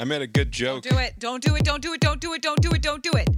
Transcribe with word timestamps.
I 0.00 0.04
made 0.04 0.22
a 0.22 0.28
good 0.28 0.52
joke. 0.52 0.84
Don't 0.84 0.92
do 0.92 0.98
it. 1.00 1.18
Don't 1.18 1.42
do 1.42 1.56
it. 1.56 1.64
Don't 1.64 1.82
do 1.82 1.92
it. 1.92 2.00
Don't 2.00 2.20
do 2.20 2.32
it. 2.32 2.40
Don't 2.40 2.62
do 2.62 2.70
it. 2.70 2.82
Don't 2.82 3.02
do 3.02 3.10
it. 3.14 3.28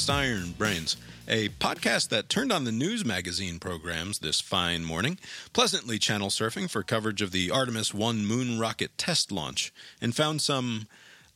Cast 0.00 0.08
Iron 0.08 0.54
Brains, 0.56 0.96
a 1.28 1.50
podcast 1.50 2.08
that 2.08 2.30
turned 2.30 2.50
on 2.50 2.64
the 2.64 2.72
news 2.72 3.04
magazine 3.04 3.58
programs 3.58 4.20
this 4.20 4.40
fine 4.40 4.82
morning, 4.82 5.18
pleasantly 5.52 5.98
channel 5.98 6.30
surfing 6.30 6.70
for 6.70 6.82
coverage 6.82 7.20
of 7.20 7.32
the 7.32 7.50
Artemis 7.50 7.92
1 7.92 8.24
moon 8.24 8.58
rocket 8.58 8.96
test 8.96 9.30
launch, 9.30 9.74
and 10.00 10.16
found 10.16 10.40
some 10.40 10.86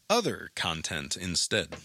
other 0.08 0.48
content 0.54 1.14
instead. 1.14 1.76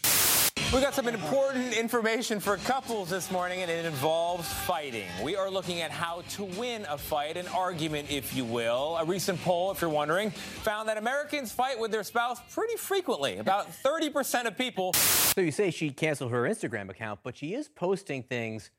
We 0.72 0.82
got 0.82 0.94
some 0.94 1.08
important 1.08 1.74
information 1.74 2.40
for 2.40 2.58
couples 2.58 3.10
this 3.10 3.32
morning, 3.32 3.64
and 3.64 3.72
it 3.72 3.86
involves 3.86 4.48
fighting. 4.54 5.08
We 5.24 5.36
are 5.36 5.50
looking 5.50 5.82
at 5.82 5.90
how 5.90 6.22
to 6.34 6.44
win 6.44 6.86
a 6.88 6.96
fight, 6.96 7.38
an 7.38 7.48
argument, 7.48 8.12
if 8.12 8.36
you 8.36 8.46
will. 8.46 8.96
A 8.98 9.04
recent 9.04 9.42
poll, 9.42 9.72
if 9.72 9.82
you're 9.82 9.90
wondering, 9.90 10.30
found 10.30 10.88
that 10.88 10.98
Americans 10.98 11.52
fight 11.52 11.80
with 11.80 11.90
their 11.90 12.04
spouse 12.04 12.40
pretty 12.54 12.76
frequently. 12.76 13.40
About 13.40 13.72
30% 13.84 14.46
of 14.46 14.56
people. 14.60 14.94
So 14.94 15.42
you 15.42 15.50
say 15.50 15.72
she 15.72 15.90
canceled 15.90 16.30
her 16.30 16.44
Instagram 16.44 16.92
account, 16.92 17.22
but 17.24 17.36
she 17.36 17.56
is 17.56 17.68
posting 17.68 18.22
things 18.22 18.70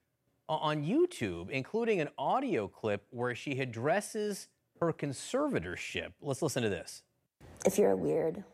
on 0.49 0.85
YouTube, 0.85 1.51
including 1.51 2.01
an 2.01 2.11
audio 2.17 2.69
clip 2.69 3.05
where 3.11 3.35
she 3.35 3.59
addresses 3.59 4.47
her 4.79 4.93
conservatorship. 4.93 6.13
Let's 6.23 6.41
listen 6.41 6.63
to 6.63 6.69
this. 6.69 7.03
if 7.67 7.79
you're 7.79 7.91
a 7.91 7.97
weird 7.97 8.45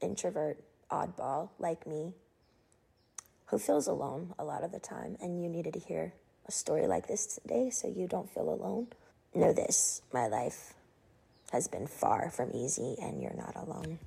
introvert 0.00 0.64
oddball 0.90 1.50
like 1.58 1.86
me 1.86 2.14
who 3.46 3.58
feels 3.58 3.86
alone 3.86 4.34
a 4.38 4.44
lot 4.44 4.64
of 4.64 4.72
the 4.72 4.78
time 4.78 5.16
and 5.20 5.42
you 5.42 5.48
needed 5.48 5.72
to 5.74 5.80
hear 5.80 6.12
a 6.46 6.52
story 6.52 6.86
like 6.86 7.06
this 7.08 7.26
today 7.26 7.70
so 7.70 7.88
you 7.88 8.06
don't 8.06 8.30
feel 8.30 8.48
alone 8.48 8.86
know 9.34 9.52
this 9.52 10.02
my 10.12 10.26
life 10.26 10.74
has 11.52 11.68
been 11.68 11.86
far 11.86 12.30
from 12.30 12.50
easy 12.54 12.96
and 13.00 13.22
you're 13.22 13.36
not 13.36 13.54
alone 13.56 13.98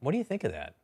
What 0.00 0.12
do 0.12 0.18
you 0.18 0.24
think 0.24 0.44
of 0.44 0.52
that? 0.52 0.74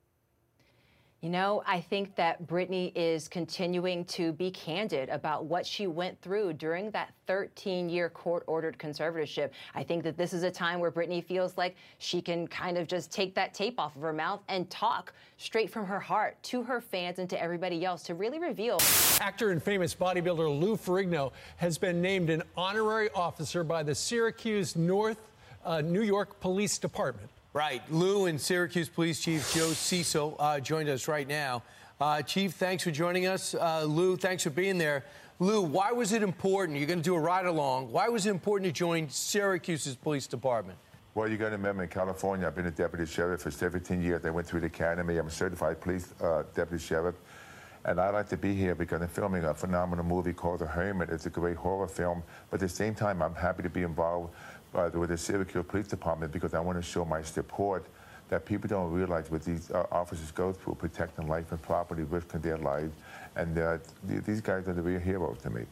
You 1.24 1.30
know, 1.30 1.62
I 1.66 1.80
think 1.80 2.14
that 2.16 2.46
Britney 2.46 2.92
is 2.94 3.28
continuing 3.28 4.04
to 4.04 4.30
be 4.34 4.50
candid 4.50 5.08
about 5.08 5.46
what 5.46 5.64
she 5.64 5.86
went 5.86 6.20
through 6.20 6.52
during 6.52 6.90
that 6.90 7.14
13 7.26 7.88
year 7.88 8.10
court 8.10 8.44
ordered 8.46 8.76
conservatorship. 8.76 9.48
I 9.74 9.84
think 9.84 10.04
that 10.04 10.18
this 10.18 10.34
is 10.34 10.42
a 10.42 10.50
time 10.50 10.80
where 10.80 10.92
Britney 10.92 11.24
feels 11.24 11.56
like 11.56 11.76
she 11.96 12.20
can 12.20 12.46
kind 12.46 12.76
of 12.76 12.86
just 12.86 13.10
take 13.10 13.34
that 13.36 13.54
tape 13.54 13.80
off 13.80 13.96
of 13.96 14.02
her 14.02 14.12
mouth 14.12 14.42
and 14.48 14.68
talk 14.68 15.14
straight 15.38 15.70
from 15.70 15.86
her 15.86 15.98
heart 15.98 16.36
to 16.42 16.62
her 16.62 16.82
fans 16.82 17.18
and 17.18 17.30
to 17.30 17.42
everybody 17.42 17.86
else 17.86 18.02
to 18.02 18.14
really 18.14 18.38
reveal. 18.38 18.78
Actor 19.18 19.50
and 19.50 19.62
famous 19.62 19.94
bodybuilder 19.94 20.60
Lou 20.60 20.76
Ferrigno 20.76 21.32
has 21.56 21.78
been 21.78 22.02
named 22.02 22.28
an 22.28 22.42
honorary 22.54 23.08
officer 23.14 23.64
by 23.64 23.82
the 23.82 23.94
Syracuse 23.94 24.76
North 24.76 25.30
uh, 25.64 25.80
New 25.80 26.02
York 26.02 26.38
Police 26.40 26.76
Department. 26.76 27.30
Right. 27.54 27.82
Lou 27.88 28.26
and 28.26 28.40
Syracuse 28.40 28.88
Police 28.88 29.20
Chief 29.20 29.54
Joe 29.54 29.68
Cecile 29.68 30.34
uh, 30.40 30.58
joined 30.58 30.88
us 30.88 31.06
right 31.06 31.26
now. 31.26 31.62
Uh, 32.00 32.20
Chief, 32.20 32.54
thanks 32.54 32.82
for 32.82 32.90
joining 32.90 33.28
us. 33.28 33.54
Uh, 33.54 33.84
Lou, 33.84 34.16
thanks 34.16 34.42
for 34.42 34.50
being 34.50 34.76
there. 34.76 35.04
Lou, 35.38 35.62
why 35.62 35.92
was 35.92 36.12
it 36.12 36.24
important? 36.24 36.76
You're 36.78 36.88
going 36.88 36.98
to 36.98 37.04
do 37.04 37.14
a 37.14 37.20
ride 37.20 37.46
along. 37.46 37.92
Why 37.92 38.08
was 38.08 38.26
it 38.26 38.30
important 38.30 38.66
to 38.66 38.72
join 38.72 39.08
Syracuse's 39.08 39.94
police 39.94 40.26
department? 40.26 40.80
Well, 41.14 41.28
you 41.28 41.36
got 41.36 41.50
to 41.50 41.56
remember 41.56 41.84
in 41.84 41.90
California, 41.90 42.44
I've 42.44 42.56
been 42.56 42.66
a 42.66 42.72
deputy 42.72 43.06
sheriff 43.06 43.42
for 43.42 43.52
17 43.52 44.02
years. 44.02 44.24
I 44.24 44.30
went 44.30 44.48
through 44.48 44.60
the 44.60 44.66
academy. 44.66 45.16
I'm 45.18 45.28
a 45.28 45.30
certified 45.30 45.80
police 45.80 46.12
uh, 46.20 46.42
deputy 46.56 46.82
sheriff. 46.82 47.14
And 47.84 48.00
I 48.00 48.10
like 48.10 48.28
to 48.30 48.36
be 48.36 48.54
here 48.54 48.74
because 48.74 49.02
I'm 49.02 49.08
filming 49.08 49.44
a 49.44 49.54
phenomenal 49.54 50.04
movie 50.04 50.32
called 50.32 50.60
The 50.60 50.66
Hermit. 50.66 51.10
It's 51.10 51.26
a 51.26 51.30
great 51.30 51.56
horror 51.56 51.86
film. 51.86 52.22
But 52.50 52.56
at 52.56 52.68
the 52.68 52.74
same 52.74 52.94
time, 52.94 53.22
I'm 53.22 53.34
happy 53.34 53.62
to 53.62 53.68
be 53.68 53.82
involved 53.82 54.34
uh, 54.74 54.90
with 54.92 55.10
the 55.10 55.18
Syracuse 55.18 55.64
Police 55.66 55.88
Department 55.88 56.32
because 56.32 56.54
I 56.54 56.60
want 56.60 56.78
to 56.78 56.82
show 56.82 57.04
my 57.04 57.22
support 57.22 57.84
that 58.28 58.44
people 58.44 58.68
don't 58.68 58.90
realize 58.90 59.30
what 59.30 59.44
these 59.44 59.70
uh, 59.70 59.86
officers 59.92 60.30
go 60.30 60.52
through, 60.52 60.74
protecting 60.74 61.28
life 61.28 61.50
and 61.52 61.60
property, 61.62 62.02
risking 62.02 62.40
their 62.40 62.58
lives. 62.58 62.94
And 63.36 63.58
uh, 63.58 63.78
th- 64.08 64.22
these 64.24 64.40
guys 64.40 64.66
are 64.68 64.72
the 64.72 64.82
real 64.82 65.00
heroes 65.00 65.38
to 65.42 65.50
me. 65.50 65.64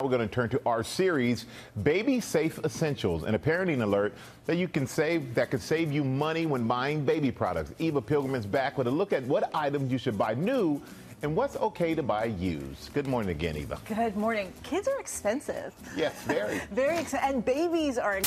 We're 0.00 0.08
going 0.08 0.26
to 0.26 0.34
turn 0.34 0.48
to 0.50 0.62
our 0.64 0.82
series, 0.82 1.44
Baby 1.82 2.20
Safe 2.20 2.58
Essentials, 2.64 3.24
and 3.24 3.36
a 3.36 3.38
parenting 3.38 3.82
alert 3.82 4.14
that 4.46 4.56
you 4.56 4.66
can 4.66 4.86
save 4.86 5.34
that 5.34 5.50
could 5.50 5.60
save 5.60 5.92
you 5.92 6.04
money 6.04 6.46
when 6.46 6.66
buying 6.66 7.04
baby 7.04 7.30
products. 7.30 7.72
Eva 7.78 8.00
Pilgrim 8.00 8.34
is 8.34 8.46
back 8.46 8.78
with 8.78 8.86
a 8.86 8.90
look 8.90 9.12
at 9.12 9.22
what 9.24 9.54
items 9.54 9.92
you 9.92 9.98
should 9.98 10.16
buy 10.16 10.32
new 10.32 10.80
and 11.22 11.36
what's 11.36 11.56
okay 11.56 11.94
to 11.94 12.02
buy 12.02 12.24
used. 12.24 12.92
Good 12.94 13.06
morning 13.06 13.30
again, 13.30 13.56
Eva. 13.56 13.78
Good 13.86 14.16
morning. 14.16 14.52
Kids 14.62 14.88
are 14.88 14.98
expensive. 14.98 15.74
Yes, 15.96 16.14
very. 16.22 16.60
Very 16.72 16.98
expensive. 16.98 17.34
And 17.34 17.44
babies 17.44 17.98
are. 17.98 18.20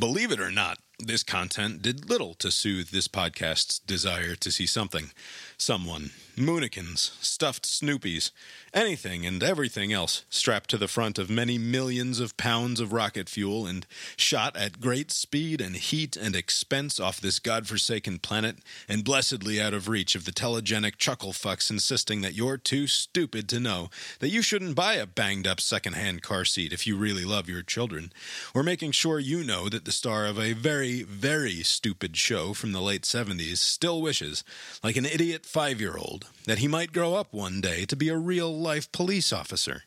Believe 0.00 0.30
it 0.30 0.40
or 0.40 0.50
not, 0.50 0.78
this 0.98 1.22
content 1.22 1.82
did 1.82 2.08
little 2.08 2.34
to 2.34 2.50
soothe 2.50 2.90
this 2.90 3.08
podcast's 3.08 3.78
desire 3.80 4.34
to 4.36 4.50
see 4.50 4.66
something, 4.66 5.10
someone, 5.56 6.10
Moonikins, 6.38 7.12
stuffed 7.22 7.64
Snoopies, 7.64 8.30
anything 8.72 9.26
and 9.26 9.42
everything 9.42 9.92
else 9.92 10.24
strapped 10.28 10.70
to 10.70 10.76
the 10.76 10.88
front 10.88 11.18
of 11.18 11.30
many 11.30 11.58
millions 11.58 12.20
of 12.20 12.36
pounds 12.36 12.80
of 12.80 12.92
rocket 12.92 13.28
fuel 13.28 13.66
and 13.66 13.86
shot 14.16 14.56
at 14.56 14.80
great 14.80 15.10
speed 15.10 15.60
and 15.60 15.76
heat 15.76 16.16
and 16.16 16.36
expense 16.36 17.00
off 17.00 17.20
this 17.20 17.38
godforsaken 17.38 18.18
planet 18.18 18.58
and 18.88 19.04
blessedly 19.04 19.60
out 19.60 19.74
of 19.74 19.88
reach 19.88 20.14
of 20.14 20.24
the 20.24 20.32
telegenic 20.32 20.96
chuckle 20.96 21.32
fucks 21.32 21.70
insisting 21.70 22.20
that 22.20 22.34
you're 22.34 22.56
too 22.56 22.86
stupid 22.86 23.48
to 23.48 23.60
know 23.60 23.88
that 24.20 24.28
you 24.28 24.42
shouldn't 24.42 24.74
buy 24.76 24.94
a 24.94 25.06
banged 25.06 25.46
up 25.46 25.60
secondhand 25.60 26.22
car 26.22 26.44
seat 26.44 26.72
if 26.72 26.86
you 26.86 26.96
really 26.96 27.24
love 27.24 27.48
your 27.48 27.62
children, 27.62 28.12
or 28.54 28.62
making 28.62 28.92
sure 28.92 29.18
you 29.18 29.42
know 29.42 29.68
that 29.68 29.84
the 29.84 29.92
star 29.92 30.26
of 30.26 30.38
a 30.38 30.52
very, 30.52 31.02
very 31.02 31.62
stupid 31.62 32.16
show 32.16 32.54
from 32.54 32.72
the 32.72 32.80
late 32.80 33.02
70s 33.02 33.58
still 33.58 34.00
wishes, 34.00 34.44
like 34.82 34.96
an 34.96 35.06
idiot 35.06 35.44
five 35.44 35.80
year 35.80 35.96
old, 35.96 36.27
that 36.44 36.58
he 36.58 36.68
might 36.68 36.92
grow 36.92 37.14
up 37.14 37.32
one 37.32 37.60
day 37.60 37.84
to 37.84 37.96
be 37.96 38.08
a 38.08 38.16
real 38.16 38.56
life 38.56 38.90
police 38.92 39.32
officer, 39.32 39.82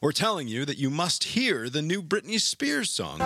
or 0.00 0.12
telling 0.12 0.48
you 0.48 0.64
that 0.64 0.78
you 0.78 0.90
must 0.90 1.24
hear 1.24 1.68
the 1.68 1.82
new 1.82 2.02
Britney 2.02 2.40
Spears 2.40 2.90
song. 2.90 3.20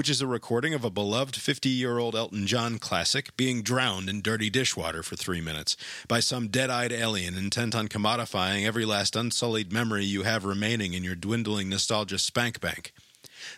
Which 0.00 0.08
is 0.08 0.22
a 0.22 0.26
recording 0.26 0.72
of 0.72 0.82
a 0.82 0.88
beloved 0.88 1.36
50 1.36 1.68
year 1.68 1.98
old 1.98 2.16
Elton 2.16 2.46
John 2.46 2.78
classic 2.78 3.36
being 3.36 3.60
drowned 3.60 4.08
in 4.08 4.22
dirty 4.22 4.48
dishwater 4.48 5.02
for 5.02 5.14
three 5.14 5.42
minutes 5.42 5.76
by 6.08 6.20
some 6.20 6.48
dead 6.48 6.70
eyed 6.70 6.90
alien 6.90 7.34
intent 7.34 7.74
on 7.74 7.86
commodifying 7.86 8.64
every 8.64 8.86
last 8.86 9.14
unsullied 9.14 9.74
memory 9.74 10.06
you 10.06 10.22
have 10.22 10.46
remaining 10.46 10.94
in 10.94 11.04
your 11.04 11.14
dwindling 11.14 11.68
nostalgia 11.68 12.18
spank 12.18 12.62
bank. 12.62 12.94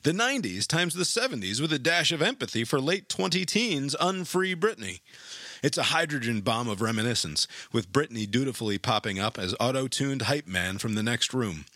The 0.02 0.10
90s 0.10 0.66
times 0.66 0.94
the 0.94 1.04
70s 1.04 1.60
with 1.60 1.72
a 1.72 1.78
dash 1.78 2.10
of 2.10 2.20
empathy 2.20 2.64
for 2.64 2.80
late 2.80 3.08
20 3.08 3.46
teens 3.46 3.94
unfree 4.00 4.56
Britney. 4.56 4.98
It's 5.62 5.78
a 5.78 5.94
hydrogen 5.94 6.40
bomb 6.40 6.68
of 6.68 6.82
reminiscence, 6.82 7.46
with 7.72 7.92
Britney 7.92 8.28
dutifully 8.28 8.78
popping 8.78 9.20
up 9.20 9.38
as 9.38 9.54
auto 9.60 9.86
tuned 9.86 10.22
hype 10.22 10.48
man 10.48 10.78
from 10.78 10.96
the 10.96 11.04
next 11.04 11.32
room. 11.32 11.66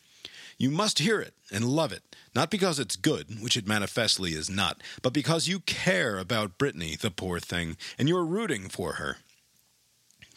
You 0.58 0.70
must 0.70 1.00
hear 1.00 1.20
it 1.20 1.34
and 1.52 1.66
love 1.66 1.92
it, 1.92 2.16
not 2.34 2.50
because 2.50 2.78
it's 2.78 2.96
good, 2.96 3.42
which 3.42 3.58
it 3.58 3.66
manifestly 3.66 4.32
is 4.32 4.48
not, 4.48 4.80
but 5.02 5.12
because 5.12 5.46
you 5.46 5.60
care 5.60 6.18
about 6.18 6.56
Britney, 6.56 6.98
the 6.98 7.10
poor 7.10 7.40
thing, 7.40 7.76
and 7.98 8.08
you're 8.08 8.24
rooting 8.24 8.70
for 8.70 8.94
her. 8.94 9.18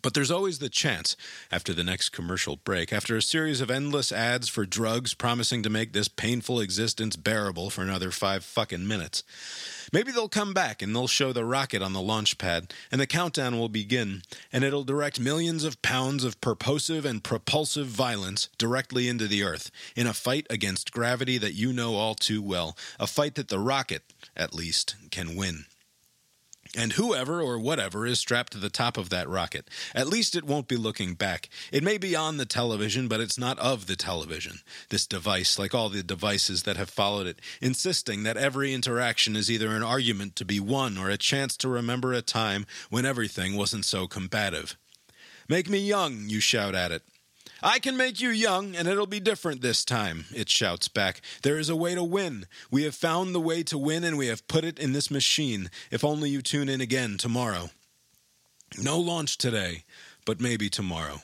But 0.01 0.13
there's 0.13 0.31
always 0.31 0.59
the 0.59 0.69
chance, 0.69 1.17
after 1.51 1.73
the 1.73 1.83
next 1.83 2.09
commercial 2.09 2.55
break, 2.55 2.93
after 2.93 3.17
a 3.17 3.21
series 3.21 3.59
of 3.59 3.69
endless 3.69 4.11
ads 4.11 4.47
for 4.47 4.65
drugs 4.65 5.13
promising 5.13 5.61
to 5.63 5.69
make 5.69 5.91
this 5.91 6.07
painful 6.07 6.61
existence 6.61 7.17
bearable 7.17 7.69
for 7.69 7.81
another 7.81 8.11
five 8.11 8.45
fucking 8.45 8.87
minutes. 8.87 9.23
Maybe 9.91 10.11
they'll 10.11 10.29
come 10.29 10.53
back 10.53 10.81
and 10.81 10.95
they'll 10.95 11.07
show 11.07 11.33
the 11.33 11.43
rocket 11.43 11.81
on 11.81 11.93
the 11.93 12.01
launch 12.01 12.37
pad, 12.37 12.73
and 12.91 13.01
the 13.01 13.07
countdown 13.07 13.57
will 13.59 13.69
begin, 13.69 14.21
and 14.53 14.63
it'll 14.63 14.83
direct 14.83 15.19
millions 15.19 15.63
of 15.65 15.81
pounds 15.81 16.23
of 16.23 16.39
purposive 16.39 17.05
and 17.05 17.23
propulsive 17.23 17.87
violence 17.87 18.49
directly 18.57 19.07
into 19.09 19.27
the 19.27 19.43
Earth, 19.43 19.69
in 19.95 20.07
a 20.07 20.13
fight 20.13 20.47
against 20.49 20.93
gravity 20.93 21.37
that 21.37 21.55
you 21.55 21.73
know 21.73 21.95
all 21.95 22.15
too 22.15 22.41
well, 22.41 22.77
a 22.99 23.07
fight 23.07 23.35
that 23.35 23.49
the 23.49 23.59
rocket, 23.59 24.03
at 24.37 24.53
least, 24.53 24.95
can 25.11 25.35
win. 25.35 25.65
And 26.77 26.93
whoever 26.93 27.41
or 27.41 27.57
whatever 27.57 28.05
is 28.05 28.19
strapped 28.19 28.53
to 28.53 28.59
the 28.59 28.69
top 28.69 28.95
of 28.95 29.09
that 29.09 29.27
rocket, 29.27 29.67
at 29.95 30.07
least 30.07 30.35
it 30.35 30.43
won't 30.43 30.67
be 30.67 30.75
looking 30.75 31.15
back. 31.15 31.49
It 31.71 31.83
may 31.83 31.97
be 31.97 32.15
on 32.15 32.37
the 32.37 32.45
television, 32.45 33.07
but 33.07 33.19
it's 33.19 33.39
not 33.39 33.57
of 33.57 33.87
the 33.87 33.95
television. 33.95 34.59
This 34.89 35.07
device, 35.07 35.57
like 35.57 35.73
all 35.73 35.89
the 35.89 36.03
devices 36.03 36.63
that 36.63 36.77
have 36.77 36.89
followed 36.89 37.25
it, 37.25 37.39
insisting 37.59 38.21
that 38.23 38.37
every 38.37 38.71
interaction 38.71 39.35
is 39.35 39.49
either 39.49 39.75
an 39.75 39.81
argument 39.81 40.35
to 40.35 40.45
be 40.45 40.59
won 40.59 40.95
or 40.95 41.09
a 41.09 41.17
chance 41.17 41.57
to 41.57 41.67
remember 41.67 42.13
a 42.13 42.21
time 42.21 42.67
when 42.91 43.05
everything 43.05 43.55
wasn't 43.55 43.85
so 43.85 44.05
combative. 44.05 44.77
Make 45.47 45.69
me 45.69 45.79
young, 45.79 46.25
you 46.27 46.39
shout 46.39 46.75
at 46.75 46.91
it. 46.91 47.01
I 47.61 47.79
can 47.79 47.97
make 47.97 48.21
you 48.21 48.29
young, 48.29 48.75
and 48.75 48.87
it'll 48.87 49.05
be 49.05 49.19
different 49.19 49.61
this 49.61 49.83
time, 49.83 50.25
it 50.33 50.49
shouts 50.49 50.87
back. 50.87 51.21
There 51.43 51.57
is 51.57 51.69
a 51.69 51.75
way 51.75 51.95
to 51.95 52.03
win. 52.03 52.45
We 52.71 52.83
have 52.83 52.95
found 52.95 53.35
the 53.35 53.39
way 53.39 53.63
to 53.63 53.77
win, 53.77 54.03
and 54.03 54.17
we 54.17 54.27
have 54.27 54.47
put 54.47 54.63
it 54.63 54.79
in 54.79 54.93
this 54.93 55.11
machine, 55.11 55.69
if 55.91 56.03
only 56.03 56.29
you 56.29 56.41
tune 56.41 56.69
in 56.69 56.81
again 56.81 57.17
tomorrow. 57.17 57.69
No 58.77 58.99
launch 58.99 59.37
today, 59.37 59.83
but 60.25 60.39
maybe 60.39 60.69
tomorrow. 60.69 61.21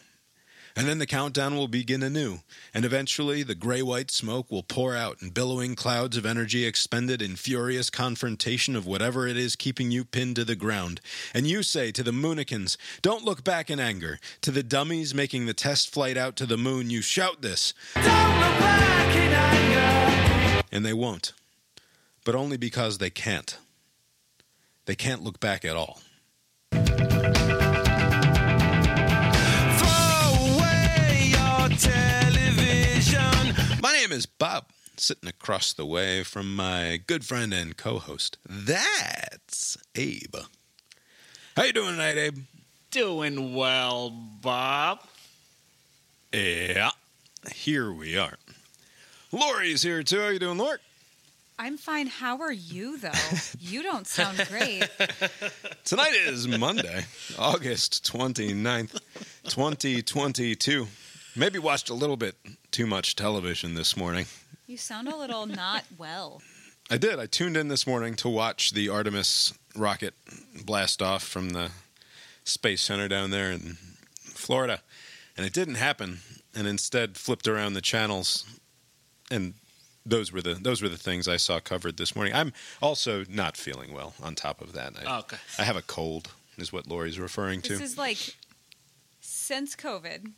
And 0.78 0.90
then 0.90 0.98
the 1.00 1.06
countdown 1.06 1.56
will 1.56 1.70
begin 1.70 2.04
anew, 2.04 2.40
and 2.74 2.84
eventually 2.84 3.44
the 3.44 3.56
gray 3.56 3.82
white 3.82 4.12
smoke 4.12 4.52
will 4.52 4.62
pour 4.62 4.94
out 4.94 5.22
in 5.22 5.30
billowing 5.30 5.74
clouds 5.74 6.18
of 6.18 6.26
energy 6.26 6.66
expended 6.66 7.22
in 7.22 7.38
furious 7.38 7.90
confrontation 7.90 8.76
of 8.76 8.86
whatever 8.86 9.26
it 9.26 9.38
is 9.38 9.56
keeping 9.56 9.90
you 9.90 10.04
pinned 10.04 10.36
to 10.36 10.44
the 10.44 10.56
ground. 10.56 11.00
And 11.34 11.48
you 11.48 11.64
say 11.64 11.94
to 11.94 12.04
the 12.04 12.12
Moonikins, 12.12 12.76
Don't 13.02 13.24
look 13.24 13.42
back 13.42 13.70
in 13.70 13.80
anger. 13.80 14.20
To 14.42 14.52
the 14.52 14.64
dummies 14.64 15.16
making 15.16 15.46
the 15.46 15.54
test 15.54 15.94
flight 15.94 16.18
out 16.18 16.36
to 16.38 16.46
the 16.46 16.58
moon, 16.58 16.90
you 16.90 17.02
shout 17.02 17.42
this. 17.42 17.74
And 20.72 20.86
they 20.86 20.94
won't. 20.94 21.32
But 22.26 22.36
only 22.36 22.58
because 22.58 22.98
they 22.98 23.10
can't. 23.10 23.58
They 24.88 24.96
can't 24.96 25.24
look 25.24 25.40
back 25.40 25.64
at 25.64 25.78
all. 25.78 26.02
Is 34.16 34.26
Bob, 34.26 34.68
sitting 34.96 35.28
across 35.28 35.74
the 35.74 35.86
way 35.86 36.24
from 36.24 36.56
my 36.56 37.02
good 37.06 37.26
friend 37.26 37.54
and 37.54 37.76
co-host. 37.76 38.38
That's 38.48 39.78
Abe. 39.94 40.38
How 41.58 41.64
you 41.64 41.74
doing 41.74 41.92
tonight, 41.92 42.18
Abe? 42.18 42.38
Doing 42.92 43.54
well, 43.54 44.10
Bob. 44.10 45.00
Yeah, 46.32 46.92
here 47.54 47.92
we 47.92 48.18
are. 48.18 48.38
Lori's 49.34 49.84
here 49.84 50.02
too. 50.02 50.22
How 50.22 50.30
you 50.30 50.40
doing, 50.40 50.58
Lori? 50.58 50.78
I'm 51.60 51.78
fine. 51.78 52.08
How 52.08 52.40
are 52.40 52.52
you, 52.54 52.98
though? 52.98 53.12
You 53.60 53.84
don't 53.84 54.08
sound 54.08 54.38
great. 54.50 54.88
Tonight 55.84 56.14
is 56.14 56.48
Monday, 56.48 57.06
August 57.38 58.10
29th, 58.10 58.98
2022. 59.50 60.88
Maybe 61.36 61.60
watched 61.60 61.90
a 61.90 61.94
little 61.94 62.18
bit 62.18 62.36
too 62.72 62.86
much 62.88 63.16
television 63.16 63.74
this 63.76 63.98
morning. 63.98 64.26
You 64.68 64.78
sound 64.78 65.08
a 65.10 65.16
little 65.16 65.46
not 65.46 65.84
well. 65.98 66.42
I 66.90 66.98
did. 66.98 67.20
I 67.20 67.26
tuned 67.26 67.58
in 67.58 67.68
this 67.68 67.86
morning 67.86 68.16
to 68.16 68.30
watch 68.30 68.72
the 68.72 68.90
Artemis 68.90 69.54
rocket 69.76 70.14
blast 70.66 71.02
off 71.02 71.24
from 71.24 71.50
the 71.50 71.72
Space 72.44 72.82
Center 72.82 73.08
down 73.08 73.32
there 73.32 73.52
in 73.52 73.78
Florida. 74.22 74.82
And 75.36 75.46
it 75.46 75.52
didn't 75.54 75.76
happen, 75.76 76.20
and 76.56 76.68
instead 76.68 77.18
flipped 77.18 77.48
around 77.48 77.74
the 77.74 77.82
channels 77.82 78.46
and 79.32 79.56
those 80.06 80.32
were 80.32 80.42
the 80.42 80.54
those 80.54 80.82
were 80.84 80.90
the 80.90 80.98
things 80.98 81.28
I 81.28 81.38
saw 81.38 81.60
covered 81.60 81.98
this 81.98 82.16
morning. 82.16 82.34
I'm 82.36 82.54
also 82.82 83.26
not 83.28 83.58
feeling 83.58 83.92
well 83.92 84.14
on 84.22 84.36
top 84.36 84.62
of 84.62 84.74
that. 84.74 84.94
I, 85.04 85.18
Okay. 85.20 85.38
I 85.58 85.64
have 85.64 85.76
a 85.76 85.82
cold 85.82 86.30
is 86.58 86.72
what 86.72 86.88
Lori's 86.88 87.20
referring 87.20 87.62
to. 87.64 87.70
This 87.74 87.82
is 87.94 87.98
like 87.98 88.36
since 89.20 89.76
COVID, 89.76 90.32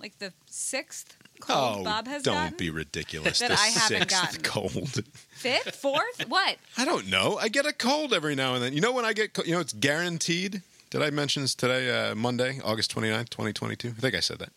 like 0.00 0.18
the 0.18 0.32
sixth 0.46 1.16
oh, 1.22 1.72
cold 1.74 1.84
Bob 1.84 2.06
has 2.06 2.22
done? 2.22 2.34
don't 2.34 2.42
gotten. 2.44 2.56
be 2.58 2.70
ridiculous. 2.70 3.38
That 3.38 3.48
the 3.50 3.54
I 3.60 3.66
haven't 3.68 4.10
sixth 4.10 4.42
gotten. 4.42 4.42
cold. 4.42 5.04
Fifth, 5.30 5.76
fourth, 5.76 6.28
what? 6.28 6.56
I 6.76 6.84
don't 6.84 7.08
know. 7.08 7.36
I 7.38 7.48
get 7.48 7.66
a 7.66 7.72
cold 7.72 8.12
every 8.12 8.34
now 8.34 8.54
and 8.54 8.62
then. 8.62 8.72
You 8.72 8.80
know 8.80 8.92
when 8.92 9.04
I 9.04 9.12
get, 9.12 9.32
co- 9.34 9.44
you 9.44 9.52
know, 9.52 9.60
it's 9.60 9.72
guaranteed. 9.72 10.62
Did 10.90 11.02
I 11.02 11.10
mention 11.10 11.42
this 11.42 11.54
today, 11.54 11.90
uh, 12.10 12.14
Monday, 12.14 12.60
August 12.64 12.94
29th, 12.94 13.28
2022? 13.30 13.88
I 13.88 13.92
think 14.00 14.14
I 14.14 14.20
said 14.20 14.38
that. 14.38 14.50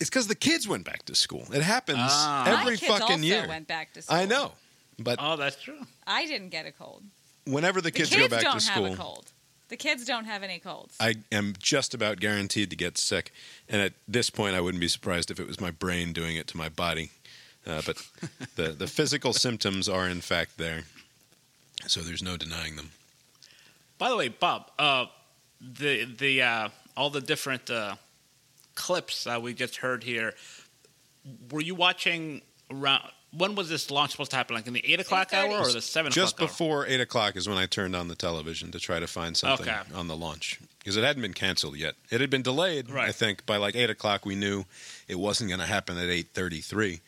It's 0.00 0.10
because 0.10 0.26
the 0.26 0.34
kids 0.34 0.66
went 0.66 0.84
back 0.84 1.04
to 1.04 1.14
school. 1.14 1.46
It 1.52 1.62
happens 1.62 1.98
Ah. 2.00 2.60
every 2.60 2.74
My 2.74 2.76
kids 2.78 2.92
fucking 2.92 3.02
also 3.16 3.18
year. 3.24 3.46
went 3.46 3.68
back 3.68 3.92
to 3.94 4.02
school. 4.02 4.16
I 4.16 4.24
know. 4.24 4.52
But 4.98 5.18
Oh, 5.20 5.36
that's 5.36 5.60
true. 5.62 5.80
I 6.06 6.26
didn't 6.26 6.48
get 6.50 6.66
a 6.66 6.72
cold. 6.72 7.02
whenever 7.46 7.80
the 7.80 7.84
The 7.84 7.90
kids, 7.92 8.10
kids, 8.10 8.22
go 8.22 8.28
back 8.28 8.42
don't 8.42 8.54
to 8.54 8.60
school, 8.60 8.84
have 8.84 8.94
a 8.94 8.96
cold. 8.96 9.31
The 9.72 9.78
kids 9.78 10.04
don't 10.04 10.26
have 10.26 10.42
any 10.42 10.58
colds. 10.58 10.94
I 11.00 11.14
am 11.32 11.54
just 11.58 11.94
about 11.94 12.20
guaranteed 12.20 12.68
to 12.68 12.76
get 12.76 12.98
sick. 12.98 13.32
And 13.70 13.80
at 13.80 13.94
this 14.06 14.28
point, 14.28 14.54
I 14.54 14.60
wouldn't 14.60 14.82
be 14.82 14.86
surprised 14.86 15.30
if 15.30 15.40
it 15.40 15.46
was 15.46 15.62
my 15.62 15.70
brain 15.70 16.12
doing 16.12 16.36
it 16.36 16.46
to 16.48 16.58
my 16.58 16.68
body. 16.68 17.10
Uh, 17.66 17.80
but 17.86 17.96
the, 18.56 18.72
the 18.72 18.86
physical 18.86 19.32
symptoms 19.32 19.88
are, 19.88 20.06
in 20.06 20.20
fact, 20.20 20.58
there. 20.58 20.82
So 21.86 22.02
there's 22.02 22.22
no 22.22 22.36
denying 22.36 22.76
them. 22.76 22.90
By 23.96 24.10
the 24.10 24.16
way, 24.18 24.28
Bob, 24.28 24.70
uh, 24.78 25.06
the 25.58 26.04
the 26.04 26.42
uh, 26.42 26.68
all 26.94 27.08
the 27.08 27.22
different 27.22 27.70
uh, 27.70 27.94
clips 28.74 29.24
that 29.24 29.40
we 29.40 29.54
just 29.54 29.76
heard 29.76 30.04
here. 30.04 30.34
Were 31.50 31.62
you 31.62 31.74
watching 31.74 32.42
around? 32.70 33.08
When 33.36 33.54
was 33.54 33.68
this 33.68 33.90
launch 33.90 34.10
supposed 34.12 34.30
to 34.32 34.36
happen? 34.36 34.54
Like 34.56 34.66
in 34.66 34.74
the 34.74 34.84
eight 34.92 35.00
o'clock 35.00 35.32
hour 35.32 35.58
or 35.60 35.72
the 35.72 35.80
seven 35.80 36.12
Just 36.12 36.34
o'clock 36.34 36.50
before 36.50 36.86
8 36.86 37.00
o'clock 37.00 37.36
is 37.36 37.48
when 37.48 37.56
I 37.56 37.64
turned 37.66 37.96
on 37.96 38.08
the 38.08 38.14
television 38.14 38.70
to 38.72 38.78
try 38.78 39.00
to 39.00 39.06
find 39.06 39.36
something 39.36 39.66
Okay. 39.68 39.80
on 39.94 40.08
the 40.08 40.16
launch. 40.16 40.60
Because 40.78 40.96
it 40.96 41.04
hadn't 41.04 41.22
been 41.22 41.32
canceled 41.32 41.76
yet. 41.76 41.94
It 42.10 42.20
had 42.20 42.28
been 42.28 42.42
delayed, 42.42 42.90
I 42.90 43.12
think. 43.12 43.46
By 43.46 43.56
like 43.56 43.74
8 43.74 43.88
o'clock, 43.88 44.26
we 44.26 44.34
knew 44.34 44.64
it 45.08 45.18
wasn't 45.18 45.48
going 45.48 45.60
to 45.60 45.66
happen 45.66 45.96
at 45.96 46.08
8.33. 46.08 47.00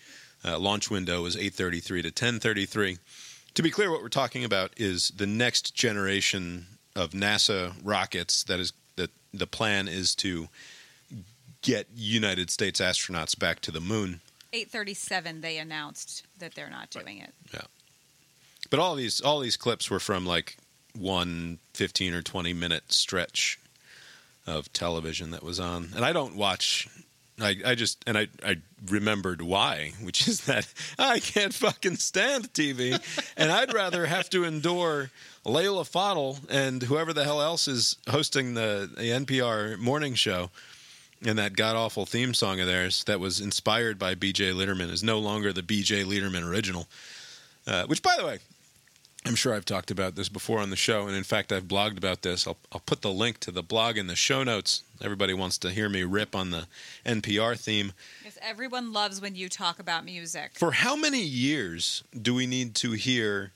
Uh, 0.46 0.58
launch 0.58 0.90
window 0.90 1.22
was 1.22 1.36
8.33 1.36 2.02
to 2.04 2.10
10.33. 2.10 2.98
To 3.54 3.62
be 3.62 3.70
clear, 3.70 3.90
what 3.90 4.00
we're 4.02 4.08
talking 4.08 4.44
about 4.44 4.72
is 4.76 5.10
the 5.16 5.26
next 5.26 5.74
generation 5.74 6.66
of 6.96 7.10
NASA 7.10 7.74
rockets 7.82 8.44
that 8.44 8.60
is 8.60 8.72
that 8.96 9.10
the 9.32 9.46
plan 9.46 9.88
is 9.88 10.14
to 10.16 10.48
get 11.62 11.86
United 11.94 12.50
States 12.50 12.80
astronauts 12.80 13.38
back 13.38 13.60
to 13.60 13.70
the 13.70 13.80
moon. 13.80 14.20
8:37 14.54 15.40
they 15.40 15.58
announced 15.58 16.24
that 16.38 16.54
they're 16.54 16.70
not 16.70 16.90
doing 16.90 17.18
it. 17.18 17.32
Yeah. 17.52 17.62
But 18.70 18.78
all 18.78 18.94
these 18.94 19.20
all 19.20 19.40
these 19.40 19.56
clips 19.56 19.90
were 19.90 20.00
from 20.00 20.24
like 20.24 20.56
one 20.96 21.58
15 21.74 22.14
or 22.14 22.22
20 22.22 22.52
minute 22.52 22.92
stretch 22.92 23.58
of 24.46 24.72
television 24.72 25.32
that 25.32 25.42
was 25.42 25.58
on. 25.58 25.90
And 25.96 26.04
I 26.04 26.12
don't 26.12 26.36
watch 26.36 26.88
I, 27.40 27.56
I 27.64 27.74
just 27.74 28.02
and 28.06 28.16
I, 28.16 28.28
I 28.44 28.56
remembered 28.86 29.42
why, 29.42 29.92
which 30.02 30.28
is 30.28 30.42
that 30.42 30.72
I 30.98 31.18
can't 31.18 31.54
fucking 31.54 31.96
stand 31.96 32.52
TV, 32.52 33.00
and 33.36 33.50
I'd 33.50 33.74
rather 33.74 34.06
have 34.06 34.30
to 34.30 34.44
endure 34.44 35.10
Leila 35.44 35.84
Fadel 35.84 36.38
and 36.48 36.82
whoever 36.82 37.12
the 37.12 37.24
hell 37.24 37.42
else 37.42 37.68
is 37.68 37.96
hosting 38.08 38.54
the, 38.54 38.90
the 38.96 39.10
NPR 39.10 39.78
morning 39.78 40.14
show, 40.14 40.50
and 41.24 41.38
that 41.38 41.56
god 41.56 41.76
awful 41.76 42.06
theme 42.06 42.34
song 42.34 42.60
of 42.60 42.66
theirs 42.66 43.04
that 43.04 43.20
was 43.20 43.40
inspired 43.40 43.98
by 43.98 44.14
B.J. 44.14 44.52
Leiderman 44.52 44.90
is 44.90 45.02
no 45.02 45.18
longer 45.18 45.52
the 45.52 45.62
B.J. 45.62 46.04
Leiderman 46.04 46.48
original. 46.48 46.86
Uh, 47.66 47.84
which, 47.86 48.02
by 48.02 48.14
the 48.18 48.26
way, 48.26 48.38
I'm 49.26 49.34
sure 49.34 49.54
I've 49.54 49.64
talked 49.64 49.90
about 49.90 50.16
this 50.16 50.28
before 50.28 50.58
on 50.58 50.68
the 50.68 50.76
show, 50.76 51.06
and 51.06 51.16
in 51.16 51.24
fact, 51.24 51.50
I've 51.50 51.64
blogged 51.64 51.96
about 51.96 52.20
this. 52.20 52.46
I'll, 52.46 52.58
I'll 52.72 52.82
put 52.84 53.00
the 53.00 53.10
link 53.10 53.40
to 53.40 53.50
the 53.50 53.62
blog 53.62 53.96
in 53.96 54.06
the 54.06 54.16
show 54.16 54.44
notes. 54.44 54.82
Everybody 55.02 55.32
wants 55.32 55.56
to 55.58 55.70
hear 55.70 55.88
me 55.88 56.02
rip 56.02 56.36
on 56.36 56.50
the 56.50 56.66
NPR 57.06 57.58
theme. 57.58 57.92
Because 58.22 58.38
everyone 58.42 58.92
loves 58.92 59.22
when 59.22 59.34
you 59.34 59.48
talk 59.48 59.78
about 59.78 60.04
music. 60.04 60.52
For 60.54 60.72
how 60.72 60.94
many 60.94 61.22
years 61.22 62.04
do 62.20 62.34
we 62.34 62.46
need 62.46 62.74
to 62.76 62.92
hear 62.92 63.52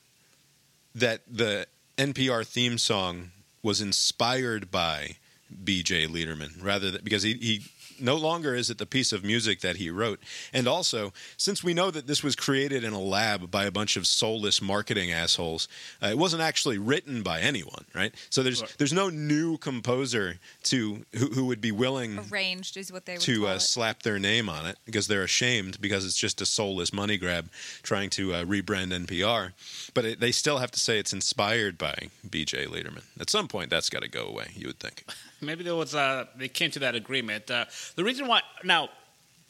that 0.95 1.21
the 1.31 1.67
NPR 1.99 2.47
theme 2.47 2.79
song 2.79 3.33
was 3.63 3.83
inspired 3.83 4.71
by 4.71 5.17
B.J. 5.65 6.07
Leiderman, 6.07 6.63
rather 6.63 6.91
than 6.91 7.01
because 7.03 7.23
he, 7.23 7.35
he 7.35 7.63
no 8.01 8.17
longer 8.17 8.55
is 8.55 8.71
it 8.71 8.79
the 8.79 8.87
piece 8.87 9.13
of 9.13 9.25
music 9.25 9.61
that 9.61 9.77
he 9.77 9.91
wrote, 9.91 10.21
and 10.53 10.69
also 10.69 11.13
since 11.37 11.65
we 11.65 11.75
know 11.75 11.91
that 11.91 12.07
this 12.07 12.23
was 12.23 12.37
created 12.37 12.85
in 12.85 12.93
a 12.93 13.01
lab 13.01 13.51
by 13.51 13.65
a 13.65 13.71
bunch 13.71 13.97
of 13.97 14.07
soulless 14.07 14.63
marketing 14.63 15.13
assholes, 15.13 15.69
uh, 16.03 16.09
it 16.09 16.19
wasn't 16.19 16.43
actually 16.43 16.79
written 16.79 17.23
by 17.23 17.41
anyone, 17.41 17.85
right? 17.95 18.15
So 18.31 18.43
there's 18.43 18.63
there's 18.79 18.93
no 18.93 19.09
new 19.09 19.59
composer 19.59 20.39
to 20.65 21.05
who, 21.17 21.27
who 21.27 21.45
would 21.47 21.61
be 21.61 21.73
willing 21.73 22.19
Arranged 22.31 22.77
is 22.77 22.93
what 22.93 23.07
they 23.07 23.15
would 23.15 23.23
to 23.23 23.47
uh, 23.47 23.59
slap 23.59 24.03
their 24.03 24.19
name 24.19 24.49
on 24.49 24.67
it 24.67 24.77
because 24.85 25.09
they're 25.09 25.23
ashamed 25.23 25.81
because 25.81 26.05
it's 26.05 26.17
just 26.17 26.41
a 26.41 26.47
soulless 26.47 26.93
money 26.93 27.17
grab 27.17 27.51
trying 27.83 28.11
to 28.11 28.35
uh, 28.35 28.45
rebrand 28.45 28.93
NPR. 29.07 29.53
But 29.95 30.05
it, 30.05 30.21
they 30.21 30.33
still 30.33 30.59
have 30.59 30.71
to 30.73 30.81
say 30.81 30.99
it's 30.99 31.13
inspired 31.13 31.79
by 31.79 32.09
B.J. 32.29 32.67
Leiderman. 32.67 33.05
At 33.21 33.31
some 33.31 33.49
point, 33.49 33.71
that's 33.71 33.89
got 33.89 34.03
to 34.03 34.09
go 34.09 34.27
away. 34.27 34.49
You 34.55 34.69
would 34.69 34.81
think. 34.81 35.05
Maybe 35.41 35.63
there 35.65 35.77
was 35.77 35.95
uh, 35.95 36.27
they 36.37 36.49
came 36.49 36.71
to 36.73 36.81
that 36.81 36.95
agreement. 36.95 37.51
Uh, 37.51 37.67
the 37.97 38.05
reason 38.05 38.27
why 38.27 38.43
now 38.65 38.91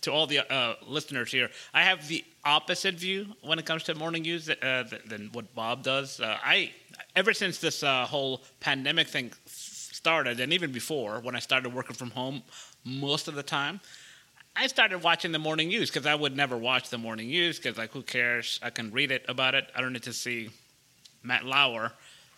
to 0.03 0.13
all 0.13 0.27
the 0.27 0.41
uh, 0.53 0.75
listeners 0.87 1.33
here, 1.33 1.51
I 1.75 1.83
have 1.83 2.07
the 2.09 2.25
opposite 2.45 2.95
view 2.95 3.27
when 3.43 3.59
it 3.59 3.67
comes 3.67 3.83
to 3.85 3.95
morning 3.95 4.23
news 4.23 4.49
uh, 4.49 4.85
than 5.07 5.31
what 5.33 5.55
Bob 5.55 5.83
does. 5.83 6.21
Uh, 6.21 6.39
I 6.43 6.73
ever 7.17 7.33
since 7.33 7.59
this 7.59 7.83
uh, 7.83 8.07
whole 8.07 8.43
pandemic 8.61 9.09
thing 9.09 9.33
started, 9.47 10.41
and 10.41 10.53
even 10.53 10.73
before 10.73 11.21
when 11.21 11.35
I 11.35 11.41
started 11.41 11.75
working 11.75 11.97
from 11.97 12.11
home 12.11 12.43
most 12.85 13.29
of 13.29 13.35
the 13.35 13.43
time, 13.43 13.81
I 14.55 14.67
started 14.67 15.03
watching 15.03 15.33
the 15.33 15.39
morning 15.39 15.69
news 15.69 15.91
because 15.91 16.07
I 16.07 16.15
would 16.15 16.37
never 16.37 16.57
watch 16.57 16.91
the 16.91 16.99
morning 16.99 17.29
news 17.29 17.59
because 17.59 17.79
like 17.79 17.93
who 17.93 18.03
cares? 18.03 18.61
I 18.63 18.71
can 18.71 18.91
read 18.93 19.11
it 19.11 19.25
about 19.29 19.55
it. 19.55 19.69
I 19.75 19.81
don't 19.81 19.93
need 19.93 20.05
to 20.05 20.13
see 20.13 20.51
Matt 21.23 21.45
Lauer 21.45 21.93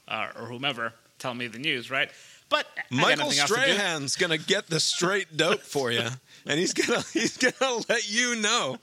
or 0.09 0.47
whomever 0.47 0.93
tell 1.19 1.35
me 1.35 1.47
the 1.47 1.59
news, 1.59 1.91
right? 1.91 2.11
But 2.51 2.67
Michael 2.91 3.27
nothing 3.27 3.39
else 3.39 3.49
to. 3.49 3.55
Strahan's 3.55 4.17
gonna 4.17 4.37
get 4.37 4.67
the 4.67 4.81
straight 4.81 5.37
dope 5.37 5.63
for 5.63 5.91
you, 5.93 6.09
and 6.45 6.59
he's 6.59 6.75
gonna 6.75 7.03
he's 7.13 7.39
gonna 7.39 7.83
let 7.89 8.11
you 8.11 8.37
know. 8.37 8.77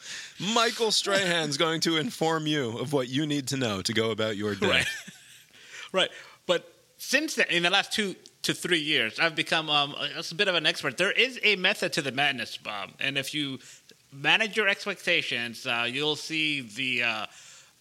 Michael 0.54 0.92
Strahan's 0.92 1.58
going 1.58 1.82
to 1.82 1.98
inform 1.98 2.48
you 2.48 2.80
of 2.80 2.94
what 2.94 3.10
you 3.10 3.28
need 3.28 3.50
to 3.50 3.58
know 3.58 3.82
to 3.82 3.94
go 3.94 4.12
about 4.12 4.38
your 4.38 4.56
day. 4.56 4.68
Right. 4.68 4.88
right. 5.92 6.10
But 6.48 6.74
since 6.98 7.36
then, 7.36 7.48
in 7.50 7.64
the 7.64 7.70
last 7.70 7.92
two 7.92 8.16
to 8.44 8.54
three 8.54 8.80
years, 8.80 9.20
I've 9.20 9.36
become 9.36 9.70
um, 9.70 9.94
a, 10.00 10.24
a 10.32 10.36
bit 10.36 10.48
of 10.48 10.56
an 10.56 10.66
expert. 10.66 10.98
There 10.98 11.12
is 11.12 11.38
a 11.44 11.58
method 11.58 11.92
to 11.94 12.02
the 12.02 12.14
madness, 12.14 12.56
Bob, 12.56 12.92
and 13.02 13.18
if 13.18 13.34
you 13.34 13.60
manage 14.14 14.56
your 14.56 14.70
expectations, 14.70 15.68
uh, 15.68 15.86
you'll 15.90 16.16
see 16.16 16.62
the 16.62 17.04
uh, 17.04 17.26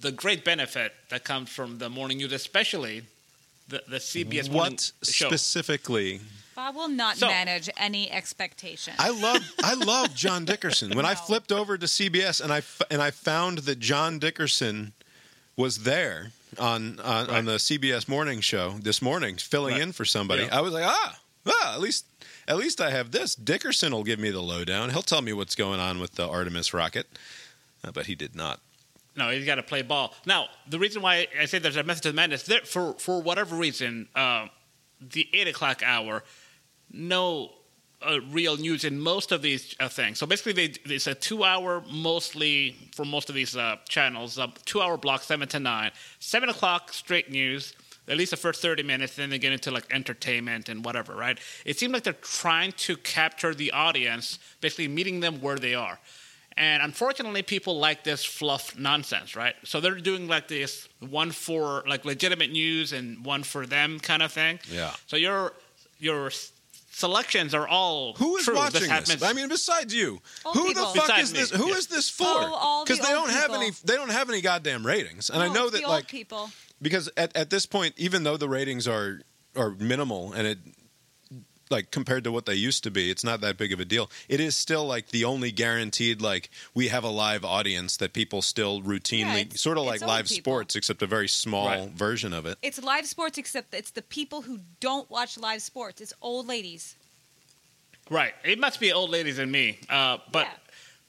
the 0.00 0.10
great 0.10 0.44
benefit 0.44 0.92
that 1.10 1.22
comes 1.22 1.48
from 1.48 1.78
the 1.78 1.88
morning 1.88 2.18
news, 2.18 2.32
especially 2.32 3.02
the, 3.68 3.82
the 3.88 3.96
CBS 3.98 4.50
morning 4.50 4.72
What 4.74 4.92
show. 5.04 5.28
specifically? 5.28 6.20
Bob 6.54 6.74
will 6.74 6.88
not 6.88 7.16
So- 7.18 7.26
manage 7.28 7.68
any 7.76 8.10
expectation. 8.10 8.94
I 8.98 9.10
love 9.10 9.40
I 9.62 9.74
love 9.74 10.14
John 10.14 10.44
Dickerson. 10.44 10.96
When 10.96 11.04
I 11.04 11.14
flipped 11.14 11.52
over 11.52 11.76
to 11.76 11.86
CBS 11.86 12.40
and 12.40 12.52
I 12.52 12.58
f- 12.58 12.80
and 12.90 13.02
I 13.02 13.10
found 13.10 13.58
that 13.60 13.78
John 13.78 14.18
Dickerson 14.18 14.92
was 15.56 15.84
there 15.84 16.32
on 16.58 16.98
on, 17.00 17.28
on 17.28 17.44
the 17.44 17.56
CBS 17.56 18.08
morning 18.08 18.40
show 18.40 18.70
this 18.80 19.02
morning, 19.02 19.36
filling 19.36 19.76
in 19.80 19.92
for 19.92 20.04
somebody. 20.06 20.44
Yeah. 20.44 20.56
I 20.58 20.60
was 20.62 20.72
like, 20.72 20.84
ah, 20.86 21.20
ah, 21.46 21.74
at 21.74 21.80
least 21.80 22.06
at 22.48 22.56
least 22.56 22.80
I 22.80 22.90
have 22.90 23.10
this. 23.10 23.34
Dickerson 23.34 23.92
will 23.92 24.04
give 24.04 24.18
me 24.18 24.30
the 24.30 24.40
lowdown. 24.42 24.90
He'll 24.90 25.02
tell 25.02 25.20
me 25.22 25.32
what's 25.34 25.54
going 25.56 25.80
on 25.80 25.98
with 26.00 26.14
the 26.14 26.26
Artemis 26.26 26.72
rocket, 26.72 27.06
uh, 27.84 27.90
but 27.92 28.06
he 28.06 28.14
did 28.14 28.34
not. 28.34 28.60
No, 29.16 29.30
he's 29.30 29.46
got 29.46 29.54
to 29.54 29.62
play 29.62 29.82
ball. 29.82 30.14
Now, 30.26 30.48
the 30.68 30.78
reason 30.78 31.00
why 31.00 31.26
I 31.40 31.46
say 31.46 31.58
there's 31.58 31.76
a 31.76 31.82
method 31.82 32.02
to 32.02 32.08
the 32.10 32.14
madness, 32.14 32.42
there, 32.42 32.60
for 32.60 32.94
for 32.98 33.22
whatever 33.22 33.56
reason, 33.56 34.08
uh, 34.14 34.48
the 35.00 35.26
eight 35.32 35.48
o'clock 35.48 35.82
hour, 35.82 36.22
no 36.90 37.52
uh, 38.02 38.20
real 38.30 38.58
news 38.58 38.84
in 38.84 39.00
most 39.00 39.32
of 39.32 39.40
these 39.40 39.74
uh, 39.80 39.88
things. 39.88 40.18
So 40.18 40.26
basically, 40.26 40.52
they, 40.52 40.94
it's 40.94 41.06
a 41.06 41.14
two-hour 41.14 41.82
mostly 41.90 42.76
for 42.94 43.06
most 43.06 43.30
of 43.30 43.34
these 43.34 43.56
uh, 43.56 43.76
channels, 43.88 44.38
uh, 44.38 44.48
two-hour 44.66 44.98
block, 44.98 45.22
seven 45.22 45.48
to 45.48 45.60
nine, 45.60 45.92
seven 46.18 46.50
o'clock 46.50 46.92
straight 46.92 47.30
news. 47.30 47.74
At 48.08 48.18
least 48.18 48.30
the 48.30 48.36
first 48.36 48.62
thirty 48.62 48.82
minutes, 48.82 49.16
then 49.16 49.30
they 49.30 49.38
get 49.38 49.52
into 49.52 49.70
like 49.70 49.86
entertainment 49.90 50.68
and 50.68 50.84
whatever, 50.84 51.16
right? 51.16 51.40
It 51.64 51.78
seems 51.78 51.92
like 51.92 52.04
they're 52.04 52.12
trying 52.12 52.72
to 52.72 52.96
capture 52.98 53.54
the 53.54 53.72
audience, 53.72 54.38
basically 54.60 54.88
meeting 54.88 55.20
them 55.20 55.40
where 55.40 55.56
they 55.56 55.74
are. 55.74 55.98
And 56.58 56.82
unfortunately, 56.82 57.42
people 57.42 57.78
like 57.78 58.02
this 58.02 58.24
fluff 58.24 58.78
nonsense, 58.78 59.36
right? 59.36 59.54
So 59.64 59.80
they're 59.80 60.00
doing 60.00 60.26
like 60.26 60.48
this 60.48 60.88
one 61.00 61.30
for 61.30 61.84
like 61.86 62.04
legitimate 62.06 62.50
news 62.50 62.92
and 62.94 63.24
one 63.26 63.42
for 63.42 63.66
them 63.66 64.00
kind 64.00 64.22
of 64.22 64.32
thing. 64.32 64.58
Yeah. 64.70 64.92
So 65.06 65.16
your 65.16 65.52
your 65.98 66.30
selections 66.90 67.54
are 67.54 67.68
all 67.68 68.14
Who 68.14 68.36
is 68.38 68.44
true. 68.46 68.54
watching 68.54 68.80
this? 68.80 68.88
happens- 68.88 69.22
I 69.22 69.32
mean, 69.34 69.48
besides 69.48 69.94
you, 69.94 70.20
Old 70.46 70.56
who 70.56 70.64
people. 70.68 70.92
the 70.92 70.98
fuck 70.98 71.06
Besides 71.08 71.22
is 71.24 71.32
this? 71.32 71.52
me, 71.52 71.58
Who 71.58 71.68
yeah. 71.68 71.74
is 71.74 71.86
this 71.88 72.08
for? 72.08 72.24
The 72.24 72.82
Because 72.86 73.00
they 73.06 73.12
don't 73.12 73.30
have 73.30 73.52
any. 73.52 73.70
They 73.84 73.94
don't 73.96 74.10
have 74.10 74.30
any 74.30 74.40
goddamn 74.40 74.86
ratings, 74.86 75.28
and 75.30 75.42
I 75.42 75.48
No, 75.48 75.52
know 75.52 75.62
it's 75.64 75.72
that 75.72 75.82
the 75.82 75.88
like 75.88 76.08
people. 76.08 76.50
because 76.80 77.10
at, 77.18 77.36
at 77.36 77.50
this 77.50 77.66
point, 77.66 77.94
even 77.98 78.22
though 78.22 78.36
the 78.38 78.48
ratings 78.48 78.88
are 78.88 79.20
are 79.54 79.70
minimal 79.70 80.32
and 80.32 80.46
it 80.46 80.58
like 81.70 81.90
compared 81.90 82.24
to 82.24 82.32
what 82.32 82.46
they 82.46 82.54
used 82.54 82.84
to 82.84 82.90
be, 82.90 83.10
it's 83.10 83.24
not 83.24 83.40
that 83.40 83.56
big 83.56 83.72
of 83.72 83.80
a 83.80 83.84
deal. 83.84 84.10
It 84.28 84.40
is 84.40 84.56
still 84.56 84.84
like 84.86 85.08
the 85.08 85.24
only 85.24 85.50
guaranteed 85.50 86.20
like 86.20 86.50
we 86.74 86.88
have 86.88 87.04
a 87.04 87.08
live 87.10 87.44
audience 87.44 87.96
that 87.98 88.12
people 88.12 88.42
still 88.42 88.82
routinely 88.82 89.50
Yeah, 89.50 89.56
sort 89.56 89.78
of 89.78 89.84
like 89.84 90.00
live 90.00 90.26
people. 90.28 90.42
sports, 90.52 90.76
except 90.76 91.02
a 91.02 91.06
very 91.06 91.28
small 91.28 91.66
Right. 91.66 91.88
version 91.90 92.32
of 92.32 92.46
it. 92.46 92.58
It's 92.62 92.82
live 92.82 93.06
sports, 93.06 93.38
except 93.38 93.74
it's 93.74 93.90
the 93.90 94.02
people 94.02 94.42
who 94.42 94.60
don't 94.80 95.10
watch 95.10 95.36
live 95.38 95.62
sports. 95.62 96.00
It's 96.00 96.12
old 96.22 96.46
ladies. 96.46 96.94
Right. 98.10 98.34
It 98.44 98.58
must 98.58 98.78
be 98.78 98.92
old 98.92 99.10
ladies 99.10 99.38
and 99.38 99.50
me. 99.50 99.78
Uh, 99.88 100.18
but 100.30 100.46
Yeah. 100.46 100.52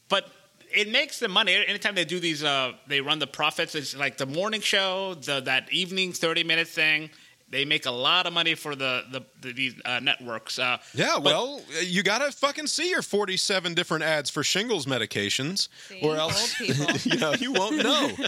but 0.09 0.31
it 0.73 0.89
makes 0.89 1.19
the 1.19 1.27
money 1.29 1.53
anytime 1.53 1.95
they 1.95 2.05
do 2.05 2.19
these. 2.19 2.43
Uh, 2.43 2.73
they 2.87 3.01
run 3.01 3.19
the 3.19 3.27
profits. 3.27 3.75
It's 3.75 3.95
like 3.95 4.17
the 4.17 4.25
morning 4.25 4.61
show, 4.61 5.13
the 5.13 5.39
that 5.41 5.71
evening 5.71 6.13
thirty 6.13 6.43
minute 6.43 6.67
thing. 6.67 7.09
They 7.49 7.63
make 7.63 7.85
a 7.85 7.91
lot 7.91 8.27
of 8.27 8.33
money 8.33 8.55
for 8.55 8.75
the 8.75 9.03
the, 9.11 9.21
the 9.41 9.53
these 9.53 9.75
uh, 9.85 9.99
networks. 10.01 10.59
Uh, 10.59 10.77
Yeah, 10.93 11.13
but- 11.15 11.23
well, 11.23 11.61
you 11.81 12.03
gotta 12.03 12.31
fucking 12.31 12.67
see 12.67 12.89
your 12.89 13.01
forty-seven 13.01 13.73
different 13.73 14.03
ads 14.03 14.29
for 14.29 14.43
shingles 14.43 14.85
medications, 14.85 15.69
See? 15.87 16.01
or 16.01 16.17
else 16.17 16.59
you 17.05 17.17
know 17.17 17.33
you 17.33 17.51
won't 17.53 17.77
know. 17.83 18.11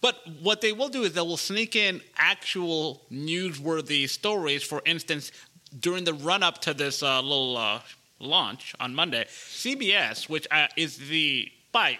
But 0.00 0.16
what 0.42 0.60
they 0.60 0.72
will 0.72 0.88
do 0.88 1.04
is 1.04 1.12
they 1.12 1.20
will 1.20 1.36
sneak 1.36 1.76
in 1.76 2.00
actual 2.16 3.02
newsworthy 3.10 4.08
stories. 4.08 4.62
For 4.62 4.82
instance, 4.84 5.30
during 5.78 6.04
the 6.04 6.12
run 6.12 6.42
up 6.42 6.60
to 6.62 6.74
this 6.74 7.02
uh, 7.02 7.20
little 7.22 7.56
uh, 7.56 7.80
launch 8.18 8.74
on 8.80 8.94
Monday, 8.94 9.26
CBS, 9.30 10.28
which 10.28 10.46
uh, 10.50 10.66
is 10.76 10.98
the 11.08 11.50
by 11.72 11.98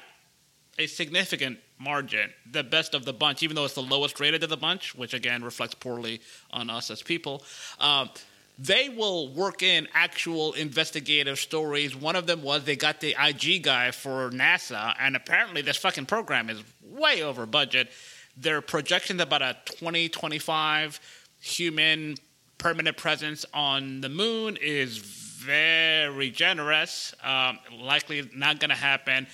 a 0.79 0.87
significant 0.87 1.59
margin, 1.79 2.31
the 2.51 2.63
best 2.63 2.95
of 2.95 3.05
the 3.05 3.13
bunch, 3.13 3.43
even 3.43 3.57
though 3.57 3.65
it's 3.65 3.75
the 3.75 3.83
lowest 3.83 4.19
rated 4.21 4.43
of 4.43 4.51
the 4.51 4.57
bunch, 4.57 4.95
which 4.95 5.15
again 5.15 5.43
reflects 5.43 5.75
poorly 5.75 6.21
on 6.51 6.71
us 6.71 6.91
as 6.91 7.03
people. 7.03 7.43
Um, 7.81 8.11
they 8.59 8.89
will 8.89 9.29
work 9.29 9.63
in 9.63 9.87
actual 9.93 10.55
investigative 10.55 11.39
stories. 11.39 11.95
One 11.95 12.17
of 12.17 12.27
them 12.27 12.43
was 12.43 12.65
they 12.65 12.77
got 12.77 13.01
the 13.01 13.15
IG 13.19 13.63
guy 13.63 13.91
for 13.91 14.31
NASA, 14.31 14.95
and 14.99 15.15
apparently 15.15 15.61
this 15.61 15.77
fucking 15.77 16.07
program 16.07 16.49
is 16.49 16.63
way 16.83 17.23
over 17.23 17.45
budget. 17.45 17.91
Their 18.37 18.63
projections 18.63 19.21
about 19.21 19.43
a 19.43 19.57
2025 19.67 21.01
human 21.41 22.17
permanent 22.59 22.97
presence 22.97 23.45
on 23.53 24.01
the 24.01 24.09
moon 24.09 24.57
is 24.61 24.99
very 24.99 26.31
generous. 26.31 27.15
Um, 27.23 27.59
likely 27.79 28.29
not 28.35 28.59
going 28.59 28.71
to 28.71 28.77
happen. 28.77 29.27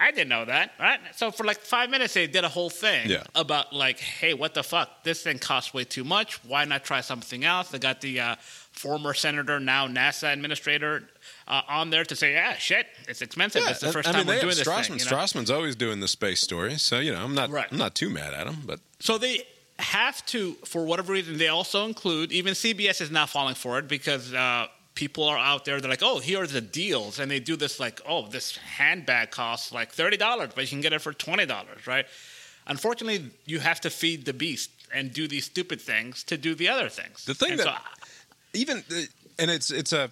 I 0.00 0.10
didn't 0.12 0.28
know 0.28 0.44
that, 0.44 0.72
right? 0.78 1.00
So 1.16 1.30
for 1.30 1.44
like 1.44 1.58
five 1.58 1.90
minutes, 1.90 2.14
they 2.14 2.26
did 2.26 2.44
a 2.44 2.48
whole 2.48 2.70
thing 2.70 3.10
Yeah. 3.10 3.24
about 3.34 3.72
like, 3.72 3.98
hey, 3.98 4.32
what 4.34 4.54
the 4.54 4.62
fuck? 4.62 5.02
This 5.02 5.22
thing 5.22 5.38
costs 5.38 5.74
way 5.74 5.84
too 5.84 6.04
much. 6.04 6.42
Why 6.44 6.64
not 6.64 6.84
try 6.84 7.00
something 7.00 7.44
else? 7.44 7.68
They 7.70 7.78
got 7.78 8.00
the 8.00 8.20
uh, 8.20 8.36
former 8.72 9.12
senator, 9.14 9.58
now 9.58 9.88
NASA 9.88 10.32
administrator, 10.32 11.08
uh, 11.48 11.62
on 11.68 11.90
there 11.90 12.04
to 12.04 12.14
say, 12.14 12.32
yeah, 12.34 12.54
shit, 12.54 12.86
it's 13.08 13.22
expensive. 13.22 13.62
it's 13.66 13.80
the 13.80 13.92
first 13.92 14.08
I 14.08 14.12
time 14.12 14.20
mean, 14.20 14.26
we're 14.28 14.40
doing 14.40 14.48
have 14.56 14.58
this 14.58 14.68
Strassmann. 14.68 14.86
thing. 14.86 14.98
You 15.00 15.04
know? 15.04 15.10
Strassmann's 15.16 15.50
always 15.50 15.74
doing 15.74 15.98
the 16.00 16.08
space 16.08 16.40
story, 16.40 16.76
so 16.78 17.00
you 17.00 17.12
know 17.12 17.22
I'm 17.24 17.34
not 17.34 17.50
Right. 17.50 17.66
I'm 17.70 17.78
not 17.78 17.94
too 17.94 18.08
mad 18.10 18.34
at 18.34 18.46
him. 18.46 18.58
But 18.64 18.78
So 19.00 19.18
they 19.18 19.42
have 19.80 20.24
to, 20.26 20.52
for 20.64 20.84
whatever 20.84 21.12
reason, 21.12 21.38
they 21.38 21.48
also 21.48 21.86
include, 21.86 22.30
even 22.32 22.54
CBS 22.54 23.00
is 23.00 23.10
not 23.10 23.30
falling 23.30 23.54
for 23.54 23.78
it 23.78 23.88
because 23.88 24.32
uh, 24.34 24.66
people 24.98 25.22
are 25.22 25.38
out 25.38 25.64
there, 25.64 25.80
they're 25.80 25.88
like, 25.88 26.02
oh, 26.02 26.18
here 26.18 26.42
are 26.42 26.46
the 26.48 26.60
deals. 26.60 27.20
And 27.20 27.30
they 27.30 27.38
do 27.38 27.54
this 27.54 27.78
like, 27.78 28.00
oh, 28.04 28.26
this 28.26 28.56
handbag 28.56 29.30
costs 29.30 29.70
like 29.72 29.94
$30, 29.94 30.18
but 30.56 30.62
you 30.64 30.68
can 30.68 30.80
get 30.80 30.92
it 30.92 31.00
for 31.00 31.12
$20, 31.12 31.86
right? 31.86 32.04
Unfortunately, 32.66 33.30
you 33.46 33.60
have 33.60 33.80
to 33.82 33.90
feed 33.90 34.24
the 34.24 34.32
beast 34.32 34.70
and 34.92 35.12
do 35.12 35.28
these 35.28 35.44
stupid 35.44 35.80
things 35.80 36.24
to 36.24 36.36
do 36.36 36.52
the 36.56 36.68
other 36.68 36.88
things. 36.88 37.24
The 37.24 37.34
thing 37.34 37.52
And 37.52 37.60
that- 37.60 37.66
so- 37.66 38.08
even 38.54 38.78
uh, 38.90 39.02
and 39.38 39.50
it's 39.52 39.70
it's 39.70 39.92
a 39.92 40.10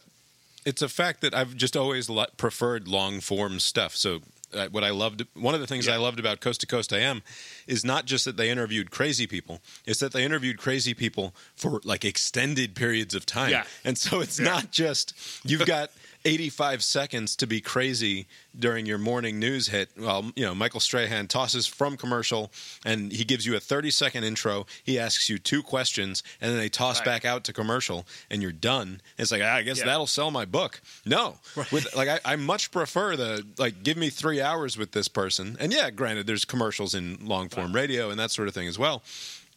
it's 0.65 0.83
a 0.83 0.89
fact 0.89 1.21
that 1.23 1.35
I've 1.35 1.57
just 1.57 1.77
always 1.77 2.09
preferred 2.37 2.87
long 2.87 3.21
form 3.21 3.59
stuff. 3.59 3.97
So 3.97 4.21
uh, 4.55 4.69
what 4.71 4.85
I 4.85 4.91
loved 4.91 5.27
one 5.35 5.55
of 5.55 5.61
the 5.61 5.67
things 5.67 5.89
I 5.89 5.97
loved 5.97 6.19
about 6.21 6.41
Coast 6.41 6.61
to 6.61 6.67
Coast 6.67 6.93
AM 6.93 7.23
is 7.67 7.85
not 7.85 8.05
just 8.07 8.25
that 8.25 8.37
they 8.37 8.51
interviewed 8.51 8.91
crazy 8.91 9.27
people, 9.27 9.61
it's 9.85 10.01
that 10.01 10.13
they 10.13 10.25
interviewed 10.25 10.59
crazy 10.59 10.95
people 10.95 11.35
for 11.55 11.81
like 11.85 12.05
extended 12.05 12.75
periods 12.75 13.15
of 13.15 13.27
time. 13.27 13.51
Yeah. 13.51 13.65
And 13.85 13.99
so 13.99 14.21
it's 14.21 14.39
Yeah. 14.39 14.47
not 14.47 14.71
just 14.71 15.15
you've 15.45 15.67
got 15.67 15.91
85 16.25 16.83
seconds 16.83 17.37
to 17.37 17.47
be 17.47 17.61
crazy 17.61 18.27
during 18.59 18.87
your 18.87 18.99
morning 18.99 19.39
news 19.39 19.69
hit. 19.69 19.91
Well, 19.97 20.31
you 20.35 20.45
know, 20.45 20.55
Michael 20.55 20.81
Strahan 20.81 21.29
tosses 21.29 21.67
from 21.67 21.97
commercial 21.97 22.51
and 22.85 23.13
he 23.13 23.25
gives 23.25 23.45
you 23.47 23.55
a 23.57 23.61
30 23.61 23.91
second 23.91 24.25
intro. 24.25 24.67
He 24.83 24.99
asks 24.99 25.29
you 25.29 25.39
two 25.39 25.63
questions 25.63 26.23
and 26.41 26.51
then 26.51 26.59
they 26.59 26.69
toss 26.69 26.99
Right. 27.01 27.05
back 27.07 27.25
out 27.25 27.45
to 27.45 27.53
commercial 27.53 28.07
and 28.31 28.43
you're 28.43 28.53
done. 28.53 29.01
It's 29.19 29.31
like, 29.31 29.43
"Ah, 29.45 29.55
I 29.57 29.63
guess 29.63 29.79
Yeah. 29.79 29.85
that'll 29.87 30.07
sell 30.07 30.31
my 30.31 30.45
book. 30.45 30.81
No. 31.05 31.39
With 31.71 31.95
like 31.95 32.09
I, 32.09 32.21
I 32.25 32.37
much 32.37 32.71
prefer 32.71 33.17
the 33.17 33.45
like 33.59 33.83
give 33.83 33.97
me 33.97 34.09
3 34.11 34.41
hours 34.41 34.77
with 34.79 34.93
this 34.93 35.09
person. 35.09 35.57
And 35.61 35.73
yeah, 35.73 35.91
granted 35.91 36.27
there's 36.27 36.45
commercials 36.45 36.95
in 36.95 37.19
long 37.27 37.49
form 37.49 37.73
radio 37.73 38.11
and 38.11 38.19
that 38.19 38.31
sort 38.31 38.49
of 38.49 38.55
thing 38.55 38.69
as 38.69 38.79
well. 38.79 39.03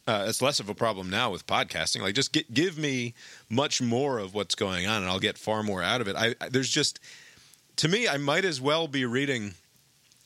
Uh, 0.06 0.24
it's 0.28 0.42
less 0.42 0.58
of 0.60 0.68
a 0.68 0.74
problem 0.74 1.08
now 1.10 1.30
with 1.30 1.46
podcasting. 1.46 2.00
Like, 2.02 2.14
just 2.14 2.32
get, 2.32 2.52
give 2.52 2.76
me 2.78 3.14
much 3.48 3.80
more 3.80 4.18
of 4.18 4.34
what's 4.34 4.54
going 4.54 4.86
on, 4.86 5.02
and 5.02 5.10
I'll 5.10 5.20
get 5.20 5.38
far 5.38 5.62
more 5.62 5.82
out 5.82 6.00
of 6.00 6.08
it. 6.08 6.16
I, 6.16 6.34
I 6.40 6.48
there's 6.48 6.70
just 6.70 6.98
to 7.76 7.88
me, 7.88 8.08
I 8.08 8.16
might 8.16 8.44
as 8.44 8.60
well 8.60 8.88
be 8.88 9.04
reading. 9.04 9.54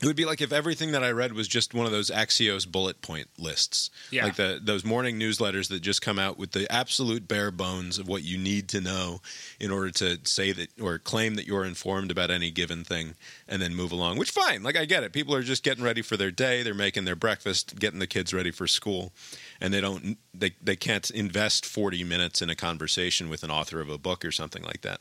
It 0.03 0.07
would 0.07 0.17
be 0.17 0.25
like 0.25 0.41
if 0.41 0.53
everything 0.53 0.91
that 0.93 1.05
I 1.05 1.13
read 1.13 1.33
was 1.33 1.47
just 1.49 1.73
one 1.73 1.87
of 1.87 1.93
those 1.93 2.11
Axios 2.11 2.71
bullet 2.71 3.01
point 3.01 3.29
lists, 3.39 3.91
Yeah. 4.11 4.25
like 4.25 4.37
the 4.37 4.61
those 4.63 4.85
morning 4.85 5.19
newsletters 5.21 5.69
that 5.69 5.81
just 5.81 6.03
come 6.03 6.19
out 6.19 6.37
with 6.37 6.51
the 6.51 6.71
absolute 6.71 7.29
bare 7.29 7.51
bones 7.53 7.99
of 7.99 8.09
what 8.09 8.23
you 8.25 8.37
need 8.37 8.69
to 8.71 8.81
know 8.81 9.21
in 9.61 9.71
order 9.71 9.91
to 9.93 10.19
say 10.25 10.51
that 10.53 10.69
or 10.81 10.99
claim 10.99 11.37
that 11.37 11.47
you're 11.47 11.65
informed 11.65 12.11
about 12.11 12.31
any 12.31 12.51
given 12.51 12.85
thing, 12.85 13.15
and 13.49 13.63
then 13.63 13.75
move 13.75 13.93
along. 13.93 14.19
Which 14.19 14.31
fine, 14.33 14.63
like 14.63 14.77
I 14.77 14.85
get 14.85 15.05
it. 15.05 15.13
People 15.13 15.35
are 15.35 15.43
just 15.43 15.63
getting 15.63 15.85
ready 15.85 16.03
for 16.03 16.17
their 16.17 16.33
day. 16.33 16.63
They're 16.63 16.75
making 16.75 17.05
their 17.05 17.17
breakfast, 17.17 17.79
getting 17.79 18.01
the 18.01 18.07
kids 18.09 18.35
ready 18.35 18.51
for 18.51 18.67
school, 18.67 19.13
and 19.61 19.73
they 19.73 19.81
don't 19.81 20.19
they 20.33 20.53
they 20.63 20.77
can't 20.77 21.11
invest 21.11 21.65
forty 21.67 22.05
minutes 22.05 22.43
in 22.43 22.51
a 22.51 22.55
conversation 22.55 23.29
with 23.29 23.43
an 23.45 23.51
author 23.51 23.81
of 23.81 23.89
a 23.89 23.99
book 23.99 24.25
or 24.25 24.33
something 24.33 24.63
like 24.63 24.83
that. 24.83 25.01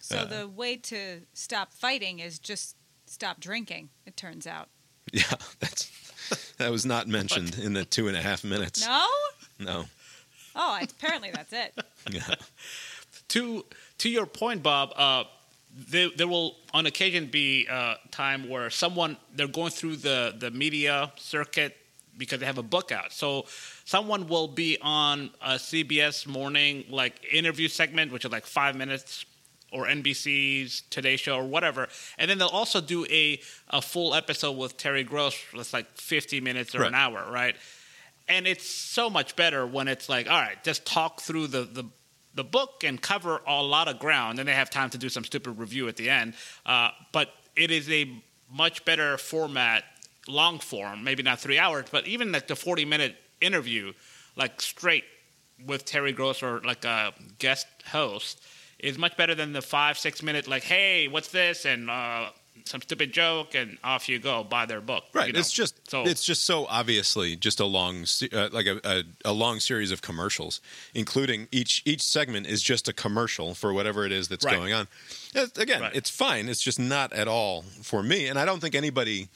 So 0.00 0.18
Uh, 0.18 0.24
the 0.24 0.48
way 0.48 0.76
to 0.76 1.22
stop 1.34 1.72
fighting 1.72 2.18
is 2.20 2.38
just 2.38 2.76
stop 3.06 3.40
drinking. 3.40 3.90
It 4.06 4.16
turns 4.16 4.46
out. 4.46 4.68
Yeah, 5.12 5.22
that's 5.60 5.90
that 6.58 6.70
was 6.70 6.84
not 6.84 7.06
mentioned 7.08 7.58
in 7.58 7.72
the 7.72 7.84
two 7.84 8.08
and 8.08 8.16
a 8.16 8.22
half 8.22 8.44
minutes. 8.44 8.86
No. 8.86 9.06
No. 9.58 9.84
Oh, 10.54 10.78
apparently 10.82 11.30
that's 11.30 11.52
it. 11.52 11.74
Yeah. 12.10 12.34
to 13.28 13.64
to 13.98 14.08
your 14.08 14.26
point, 14.26 14.62
Bob, 14.62 14.92
uh, 14.96 15.24
there, 15.90 16.08
there 16.16 16.26
will 16.28 16.56
on 16.72 16.86
occasion 16.86 17.26
be 17.26 17.66
a 17.66 17.96
time 18.10 18.48
where 18.48 18.70
someone 18.70 19.16
they're 19.34 19.46
going 19.48 19.70
through 19.70 19.96
the 19.96 20.34
the 20.38 20.50
media 20.50 21.12
circuit 21.16 21.76
because 22.16 22.40
they 22.40 22.46
have 22.46 22.58
a 22.58 22.62
book 22.62 22.90
out. 22.92 23.12
So 23.12 23.44
someone 23.88 24.26
will 24.26 24.48
be 24.48 24.76
on 24.82 25.30
a 25.40 25.54
CBS 25.54 26.26
morning 26.26 26.84
like 26.90 27.14
interview 27.32 27.68
segment, 27.68 28.12
which 28.12 28.26
is 28.26 28.30
like 28.30 28.44
five 28.44 28.76
minutes, 28.76 29.24
or 29.72 29.86
NBC's 29.86 30.82
Today 30.90 31.16
Show 31.16 31.36
or 31.36 31.46
whatever, 31.46 31.88
and 32.18 32.30
then 32.30 32.36
they'll 32.36 32.48
also 32.48 32.82
do 32.82 33.06
a 33.06 33.40
a 33.70 33.80
full 33.80 34.14
episode 34.14 34.52
with 34.58 34.76
Terry 34.76 35.04
Gross 35.04 35.34
that's 35.54 35.72
like 35.72 35.86
fifty 35.96 36.38
minutes 36.40 36.74
or 36.74 36.82
an 36.82 36.94
hour, 36.94 37.24
right? 37.32 37.56
And 38.28 38.46
it's 38.46 38.66
so 38.66 39.08
much 39.08 39.36
better 39.36 39.66
when 39.66 39.88
it's 39.88 40.06
like, 40.10 40.28
all 40.28 40.38
right, 40.38 40.62
just 40.62 40.84
talk 40.84 41.22
through 41.22 41.46
the 41.46 41.62
the 41.62 41.84
the 42.34 42.44
book 42.44 42.84
and 42.84 43.00
cover 43.00 43.40
a 43.46 43.62
lot 43.62 43.88
of 43.88 43.98
ground. 43.98 44.38
Then 44.38 44.44
they 44.44 44.54
have 44.54 44.68
time 44.68 44.90
to 44.90 44.98
do 44.98 45.08
some 45.08 45.24
stupid 45.24 45.58
review 45.58 45.88
at 45.88 45.96
the 45.96 46.10
end. 46.10 46.34
Uh, 46.66 46.90
but 47.12 47.30
it 47.56 47.70
is 47.70 47.90
a 47.90 48.22
much 48.52 48.84
better 48.84 49.16
format, 49.16 49.84
long 50.26 50.58
form, 50.58 51.04
maybe 51.04 51.22
not 51.22 51.40
three 51.40 51.58
hours, 51.58 51.86
but 51.90 52.06
even 52.06 52.32
like 52.32 52.48
the 52.48 52.56
40 52.56 52.84
minute 52.84 53.16
interview, 53.40 53.92
like 54.36 54.60
straight 54.60 55.04
with 55.66 55.84
Terry 55.84 56.12
Gross 56.12 56.42
or 56.42 56.60
like 56.60 56.84
a 56.84 57.12
guest 57.38 57.66
host, 57.90 58.40
is 58.78 58.96
much 58.98 59.16
better 59.16 59.34
than 59.34 59.52
the 59.52 59.62
five, 59.62 59.98
six 59.98 60.22
minute, 60.22 60.46
like, 60.46 60.62
hey, 60.62 61.08
what's 61.08 61.28
this? 61.28 61.64
And 61.64 61.90
uh, 61.90 62.28
some 62.64 62.80
stupid 62.82 63.12
joke, 63.12 63.54
and 63.54 63.78
off 63.82 64.08
you 64.08 64.18
go, 64.18 64.44
buy 64.44 64.66
their 64.66 64.80
book. 64.80 65.04
Right. 65.12 65.28
you 65.28 65.32
know? 65.32 65.38
It's 65.40 65.52
just 65.52 65.90
so 65.90 66.04
it's 66.04 66.24
just 66.24 66.44
so 66.44 66.66
obviously 66.66 67.34
just 67.34 67.58
a 67.60 67.64
long 67.64 68.04
uh, 68.32 68.48
like 68.52 68.66
a, 68.66 68.80
a, 68.84 69.04
a 69.24 69.32
long 69.32 69.58
series 69.58 69.90
of 69.90 70.02
commercials, 70.02 70.60
including 70.94 71.48
each 71.50 71.82
each 71.86 72.02
segment 72.02 72.46
is 72.46 72.62
just 72.62 72.86
a 72.88 72.92
commercial 72.92 73.54
for 73.54 73.72
whatever 73.72 74.04
it 74.04 74.12
is 74.12 74.28
that's 74.28 74.44
Right. 74.44 74.56
going 74.56 74.72
on. 74.72 74.86
Again, 75.56 75.80
Right. 75.80 75.94
it's 75.94 76.10
fine. 76.10 76.48
It's 76.48 76.62
just 76.62 76.78
not 76.78 77.12
at 77.12 77.26
all 77.28 77.62
for 77.82 78.02
me, 78.02 78.26
and 78.28 78.38
I 78.38 78.44
don't 78.44 78.60
think 78.60 78.74
anybody. 78.74 79.28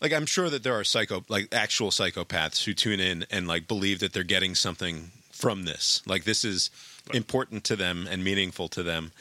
Like 0.00 0.12
I'm 0.12 0.26
sure 0.26 0.48
that 0.50 0.62
there 0.62 0.74
are 0.78 0.84
psycho 0.84 1.24
like 1.28 1.48
actual 1.52 1.90
psychopaths 1.90 2.64
who 2.64 2.72
tune 2.74 3.00
in 3.00 3.26
and 3.30 3.46
like 3.46 3.68
believe 3.68 3.98
that 4.00 4.12
they're 4.12 4.22
getting 4.24 4.54
something 4.54 5.10
from 5.30 5.64
this. 5.64 6.02
Like 6.06 6.24
this 6.24 6.44
is 6.44 6.70
important 7.12 7.64
to 7.64 7.76
them 7.76 8.06
and 8.10 8.22
meaningful 8.24 8.68
to 8.68 8.82
them. 8.82 9.12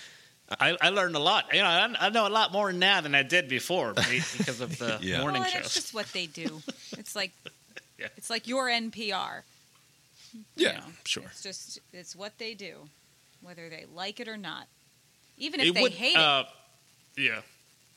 I, 0.60 0.76
I 0.82 0.90
learned 0.90 1.16
a 1.16 1.20
lot. 1.20 1.46
You 1.54 1.62
know, 1.62 1.68
I, 1.68 1.94
I 2.00 2.10
know 2.10 2.28
a 2.28 2.30
lot 2.30 2.52
more 2.52 2.72
now 2.74 3.02
than 3.02 3.14
I 3.14 3.22
did 3.24 3.48
before 3.50 3.94
because 4.38 4.62
of 4.62 4.78
the 4.80 4.98
Yeah. 5.02 5.22
morning 5.22 5.42
well, 5.42 5.52
and 5.54 5.64
it's 5.64 5.74
just 5.76 5.94
what 5.94 6.08
they 6.14 6.26
do. 6.26 6.62
It's 6.98 7.16
like 7.16 7.32
Yeah. 8.00 8.08
it's 8.18 8.30
like 8.30 8.48
your 8.48 8.68
NPR. 8.68 9.42
Yeah, 10.56 10.82
sure. 11.06 11.24
It's 11.32 11.44
just 11.44 11.80
it's 11.94 12.16
what 12.16 12.38
they 12.38 12.54
do, 12.54 12.76
whether 13.42 13.70
they 13.70 13.86
like 13.94 14.20
it 14.20 14.28
or 14.28 14.38
not. 14.38 14.68
Even 15.38 15.60
if 15.60 15.68
It 15.68 15.74
they 15.76 15.82
would, 15.82 15.92
hate 15.94 16.16
uh, 16.18 16.44
Yeah. 17.18 17.42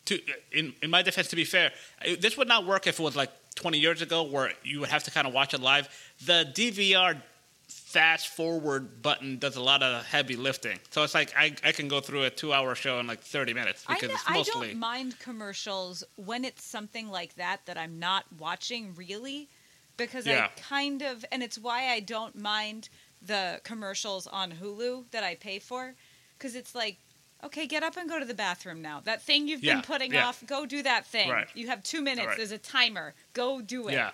To 0.06 0.18
in 0.50 0.74
in 0.82 0.90
my 0.90 1.02
defense, 1.02 1.28
to 1.28 1.36
be 1.36 1.44
fair, 1.44 1.70
this 2.18 2.36
would 2.36 2.48
not 2.48 2.66
work 2.66 2.86
if 2.86 2.98
it 2.98 3.02
was 3.02 3.14
like 3.16 3.30
20 3.54 3.78
years 3.78 4.02
ago, 4.02 4.22
where 4.24 4.52
you 4.64 4.80
would 4.80 4.88
have 4.88 5.04
to 5.04 5.10
kind 5.10 5.26
of 5.26 5.32
watch 5.32 5.54
it 5.54 5.60
live. 5.60 5.88
The 6.26 6.50
DVR 6.54 7.20
fast 7.68 8.28
forward 8.28 9.02
button 9.02 9.38
does 9.38 9.56
a 9.56 9.60
lot 9.62 9.82
of 9.82 10.04
heavy 10.06 10.34
lifting, 10.36 10.78
so 10.90 11.02
it's 11.04 11.14
like 11.14 11.32
I, 11.36 11.54
I 11.64 11.72
can 11.72 11.88
go 11.88 12.00
through 12.00 12.24
a 12.24 12.30
two 12.30 12.52
hour 12.52 12.74
show 12.74 12.98
in 12.98 13.06
like 13.06 13.20
30 13.20 13.54
minutes. 13.54 13.84
I, 13.86 13.94
because 13.94 14.08
kn- 14.08 14.16
it's 14.16 14.30
I 14.30 14.34
mostly 14.34 14.68
don't 14.68 14.78
mind 14.78 15.18
commercials 15.18 16.02
when 16.16 16.44
it's 16.44 16.64
something 16.64 17.08
like 17.08 17.34
that 17.36 17.64
that 17.66 17.78
I'm 17.78 17.98
not 17.98 18.24
watching 18.38 18.94
really, 18.94 19.48
because 19.96 20.26
Yeah. 20.26 20.48
I 20.56 20.60
kind 20.60 21.02
of 21.02 21.24
and 21.30 21.42
it's 21.42 21.58
why 21.58 21.88
I 21.90 22.00
don't 22.00 22.34
mind 22.36 22.88
the 23.24 23.60
commercials 23.62 24.26
on 24.26 24.52
Hulu 24.52 25.04
that 25.12 25.22
I 25.22 25.34
pay 25.36 25.58
for, 25.60 25.94
because 26.36 26.56
it's 26.56 26.74
like. 26.74 26.96
Okay, 27.44 27.66
get 27.66 27.82
up 27.82 27.96
and 27.96 28.08
go 28.08 28.18
to 28.18 28.24
the 28.24 28.34
bathroom 28.34 28.82
now. 28.82 29.00
That 29.00 29.22
thing 29.22 29.48
you've 29.48 29.62
Yeah, 29.64 29.74
been 29.74 29.82
putting 29.82 30.12
yeah. 30.12 30.28
off, 30.28 30.42
go 30.46 30.64
do 30.66 30.82
that 30.84 31.06
thing. 31.06 31.28
Right. 31.28 31.48
You 31.54 31.68
have 31.68 31.82
two 31.82 32.00
minutes. 32.00 32.26
Right. 32.28 32.36
There's 32.36 32.52
a 32.52 32.58
timer. 32.58 33.14
Go 33.34 33.60
do 33.60 33.88
it. 33.88 33.94
yeah, 33.94 34.10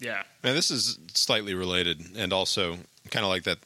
yeah. 0.00 0.22
Now, 0.42 0.54
this 0.54 0.70
is 0.70 0.98
slightly 1.14 1.54
related, 1.54 2.02
and 2.16 2.32
also 2.32 2.78
kind 3.10 3.24
of 3.24 3.30
like 3.30 3.44
that 3.44 3.58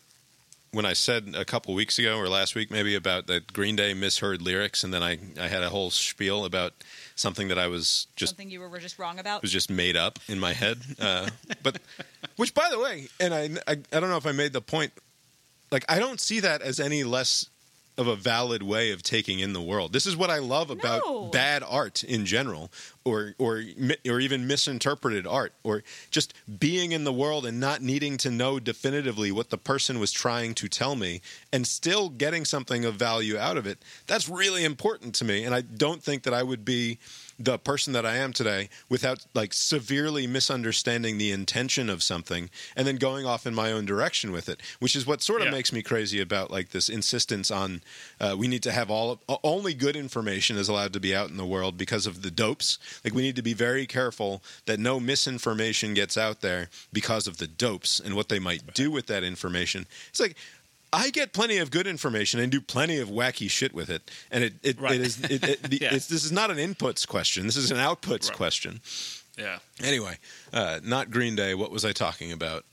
when 0.73 0.87
I 0.87 0.93
said 0.95 1.35
a 1.37 1.45
couple 1.45 1.75
weeks 1.75 1.99
ago 1.99 2.17
or 2.19 2.29
last 2.29 2.55
week, 2.55 2.71
maybe 2.71 2.95
about 2.95 3.27
that 3.27 3.53
Green 3.53 3.77
Day 3.77 3.93
misheard 3.95 4.41
lyrics, 4.41 4.85
and 4.85 4.93
then 4.93 5.03
I, 5.03 5.19
I 5.41 5.49
had 5.49 5.63
a 5.63 5.69
whole 5.69 5.91
spiel 5.91 6.45
about 6.47 6.73
something 7.15 7.49
that 7.49 7.59
I 7.59 7.67
was 7.69 8.07
just 8.17 8.31
Something 8.31 8.51
you 8.51 8.61
were, 8.61 8.69
were 8.71 8.79
just 8.79 8.99
wrong 8.99 9.19
about. 9.19 9.43
was 9.43 9.53
just 9.53 9.69
made 9.71 9.97
up 9.97 10.19
in 10.29 10.39
my 10.41 10.53
head. 10.55 10.79
Uh, 11.01 11.29
but 11.63 11.79
which, 12.37 12.55
by 12.55 12.69
the 12.71 12.79
way, 12.79 13.09
and 13.21 13.35
I, 13.35 13.45
I 13.71 13.73
I 13.93 14.01
don't 14.01 14.09
know 14.11 14.17
if 14.17 14.27
I 14.27 14.33
made 14.33 14.53
the 14.53 14.63
point. 14.63 14.93
Like 15.71 15.85
I 15.91 15.99
don't 15.99 16.21
see 16.21 16.41
that 16.41 16.61
as 16.63 16.81
any 16.81 17.03
less 17.05 17.47
of 17.99 18.07
a 18.07 18.17
valid 18.17 18.63
way 18.63 18.91
of 18.91 19.03
taking 19.03 19.39
in 19.39 19.53
the 19.53 19.61
world. 19.61 19.93
This 19.93 20.07
is 20.07 20.17
what 20.17 20.31
I 20.31 20.39
love 20.39 20.71
about 20.71 21.03
No. 21.05 21.25
bad 21.27 21.63
art 21.63 22.03
in 22.03 22.25
general, 22.25 22.73
or 23.05 23.35
or 23.39 23.63
or 24.09 24.21
even 24.21 24.47
misinterpreted 24.47 25.27
art, 25.27 25.53
or 25.63 25.83
just 26.11 26.33
being 26.59 26.93
in 26.93 27.05
the 27.05 27.13
world 27.13 27.45
and 27.45 27.61
not 27.61 27.83
needing 27.83 28.17
to 28.19 28.31
know 28.31 28.59
definitively 28.59 29.31
what 29.31 29.51
the 29.51 29.59
person 29.59 30.01
was 30.01 30.11
trying 30.11 30.55
to 30.55 30.69
tell 30.69 30.97
me, 30.97 31.21
and 31.53 31.67
still 31.67 32.09
getting 32.09 32.45
something 32.47 32.85
of 32.85 32.95
value 32.95 33.37
out 33.37 33.57
of 33.59 33.67
it. 33.67 33.79
That's 34.07 34.29
really 34.29 34.65
important 34.65 35.15
to 35.17 35.25
me, 35.25 35.45
and 35.45 35.55
I 35.55 35.61
don't 35.61 36.03
think 36.03 36.23
that 36.23 36.33
I 36.33 36.43
would 36.43 36.65
be 36.65 36.99
the 37.43 37.59
person 37.59 37.93
that 37.93 38.07
I 38.07 38.17
am 38.17 38.33
today 38.33 38.69
without 38.89 39.25
like 39.35 39.53
severely 39.53 40.27
misunderstanding 40.27 41.19
the 41.19 41.33
intention 41.33 41.91
of 41.91 42.03
something 42.03 42.51
and 42.77 42.87
then 42.87 42.97
going 42.97 43.27
off 43.27 43.47
in 43.47 43.55
my 43.55 43.73
own 43.73 43.85
direction 43.85 44.31
with 44.31 44.49
it, 44.49 44.61
which 44.79 44.95
is 44.95 45.07
what 45.07 45.23
sort 45.23 45.41
of 45.41 45.47
Yeah. 45.47 45.53
makes 45.53 45.73
me 45.73 45.83
crazy 45.83 46.21
about 46.21 46.51
like 46.51 46.71
this 46.71 46.89
insistence 46.89 47.51
on 47.51 47.83
uh, 48.21 48.37
we 48.39 48.47
need 48.49 48.63
to 48.63 48.73
have 48.73 48.91
all 48.91 49.21
only 49.43 49.75
good 49.75 49.97
information 49.97 50.57
is 50.57 50.69
allowed 50.69 50.93
to 50.93 51.01
be 51.01 51.15
out 51.17 51.31
in 51.31 51.37
the 51.37 51.47
world 51.47 51.77
because 51.77 52.07
of 52.07 52.23
the 52.23 52.31
dopes. 52.31 52.79
Like 53.05 53.15
we 53.15 53.23
need 53.23 53.37
to 53.37 53.43
be 53.43 53.55
very 53.55 53.87
careful 53.87 54.43
that 54.67 54.79
no 54.79 55.01
misinformation 55.01 55.95
gets 55.95 56.17
out 56.17 56.41
there 56.43 56.69
because 56.93 57.27
of 57.27 57.39
the 57.39 57.47
dopes 57.49 57.99
and 57.99 58.15
what 58.15 58.29
they 58.29 58.39
might 58.39 58.75
do 58.75 58.91
with 58.91 59.07
that 59.07 59.25
information. 59.25 59.87
It's 60.11 60.21
like 60.21 60.37
I 60.93 61.11
get 61.11 61.33
plenty 61.33 61.57
of 61.59 61.71
good 61.71 61.87
information 61.87 62.39
and 62.41 62.53
do 62.53 62.61
plenty 62.61 62.99
of 62.99 63.09
wacky 63.09 63.49
shit 63.49 63.73
with 63.73 63.89
it, 63.89 64.11
and 64.31 64.45
it 64.45 64.55
it, 64.63 64.79
Right. 64.81 64.95
it 64.97 65.01
is 65.01 65.21
it, 65.25 65.43
it, 65.45 65.63
the, 65.63 65.79
Yeah. 65.81 65.95
it's, 65.95 66.07
this 66.07 66.25
is 66.25 66.33
not 66.33 66.51
an 66.51 66.59
inputs 66.59 67.07
question. 67.09 67.47
This 67.47 67.57
is 67.57 67.71
an 67.71 67.79
outputs 67.79 68.29
Right. 68.29 68.37
question. 68.37 68.81
Yeah. 69.39 69.59
Anyway, 69.83 70.19
uh, 70.53 70.81
not 70.85 71.11
Green 71.11 71.35
Day. 71.35 71.55
What 71.55 71.71
was 71.71 71.85
I 71.87 71.93
talking 71.93 72.31
about? 72.33 72.65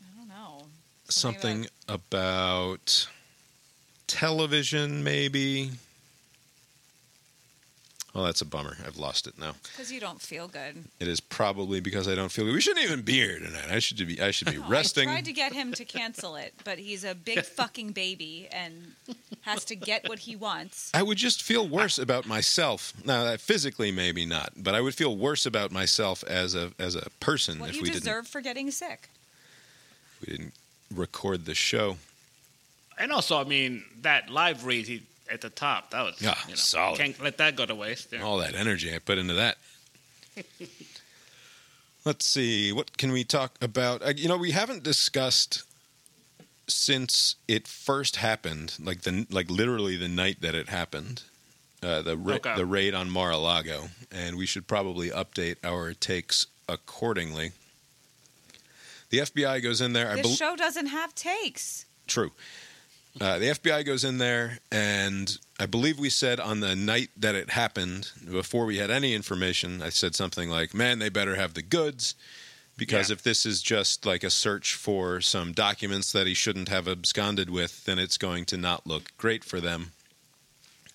I 0.00 0.16
don't 0.18 0.28
know. 0.28 0.66
Something 1.08 1.66
about 1.88 3.08
television, 4.06 5.02
maybe. 5.02 5.72
Well, 8.14 8.22
that's 8.22 8.40
a 8.40 8.44
bummer. 8.44 8.76
I've 8.86 8.96
lost 8.96 9.26
it 9.26 9.36
now. 9.40 9.54
Because 9.72 9.90
you 9.90 9.98
don't 9.98 10.20
feel 10.20 10.46
good. 10.46 10.84
It 11.00 11.08
is 11.08 11.18
probably 11.18 11.80
because 11.80 12.06
I 12.06 12.14
don't 12.14 12.30
feel. 12.30 12.44
Good. 12.44 12.54
We 12.54 12.60
shouldn't 12.60 12.84
even 12.84 13.02
be 13.02 13.14
here 13.14 13.40
tonight. 13.40 13.68
I 13.68 13.80
should 13.80 13.96
be. 14.06 14.20
I 14.20 14.30
should 14.30 14.52
be 14.52 14.58
resting. 14.68 15.08
I 15.08 15.14
tried 15.14 15.24
to 15.24 15.32
get 15.32 15.52
him 15.52 15.72
to 15.72 15.84
cancel 15.84 16.36
it, 16.36 16.54
but 16.62 16.78
he's 16.78 17.02
a 17.02 17.16
big 17.16 17.42
fucking 17.44 17.90
baby 17.90 18.48
and 18.52 18.92
has 19.40 19.64
to 19.64 19.74
get 19.74 20.08
what 20.08 20.20
he 20.20 20.36
wants. 20.36 20.92
I 20.94 21.02
would 21.02 21.18
just 21.18 21.42
feel 21.42 21.66
worse 21.66 21.98
about 21.98 22.24
myself. 22.24 22.92
Now, 23.04 23.24
uh, 23.24 23.36
physically, 23.36 23.90
maybe 23.90 24.24
not, 24.24 24.52
but 24.56 24.76
I 24.76 24.80
would 24.80 24.94
feel 24.94 25.16
worse 25.16 25.44
about 25.44 25.72
myself 25.72 26.22
as 26.22 26.54
a 26.54 26.70
as 26.78 26.94
a 26.94 27.10
person 27.18 27.58
What 27.58 27.70
if 27.70 27.76
we 27.76 27.82
didn't 27.82 28.04
deserve 28.04 28.28
for 28.28 28.40
getting 28.40 28.70
sick. 28.70 29.08
we 30.20 30.36
didn't 30.36 30.54
record 30.94 31.46
the 31.46 31.54
show. 31.54 31.96
And 32.96 33.10
also, 33.10 33.40
I 33.40 33.44
mean, 33.44 33.84
that 34.02 34.30
live 34.30 34.64
read 34.64 34.86
he, 34.86 35.02
at 35.30 35.40
the 35.40 35.50
top, 35.50 35.90
that 35.90 36.02
was 36.02 36.20
Yeah, 36.20 36.36
you 36.44 36.50
know, 36.50 36.56
solid. 36.56 36.98
Can't 36.98 37.20
let 37.22 37.38
that 37.38 37.56
go 37.56 37.64
to 37.66 37.74
waste. 37.74 38.12
Yeah. 38.12 38.22
All 38.22 38.38
that 38.38 38.54
energy 38.54 38.94
I 38.94 38.98
put 38.98 39.18
into 39.18 39.34
that. 39.34 39.56
Let's 42.04 42.26
see. 42.26 42.72
What 42.72 42.98
can 42.98 43.12
we 43.12 43.24
talk 43.24 43.56
about? 43.62 44.02
Uh, 44.04 44.12
You 44.16 44.28
know, 44.28 44.36
we 44.36 44.50
haven't 44.50 44.82
discussed 44.82 45.62
since 46.68 47.36
it 47.48 47.66
first 47.66 48.16
happened, 48.16 48.74
like 48.78 49.02
the 49.02 49.26
like 49.30 49.50
literally 49.50 49.96
the 49.96 50.08
night 50.08 50.40
that 50.42 50.54
it 50.54 50.68
happened. 50.68 51.22
uh, 51.82 52.00
the 52.00 52.16
ra- 52.16 52.36
Okay. 52.36 52.56
the 52.56 52.64
raid 52.64 52.94
on 52.94 53.10
Mar-a-Lago, 53.10 53.90
and 54.10 54.36
we 54.38 54.46
should 54.46 54.66
probably 54.66 55.10
update 55.10 55.56
our 55.62 55.92
takes 55.92 56.46
accordingly. 56.66 57.52
The 59.10 59.18
FBI 59.18 59.62
goes 59.62 59.82
in 59.82 59.92
there. 59.92 60.10
I 60.10 60.14
This 60.16 60.22
bel 60.26 60.34
show 60.34 60.56
doesn't 60.56 60.86
have 60.86 61.14
takes. 61.14 61.84
True. 62.06 62.32
Uh, 63.20 63.38
the 63.38 63.46
FBI 63.46 63.86
goes 63.86 64.02
in 64.02 64.18
there, 64.18 64.58
and 64.72 65.38
I 65.60 65.66
believe 65.66 65.98
we 65.98 66.10
said 66.10 66.40
on 66.40 66.60
the 66.60 66.74
night 66.74 67.10
that 67.16 67.36
it 67.36 67.50
happened, 67.50 68.10
before 68.28 68.66
we 68.66 68.78
had 68.78 68.90
any 68.90 69.14
information, 69.14 69.82
I 69.82 69.90
said 69.90 70.16
something 70.16 70.50
like, 70.50 70.74
"Man, 70.74 70.98
they 70.98 71.08
better 71.10 71.36
have 71.36 71.54
the 71.54 71.62
goods." 71.62 72.14
Because 72.76 73.08
if 73.12 73.22
this 73.22 73.46
is 73.46 73.62
just 73.62 74.04
like 74.04 74.24
a 74.24 74.30
search 74.30 74.74
for 74.74 75.20
some 75.20 75.52
documents 75.52 76.10
that 76.10 76.26
he 76.26 76.34
shouldn't 76.34 76.68
have 76.70 76.88
absconded 76.88 77.48
with, 77.48 77.84
then 77.84 78.00
it's 78.00 78.18
going 78.18 78.44
to 78.46 78.56
not 78.56 78.84
look 78.84 79.12
great 79.16 79.44
for 79.44 79.60
them. 79.60 79.92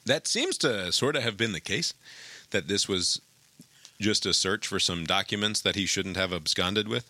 That 0.05 0.27
seems 0.27 0.57
to 0.57 0.91
sort 0.91 1.15
of 1.15 1.23
have 1.23 1.37
been 1.37 1.53
the 1.53 1.61
case. 1.61 1.93
That 2.49 2.67
this 2.67 2.89
was 2.89 3.21
just 4.01 4.25
a 4.25 4.33
search 4.33 4.67
for 4.67 4.77
some 4.77 5.05
documents 5.05 5.61
that 5.61 5.75
he 5.75 5.85
shouldn't 5.85 6.17
have 6.17 6.33
absconded 6.33 6.89
with. 6.89 7.09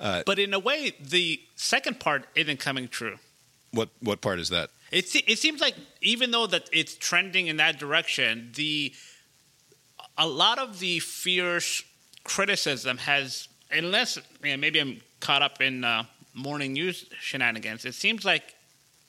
Uh, 0.00 0.22
But 0.24 0.38
in 0.38 0.54
a 0.54 0.58
way, 0.58 0.94
the 0.98 1.42
second 1.54 2.00
part 2.00 2.26
isn't 2.34 2.58
coming 2.58 2.88
true. 2.88 3.18
What 3.76 3.90
what 4.00 4.20
part 4.20 4.38
is 4.40 4.48
that? 4.48 4.70
It 4.90 5.14
it 5.26 5.38
seems 5.38 5.60
like 5.60 5.74
even 6.00 6.30
though 6.30 6.46
that 6.46 6.68
it's 6.72 6.94
trending 6.96 7.46
in 7.46 7.56
that 7.58 7.78
direction, 7.78 8.52
the 8.54 8.92
a 10.18 10.26
lot 10.26 10.58
of 10.58 10.78
the 10.78 10.98
fierce 11.00 11.84
criticism 12.24 12.98
has, 12.98 13.48
unless 13.70 14.16
you 14.42 14.50
know, 14.50 14.56
maybe 14.56 14.80
I'm 14.80 15.00
caught 15.20 15.42
up 15.42 15.60
in 15.60 15.84
uh, 15.84 16.04
morning 16.34 16.72
news 16.72 17.06
shenanigans. 17.20 17.84
It 17.84 17.94
seems 17.94 18.24
like 18.24 18.54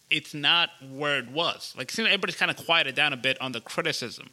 it's 0.09 0.33
not 0.33 0.69
where 0.89 1.19
it 1.19 1.29
was. 1.31 1.73
Like 1.77 1.89
it 1.91 1.95
seems 1.95 2.07
everybody's 2.07 2.35
kind 2.35 2.51
of 2.51 2.57
quieted 2.57 2.95
down 2.95 3.13
a 3.13 3.17
bit 3.17 3.39
on 3.41 3.51
the 3.51 3.61
criticism 3.61 4.29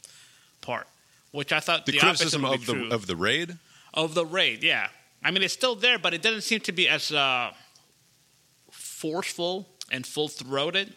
part, 0.61 0.87
which 1.31 1.51
I 1.53 1.59
thought 1.59 1.85
The, 1.85 1.93
the, 1.93 1.99
criticism 1.99 2.45
of 2.45 2.65
the 2.65 2.73
true. 2.73 2.89
of 2.91 3.07
the 3.07 3.15
raid. 3.15 3.57
of 3.93 4.13
the 4.13 4.25
raid. 4.25 4.63
Yeah, 4.63 4.87
I 5.23 5.31
mean 5.31 5.43
it's 5.43 5.53
still 5.53 5.75
there, 5.75 5.99
but 5.99 6.13
it 6.13 6.21
doesn't 6.21 6.41
seem 6.41 6.59
to 6.61 6.71
be 6.71 6.87
as 6.89 7.11
uh, 7.11 7.51
forceful 8.71 9.67
and 9.91 10.05
full 10.05 10.27
throated. 10.27 10.93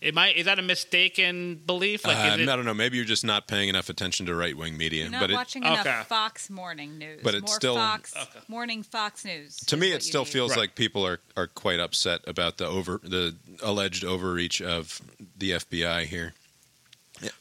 It 0.00 0.14
might 0.14 0.36
is 0.36 0.44
that 0.44 0.60
a 0.60 0.62
mistaken 0.62 1.56
belief? 1.66 2.06
Like, 2.06 2.16
Uh, 2.16 2.36
it, 2.40 2.48
I 2.48 2.54
don't 2.54 2.64
know. 2.64 2.72
Maybe 2.74 2.96
you're 2.96 3.04
just 3.04 3.24
not 3.24 3.48
paying 3.48 3.68
enough 3.68 3.88
attention 3.88 4.26
to 4.26 4.34
right 4.34 4.56
wing 4.56 4.76
media. 4.76 5.02
You're 5.02 5.10
not 5.10 5.20
but 5.22 5.30
it, 5.30 5.34
watching 5.34 5.64
enough 5.64 5.80
Okay. 5.86 6.02
Fox 6.08 6.48
morning 6.48 6.98
news. 6.98 7.20
But 7.24 7.34
it's 7.34 7.46
More 7.48 7.56
still- 7.56 7.74
Fox 7.74 8.14
morning 8.46 8.84
Fox 8.84 9.24
News. 9.24 9.56
to 9.66 9.76
me, 9.76 9.90
it 9.92 10.04
still 10.04 10.22
need. 10.22 10.30
feels 10.32 10.56
like 10.56 10.76
people 10.76 11.04
are, 11.04 11.18
are 11.36 11.48
quite 11.48 11.80
upset 11.80 12.20
about 12.28 12.58
the 12.58 12.66
over 12.66 13.00
the 13.02 13.34
alleged 13.60 14.04
overreach 14.04 14.62
of 14.62 15.00
the 15.36 15.52
FBI 15.52 16.04
here. 16.04 16.32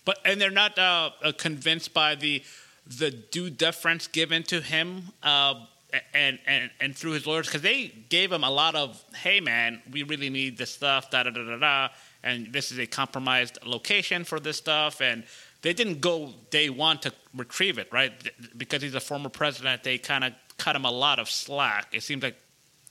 but 0.04 0.18
and 0.26 0.42
they're 0.42 0.50
not 0.50 0.80
uh, 0.80 1.12
uh, 1.24 1.32
convinced 1.38 1.94
by 1.94 2.16
the 2.16 2.44
the 2.88 3.12
due 3.12 3.52
deference 3.52 4.08
given 4.08 4.42
to 4.44 4.62
him. 4.62 5.10
Uh, 5.22 5.66
and, 6.14 6.40
and 6.46 6.70
and 6.80 6.96
through 6.96 7.12
his 7.12 7.26
lawyers, 7.26 7.48
because 7.48 7.62
they 7.62 7.88
gave 8.10 8.32
him 8.32 8.44
a 8.44 8.50
lot 8.50 8.76
of, 8.76 9.04
hey 9.16 9.40
man, 9.40 9.82
we 9.92 10.04
really 10.04 10.30
need 10.30 10.58
this 10.58 10.72
stuff, 10.72 11.10
da 11.10 11.24
da 11.24 11.30
da 11.30 11.44
da 11.44 11.58
da, 11.58 11.90
and 12.24 12.52
this 12.52 12.72
is 12.72 12.80
a 12.80 12.86
compromised 12.86 13.58
location 13.66 14.24
for 14.24 14.40
this 14.40 14.58
stuff, 14.58 15.02
and 15.02 15.24
they 15.62 15.74
didn't 15.74 16.02
go 16.02 16.34
day 16.50 16.70
one 16.70 16.98
to 17.00 17.14
retrieve 17.36 17.78
it, 17.78 17.88
right? 17.92 18.12
Because 18.58 18.82
he's 18.82 18.96
a 18.96 19.00
former 19.00 19.30
president, 19.30 19.84
they 19.84 19.98
kind 19.98 20.24
of 20.24 20.34
cut 20.58 20.76
him 20.76 20.86
a 20.86 20.92
lot 20.92 21.20
of 21.20 21.30
slack. 21.30 21.88
It 21.94 22.04
seems 22.04 22.24
like 22.24 22.38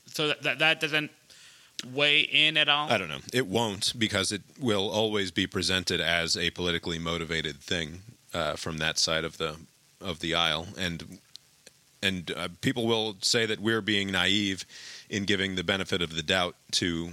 so 0.06 0.28
that 0.28 0.58
that, 0.60 0.80
doesn't 0.80 1.10
weigh 1.92 2.20
in 2.20 2.56
at 2.56 2.68
all. 2.68 2.90
I 2.90 2.96
don't 2.96 3.08
know. 3.08 3.20
It 3.32 3.46
won't 3.46 3.92
because 3.98 4.32
it 4.32 4.42
will 4.58 4.88
always 4.88 5.30
be 5.30 5.46
presented 5.46 6.00
as 6.00 6.36
a 6.36 6.50
politically 6.50 6.98
motivated 6.98 7.60
thing 7.60 8.00
uh, 8.32 8.56
from 8.56 8.78
that 8.78 8.98
side 8.98 9.24
of 9.24 9.36
the 9.36 9.56
of 10.00 10.20
the 10.20 10.34
aisle, 10.34 10.68
and 10.78 11.18
and 12.06 12.30
uh, 12.36 12.48
people 12.60 12.86
will 12.86 13.16
say 13.20 13.46
that 13.46 13.60
we're 13.60 13.80
being 13.82 14.10
naive 14.12 14.64
in 15.10 15.24
giving 15.24 15.54
the 15.56 15.64
benefit 15.64 16.00
of 16.02 16.14
the 16.14 16.22
doubt 16.22 16.54
to 16.72 17.10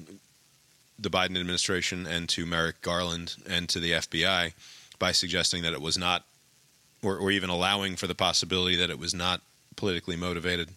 the 1.00 1.10
Biden 1.10 1.38
administration 1.40 2.06
and 2.06 2.30
to 2.30 2.46
Merrick 2.46 2.82
Garland 2.82 3.36
and 3.50 3.68
to 3.70 3.80
the 3.80 3.92
FBI 3.94 4.54
by 5.00 5.12
suggesting 5.12 5.64
that 5.64 5.74
it 5.74 5.82
was 5.82 5.98
not, 5.98 6.24
or, 7.02 7.18
or 7.18 7.32
even 7.32 7.50
allowing 7.50 7.96
for 7.96 8.08
the 8.08 8.16
possibility 8.16 8.76
that 8.78 8.90
it 8.90 9.00
was 9.00 9.14
not 9.14 9.42
politically 9.76 10.16
motivated. 10.16 10.70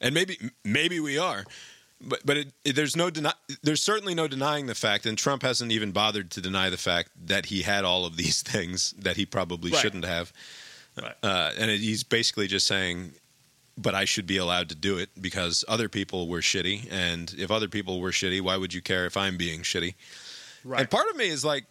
And 0.00 0.14
maybe 0.14 0.36
maybe 0.64 0.98
we 0.98 1.16
are, 1.16 1.44
but 2.00 2.20
but 2.26 2.36
it, 2.36 2.48
it- 2.64 2.74
there's 2.76 2.96
no 2.96 3.08
deni- 3.08 3.32
there's 3.62 3.80
certainly 3.80 4.14
no 4.14 4.26
denying 4.26 4.66
the 4.66 4.74
fact, 4.74 5.06
and 5.06 5.16
Trump 5.16 5.42
hasn't 5.42 5.70
even 5.70 5.92
bothered 5.92 6.30
to 6.32 6.40
deny 6.40 6.68
the 6.70 6.76
fact 6.76 7.10
that 7.26 7.46
he 7.46 7.62
had 7.62 7.84
all 7.84 8.04
of 8.04 8.16
these 8.16 8.42
things 8.52 8.92
that 8.98 9.16
he 9.16 9.24
probably 9.24 9.70
Right. 9.70 9.80
shouldn't 9.80 10.04
have. 10.04 10.32
Right. 11.00 11.14
Uh, 11.22 11.52
and 11.58 11.70
it, 11.70 11.80
he's 11.80 12.02
basically 12.02 12.46
just 12.46 12.66
saying, 12.66 13.12
"But 13.78 13.94
I 13.94 14.04
should 14.04 14.26
be 14.26 14.36
allowed 14.36 14.68
to 14.70 14.74
do 14.74 14.98
it 14.98 15.10
because 15.20 15.64
other 15.68 15.88
people 15.88 16.28
were 16.28 16.40
shitty, 16.40 16.88
and 16.90 17.34
if 17.38 17.50
other 17.50 17.68
people 17.68 18.00
were 18.00 18.10
shitty, 18.10 18.40
why 18.40 18.56
would 18.56 18.74
you 18.74 18.82
care 18.82 19.06
if 19.06 19.16
I'm 19.16 19.36
being 19.36 19.60
shitty?" 19.60 19.94
Right. 20.64 20.80
And 20.80 20.90
part 20.90 21.08
of 21.08 21.16
me 21.16 21.28
is 21.28 21.44
like 21.44 21.64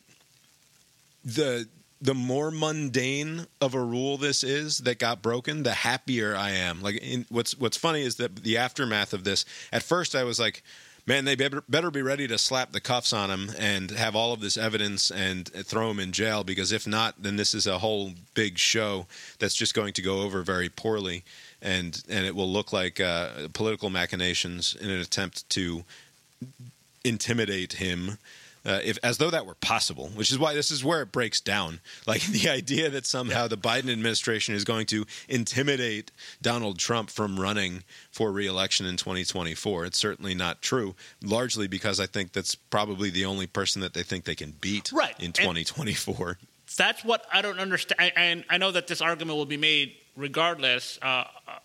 the 1.23 1.67
the 2.01 2.15
more 2.15 2.49
mundane 2.49 3.45
of 3.61 3.75
a 3.75 3.79
rule 3.79 4.17
this 4.17 4.43
is 4.43 4.79
that 4.79 4.97
got 4.97 5.21
broken, 5.21 5.61
the 5.61 5.73
happier 5.73 6.35
I 6.35 6.51
am. 6.51 6.81
Like 6.81 6.95
in, 6.97 7.25
what's 7.29 7.57
what's 7.57 7.77
funny 7.77 8.01
is 8.01 8.15
that 8.15 8.37
the 8.37 8.57
aftermath 8.57 9.13
of 9.13 9.23
this. 9.23 9.45
At 9.71 9.83
first, 9.83 10.15
I 10.15 10.23
was 10.23 10.39
like, 10.39 10.63
"Man, 11.05 11.25
they 11.25 11.35
better, 11.35 11.63
better 11.67 11.89
be 11.89 12.01
ready 12.01 12.27
to 12.27 12.37
slap 12.37 12.71
the 12.71 12.79
cuffs 12.79 13.11
on 13.11 13.29
him 13.29 13.51
and 13.57 13.91
have 13.91 14.15
all 14.15 14.33
of 14.33 14.39
this 14.39 14.57
evidence 14.57 15.09
and 15.11 15.47
throw 15.47 15.89
him 15.89 15.99
in 15.99 16.11
jail 16.11 16.43
because 16.43 16.71
if 16.71 16.85
not, 16.85 17.21
then 17.21 17.35
this 17.35 17.53
is 17.53 17.65
a 17.67 17.79
whole 17.79 18.13
big 18.33 18.57
show 18.57 19.07
that's 19.39 19.55
just 19.55 19.73
going 19.73 19.93
to 19.93 20.01
go 20.01 20.21
over 20.21 20.43
very 20.43 20.69
poorly, 20.69 21.23
and 21.61 22.03
and 22.07 22.25
it 22.25 22.35
will 22.35 22.51
look 22.51 22.71
like 22.71 22.99
uh, 22.99 23.47
political 23.53 23.89
machinations 23.89 24.75
in 24.79 24.89
an 24.89 24.99
attempt 24.99 25.49
to 25.51 25.83
intimidate 27.03 27.73
him." 27.73 28.17
Uh, 28.65 28.79
if 28.83 28.97
as 29.03 29.17
though 29.17 29.29
that 29.31 29.45
were 29.45 29.55
possible, 29.55 30.09
which 30.15 30.31
is 30.31 30.37
why 30.39 30.53
this 30.53 30.69
is 30.71 30.83
where 30.83 31.01
it 31.01 31.11
breaks 31.11 31.41
down. 31.41 31.79
Like 32.07 32.21
the 32.23 32.49
idea 32.49 32.89
that 32.89 33.05
somehow 33.05 33.47
the 33.47 33.57
Biden 33.57 33.89
administration 33.91 34.53
is 34.55 34.63
going 34.63 34.85
to 34.87 35.05
intimidate 35.29 36.11
Donald 36.41 36.77
Trump 36.79 37.09
from 37.09 37.39
running 37.39 37.83
for 38.11 38.31
reelection 38.31 38.85
in 38.85 38.97
2024. 38.97 39.85
It's 39.85 39.97
certainly 39.97 40.33
not 40.35 40.61
true. 40.61 40.95
Largely 41.23 41.67
because 41.67 41.99
I 41.99 42.05
think 42.07 42.33
that's 42.33 42.55
probably 42.55 43.09
the 43.09 43.25
only 43.25 43.47
person 43.47 43.81
that 43.81 43.93
they 43.93 44.03
think 44.03 44.25
they 44.25 44.35
can 44.35 44.53
beat 44.61 44.91
Right. 44.91 45.15
in 45.19 45.25
And- 45.27 45.35
2024. 45.35 46.37
that's 46.77 47.03
what 47.03 47.25
I 47.31 47.41
don't 47.41 47.59
understand. 47.59 48.11
And 48.15 48.43
I 48.49 48.57
know 48.57 48.71
that 48.71 48.87
this 48.87 49.01
argument 49.01 49.37
will 49.37 49.45
be 49.45 49.57
made 49.57 49.95
regardless, 50.15 50.97
uh, 51.01 51.05
uh, 51.05 51.59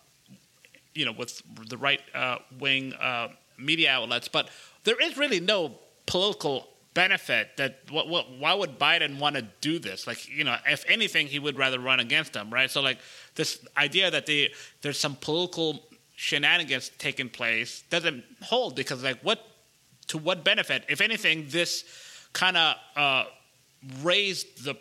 you 0.95 1.05
know, 1.05 1.13
with 1.13 1.43
the 1.69 1.77
right 1.77 2.01
uh, 2.15 2.39
wing 2.59 2.93
uh, 2.95 3.29
media 3.59 3.91
outlets. 3.91 4.29
But 4.29 4.49
there 4.85 5.01
is 5.01 5.17
really 5.17 5.41
no 5.41 5.73
political 6.07 6.69
benefit 6.97 7.57
that 7.59 7.81
what, 7.91 8.09
what 8.09 8.25
why 8.43 8.55
would 8.55 8.79
Biden 8.79 9.19
want 9.19 9.37
to 9.37 9.43
do 9.61 9.79
this? 9.79 10.07
Like 10.07 10.21
you 10.29 10.45
know 10.45 10.57
if 10.67 10.83
anything 10.89 11.27
he 11.27 11.39
would 11.39 11.59
rather 11.59 11.79
run 11.79 12.01
against 12.01 12.33
them 12.33 12.51
right? 12.51 12.71
So 12.71 12.81
like 12.81 12.99
this 13.35 13.51
idea 13.77 14.11
that 14.11 14.25
they 14.25 14.53
there's 14.81 14.99
some 14.99 15.15
political 15.29 15.85
shenanigans 16.17 16.91
taking 16.97 17.29
place 17.29 17.85
doesn't 17.91 18.25
hold 18.43 18.75
because 18.75 19.05
like 19.05 19.21
what 19.21 19.39
to 20.09 20.19
what 20.19 20.43
benefit? 20.43 20.85
If 20.89 21.01
anything 21.01 21.47
this 21.51 21.85
kind 22.33 22.57
of 22.57 22.77
uh, 22.97 23.25
raised 24.03 24.65
the 24.65 24.75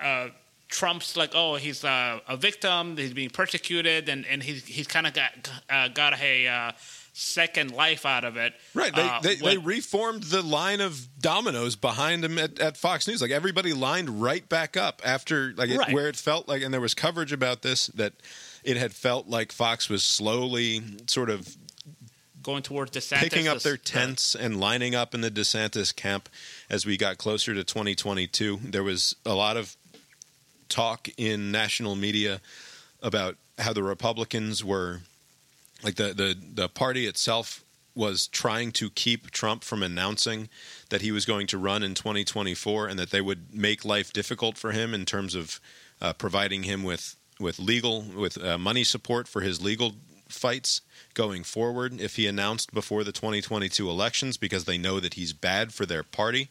uh, 0.00 0.28
Trump's 0.68 1.16
like, 1.16 1.32
oh, 1.34 1.56
he's 1.56 1.84
uh, 1.84 2.18
a 2.26 2.36
victim, 2.36 2.96
he's 2.96 3.12
being 3.12 3.30
persecuted, 3.30 4.08
and, 4.08 4.24
and 4.26 4.42
he's 4.42 4.64
he's 4.64 4.86
kind 4.86 5.06
of 5.06 5.12
got 5.12 5.50
uh, 5.68 5.88
got 5.88 6.18
a 6.20 6.48
uh, 6.48 6.72
second 7.12 7.72
life 7.72 8.06
out 8.06 8.24
of 8.24 8.36
it. 8.36 8.54
Right. 8.74 8.94
They, 8.94 9.02
Uh, 9.02 9.20
they, 9.20 9.34
they 9.36 9.58
reformed 9.58 10.22
the 10.24 10.40
line 10.42 10.80
of 10.80 11.08
dominoes 11.20 11.76
behind 11.76 12.24
him 12.24 12.38
at, 12.38 12.58
at 12.58 12.76
Fox 12.76 13.06
News. 13.06 13.20
Like 13.20 13.30
everybody 13.30 13.72
lined 13.74 14.22
right 14.22 14.48
back 14.48 14.76
up 14.76 15.02
after, 15.04 15.52
like, 15.56 15.68
it- 15.70 15.78
Right. 15.78 15.92
where 15.92 16.08
it 16.08 16.16
felt 16.16 16.48
like, 16.48 16.62
and 16.62 16.72
there 16.72 16.80
was 16.80 16.94
coverage 16.94 17.32
about 17.32 17.62
this, 17.62 17.88
that 17.88 18.14
it 18.64 18.76
had 18.78 18.92
felt 18.94 19.28
like 19.28 19.52
Fox 19.52 19.88
was 19.90 20.02
slowly 20.02 20.82
sort 21.06 21.28
of 21.28 21.54
going 22.42 22.62
towards 22.62 22.90
DeSantis, 22.92 23.18
picking 23.18 23.46
up 23.46 23.60
their 23.60 23.76
tents 23.76 24.34
and 24.34 24.58
lining 24.58 24.94
up 24.94 25.14
in 25.14 25.20
the 25.20 25.30
DeSantis 25.30 25.94
camp 25.94 26.28
as 26.70 26.84
we 26.86 26.96
got 26.96 27.18
closer 27.18 27.54
to 27.54 27.62
2022. 27.62 28.58
There 28.64 28.82
was 28.82 29.14
a 29.26 29.34
lot 29.34 29.56
of 29.56 29.76
talk 30.68 31.08
in 31.16 31.52
national 31.52 31.94
media 31.94 32.40
about 33.02 33.36
how 33.58 33.72
the 33.72 33.82
Republicans 33.82 34.64
were 34.64 35.02
like 35.82 35.96
the 35.96 36.14
the 36.14 36.36
the 36.54 36.68
party 36.68 37.06
itself 37.06 37.64
was 37.94 38.26
trying 38.26 38.72
to 38.72 38.88
keep 38.90 39.30
Trump 39.30 39.62
from 39.62 39.82
announcing 39.82 40.48
that 40.88 41.02
he 41.02 41.12
was 41.12 41.26
going 41.26 41.46
to 41.46 41.58
run 41.58 41.82
in 41.82 41.94
2024 41.94 42.86
and 42.88 42.98
that 42.98 43.10
they 43.10 43.20
would 43.20 43.54
make 43.54 43.84
life 43.84 44.12
difficult 44.12 44.56
for 44.56 44.72
him 44.72 44.94
in 44.94 45.04
terms 45.04 45.34
of 45.34 45.60
uh, 46.00 46.12
providing 46.14 46.62
him 46.62 46.82
with 46.82 47.16
with 47.38 47.58
legal 47.58 48.02
with 48.02 48.42
uh, 48.42 48.56
money 48.56 48.84
support 48.84 49.28
for 49.28 49.40
his 49.40 49.62
legal 49.62 49.94
fights 50.28 50.80
going 51.14 51.44
forward 51.44 52.00
if 52.00 52.16
he 52.16 52.26
announced 52.26 52.72
before 52.72 53.04
the 53.04 53.12
2022 53.12 53.88
elections 53.88 54.36
because 54.36 54.64
they 54.64 54.78
know 54.78 54.98
that 54.98 55.14
he's 55.14 55.32
bad 55.32 55.74
for 55.74 55.84
their 55.84 56.02
party. 56.02 56.48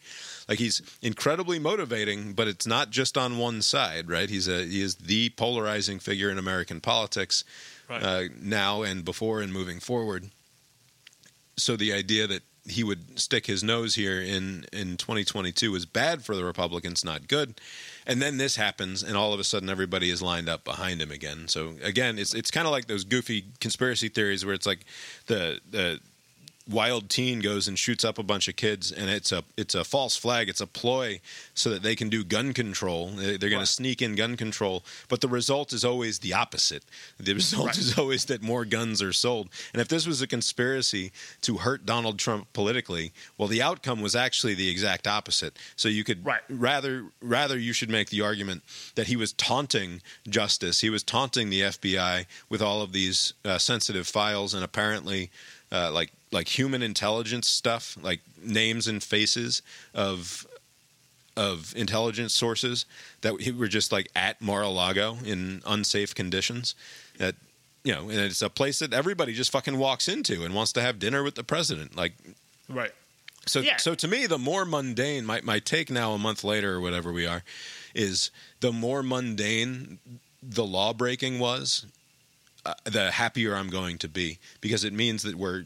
Like 0.52 0.60
he's 0.60 0.82
incredibly 1.02 1.60
motivating, 1.60 2.34
but 2.34 2.50
it's 2.50 2.68
not 2.68 2.90
just 2.90 3.18
on 3.18 3.38
one 3.38 3.62
side, 3.62 4.10
right? 4.10 4.30
He's 4.30 4.50
a 4.50 4.66
he 4.66 4.82
is 4.82 4.96
the 4.96 5.30
polarizing 5.30 5.98
figure 5.98 6.30
in 6.30 6.38
American 6.38 6.82
politics 6.82 7.46
Right. 7.90 8.04
uh, 8.04 8.24
now 8.42 8.82
and 8.82 9.06
before 9.06 9.40
and 9.42 9.54
moving 9.54 9.80
forward. 9.80 10.30
So 11.56 11.78
the 11.78 11.94
idea 11.94 12.28
that 12.28 12.42
he 12.68 12.84
would 12.84 13.18
stick 13.18 13.46
his 13.48 13.64
nose 13.64 13.96
here 13.96 14.22
in 14.22 14.66
in 14.74 14.98
2022 14.98 15.74
is 15.74 15.86
bad 15.86 16.26
for 16.26 16.36
the 16.36 16.44
Republicans, 16.44 17.06
not 17.06 17.30
good. 17.30 17.62
And 18.06 18.22
then 18.22 18.36
this 18.38 18.58
happens, 18.58 19.04
and 19.04 19.16
all 19.16 19.34
of 19.34 19.40
a 19.40 19.46
sudden 19.46 19.70
everybody 19.70 20.10
is 20.10 20.22
lined 20.22 20.50
up 20.50 20.66
behind 20.66 21.02
him 21.02 21.12
again. 21.12 21.48
So 21.48 21.76
again, 21.82 22.20
it's 22.20 22.34
it's 22.36 22.52
kind 22.52 22.68
of 22.68 22.72
like 22.72 22.88
those 22.88 23.06
goofy 23.06 23.46
conspiracy 23.62 24.10
theories 24.10 24.44
where 24.46 24.54
it's 24.54 24.68
like 24.68 24.84
the 25.28 25.62
the 25.70 26.02
wild 26.70 27.10
teen 27.10 27.40
goes 27.40 27.68
and 27.68 27.78
shoots 27.78 28.04
up 28.06 28.18
a 28.20 28.24
bunch 28.24 28.48
of 28.48 28.56
kids 28.56 28.92
and 28.92 29.10
it's 29.10 29.32
a 29.32 29.44
it's 29.58 29.74
a 29.74 29.84
false 29.84 30.16
flag 30.16 30.48
it's 30.48 30.62
a 30.62 30.68
ploy 30.68 31.20
so 31.54 31.70
that 31.72 31.82
they 31.84 31.96
can 31.96 32.08
do 32.10 32.24
gun 32.24 32.54
control. 32.54 33.08
They- 33.10 33.38
they're 33.38 33.50
going 33.50 33.62
to 33.62 33.66
sneak 33.66 34.02
in 34.02 34.16
gun 34.16 34.38
control. 34.38 34.84
But 35.10 35.22
the 35.22 35.28
result 35.28 35.74
is 35.74 35.84
always 35.84 36.20
the 36.20 36.34
opposite. 36.34 36.84
The 37.20 37.34
result 37.34 37.68
Right. 37.68 37.78
is 37.78 37.98
always 37.98 38.26
that 38.26 38.42
more 38.42 38.64
guns 38.66 39.02
are 39.02 39.12
sold. 39.14 39.50
And 39.74 39.82
if 39.82 39.88
this 39.88 40.06
was 40.06 40.22
a 40.22 40.28
conspiracy 40.28 41.12
to 41.42 41.58
hurt 41.58 41.86
Donald 41.86 42.20
Trump 42.20 42.52
politically 42.54 43.12
well 43.38 43.48
the 43.48 43.62
outcome 43.62 44.02
was 44.02 44.16
actually 44.16 44.54
the 44.54 44.70
exact 44.70 45.08
opposite. 45.08 45.58
So 45.76 45.90
you 45.90 46.04
could 46.04 46.26
rather 46.50 47.06
rather 47.22 47.58
you 47.58 47.74
should 47.74 47.90
make 47.90 48.10
the 48.10 48.22
argument 48.22 48.64
that 48.96 49.08
he 49.08 49.16
was 49.16 49.34
taunting 49.34 50.02
justice. 50.30 50.82
He 50.82 50.90
was 50.90 51.04
taunting 51.04 51.50
the 51.50 51.62
FBI 51.62 52.26
with 52.50 52.62
all 52.62 52.82
of 52.82 52.92
these 52.94 53.34
uh, 53.44 53.58
sensitive 53.58 54.08
files 54.08 54.54
and 54.54 54.64
apparently 54.64 55.32
uh, 55.72 55.90
like 55.92 56.12
like 56.32 56.48
human 56.58 56.82
intelligence 56.82 57.48
stuff, 57.48 57.98
like 58.02 58.22
names 58.44 58.88
and 58.88 59.02
faces 59.04 59.62
of 59.94 60.46
of 61.38 61.74
intelligence 61.78 62.34
sources 62.34 62.86
that 63.22 63.40
he- 63.42 63.52
were 63.52 63.68
just 63.70 63.92
like 63.92 64.10
at 64.16 64.42
Mar-a-Lago 64.42 65.18
in 65.24 65.62
unsafe 65.66 66.14
conditions. 66.14 66.76
That 67.18 67.36
you 67.84 67.94
know, 67.94 68.10
and 68.10 68.20
it's 68.20 68.42
a 68.42 68.50
place 68.50 68.80
that 68.80 68.94
everybody 68.94 69.34
just 69.34 69.52
fucking 69.52 69.78
walks 69.78 70.08
into 70.08 70.44
and 70.44 70.54
wants 70.54 70.72
to 70.74 70.82
have 70.82 71.00
dinner 71.00 71.24
with 71.24 71.36
the 71.36 71.44
president. 71.44 71.96
Like 71.96 72.14
Right. 72.70 72.92
so, 73.48 73.60
Yeah. 73.62 73.78
so 73.78 73.96
to 73.96 74.08
me, 74.08 74.28
the 74.28 74.38
more 74.38 74.66
mundane 74.66 75.26
my 75.26 75.42
my 75.42 75.60
take 75.60 75.90
now, 75.90 76.14
a 76.14 76.18
month 76.20 76.44
later 76.44 76.76
or 76.76 76.82
whatever 76.82 77.12
we 77.12 77.26
are, 77.26 77.44
is 77.96 78.30
the 78.60 78.72
more 78.72 79.02
mundane 79.02 80.00
the 80.44 80.66
law 80.66 80.94
breaking 80.94 81.40
was, 81.40 81.86
uh, 82.66 82.74
the 82.84 83.12
happier 83.12 83.56
I'm 83.56 83.70
going 83.70 83.98
to 84.00 84.08
be 84.10 84.38
because 84.60 84.84
it 84.84 84.94
means 84.94 85.24
that 85.24 85.36
we're 85.36 85.64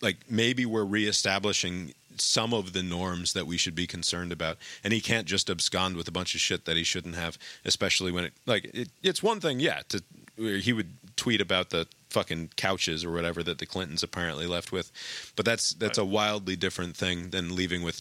like 0.00 0.16
maybe 0.30 0.64
we're 0.64 0.84
reestablishing 0.84 1.94
some 2.16 2.52
of 2.52 2.72
the 2.72 2.82
norms 2.82 3.32
that 3.32 3.46
we 3.46 3.56
should 3.56 3.74
be 3.74 3.86
concerned 3.86 4.32
about. 4.32 4.56
And 4.82 4.92
he 4.92 5.00
can't 5.00 5.26
just 5.26 5.48
abscond 5.48 5.96
with 5.96 6.08
a 6.08 6.12
bunch 6.12 6.34
of 6.34 6.40
shit 6.40 6.64
that 6.64 6.76
he 6.76 6.82
shouldn't 6.82 7.14
have 7.14 7.38
especially 7.64 8.10
when 8.10 8.24
it 8.24 8.32
like 8.46 8.64
it, 8.74 8.88
it's 9.02 9.22
one 9.22 9.40
thing 9.40 9.60
yeah 9.60 9.82
to 9.88 10.02
he 10.36 10.72
would 10.72 10.90
tweet 11.16 11.40
about 11.40 11.70
the 11.70 11.86
fucking 12.10 12.50
couches 12.56 13.04
or 13.04 13.10
whatever 13.12 13.42
that 13.42 13.58
the 13.58 13.66
clintons 13.66 14.02
apparently 14.02 14.46
left 14.46 14.72
with. 14.72 14.90
But 15.36 15.44
that's 15.44 15.70
that's 15.74 15.98
a 15.98 16.04
wildly 16.04 16.56
different 16.56 16.96
thing 16.96 17.30
than 17.30 17.54
leaving 17.54 17.82
with 17.82 18.00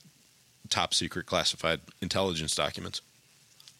top 0.69 0.93
secret 0.93 1.25
classified 1.25 1.81
intelligence 2.01 2.55
documents. 2.55 3.01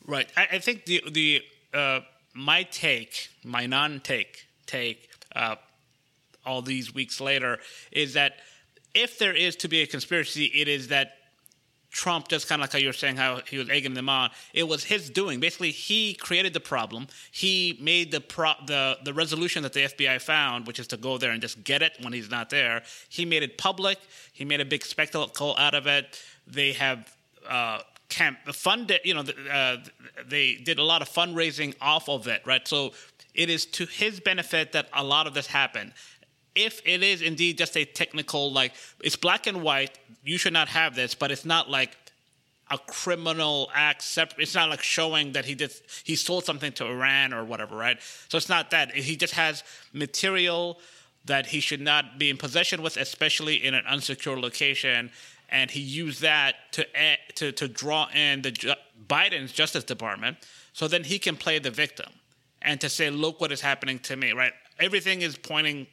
Right. 0.06 0.30
I, 0.36 0.48
I 0.54 0.60
think 0.60 0.86
the 0.86 1.04
the 1.10 1.42
uh, 1.74 2.00
my 2.34 2.64
take, 2.64 3.30
my 3.44 3.66
non-take 3.66 4.48
take, 4.66 5.10
uh, 5.36 5.56
all 6.48 6.62
these 6.62 6.94
weeks 6.94 7.20
later, 7.20 7.60
is 7.92 8.14
that 8.14 8.38
if 8.94 9.20
there 9.20 9.34
is 9.34 9.56
to 9.58 9.68
be 9.68 9.82
a 9.82 9.88
conspiracy, 9.88 10.46
it 10.46 10.68
is 10.68 10.88
that 10.88 11.18
Trump, 11.90 12.28
just 12.28 12.48
kind 12.48 12.62
of 12.62 12.64
like 12.64 12.74
how 12.74 12.80
you 12.80 12.88
were 12.88 12.94
saying, 12.94 13.16
how 13.16 13.42
he 13.48 13.58
was 13.58 13.70
egging 13.70 13.94
them 13.94 14.10
on. 14.10 14.30
It 14.54 14.68
was 14.68 14.84
his 14.84 15.10
doing. 15.10 15.40
Basically, 15.40 15.72
he 15.72 16.14
created 16.14 16.54
the 16.54 16.60
problem. 16.60 17.08
He 17.32 17.78
made 17.82 18.12
the 18.12 18.22
pro- 18.22 18.62
the 18.66 18.98
the 19.04 19.14
resolution 19.14 19.64
that 19.64 19.74
the 19.74 19.82
FBI 19.82 20.22
found, 20.22 20.68
which 20.68 20.80
is 20.80 20.88
to 20.88 20.98
go 20.98 21.18
there 21.18 21.32
and 21.32 21.42
just 21.42 21.64
get 21.64 21.82
it 21.82 21.94
when 22.02 22.14
he's 22.14 22.30
not 22.30 22.50
there. 22.50 22.84
He 23.10 23.26
made 23.26 23.42
it 23.42 23.58
public. 23.58 23.98
He 24.34 24.46
made 24.46 24.62
a 24.62 24.66
big 24.66 24.86
spectacle 24.86 25.56
out 25.58 25.74
of 25.74 25.88
it. 25.88 26.22
They 26.46 26.74
have 26.74 27.16
uh, 27.50 27.80
camp 28.10 28.40
funded. 28.54 29.00
You 29.04 29.16
know, 29.16 29.24
uh, 29.52 29.78
they 30.28 30.56
did 30.56 30.80
a 30.80 30.84
lot 30.84 31.02
of 31.02 31.10
fundraising 31.10 31.74
off 31.82 32.10
of 32.10 32.28
it, 32.28 32.42
right? 32.46 32.68
So 32.68 32.92
it 33.34 33.50
is 33.50 33.66
to 33.68 33.86
his 33.86 34.20
benefit 34.20 34.74
that 34.74 34.90
a 34.94 35.04
lot 35.04 35.26
of 35.26 35.34
this 35.34 35.48
happened 35.48 35.94
if 36.58 36.82
it 36.86 37.04
is 37.04 37.22
indeed 37.22 37.58
just 37.58 37.78
a 37.78 37.86
technical 37.86 38.52
like 38.52 38.74
it's 39.02 39.16
black 39.16 39.48
and 39.48 39.62
white 39.62 39.98
you 40.24 40.38
should 40.38 40.54
not 40.54 40.68
have 40.68 40.96
this 40.96 41.14
but 41.14 41.32
it's 41.32 41.46
not 41.46 41.70
like 41.70 41.96
a 42.70 42.78
criminal 42.78 43.70
act 43.74 44.02
separate 44.02 44.42
it's 44.42 44.56
not 44.56 44.70
like 44.70 44.82
showing 44.82 45.32
that 45.34 45.46
he 45.46 45.56
did 45.56 45.72
he 46.04 46.16
sold 46.16 46.44
something 46.44 46.72
to 46.72 46.86
iran 46.86 47.34
or 47.34 47.44
whatever 47.46 47.78
right? 47.78 48.00
So 48.28 48.38
it's 48.38 48.50
not 48.50 48.72
that. 48.72 48.94
He 48.94 49.16
just 49.16 49.34
has 49.34 49.64
material 49.94 50.80
that 51.26 51.46
he 51.46 51.60
should 51.60 51.82
not 51.82 52.18
be 52.18 52.30
in 52.30 52.38
possession 52.38 52.82
with 52.82 52.98
especially 52.98 53.56
in 53.56 53.74
an 53.74 53.84
unsecure 53.86 54.40
location 54.42 55.12
and 55.50 55.72
he 55.72 55.80
used 55.80 56.22
that 56.22 56.56
to 56.72 56.86
to 57.36 57.52
to 57.52 57.68
draw 57.68 58.10
in 58.14 58.42
the 58.42 58.76
biden's 59.08 59.52
justice 59.52 59.84
department 59.84 60.38
so 60.74 60.88
then 60.88 61.04
he 61.04 61.20
can 61.20 61.36
play 61.36 61.60
the 61.60 61.72
victim 61.72 62.12
and 62.62 62.82
to 62.82 62.90
say 62.90 63.10
look 63.10 63.40
what 63.40 63.52
is 63.52 63.62
happening 63.62 64.00
to 64.00 64.16
me 64.16 64.32
right? 64.34 64.54
Everything 64.80 65.22
is 65.22 65.38
pointing 65.38 65.88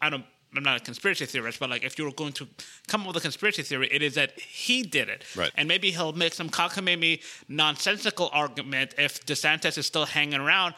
I 0.00 0.10
don't. 0.10 0.24
I'm 0.56 0.62
not 0.62 0.80
a 0.80 0.84
conspiracy 0.84 1.26
theorist, 1.26 1.60
but 1.60 1.68
like 1.68 1.84
if 1.84 1.98
you 1.98 2.04
were 2.04 2.12
going 2.12 2.32
to 2.34 2.46
come 2.86 3.02
up 3.02 3.08
with 3.08 3.16
a 3.16 3.20
conspiracy 3.20 3.62
theory, 3.62 3.88
it 3.92 4.00
is 4.00 4.14
that 4.14 4.38
he 4.40 4.82
did 4.82 5.08
it, 5.10 5.24
Right. 5.36 5.50
And 5.54 5.68
maybe 5.68 5.90
he'll 5.90 6.12
make 6.12 6.32
some 6.32 6.48
cockamamie, 6.48 7.22
nonsensical 7.48 8.30
argument 8.32 8.94
if 8.96 9.24
DeSantis 9.26 9.76
is 9.76 9.86
still 9.86 10.06
hanging 10.06 10.40
around. 10.40 10.74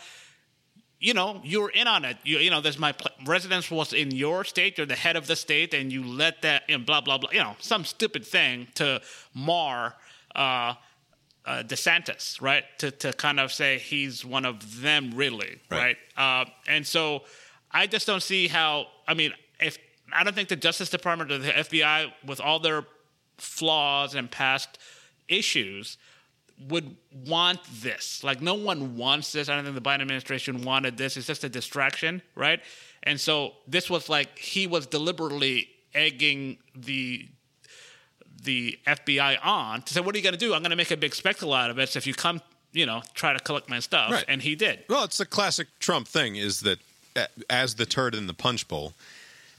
You 0.98 1.14
know, 1.14 1.40
you're 1.44 1.68
in 1.70 1.87
on 1.87 2.04
it. 2.04 2.16
You, 2.24 2.38
you 2.38 2.50
know, 2.50 2.61
there's 2.61 2.78
my 2.78 2.90
pl- 2.90 3.12
residence 3.24 3.70
was 3.70 3.92
in 3.92 4.11
your 4.11 4.42
state. 4.42 4.78
You're 4.78 4.87
the 4.87 4.96
head 4.96 5.14
of 5.14 5.28
the 5.28 5.37
state, 5.37 5.72
and 5.72 5.92
you 5.92 6.02
let 6.04 6.42
that, 6.42 6.68
know, 6.68 6.78
blah 6.78 7.00
blah 7.00 7.18
blah. 7.18 7.31
You 7.31 7.40
know, 7.40 7.54
some 7.61 7.85
stupid 7.85 8.26
thing 8.26 8.66
to 8.76 9.00
mar 9.33 9.94
uh, 10.35 10.74
uh, 11.44 11.62
DeSantis, 11.62 12.42
right? 12.42 12.64
To 12.78 12.90
to 12.90 13.12
kind 13.12 13.38
of 13.38 13.52
say 13.52 13.78
he's 13.78 14.24
one 14.24 14.44
of 14.44 14.81
them, 14.81 15.12
really, 15.14 15.61
right? 15.70 15.96
Uh, 16.16 16.46
and 16.66 16.85
so 16.85 17.22
I 17.70 17.87
just 17.87 18.07
don't 18.07 18.22
see 18.22 18.48
how. 18.48 18.88
I 19.09 19.14
mean, 19.14 19.33
if 19.59 19.79
I 20.12 20.23
don't 20.23 20.35
think 20.35 20.49
the 20.49 20.57
Justice 20.57 20.90
Department 20.90 21.33
or 21.33 21.38
the 21.38 21.51
FBI, 21.51 22.12
with 22.25 22.40
all 22.40 22.61
their 22.61 22.85
flaws 23.38 24.14
and 24.14 24.31
past 24.31 24.79
issues, 25.29 25.99
would 26.68 26.97
want 27.27 27.61
this. 27.83 28.25
Like, 28.25 28.40
no 28.40 28.55
one 28.55 28.97
wants 28.97 29.33
this. 29.33 29.49
I 29.49 29.55
don't 29.55 29.64
think 29.64 29.77
the 29.77 29.81
Biden 29.81 30.01
administration 30.01 30.62
wanted 30.62 30.97
this. 30.97 31.16
It's 31.16 31.27
just 31.27 31.44
a 31.44 31.49
distraction, 31.49 32.23
right? 32.35 32.61
And 33.03 33.21
so 33.21 33.53
this 33.66 33.88
was 33.88 34.09
like 34.09 34.38
he 34.38 34.66
was 34.66 34.87
deliberately 34.87 35.68
egging 35.94 36.59
the 36.75 37.29
the 38.42 38.79
FBI 38.87 39.38
on 39.42 39.83
to 39.83 39.94
say, 39.94 40.01
"What 40.01 40.14
are 40.14 40.18
you 40.18 40.25
going 40.25 40.35
to 40.35 40.38
do? 40.38 40.55
I'm 40.55 40.61
going 40.62 40.71
to 40.71 40.77
make 40.77 40.90
a 40.90 40.97
big 40.97 41.14
spectacle 41.14 41.53
out 41.53 41.71
of 41.71 41.79
it. 41.79 41.88
So 41.88 41.99
if 41.99 42.07
you 42.07 42.14
come, 42.14 42.40
you 42.73 42.87
know, 42.87 43.03
try 43.14 43.33
to 43.33 43.38
collect 43.40 43.68
my 43.68 43.81
stuff." 43.81 44.12
Right. 44.12 44.25
And 44.29 44.42
he 44.42 44.55
did. 44.55 44.85
Well, 44.88 45.05
it's 45.05 45.18
the 45.18 45.27
classic 45.27 45.68
Trump 45.79 46.09
thing 46.09 46.37
is 46.37 46.61
that 46.61 46.79
as 47.50 47.74
the 47.76 47.87
turd 47.87 48.14
in 48.14 48.26
the 48.26 48.35
punch 48.35 48.68
bowl, 48.68 48.94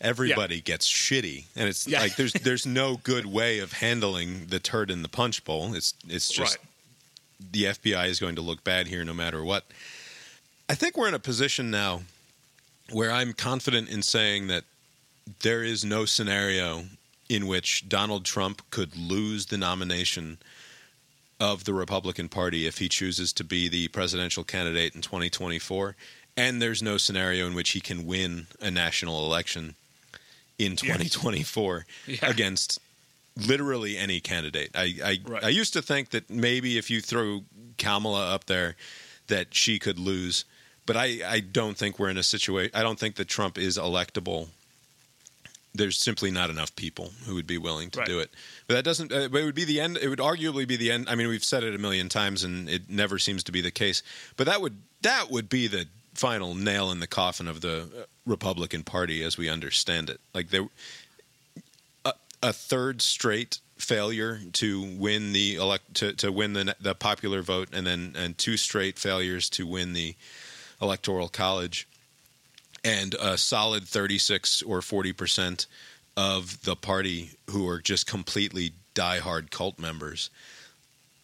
everybody 0.01 0.61
gets 0.61 0.87
shitty, 0.87 1.45
and 1.55 1.67
it's 1.67 1.87
Yeah. 1.87 1.99
like 2.01 2.15
there's 2.15 2.33
there's 2.33 2.65
no 2.65 2.97
good 2.97 3.25
way 3.25 3.59
of 3.59 3.73
handling 3.73 4.47
the 4.47 4.59
turd 4.59 4.89
in 4.91 5.01
the 5.01 5.09
punch 5.09 5.43
bowl. 5.43 5.73
It's 5.73 5.93
it's 6.07 6.29
just 6.29 6.57
the 7.51 7.65
FBI 7.65 8.07
is 8.07 8.19
going 8.19 8.35
to 8.35 8.41
look 8.41 8.63
bad 8.63 8.87
here 8.87 9.03
no 9.03 9.13
matter 9.13 9.43
what. 9.43 9.65
I 10.67 10.75
think 10.75 10.95
we're 10.97 11.07
in 11.07 11.13
a 11.13 11.19
position 11.19 11.71
now 11.71 12.01
where 12.91 13.11
I'm 13.11 13.33
confident 13.33 13.89
in 13.89 14.01
saying 14.01 14.47
that 14.47 14.63
there 15.41 15.63
is 15.63 15.85
no 15.85 16.05
scenario 16.05 16.85
in 17.29 17.45
which 17.47 17.87
Donald 17.87 18.25
Trump 18.25 18.61
could 18.71 18.95
lose 18.97 19.47
the 19.47 19.57
nomination 19.57 20.37
of 21.39 21.63
the 21.63 21.73
Republican 21.73 22.27
Party 22.27 22.67
if 22.67 22.79
he 22.79 22.89
chooses 22.89 23.31
to 23.33 23.43
be 23.43 23.67
the 23.69 23.87
presidential 23.89 24.43
candidate 24.43 24.93
in 24.95 25.01
2024. 25.01 25.95
And 26.39 26.61
there's 26.61 26.81
no 26.81 26.97
scenario 26.97 27.45
in 27.47 27.53
which 27.53 27.71
he 27.71 27.81
can 27.81 28.05
win 28.05 28.47
a 28.61 28.71
national 28.71 29.25
election 29.25 29.75
in 30.57 30.75
2024 30.75 31.85
Yeah. 32.07 32.17
against 32.21 32.79
literally 33.35 33.97
any 33.97 34.19
candidate. 34.19 34.71
I 34.75 34.95
I, 35.03 35.19
Right. 35.25 35.43
I 35.43 35.49
used 35.49 35.73
to 35.73 35.81
think 35.81 36.09
that 36.11 36.29
maybe 36.29 36.77
if 36.77 36.89
you 36.89 37.01
throw 37.01 37.43
Kamala 37.77 38.33
up 38.33 38.45
there, 38.45 38.75
that 39.27 39.53
she 39.53 39.79
could 39.79 39.99
lose. 39.99 40.45
But 40.85 40.95
I, 40.97 41.19
I 41.27 41.39
don't 41.41 41.77
think 41.77 41.99
we're 41.99 42.09
in 42.09 42.17
a 42.17 42.23
situation. 42.23 42.71
I 42.73 42.81
don't 42.83 42.97
think 42.99 43.15
that 43.15 43.27
Trump 43.27 43.57
is 43.57 43.77
electable. 43.77 44.47
There's 45.75 45.99
simply 45.99 46.31
not 46.31 46.49
enough 46.49 46.75
people 46.75 47.11
who 47.25 47.35
would 47.35 47.45
be 47.45 47.57
willing 47.59 47.91
to 47.91 47.99
Right. 47.99 48.07
do 48.07 48.19
it. 48.19 48.31
But 48.67 48.73
that 48.75 48.83
doesn't. 48.83 49.11
Uh, 49.13 49.27
but 49.29 49.41
it 49.41 49.45
would 49.45 49.55
be 49.55 49.65
the 49.65 49.79
end. 49.79 49.97
It 49.97 50.07
would 50.09 50.19
arguably 50.19 50.67
be 50.67 50.77
the 50.77 50.91
end. 50.91 51.07
I 51.09 51.15
mean, 51.15 51.27
we've 51.27 51.43
said 51.43 51.63
it 51.63 51.75
a 51.75 51.77
million 51.77 52.09
times, 52.09 52.43
and 52.43 52.67
it 52.69 52.89
never 52.89 53.19
seems 53.19 53.43
to 53.43 53.51
be 53.51 53.61
the 53.61 53.71
case. 53.71 54.01
But 54.35 54.47
that 54.47 54.61
would 54.61 54.77
that 55.01 55.29
would 55.29 55.47
be 55.47 55.67
the 55.67 55.85
final 56.13 56.55
nail 56.55 56.91
in 56.91 56.99
the 56.99 57.07
coffin 57.07 57.47
of 57.47 57.61
the 57.61 57.81
uh, 57.81 58.03
Republican 58.25 58.83
Party 58.83 59.23
as 59.23 59.37
we 59.37 59.49
understand 59.49 60.09
it. 60.09 60.19
Like 60.33 60.49
there, 60.49 60.67
a, 62.05 62.13
a 62.41 62.53
third 62.53 63.01
straight 63.01 63.59
failure 63.77 64.39
to 64.51 64.81
win 64.97 65.31
the 65.31 65.55
elect 65.55 65.93
to, 65.95 66.13
to 66.13 66.31
win 66.31 66.53
the 66.53 66.75
the 66.79 66.95
popular 66.95 67.41
vote, 67.41 67.69
and 67.71 67.87
then 67.87 68.13
and 68.17 68.37
two 68.37 68.57
straight 68.57 68.99
failures 68.99 69.49
to 69.51 69.65
win 69.65 69.93
the 69.93 70.15
electoral 70.81 71.29
college, 71.29 71.87
and 72.83 73.13
a 73.15 73.37
solid 73.37 73.83
thirty 73.83 74.17
six 74.17 74.61
or 74.61 74.81
forty 74.81 75.13
percent 75.13 75.65
of 76.17 76.61
the 76.63 76.75
party 76.75 77.31
who 77.49 77.67
are 77.67 77.79
just 77.79 78.05
completely 78.05 78.73
diehard 78.93 79.49
cult 79.51 79.79
members. 79.79 80.29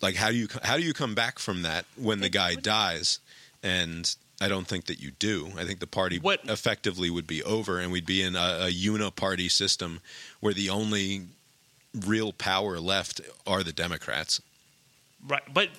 Like 0.01 0.15
how 0.15 0.29
do 0.29 0.35
you 0.35 0.47
how 0.63 0.77
do 0.77 0.83
you 0.83 0.93
come 0.93 1.15
back 1.15 1.39
from 1.39 1.63
that 1.63 1.85
when 1.97 2.19
the 2.19 2.29
guy 2.29 2.55
dies? 2.55 3.19
And 3.63 4.15
I 4.41 4.47
don't 4.47 4.67
think 4.67 4.85
that 4.85 4.99
you 4.99 5.11
do. 5.11 5.51
I 5.57 5.63
think 5.63 5.79
the 5.79 5.87
party 5.87 6.19
What- 6.19 6.41
effectively 6.45 7.09
would 7.09 7.27
be 7.27 7.41
over, 7.43 7.79
and 7.79 7.91
we'd 7.91 8.05
be 8.05 8.21
in 8.21 8.35
a, 8.35 8.67
a 8.67 8.71
uniparty 8.71 9.49
system 9.49 10.01
where 10.41 10.53
the 10.53 10.69
only 10.69 11.27
real 11.93 12.33
power 12.33 12.79
left 12.79 13.21
are 13.47 13.63
the 13.63 13.71
Democrats. 13.71 14.41
Right, 15.25 15.41
but 15.53 15.69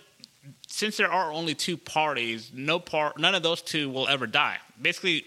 since 0.66 0.96
there 0.96 1.10
are 1.10 1.32
only 1.32 1.54
two 1.54 1.76
parties, 1.76 2.50
no 2.54 2.78
part, 2.78 3.18
none 3.18 3.34
of 3.34 3.42
those 3.42 3.62
two 3.62 3.90
will 3.90 4.08
ever 4.08 4.26
die. 4.26 4.58
Basically, 4.80 5.26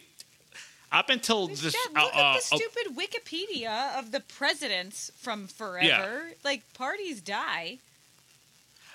up 0.92 1.10
until 1.10 1.48
this, 1.48 1.76
Yeah, 1.76 2.02
look 2.02 2.16
uh, 2.16 2.18
at 2.18 2.34
the 2.34 2.56
uh, 2.56 2.58
stupid 2.58 2.96
Wikipedia 2.98 3.98
of 4.00 4.12
the 4.12 4.22
presidents 4.22 5.12
from 5.18 5.48
forever. 5.48 6.32
Like 6.44 6.74
parties 6.74 7.22
die. 7.22 7.78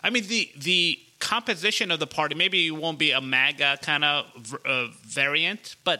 I 0.02 0.10
mean, 0.10 0.26
the 0.26 0.50
the 0.56 0.98
composition 1.32 1.90
of 1.90 1.98
the 1.98 2.06
party 2.06 2.34
maybe 2.34 2.66
it 2.66 2.76
won't 2.84 2.98
be 2.98 3.10
a 3.12 3.20
MAGA 3.20 3.78
kind 3.82 4.04
of 4.04 4.54
uh, 4.66 4.86
variant, 5.06 5.76
but 5.84 5.98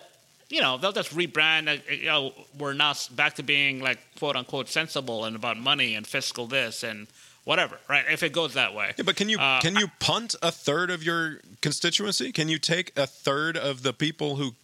you 0.51 0.61
know 0.61 0.77
they'll 0.79 0.93
just 1.03 1.13
rebrand. 1.17 1.65
Uh, 1.69 1.81
you 1.93 2.05
know, 2.13 2.33
we're 2.59 2.75
now 2.75 2.91
s- 2.91 3.09
back 3.09 3.35
to 3.37 3.43
being 3.43 3.81
like 3.89 3.99
quote 4.19 4.37
unquote 4.37 4.69
sensible 4.69 5.25
and 5.25 5.35
about 5.37 5.57
money 5.57 5.95
and 5.97 6.07
fiscal 6.07 6.47
this 6.47 6.83
and 6.83 7.07
whatever. 7.45 7.77
Right? 7.89 8.05
If 8.11 8.23
it 8.23 8.33
goes 8.33 8.53
that 8.55 8.75
way. 8.75 8.93
Yeah, 8.99 9.05
but 9.05 9.17
can 9.17 9.29
you 9.29 9.39
Uh, 9.39 9.61
can 9.61 9.75
you 9.77 9.89
punt 9.99 10.35
a 10.43 10.53
third 10.53 10.91
of 10.91 11.03
your 11.03 11.41
constituency? 11.63 12.31
Can 12.33 12.49
you 12.49 12.59
take 12.59 12.97
a 12.97 13.07
third 13.07 13.57
of 13.57 13.83
the 13.83 13.93
people 13.93 14.37
who 14.37 14.55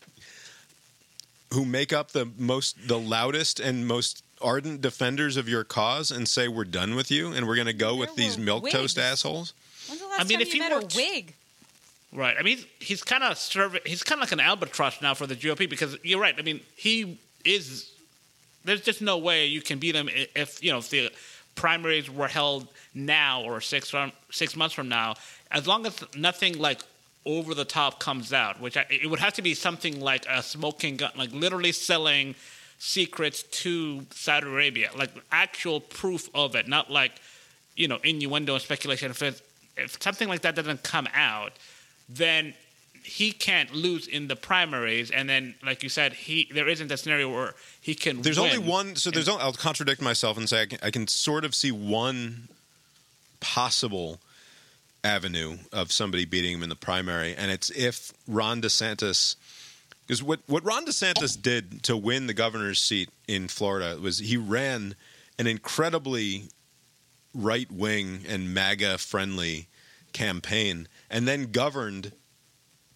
who 1.52 1.64
make 1.64 1.92
up 1.92 2.12
the 2.12 2.26
most 2.38 2.76
the 2.88 2.98
loudest 2.98 3.58
and 3.60 3.86
most 3.86 4.22
ardent 4.42 4.80
defenders 4.80 5.36
of 5.36 5.48
your 5.48 5.64
cause 5.64 6.10
and 6.10 6.28
say 6.28 6.48
we're 6.48 6.64
done 6.64 6.94
with 6.94 7.10
you 7.10 7.32
and 7.32 7.46
we're 7.46 7.56
going 7.56 7.66
to 7.66 7.72
go 7.88 7.94
with 7.96 8.14
these 8.16 8.38
milk 8.38 8.70
toast 8.70 8.98
assholes? 8.98 9.52
Last 10.20 10.26
I 10.26 10.28
mean, 10.28 10.38
time 10.38 10.46
if 10.46 10.54
you 10.54 10.62
he 10.62 10.70
worked- 10.70 10.94
a 10.94 10.98
wig? 10.98 11.34
Right. 12.12 12.36
I 12.38 12.42
mean, 12.42 12.56
he's, 12.58 12.66
he's 12.80 13.02
kind 13.04 13.22
of 13.22 13.38
serving. 13.38 13.82
He's 13.86 14.02
kind 14.02 14.20
of 14.20 14.26
like 14.26 14.32
an 14.32 14.40
albatross 14.40 15.00
now 15.00 15.14
for 15.14 15.26
the 15.26 15.36
GOP 15.36 15.70
because 15.70 15.96
you're 16.02 16.20
right. 16.20 16.34
I 16.36 16.42
mean, 16.42 16.60
he 16.76 17.18
is. 17.44 17.90
There's 18.64 18.80
just 18.82 19.00
no 19.00 19.16
way 19.16 19.46
you 19.46 19.62
can 19.62 19.78
beat 19.78 19.94
him 19.94 20.10
if 20.34 20.62
you 20.62 20.72
know 20.72 20.78
if 20.78 20.90
the 20.90 21.10
primaries 21.54 22.10
were 22.10 22.28
held 22.28 22.66
now 22.94 23.42
or 23.42 23.60
six 23.60 23.88
from, 23.90 24.12
six 24.30 24.56
months 24.56 24.74
from 24.74 24.88
now. 24.88 25.14
As 25.50 25.66
long 25.66 25.86
as 25.86 26.04
nothing 26.16 26.58
like 26.58 26.80
over 27.24 27.54
the 27.54 27.64
top 27.64 28.00
comes 28.00 28.32
out, 28.32 28.60
which 28.60 28.76
I, 28.76 28.86
it 28.90 29.08
would 29.08 29.20
have 29.20 29.34
to 29.34 29.42
be 29.42 29.54
something 29.54 30.00
like 30.00 30.26
a 30.28 30.42
smoking 30.42 30.96
gun, 30.96 31.12
like 31.16 31.32
literally 31.32 31.72
selling 31.72 32.34
secrets 32.78 33.44
to 33.44 34.04
Saudi 34.10 34.48
Arabia, 34.48 34.90
like 34.96 35.10
actual 35.30 35.80
proof 35.80 36.28
of 36.34 36.56
it, 36.56 36.66
not 36.66 36.90
like 36.90 37.12
you 37.76 37.86
know 37.86 37.98
innuendo 38.02 38.54
and 38.54 38.62
speculation. 38.62 39.12
If 39.12 39.22
it's, 39.22 39.42
if 39.80 40.02
something 40.02 40.28
like 40.28 40.42
that 40.42 40.54
doesn't 40.54 40.82
come 40.82 41.08
out, 41.14 41.52
then 42.08 42.54
he 43.02 43.32
can't 43.32 43.74
lose 43.74 44.06
in 44.06 44.28
the 44.28 44.36
primaries, 44.36 45.10
and 45.10 45.28
then, 45.28 45.54
like 45.64 45.82
you 45.82 45.88
said, 45.88 46.12
he 46.12 46.48
there 46.52 46.68
isn't 46.68 46.90
a 46.90 46.96
scenario 46.96 47.30
where 47.30 47.54
he 47.80 47.94
can. 47.94 48.22
There's 48.22 48.38
only 48.38 48.58
one. 48.58 48.96
So 48.96 49.10
there's. 49.10 49.28
Only, 49.28 49.42
I'll 49.42 49.52
contradict 49.52 50.00
myself 50.02 50.36
and 50.36 50.48
say 50.48 50.62
I 50.62 50.66
can, 50.66 50.78
I 50.82 50.90
can 50.90 51.08
sort 51.08 51.44
of 51.44 51.54
see 51.54 51.72
one 51.72 52.48
possible 53.40 54.20
avenue 55.02 55.56
of 55.72 55.92
somebody 55.92 56.24
beating 56.24 56.54
him 56.54 56.62
in 56.62 56.68
the 56.68 56.76
primary, 56.76 57.34
and 57.34 57.50
it's 57.50 57.70
if 57.70 58.12
Ron 58.28 58.60
DeSantis. 58.60 59.36
Because 60.06 60.22
what 60.22 60.40
what 60.46 60.64
Ron 60.64 60.84
DeSantis 60.84 61.40
did 61.40 61.82
to 61.84 61.96
win 61.96 62.26
the 62.26 62.34
governor's 62.34 62.80
seat 62.80 63.08
in 63.26 63.48
Florida 63.48 63.98
was 64.00 64.18
he 64.18 64.36
ran 64.36 64.94
an 65.38 65.46
incredibly 65.46 66.44
right 67.34 67.70
wing 67.70 68.24
and 68.28 68.52
MAGA 68.52 68.98
friendly 68.98 69.66
campaign, 70.12 70.88
and 71.10 71.26
then 71.26 71.50
governed 71.52 72.12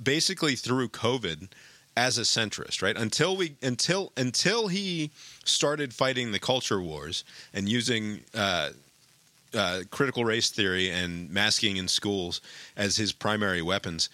basically 0.02 0.56
through 0.56 0.88
COVID 0.88 1.48
as 1.96 2.18
a 2.18 2.22
centrist, 2.22 2.82
right? 2.82 2.96
Until 2.96 3.36
we 3.36 3.56
until 3.62 4.12
until 4.16 4.68
he 4.68 5.10
started 5.44 5.94
fighting 5.94 6.32
the 6.32 6.38
culture 6.38 6.80
wars 6.80 7.24
and 7.52 7.68
using 7.68 8.20
uh, 8.34 8.70
uh, 9.54 9.80
critical 9.90 10.24
race 10.24 10.50
theory 10.50 10.90
and 10.90 11.30
masking 11.30 11.76
in 11.76 11.88
schools 11.88 12.40
as 12.76 12.96
his 12.96 13.12
primary 13.12 13.62
weapons, 13.62 14.08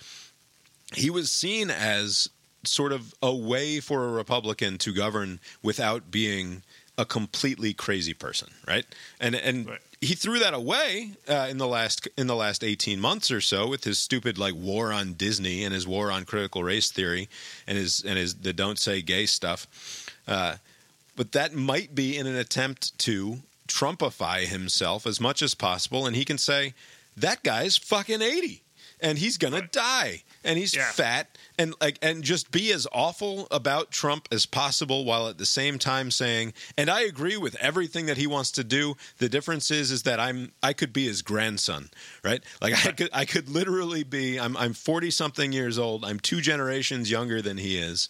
he 0.95 1.09
was 1.11 1.31
seen 1.31 1.71
as 1.71 2.29
sort 2.65 2.93
of 2.93 3.15
a 3.23 3.35
way 3.35 3.81
for 3.81 4.05
a 4.05 4.13
Republican 4.13 4.77
to 4.79 4.93
govern 4.93 5.41
without 5.63 6.11
being 6.11 6.63
a 6.99 7.07
completely 7.07 7.73
crazy 7.73 8.13
person, 8.13 8.49
right? 8.69 8.85
And 9.19 9.35
and 9.35 9.71
he 10.01 10.15
threw 10.15 10.39
that 10.39 10.55
away 10.55 11.13
uh, 11.29 11.47
in 11.51 11.59
the 11.59 11.67
last 11.67 12.09
in 12.17 12.27
the 12.27 12.37
last 12.37 12.65
eighteen 12.65 13.01
months 13.01 13.31
or 13.31 13.41
so 13.41 13.69
with 13.69 13.85
his 13.85 13.99
stupid 13.99 14.39
like 14.39 14.55
war 14.55 14.93
on 14.93 15.13
Disney 15.15 15.65
and 15.65 15.75
his 15.75 15.87
war 15.87 16.11
on 16.11 16.25
critical 16.25 16.65
race 16.65 16.91
theory 16.91 17.29
and 17.67 17.77
his 17.77 18.03
and 18.03 18.19
his 18.19 18.35
the 18.37 18.53
don't 18.53 18.79
say 18.79 19.03
gay 19.03 19.27
stuff. 19.27 19.67
Uh, 20.27 20.57
but 21.17 21.33
that 21.33 21.55
might 21.55 21.95
be 21.95 22.17
in 22.17 22.27
an 22.27 22.37
attempt 22.37 22.99
to 23.01 23.41
Trumpify 23.69 24.47
himself 24.47 25.07
as 25.07 25.21
much 25.21 25.43
as 25.43 25.55
possible, 25.55 26.07
and 26.07 26.17
he 26.17 26.25
can 26.25 26.39
say 26.39 26.73
that 27.17 27.43
guy's 27.43 27.77
fucking 27.77 28.23
eighty 28.23 28.63
and 29.03 29.19
he's 29.19 29.39
gonna 29.39 29.63
die 29.63 30.23
and 30.45 30.59
he's 30.59 30.75
fat 30.75 31.39
and 31.59 31.75
like 31.81 31.99
and 32.03 32.23
just 32.23 32.51
be 32.51 32.73
as 32.73 32.87
awful 32.93 33.47
about 33.51 33.91
Trump 33.91 34.29
as 34.33 34.47
possible 34.47 35.05
while 35.05 35.29
at 35.29 35.39
the 35.39 35.47
same 35.47 35.79
time 35.79 36.11
saying 36.11 36.53
and 36.77 36.91
I 36.91 37.03
agree 37.03 37.37
with 37.37 37.55
everything 37.57 38.07
that 38.07 38.17
he 38.17 38.27
wants 38.27 38.51
to 38.53 38.65
do. 38.65 38.97
The 39.19 39.29
difference 39.29 39.71
is 39.71 39.91
is 39.91 40.03
that 40.05 40.21
I'm 40.21 40.53
I 40.63 40.73
could 40.73 40.93
be 40.93 41.07
his 41.07 41.23
grandson 41.23 41.91
right? 42.25 42.43
Like 42.61 42.87
I 42.87 42.93
could 42.93 43.11
I 43.13 43.25
could 43.25 43.49
literally 43.49 44.03
be 44.03 44.39
I'm 44.39 44.57
I'm 44.57 44.73
40 44.73 45.11
something 45.11 45.53
years 45.53 45.79
old. 45.79 46.05
I'm 46.05 46.21
two 46.21 46.41
generations 46.41 47.11
younger 47.11 47.43
than 47.43 47.59
he 47.59 47.77
is 47.77 48.09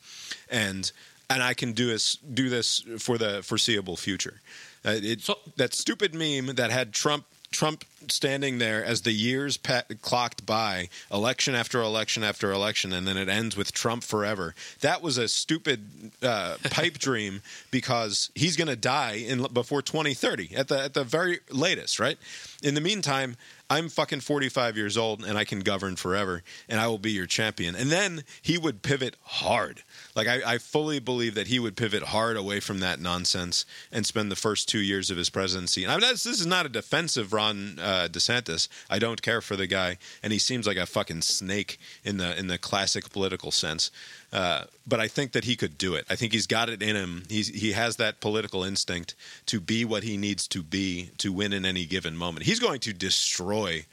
and 0.50 0.90
and 1.29 1.42
I 1.42 1.55
can 1.55 1.72
do 1.72 1.87
this 1.87 2.16
do 2.16 2.48
this 2.48 2.85
for 2.98 3.16
the 3.16 3.42
foreseeable 3.42 3.96
future. 3.96 4.40
Uh, 4.85 4.94
it, 4.96 5.29
that 5.57 5.74
stupid 5.74 6.14
meme 6.14 6.57
that 6.57 6.70
had 6.70 6.92
Trump 6.92 7.24
Trump 7.53 7.85
standing 8.08 8.58
there 8.58 8.84
as 8.84 9.02
the 9.02 9.12
years 9.12 9.56
pa- 9.56 9.82
clocked 10.02 10.46
by, 10.46 10.88
election 11.12 11.54
after 11.54 11.80
election 11.80 12.24
after 12.24 12.52
election, 12.52 12.92
and 12.92 13.06
then 13.06 13.16
it 13.16 13.28
ends 13.28 13.56
with 13.56 13.72
Trump 13.72 14.02
forever. 14.02 14.54
That 14.80 15.02
was 15.02 15.18
a 15.18 15.28
stupid 15.28 16.12
uh, 16.22 16.56
pipe 16.70 16.94
dream 16.98 17.42
because 17.70 18.30
he's 18.34 18.56
going 18.56 18.68
to 18.68 18.76
die 18.76 19.14
in 19.14 19.46
before 19.52 19.82
2030 19.82 20.56
at 20.56 20.68
the 20.68 20.80
at 20.80 20.94
the 20.94 21.04
very 21.04 21.40
latest, 21.50 22.00
right? 22.00 22.18
In 22.62 22.74
the 22.74 22.80
meantime, 22.80 23.36
I'm 23.70 23.88
fucking 23.88 24.20
45 24.20 24.76
years 24.76 24.98
old 24.98 25.24
and 25.24 25.38
I 25.38 25.44
can 25.44 25.60
govern 25.60 25.94
forever, 25.94 26.42
and 26.68 26.80
I 26.80 26.88
will 26.88 26.98
be 26.98 27.12
your 27.12 27.26
champion. 27.26 27.76
And 27.76 27.88
then 27.88 28.24
he 28.42 28.58
would 28.58 28.82
pivot 28.82 29.14
hard. 29.22 29.84
Like 30.16 30.26
I, 30.26 30.54
I 30.54 30.58
fully 30.58 30.98
believe 30.98 31.36
that 31.36 31.46
he 31.46 31.60
would 31.60 31.76
pivot 31.76 32.02
hard 32.02 32.36
away 32.36 32.58
from 32.58 32.80
that 32.80 33.00
nonsense 33.00 33.64
and 33.92 34.04
spend 34.04 34.30
the 34.30 34.36
first 34.36 34.68
two 34.68 34.80
years 34.80 35.08
of 35.08 35.16
his 35.16 35.30
presidency. 35.30 35.84
And 35.84 35.92
I 35.92 35.96
mean, 35.96 36.10
this, 36.10 36.26
is 36.26 36.46
not 36.46 36.66
a 36.66 36.68
defensive 36.68 37.32
Ron 37.32 37.78
uh, 37.78 37.89
DeSantis. 38.09 38.68
I 38.88 38.98
don't 38.98 39.22
care 39.22 39.40
for 39.40 39.57
the 39.57 39.66
guy, 39.66 39.98
and 40.22 40.33
he 40.33 40.38
seems 40.38 40.66
like 40.66 40.76
a 40.76 40.87
fucking 40.87 41.22
snake 41.22 41.79
in 42.05 42.16
the 42.18 42.38
in 42.38 42.46
the 42.46 42.59
classic 42.59 43.11
political 43.11 43.50
sense. 43.50 43.90
Uh, 44.33 44.64
but 44.87 45.00
I 45.00 45.09
think 45.09 45.33
that 45.33 45.44
he 45.44 45.57
could 45.57 45.76
do 45.76 45.94
it. 45.94 46.05
I 46.09 46.16
think 46.16 46.33
he's 46.33 46.46
got 46.46 46.68
it 46.68 46.83
in 46.83 46.96
him. 46.96 47.24
He's 47.29 47.48
he 47.48 47.72
has 47.72 47.96
that 47.96 48.20
political 48.20 48.64
instinct 48.64 49.14
to 49.46 49.61
be 49.61 49.85
what 49.85 50.03
he 50.03 50.16
needs 50.16 50.46
to 50.48 50.62
be 50.62 51.11
to 51.18 51.33
win 51.33 51.53
in 51.53 51.64
any 51.64 51.87
given 51.87 52.16
moment. 52.16 52.46
He's 52.46 52.61
going 52.61 52.81
to 52.81 52.92
destroy 52.92 53.87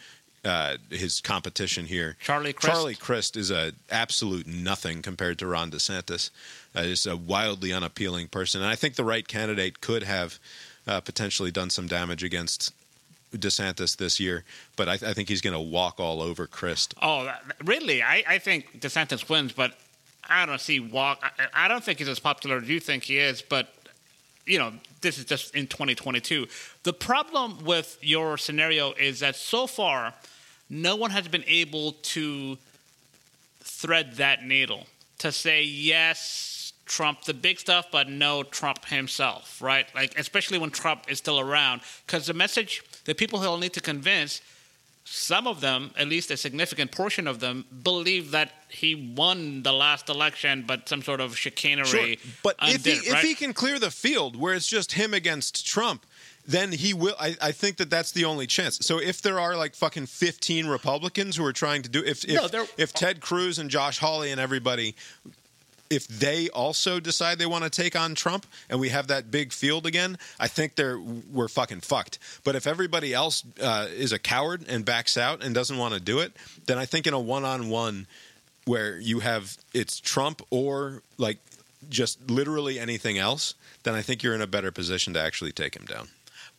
uh, 0.45 0.77
his 0.89 1.19
competition 1.21 1.85
here. 1.85 2.15
Charlie 2.21 2.53
Crist. 2.53 2.73
Charlie 2.73 2.95
Crist 2.95 3.35
is 3.35 3.51
a 3.51 3.73
absolute 3.89 4.47
nothing 4.47 5.01
compared 5.01 5.39
to 5.39 5.47
Ron 5.47 5.71
DeSantis. 5.71 6.29
Uh, 6.75 6.83
just 6.83 7.07
a 7.07 7.17
wildly 7.17 7.73
unappealing 7.73 8.27
person, 8.27 8.61
and 8.61 8.69
I 8.69 8.75
think 8.75 8.95
the 8.95 9.03
right 9.03 9.27
candidate 9.27 9.81
could 9.81 10.03
have 10.03 10.39
uh, 10.87 11.01
potentially 11.01 11.51
done 11.51 11.69
some 11.69 11.87
damage 11.87 12.23
against 12.23 12.71
DeSantis 13.39 13.97
this 13.97 14.19
year. 14.19 14.43
But 14.75 14.89
I, 14.89 14.93
I 14.93 15.13
think 15.13 15.29
he's 15.29 15.41
going 15.41 15.53
to 15.53 15.59
walk 15.59 15.99
all 15.99 16.21
over 16.21 16.47
Crist. 16.47 16.93
Oh, 17.01 17.31
really? 17.63 18.01
I, 18.01 18.23
I 18.27 18.37
think 18.39 18.79
DeSantis 18.79 19.29
wins, 19.29 19.53
but 19.53 19.77
I 20.29 20.45
don't 20.45 20.61
see 20.61 20.79
walk. 20.79 21.19
I, 21.21 21.65
I 21.65 21.67
don't 21.67 21.83
think 21.83 21.99
he's 21.99 22.09
as 22.09 22.19
popular 22.19 22.57
as 22.57 22.69
you 22.69 22.79
think 22.79 23.03
he 23.03 23.17
is, 23.17 23.41
but 23.41 23.73
you 24.45 24.57
know, 24.57 24.71
this 25.01 25.17
is 25.17 25.25
just 25.25 25.53
in 25.53 25.67
2022. 25.67 26.47
The 26.83 26.93
problem 26.93 27.63
with 27.65 27.97
your 28.01 28.37
scenario 28.37 28.93
is 28.93 29.19
that 29.19 29.35
so 29.35 29.67
far, 29.67 30.13
no 30.69 30.95
one 30.95 31.11
has 31.11 31.27
been 31.27 31.43
able 31.47 31.91
to 31.91 32.57
thread 33.59 34.15
that 34.15 34.43
needle 34.43 34.87
to 35.19 35.31
say 35.31 35.63
yes, 35.63 36.73
Trump 36.85 37.23
the 37.23 37.33
big 37.33 37.59
stuff, 37.59 37.87
but 37.91 38.09
no 38.09 38.43
Trump 38.43 38.85
himself, 38.85 39.61
right? 39.61 39.87
Like 39.93 40.17
especially 40.17 40.57
when 40.57 40.69
Trump 40.69 41.05
is 41.09 41.17
still 41.17 41.39
around, 41.39 41.81
because 42.05 42.27
the 42.27 42.33
message, 42.33 42.83
the 43.07 43.15
people 43.15 43.41
he'll 43.41 43.57
need 43.57 43.73
to 43.73 43.81
convince, 43.81 44.41
some 45.05 45.47
of 45.47 45.61
them, 45.61 45.91
at 45.97 46.07
least 46.09 46.29
a 46.31 46.37
significant 46.37 46.91
portion 46.91 47.27
of 47.27 47.39
them, 47.39 47.63
believe 47.83 48.31
that 48.31 48.51
he 48.67 49.13
won 49.15 49.63
the 49.63 49.71
last 49.71 50.09
election, 50.09 50.65
but 50.67 50.89
some 50.89 51.01
sort 51.01 51.21
of 51.21 51.37
chicanery. 51.37 51.85
Sure. 51.85 52.15
But 52.43 52.57
if 52.61 52.83
he 52.83 52.91
right? 52.91 53.17
if 53.17 53.21
he 53.21 53.33
can 53.33 53.53
clear 53.53 53.79
the 53.79 53.89
field 53.89 54.35
where 54.35 54.53
it's 54.53 54.67
just 54.67 54.91
him 54.91 55.13
against 55.13 55.65
Trump, 55.65 56.05
then 56.45 56.73
he 56.73 56.93
will. 56.93 57.15
I, 57.17 57.37
I 57.41 57.51
think 57.53 57.77
that 57.77 57.89
that's 57.89 58.11
the 58.11 58.25
only 58.25 58.47
chance. 58.47 58.79
So 58.85 58.99
if 58.99 59.21
there 59.21 59.39
are 59.39 59.55
like 59.55 59.75
fucking 59.75 60.07
fifteen 60.07 60.67
Republicans 60.67 61.37
who 61.37 61.45
are 61.45 61.53
trying 61.53 61.83
to 61.83 61.89
do 61.89 62.03
if 62.03 62.25
if, 62.25 62.51
No, 62.51 62.65
if 62.77 62.91
Ted 62.91 63.21
Cruz 63.21 63.59
and 63.59 63.69
Josh 63.69 63.99
Hawley 63.99 64.31
and 64.31 64.41
everybody. 64.41 64.95
If 65.89 66.07
they 66.07 66.49
also 66.49 66.99
decide 66.99 67.39
they 67.39 67.45
want 67.45 67.63
to 67.63 67.69
take 67.69 67.95
on 67.95 68.15
Trump 68.15 68.45
and 68.69 68.79
we 68.79 68.89
have 68.89 69.07
that 69.07 69.31
big 69.31 69.53
field 69.53 69.85
again, 69.85 70.17
I 70.39 70.47
think 70.47 70.75
they're 70.75 70.99
we're 70.99 71.47
fucking 71.47 71.81
fucked. 71.81 72.19
But 72.43 72.55
if 72.55 72.67
everybody 72.67 73.13
else 73.13 73.43
uh, 73.61 73.87
is 73.89 74.11
a 74.11 74.19
coward 74.19 74.65
and 74.67 74.83
backs 74.83 75.17
out 75.17 75.43
and 75.43 75.55
doesn't 75.55 75.77
want 75.77 75.93
to 75.93 75.99
do 75.99 76.19
it, 76.19 76.35
then 76.65 76.77
I 76.77 76.85
think 76.85 77.07
in 77.07 77.13
a 77.13 77.19
one-on-one 77.19 78.07
where 78.65 78.99
you 78.99 79.19
have 79.19 79.57
it's 79.73 79.99
Trump 79.99 80.41
or 80.49 81.01
like 81.17 81.37
just 81.89 82.29
literally 82.29 82.79
anything 82.79 83.17
else, 83.17 83.55
then 83.83 83.95
I 83.95 84.01
think 84.01 84.23
you're 84.23 84.35
in 84.35 84.41
a 84.41 84.47
better 84.47 84.71
position 84.71 85.13
to 85.13 85.21
actually 85.21 85.51
take 85.51 85.75
him 85.75 85.85
down. 85.85 86.09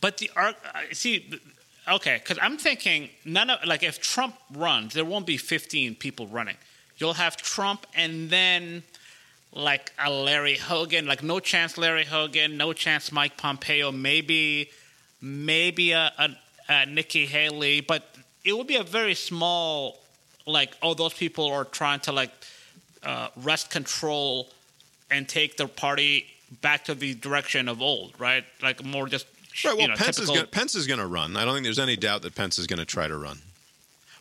But 0.00 0.18
the 0.18 0.30
uh, 0.36 0.52
see, 0.92 1.30
okay, 1.86 2.18
because 2.22 2.38
I'm 2.40 2.56
thinking 2.56 3.10
none 3.24 3.50
of 3.50 3.64
like 3.64 3.82
if 3.82 4.00
Trump 4.00 4.36
runs, 4.54 4.94
there 4.94 5.04
won't 5.04 5.26
be 5.26 5.36
15 5.36 5.96
people 5.96 6.26
running. 6.26 6.56
You'll 6.96 7.14
have 7.14 7.36
Trump 7.36 7.86
and 7.94 8.30
then 8.30 8.82
like 9.52 9.92
a 9.98 10.10
Larry 10.10 10.56
Hogan, 10.56 11.06
like 11.06 11.22
no 11.22 11.40
chance 11.40 11.78
Larry 11.78 12.04
Hogan, 12.04 12.56
no 12.56 12.72
chance 12.72 13.10
Mike 13.10 13.36
Pompeo, 13.36 13.90
maybe 13.92 14.70
maybe 15.20 15.92
a, 15.92 16.12
a, 16.18 16.30
a 16.68 16.86
Nikki 16.86 17.26
Haley, 17.26 17.80
but 17.80 18.04
it 18.44 18.56
would 18.56 18.66
be 18.66 18.76
a 18.76 18.82
very 18.84 19.14
small 19.14 19.98
like 20.46 20.76
oh 20.82 20.94
those 20.94 21.14
people 21.14 21.46
are 21.50 21.64
trying 21.64 22.00
to 22.00 22.12
like 22.12 22.32
uh, 23.02 23.28
wrest 23.36 23.70
control 23.70 24.48
and 25.10 25.28
take 25.28 25.56
the 25.56 25.66
party 25.66 26.26
back 26.60 26.84
to 26.84 26.94
the 26.94 27.14
direction 27.14 27.68
of 27.68 27.80
old, 27.82 28.14
right? 28.18 28.44
Like 28.62 28.84
more 28.84 29.06
just 29.08 29.26
Right. 29.64 29.72
Well, 29.72 29.82
you 29.82 29.88
know, 29.88 29.96
Pence 29.96 30.16
typical- 30.16 30.34
is 30.34 30.40
gonna, 30.40 30.50
Pence 30.50 30.74
is 30.76 30.86
going 30.86 31.00
to 31.00 31.06
run. 31.06 31.36
I 31.36 31.44
don't 31.44 31.54
think 31.54 31.64
there's 31.64 31.78
any 31.80 31.96
doubt 31.96 32.22
that 32.22 32.34
Pence 32.34 32.58
is 32.58 32.66
going 32.66 32.78
to 32.78 32.84
try 32.84 33.08
to 33.08 33.16
run. 33.16 33.38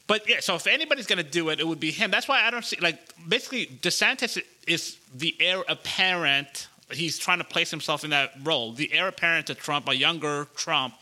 But 0.07 0.27
yeah, 0.27 0.39
so 0.39 0.55
if 0.55 0.67
anybody's 0.67 1.05
going 1.05 1.23
to 1.23 1.29
do 1.29 1.49
it, 1.49 1.59
it 1.59 1.67
would 1.67 1.79
be 1.81 1.91
him. 1.91 2.11
That's 2.11 2.27
why 2.27 2.43
I 2.43 2.49
don't 2.49 2.63
see 2.63 2.77
like 2.79 2.99
basically 3.27 3.65
DeSantis 3.67 4.41
is 4.65 4.97
the 5.13 5.35
heir 5.39 5.63
apparent. 5.67 6.67
He's 6.91 7.17
trying 7.17 7.39
to 7.39 7.43
place 7.43 7.69
himself 7.69 8.05
in 8.05 8.11
that 8.11 8.31
role, 8.43 8.71
the 8.71 8.91
heir 8.93 9.09
apparent 9.09 9.47
to 9.47 9.55
Trump, 9.55 9.89
a 9.89 9.95
younger 9.95 10.47
Trump. 10.55 10.93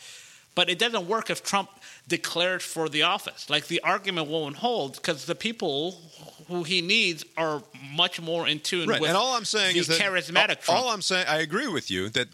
But 0.55 0.69
it 0.69 0.79
doesn't 0.79 1.07
work 1.07 1.29
if 1.29 1.43
Trump 1.43 1.69
declared 2.07 2.63
for 2.63 2.89
the 2.89 3.03
office. 3.03 3.49
Like 3.49 3.67
the 3.67 3.81
argument 3.81 4.27
won't 4.27 4.55
hold 4.55 4.95
because 4.95 5.25
the 5.25 5.35
people 5.35 5.99
who 6.47 6.63
he 6.63 6.81
needs 6.81 7.25
are 7.37 7.61
much 7.93 8.21
more 8.21 8.47
in 8.47 8.59
tune 8.59 8.87
Right. 8.89 9.01
with. 9.01 9.09
And 9.09 9.17
all 9.17 9.35
I'm 9.35 9.45
saying 9.45 9.75
is 9.75 9.87
that 9.87 9.99
charismatic 9.99 10.67
all 10.69 10.89
I'm 10.89 11.01
saying, 11.01 11.27
I 11.27 11.37
agree 11.39 11.67
with 11.67 11.91
you 11.91 12.09
that 12.09 12.27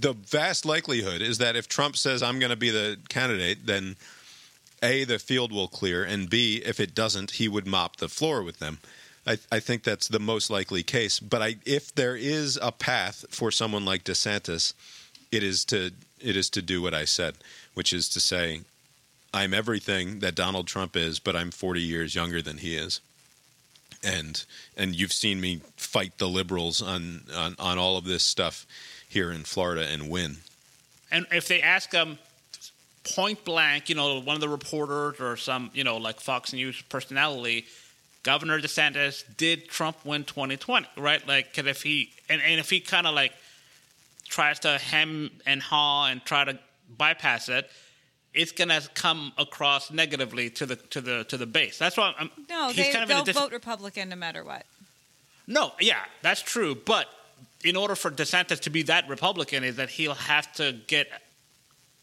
the 0.00 0.12
vast 0.12 0.66
likelihood 0.66 1.22
is 1.22 1.38
that 1.38 1.56
if 1.56 1.68
Trump 1.68 1.96
says 1.96 2.22
I'm 2.22 2.38
going 2.38 2.50
to 2.50 2.56
be 2.56 2.70
the 2.70 2.98
candidate, 3.08 3.64
then 3.64 3.96
a 4.84 5.04
the 5.04 5.18
field 5.18 5.50
will 5.50 5.68
clear, 5.68 6.04
and 6.04 6.30
b 6.30 6.62
if 6.64 6.78
it 6.78 6.94
doesn't, 6.94 7.32
he 7.32 7.48
would 7.48 7.66
mop 7.66 7.96
the 7.96 8.08
floor 8.08 8.42
with 8.42 8.58
them. 8.58 8.78
I, 9.26 9.38
I 9.50 9.58
think 9.58 9.82
that's 9.82 10.08
the 10.08 10.20
most 10.20 10.50
likely 10.50 10.82
case. 10.82 11.18
But 11.18 11.40
I, 11.40 11.56
if 11.64 11.94
there 11.94 12.14
is 12.14 12.58
a 12.60 12.70
path 12.70 13.24
for 13.30 13.50
someone 13.50 13.86
like 13.86 14.04
DeSantis, 14.04 14.74
it 15.32 15.42
is 15.42 15.64
to 15.66 15.92
it 16.20 16.36
is 16.36 16.50
to 16.50 16.62
do 16.62 16.82
what 16.82 16.94
I 16.94 17.06
said, 17.06 17.34
which 17.72 17.92
is 17.92 18.08
to 18.10 18.20
say, 18.20 18.60
I'm 19.32 19.54
everything 19.54 20.20
that 20.20 20.34
Donald 20.34 20.66
Trump 20.66 20.96
is, 20.96 21.18
but 21.18 21.34
I'm 21.34 21.50
40 21.50 21.80
years 21.80 22.14
younger 22.14 22.40
than 22.40 22.58
he 22.58 22.76
is 22.76 23.00
and 24.04 24.44
and 24.76 24.94
you've 24.94 25.12
seen 25.12 25.40
me 25.40 25.60
fight 25.76 26.18
the 26.18 26.28
liberals 26.28 26.82
on 26.82 27.22
on, 27.34 27.56
on 27.58 27.78
all 27.78 27.96
of 27.96 28.04
this 28.04 28.22
stuff 28.22 28.66
here 29.08 29.32
in 29.32 29.44
Florida 29.44 29.86
and 29.86 30.10
win. 30.10 30.38
And 31.10 31.26
if 31.30 31.48
they 31.48 31.62
ask 31.62 31.92
him 31.92 32.18
point 33.04 33.44
blank, 33.44 33.88
you 33.88 33.94
know, 33.94 34.20
one 34.20 34.34
of 34.34 34.40
the 34.40 34.48
reporters 34.48 35.20
or 35.20 35.36
some, 35.36 35.70
you 35.74 35.84
know, 35.84 35.98
like 35.98 36.20
Fox 36.20 36.52
News 36.52 36.80
personality, 36.88 37.66
Governor 38.22 38.60
DeSantis, 38.60 39.24
did 39.36 39.68
Trump 39.68 39.98
win 40.04 40.24
2020? 40.24 40.86
Right? 40.96 41.26
Like, 41.26 41.54
cause 41.54 41.66
if 41.66 41.82
he 41.82 42.10
and, 42.28 42.40
and 42.42 42.58
if 42.58 42.70
he 42.70 42.80
kind 42.80 43.06
of 43.06 43.14
like 43.14 43.32
tries 44.28 44.60
to 44.60 44.78
hem 44.78 45.30
and 45.46 45.62
haw 45.62 46.06
and 46.06 46.24
try 46.24 46.44
to 46.44 46.58
bypass 46.96 47.48
it, 47.48 47.70
it's 48.32 48.52
gonna 48.52 48.80
come 48.94 49.32
across 49.38 49.90
negatively 49.90 50.50
to 50.50 50.66
the 50.66 50.76
to 50.76 51.00
the 51.00 51.24
to 51.24 51.36
the 51.36 51.46
base. 51.46 51.78
That's 51.78 51.96
why 51.96 52.14
I'm. 52.18 52.30
No, 52.48 52.68
he's 52.68 52.76
they, 52.76 52.92
kind 52.92 53.04
of 53.04 53.10
a 53.10 53.12
they'll 53.12 53.24
dis- 53.24 53.38
vote 53.38 53.52
Republican 53.52 54.08
no 54.08 54.16
matter 54.16 54.42
what. 54.42 54.64
no, 55.46 55.72
yeah, 55.80 56.00
that's 56.22 56.42
true. 56.42 56.74
But 56.74 57.06
in 57.62 57.76
order 57.76 57.94
for 57.94 58.10
DeSantis 58.10 58.60
to 58.60 58.70
be 58.70 58.82
that 58.84 59.08
Republican, 59.08 59.62
is 59.64 59.76
that 59.76 59.90
he'll 59.90 60.14
have 60.14 60.52
to 60.54 60.72
get. 60.86 61.08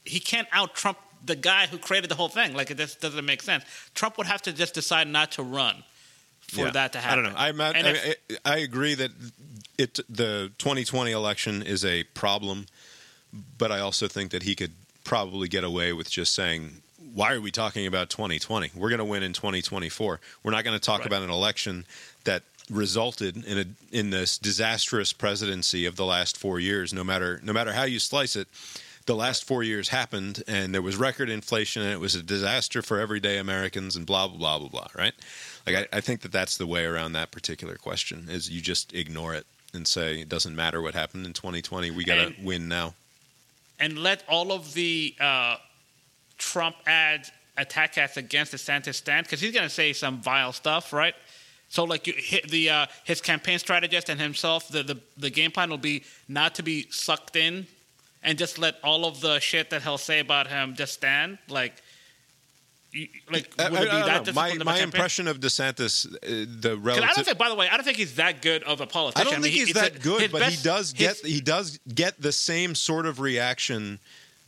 He 0.06 0.20
can't 0.20 0.48
out 0.52 0.76
Trump, 0.76 0.98
the 1.26 1.36
guy 1.36 1.68
who 1.68 1.78
created 1.78 2.10
the 2.10 2.16
whole 2.16 2.30
thing. 2.30 2.54
Like 2.54 2.72
it 2.72 2.78
just 2.78 3.02
doesn't 3.02 3.26
make 3.26 3.42
sense. 3.42 3.64
Trump 3.94 4.18
would 4.18 4.28
have 4.28 4.42
to 4.44 4.54
just 4.54 4.74
decide 4.74 5.08
not 5.08 5.32
to 5.34 5.44
run 5.44 5.84
for 6.42 6.66
Yeah. 6.66 6.72
that 6.72 6.94
to 6.94 7.00
happen. 7.00 7.20
I 7.20 7.24
don't 7.24 7.34
know. 7.34 7.40
I'm 7.40 7.58
not, 7.58 7.76
I, 7.76 7.80
if- 7.90 8.16
I, 8.46 8.54
I 8.54 8.58
agree 8.58 8.96
that 8.96 9.12
it 9.78 10.00
the 10.10 10.52
2020 10.58 11.12
election 11.12 11.62
is 11.62 11.86
a 11.86 12.04
problem, 12.16 12.66
but 13.58 13.72
I 13.72 13.80
also 13.80 14.08
think 14.08 14.32
that 14.32 14.44
he 14.44 14.56
could 14.56 14.74
probably 15.04 15.48
get 15.48 15.64
away 15.64 15.94
with 15.94 16.10
just 16.10 16.34
saying, 16.36 16.82
"Why 17.14 17.34
are 17.34 17.42
we 17.42 17.52
talking 17.52 17.88
about 17.88 18.10
2020? 18.10 18.72
We're 18.76 18.90
going 18.90 19.00
to 19.00 19.06
win 19.06 19.24
in 19.24 19.34
2024. 19.34 20.20
We're 20.44 20.52
not 20.52 20.64
going 20.64 20.78
to 20.78 20.86
talk 20.86 21.06
about 21.06 21.22
an 21.24 21.30
election 21.30 21.86
that." 22.24 22.44
resulted 22.70 23.44
in 23.44 23.58
a 23.58 23.66
in 23.92 24.12
this 24.12 24.38
disastrous 24.38 25.12
presidency 25.12 25.86
of 25.86 25.98
the 25.98 26.06
last 26.06 26.38
4 26.38 26.58
years 26.58 26.94
no 26.94 27.04
matter 27.04 27.42
no 27.44 27.52
matter 27.52 27.74
how 27.74 27.84
you 27.84 28.00
slice 28.00 28.38
it 28.38 28.48
the 29.06 29.16
last 29.16 29.46
4 29.46 29.64
years 29.64 29.90
happened 29.90 30.44
and 30.48 30.74
there 30.74 30.82
was 30.82 30.96
record 30.96 31.30
inflation 31.30 31.82
and 31.82 31.92
it 31.92 32.00
was 32.00 32.16
a 32.16 32.24
disaster 32.24 32.82
for 32.82 33.00
everyday 33.00 33.38
Americans 33.38 33.96
and 33.96 34.06
blah 34.06 34.28
blah 34.28 34.38
blah 34.38 34.60
blah 34.60 34.68
blah 34.70 34.88
right? 34.96 35.14
Like 35.66 35.76
I, 35.76 35.98
I 35.98 36.02
think 36.02 36.22
that 36.22 36.32
that's 36.32 36.58
the 36.58 36.68
way 36.68 36.86
around 36.86 37.14
that 37.14 37.32
particular 37.32 37.76
question 37.76 38.28
is 38.30 38.50
you 38.50 38.62
just 38.62 38.94
ignore 38.94 39.34
it 39.34 39.46
and 39.74 39.88
say 39.88 40.22
it 40.22 40.30
doesn't 40.30 40.56
matter 40.56 40.82
what 40.82 40.94
happened 40.94 41.26
in 41.26 41.34
2020 41.34 41.92
we 41.92 42.04
got 42.04 42.16
to 42.16 42.34
win 42.44 42.68
now. 42.68 42.94
And 43.80 43.98
let 43.98 44.24
all 44.30 44.52
of 44.52 44.74
the 44.74 45.16
uh, 45.20 45.56
Trump 46.38 46.76
ads 46.86 47.32
attack 47.58 47.98
ads 47.98 48.18
against 48.18 48.54
DeSantis 48.54 48.96
stand? 48.96 49.26
Because 49.26 49.40
he's 49.40 49.54
going 49.54 49.68
to 49.68 49.74
say 49.74 49.94
some 49.94 50.22
vile 50.22 50.54
stuff, 50.54 50.94
right? 50.94 51.16
So 51.70 51.86
like 51.86 52.08
you 52.08 52.14
hit 52.16 52.50
the 52.50 52.70
uh, 52.70 52.86
his 53.06 53.22
campaign 53.22 53.58
strategist 53.58 54.10
and 54.10 54.20
himself, 54.20 54.68
the, 54.68 54.84
the 54.84 55.00
the 55.18 55.30
game 55.30 55.52
plan 55.52 55.70
will 55.70 55.78
be 55.78 56.04
not 56.28 56.56
to 56.56 56.64
be 56.64 56.88
sucked 56.90 57.38
in, 57.38 57.66
and 58.24 58.38
just 58.38 58.58
let 58.60 58.76
all 58.84 59.06
of 59.06 59.22
the 59.22 59.40
shit 59.40 59.70
that 59.72 59.82
he'll 59.84 59.98
say 59.98 60.20
about 60.20 60.48
him 60.48 60.76
just 60.76 60.94
stand. 60.94 61.38
Like, 61.50 61.74
you- 62.92 63.08
like 63.32 63.54
would 63.58 63.80
I- 63.80 63.82
it 63.84 63.86
be 63.86 63.90
I 63.90 64.06
that 64.06 64.36
my, 64.36 64.50
disciplined 64.50 64.62
of 64.62 64.62
a 64.62 64.66
my 64.66 64.80
impression 64.80 65.28
of 65.28 65.40
DeSantis 65.40 66.06
uh, 66.14 66.46
the 66.60 66.78
relative 66.78 67.10
I 67.10 67.14
don't 67.14 67.26
think, 67.26 67.38
by 67.38 67.50
the 67.50 67.56
way, 67.56 67.70
I 67.70 67.78
don't 67.78 67.86
think 67.86 67.98
he's 67.98 68.16
that 68.16 68.42
good 68.42 68.64
of 68.64 68.82
a 68.82 68.86
politician. 68.88 69.28
I 69.28 69.32
don't 69.32 69.42
think 69.42 69.56
mean, 69.56 69.66
he's 69.66 69.74
that 69.76 69.96
a- 69.96 70.00
good, 70.00 70.32
but 70.32 70.40
best- 70.42 70.58
he 70.58 70.64
does 70.64 70.94
get 70.94 71.18
his- 71.22 71.32
he 71.34 71.42
does 71.42 71.80
get 71.94 72.22
the 72.22 72.32
same 72.34 72.76
sort 72.76 73.06
of 73.06 73.20
reaction, 73.20 74.00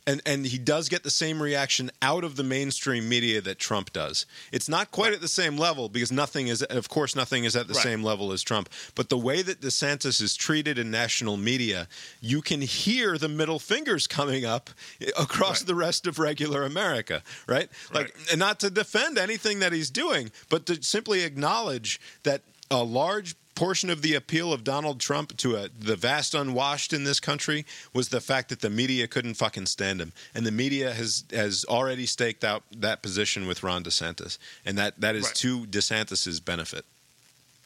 and 0.06 0.20
and 0.26 0.46
he 0.46 0.58
does 0.58 0.88
get 0.88 1.02
the 1.02 1.10
same 1.10 1.42
reaction 1.42 1.90
out 2.02 2.24
of 2.24 2.36
the 2.36 2.42
mainstream 2.42 3.08
media 3.08 3.40
that 3.40 3.58
Trump 3.58 3.92
does. 3.92 4.26
It's 4.52 4.68
not 4.68 4.90
quite 4.90 5.12
at 5.12 5.20
the 5.20 5.28
same 5.28 5.56
level 5.56 5.88
because 5.88 6.12
nothing 6.12 6.48
is, 6.48 6.62
of 6.62 6.88
course, 6.88 7.16
nothing 7.16 7.44
is 7.44 7.56
at 7.56 7.68
the 7.68 7.74
Right. 7.74 7.82
same 7.82 8.02
level 8.02 8.32
as 8.32 8.42
Trump. 8.42 8.68
But 8.94 9.08
the 9.08 9.18
way 9.18 9.42
that 9.42 9.60
DeSantis 9.60 10.20
is 10.20 10.36
treated 10.36 10.78
in 10.78 10.90
national 10.90 11.36
media, 11.36 11.88
you 12.20 12.42
can 12.42 12.60
hear 12.60 13.16
the 13.18 13.28
middle 13.28 13.58
fingers 13.58 14.06
coming 14.06 14.44
up 14.44 14.70
across 15.16 15.62
the 15.62 15.74
rest 15.74 16.06
of 16.06 16.18
regular 16.18 16.64
America, 16.64 17.22
right? 17.46 17.68
Like, 17.92 18.14
and 18.30 18.38
not 18.38 18.60
to 18.60 18.70
defend 18.70 19.18
anything 19.18 19.60
that 19.60 19.72
he's 19.72 19.90
doing, 19.90 20.30
but 20.48 20.66
to 20.66 20.82
simply 20.82 21.22
acknowledge 21.22 22.00
that 22.24 22.42
a 22.70 22.82
large 22.82 23.34
portion 23.54 23.90
of 23.90 24.02
the 24.02 24.14
appeal 24.14 24.52
of 24.52 24.64
Donald 24.64 25.00
Trump 25.00 25.36
to 25.38 25.56
a, 25.56 25.68
the 25.68 25.96
vast 25.96 26.34
unwashed 26.34 26.92
in 26.92 27.04
this 27.04 27.20
country 27.20 27.64
was 27.92 28.08
the 28.08 28.20
fact 28.20 28.48
that 28.48 28.60
the 28.60 28.70
media 28.70 29.06
couldn't 29.06 29.34
fucking 29.34 29.66
stand 29.66 30.00
him, 30.00 30.12
and 30.34 30.44
the 30.46 30.52
media 30.52 30.92
has 30.92 31.24
has 31.32 31.64
already 31.68 32.06
staked 32.06 32.44
out 32.44 32.62
that 32.76 33.02
position 33.02 33.46
with 33.46 33.62
Ron 33.62 33.84
DeSantis, 33.84 34.38
and 34.64 34.76
that 34.78 35.00
that 35.00 35.14
is 35.14 35.24
Right. 35.26 35.34
to 35.36 35.66
DeSantis's 35.66 36.40
benefit. 36.40 36.84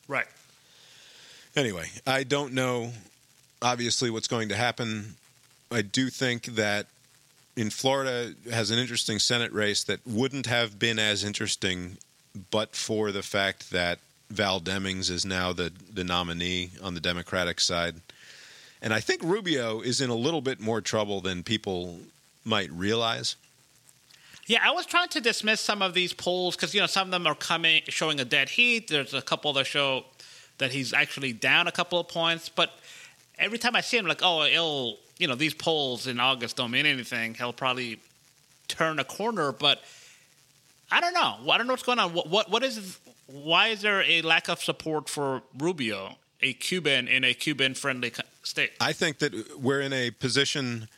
right. 0.07 0.27
Anyway, 1.57 1.91
I 2.07 2.23
don't 2.23 2.53
know 2.53 2.93
obviously 3.61 4.11
what's 4.11 4.29
going 4.29 4.49
to 4.51 4.55
happen. 4.55 5.17
I 5.73 5.83
do 5.83 6.09
think 6.11 6.45
that 6.55 6.87
in 7.57 7.71
Florida 7.71 8.35
has 8.51 8.71
an 8.71 8.79
interesting 8.79 9.19
Senate 9.19 9.53
race 9.53 9.83
that 9.85 10.01
wouldn't 10.07 10.47
have 10.47 10.79
been 10.79 10.99
as 10.99 11.25
interesting 11.25 11.99
but 12.51 12.77
for 12.77 13.11
the 13.11 13.23
fact 13.23 13.71
that 13.73 13.99
Val 14.31 14.61
Demings 14.61 15.11
is 15.11 15.25
now 15.25 15.53
the 15.53 15.73
the 15.93 16.05
nominee 16.05 16.71
on 16.83 16.95
the 16.95 17.01
Democratic 17.01 17.61
side, 17.61 17.97
and 18.83 18.93
I 18.93 19.01
think 19.01 19.23
Rubio 19.23 19.81
is 19.81 20.01
in 20.01 20.11
a 20.11 20.15
little 20.15 20.41
bit 20.41 20.61
more 20.61 20.81
trouble 20.81 21.21
than 21.21 21.43
people 21.43 21.99
might 22.45 22.71
realize. 22.71 23.37
Yeah, 24.47 24.61
I 24.63 24.71
was 24.71 24.87
trying 24.87 25.09
to 25.09 25.21
dismiss 25.21 25.61
some 25.61 25.83
of 25.83 25.93
these 25.93 26.13
polls 26.13 26.57
because 26.57 26.75
you 26.75 26.81
know 26.81 26.87
some 26.87 27.09
of 27.09 27.11
them 27.11 27.27
are 27.27 27.35
coming 27.35 27.83
showing 27.89 28.21
a 28.21 28.25
dead 28.25 28.49
heat. 28.49 28.89
There's 28.89 29.15
a 29.15 29.23
couple 29.23 29.53
that 29.55 29.67
show 29.67 30.05
that 30.59 30.73
he's 30.73 30.93
actually 30.93 31.33
down 31.33 31.69
a 31.69 31.73
couple 31.73 31.99
of 32.01 32.09
points, 32.09 32.49
but 32.49 32.71
every 33.39 33.59
time 33.59 33.77
I 33.77 33.81
see 33.81 33.97
him, 33.97 34.07
like, 34.07 34.21
oh, 34.23 34.45
he'll 34.45 34.97
you 35.19 35.27
know 35.27 35.35
these 35.35 35.55
polls 35.55 36.07
in 36.07 36.21
August 36.21 36.57
don't 36.57 36.71
mean 36.71 36.87
anything. 36.87 37.35
He'll 37.35 37.53
probably 37.53 37.99
turn 38.69 38.99
a 38.99 39.05
corner, 39.05 39.53
but 39.53 39.83
I 40.91 41.01
don't 41.01 41.15
know. 41.15 41.51
I 41.51 41.59
don't 41.59 41.67
know 41.67 41.73
what's 41.73 41.83
going 41.83 41.99
on. 41.99 42.13
What 42.15 42.29
what, 42.29 42.51
what 42.51 42.63
is 42.63 42.99
why 43.29 43.69
is 43.69 43.83
there 43.83 44.03
a 44.03 44.23
lack 44.23 44.49
of 44.49 44.63
support 44.63 45.09
for 45.09 45.43
Rubio, 45.59 46.17
a 46.41 46.53
Cuban 46.55 47.07
in 47.09 47.25
a 47.25 47.35
Cuban 47.35 47.75
friendly 47.75 48.13
state? 48.43 48.73
I 48.81 48.93
think 48.93 49.19
that 49.19 49.35
uh, 49.35 49.39
we're 49.61 49.81
in 49.81 49.93
a 49.93 50.11
position. 50.11 50.89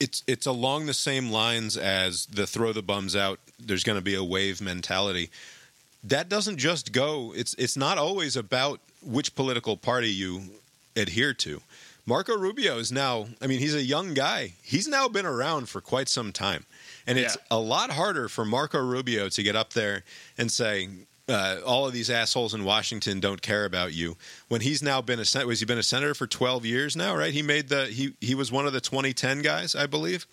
It's 0.00 0.22
it's 0.26 0.46
along 0.46 0.86
the 0.86 0.94
same 0.94 1.30
lines 1.30 1.76
as 1.76 2.26
the 2.26 2.46
throw 2.46 2.72
the 2.72 2.82
bums 2.82 3.16
out. 3.16 3.40
There's 3.58 3.82
going 3.84 3.98
to 3.98 4.04
be 4.04 4.14
a 4.14 4.22
wave 4.22 4.60
mentality. 4.60 5.30
That 6.04 6.28
doesn't 6.28 6.58
just 6.58 6.92
go. 6.92 7.32
It's 7.34 7.54
it's 7.54 7.76
not 7.76 7.98
always 7.98 8.36
about 8.36 8.80
which 9.02 9.34
political 9.34 9.76
party 9.76 10.10
you 10.10 10.42
adhere 10.94 11.34
to. 11.34 11.60
Marco 12.06 12.36
Rubio 12.38 12.78
is 12.78 12.90
now. 12.92 13.26
I 13.42 13.46
mean, 13.48 13.58
he's 13.58 13.74
a 13.74 13.82
young 13.82 14.14
guy. 14.14 14.54
He's 14.62 14.86
now 14.88 15.08
been 15.08 15.26
around 15.26 15.68
for 15.68 15.80
quite 15.80 16.08
some 16.08 16.32
time, 16.32 16.64
and 17.06 17.18
it's 17.18 17.36
Yeah. 17.36 17.42
a 17.50 17.58
lot 17.58 17.90
harder 17.90 18.28
for 18.28 18.44
Marco 18.44 18.78
Rubio 18.78 19.28
to 19.30 19.42
get 19.42 19.56
up 19.56 19.72
there 19.72 20.04
and 20.38 20.52
say. 20.52 20.88
Uh, 21.28 21.60
all 21.66 21.86
of 21.86 21.92
these 21.92 22.08
assholes 22.08 22.54
in 22.54 22.64
Washington 22.64 23.20
don't 23.20 23.42
care 23.42 23.64
about 23.66 23.92
you. 23.92 24.16
When 24.48 24.62
he's 24.62 24.82
now 24.82 25.02
been 25.02 25.20
a 25.20 25.24
sen- 25.26 25.46
was 25.46 25.60
he 25.60 25.66
been 25.66 25.78
a 25.78 25.82
senator 25.82 26.14
for 26.14 26.26
twelve 26.26 26.64
years 26.64 26.96
now? 26.96 27.14
Right? 27.14 27.32
He 27.34 27.42
made 27.42 27.68
the 27.68 27.86
he 27.86 28.14
he 28.20 28.34
was 28.34 28.50
one 28.50 28.66
of 28.66 28.72
the 28.72 28.80
2010 28.80 29.42
guys, 29.42 29.74
I 29.74 29.86
believe. 29.86 30.26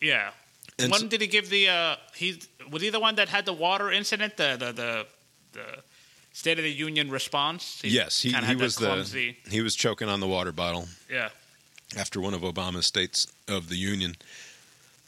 Yeah. 0.00 0.30
And 0.78 0.90
when 0.90 1.00
so- 1.02 1.06
did 1.08 1.20
he 1.20 1.26
give 1.26 1.50
the? 1.50 1.68
Uh, 1.68 1.96
he 2.14 2.40
was 2.70 2.80
he 2.80 2.88
the 2.90 3.00
one 3.00 3.16
that 3.16 3.28
had 3.28 3.44
the 3.44 3.52
water 3.52 3.90
incident? 3.92 4.36
The 4.38 4.56
the 4.58 4.72
the, 4.72 5.06
the 5.52 5.64
State 6.32 6.58
of 6.58 6.64
the 6.64 6.72
Union 6.72 7.10
response. 7.10 7.80
yes, 7.84 8.22
he, 8.22 8.30
he 8.30 8.54
was 8.54 8.76
the 8.76 9.34
he 9.50 9.60
was 9.60 9.74
choking 9.74 10.08
on 10.08 10.20
the 10.20 10.26
water 10.28 10.52
bottle. 10.52 10.86
Yeah. 11.10 11.30
after 11.98 12.20
one 12.20 12.32
of 12.32 12.42
Obama's 12.42 12.86
states 12.86 13.26
of 13.48 13.68
the 13.68 13.76
union. 13.76 14.14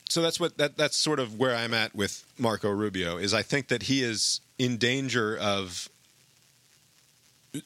So 0.08 0.22
that's 0.22 0.40
what 0.40 0.58
that 0.58 0.76
that's 0.76 0.96
sort 0.96 1.20
of 1.20 1.38
where 1.38 1.54
I'm 1.54 1.72
at 1.72 1.94
with 1.94 2.24
Marco 2.36 2.68
Rubio 2.68 3.16
is 3.16 3.32
I 3.32 3.42
think 3.42 3.68
that 3.68 3.84
he 3.84 4.02
is 4.02 4.40
in 4.60 4.76
danger 4.76 5.38
of 5.38 5.88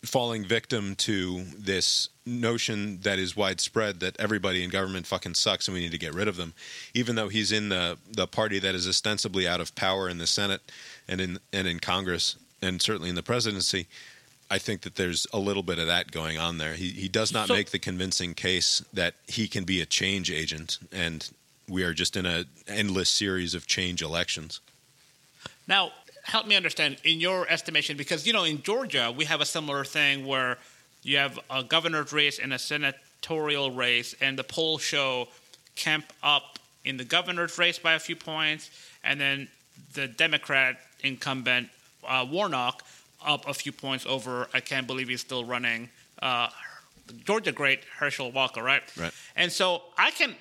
falling 0.05 0.45
victim 0.45 0.95
to 0.95 1.43
this 1.59 2.09
notion 2.25 3.01
that 3.01 3.19
is 3.19 3.37
widespread 3.37 3.99
that 3.99 4.17
everybody 4.19 4.63
in 4.63 4.71
government 4.71 5.05
fucking 5.05 5.35
sucks 5.35 5.67
and 5.67 5.75
we 5.75 5.81
need 5.81 5.91
to 5.91 5.99
get 5.99 6.15
rid 6.15 6.29
of 6.29 6.37
them 6.37 6.55
even 6.95 7.17
though 7.17 7.29
he's 7.29 7.51
in 7.53 7.69
the 7.69 7.99
the 8.11 8.27
party 8.29 8.59
that 8.61 8.75
is 8.77 8.89
ostensibly 8.89 9.47
out 9.47 9.61
of 9.61 9.75
power 9.75 10.09
in 10.09 10.19
the 10.19 10.27
Senate 10.27 10.63
and 11.09 11.21
in 11.21 11.39
and 11.53 11.67
in 11.67 11.81
Congress 11.81 12.37
and 12.63 12.81
certainly 12.81 13.09
in 13.11 13.17
the 13.17 13.23
presidency 13.25 13.87
I 14.49 14.59
think 14.59 14.83
that 14.83 14.95
there's 14.95 15.27
a 15.33 15.39
little 15.39 15.65
bit 15.65 15.79
of 15.81 15.87
that 15.89 16.13
going 16.13 16.39
on 16.39 16.59
there. 16.59 16.75
He 16.75 16.91
he 16.91 17.09
does 17.09 17.33
not 17.33 17.49
So- 17.49 17.55
make 17.55 17.71
the 17.71 17.79
convincing 17.81 18.35
case 18.35 18.83
that 18.93 19.15
he 19.27 19.49
can 19.49 19.65
be 19.65 19.81
a 19.81 19.87
change 19.87 20.31
agent, 20.31 20.79
and 20.93 21.29
we 21.67 21.83
are 21.83 21.95
just 21.95 22.15
in 22.15 22.25
a 22.27 22.45
endless 22.69 23.09
series 23.09 23.55
of 23.55 23.67
change 23.67 24.01
elections. 24.03 24.61
Now, 25.67 25.93
help 26.25 26.47
me 26.47 26.57
understand 26.57 26.97
in 27.05 27.21
your 27.21 27.49
estimation, 27.49 27.97
because 27.97 28.27
you 28.27 28.33
know 28.33 28.45
in 28.45 28.63
Georgia 28.63 29.13
we 29.17 29.25
have 29.27 29.41
a 29.41 29.47
similar 29.47 29.85
thing 29.85 30.27
where 30.27 30.59
you 31.03 31.19
have 31.19 31.39
a 31.51 31.63
governor's 31.63 32.13
race 32.13 32.39
and 32.39 32.53
a 32.53 32.59
senatorial 32.59 33.71
race, 33.71 34.15
and 34.21 34.39
the 34.39 34.45
polls 34.45 34.83
show 34.83 35.29
Kemp 35.77 36.05
up 36.23 36.59
in 36.85 36.97
the 36.97 37.05
governor's 37.05 37.59
race 37.59 37.79
by 37.79 37.95
a 37.95 37.99
few 37.99 38.17
points, 38.17 38.71
and 39.03 39.21
then 39.21 39.49
the 39.95 40.07
Democrat 40.09 40.77
incumbent 41.03 41.69
uh, 42.07 42.27
Warnock 42.29 42.83
up 43.25 43.49
a 43.49 43.55
few 43.55 43.73
points 43.73 44.07
over. 44.07 44.49
I 44.55 44.61
can't 44.61 44.87
believe 44.87 45.09
he's 45.09 45.21
still 45.21 45.45
running. 45.45 45.89
Uh, 46.21 46.49
Georgia 47.25 47.53
great 47.53 47.81
Herschel 47.99 48.33
Walker, 48.33 48.63
right? 48.63 48.83
Right. 48.99 49.13
And 49.37 49.53
so 49.53 49.83
I 49.99 50.11
can. 50.11 50.35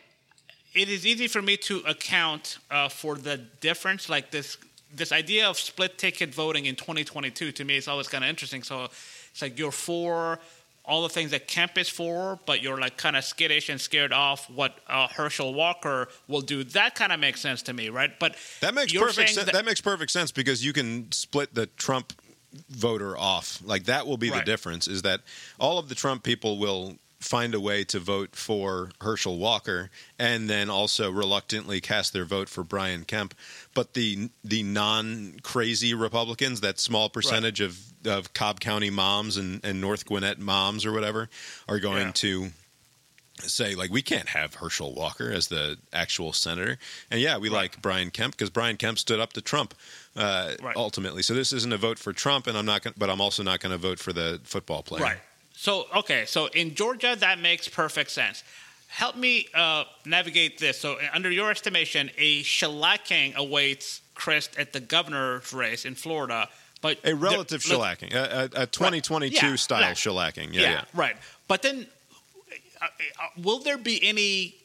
It 0.73 0.89
is 0.89 1.05
easy 1.05 1.27
for 1.27 1.41
me 1.41 1.57
to 1.57 1.79
account 1.79 2.57
uh, 2.71 2.89
for 2.89 3.15
the 3.15 3.37
difference, 3.59 4.09
like 4.09 4.31
this 4.31 4.57
this 4.95 5.11
idea 5.11 5.49
of 5.49 5.57
split 5.57 5.97
ticket 5.97 6.33
voting 6.33 6.65
in 6.65 6.75
2022. 6.75 7.51
To 7.51 7.65
me, 7.65 7.77
is 7.77 7.87
always 7.87 8.07
kind 8.07 8.23
of 8.23 8.29
interesting. 8.29 8.63
So 8.63 8.85
it's 8.85 9.41
like 9.41 9.57
you're 9.57 9.71
for 9.71 10.39
all 10.85 11.03
the 11.03 11.09
things 11.09 11.31
that 11.31 11.47
Kemp 11.47 11.77
is 11.77 11.87
for, 11.87 12.39
but 12.45 12.61
you're 12.61 12.79
like 12.79 12.97
kind 12.97 13.15
of 13.15 13.23
skittish 13.23 13.69
and 13.69 13.79
scared 13.79 14.11
off 14.11 14.49
what 14.49 14.77
uh, 14.87 15.07
Herschel 15.07 15.53
Walker 15.53 16.09
will 16.27 16.41
do. 16.41 16.63
That 16.65 16.95
kind 16.95 17.11
of 17.13 17.19
makes 17.19 17.39
sense 17.39 17.61
to 17.63 17.73
me, 17.73 17.89
right? 17.89 18.11
But 18.19 18.35
That 18.59 18.73
makes 18.73 18.91
perfect 18.91 19.29
sense. 19.29 19.49
That, 19.51 19.65
makes 19.65 19.79
perfect 19.79 20.11
sense 20.11 20.31
because 20.31 20.65
you 20.65 20.73
can 20.73 21.11
split 21.11 21.53
the 21.53 21.67
Trump 21.67 22.11
voter 22.69 23.17
off. 23.17 23.61
Like 23.63 23.85
that 23.85 24.05
will 24.05 24.17
be 24.17 24.29
the 24.29 24.41
difference. 24.41 24.87
Is 24.87 25.03
that 25.03 25.21
all 25.57 25.79
of 25.79 25.87
the 25.87 25.95
Trump 25.95 26.23
people 26.23 26.57
will 26.57 26.97
find 27.23 27.55
a 27.55 27.59
way 27.59 27.83
to 27.85 27.99
vote 27.99 28.35
for 28.35 28.91
Herschel 29.01 29.37
Walker 29.37 29.89
and 30.19 30.49
then 30.49 30.69
also 30.69 31.09
reluctantly 31.11 31.81
cast 31.81 32.13
their 32.13 32.25
vote 32.25 32.49
for 32.49 32.63
Brian 32.63 33.05
Kemp. 33.05 33.33
But 33.73 33.93
the 33.93 34.29
the 34.43 34.61
non 34.63 35.39
crazy 35.41 35.93
Republicans, 35.93 36.61
that 36.61 36.79
small 36.79 37.09
percentage 37.09 37.61
of, 37.61 37.79
of 38.05 38.33
Cobb 38.33 38.59
County 38.59 38.89
moms 38.89 39.37
and, 39.37 39.63
and 39.63 39.79
North 39.81 40.05
Gwinnett 40.05 40.37
moms 40.39 40.85
or 40.85 40.91
whatever, 40.91 41.29
are 41.67 41.79
going 41.79 42.07
Yeah. 42.07 42.11
to 42.13 42.51
say 43.39 43.73
like 43.73 43.89
we 43.89 44.01
can't 44.03 44.29
have 44.29 44.55
Herschel 44.55 44.93
Walker 44.93 45.31
as 45.31 45.47
the 45.47 45.77
actual 45.91 46.33
senator. 46.33 46.77
And 47.09 47.19
yeah, 47.19 47.37
we 47.39 47.49
like 47.49 47.81
Brian 47.81 48.11
Kemp 48.11 48.35
because 48.37 48.49
Brian 48.51 48.77
Kemp 48.77 48.99
stood 48.99 49.19
up 49.19 49.33
to 49.33 49.41
Trump 49.41 49.73
uh, 50.15 50.53
Right. 50.61 50.75
ultimately. 50.77 51.23
So 51.23 51.33
this 51.33 51.51
isn't 51.51 51.73
a 51.73 51.77
vote 51.77 51.97
for 51.97 52.13
Trump, 52.13 52.45
and 52.47 52.55
I'm 52.57 52.65
not. 52.65 52.83
Gonna, 52.83 52.93
but 52.97 53.09
I'm 53.09 53.19
also 53.21 53.41
not 53.41 53.59
going 53.59 53.71
to 53.71 53.77
vote 53.79 53.97
for 53.99 54.13
the 54.13 54.39
football 54.43 54.83
player. 54.83 55.01
Right. 55.03 55.17
So 55.63 55.85
okay, 55.95 56.25
so 56.25 56.47
in 56.47 56.75
Georgia 56.75 57.15
that 57.17 57.39
makes 57.39 57.69
perfect 57.69 58.11
sense. 58.11 58.43
Help 58.89 59.15
me 59.15 59.47
uh, 59.55 59.85
navigate 60.05 60.57
this. 60.57 60.77
So 60.77 60.97
under 61.13 61.31
your 61.31 61.51
estimation, 61.51 62.11
a 62.17 62.43
shellacking 62.43 63.35
awaits 63.35 64.01
Crist 64.13 64.59
at 64.59 64.73
the 64.73 64.81
governor's 64.81 65.53
race 65.53 65.85
in 65.85 65.95
Florida, 65.95 66.49
but 66.81 66.99
A 67.05 67.15
relative 67.15 67.63
the- 67.63 67.75
shellacking, 67.75 68.13
a, 68.13 68.49
a, 68.57 68.63
a 68.63 68.65
2022 68.67 69.35
Yeah, 69.35 69.55
style 69.55 69.81
like- 69.81 69.95
shellacking. 69.95 70.53
Yeah, 70.53 70.61
yeah, 70.61 70.71
yeah. 70.71 70.83
right. 70.93 71.15
But 71.47 71.61
then, 71.61 71.87
uh, 72.81 72.85
uh, 72.85 73.41
will 73.41 73.59
there 73.59 73.77
be 73.77 74.03
any 74.03 74.55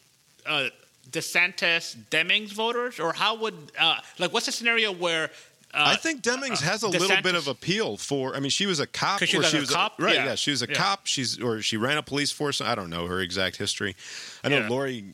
uh, 0.46 0.68
DeSantis 1.12 1.96
Demings 2.10 2.52
voters, 2.52 2.98
or 2.98 3.12
how 3.12 3.36
would 3.36 3.54
uh, 3.78 4.00
like 4.18 4.32
what's 4.32 4.46
the 4.46 4.52
scenario 4.52 4.90
where? 4.92 5.30
Uh, 5.74 5.84
I 5.86 5.96
think 5.96 6.22
Demings 6.22 6.60
has 6.62 6.82
a 6.82 6.88
little 6.88 7.20
bit 7.22 7.34
of 7.34 7.46
appeal 7.46 7.96
for. 7.98 8.34
I 8.34 8.40
mean, 8.40 8.50
she 8.50 8.66
was 8.66 8.80
a 8.80 8.86
cop. 8.86 9.20
'Cause 9.20 9.28
she 9.28 9.36
or 9.36 9.40
was 9.40 9.50
she 9.50 9.58
a 9.58 9.60
was 9.60 9.70
cop? 9.70 9.94
right? 10.00 10.14
Yeah. 10.14 10.24
Yeah. 10.26 10.34
she 10.34 10.50
was 10.50 10.62
a 10.62 10.66
Yeah. 10.68 10.74
cop. 10.74 11.06
She's 11.06 11.38
or 11.40 11.60
she 11.62 11.76
ran 11.76 11.98
a 11.98 12.02
police 12.02 12.30
force. 12.30 12.60
I 12.60 12.74
don't 12.74 12.88
know 12.90 13.06
her 13.06 13.20
exact 13.20 13.56
history. 13.56 13.94
I 14.42 14.48
know 14.48 14.60
Yeah. 14.60 14.68
Lori. 14.68 15.04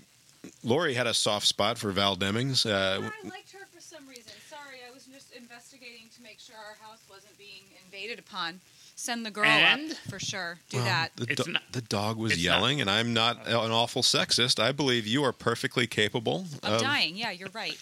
Lori 0.62 0.94
had 0.94 1.06
a 1.06 1.14
soft 1.14 1.46
spot 1.46 1.78
for 1.78 1.90
Val 1.90 2.16
Demings. 2.16 2.66
Uh, 2.66 3.00
I 3.00 3.28
liked 3.28 3.52
her 3.52 3.66
for 3.74 3.80
some 3.80 4.06
reason. 4.06 4.24
Sorry, 4.48 4.78
I 4.88 4.92
was 4.92 5.04
just 5.06 5.32
investigating 5.32 6.08
to 6.16 6.22
make 6.22 6.38
sure 6.38 6.54
our 6.56 6.76
house 6.86 7.00
wasn't 7.10 7.36
being 7.38 7.62
invaded 7.84 8.18
upon. 8.18 8.60
Send 8.96 9.26
the 9.26 9.30
girl 9.30 9.46
And? 9.46 9.90
up 9.92 9.96
for 10.08 10.20
sure. 10.20 10.58
Do 10.70 10.76
Well, 10.76 10.86
that. 10.86 11.16
The, 11.16 11.26
do- 11.26 11.50
not- 11.52 11.62
the 11.72 11.80
dog 11.80 12.16
was 12.16 12.32
it's 12.32 12.40
yelling, 12.42 12.80
and 12.80 12.88
I'm 12.88 13.12
not 13.12 13.46
an 13.48 13.54
awful 13.72 14.02
sexist. 14.02 14.62
I 14.62 14.70
believe 14.70 15.06
you 15.06 15.24
are 15.24 15.32
perfectly 15.32 15.86
capable 15.88 16.46
I'm 16.62 16.74
of. 16.74 16.80
dying. 16.80 17.16
Yeah, 17.16 17.30
you're 17.32 17.48
right. 17.52 17.76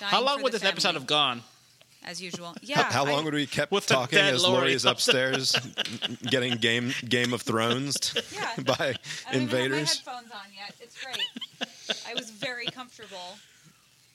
Dying 0.00 0.10
how 0.10 0.22
long 0.22 0.42
would 0.42 0.52
the 0.52 0.58
this 0.58 0.66
episode 0.68 0.94
have 0.94 1.06
gone? 1.06 1.44
As 2.02 2.20
usual. 2.20 2.54
Yeah. 2.62 2.82
how, 2.84 3.04
I- 3.04 3.12
long 3.12 3.24
would 3.24 3.34
we 3.34 3.46
kept 3.46 3.70
With 3.72 3.86
talking 3.86 4.18
as 4.18 4.42
Lori. 4.42 4.56
Lori 4.58 4.72
is 4.72 4.84
upstairs 4.86 5.54
getting 6.22 6.54
game 6.56 6.92
Game 7.08 7.32
of 7.34 7.42
Thrones 7.42 8.14
Yeah. 8.34 8.50
by 8.64 8.72
I 8.74 9.32
don't 9.32 9.42
even 9.42 9.42
invaders? 9.42 9.98
have 9.98 10.06
my 10.06 10.12
headphones 10.14 10.32
on 10.32 10.46
yet. 10.56 10.74
It's 10.80 10.96
great. 11.04 12.00
I 12.08 12.14
was 12.14 12.30
very 12.30 12.66
comfortable, 12.66 13.36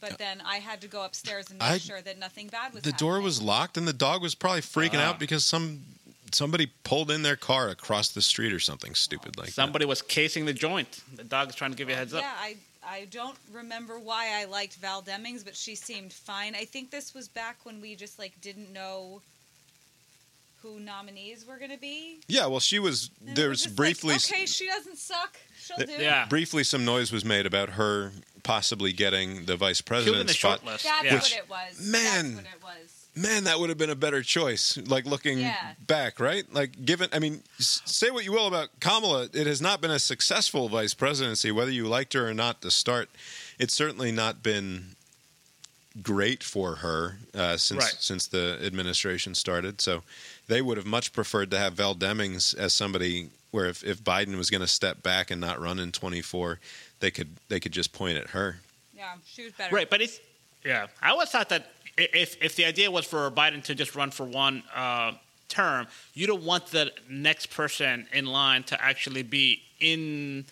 but 0.02 0.18
then 0.18 0.42
I 0.46 0.58
had 0.58 0.82
to 0.82 0.88
go 0.88 1.04
upstairs 1.06 1.50
and 1.52 1.60
make 1.60 1.68
I- 1.70 1.78
sure 1.78 2.02
that 2.02 2.18
nothing 2.18 2.48
bad 2.48 2.74
was 2.74 2.82
The 2.84 2.92
door 2.94 3.22
was 3.22 3.42
locked, 3.42 3.78
and 3.78 3.88
the 3.88 3.94
dog 3.94 4.22
was 4.22 4.34
probably 4.36 4.62
freaking 4.62 4.96
Ah. 5.00 5.10
out 5.10 5.20
because 5.20 5.46
some 5.46 5.84
somebody 6.32 6.66
pulled 6.84 7.12
in 7.12 7.22
their 7.22 7.36
car 7.38 7.70
across 7.70 8.10
the 8.10 8.22
street 8.22 8.52
or 8.52 8.60
something 8.60 8.94
stupid 8.96 9.38
like 9.38 9.48
that. 9.48 9.54
Somebody 9.54 9.86
was 9.86 10.02
casing 10.02 10.46
the 10.46 10.54
joint. 10.54 11.02
The 11.16 11.24
dog's 11.24 11.56
trying 11.56 11.72
to 11.72 11.78
give 11.78 11.88
you 11.88 11.94
a 11.94 11.98
heads 11.98 12.14
up. 12.14 12.22
Yeah, 12.24 12.32
I 12.38 12.58
I 12.88 13.06
don't 13.10 13.38
remember 13.52 14.00
why 14.00 14.40
I 14.40 14.46
liked 14.46 14.76
Val 14.76 15.02
Demings, 15.02 15.44
but 15.44 15.56
she 15.56 15.76
seemed 15.76 16.14
fine. 16.14 16.56
I 16.56 16.66
think 16.66 16.92
this 16.92 17.14
was 17.14 17.28
back 17.28 17.58
when 17.64 17.82
we 17.82 17.96
just 17.96 18.20
like 18.20 18.40
didn't 18.42 18.72
know 18.72 19.22
who 20.62 20.80
nominees 20.80 21.46
were 21.46 21.58
going 21.58 21.72
to 21.72 21.78
be. 21.78 22.20
Yeah, 22.28 22.48
well, 22.48 22.60
she 22.60 22.80
was. 22.80 23.10
And 23.26 23.36
There 23.36 23.50
was 23.50 23.60
was 23.60 23.64
just 23.64 23.76
briefly. 23.76 24.14
like, 24.14 24.32
okay, 24.32 24.46
she 24.46 24.68
doesn't 24.68 24.98
suck. 24.98 25.38
She'll 25.60 25.78
do. 25.86 25.92
Yeah. 26.00 26.26
Briefly, 26.28 26.64
some 26.64 26.86
noise 26.86 27.12
was 27.12 27.24
made 27.24 27.46
about 27.46 27.72
her 27.72 28.12
possibly 28.44 28.94
getting 28.94 29.46
the 29.46 29.56
vice 29.58 29.78
She 29.78 29.82
was 29.82 30.04
president 30.04 30.30
spot. 30.30 30.62
That's 30.66 30.84
yeah. 30.84 31.14
what 31.16 31.32
it 31.34 31.50
was. 31.50 31.92
Man. 31.92 32.36
That's 32.36 32.36
what 32.36 32.46
it 32.46 32.64
was. 32.82 32.95
Man, 33.16 33.46
that 33.46 33.60
would 33.60 33.70
have 33.70 33.78
been 33.78 33.90
a 33.90 33.96
better 33.96 34.22
choice. 34.22 34.78
Like 34.78 35.06
looking 35.06 35.40
Yeah. 35.40 35.74
back, 35.88 36.20
right? 36.20 36.46
Like 36.54 36.84
given, 36.86 37.10
I 37.14 37.20
mean, 37.20 37.44
say 37.60 38.10
what 38.12 38.24
you 38.26 38.32
will 38.34 38.48
about 38.48 38.70
Kamala, 38.80 39.30
it 39.34 39.48
has 39.48 39.62
not 39.62 39.82
been 39.82 39.92
a 39.92 40.00
successful 40.00 40.68
vice 40.70 40.94
presidency, 40.94 41.52
whether 41.52 41.72
you 41.72 41.88
liked 41.88 42.14
her 42.14 42.28
or 42.28 42.34
not 42.34 42.62
to 42.62 42.72
start. 42.72 43.10
It's 43.58 43.74
certainly 43.74 44.12
not 44.12 44.44
been 44.44 44.96
great 46.02 46.44
for 46.44 46.76
her 46.78 47.18
uh, 47.34 47.56
since 47.58 47.84
Right. 47.84 47.96
since 48.00 48.28
the 48.28 48.60
administration 48.62 49.34
started. 49.34 49.80
So 49.80 50.04
they 50.48 50.62
would 50.62 50.78
have 50.78 50.86
much 50.86 51.14
preferred 51.14 51.52
to 51.52 51.58
have 51.58 51.74
Val 51.74 51.96
Demings 51.96 52.54
as 52.58 52.74
somebody 52.74 53.30
where 53.52 53.68
if, 53.68 53.82
if 53.86 54.04
Biden 54.04 54.36
was 54.36 54.50
going 54.50 54.60
to 54.62 54.68
step 54.68 55.02
back 55.02 55.32
and 55.32 55.40
not 55.40 55.62
run 55.62 55.80
in 55.80 55.94
24, 55.94 56.60
they 57.00 57.12
could 57.12 57.30
they 57.48 57.62
could 57.62 57.72
just 57.72 57.94
point 57.94 58.18
at 58.18 58.32
her. 58.32 58.58
Yeah, 58.94 59.14
she 59.26 59.44
was 59.46 59.54
better. 59.54 59.74
Right, 59.74 59.90
but 59.90 60.02
it's 60.02 60.20
yeah. 60.66 60.88
I 61.02 61.12
always 61.12 61.30
thought 61.30 61.48
that 61.50 61.62
i- 61.62 61.66
if 61.98 62.42
if 62.42 62.56
the 62.56 62.66
idea 62.66 62.92
was 62.92 63.06
for 63.06 63.30
Biden 63.32 63.64
to 63.64 63.76
just 63.76 63.96
run 63.96 64.12
for 64.12 64.26
one 64.26 64.64
uh, 64.74 65.14
term, 65.48 65.88
you 66.14 66.28
don't 66.28 66.44
want 66.44 66.68
the 66.68 66.92
next 67.10 67.48
person 67.48 68.08
in 68.14 68.26
line 68.26 68.64
to 68.64 68.82
actually 68.84 69.24
be 69.24 69.62
in 69.80 70.46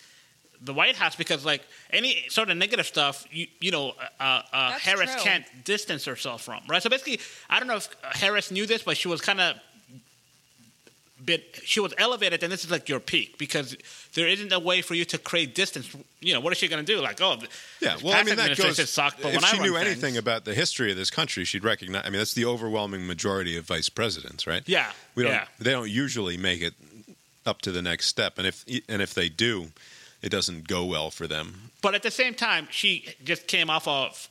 the 0.62 0.72
White 0.72 0.96
House 0.96 1.14
because 1.14 1.44
like 1.44 1.62
any 1.90 2.24
sort 2.28 2.50
of 2.50 2.56
negative 2.56 2.86
stuff, 2.86 3.26
you 3.30 3.46
you 3.60 3.70
know, 3.70 3.92
uh, 4.18 4.42
uh, 4.52 4.72
Harris 4.72 5.12
true. 5.12 5.22
can't 5.22 5.44
distance 5.64 6.04
herself 6.04 6.42
from 6.42 6.62
right. 6.68 6.82
So 6.82 6.90
basically, 6.90 7.20
I 7.50 7.58
don't 7.58 7.68
know 7.68 7.76
if 7.76 7.88
Harris 8.02 8.50
knew 8.50 8.66
this, 8.66 8.82
but 8.82 8.96
she 8.96 9.08
was 9.08 9.20
kind 9.20 9.40
of. 9.40 9.56
Bit 11.24 11.60
she 11.64 11.78
was 11.80 11.94
elevated, 11.96 12.42
and 12.42 12.52
this 12.52 12.64
is 12.64 12.70
like 12.70 12.88
your 12.88 12.98
peak 12.98 13.38
because 13.38 13.76
there 14.14 14.26
isn't 14.26 14.52
a 14.52 14.58
way 14.58 14.82
for 14.82 14.94
you 14.94 15.04
to 15.06 15.16
create 15.16 15.54
distance. 15.54 15.94
You 16.20 16.34
know 16.34 16.40
what 16.40 16.52
is 16.52 16.58
she 16.58 16.66
going 16.68 16.84
to 16.84 16.92
do? 16.94 17.00
Like, 17.00 17.20
oh, 17.22 17.36
Yeah, 17.80 17.96
well, 18.02 18.14
I 18.14 18.24
mean 18.24 18.36
that 18.36 18.56
goes. 18.58 18.90
sucked, 18.90 19.22
but 19.22 19.32
if 19.32 19.40
when 19.40 19.44
she 19.50 19.58
knew 19.60 19.74
run 19.74 19.82
anything 19.86 20.00
things- 20.00 20.16
about 20.18 20.44
the 20.44 20.54
history 20.54 20.90
of 20.90 20.96
this 20.96 21.10
country, 21.10 21.44
she'd 21.44 21.62
recognize. 21.64 22.02
I 22.04 22.10
mean, 22.10 22.18
that's 22.18 22.34
the 22.34 22.44
overwhelming 22.44 23.06
majority 23.06 23.56
of 23.56 23.64
vice 23.64 23.88
presidents, 23.88 24.46
right? 24.46 24.62
Yeah, 24.66 24.90
we 25.14 25.22
don't. 25.22 25.32
yeah. 25.32 25.46
They 25.60 25.70
don't 25.70 25.88
usually 25.90 26.36
make 26.36 26.60
it 26.60 26.74
up 27.46 27.62
to 27.62 27.70
the 27.70 27.80
next 27.80 28.06
step, 28.08 28.36
and 28.36 28.46
if 28.46 28.64
and 28.88 29.00
if 29.00 29.14
they 29.14 29.28
do, 29.28 29.68
it 30.20 30.30
doesn't 30.30 30.66
go 30.66 30.84
well 30.84 31.10
for 31.12 31.26
them. 31.28 31.70
But 31.80 31.94
at 31.94 32.02
the 32.02 32.10
same 32.10 32.34
time, 32.34 32.66
she 32.72 33.14
just 33.22 33.46
came 33.46 33.70
off 33.70 33.86
of 33.86 34.28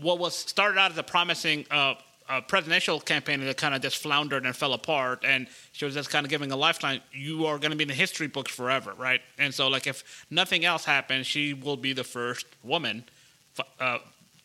what 0.00 0.18
was 0.18 0.34
started 0.34 0.78
out 0.78 0.92
as 0.92 0.98
a 0.98 1.02
promising 1.02 1.66
uh, 1.70 1.94
uh, 2.28 2.40
presidential 2.40 3.00
campaign 3.00 3.40
that 3.44 3.56
kind 3.56 3.74
of 3.74 3.82
just 3.82 3.98
floundered 3.98 4.44
and 4.46 4.54
fell 4.54 4.72
apart. 4.72 5.24
And 5.24 5.46
she 5.72 5.84
was 5.84 5.94
just 5.94 6.10
kind 6.10 6.24
of 6.24 6.30
giving 6.30 6.50
a 6.52 6.56
lifeline. 6.56 7.00
You 7.12 7.46
are 7.46 7.58
going 7.58 7.70
to 7.70 7.76
be 7.76 7.84
in 7.84 7.88
the 7.88 7.94
history 7.94 8.26
books 8.26 8.52
forever, 8.52 8.92
right? 8.98 9.20
And 9.38 9.54
so, 9.54 9.68
like, 9.68 9.86
if 9.86 10.26
nothing 10.30 10.64
else 10.64 10.84
happens, 10.84 11.26
she 11.26 11.54
will 11.54 11.76
be 11.76 11.92
the 11.92 12.04
first 12.04 12.46
woman 12.62 13.04
uh, 13.80 13.98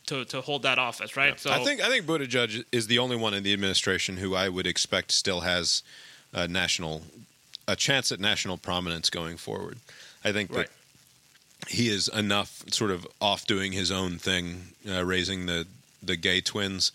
to 0.07 0.25
to 0.25 0.41
hold 0.41 0.63
that 0.63 0.79
office, 0.79 1.15
right? 1.17 1.39
So 1.39 1.51
I 1.51 1.63
think 1.63 1.81
I 1.81 1.87
think 1.87 2.05
Buttigieg 2.05 2.63
is 2.71 2.87
the 2.87 2.99
only 2.99 3.15
one 3.15 3.33
in 3.33 3.43
the 3.43 3.53
administration 3.53 4.17
who 4.17 4.35
I 4.35 4.49
would 4.49 4.67
expect 4.67 5.11
still 5.11 5.41
has 5.41 5.83
a 6.33 6.47
national 6.47 7.03
a 7.67 7.75
chance 7.75 8.11
at 8.11 8.19
national 8.19 8.57
prominence 8.57 9.09
going 9.09 9.37
forward. 9.37 9.77
I 10.23 10.31
think 10.31 10.51
Right. 10.53 10.67
that 10.67 11.69
he 11.71 11.89
is 11.89 12.07
enough 12.07 12.63
sort 12.69 12.91
of 12.91 13.07
off 13.19 13.45
doing 13.45 13.71
his 13.71 13.91
own 13.91 14.17
thing, 14.17 14.73
uh, 14.89 15.03
raising 15.05 15.45
the 15.45 15.67
the 16.01 16.15
gay 16.15 16.41
twins. 16.41 16.91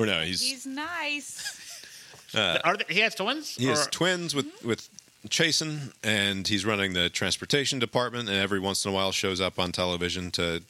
Or 0.00 0.06
no, 0.06 0.20
he's 0.22 0.40
He's 0.40 0.66
nice. 0.66 1.84
uh, 2.34 2.58
are 2.64 2.76
they, 2.76 2.84
he 2.94 3.00
has 3.00 3.14
twins. 3.14 3.56
he 3.56 3.66
has 3.66 3.86
Or- 3.86 3.90
twins 3.90 4.34
with 4.34 4.46
with 4.64 4.88
Chasten, 5.28 5.92
and 6.02 6.48
he's 6.48 6.64
running 6.64 6.94
the 6.94 7.10
transportation 7.10 7.78
department, 7.78 8.28
and 8.28 8.38
every 8.38 8.58
once 8.60 8.84
in 8.84 8.90
a 8.90 8.94
while 8.94 9.12
shows 9.12 9.40
up 9.40 9.58
on 9.58 9.70
television 9.72 10.30
to 10.32 10.62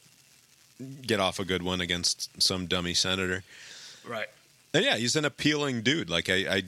get 1.07 1.21
off 1.21 1.39
a 1.39 1.45
good 1.45 1.63
one 1.63 1.81
against 1.81 2.43
some 2.43 2.67
dummy 2.67 2.95
senator. 2.95 3.45
right. 4.07 4.27
And 4.75 4.85
yeah, 4.85 4.97
he's 4.97 5.15
an 5.17 5.25
appealing 5.25 5.83
dude. 5.83 6.09
Like 6.09 6.29
I, 6.31 6.35
I, 6.57 6.63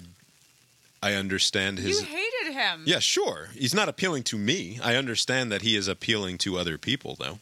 I 1.02 1.14
understand 1.14 1.78
his. 1.78 2.00
you 2.00 2.06
hated 2.06 2.52
him. 2.52 2.82
yeah, 2.84 2.98
sure. 2.98 3.48
He's 3.54 3.72
not 3.74 3.88
appealing 3.88 4.24
to 4.24 4.36
me. 4.38 4.78
I 4.82 4.96
understand 4.96 5.50
that 5.52 5.62
he 5.62 5.74
is 5.76 5.86
appealing 5.88 6.38
to 6.38 6.58
other 6.58 6.78
people, 6.78 7.16
though. 7.18 7.38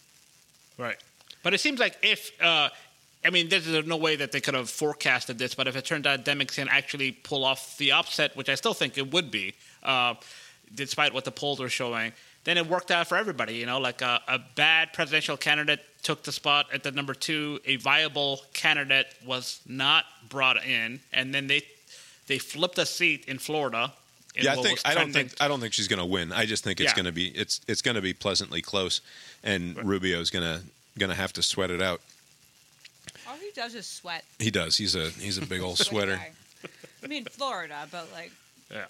Right. 0.79 0.97
But 1.43 1.55
it 1.55 1.61
seems 1.61 1.81
like 1.81 1.97
if, 2.03 2.31
uh, 2.43 2.69
I 3.25 3.31
mean, 3.31 3.49
there's 3.49 3.87
no 3.87 3.97
way 3.97 4.17
that 4.17 4.33
they 4.33 4.41
could 4.41 4.55
have 4.55 4.71
forecasted 4.71 5.39
this, 5.39 5.55
but 5.55 5.69
if 5.69 5.77
it 5.77 5.85
turned 5.85 6.07
out 6.07 6.25
Demings 6.25 6.55
can 6.55 6.69
actually 6.69 7.13
pull 7.13 7.45
off 7.45 7.77
the 7.77 7.93
upset, 7.93 8.35
which 8.35 8.49
I 8.49 8.55
still 8.55 8.73
think 8.73 8.97
it 8.97 9.13
would 9.13 9.31
be, 9.31 9.55
uh, 9.83 10.15
despite 10.75 11.13
what 11.13 11.25
the 11.25 11.31
polls 11.31 11.61
are 11.61 11.69
showing, 11.69 12.13
then 12.45 12.57
it 12.57 12.67
worked 12.67 12.91
out 12.91 13.07
for 13.09 13.17
everybody. 13.17 13.55
You 13.57 13.67
know, 13.67 13.79
like 13.79 14.01
a, 14.01 14.21
a 14.27 14.39
bad 14.39 14.93
presidential 14.93 15.37
candidate 15.37 15.81
took 16.03 16.23
the 16.23 16.33
spot 16.33 16.67
at 16.73 16.83
the 16.83 16.93
number 16.93 17.13
two, 17.13 17.61
a 17.67 17.77
viable 17.77 18.41
candidate 18.55 19.07
was 19.27 19.61
not 19.67 20.07
brought 20.29 20.65
in, 20.65 21.01
and 21.13 21.35
then 21.35 21.47
they 21.47 21.63
they 22.27 22.39
flipped 22.39 22.79
a 22.79 22.87
seat 22.87 23.27
in 23.27 23.39
Florida. 23.39 23.93
in 24.35 24.45
yeah, 24.45 24.53
I 24.53 24.63
think 24.63 24.81
I 24.85 24.95
don't 24.95 25.13
think 25.13 25.35
I 25.41 25.49
don't 25.49 25.61
think 25.61 25.75
she's 25.75 25.89
going 25.89 25.99
to 25.99 26.07
win. 26.07 26.33
I 26.33 26.47
just 26.47 26.65
think 26.65 26.81
it's 26.81 26.93
Yeah. 26.93 26.95
going 26.95 27.07
to 27.07 27.13
be 27.13 27.29
it's 27.29 27.61
it's 27.69 27.83
going 27.83 27.97
to 27.97 28.01
be 28.01 28.15
pleasantly 28.15 28.63
close, 28.63 29.03
and 29.43 29.77
Rubio's 29.85 30.31
going 30.31 30.45
to 30.45 30.63
going 30.99 31.11
to 31.11 31.17
have 31.17 31.35
to 31.35 31.43
sweat 31.43 31.71
it 31.71 31.83
out. 31.83 32.01
All 33.51 33.55
he 33.55 33.61
does 33.69 33.75
is 33.75 33.87
sweat. 33.87 34.25
He 34.39 34.51
does. 34.51 34.77
He's 34.77 34.95
a 34.95 35.11
he's 35.11 35.39
a 35.39 35.47
big 35.47 35.61
old 35.61 35.79
sweater. 35.79 36.17
guy. 36.17 36.33
I 37.03 37.07
mean, 37.07 37.25
Florida, 37.25 37.87
but 37.91 38.09
like, 38.13 38.33
Yeah. 38.71 38.85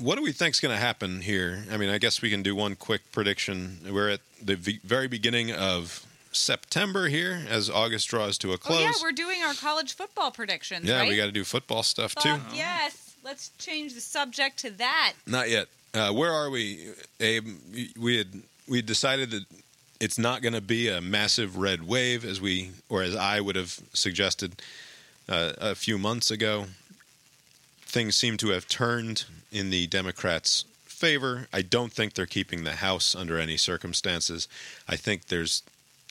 What 0.00 0.14
do 0.16 0.22
we 0.22 0.30
think's 0.30 0.60
going 0.60 0.72
to 0.74 0.80
happen 0.80 1.20
here? 1.22 1.64
I 1.72 1.76
mean, 1.76 1.90
I 1.90 1.98
guess 1.98 2.22
we 2.22 2.30
can 2.30 2.42
do 2.42 2.54
one 2.54 2.76
quick 2.76 3.10
prediction. 3.10 3.80
We're 3.90 4.10
at 4.10 4.20
the 4.40 4.54
v- 4.54 4.78
very 4.84 5.08
beginning 5.08 5.50
of 5.52 6.06
September 6.30 7.08
here, 7.08 7.42
as 7.48 7.68
August 7.68 8.06
draws 8.08 8.38
to 8.38 8.52
a 8.52 8.58
close. 8.58 8.78
oh 8.78 8.82
yeah, 8.82 8.92
we're 9.02 9.10
doing 9.10 9.42
our 9.42 9.54
college 9.54 9.94
football 9.94 10.30
predictions. 10.30 10.86
Yeah, 10.86 11.00
right? 11.00 11.08
we 11.08 11.16
got 11.16 11.26
to 11.26 11.32
do 11.32 11.42
football 11.42 11.82
stuff 11.82 12.14
too. 12.14 12.36
Yes. 12.54 13.16
Let's 13.24 13.50
change 13.58 13.94
the 13.94 14.00
subject 14.00 14.58
to 14.60 14.70
that. 14.70 15.14
Not 15.26 15.50
yet. 15.50 15.66
Uh, 15.92 16.12
where 16.12 16.32
are 16.32 16.48
we, 16.48 16.90
Abe? 17.18 17.48
We 17.98 18.18
had 18.18 18.28
we 18.68 18.82
decided 18.82 19.32
that 19.32 19.44
it's 20.00 20.18
not 20.18 20.42
going 20.42 20.54
to 20.54 20.60
be 20.60 20.88
a 20.88 21.00
massive 21.00 21.56
red 21.56 21.86
wave 21.86 22.24
as 22.24 22.40
we 22.40 22.70
or 22.88 23.02
as 23.02 23.16
I 23.16 23.40
would 23.40 23.56
have 23.56 23.80
suggested 23.92 24.62
uh, 25.28 25.52
a 25.58 25.74
few 25.74 25.98
months 25.98 26.30
ago. 26.30 26.66
Things 27.82 28.16
seem 28.16 28.36
to 28.38 28.50
have 28.50 28.68
turned 28.68 29.24
in 29.50 29.70
the 29.70 29.86
Democrats' 29.86 30.64
favor. 30.84 31.48
I 31.52 31.62
don't 31.62 31.92
think 31.92 32.14
they're 32.14 32.26
keeping 32.26 32.64
the 32.64 32.76
House 32.76 33.14
under 33.14 33.38
any 33.38 33.56
circumstances. 33.56 34.46
I 34.88 34.96
think 34.96 35.26
there's, 35.26 35.62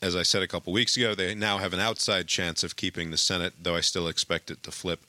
as 0.02 0.16
I 0.16 0.24
said 0.24 0.42
a 0.42 0.48
couple 0.48 0.74
weeks 0.74 0.98
ago, 0.98 1.14
they 1.14 1.36
now 1.36 1.60
have 1.60 1.74
an 1.74 1.80
outside 1.80 2.28
chance 2.28 2.64
of 2.64 2.76
keeping 2.76 3.12
the 3.12 3.18
Senate, 3.18 3.54
though 3.62 3.76
I 3.76 3.82
still 3.82 4.08
expect 4.08 4.50
it 4.50 4.64
to 4.64 4.72
flip. 4.72 5.02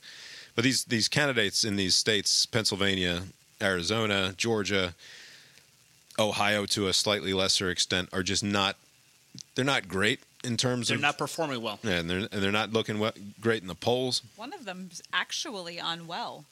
But 0.55 0.63
these 0.63 0.83
these 0.85 1.07
candidates 1.07 1.63
in 1.63 1.75
these 1.75 1.95
states, 1.95 2.45
Pennsylvania, 2.45 3.23
Arizona, 3.61 4.33
Georgia, 4.35 4.93
Ohio 6.19 6.65
to 6.67 6.87
a 6.87 6.93
slightly 6.93 7.33
lesser 7.33 7.69
extent, 7.69 8.09
are 8.13 8.21
just 8.23 8.43
not 8.43 8.75
they're 9.55 9.63
not 9.65 9.87
great 9.87 10.19
in 10.43 10.57
terms 10.57 10.83
of 10.83 10.87
They're 10.89 10.95
of 10.97 11.01
not 11.13 11.17
performing 11.17 11.61
well. 11.61 11.79
yeah, 11.83 11.99
and 11.99 12.09
they're 12.09 12.17
and 12.19 12.43
they're 12.43 12.51
not 12.51 12.73
looking 12.73 12.99
we- 12.99 13.11
great 13.41 13.61
in 13.61 13.67
the 13.67 13.75
polls. 13.75 14.21
One 14.35 14.53
of 14.53 14.65
them's 14.65 15.01
actually 15.13 15.77
unwell. 15.77 16.45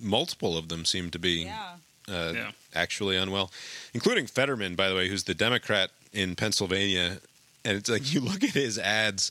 Multiple 0.00 0.56
of 0.56 0.68
them 0.68 0.84
seem 0.84 1.10
to 1.10 1.18
be 1.18 1.42
Yeah. 1.44 1.74
uh, 2.08 2.32
Yeah. 2.34 2.52
actually 2.74 3.16
unwell, 3.16 3.50
including 3.92 4.26
Fetterman, 4.26 4.74
by 4.76 4.88
the 4.88 4.94
way, 4.94 5.08
who's 5.08 5.24
the 5.24 5.34
Democrat 5.34 5.90
in 6.12 6.34
Pennsylvania. 6.36 7.20
And 7.64 7.76
it's 7.76 7.90
like 7.90 8.12
you 8.12 8.20
look 8.20 8.42
at 8.44 8.50
his 8.50 8.78
ads, 8.78 9.30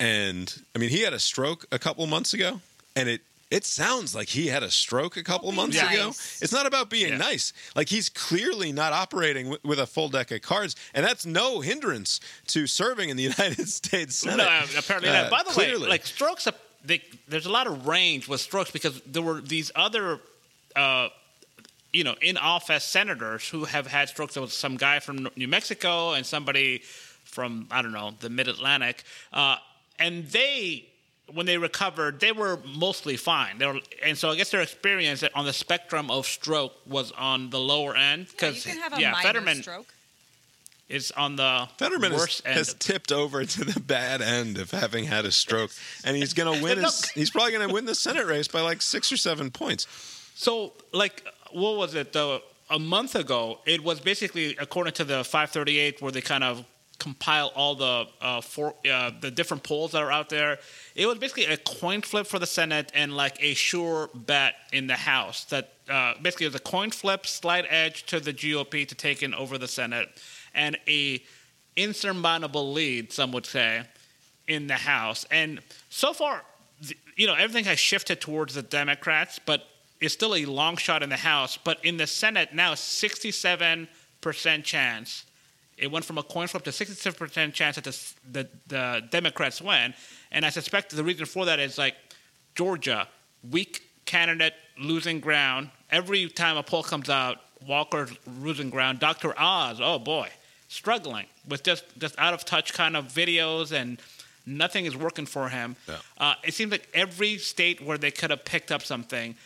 and 0.00 0.62
I 0.74 0.78
mean, 0.78 0.90
he 0.90 1.00
had 1.02 1.12
a 1.12 1.18
stroke 1.20 1.66
a 1.70 1.78
couple 1.78 2.06
months 2.06 2.32
ago, 2.34 2.60
and 2.96 3.08
it 3.08 3.20
it 3.52 3.64
sounds 3.64 4.14
like 4.14 4.28
he 4.28 4.46
had 4.48 4.62
a 4.62 4.70
stroke 4.70 5.16
a 5.16 5.22
couple 5.22 5.52
months 5.52 5.76
nice. 5.80 5.94
ago. 5.94 6.08
It's 6.40 6.52
not 6.52 6.66
about 6.66 6.88
being 6.90 7.10
Yeah. 7.10 7.18
nice. 7.18 7.52
Like 7.76 7.88
he's 7.88 8.08
clearly 8.08 8.72
not 8.72 8.92
operating 8.92 9.48
with, 9.50 9.62
with 9.64 9.78
a 9.78 9.86
full 9.86 10.08
deck 10.08 10.30
of 10.30 10.40
cards, 10.42 10.74
and 10.94 11.04
that's 11.04 11.26
no 11.26 11.60
hindrance 11.60 12.20
to 12.48 12.66
serving 12.66 13.10
in 13.10 13.16
the 13.16 13.22
United 13.34 13.68
States 13.68 14.18
Senate. 14.18 14.38
No, 14.38 14.62
apparently 14.78 15.10
Uh, 15.10 15.22
not. 15.22 15.30
By 15.30 15.42
the 15.42 15.50
clearly. 15.50 15.82
way, 15.84 15.88
like 15.88 16.06
strokes, 16.06 16.46
are- 16.46 16.54
they, 16.84 17.02
there's 17.28 17.46
a 17.46 17.50
lot 17.52 17.66
of 17.66 17.86
range 17.86 18.26
with 18.26 18.40
strokes 18.40 18.70
because 18.72 19.00
there 19.06 19.22
were 19.22 19.40
these 19.40 19.70
other, 19.76 20.18
uh, 20.74 21.08
you 21.92 22.04
know, 22.04 22.14
in 22.22 22.36
office 22.38 22.84
senators 22.84 23.48
who 23.48 23.64
have 23.64 23.86
had 23.86 24.08
strokes. 24.08 24.34
There 24.34 24.42
was 24.42 24.52
some 24.54 24.76
guy 24.76 24.98
from 24.98 25.28
New 25.36 25.46
Mexico 25.48 26.12
and 26.14 26.24
somebody 26.26 26.78
from 27.24 27.68
I 27.70 27.82
don't 27.82 27.92
know 27.92 28.14
the 28.20 28.30
Mid 28.30 28.48
Atlantic, 28.48 29.04
uh, 29.32 29.56
and 29.98 30.26
they. 30.28 30.86
When 31.30 31.46
they 31.46 31.56
recovered, 31.56 32.20
they 32.20 32.32
were 32.32 32.58
mostly 32.76 33.16
fine. 33.16 33.58
They 33.58 33.66
were, 33.66 33.80
and 34.04 34.18
so 34.18 34.30
I 34.30 34.36
guess 34.36 34.50
their 34.50 34.60
experience 34.60 35.22
on 35.34 35.44
the 35.46 35.52
spectrum 35.52 36.10
of 36.10 36.26
stroke 36.26 36.74
was 36.86 37.10
on 37.12 37.50
the 37.50 37.58
lower 37.60 37.96
end. 37.96 38.26
Yeah, 38.26 38.32
Because 38.32 38.66
you 38.66 38.72
can 38.72 38.80
have 38.82 38.98
a 38.98 39.00
yeah, 39.00 39.12
minor 39.12 39.22
Fetterman 39.22 39.62
stroke. 39.62 39.86
is 40.88 41.10
on 41.12 41.36
the 41.36 41.68
Fetterman 41.78 42.12
has, 42.12 42.20
worst 42.20 42.42
end. 42.44 42.56
has 42.58 42.74
tipped 42.74 43.12
over 43.12 43.44
to 43.44 43.64
the 43.64 43.80
bad 43.86 44.20
end 44.20 44.58
of 44.58 44.70
having 44.72 45.04
had 45.04 45.24
a 45.24 45.32
stroke, 45.32 45.70
and 46.04 46.16
he's 46.16 46.34
going 46.34 46.54
to 46.58 46.62
win. 46.62 46.78
His, 46.78 47.08
he's 47.10 47.30
probably 47.30 47.52
going 47.52 47.66
to 47.68 47.72
win 47.72 47.86
the 47.86 47.94
Senate 47.94 48.26
race 48.26 48.48
by 48.48 48.60
like 48.60 48.82
six 48.82 49.10
or 49.10 49.16
seven 49.16 49.50
points. 49.50 49.86
So, 50.34 50.72
like, 50.92 51.24
what 51.52 51.76
was 51.76 51.94
it? 51.94 52.12
The 52.12 52.42
a 52.68 52.78
month 52.78 53.14
ago, 53.14 53.58
it 53.66 53.82
was 53.84 54.00
basically 54.00 54.56
according 54.58 54.94
to 54.94 55.04
the 55.04 55.24
538, 55.24 56.02
where 56.02 56.10
they 56.12 56.20
kind 56.22 56.42
of 56.44 56.64
compile 57.02 57.50
all 57.56 57.74
the 57.74 58.06
uh, 58.20 58.40
uh, 58.60 59.10
the 59.20 59.30
different 59.30 59.62
polls 59.62 59.90
that 59.92 60.02
are 60.06 60.12
out 60.18 60.28
there. 60.28 60.52
It 60.94 61.06
was 61.06 61.18
basically 61.18 61.46
a 61.46 61.56
coin 61.56 62.00
flip 62.02 62.26
for 62.26 62.38
the 62.38 62.46
Senate 62.46 62.92
and 62.94 63.08
like 63.24 63.36
a 63.42 63.54
sure 63.54 64.08
bet 64.14 64.54
in 64.72 64.86
the 64.86 65.00
House. 65.12 65.44
That 65.46 65.64
uh, 65.88 66.14
basically 66.22 66.46
was 66.46 66.54
a 66.54 66.66
coin 66.76 66.90
flip, 66.90 67.26
slight 67.26 67.66
edge 67.68 68.06
to 68.06 68.20
the 68.20 68.32
GOP 68.32 68.86
to 68.86 68.94
take 68.94 69.18
in 69.26 69.34
over 69.34 69.58
the 69.58 69.68
Senate, 69.68 70.08
and 70.54 70.78
a 70.86 71.22
insurmountable 71.74 72.72
lead, 72.72 73.12
some 73.12 73.32
would 73.32 73.46
say, 73.46 73.82
in 74.46 74.66
the 74.68 74.80
House. 74.94 75.26
And 75.30 75.60
so 75.88 76.12
far, 76.12 76.42
you 77.16 77.26
know, 77.26 77.34
everything 77.34 77.64
has 77.64 77.78
shifted 77.78 78.20
towards 78.20 78.54
the 78.54 78.62
Democrats, 78.62 79.40
but 79.44 79.60
it's 80.00 80.14
still 80.14 80.34
a 80.34 80.44
long 80.44 80.76
shot 80.76 81.02
in 81.02 81.08
the 81.08 81.16
House. 81.16 81.58
But 81.64 81.84
in 81.84 81.96
the 81.96 82.06
Senate 82.06 82.54
now, 82.54 82.74
sixty-seven 82.74 83.88
percent 84.20 84.64
chance. 84.64 85.24
It 85.78 85.90
went 85.90 86.04
from 86.04 86.18
a 86.18 86.22
coin 86.22 86.46
flip 86.48 86.62
to 86.64 86.72
sixty-seven 86.72 87.18
percent 87.18 87.54
chance 87.54 87.76
that 87.76 87.84
the, 87.84 87.96
the 88.30 88.48
the 88.66 89.02
Democrats 89.10 89.60
win. 89.60 89.94
And 90.30 90.44
I 90.44 90.50
suspect 90.50 90.94
the 90.94 91.04
reason 91.04 91.26
for 91.26 91.44
that 91.46 91.58
is 91.58 91.78
like 91.78 91.94
Georgia, 92.54 93.08
weak 93.50 93.82
candidate 94.04 94.54
losing 94.78 95.20
ground. 95.20 95.70
Every 95.90 96.28
time 96.28 96.56
a 96.56 96.62
poll 96.62 96.82
comes 96.82 97.08
out, 97.08 97.38
Walker's 97.66 98.10
losing 98.40 98.70
ground. 98.70 98.98
Dr. 98.98 99.34
Oz, 99.38 99.80
oh 99.80 99.98
boy, 99.98 100.28
struggling 100.68 101.26
with 101.48 101.62
just 101.62 101.84
just 101.98 102.18
out 102.18 102.34
of 102.34 102.44
touch 102.44 102.72
kind 102.72 102.96
of 102.96 103.06
videos 103.06 103.72
and 103.72 104.00
nothing 104.46 104.86
is 104.86 104.96
working 104.96 105.26
for 105.26 105.48
him. 105.48 105.76
Uh, 106.18 106.34
it 106.44 106.54
seems 106.54 106.72
like 106.72 106.88
every 106.94 107.38
state 107.38 107.80
where 107.80 107.98
they 107.98 108.10
could 108.10 108.30
have 108.30 108.44
picked 108.44 108.72
up 108.72 108.82
something, 108.82 109.36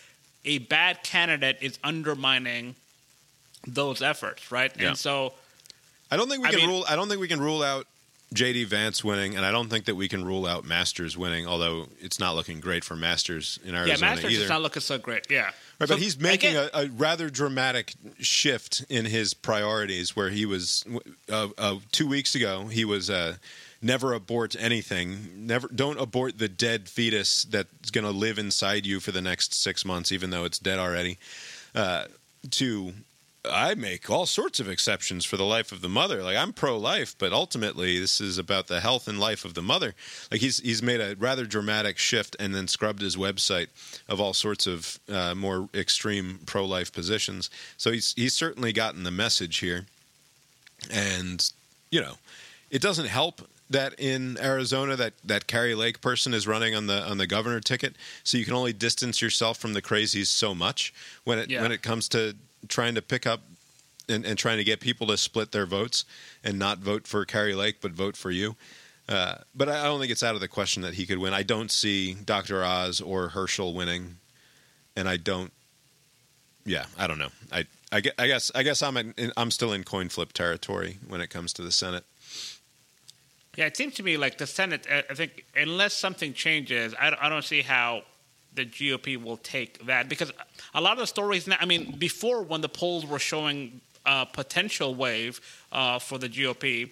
a 0.45 0.59
bad 0.59 1.03
candidate 1.03 1.59
is 1.61 1.79
undermining 1.85 2.74
those 3.66 4.01
efforts, 4.01 4.51
right? 4.51 4.72
Yeah. 4.79 4.89
And 4.89 4.99
so 4.99 5.35
I 6.11 6.17
don't 6.17 6.29
think 6.29 6.43
we 6.43 6.49
I 6.49 6.53
can 6.53 6.61
mean- 6.61 6.69
rule. 6.71 6.85
I 6.89 6.97
don't 6.97 7.09
think 7.09 7.21
we 7.21 7.29
can 7.29 7.41
rule 7.41 7.63
out 7.63 7.87
JD 8.35 8.67
Vance 8.67 9.05
winning, 9.05 9.37
and 9.37 9.47
I 9.47 9.53
don't 9.53 9.69
think 9.69 9.85
that 9.85 9.95
we 9.95 10.09
can 10.09 10.25
rule 10.25 10.47
out 10.47 10.65
Masters 10.65 11.17
winning. 11.17 11.47
Although 11.47 11.87
it's 12.01 12.19
not 12.19 12.35
looking 12.35 12.61
great 12.61 12.85
for 12.85 12.97
Masters 12.97 13.59
in 13.65 13.75
Arizona 13.75 13.99
yeah, 13.99 14.15
Masters 14.15 14.33
either. 14.33 14.43
is 14.45 14.49
not 14.51 14.63
looking 14.63 14.83
so 14.83 14.99
great. 14.99 15.27
Yeah, 15.31 15.51
Right, 15.79 15.89
So, 15.89 15.95
but 15.95 15.99
he's 16.03 16.19
making 16.19 16.57
a, 16.57 16.69
a 16.75 16.87
rather 16.89 17.31
dramatic 17.31 17.95
shift 18.19 18.85
in 18.89 19.05
his 19.05 19.33
priorities. 19.35 20.17
Where 20.17 20.31
he 20.31 20.45
was 20.47 20.85
uh, 21.31 21.49
uh, 21.57 21.77
two 21.93 22.09
weeks 22.09 22.35
ago, 22.35 22.67
he 22.67 22.85
was 22.85 23.11
uh, 23.11 23.37
never 23.81 24.13
abort 24.13 24.57
anything. 24.59 25.47
Never 25.47 25.69
don't 25.69 26.01
abort 26.01 26.39
the 26.39 26.49
dead 26.49 26.89
fetus 26.89 27.45
that's 27.45 27.91
going 27.91 28.05
to 28.05 28.11
live 28.11 28.39
inside 28.39 28.87
you 28.87 28.99
for 29.01 29.13
the 29.13 29.23
next 29.23 29.55
six 29.55 29.85
months, 29.85 30.11
even 30.11 30.31
though 30.31 30.45
it's 30.45 30.59
dead 30.59 30.79
already. 30.79 31.19
Uh, 31.75 32.07
to 32.51 32.93
I 33.51 33.75
make 33.75 34.09
all 34.11 34.27
sorts 34.27 34.61
of 34.61 34.69
exceptions 34.69 35.25
for 35.25 35.37
the 35.37 35.45
life 35.45 35.73
of 35.73 35.81
the 35.81 35.89
mother. 35.89 36.23
Like 36.23 36.37
I'm 36.37 36.53
pro-life, 36.53 37.15
but 37.19 37.33
ultimately 37.33 37.99
this 37.99 38.21
is 38.21 38.39
about 38.39 38.67
the 38.67 38.81
health 38.81 39.09
and 39.09 39.19
life 39.19 39.45
of 39.45 39.55
the 39.55 39.63
mother. 39.63 39.95
Like 40.31 40.41
he's 40.41 40.59
he's 40.59 40.83
made 40.83 41.01
a 41.01 41.17
rather 41.19 41.45
dramatic 41.47 41.99
shift 41.99 42.37
and 42.39 42.55
then 42.55 42.69
scrubbed 42.69 43.03
his 43.03 43.17
website 43.17 43.69
of 44.09 44.21
all 44.21 44.33
sorts 44.35 44.67
of 44.67 44.99
uh, 45.09 45.35
more 45.35 45.69
extreme 45.75 46.41
pro-life 46.47 46.93
positions. 46.93 47.51
So 47.77 47.91
he's 47.93 48.13
he's 48.15 48.35
certainly 48.35 48.73
gotten 48.73 49.03
the 49.05 49.11
message 49.11 49.59
here, 49.59 49.87
and 50.91 51.51
you 51.91 52.01
know, 52.01 52.15
it 52.71 52.83
doesn't 52.83 53.07
help 53.07 53.49
that 53.69 53.95
in 53.99 54.39
Arizona 54.41 54.95
that 54.97 55.13
that 55.25 55.47
Kari 55.47 55.75
Lake 55.75 56.01
person 56.01 56.33
is 56.35 56.47
running 56.47 56.75
on 56.75 56.87
the 56.87 57.03
on 57.03 57.19
the 57.19 57.27
governor 57.27 57.61
ticket. 57.61 57.97
So 58.25 58.39
you 58.39 58.45
can 58.45 58.55
only 58.55 58.73
distance 58.73 59.21
yourself 59.21 59.59
from 59.59 59.73
the 59.73 59.83
crazies 59.83 60.27
so 60.27 60.55
much 60.55 60.95
when 61.25 61.39
it 61.39 61.51
Yeah. 61.51 61.63
when 61.63 61.73
it 61.73 61.83
comes 61.83 62.09
to 62.11 62.37
trying 62.69 62.95
to 62.95 63.03
pick 63.03 63.27
up 63.27 63.41
and, 64.09 64.25
and 64.25 64.39
trying 64.39 64.59
to 64.59 64.65
get 64.65 64.81
people 64.81 65.07
to 65.09 65.17
split 65.17 65.53
their 65.53 65.67
votes 65.67 66.05
and 66.45 66.59
not 66.59 66.79
vote 66.79 67.07
for 67.07 67.25
Kari 67.25 67.55
Lake 67.55 67.77
but 67.81 67.93
vote 67.93 68.17
for 68.17 68.31
you. 68.31 68.57
Uh, 69.09 69.37
but 69.55 69.69
I 69.69 69.85
don't 69.85 70.01
think 70.01 70.11
it's 70.11 70.23
out 70.23 70.35
of 70.35 70.41
the 70.41 70.49
question 70.49 70.83
that 70.83 70.95
he 70.95 71.07
could 71.07 71.19
win. 71.19 71.33
I 71.33 71.45
don't 71.45 71.71
see 71.71 72.15
Dr. 72.15 72.65
Oz 72.65 73.01
or 73.01 73.29
Herschel 73.29 73.73
winning, 73.73 74.17
and 74.97 75.09
I 75.09 75.17
don't. 75.17 75.53
Yeah, 76.65 76.87
I 76.99 77.07
don't 77.07 77.19
know. 77.19 77.29
I 77.53 77.67
I 77.93 78.03
I 78.19 78.27
guess 78.27 78.51
I 78.53 78.65
guess 78.65 78.83
I'm 78.83 78.97
in, 78.97 79.15
I'm 79.37 79.53
still 79.53 79.73
in 79.73 79.85
coin 79.85 80.09
flip 80.09 80.33
territory 80.33 80.99
when 81.07 81.21
it 81.21 81.31
comes 81.31 81.53
to 81.55 81.63
the 81.63 81.71
Senate. 81.71 82.05
Yeah, 83.57 83.67
it 83.67 83.77
seems 83.77 83.95
to 83.95 84.03
me 84.03 84.17
like 84.17 84.39
the 84.39 84.47
Senate. 84.47 84.87
uh, 84.91 85.03
I 85.09 85.15
think 85.15 85.45
unless 85.55 85.95
something 85.95 86.33
changes, 86.33 86.93
I 86.99 87.17
I 87.21 87.29
don't 87.29 87.45
see 87.45 87.63
how 87.63 88.03
the 88.57 88.67
GOP 88.67 89.23
will 89.23 89.37
take 89.37 89.85
that 89.87 90.09
because 90.09 90.33
a 90.75 90.81
lot 90.81 90.93
of 90.93 90.99
the 90.99 91.07
stories 91.07 91.47
now. 91.47 91.57
I 91.61 91.67
mean, 91.67 91.97
before 91.99 92.43
when 92.43 92.61
the 92.61 92.69
polls 92.69 93.07
were 93.07 93.19
showing 93.19 93.81
a 94.05 94.27
potential 94.27 94.95
wave 94.95 95.41
uh, 95.73 95.99
for 95.99 96.19
the 96.19 96.29
GOP, 96.29 96.91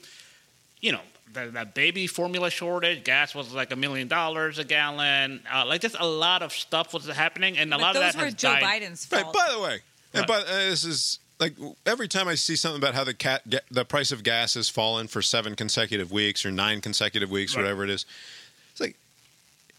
you 0.81 0.93
know, 0.93 1.01
the, 1.33 1.47
that 1.53 1.75
baby 1.75 2.07
formula 2.07 2.51
shortage, 2.51 3.03
gas 3.05 3.35
was 3.35 3.53
like 3.53 3.73
a 3.73 3.77
million 3.77 4.07
dollars 4.09 4.59
a 4.59 4.65
gallon, 4.65 5.43
uh, 5.53 5.65
like 5.67 5.81
just 5.81 5.97
a 5.99 6.07
lot 6.07 6.43
of 6.43 6.53
stuff 6.53 6.95
was 6.95 7.07
happening, 7.09 7.59
and 7.59 7.73
a 7.73 7.77
But 7.77 7.83
lot 7.83 7.97
of 7.97 8.03
those 8.03 8.13
that 8.13 8.19
were 8.19 8.25
has 8.27 8.35
Joe 8.35 8.49
died. 8.55 8.83
Biden's 8.83 9.09
Right. 9.11 9.25
By 9.25 9.49
the 9.53 9.61
way, 9.61 9.81
and 10.13 10.27
by, 10.27 10.37
uh, 10.37 10.45
this 10.45 10.85
is 10.85 11.19
like 11.41 11.55
every 11.87 12.07
time 12.09 12.29
I 12.29 12.37
see 12.37 12.57
something 12.57 12.81
about 12.81 12.95
how 12.95 13.05
the 13.05 13.15
cat 13.15 13.43
the 13.71 13.85
price 13.85 14.13
of 14.13 14.23
gas 14.23 14.55
has 14.55 14.69
fallen 14.69 15.09
for 15.09 15.23
seven 15.23 15.57
consecutive 15.57 16.13
weeks 16.13 16.45
or 16.47 16.53
nine 16.53 16.81
consecutive 16.81 17.31
weeks, 17.31 17.57
Right. 17.57 17.63
whatever 17.63 17.85
it 17.85 17.91
is. 17.91 18.07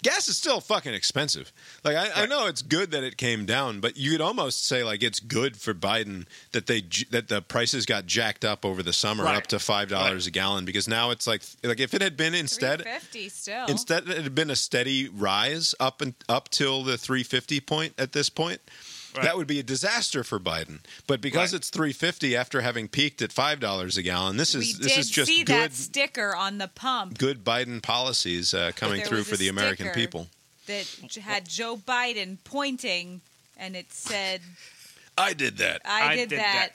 It's 0.05 0.13
like 0.13 0.15
gas 0.15 0.27
is 0.27 0.37
still 0.37 0.61
fucking 0.61 0.93
expensive. 0.93 1.51
Like 1.83 1.97
I, 1.97 2.23
I 2.23 2.25
know 2.25 2.47
it's 2.47 2.61
good 2.61 2.91
that 2.91 3.03
it 3.03 3.17
came 3.17 3.45
down, 3.45 3.79
but 3.79 3.97
you 3.97 4.11
could 4.11 4.21
almost 4.21 4.65
say 4.65 4.83
like 4.83 5.03
it's 5.03 5.19
good 5.19 5.57
for 5.57 5.73
Biden 5.73 6.25
that 6.51 6.67
they 6.67 6.81
that 7.11 7.27
the 7.27 7.41
prices 7.41 7.85
got 7.85 8.05
jacked 8.05 8.45
up 8.45 8.65
over 8.65 8.83
the 8.83 8.93
summer 8.93 9.23
Right. 9.23 9.37
up 9.37 9.47
to 9.47 9.59
five 9.59 9.89
dollars 9.89 10.27
a 10.27 10.31
gallon 10.31 10.65
because 10.65 10.87
now 10.87 11.11
it's 11.11 11.27
like 11.27 11.41
like 11.63 11.79
if 11.79 11.93
it 11.93 12.01
had 12.01 12.15
been 12.17 12.33
instead 12.35 12.81
350 12.81 13.29
still. 13.29 13.65
Instead, 13.67 14.07
it 14.09 14.21
had 14.23 14.35
been 14.35 14.49
a 14.49 14.55
steady 14.55 15.09
rise 15.09 15.73
up 15.79 16.01
and 16.01 16.13
up 16.29 16.49
till 16.49 16.83
the 16.83 16.97
350 16.97 17.59
point 17.61 17.93
at 17.97 18.11
this 18.11 18.29
point. 18.29 18.61
That 19.23 19.37
would 19.37 19.47
be 19.47 19.59
a 19.59 19.63
disaster 19.63 20.23
for 20.23 20.39
Biden. 20.39 20.79
But 21.07 21.21
because 21.21 21.51
Right. 21.53 21.57
it's 21.59 21.69
350 21.69 22.35
after 22.35 22.61
having 22.61 22.87
peaked 22.87 23.21
at 23.21 23.31
five 23.31 23.59
dollars 23.59 23.97
a 23.97 24.01
gallon, 24.03 24.37
this 24.37 24.53
we 24.55 24.61
is 24.65 24.77
this 24.79 24.93
did 24.93 24.99
is 24.99 25.09
just 25.09 25.27
see 25.31 25.43
good 25.43 25.71
that 25.71 25.73
sticker 25.73 26.35
on 26.35 26.57
the 26.57 26.67
pump 26.67 27.17
good 27.17 27.43
Biden 27.43 27.81
policies 27.81 28.53
uh, 28.53 28.71
coming 28.75 29.01
through 29.03 29.23
for 29.23 29.37
the 29.37 29.47
American 29.47 29.89
people. 29.91 30.27
that 30.67 30.87
had 31.21 31.47
Joe 31.47 31.77
Biden 31.77 32.37
pointing, 32.43 33.21
and 33.57 33.75
it 33.75 33.93
said, 33.93 34.41
I 35.17 35.33
did 35.33 35.57
that. 35.57 35.81
"I, 35.85 36.09
I 36.11 36.15
did, 36.15 36.29
did 36.29 36.39
that,", 36.39 36.71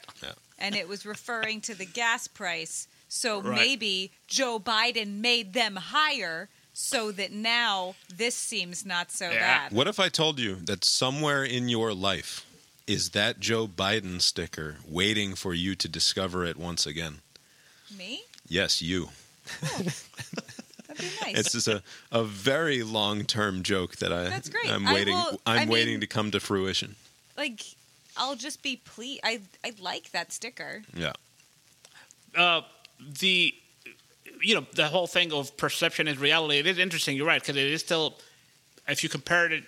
and 0.59 0.75
it 0.77 0.89
was 0.89 1.05
referring 1.05 1.61
to 1.63 1.75
the 1.75 1.87
gas 1.87 2.29
price. 2.29 2.87
So 3.09 3.41
Right. 3.43 3.57
maybe 3.57 4.13
Joe 4.29 4.61
Biden 4.61 5.21
made 5.21 5.53
them 5.53 5.75
higher, 5.75 6.49
so 6.73 7.13
that 7.13 7.33
now 7.33 7.95
this 8.15 8.35
seems 8.35 8.85
not 8.87 9.11
so 9.11 9.31
Yeah. 9.31 9.39
bad. 9.69 9.73
What 9.73 9.87
if 9.89 9.99
I 10.01 10.09
told 10.09 10.39
you 10.39 10.57
that 10.65 10.85
somewhere 10.85 11.45
in 11.45 11.69
your 11.69 11.93
life 11.93 12.45
is 12.87 13.11
that 13.11 13.41
Joe 13.41 13.67
Biden 13.69 14.21
sticker 14.21 14.77
waiting 14.87 15.35
for 15.35 15.55
you 15.55 15.75
to 15.77 15.89
discover 15.89 16.45
it 16.45 16.57
once 16.57 16.87
again? 16.87 17.21
Me? 17.97 18.23
Yes, 18.49 18.81
you. 18.83 19.11
That'd 19.61 19.93
be 20.99 21.05
nice. 21.23 21.39
It's 21.39 21.53
just 21.53 21.69
a, 21.69 21.83
a 22.11 22.25
very 22.25 22.83
long 22.83 23.25
term 23.25 23.63
joke 23.63 23.97
that 23.97 24.13
I 24.13 24.25
That's 24.25 24.49
great. 24.49 24.71
I'm 24.71 24.87
I 24.87 24.95
waiting 24.95 25.15
will- 25.15 25.41
I'm 25.47 25.69
I 25.69 25.73
waiting 25.73 25.95
mean- 25.95 26.01
to 26.01 26.07
come 26.07 26.31
to 26.33 26.41
fruition. 26.41 26.97
like, 27.37 27.63
I'll 28.17 28.37
just 28.37 28.63
be 28.63 28.77
pleased. 28.77 29.21
I 29.25 29.41
I 29.65 29.73
like 29.81 30.11
that 30.13 30.33
sticker. 30.33 30.83
Yeah. 30.95 31.13
uh, 32.37 32.63
the 33.01 33.55
you 34.41 34.55
know 34.55 34.67
the 34.75 34.87
whole 34.87 35.07
thing 35.07 35.33
of 35.33 35.57
perception 35.57 36.09
is 36.09 36.19
reality. 36.19 36.59
It 36.59 36.67
is 36.67 36.79
interesting. 36.79 37.17
You're 37.17 37.27
right 37.27 37.41
because 37.41 37.57
it 37.57 37.67
is 37.67 37.81
still. 37.81 38.15
If 38.89 39.03
you 39.03 39.09
compared 39.09 39.53
it 39.53 39.65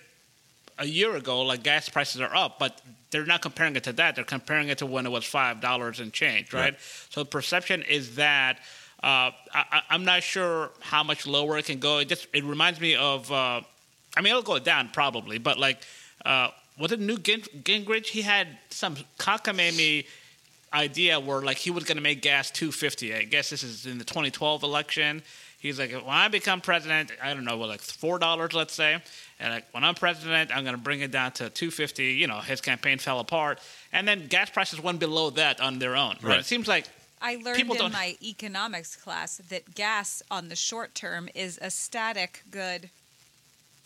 a 0.77 0.85
year 0.85 1.15
ago, 1.15 1.41
like 1.43 1.63
gas 1.63 1.87
prices 1.87 2.19
are 2.19 2.35
up, 2.35 2.59
but 2.59 2.81
they're 3.11 3.25
not 3.25 3.41
comparing 3.41 3.75
it 3.75 3.83
to 3.85 3.93
that. 3.93 4.15
They're 4.15 4.23
comparing 4.25 4.69
it 4.69 4.79
to 4.79 4.85
when 4.85 5.05
it 5.05 5.11
was 5.11 5.23
five 5.23 5.61
dollars 5.61 5.99
and 5.99 6.11
change, 6.11 6.53
right? 6.53 6.73
Right. 6.73 6.79
So 7.09 7.23
perception 7.23 7.83
is 7.83 8.15
that. 8.15 8.57
Uh, 9.01 9.31
I, 9.53 9.81
I'm 9.89 10.05
not 10.05 10.23
sure 10.23 10.71
how 10.79 11.03
much 11.03 11.27
lower 11.27 11.57
it 11.57 11.65
can 11.65 11.79
go. 11.79 11.99
It 11.99 12.07
just 12.07 12.27
it 12.33 12.43
reminds 12.43 12.79
me 12.79 12.95
of. 12.95 13.31
Uh, 13.31 13.61
I 14.15 14.21
mean, 14.21 14.31
it'll 14.31 14.43
go 14.43 14.59
down 14.59 14.89
probably, 14.89 15.39
but 15.39 15.57
like, 15.57 15.81
uh, 16.23 16.49
was 16.79 16.91
it 16.91 16.99
Newt 16.99 17.23
Gin- 17.23 17.41
Gingrich? 17.41 18.07
He 18.07 18.21
had 18.21 18.47
some 18.69 18.95
cockamamie 19.17 20.05
idea 20.73 21.19
where 21.19 21.41
like 21.41 21.57
he 21.57 21.71
was 21.71 21.83
going 21.83 21.97
to 21.97 22.03
make 22.03 22.21
gas 22.21 22.49
250 22.51 23.13
i 23.13 23.23
guess 23.23 23.49
this 23.49 23.63
is 23.63 23.85
in 23.85 23.97
the 23.97 24.03
2012 24.05 24.63
election. 24.63 25.21
He's 25.59 25.79
like 25.79 25.91
when 25.91 26.03
i 26.09 26.27
become 26.27 26.59
president 26.61 27.11
i 27.21 27.33
don't 27.33 27.45
know 27.45 27.57
what 27.57 27.69
like 27.69 27.81
four 27.81 28.19
dollars 28.19 28.53
let's 28.53 28.73
say. 28.73 28.97
And 29.39 29.53
like 29.53 29.65
when 29.71 29.83
i'm 29.83 29.95
president 29.95 30.51
i'm 30.55 30.63
going 30.63 30.75
to 30.75 30.81
bring 30.81 31.01
it 31.01 31.11
down 31.11 31.31
to 31.33 31.49
250 31.49 32.03
you 32.13 32.27
know 32.27 32.39
his 32.39 32.59
campaign 32.61 32.97
fell 32.97 33.19
apart. 33.19 33.59
And 33.91 34.07
then 34.07 34.27
gas 34.27 34.49
prices 34.49 34.81
went 34.81 34.99
below 34.99 35.29
that 35.31 35.61
on 35.61 35.79
their 35.79 35.95
own 35.95 36.15
right, 36.21 36.23
Right. 36.23 36.39
it 36.39 36.45
seems 36.45 36.67
like 36.67 36.85
I 37.21 37.35
learned 37.37 37.55
People 37.55 37.75
in 37.75 37.81
don't- 37.83 37.93
my 37.93 38.17
economics 38.21 38.95
class 38.97 39.37
that 39.49 39.75
gas 39.75 40.21
on 40.29 40.49
the 40.49 40.55
short 40.57 40.93
term 40.95 41.29
is 41.33 41.57
a 41.61 41.69
static 41.71 42.41
good, 42.51 42.89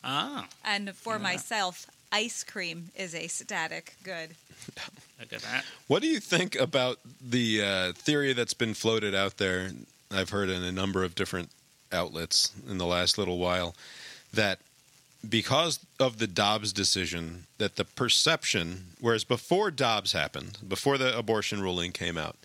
ah. 0.04 0.48
And 0.66 0.96
for 0.96 1.20
myself, 1.20 1.86
ice 2.12 2.44
cream 2.44 2.90
is 2.96 3.14
a 3.14 3.28
static 3.28 3.96
good. 4.04 4.36
look 5.20 5.34
at 5.34 5.42
that 5.42 5.64
What 5.88 6.02
do 6.02 6.08
you 6.08 6.20
think 6.20 6.56
about 6.56 7.00
the 7.22 7.62
uh, 7.62 7.94
theory 7.94 8.34
that's 8.34 8.54
been 8.54 8.74
floated 8.74 9.14
out 9.16 9.38
there 9.38 9.72
I've 10.12 10.30
heard 10.30 10.50
in 10.50 10.64
a 10.64 10.72
number 10.72 11.04
of 11.04 11.16
different 11.16 11.50
outlets 11.92 12.52
in 12.70 12.78
the 12.78 12.86
last 12.86 13.18
little 13.18 13.38
while 13.38 13.76
that 14.34 14.60
because 15.28 15.80
of 16.00 16.20
the 16.20 16.28
Dobbs 16.28 16.72
decision, 16.72 17.46
that 17.58 17.76
the 17.76 17.84
perception, 17.84 18.86
whereas 19.02 19.24
before 19.24 19.72
Dobbs 19.72 20.14
happened, 20.14 20.60
before 20.68 20.98
the 20.98 21.18
abortion 21.18 21.62
ruling 21.62 21.92
came 21.92 22.18
out, 22.18 22.38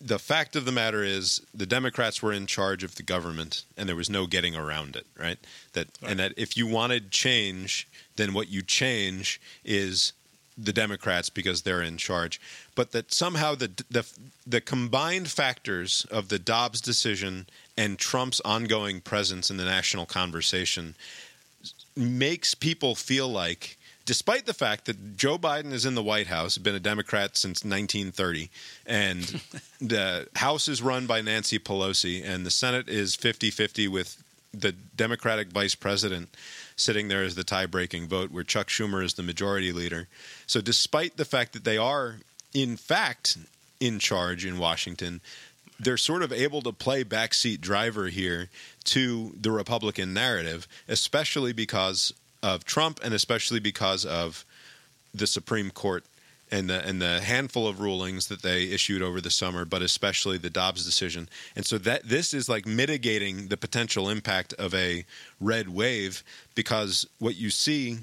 the 0.00 0.18
fact 0.18 0.56
of 0.56 0.64
the 0.64 0.72
matter 0.72 1.04
is 1.04 1.42
the 1.52 1.66
Democrats 1.66 2.22
were 2.22 2.32
in 2.32 2.46
charge 2.46 2.82
of 2.82 2.94
the 2.94 3.02
government 3.02 3.64
and 3.76 3.88
there 3.88 3.96
was 3.96 4.08
no 4.08 4.26
getting 4.26 4.56
around 4.56 4.96
it, 4.96 5.06
right? 5.18 5.38
That 5.74 5.88
and 6.02 6.18
that 6.18 6.32
if 6.36 6.56
you 6.56 6.66
wanted 6.66 7.10
change, 7.10 7.86
then 8.16 8.32
what 8.32 8.48
you 8.48 8.62
change 8.62 9.40
is 9.64 10.12
the 10.56 10.72
Democrats 10.72 11.28
because 11.30 11.62
they're 11.62 11.82
in 11.82 11.96
charge. 11.96 12.40
But 12.74 12.92
that 12.92 13.12
somehow 13.12 13.54
the 13.54 13.70
the 13.90 14.06
the 14.46 14.60
combined 14.60 15.28
factors 15.28 16.06
of 16.10 16.28
the 16.28 16.38
Dobbs 16.38 16.80
decision 16.80 17.46
and 17.76 17.98
Trump's 17.98 18.40
ongoing 18.40 19.00
presence 19.00 19.50
in 19.50 19.58
the 19.58 19.64
national 19.64 20.06
conversation 20.06 20.94
makes 21.94 22.54
people 22.54 22.94
feel 22.94 23.28
like 23.28 23.76
despite 24.04 24.46
the 24.46 24.54
fact 24.54 24.86
that 24.86 25.16
Joe 25.16 25.38
Biden 25.38 25.72
is 25.72 25.86
in 25.86 25.94
the 25.94 26.02
White 26.02 26.26
House, 26.26 26.58
been 26.58 26.74
a 26.74 26.80
Democrat 26.80 27.36
since 27.36 27.64
1930, 27.64 28.50
and 28.86 29.42
the 29.80 30.28
House 30.36 30.68
is 30.68 30.82
run 30.82 31.06
by 31.06 31.20
Nancy 31.20 31.58
Pelosi, 31.58 32.24
and 32.24 32.44
the 32.44 32.50
Senate 32.50 32.88
is 32.88 33.14
50 33.14 33.50
50 33.50 33.88
with 33.88 34.22
the 34.52 34.72
Democratic 34.72 35.48
vice 35.48 35.74
president 35.74 36.28
sitting 36.76 37.08
there 37.08 37.22
as 37.22 37.34
the 37.34 37.44
tie 37.44 37.66
breaking 37.66 38.08
vote, 38.08 38.30
where 38.30 38.42
Chuck 38.42 38.68
Schumer 38.68 39.04
is 39.04 39.14
the 39.14 39.22
majority 39.22 39.72
leader. 39.72 40.08
So, 40.46 40.60
despite 40.60 41.16
the 41.16 41.24
fact 41.24 41.52
that 41.52 41.64
they 41.64 41.76
are, 41.76 42.16
in 42.52 42.76
fact, 42.76 43.36
in 43.78 43.98
charge 43.98 44.44
in 44.44 44.58
Washington, 44.58 45.20
they're 45.78 45.96
sort 45.96 46.22
of 46.22 46.32
able 46.32 46.62
to 46.62 46.72
play 46.72 47.04
backseat 47.04 47.60
driver 47.60 48.08
here 48.08 48.50
to 48.84 49.34
the 49.40 49.50
Republican 49.50 50.12
narrative, 50.12 50.68
especially 50.88 51.52
because 51.52 52.12
of 52.42 52.64
Trump 52.64 53.00
and 53.02 53.12
especially 53.14 53.60
because 53.60 54.04
of 54.04 54.44
the 55.14 55.26
Supreme 55.26 55.70
Court 55.70 56.04
and 56.52 56.68
the 56.68 56.84
and 56.86 57.00
the 57.00 57.20
handful 57.20 57.68
of 57.68 57.80
rulings 57.80 58.26
that 58.28 58.42
they 58.42 58.64
issued 58.64 59.02
over 59.02 59.20
the 59.20 59.30
summer, 59.30 59.64
but 59.64 59.82
especially 59.82 60.36
the 60.38 60.50
Dobbs 60.50 60.84
decision. 60.84 61.28
And 61.54 61.64
so 61.64 61.78
that 61.78 62.08
this 62.08 62.34
is 62.34 62.48
like 62.48 62.66
mitigating 62.66 63.48
the 63.48 63.56
potential 63.56 64.08
impact 64.08 64.52
of 64.54 64.74
a 64.74 65.04
red 65.40 65.68
wave 65.68 66.24
because 66.54 67.06
what 67.18 67.36
you 67.36 67.50
see 67.50 67.98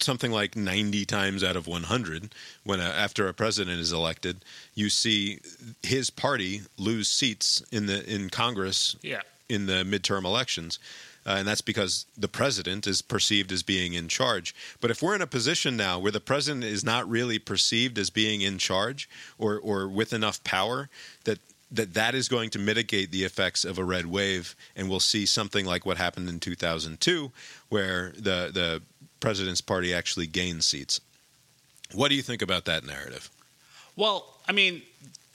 something 0.00 0.30
like 0.30 0.54
90 0.54 1.04
times 1.06 1.42
out 1.42 1.56
of 1.56 1.66
100 1.66 2.32
when 2.64 2.78
a, 2.78 2.84
after 2.84 3.26
a 3.26 3.34
president 3.34 3.80
is 3.80 3.90
elected 3.92 4.36
you 4.76 4.88
see 4.88 5.40
his 5.82 6.08
party 6.08 6.60
lose 6.78 7.08
seats 7.08 7.62
in 7.72 7.86
the 7.86 8.08
in 8.08 8.30
Congress 8.30 8.94
Yeah. 9.02 9.22
in 9.48 9.66
the 9.66 9.82
midterm 9.82 10.24
elections 10.24 10.78
uh, 11.26 11.36
and 11.38 11.48
that's 11.48 11.60
because 11.60 12.06
the 12.16 12.28
president 12.28 12.86
is 12.86 13.02
perceived 13.02 13.52
as 13.52 13.62
being 13.62 13.94
in 13.94 14.08
charge. 14.08 14.54
But 14.80 14.90
if 14.90 15.02
we're 15.02 15.14
in 15.14 15.22
a 15.22 15.26
position 15.26 15.76
now 15.76 15.98
where 15.98 16.12
the 16.12 16.20
president 16.20 16.64
is 16.64 16.84
not 16.84 17.08
really 17.08 17.38
perceived 17.38 17.98
as 17.98 18.10
being 18.10 18.40
in 18.40 18.58
charge 18.58 19.08
or, 19.38 19.58
or 19.58 19.88
with 19.88 20.12
enough 20.12 20.42
power, 20.44 20.88
that 21.24 21.38
that 21.70 21.94
that 21.94 22.14
is 22.14 22.28
going 22.28 22.50
to 22.50 22.58
mitigate 22.58 23.10
the 23.10 23.24
effects 23.24 23.64
of 23.64 23.78
a 23.78 23.84
red 23.84 24.06
wave, 24.06 24.56
and 24.74 24.88
we'll 24.88 25.00
see 25.00 25.26
something 25.26 25.66
like 25.66 25.84
what 25.84 25.98
happened 25.98 26.28
in 26.28 26.40
2002, 26.40 27.30
where 27.68 28.12
the 28.14 28.50
the 28.52 28.82
president's 29.20 29.60
party 29.60 29.92
actually 29.92 30.26
gained 30.26 30.64
seats. 30.64 31.00
What 31.92 32.08
do 32.08 32.14
you 32.14 32.22
think 32.22 32.42
about 32.42 32.64
that 32.66 32.84
narrative? 32.84 33.30
Well, 33.96 34.26
I 34.48 34.52
mean, 34.52 34.82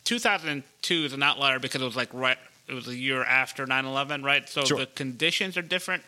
2002 0.06 0.94
is 1.06 1.14
an 1.14 1.24
outlier 1.24 1.60
because 1.60 1.82
it 1.82 1.86
was 1.86 1.96
like 1.96 2.10
right, 2.14 2.38
it 2.68 2.74
was 2.74 2.88
a 2.88 2.96
year 2.96 3.24
after 3.24 3.66
9/11, 3.66 4.24
right? 4.24 4.48
So 4.48 4.64
Sure. 4.66 4.80
the 4.80 4.86
conditions 4.88 5.58
are 5.58 5.62
different. 5.62 6.04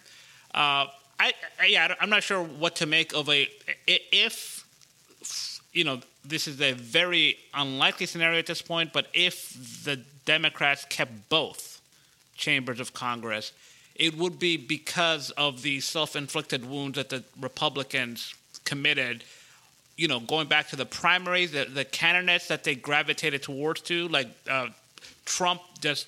Uh, 0.53 0.87
I, 1.19 1.33
I 1.59 1.65
yeah, 1.67 1.95
I'm 1.99 2.09
not 2.09 2.23
sure 2.23 2.41
what 2.43 2.75
to 2.77 2.85
make 2.85 3.13
of 3.13 3.29
a 3.29 3.49
if 3.87 4.65
you 5.73 5.83
know 5.83 6.01
this 6.23 6.47
is 6.47 6.59
a 6.61 6.73
very 6.73 7.37
unlikely 7.53 8.05
scenario 8.05 8.39
at 8.39 8.45
this 8.45 8.61
point, 8.61 8.93
but 8.93 9.07
if 9.13 9.83
the 9.83 10.01
Democrats 10.25 10.85
kept 10.89 11.29
both 11.29 11.81
chambers 12.35 12.79
of 12.79 12.93
Congress, 12.93 13.51
it 13.95 14.17
would 14.17 14.39
be 14.39 14.57
because 14.57 15.29
of 15.31 15.61
the 15.61 15.79
self-inflicted 15.79 16.67
wounds 16.67 16.95
that 16.97 17.09
the 17.09 17.23
Republicans 17.39 18.33
committed 18.65 19.23
you 19.97 20.07
know, 20.07 20.19
going 20.19 20.47
back 20.47 20.69
to 20.69 20.75
the 20.75 20.85
primaries, 20.85 21.51
the, 21.51 21.65
the 21.65 21.85
candidates 21.85 22.47
that 22.49 22.63
they 22.63 22.75
gravitated 22.75 23.41
towards 23.41 23.81
to, 23.81 24.07
like 24.09 24.27
uh, 24.49 24.67
Trump 25.25 25.61
just 25.79 26.07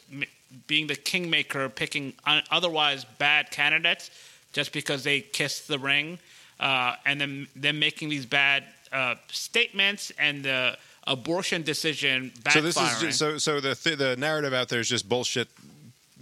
being 0.68 0.88
the 0.88 0.96
kingmaker, 0.96 1.70
picking 1.70 2.14
otherwise 2.52 3.06
bad 3.18 3.52
candidates 3.52 4.12
just 4.54 4.72
because 4.74 5.04
they 5.04 5.22
kissed 5.22 5.68
the 5.68 5.78
ring, 5.78 6.20
uh, 6.60 6.96
and 7.06 7.20
then 7.20 7.48
them 7.56 7.80
making 7.80 8.10
these 8.10 8.26
bad 8.26 8.64
uh, 8.92 9.16
statements 9.30 10.12
and 10.18 10.44
the 10.44 10.78
abortion 11.06 11.62
decision 11.64 12.32
backfiring. 12.42 12.54
So 12.54 12.62
this 12.62 12.78
is 12.78 13.02
just, 13.02 13.20
so 13.20 13.38
so 13.38 13.60
the 13.60 13.76
th- 13.76 13.98
the 13.98 14.16
narrative 14.18 14.54
out 14.54 14.70
there 14.70 14.80
is 14.80 14.90
just 14.90 15.08
bullshit. 15.08 15.48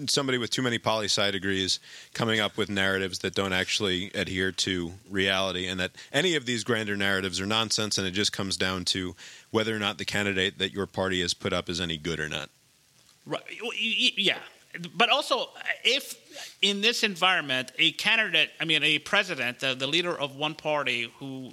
Somebody 0.08 0.38
with 0.38 0.50
too 0.50 0.62
many 0.62 0.78
poli 0.78 1.06
sci 1.06 1.32
degrees 1.32 1.80
coming 2.14 2.42
up 2.42 2.58
with 2.58 2.70
narratives 2.70 3.20
that 3.20 3.34
don't 3.34 3.54
actually 3.54 4.12
adhere 4.14 4.52
to 4.52 4.92
reality, 5.10 5.68
and 5.68 5.80
that 5.80 5.92
any 6.12 6.36
of 6.36 6.46
these 6.46 6.66
grander 6.66 6.98
narratives 6.98 7.40
are 7.40 7.46
nonsense, 7.46 7.98
and 7.98 8.06
it 8.06 8.12
just 8.12 8.34
comes 8.34 8.58
down 8.58 8.84
to 8.86 9.16
whether 9.52 9.74
or 9.74 9.80
not 9.80 9.98
the 9.98 10.04
candidate 10.04 10.60
that 10.60 10.74
your 10.74 10.86
party 10.86 11.22
has 11.22 11.34
put 11.34 11.54
up 11.54 11.70
is 11.70 11.80
any 11.80 11.96
good 11.96 12.20
or 12.20 12.28
not. 12.28 12.50
Right. 13.26 13.42
Yeah. 14.18 14.38
But 14.94 15.10
also, 15.10 15.50
if 15.84 16.16
in 16.62 16.82
this 16.82 17.04
environment, 17.04 17.72
a 17.80 17.94
candidate, 17.94 18.50
I 18.60 18.66
mean, 18.66 18.84
a 18.84 19.00
president, 19.00 19.60
the, 19.60 19.74
the 19.74 19.88
leader 19.88 20.18
of 20.18 20.36
one 20.36 20.54
party 20.54 21.12
who, 21.18 21.52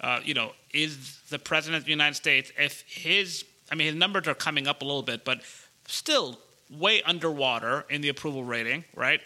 uh, 0.00 0.20
you 0.24 0.34
know, 0.34 0.52
is 0.72 1.18
the 1.28 1.38
president 1.38 1.80
of 1.80 1.84
the 1.84 1.90
United 1.90 2.14
States, 2.14 2.50
if 2.58 2.82
his, 2.88 3.44
I 3.70 3.74
mean, 3.74 3.88
his 3.88 3.96
numbers 3.96 4.26
are 4.26 4.34
coming 4.34 4.66
up 4.66 4.80
a 4.80 4.84
little 4.86 5.02
bit, 5.02 5.24
but 5.24 5.42
still 5.86 6.38
way 6.70 7.02
underwater 7.02 7.84
in 7.90 8.00
the 8.00 8.08
approval 8.08 8.42
rating, 8.42 8.84
right? 8.96 9.20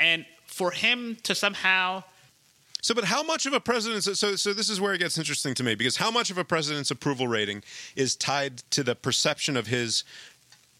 And 0.00 0.26
for 0.46 0.72
him 0.72 1.16
to 1.22 1.34
somehow 1.34 2.02
So, 2.82 2.94
but 2.94 3.04
how 3.04 3.22
much 3.22 3.46
of 3.46 3.52
a 3.52 3.60
president's 3.60 4.18
so 4.18 4.36
so 4.36 4.52
this 4.52 4.70
is 4.70 4.80
where 4.80 4.94
it 4.94 4.98
gets 4.98 5.18
interesting 5.18 5.54
to 5.54 5.62
me 5.62 5.74
because 5.74 5.96
how 5.98 6.10
much 6.10 6.30
of 6.30 6.38
a 6.38 6.44
president's 6.44 6.90
approval 6.90 7.28
rating 7.28 7.62
is 7.94 8.16
tied 8.16 8.58
to 8.70 8.82
the 8.82 8.94
perception 8.94 9.56
of 9.56 9.66
his 9.66 10.02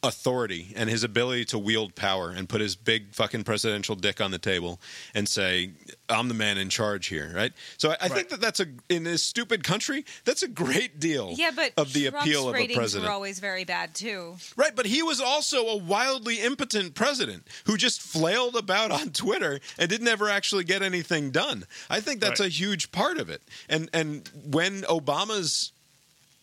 authority 0.03 0.73
and 0.77 0.89
his 0.89 1.05
ability 1.05 1.45
to 1.45 1.59
wield 1.59 1.95
power 1.95 2.31
and 2.31 2.49
put 2.49 2.61
his 2.61 2.75
big 2.75 3.13
fucking 3.15 3.45
presidential 3.45 3.95
dick 3.95 4.19
on 4.21 4.31
the 4.31 4.39
table 4.39 4.81
and 5.15 5.29
say 5.29 5.71
I'm 6.09 6.29
the 6.29 6.35
man 6.35 6.57
in 6.57 6.71
charge 6.71 7.07
here, 7.09 7.31
right? 7.35 7.53
So 7.77 7.91
I, 7.91 7.97
I 8.03 8.09
think 8.09 8.31
that 8.31 8.41
that's 8.41 8.61
a 8.61 8.67
in 8.89 9.05
this 9.05 9.23
stupid 9.23 9.63
country 9.63 10.05
that's 10.25 10.43
a 10.43 10.49
great 10.49 10.99
deal 11.01 11.35
Yeah, 11.37 11.51
but 11.55 11.73
of 11.77 11.93
the 11.93 12.09
Trump's 12.09 12.27
appeal 12.27 12.49
of 12.49 12.57
a 12.57 12.75
president. 12.75 13.09
were 13.09 13.13
always 13.15 13.41
very 13.41 13.65
bad 13.65 13.95
too. 13.95 14.37
Right, 14.57 14.75
but 14.75 14.87
he 14.87 15.03
was 15.03 15.21
also 15.21 15.67
a 15.67 15.77
wildly 15.77 16.41
impotent 16.41 16.95
president 16.95 17.47
who 17.67 17.77
just 17.77 18.01
flailed 18.01 18.57
about 18.57 18.91
on 18.91 19.11
Twitter 19.11 19.61
and 19.79 19.91
didn't 19.91 20.09
ever 20.09 20.31
actually 20.31 20.65
get 20.65 20.81
anything 20.83 21.31
done. 21.31 21.65
I 21.91 22.01
think 22.01 22.21
that's 22.21 22.41
Right. 22.41 22.47
a 22.47 22.51
huge 22.53 22.91
part 22.91 23.19
of 23.19 23.29
it. 23.29 23.43
And 23.69 23.91
and 23.93 24.29
when 24.47 24.81
Obama's 24.83 25.73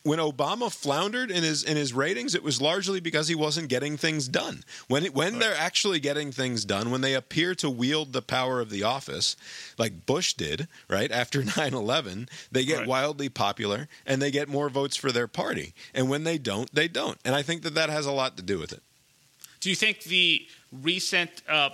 when 0.04 0.20
Obama 0.20 0.72
floundered 0.72 1.30
in 1.32 1.43
his 1.43 1.64
in 1.64 1.76
his 1.76 1.91
ratings, 1.91 2.34
it 2.34 2.41
was 2.43 2.62
largely 2.62 3.02
because 3.02 3.28
he 3.28 3.36
wasn't 3.36 3.68
getting 3.68 3.98
things 3.98 4.28
done. 4.30 4.64
When 4.88 5.04
when 5.08 5.39
they're 5.39 5.56
actually 5.56 6.00
getting 6.00 6.32
things 6.32 6.64
done, 6.64 6.91
when 6.91 7.02
they 7.02 7.14
appear 7.14 7.54
to 7.56 7.70
wield 7.70 8.14
the 8.14 8.22
power 8.22 8.62
of 8.62 8.70
the 8.70 8.84
office, 8.84 9.36
like 9.78 10.06
Bush 10.06 10.34
did, 10.34 10.70
right 10.89 11.12
after 11.12 11.41
9/11, 11.43 12.30
they 12.52 12.64
get 12.64 12.80
Right. 12.80 12.88
wildly 12.88 13.28
popular 13.28 13.89
and 14.06 14.22
they 14.22 14.32
get 14.32 14.48
more 14.48 14.70
votes 14.70 14.95
for 14.95 15.12
their 15.12 15.28
party. 15.28 15.74
And 15.93 16.10
when 16.10 16.24
they 16.24 16.38
don't, 16.38 16.74
they 16.74 16.88
don't. 16.88 17.20
And 17.26 17.36
I 17.36 17.41
think 17.41 17.64
that 17.64 17.76
that 17.76 17.89
has 17.89 18.06
a 18.06 18.12
lot 18.14 18.38
to 18.38 18.43
do 18.43 18.60
with 18.60 18.72
it. 18.72 18.82
Do 19.60 19.70
you 19.70 19.76
think 19.76 20.04
the 20.04 20.48
recent 20.72 21.41
uh, 21.50 21.72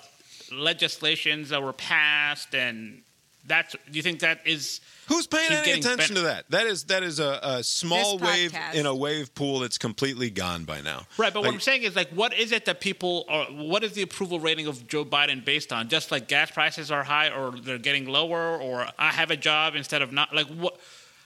legislations 0.52 1.50
that 1.50 1.62
were 1.62 1.74
passed 1.74 2.56
and 2.56 3.03
that's 3.46 3.74
do 3.74 3.80
you 3.92 4.02
think 4.02 4.20
that 4.22 4.40
is 4.46 4.80
Who's 5.08 5.28
paying 5.28 5.52
any 5.52 5.72
attention 5.74 6.16
ben- 6.16 6.24
to 6.24 6.30
that? 6.30 6.46
That 6.50 6.66
is 6.66 6.86
that 6.86 7.04
is 7.04 7.20
a, 7.20 7.40
a 7.44 7.64
small 7.64 8.18
This 8.18 8.28
wave 8.30 8.52
podcast. 8.54 8.76
in 8.76 8.86
a 8.86 8.96
wave 8.96 9.36
pool 9.36 9.60
that's 9.60 9.78
completely 9.78 10.30
gone 10.30 10.64
by 10.64 10.80
now. 10.82 11.06
Right, 11.18 11.34
but 11.34 11.42
Like- 11.42 11.48
what 11.48 11.54
I'm 11.56 11.60
saying 11.60 11.84
is 11.84 11.96
like, 11.96 12.10
what 12.12 12.34
is 12.34 12.52
it 12.54 12.66
that 12.66 12.80
people 12.80 13.26
are? 13.28 13.46
What 13.48 13.84
is 13.84 13.92
the 13.94 14.02
approval 14.02 14.40
rating 14.40 14.68
of 14.68 14.88
Joe 14.88 15.04
Biden 15.04 15.44
based 15.44 15.74
on? 15.74 15.90
Just 15.90 16.10
like 16.12 16.28
gas 16.30 16.52
prices 16.52 16.90
are 16.90 17.04
high, 17.04 17.30
or 17.30 17.52
they're 17.52 17.78
getting 17.78 18.06
lower, 18.08 18.58
or 18.58 18.88
I 18.98 19.12
have 19.12 19.30
a 19.30 19.38
job 19.38 19.76
instead 19.76 20.02
of 20.02 20.12
not. 20.14 20.34
Like 20.34 20.48
what? 20.48 20.80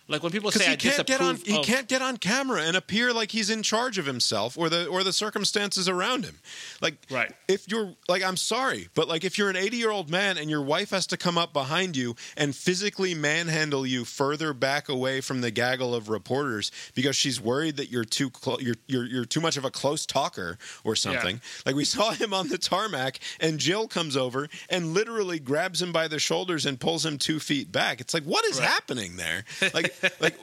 Like 0.10 0.24
when 0.24 0.32
people 0.32 0.52
say 0.52 0.66
he 0.66 0.72
I 0.72 0.76
can't 0.78 1.06
get 1.06 1.20
on 1.22 1.36
disapprove 1.36 1.48
he 1.56 1.60
of- 1.60 1.66
can't 1.66 1.88
get 1.88 2.02
on 2.02 2.18
camera 2.18 2.62
and 2.62 2.78
appear 2.78 3.12
like 3.14 3.32
he's 3.32 3.50
in 3.50 3.62
charge 3.62 3.98
of 3.98 4.06
himself 4.06 4.58
or 4.58 4.70
the 4.70 4.88
or 4.88 5.04
the 5.04 5.12
circumstances 5.14 5.90
around 5.90 6.24
him. 6.24 6.40
Like 6.82 6.96
Right. 7.12 7.32
if 7.48 7.68
you're 7.68 7.94
like 8.08 8.24
I'm 8.24 8.38
sorry, 8.38 8.88
but 8.94 9.08
like 9.10 9.24
if 9.26 9.38
you're 9.38 9.50
an 9.50 9.58
80 9.58 9.78
year 9.78 9.92
old 9.92 10.10
man 10.10 10.38
and 10.38 10.50
your 10.50 10.62
wife 10.62 10.92
has 10.92 11.08
to 11.08 11.18
come 11.18 11.38
up 11.38 11.52
behind 11.52 11.98
you 11.98 12.16
and 12.38 12.56
physically 12.56 13.14
manhandle 13.16 13.86
you 13.86 14.06
further 14.06 14.54
back 14.54 14.88
away 14.88 15.20
from 15.20 15.42
the 15.42 15.52
gaggle 15.52 15.94
of 15.94 16.08
reporters 16.08 16.72
because 16.96 17.16
she's 17.16 17.42
worried 17.42 17.76
that 17.78 17.92
you're 17.92 18.06
too 18.06 18.30
clo- 18.30 18.60
you're, 18.60 18.76
you're 18.88 19.06
you're 19.06 19.26
too 19.26 19.42
much 19.42 19.58
of 19.58 19.66
a 19.66 19.72
close 19.72 20.06
talker 20.06 20.58
or 20.86 20.96
something. 20.96 21.42
Like 21.66 21.76
we 21.76 21.84
saw 21.98 22.12
him 22.12 22.34
on 22.34 22.48
the 22.48 22.58
tarmac 22.58 23.20
and 23.42 23.60
Jill 23.60 23.88
comes 23.90 24.16
over 24.16 24.48
and 24.70 24.94
literally 24.94 25.40
grabs 25.40 25.82
him 25.82 25.92
by 25.92 26.08
the 26.08 26.20
shoulders 26.20 26.66
and 26.66 26.80
pulls 26.80 27.06
him 27.06 27.18
two 27.18 27.40
feet 27.40 27.72
back. 27.74 28.00
It's 28.00 28.14
like 28.14 28.24
what 28.24 28.46
is 28.46 28.58
happening 28.60 29.18
there? 29.18 29.44
Like 29.74 29.94
like 30.20 30.38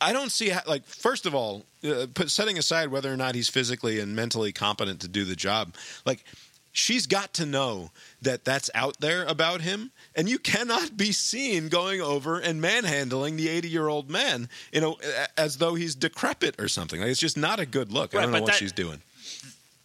I 0.00 0.12
don't 0.12 0.32
see 0.32 0.48
how, 0.48 0.62
like 0.66 0.84
first 0.86 1.26
of 1.26 1.34
all, 1.34 1.64
uh, 1.84 2.06
put 2.12 2.30
setting 2.30 2.58
aside 2.58 2.88
whether 2.88 3.12
or 3.12 3.16
not 3.16 3.34
he's 3.34 3.48
physically 3.50 4.00
and 4.00 4.16
mentally 4.16 4.52
competent 4.52 5.00
to 5.00 5.08
do 5.08 5.24
the 5.24 5.36
job. 5.36 5.74
Like 6.06 6.24
she's 6.72 7.06
got 7.06 7.34
to 7.34 7.44
know 7.44 7.90
that 8.22 8.44
that's 8.44 8.70
out 8.74 9.00
there 9.00 9.24
about 9.24 9.60
him 9.60 9.90
and 10.14 10.28
you 10.28 10.38
cannot 10.38 10.96
be 10.96 11.12
seen 11.12 11.68
going 11.68 12.00
over 12.00 12.38
and 12.38 12.60
manhandling 12.60 13.36
the 13.36 13.48
80-year-old 13.48 14.08
man, 14.10 14.48
you 14.72 14.80
know, 14.80 14.96
as 15.36 15.58
though 15.58 15.74
he's 15.74 15.94
decrepit 15.94 16.60
or 16.60 16.68
something. 16.68 17.00
Like 17.00 17.10
it's 17.10 17.20
just 17.20 17.36
not 17.36 17.60
a 17.60 17.66
good 17.66 17.92
look. 17.92 18.14
I 18.14 18.22
don't 18.22 18.32
know 18.32 18.40
what 18.40 18.52
that- 18.52 18.56
she's 18.56 18.72
doing. 18.72 19.02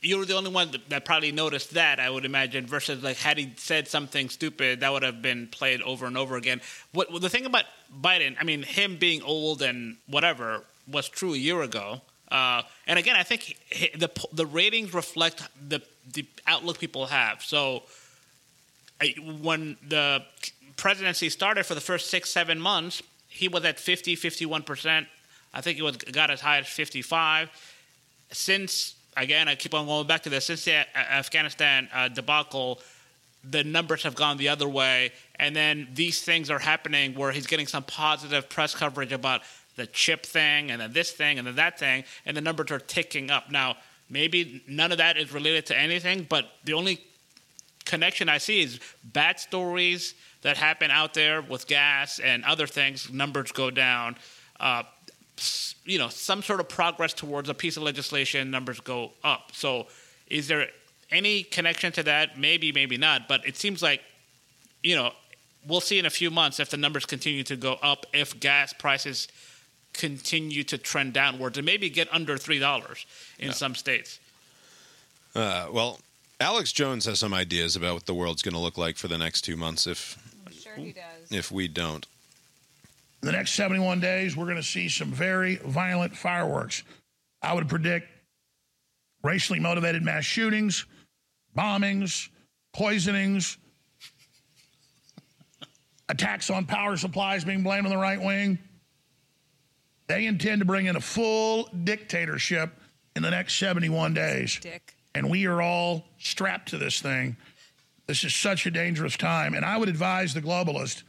you 0.01 0.17
were 0.19 0.25
the 0.25 0.35
only 0.35 0.51
one 0.51 0.69
that, 0.71 0.89
that 0.89 1.05
probably 1.05 1.31
noticed 1.31 1.73
that, 1.73 1.99
I 1.99 2.09
would 2.09 2.25
imagine, 2.25 2.67
versus 2.67 3.03
like 3.03 3.17
had 3.17 3.37
he 3.37 3.53
said 3.57 3.87
something 3.87 4.29
stupid, 4.29 4.81
that 4.81 4.91
would 4.93 5.03
have 5.03 5.21
been 5.21 5.47
played 5.47 5.81
over 5.81 6.05
and 6.05 6.15
over 6.15 6.37
again. 6.37 6.61
What 6.91 7.09
well, 7.09 7.19
the 7.19 7.29
thing 7.29 7.45
about 7.45 7.65
Biden, 8.01 8.35
I 8.39 8.43
mean, 8.43 8.63
him 8.63 8.97
being 8.97 9.21
old 9.21 9.61
and 9.61 9.97
whatever 10.07 10.61
was 10.91 11.07
true 11.09 11.33
a 11.33 11.37
year 11.37 11.61
ago. 11.61 12.01
Uh, 12.31 12.61
and 12.87 12.97
again, 12.99 13.15
I 13.15 13.23
think 13.23 13.41
he, 13.41 13.55
he- 13.69 13.97
the 13.97 14.09
the 14.33 14.45
ratings 14.45 14.93
reflect 14.93 15.43
the 15.69 15.81
the 16.13 16.25
outlook 16.47 16.79
people 16.79 17.05
have. 17.07 17.43
So 17.43 17.83
I, 19.01 19.15
when 19.41 19.77
the 19.87 20.23
presidency 20.77 21.29
started 21.29 21.65
for 21.65 21.75
the 21.75 21.81
first 21.81 22.09
six 22.09 22.29
seven 22.29 22.59
months, 22.59 23.01
he 23.27 23.47
was 23.47 23.63
at 23.65 23.79
50, 23.79 24.15
51 24.15 24.63
percent. 24.63 25.07
I 25.53 25.61
think 25.61 25.77
he 25.77 25.81
was 25.81 25.97
got 25.97 26.31
as 26.31 26.41
high 26.41 26.59
as 26.59 26.67
fifty 26.67 27.01
five 27.01 27.49
since 28.31 28.95
again, 29.17 29.47
I 29.47 29.55
keep 29.55 29.73
on 29.73 29.85
going 29.85 30.07
back 30.07 30.23
to 30.23 30.29
this. 30.29 30.45
Since 30.45 30.65
the 30.65 30.97
Afghanistan 30.97 31.87
uh, 31.93 32.07
debacle, 32.09 32.81
the 33.43 33.63
numbers 33.63 34.03
have 34.03 34.15
gone 34.15 34.37
the 34.37 34.49
other 34.49 34.67
way, 34.67 35.11
and 35.39 35.55
then 35.55 35.87
these 35.93 36.21
things 36.21 36.49
are 36.49 36.59
happening 36.59 37.15
where 37.15 37.31
he's 37.31 37.47
getting 37.47 37.67
some 37.67 37.83
positive 37.83 38.49
press 38.49 38.73
coverage 38.73 39.11
about 39.11 39.41
the 39.75 39.87
chip 39.87 40.25
thing, 40.25 40.71
and 40.71 40.81
then 40.81 40.93
this 40.93 41.11
thing, 41.11 41.37
and 41.37 41.45
then 41.45 41.55
that 41.55 41.77
thing, 41.77 42.03
and 42.25 42.35
the 42.35 42.41
numbers 42.41 42.71
are 42.71 42.79
ticking 42.79 43.29
up. 43.29 43.51
Now, 43.51 43.75
maybe 44.09 44.63
none 44.67 44.91
of 44.91 44.99
that 44.99 45.17
is 45.17 45.33
related 45.33 45.65
to 45.67 45.77
anything, 45.77 46.25
but 46.29 46.45
the 46.63 46.73
only 46.73 47.01
connection 47.85 48.29
I 48.29 48.37
see 48.37 48.61
is 48.61 48.79
bad 49.03 49.39
stories 49.39 50.15
that 50.41 50.57
happen 50.57 50.91
out 50.91 51.13
there 51.13 51.41
with 51.41 51.67
gas 51.67 52.19
and 52.19 52.43
other 52.45 52.67
things. 52.67 53.11
Numbers 53.11 53.51
go 53.51 53.69
down. 53.69 54.15
Uh, 54.59 54.83
you 55.85 55.97
know, 55.97 56.07
some 56.07 56.41
sort 56.41 56.59
of 56.59 56.69
progress 56.69 57.13
towards 57.13 57.49
a 57.49 57.53
piece 57.53 57.77
of 57.77 57.83
legislation. 57.83 58.51
Numbers 58.51 58.79
go 58.79 59.11
up. 59.23 59.51
So, 59.53 59.87
is 60.27 60.47
there 60.47 60.67
any 61.11 61.43
connection 61.43 61.91
to 61.93 62.03
that? 62.03 62.39
Maybe, 62.39 62.71
maybe 62.71 62.97
not. 62.97 63.27
But 63.27 63.45
it 63.45 63.57
seems 63.57 63.83
like, 63.83 64.01
you 64.81 64.95
know, 64.95 65.11
we'll 65.67 65.81
see 65.81 65.99
in 65.99 66.05
a 66.05 66.09
few 66.09 66.29
months 66.31 66.59
if 66.59 66.69
the 66.69 66.77
numbers 66.77 67.05
continue 67.05 67.43
to 67.43 67.55
go 67.55 67.73
up. 67.81 68.05
If 68.13 68.39
gas 68.39 68.73
prices 68.73 69.27
continue 69.93 70.63
to 70.63 70.77
trend 70.77 71.13
downwards 71.13 71.57
and 71.57 71.65
maybe 71.65 71.89
get 71.89 72.13
under 72.13 72.37
three 72.37 72.59
dollars 72.59 73.05
in 73.39 73.53
some 73.53 73.75
states. 73.75 74.19
Uh, 75.33 75.67
well, 75.71 75.99
Alex 76.39 76.71
Jones 76.71 77.05
has 77.05 77.19
some 77.19 77.33
ideas 77.33 77.75
about 77.75 77.93
what 77.93 78.05
the 78.05 78.13
world's 78.13 78.41
going 78.41 78.53
to 78.53 78.59
look 78.59 78.77
like 78.77 78.97
for 78.97 79.07
the 79.07 79.17
next 79.17 79.41
2 79.41 79.55
months 79.57 79.87
if 79.87 80.17
sure 80.51 80.75
he 80.75 80.91
does. 80.91 81.31
if 81.31 81.51
we 81.51 81.67
don't. 81.67 82.05
the 83.21 83.31
next 83.31 83.51
71 83.53 83.99
days, 83.99 84.35
we're 84.35 84.45
going 84.45 84.57
to 84.57 84.63
see 84.63 84.87
some 84.87 85.11
very 85.11 85.55
violent 85.57 86.15
fireworks. 86.15 86.83
I 87.41 87.53
would 87.53 87.67
predict 87.67 88.07
racially 89.23 89.59
motivated 89.59 90.03
mass 90.03 90.23
shootings, 90.25 90.85
bombings, 91.57 92.29
poisonings, 92.73 93.57
attacks 96.09 96.49
on 96.49 96.65
power 96.65 96.97
supplies 96.97 97.43
being 97.43 97.63
blamed 97.63 97.85
on 97.85 97.91
the 97.91 97.97
right 97.97 98.21
wing. 98.21 98.59
They 100.07 100.25
intend 100.25 100.59
to 100.59 100.65
bring 100.65 100.85
in 100.85 100.95
a 100.95 101.01
full 101.01 101.69
dictatorship 101.83 102.71
in 103.15 103.23
the 103.23 103.31
next 103.31 103.57
71 103.57 104.13
days. 104.13 104.59
Dick. 104.61 104.95
And 105.15 105.29
we 105.29 105.47
are 105.47 105.61
all 105.61 106.05
strapped 106.19 106.69
to 106.69 106.77
this 106.77 106.99
thing. 107.01 107.37
This 108.07 108.23
is 108.23 108.35
such 108.35 108.65
a 108.65 108.71
dangerous 108.71 109.17
time. 109.17 109.55
And 109.55 109.65
I 109.65 109.77
would 109.77 109.89
advise 109.89 110.33
the 110.33 110.41
globalists 110.41 111.03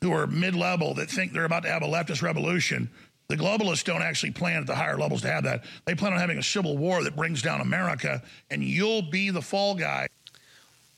who 0.00 0.12
are 0.12 0.26
mid 0.26 0.54
level 0.54 0.94
that 0.94 1.10
think 1.10 1.32
they're 1.32 1.44
about 1.44 1.64
to 1.64 1.68
have 1.68 1.82
a 1.82 1.86
leftist 1.86 2.22
revolution. 2.22 2.90
The 3.28 3.36
globalists 3.36 3.84
don't 3.84 4.02
actually 4.02 4.30
plan 4.30 4.60
at 4.60 4.66
the 4.66 4.74
higher 4.76 4.96
levels 4.96 5.22
to 5.22 5.28
have 5.28 5.44
that. 5.44 5.64
They 5.84 5.94
plan 5.96 6.12
on 6.12 6.20
having 6.20 6.38
a 6.38 6.42
civil 6.42 6.78
war 6.78 7.02
that 7.02 7.16
brings 7.16 7.42
down 7.42 7.60
America, 7.60 8.22
and 8.50 8.62
you'll 8.62 9.02
be 9.02 9.30
the 9.30 9.42
fall 9.42 9.74
guy. 9.74 10.06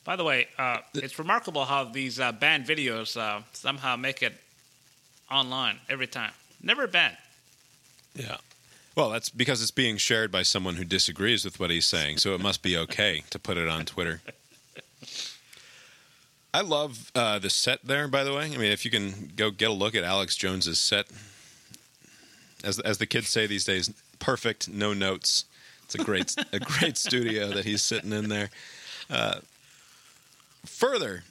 By 0.09 0.17
the 0.17 0.25
way, 0.25 0.49
uh, 0.57 0.79
it's 0.95 1.19
remarkable 1.19 1.67
how 1.67 1.85
these 1.85 2.19
uh, 2.19 2.33
banned 2.33 2.65
videos 2.65 3.15
uh, 3.15 3.43
somehow 3.53 3.95
make 3.97 4.23
it 4.23 4.33
online 5.31 5.81
every 5.91 6.07
time. 6.07 6.31
Never 6.63 6.87
banned. 6.87 7.19
Yeah. 8.15 8.39
Well, 8.97 9.11
that's 9.11 9.29
because 9.29 9.61
it's 9.61 9.71
being 9.71 9.99
shared 9.99 10.33
by 10.33 10.45
someone 10.45 10.77
who 10.77 10.85
disagrees 10.85 11.45
with 11.45 11.61
what 11.61 11.69
he's 11.69 11.85
saying, 11.85 12.17
so 12.17 12.35
it 12.35 12.41
must 12.41 12.63
be 12.63 12.75
okay 12.75 13.23
to 13.29 13.39
put 13.39 13.59
it 13.59 13.69
on 13.69 13.85
Twitter. 13.85 14.23
I 16.55 16.63
love 16.63 17.13
uh, 17.15 17.39
the 17.39 17.51
set 17.51 17.85
there, 17.85 18.09
by 18.09 18.25
the 18.25 18.33
way. 18.33 18.45
I 18.45 18.57
mean, 18.57 18.73
if 18.73 18.87
you 18.87 18.91
can 18.91 19.33
go 19.37 19.51
get 19.51 19.69
a 19.69 19.75
look 19.75 19.95
at 19.95 20.05
Alex 20.05 20.37
Jones's 20.37 20.81
set, 20.81 21.05
as 22.65 22.79
as 22.79 22.97
the 22.97 23.05
kids 23.05 23.29
say 23.29 23.47
these 23.47 23.67
days, 23.67 23.93
perfect, 24.21 24.71
no 24.71 24.95
notes. 24.95 25.45
It's 25.85 25.97
a 25.97 25.99
great 25.99 26.35
a 26.55 26.61
great 26.61 26.97
studio 26.97 27.49
that 27.49 27.67
he's 27.67 27.83
sitting 27.83 28.15
in 28.15 28.31
there. 28.31 28.49
Uh, 29.11 29.41
further, 30.67 31.25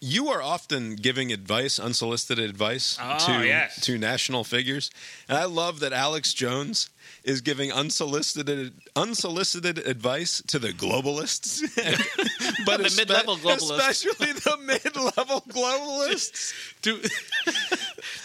you 0.00 0.28
are 0.28 0.42
often 0.42 0.96
giving 0.96 1.32
advice, 1.32 1.78
unsolicited 1.78 2.44
advice 2.44 2.98
Oh, 3.00 3.18
to 3.26 3.46
yes. 3.46 3.80
to 3.82 3.96
national 3.98 4.44
figures, 4.44 4.90
and 5.28 5.38
I 5.38 5.44
love 5.44 5.80
that 5.80 5.92
Alex 5.92 6.34
Jones 6.34 6.88
is 7.24 7.40
giving 7.40 7.72
unsolicited 7.72 8.72
unsolicited 8.96 9.78
advice 9.78 10.42
to 10.46 10.58
the 10.58 10.70
globalists, 10.72 11.60
but 12.66 12.78
The 12.78 12.84
espe- 12.84 12.96
mid-level 12.98 13.36
globalists. 13.38 13.78
especially 13.78 14.32
the 14.32 14.56
mid-level 14.64 15.40
globalists. 15.48 16.52
Do 16.82 17.00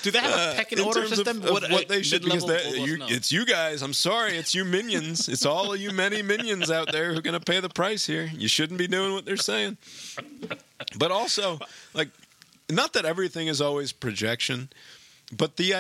do 0.03 0.11
they 0.11 0.19
have 0.19 0.31
a 0.31 0.35
Uh, 0.35 0.55
pecking 0.55 0.79
in 0.79 0.85
order 0.85 1.07
system? 1.07 1.37
Of, 1.39 1.45
of 1.45 1.51
what, 1.51 1.71
uh, 1.71 1.81
they 1.87 2.01
should 2.03 2.23
because 2.23 2.43
you, 2.77 2.97
know? 2.97 3.05
it's 3.09 3.31
you 3.31 3.45
guys. 3.45 3.81
I'm 3.81 3.93
sorry, 3.93 4.37
it's 4.37 4.53
you 4.55 4.65
minions. 4.65 5.27
It's 5.29 5.45
all 5.45 5.73
of 5.73 5.79
you 5.79 5.91
many 5.91 6.21
minions 6.21 6.69
out 6.71 6.91
there 6.91 7.11
who 7.11 7.19
are 7.19 7.21
going 7.21 7.39
to 7.39 7.45
pay 7.45 7.59
the 7.59 7.69
price 7.69 8.05
here. 8.05 8.29
You 8.33 8.47
shouldn't 8.47 8.77
be 8.79 8.87
doing 8.87 9.13
what 9.13 9.25
they're 9.25 9.37
saying. 9.37 9.77
But 10.97 11.11
also, 11.11 11.59
like, 11.93 12.09
not 12.69 12.93
that 12.93 13.05
everything 13.05 13.47
is 13.47 13.61
always 13.61 13.91
projection, 13.91 14.69
but 15.35 15.57
the 15.57 15.73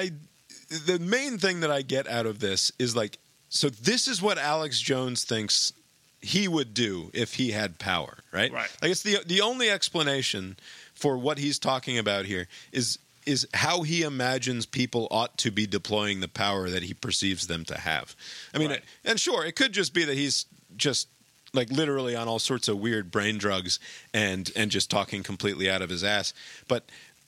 the 0.69 0.99
main 0.99 1.37
thing 1.37 1.59
that 1.61 1.71
I 1.71 1.81
get 1.81 2.07
out 2.07 2.25
of 2.25 2.39
this 2.39 2.71
is 2.79 2.95
like, 2.95 3.17
so 3.49 3.69
this 3.69 4.07
is 4.07 4.21
what 4.21 4.37
Alex 4.37 4.79
Jones 4.79 5.23
thinks 5.23 5.73
he 6.21 6.47
would 6.47 6.73
do 6.73 7.09
if 7.13 7.35
he 7.35 7.51
had 7.51 7.79
power, 7.79 8.19
right? 8.31 8.51
Right. 8.51 8.69
Like 8.81 8.91
it's 8.91 9.03
the 9.03 9.17
the 9.25 9.41
only 9.41 9.69
explanation 9.69 10.57
for 10.93 11.17
what 11.17 11.37
he's 11.37 11.57
talking 11.59 11.97
about 11.97 12.25
here 12.25 12.47
is 12.71 12.99
is 13.25 13.47
how 13.53 13.83
he 13.83 14.01
imagines 14.03 14.65
people 14.65 15.07
ought 15.11 15.37
to 15.37 15.51
be 15.51 15.65
deploying 15.67 16.19
the 16.19 16.27
power 16.27 16.69
that 16.69 16.83
he 16.83 16.93
perceives 16.93 17.47
them 17.47 17.63
to 17.65 17.77
have. 17.77 18.15
I 18.53 18.57
mean, 18.57 18.69
Right. 18.71 18.83
and 19.05 19.19
sure, 19.19 19.45
it 19.45 19.55
could 19.55 19.71
just 19.71 19.93
be 19.93 20.03
that 20.05 20.15
he's 20.15 20.45
just 20.77 21.07
like 21.53 21.69
literally 21.71 22.15
on 22.15 22.27
all 22.27 22.39
sorts 22.39 22.67
of 22.67 22.77
weird 22.79 23.11
brain 23.11 23.37
drugs 23.37 23.79
and 24.13 24.51
and 24.55 24.69
just 24.71 24.89
talking 24.91 25.23
completely 25.23 25.69
out 25.69 25.81
of 25.81 25.89
his 25.89 26.03
ass. 26.03 26.33
But 26.67 26.83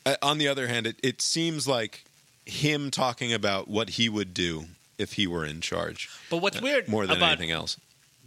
uh, 0.05 0.15
on 0.21 0.37
the 0.37 0.47
other 0.47 0.67
hand, 0.67 0.85
it, 0.85 0.97
it 1.01 1.21
seems 1.21 1.67
like 1.67 2.03
him 2.45 2.91
talking 2.91 3.33
about 3.33 3.67
what 3.67 3.91
he 3.91 4.09
would 4.09 4.33
do 4.33 4.65
if 4.97 5.13
he 5.13 5.27
were 5.27 5.45
in 5.45 5.61
charge. 5.61 6.09
But 6.29 6.37
what's 6.37 6.57
uh, 6.57 6.61
weird 6.63 6.87
more 6.87 7.05
than 7.05 7.17
about 7.17 7.33
anything 7.33 7.51
else. 7.51 7.77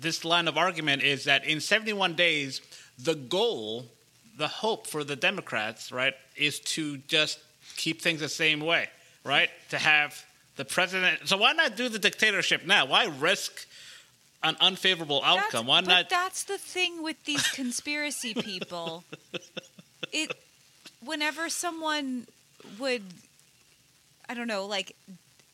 this 0.01 0.25
line 0.25 0.49
of 0.49 0.57
argument 0.57 1.03
is 1.03 1.25
that 1.25 1.45
in 1.45 1.61
71 1.61 2.15
days, 2.15 2.61
the 2.99 3.15
goal, 3.15 3.87
the 4.37 4.49
hope 4.49 4.87
for 4.87 5.05
the 5.05 5.17
Democrats, 5.17 5.93
right, 5.93 6.15
is 6.37 6.61
to 6.61 6.99
just 6.99 7.39
keep 7.77 8.03
things 8.03 8.21
the 8.21 8.29
same 8.29 8.61
way, 8.61 8.89
right? 9.25 9.51
To 9.71 9.79
have 9.79 10.25
the 10.57 10.65
president. 10.65 11.29
So 11.29 11.37
why 11.37 11.53
not 11.53 11.77
do 11.77 11.89
the 11.89 11.99
dictatorship 11.99 12.67
now? 12.67 12.87
Why 12.87 13.07
risk 13.07 13.67
an 14.43 14.57
unfavorable 14.61 15.23
outcome? 15.25 15.67
Why 15.67 15.81
but 15.81 15.89
not? 15.89 16.11
that's 16.11 16.45
the 16.45 16.59
thing 16.59 17.03
with 17.03 17.23
these 17.25 17.47
conspiracy 17.49 18.35
people. 18.35 19.05
it 20.13 20.33
whenever 21.05 21.49
someone 21.49 22.27
would 22.79 23.03
I 24.29 24.35
don't 24.35 24.49
know, 24.49 24.67
like 24.67 24.97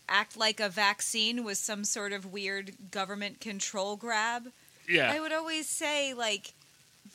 act 0.09 0.37
like 0.37 0.61
a 0.61 0.68
vaccine 0.68 1.45
was 1.45 1.59
some 1.59 1.85
sort 1.85 2.12
of 2.12 2.33
weird 2.33 2.73
government 2.91 3.41
control 3.41 3.97
grab. 3.97 4.49
Yeah. 4.89 5.12
I 5.12 5.21
would 5.21 5.33
always 5.33 5.68
say 5.68 6.14
like 6.14 6.53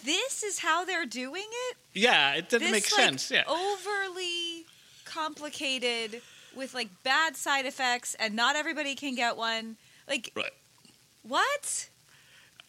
this 0.04 0.44
is 0.44 0.60
how 0.60 0.86
they're 0.86 1.06
doing 1.06 1.46
it. 1.70 1.78
Yeah, 1.94 2.34
it 2.36 2.50
doesn't 2.50 2.62
this, 2.62 2.72
make 2.72 2.92
like, 2.92 3.06
sense. 3.06 3.32
Yeah. 3.32 3.44
Overly 3.48 4.66
complicated 5.06 6.22
with 6.56 6.74
like 6.74 6.90
bad 7.04 7.36
side 7.36 7.66
effects 7.66 8.16
and 8.20 8.34
not 8.36 8.56
everybody 8.56 8.96
can 8.96 9.16
get 9.16 9.38
one. 9.38 9.78
Like 10.08 10.32
Right. 10.36 10.52
what? 11.24 11.90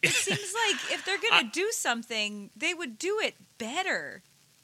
It 0.01 0.09
seems 0.11 0.53
like 0.67 0.91
if 0.91 1.05
they're 1.05 1.17
going 1.17 1.45
to 1.45 1.51
do 1.51 1.71
something, 1.71 2.49
they 2.55 2.73
would 2.73 2.99
do 2.99 3.19
it 3.21 3.35
better. 3.57 4.21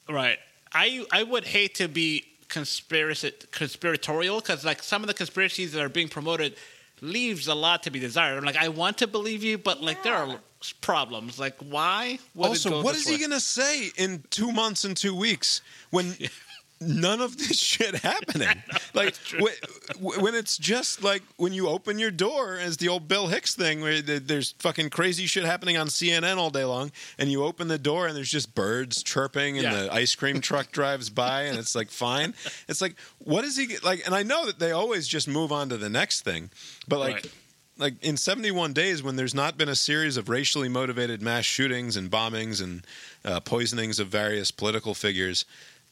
Right. 0.08 0.38
I 0.72 1.06
I 1.12 1.22
would 1.22 1.44
hate 1.44 1.76
to 1.76 1.88
be 1.88 2.24
conspiracy 2.54 3.32
conspiratorial 3.50 4.40
because 4.40 4.64
like 4.64 4.80
some 4.80 5.02
of 5.02 5.08
the 5.08 5.14
conspiracies 5.14 5.72
that 5.72 5.82
are 5.82 5.88
being 5.88 6.08
promoted 6.08 6.54
leaves 7.00 7.48
a 7.48 7.54
lot 7.54 7.82
to 7.82 7.90
be 7.90 7.98
desired. 7.98 8.38
I'm 8.38 8.44
like 8.44 8.56
I 8.56 8.68
want 8.68 8.98
to 8.98 9.08
believe 9.08 9.42
you, 9.42 9.58
but 9.58 9.82
like 9.82 10.04
there 10.04 10.14
are 10.14 10.38
problems. 10.80 11.36
Like 11.36 11.56
why? 11.58 12.20
would 12.36 12.46
it 12.46 12.48
also, 12.50 12.70
go 12.70 12.82
what 12.82 12.94
this 12.94 13.08
is 13.08 13.12
he 13.12 13.18
going 13.18 13.32
to 13.32 13.40
say 13.40 13.90
in 13.96 14.22
two 14.30 14.52
months 14.52 14.84
and 14.84 14.96
two 14.96 15.16
weeks 15.16 15.62
when 15.90 16.14
none 16.86 17.20
of 17.20 17.36
this 17.38 17.58
shit 17.60 17.94
happening? 17.96 18.62
like 18.94 19.14
wh- 19.40 19.96
wh- 20.00 20.22
when 20.22 20.34
it's 20.34 20.56
just 20.58 21.02
like 21.02 21.22
when 21.36 21.52
you 21.52 21.68
open 21.68 21.98
your 21.98 22.10
door, 22.10 22.56
as 22.58 22.76
the 22.76 22.88
old 22.88 23.08
Bill 23.08 23.26
Hicks 23.28 23.54
thing, 23.54 23.80
where 23.80 24.00
there's 24.02 24.52
fucking 24.58 24.90
crazy 24.90 25.26
shit 25.26 25.44
happening 25.44 25.76
on 25.76 25.88
CNN 25.88 26.36
all 26.36 26.50
day 26.50 26.64
long, 26.64 26.92
and 27.18 27.30
you 27.30 27.44
open 27.44 27.68
the 27.68 27.78
door 27.78 28.06
and 28.06 28.16
there's 28.16 28.30
just 28.30 28.54
birds 28.54 29.02
chirping, 29.02 29.58
and 29.58 29.64
Yeah. 29.64 29.82
the 29.84 29.92
ice 29.92 30.14
cream 30.14 30.40
truck 30.40 30.70
drives 30.72 31.10
by, 31.10 31.42
and 31.42 31.58
it's 31.58 31.74
like 31.74 31.90
fine. 31.90 32.34
It's 32.68 32.80
like 32.80 32.96
what 33.18 33.44
is 33.44 33.56
he 33.56 33.76
like? 33.78 34.04
And 34.06 34.14
I 34.14 34.22
know 34.22 34.46
that 34.46 34.58
they 34.58 34.70
always 34.72 35.08
just 35.08 35.26
move 35.28 35.50
on 35.52 35.68
to 35.70 35.76
the 35.76 35.88
next 35.88 36.22
thing, 36.22 36.50
but 36.86 36.98
like 36.98 37.14
Right. 37.14 37.30
like 37.78 37.94
in 38.04 38.16
71 38.16 38.72
days 38.72 39.02
when 39.02 39.16
there's 39.16 39.34
not 39.34 39.56
been 39.58 39.68
a 39.68 39.74
series 39.74 40.16
of 40.16 40.28
racially 40.28 40.68
motivated 40.68 41.20
mass 41.22 41.44
shootings 41.44 41.96
and 41.96 42.10
bombings 42.10 42.62
and 42.62 42.86
uh, 43.24 43.40
poisonings 43.40 43.98
of 43.98 44.08
various 44.08 44.50
political 44.50 44.94
figures 44.94 45.44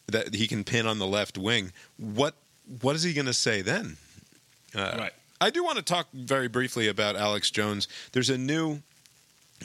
that 0.09 0.35
he 0.35 0.47
can 0.47 0.65
pin 0.65 0.87
on 0.87 0.99
the 0.99 1.07
left 1.07 1.39
wing. 1.39 1.73
What 1.97 2.35
what 2.81 2.97
is 2.97 3.03
he 3.03 3.13
going 3.13 3.27
to 3.27 3.35
say 3.35 3.63
then? 3.63 3.97
Uh, 4.75 4.95
Right. 4.99 5.13
i 5.41 5.51
do 5.51 5.63
want 5.65 5.77
to 5.77 5.83
talk 5.83 6.07
very 6.15 6.49
briefly 6.49 6.89
about 6.89 7.17
alex 7.17 7.51
jones. 7.51 7.89
There's 8.13 8.31
a 8.31 8.39
new 8.39 8.81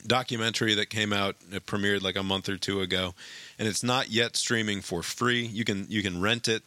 documentary 0.05 0.75
that 0.75 0.89
came 0.89 1.11
out 1.11 1.35
it 1.51 1.65
premiered 1.65 2.01
like 2.03 2.15
a 2.15 2.23
month 2.23 2.49
or 2.49 2.57
two 2.57 2.81
ago 2.81 3.13
and 3.57 3.67
it's 3.67 3.83
not 3.83 4.09
yet 4.11 4.35
streaming 4.35 4.81
for 4.81 5.01
free. 5.01 5.45
You 5.45 5.63
can 5.65 5.85
you 5.89 6.03
can 6.03 6.21
rent 6.21 6.47
it 6.47 6.63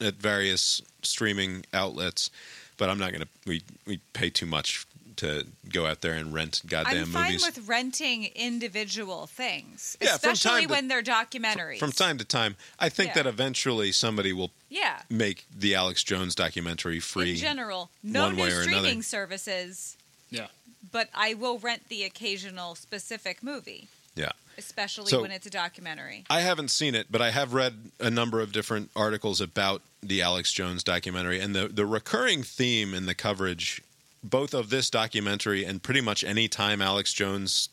at 0.00 0.14
various 0.14 0.80
streaming 1.02 1.64
outlets 1.74 2.30
but 2.76 2.88
i'm 2.88 2.98
not 2.98 3.10
going 3.10 3.22
to 3.22 3.28
we 3.46 3.62
we 3.86 3.98
pay 4.12 4.30
too 4.30 4.46
much 4.46 4.86
to 5.18 5.46
go 5.72 5.86
out 5.86 6.00
there 6.00 6.14
and 6.14 6.32
rent 6.34 6.62
goddamn 6.66 6.96
I'm 6.96 7.06
fine 7.06 7.24
movies 7.32 7.44
with 7.46 7.68
renting 7.68 8.24
individual 8.34 9.26
things, 9.26 9.96
Yeah, 10.00 10.16
from 10.16 10.32
especially 10.32 10.60
time 10.60 10.68
to- 10.68 10.74
when 10.74 10.88
they're 10.88 11.02
documentaries. 11.02 11.78
from 11.78 11.92
time 11.92 12.18
to 12.18 12.24
time 12.24 12.56
i 12.80 12.88
think 12.88 13.08
Yeah. 13.08 13.14
that 13.22 13.26
eventually 13.26 13.92
somebody 13.92 14.32
will 14.32 14.50
yeah. 14.70 15.02
make 15.10 15.44
the 15.54 15.74
alex 15.74 16.02
jones 16.02 16.34
documentary 16.34 17.00
free 17.00 17.32
In 17.32 17.36
general, 17.36 17.90
no 18.02 18.22
one 18.24 18.36
new 18.36 18.42
way 18.42 18.48
or 18.50 18.62
another. 18.62 18.70
streaming 18.78 19.02
services, 19.02 19.96
Yeah. 20.30 20.46
but 20.92 21.08
I 21.14 21.34
will 21.34 21.58
rent 21.58 21.88
the 21.88 22.04
occasional 22.04 22.74
specific 22.74 23.42
movie, 23.42 23.88
yeah 24.14 24.32
especially 24.56 25.10
So- 25.10 25.22
when 25.22 25.30
it's 25.30 25.46
a 25.46 25.50
documentary. 25.50 26.24
I 26.28 26.40
haven't 26.40 26.70
seen 26.72 26.96
it, 26.96 27.06
but 27.12 27.22
I 27.22 27.30
have 27.30 27.52
read 27.54 27.92
a 28.00 28.10
number 28.10 28.40
of 28.40 28.50
different 28.50 28.90
articles 28.96 29.40
about 29.40 29.82
the 30.02 30.20
Alex 30.20 30.52
Jones 30.52 30.82
documentary, 30.82 31.38
and 31.40 31.54
the 31.54 31.68
the 31.68 31.86
recurring 31.86 32.42
theme 32.42 32.92
in 32.94 33.06
the 33.06 33.14
coverage, 33.14 33.80
both 34.22 34.54
of 34.54 34.70
this 34.70 34.90
documentary 34.90 35.64
and 35.64 35.82
pretty 35.82 36.00
much 36.00 36.24
any 36.24 36.48
time 36.48 36.82
Alex 36.82 37.12
Jones 37.12 37.68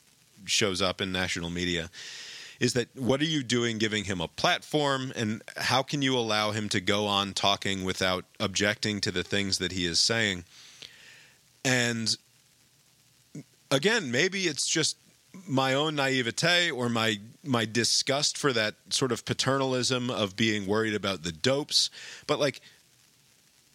shows 0.46 0.82
up 0.82 1.02
in 1.02 1.12
national 1.12 1.50
media, 1.50 1.90
is 2.60 2.74
that 2.74 2.88
what 2.96 3.22
are 3.22 3.26
you 3.26 3.44
doing 3.44 3.78
giving 3.78 4.06
him 4.06 4.22
a 4.22 4.28
platform, 4.28 5.12
and 5.16 5.42
how 5.58 5.82
can 5.82 6.02
you 6.02 6.18
allow 6.18 6.52
him 6.52 6.70
to 6.70 6.80
go 6.80 7.06
on 7.06 7.34
talking 7.34 7.84
without 7.84 8.26
objecting 8.40 9.02
to 9.02 9.12
the 9.12 9.24
things 9.24 9.58
that 9.58 9.72
he 9.72 9.86
is 9.86 10.00
saying? 10.00 10.46
And 11.64 12.16
again, 13.72 14.12
maybe 14.12 14.44
it's 14.44 14.68
just 14.68 14.98
my 15.48 15.74
own 15.74 15.96
naivete 15.96 16.72
or 16.72 16.88
my 16.88 17.20
my 17.44 17.66
disgust 17.66 18.38
for 18.38 18.54
that 18.54 18.76
sort 18.90 19.12
of 19.12 19.26
paternalism 19.26 20.10
of 20.10 20.36
being 20.36 20.66
worried 20.66 20.96
about 20.96 21.24
the 21.24 21.32
dopes, 21.32 21.90
but 22.26 22.40
like 22.40 22.62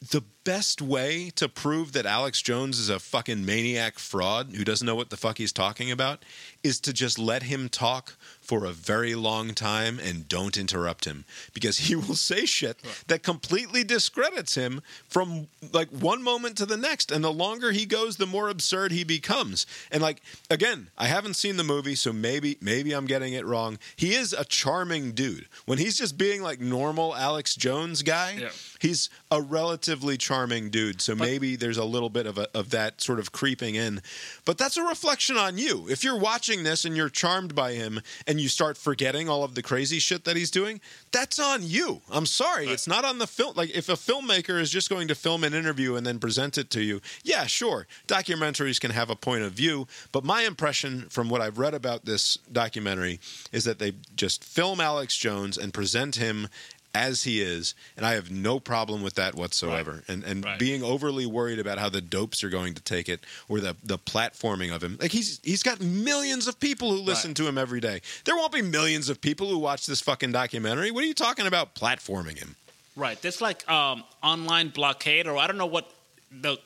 the 0.01 0.23
best 0.45 0.81
way 0.81 1.31
to 1.37 1.47
prove 1.47 1.93
that 1.93 2.07
Alex 2.07 2.41
Jones 2.41 2.79
is 2.79 2.89
a 2.89 2.99
fucking 2.99 3.45
maniac 3.45 3.99
fraud 3.99 4.55
who 4.55 4.65
doesn't 4.65 4.87
know 4.87 4.95
what 4.95 5.11
the 5.11 5.17
fuck 5.17 5.37
he's 5.37 5.53
talking 5.53 5.91
about 5.91 6.25
is 6.63 6.81
to 6.81 6.93
just 6.93 7.19
let 7.19 7.43
him 7.43 7.69
talk 7.69 8.17
for 8.51 8.65
a 8.65 8.73
very 8.73 9.15
long 9.15 9.55
time 9.55 10.01
and 10.01 10.29
don't 10.29 10.57
interrupt 10.57 11.05
him. 11.05 11.25
Because 11.55 11.79
he 11.79 11.95
will 11.95 12.17
say 12.17 12.45
shit 12.47 12.77
that 13.07 13.23
completely 13.23 13.85
discredits 13.85 14.57
him 14.57 14.83
from 15.09 15.47
like 15.73 15.89
one 15.91 16.21
moment 16.21 16.57
to 16.57 16.67
the 16.67 16.77
next. 16.77 17.13
And 17.13 17.23
the 17.23 17.33
longer 17.33 17.71
he 17.71 17.87
goes 17.87 18.17
the 18.17 18.27
more 18.27 18.49
absurd 18.49 18.91
he 18.91 19.05
becomes. 19.05 19.67
And 19.93 20.03
like 20.03 20.21
again 20.51 20.89
I 20.99 21.07
haven't 21.07 21.35
seen 21.35 21.57
the 21.59 21.63
movie 21.65 21.95
so 21.95 22.13
maybe 22.13 22.59
maybe 22.61 22.91
I'm 22.93 23.07
getting 23.07 23.35
it 23.35 23.47
wrong. 23.47 23.79
He 23.95 24.15
is 24.15 24.33
a 24.33 24.45
charming 24.45 25.13
dude. 25.13 25.47
When 25.67 25.79
he's 25.79 25.97
just 25.97 26.19
being 26.19 26.43
like 26.43 26.59
normal 26.61 27.15
Alex 27.15 27.55
Jones 27.55 28.03
guy 28.03 28.39
Yeah. 28.41 28.49
he's 28.81 29.11
a 29.31 29.41
relatively 29.41 30.17
charming 30.17 30.71
dude. 30.71 31.01
So 31.01 31.15
maybe 31.15 31.55
there's 31.55 31.79
a 31.79 31.85
little 31.85 32.11
bit 32.11 32.27
of 32.27 32.37
a, 32.37 32.49
of 32.53 32.71
that 32.71 33.01
sort 33.01 33.21
of 33.21 33.31
creeping 33.31 33.77
in. 33.77 34.03
But 34.45 34.59
that's 34.59 34.77
a 34.77 34.83
reflection 34.83 35.37
on 35.37 35.57
you. 35.57 35.87
If 35.89 36.03
you're 36.03 36.19
watching 36.19 36.65
this 36.65 36.85
and 36.85 36.97
you're 36.97 37.09
charmed 37.11 37.55
by 37.55 37.75
him 37.75 38.01
and 38.27 38.40
you 38.41 38.49
start 38.49 38.77
forgetting 38.77 39.29
all 39.29 39.45
of 39.45 39.55
the 39.55 39.63
crazy 39.63 39.99
shit 39.99 40.25
that 40.25 40.37
he's 40.37 40.51
doing 40.51 40.81
that's 41.13 41.39
on 41.39 41.61
you. 41.63 42.01
I'm 42.11 42.27
sorry. 42.27 42.69
It's 42.69 42.87
not 42.87 43.05
on 43.05 43.19
the 43.19 43.27
film. 43.27 43.55
Like 43.57 43.71
if 43.71 43.89
a 43.89 43.95
filmmaker 43.95 44.61
is 44.61 44.71
just 44.71 44.89
going 44.89 45.09
to 45.09 45.15
film 45.15 45.45
an 45.45 45.55
interview 45.55 45.97
and 45.97 46.07
then 46.07 46.19
present 46.19 46.59
it 46.59 46.71
to 46.71 46.83
you 46.83 47.01
yeah 47.25 47.47
sure 47.47 47.87
documentaries 48.07 48.81
can 48.81 48.91
have 48.91 49.11
a 49.11 49.17
point 49.17 49.43
of 49.43 49.53
view. 49.53 49.87
But 50.13 50.25
my 50.25 50.43
impression 50.43 51.07
from 51.09 51.29
what 51.29 51.41
i've 51.41 51.59
read 51.59 51.75
about 51.75 52.05
this 52.05 52.39
documentary 52.51 53.21
is 53.53 53.65
that 53.65 53.79
they 53.79 53.93
just 54.17 54.45
film 54.45 54.81
alex 54.81 55.17
jones 55.17 55.59
and 55.59 55.73
present 55.73 56.17
him 56.17 56.49
as 56.95 57.23
he 57.23 57.41
is, 57.41 57.75
and 57.97 58.05
I 58.05 58.15
have 58.15 58.31
no 58.31 58.59
problem 58.59 59.03
with 59.03 59.15
that 59.15 59.35
whatsoever. 59.35 60.03
And 60.09 60.25
and 60.25 60.45
Right. 60.45 60.59
being 60.59 60.83
overly 60.83 61.27
worried 61.27 61.59
about 61.59 61.79
how 61.79 61.89
the 61.89 62.01
dopes 62.01 62.43
are 62.43 62.49
going 62.49 62.75
to 62.75 62.83
take 62.83 63.09
it 63.09 63.21
or 63.49 63.61
the 63.61 63.77
the 63.83 63.99
platforming 63.99 64.75
of 64.75 64.83
him. 64.83 64.99
Like 65.01 65.13
he's 65.13 65.41
he's 65.43 65.63
got 65.63 65.81
millions 65.81 66.49
of 66.49 66.59
people 66.59 66.91
who 66.91 66.99
listen 67.01 67.35
to 67.35 67.47
him 67.47 67.57
every 67.59 67.81
day. 67.81 68.01
There 68.25 68.37
won't 68.37 68.53
be 68.53 68.63
millions 68.63 69.09
of 69.09 69.21
people 69.21 69.49
who 69.49 69.59
watch 69.59 69.87
this 69.87 70.01
fucking 70.01 70.33
documentary. 70.33 70.91
What 70.91 71.05
are 71.05 71.07
you 71.07 71.15
talking 71.15 71.47
about 71.47 71.75
platforming 71.75 72.39
him? 72.39 72.57
Right. 72.97 73.21
This 73.23 73.41
like 73.41 73.69
um, 73.71 74.05
online 74.23 74.71
blockade, 74.71 75.27
or 75.27 75.37
I 75.39 75.47
don't 75.47 75.59
know 75.59 75.67
what 75.67 75.91
the 76.33 76.59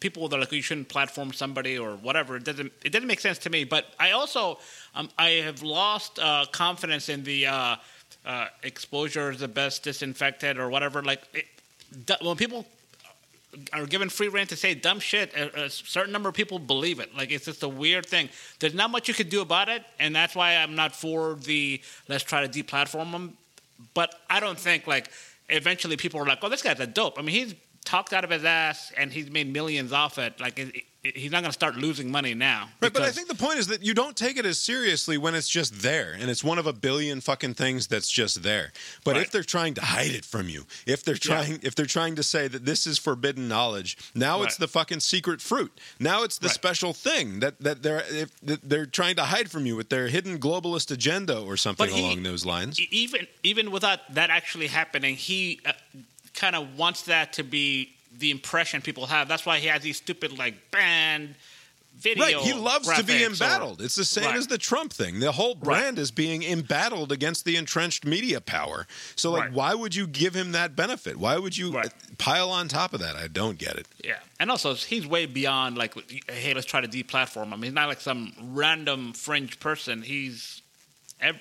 people 0.00 0.28
that 0.28 0.36
are 0.36 0.40
like 0.40 0.52
you 0.52 0.60
shouldn't 0.62 0.88
platform 0.88 1.32
somebody 1.32 1.78
or 1.78 1.92
whatever. 1.96 2.36
It 2.36 2.44
doesn't. 2.44 2.72
It 2.84 2.92
doesn't 2.92 3.08
make 3.08 3.20
sense 3.20 3.38
to 3.38 3.50
me. 3.50 3.64
But 3.64 3.86
I 3.98 4.10
also 4.12 4.58
um, 4.94 5.08
I 5.18 5.30
have 5.42 5.62
lost 5.62 6.18
uh, 6.18 6.44
confidence 6.52 7.08
in 7.08 7.24
the 7.24 7.46
uh, 7.46 7.76
uh, 8.24 8.46
exposure 8.62 9.30
is 9.30 9.40
the 9.40 9.48
best 9.48 9.82
disinfectant 9.82 10.58
or 10.58 10.68
whatever. 10.68 11.02
Like 11.02 11.22
it, 11.32 11.46
when 12.22 12.36
people 12.36 12.66
are 13.72 13.86
given 13.86 14.08
free 14.08 14.28
reign 14.28 14.46
to 14.48 14.56
say 14.56 14.74
dumb 14.74 15.00
shit, 15.00 15.34
a, 15.34 15.64
a 15.64 15.70
certain 15.70 16.12
number 16.12 16.28
of 16.28 16.34
people 16.34 16.58
believe 16.58 17.00
it. 17.00 17.14
Like 17.16 17.30
it's 17.30 17.46
just 17.46 17.62
a 17.62 17.68
weird 17.68 18.06
thing. 18.06 18.28
There's 18.58 18.74
not 18.74 18.90
much 18.90 19.08
you 19.08 19.14
could 19.14 19.30
do 19.30 19.40
about 19.40 19.68
it, 19.68 19.82
and 19.98 20.14
that's 20.14 20.34
why 20.34 20.56
I'm 20.56 20.74
not 20.74 20.94
for 20.94 21.34
the 21.34 21.80
let's 22.08 22.24
try 22.24 22.46
to 22.46 22.62
deplatform 22.62 23.12
them. 23.12 23.36
But 23.94 24.14
I 24.28 24.40
don't 24.40 24.58
think 24.58 24.86
like 24.86 25.10
eventually 25.48 25.96
people 25.96 26.20
are 26.20 26.26
like, 26.26 26.38
oh, 26.42 26.48
this 26.48 26.62
guy's 26.62 26.80
a 26.80 26.86
dope. 26.86 27.18
I 27.18 27.22
mean, 27.22 27.34
he's 27.34 27.54
talked 27.84 28.12
out 28.12 28.24
of 28.24 28.30
his 28.30 28.44
ass 28.44 28.92
and 28.98 29.12
he's 29.12 29.30
made 29.30 29.50
millions 29.50 29.92
off 29.92 30.18
it. 30.18 30.38
Like 30.40 30.58
he's 31.14 31.30
not 31.30 31.40
going 31.42 31.50
to 31.50 31.52
start 31.52 31.76
losing 31.76 32.10
money 32.10 32.34
now. 32.34 32.68
Right, 32.80 32.92
but 32.92 33.02
I 33.02 33.10
think 33.10 33.28
the 33.28 33.34
point 33.34 33.58
is 33.58 33.68
that 33.68 33.82
you 33.82 33.94
don't 33.94 34.16
take 34.16 34.36
it 34.36 34.46
as 34.46 34.58
seriously 34.58 35.18
when 35.18 35.34
it's 35.34 35.48
just 35.48 35.82
there, 35.82 36.16
and 36.18 36.30
it's 36.30 36.42
one 36.44 36.58
of 36.58 36.66
a 36.66 36.72
billion 36.72 37.20
fucking 37.20 37.54
things 37.54 37.86
that's 37.86 38.10
just 38.10 38.42
there. 38.42 38.72
But 39.04 39.16
if 39.16 39.30
they're 39.30 39.42
trying 39.42 39.74
to 39.74 39.80
hide 39.80 40.12
it 40.12 40.24
from 40.24 40.48
you, 40.48 40.64
if 40.86 41.04
they're 41.04 41.14
trying, 41.14 41.60
if 41.62 41.74
they're 41.74 41.86
trying 41.86 42.16
to 42.16 42.22
say 42.22 42.48
that 42.48 42.64
this 42.64 42.86
is 42.86 42.98
forbidden 42.98 43.48
knowledge, 43.48 43.96
now 44.14 44.42
it's 44.42 44.56
the 44.56 44.68
fucking 44.68 45.00
secret 45.00 45.40
fruit. 45.40 45.72
Now 45.98 46.22
it's 46.22 46.38
the 46.38 46.48
special 46.48 46.92
thing 46.92 47.40
that 47.40 47.58
that 47.60 47.82
they're 47.82 48.04
if, 48.08 48.38
that 48.40 48.68
they're 48.68 48.86
trying 48.86 49.16
to 49.16 49.24
hide 49.24 49.50
from 49.50 49.66
you 49.66 49.76
with 49.76 49.88
their 49.88 50.08
hidden 50.08 50.38
globalist 50.38 50.90
agenda 50.90 51.40
or 51.40 51.56
something 51.56 51.88
he- 51.88 52.00
along 52.00 52.22
those 52.22 52.44
lines. 52.44 52.80
Even 52.80 53.26
even 53.42 53.70
without 53.70 54.14
that 54.14 54.30
actually 54.30 54.68
happening, 54.68 55.16
he 55.16 55.60
uh, 55.64 55.72
kind 56.34 56.54
of 56.54 56.78
wants 56.78 57.02
that 57.02 57.32
to 57.34 57.42
be 57.42 57.94
the 58.16 58.30
impression 58.30 58.82
people 58.82 59.06
have. 59.06 59.28
That's 59.28 59.46
why 59.46 59.58
he 59.58 59.66
has 59.68 59.82
these 59.82 59.96
stupid 59.96 60.36
like 60.38 60.70
band 60.70 61.34
video. 61.98 62.24
Right, 62.24 62.36
he 62.46 62.52
loves 62.52 62.88
to 62.88 63.02
be 63.02 63.14
graphics 63.14 63.22
or- 63.22 63.44
embattled. 63.44 63.82
It's 63.82 63.96
the 63.96 64.04
same 64.04 64.24
Right. 64.26 64.36
as 64.36 64.46
the 64.46 64.58
Trump 64.58 64.92
thing. 64.92 65.18
The 65.18 65.32
whole 65.32 65.56
brand 65.56 65.98
is 65.98 66.12
being 66.12 66.44
embattled 66.44 67.10
against 67.10 67.44
the 67.44 67.56
entrenched 67.56 68.04
media 68.04 68.40
power. 68.40 68.86
So, 69.16 69.32
like, 69.32 69.42
Right. 69.44 69.52
why 69.52 69.74
would 69.74 69.96
you 69.96 70.06
give 70.06 70.34
him 70.34 70.52
that 70.52 70.76
benefit? 70.76 71.16
Why 71.16 71.38
would 71.38 71.56
you 71.56 71.82
pile 72.18 72.50
on 72.50 72.68
top 72.68 72.94
of 72.94 73.00
that? 73.00 73.16
I 73.16 73.26
don't 73.26 73.58
get 73.58 73.76
it. 73.76 73.86
Yeah, 74.04 74.20
and 74.38 74.48
also 74.50 74.74
he's 74.74 75.06
way 75.06 75.26
beyond 75.26 75.76
like, 75.76 75.94
hey, 76.30 76.54
let's 76.54 76.66
try 76.66 76.80
to 76.80 76.88
deplatform 76.88 77.52
him. 77.52 77.62
He's 77.62 77.72
not 77.72 77.88
like 77.88 78.00
some 78.00 78.32
random 78.40 79.12
fringe 79.12 79.58
person. 79.58 80.02
He's, 80.02 80.62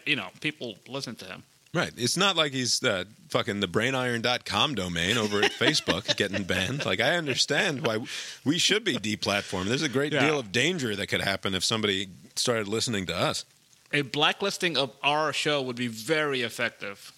you 0.07 0.15
know, 0.15 0.29
people 0.41 0.77
listen 0.87 1.15
to 1.17 1.25
him. 1.25 1.43
Right. 1.77 1.91
It's 1.95 2.17
not 2.17 2.35
like 2.35 2.53
he's 2.53 2.83
uh, 2.83 3.03
fucking 3.29 3.59
the 3.59 3.67
brainiron.com 3.67 4.73
domain 4.73 5.15
over 5.15 5.43
at 5.43 5.51
Facebook 5.59 6.17
getting 6.17 6.43
banned. 6.43 6.85
Like, 6.87 6.99
I 6.99 7.15
understand 7.17 7.85
why 7.85 7.99
we 8.43 8.57
should 8.57 8.83
be 8.83 8.95
deplatformed. 8.95 9.65
There's 9.65 9.83
a 9.83 9.89
great 9.89 10.11
Yeah. 10.11 10.25
deal 10.25 10.39
of 10.39 10.51
danger 10.51 10.95
that 10.95 11.05
could 11.05 11.21
happen 11.21 11.53
if 11.53 11.63
somebody 11.63 12.07
started 12.35 12.67
listening 12.67 13.05
to 13.05 13.15
us. 13.15 13.45
A 13.93 14.01
blacklisting 14.01 14.75
of 14.75 14.91
our 15.03 15.31
show 15.31 15.61
would 15.61 15.75
be 15.75 15.85
very 15.87 16.41
effective. 16.41 17.11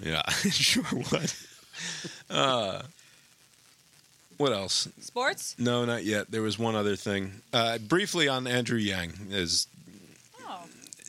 Yeah, 0.00 0.28
sure 0.50 0.82
would. 1.12 1.32
Uh, 2.28 2.82
what 4.36 4.52
else? 4.52 4.88
Sports? 5.00 5.54
No, 5.60 5.84
not 5.84 6.04
yet. 6.04 6.32
There 6.32 6.42
was 6.42 6.58
one 6.58 6.74
other 6.74 6.96
thing. 6.96 7.40
Uh, 7.52 7.78
briefly 7.78 8.26
on 8.26 8.48
Andrew 8.48 8.78
Yang, 8.78 9.12
is 9.30 9.68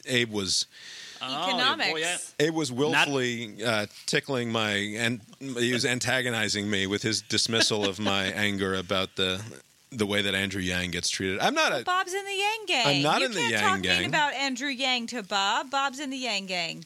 Abe 0.05 0.31
was 0.31 0.67
Economics. 1.21 2.33
It 2.39 2.53
was 2.53 2.71
willfully 2.71 3.63
uh, 3.63 3.87
tickling 4.05 4.51
my 4.51 4.71
and 4.71 5.21
he 5.39 5.73
was 5.73 5.85
antagonizing 5.85 6.69
me 6.69 6.87
with 6.87 7.01
his 7.01 7.21
dismissal 7.21 7.85
of 7.85 7.99
my 7.99 8.25
anger 8.35 8.75
about 8.75 9.15
the 9.15 9.41
the 9.91 10.05
way 10.05 10.21
that 10.21 10.35
Andrew 10.35 10.61
Yang 10.61 10.91
gets 10.91 11.09
treated. 11.09 11.39
I'm 11.39 11.53
not 11.53 11.71
a 11.71 11.83
Bob's 11.83 12.13
in 12.13 12.25
the 12.25 12.35
Yang 12.35 12.65
gang. 12.67 12.87
I'm 12.87 13.01
not 13.03 13.19
you 13.19 13.25
in 13.27 13.31
the 13.31 13.39
can't 13.39 13.51
Yang 13.51 13.61
talk 13.61 13.81
gang. 13.81 13.99
mean 14.01 14.09
about 14.09 14.33
Andrew 14.33 14.69
Yang 14.69 15.07
to 15.07 15.23
Bob. 15.23 15.71
Bob's 15.71 15.99
in 15.99 16.09
the 16.09 16.17
Yang 16.17 16.45
gang. 16.47 16.85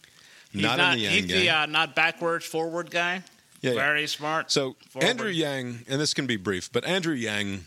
He's 0.51 0.61
not, 0.61 0.77
not, 0.77 0.93
in 0.93 0.99
the 0.99 1.03
Yang 1.05 1.13
he's 1.13 1.25
gang. 1.25 1.39
the 1.39 1.49
uh, 1.49 1.65
not 1.65 1.95
backwards, 1.95 2.45
forward 2.45 2.91
guy. 2.91 3.23
Yeah, 3.61 3.71
yeah. 3.71 3.75
very 3.75 4.07
smart. 4.07 4.51
So 4.51 4.75
Forward. 4.89 5.07
Andrew 5.07 5.29
Yang, 5.29 5.85
and 5.87 6.01
this 6.01 6.13
can 6.13 6.25
be 6.25 6.35
brief, 6.35 6.71
but 6.71 6.83
Andrew 6.83 7.13
Yang 7.13 7.63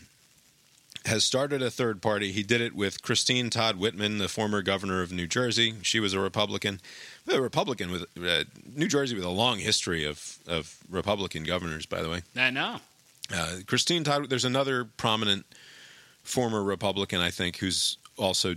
has 1.05 1.23
started 1.23 1.61
a 1.61 1.69
third 1.69 2.01
party. 2.01 2.31
He 2.31 2.43
did 2.43 2.61
it 2.61 2.75
with 2.75 3.03
Christine 3.03 3.49
Todd 3.49 3.77
Whitman, 3.77 4.17
the 4.17 4.27
former 4.27 4.61
governor 4.61 5.01
of 5.01 5.11
New 5.11 5.27
Jersey. 5.27 5.75
She 5.81 5.99
was 5.99 6.13
a 6.13 6.19
Republican, 6.19 6.81
a 7.27 7.39
Republican 7.39 7.91
with 7.91 8.05
uh, 8.23 8.45
New 8.75 8.87
Jersey 8.87 9.15
with 9.15 9.23
a 9.23 9.29
long 9.29 9.59
history 9.59 10.05
of 10.05 10.39
of 10.47 10.77
Republican 10.89 11.43
governors, 11.43 11.85
by 11.85 12.01
the 12.01 12.09
way. 12.09 12.21
I 12.35 12.49
know. 12.49 12.77
Uh, 13.33 13.57
Christine 13.67 14.03
Todd. 14.03 14.29
There's 14.29 14.45
another 14.45 14.85
prominent 14.85 15.45
former 16.23 16.63
Republican, 16.63 17.21
I 17.21 17.29
think, 17.29 17.57
who's 17.57 17.97
also 18.17 18.55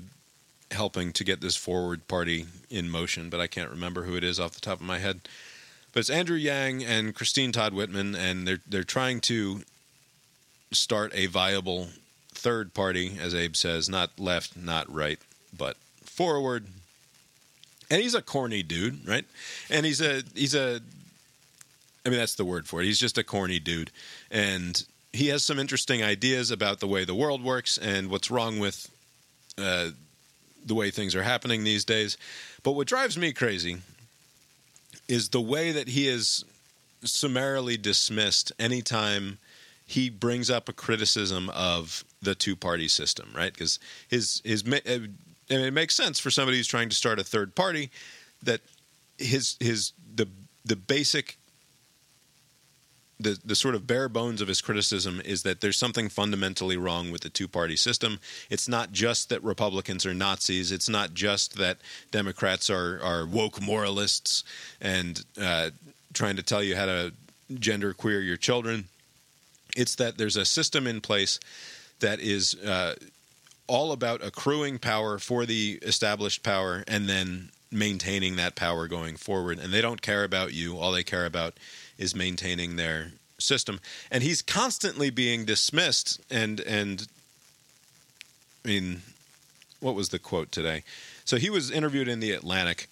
helping 0.71 1.13
to 1.15 1.25
get 1.25 1.41
this 1.41 1.57
forward 1.57 2.07
party 2.09 2.47
in 2.71 2.91
motion, 2.91 3.31
but 3.31 3.41
I 3.41 3.47
can't 3.47 3.71
remember 3.71 4.03
who 4.03 4.17
it 4.17 4.25
is 4.25 4.39
off 4.39 4.53
the 4.53 4.61
top 4.61 4.81
of 4.81 4.87
my 4.87 4.99
head. 4.99 5.21
But 5.93 6.01
it's 6.01 6.11
Andrew 6.11 6.37
Yang 6.37 6.85
and 6.85 7.15
Christine 7.15 7.53
Todd 7.53 7.73
Whitman, 7.75 8.15
and 8.15 8.47
they're 8.47 8.61
they're 8.67 8.85
trying 8.85 9.21
to 9.23 9.63
start 10.73 11.13
a 11.15 11.27
viable 11.27 11.89
third 12.39 12.73
party, 12.73 13.19
as 13.21 13.35
Abe 13.35 13.57
says, 13.57 13.89
not 13.89 14.19
left, 14.19 14.57
not 14.57 14.93
right, 14.93 15.19
but 15.57 15.77
forward. 16.05 16.67
And 17.91 18.01
he's 18.01 18.15
a 18.15 18.23
corny 18.23 18.63
dude, 18.63 19.07
right? 19.07 19.25
And 19.71 19.85
he's 19.85 20.01
a 20.01 20.23
he's 20.35 20.55
a 20.55 20.81
I 22.07 22.09
mean 22.09 22.19
that's 22.19 22.37
the 22.37 22.45
word 22.45 22.67
for 22.67 22.81
it. 22.81 22.87
He's 22.87 23.01
just 23.01 23.19
a 23.19 23.25
corny 23.25 23.59
dude. 23.59 23.91
And 24.31 24.83
he 25.13 25.29
has 25.29 25.43
some 25.43 25.59
interesting 25.59 26.03
ideas 26.03 26.51
about 26.51 26.81
the 26.81 26.87
way 26.87 27.05
the 27.05 27.15
world 27.15 27.43
works 27.43 27.79
and 27.79 28.11
what's 28.11 28.31
wrong 28.31 28.59
with 28.59 28.91
uh, 29.57 29.91
the 30.65 30.75
way 30.75 30.91
things 30.91 31.15
are 31.15 31.23
happening 31.23 31.65
these 31.65 31.85
days. 31.85 32.17
But 32.63 32.73
what 32.73 32.87
drives 32.87 33.17
me 33.17 33.33
crazy 33.33 33.79
is 35.09 35.31
the 35.31 35.41
way 35.41 35.73
that 35.73 35.89
he 35.89 36.07
is 36.07 36.45
summarily 37.03 37.77
dismissed 37.77 38.53
anytime 38.59 39.39
he 39.87 40.11
brings 40.11 40.51
up 40.51 40.69
a 40.69 40.73
criticism 40.73 41.49
of 41.51 42.05
the 42.23 42.35
two 42.35 42.57
party 42.57 42.89
system, 42.89 43.31
right? 43.35 43.53
Because 43.53 43.79
his 44.09 44.43
his 44.45 44.63
uh, 44.63 44.99
mean, 45.57 45.67
it 45.67 45.73
makes 45.73 45.95
sense 45.95 46.19
for 46.19 46.31
somebody 46.31 46.57
who's 46.57 46.67
trying 46.67 46.89
to 46.89 46.97
start 46.97 47.19
a 47.19 47.25
third 47.25 47.55
party 47.55 47.91
that 48.43 48.61
his 49.19 49.57
his 49.61 49.93
the 50.15 50.29
the 50.65 50.77
basic 50.77 51.37
the 53.21 53.39
the 53.45 53.57
sort 53.57 53.75
of 53.75 53.87
bare 53.87 54.09
bones 54.09 54.41
of 54.41 54.49
his 54.49 54.61
criticism 54.61 55.21
is 55.25 55.43
that 55.43 55.61
there's 55.61 55.79
something 55.79 56.09
fundamentally 56.09 56.77
wrong 56.77 57.11
with 57.11 57.23
the 57.23 57.31
two 57.31 57.49
party 57.49 57.77
system. 57.77 58.21
It's 58.51 58.69
not 58.69 58.93
just 58.93 59.29
that 59.31 59.43
Republicans 59.43 60.07
are 60.07 60.15
Nazis. 60.15 60.71
It's 60.71 60.89
not 60.89 61.15
just 61.15 61.57
that 61.59 61.79
Democrats 62.11 62.71
are 62.71 63.01
are 63.03 63.27
woke 63.27 63.61
moralists 63.61 64.45
and 64.81 65.25
uh, 65.41 65.71
trying 66.13 66.37
to 66.37 66.43
tell 66.43 66.63
you 66.63 66.77
how 66.77 66.87
to 66.87 67.13
gender 67.55 67.93
queer 67.95 68.21
your 68.21 68.37
children. 68.37 68.85
It's 69.77 69.95
that 69.97 70.19
there's 70.19 70.37
a 70.37 70.45
system 70.45 70.87
in 70.87 71.01
place 71.01 71.41
that 72.01 72.21
is 72.21 72.55
uh, 72.65 72.95
all 73.67 73.93
about 73.93 74.25
accruing 74.25 74.79
power 74.79 75.19
for 75.19 75.47
the 75.47 75.79
established 75.83 76.43
power 76.43 76.85
and 76.89 77.09
then 77.09 77.51
maintaining 77.71 78.37
that 78.37 78.55
power 78.55 78.89
going 78.89 79.17
forward. 79.17 79.59
And 79.59 79.73
they 79.73 79.81
don't 79.81 80.03
care 80.03 80.25
about 80.25 80.55
you. 80.55 80.79
All 80.79 80.93
they 80.93 81.03
care 81.03 81.27
about 81.27 81.55
is 81.99 82.15
maintaining 82.15 82.77
their 82.77 83.13
system. 83.39 83.81
And 84.11 84.23
he's 84.23 84.43
constantly 84.43 85.11
being 85.11 85.45
dismissed. 85.45 86.21
And 86.31 86.61
and 86.61 87.07
I 88.65 88.69
mean, 88.69 89.03
what 89.81 89.95
was 89.95 90.09
the 90.09 90.19
quote 90.19 90.51
today? 90.51 90.83
So 91.25 91.37
he 91.37 91.51
was 91.51 91.71
interviewed 91.71 92.09
in 92.09 92.21
the 92.21 92.33
Atlantic, 92.33 92.89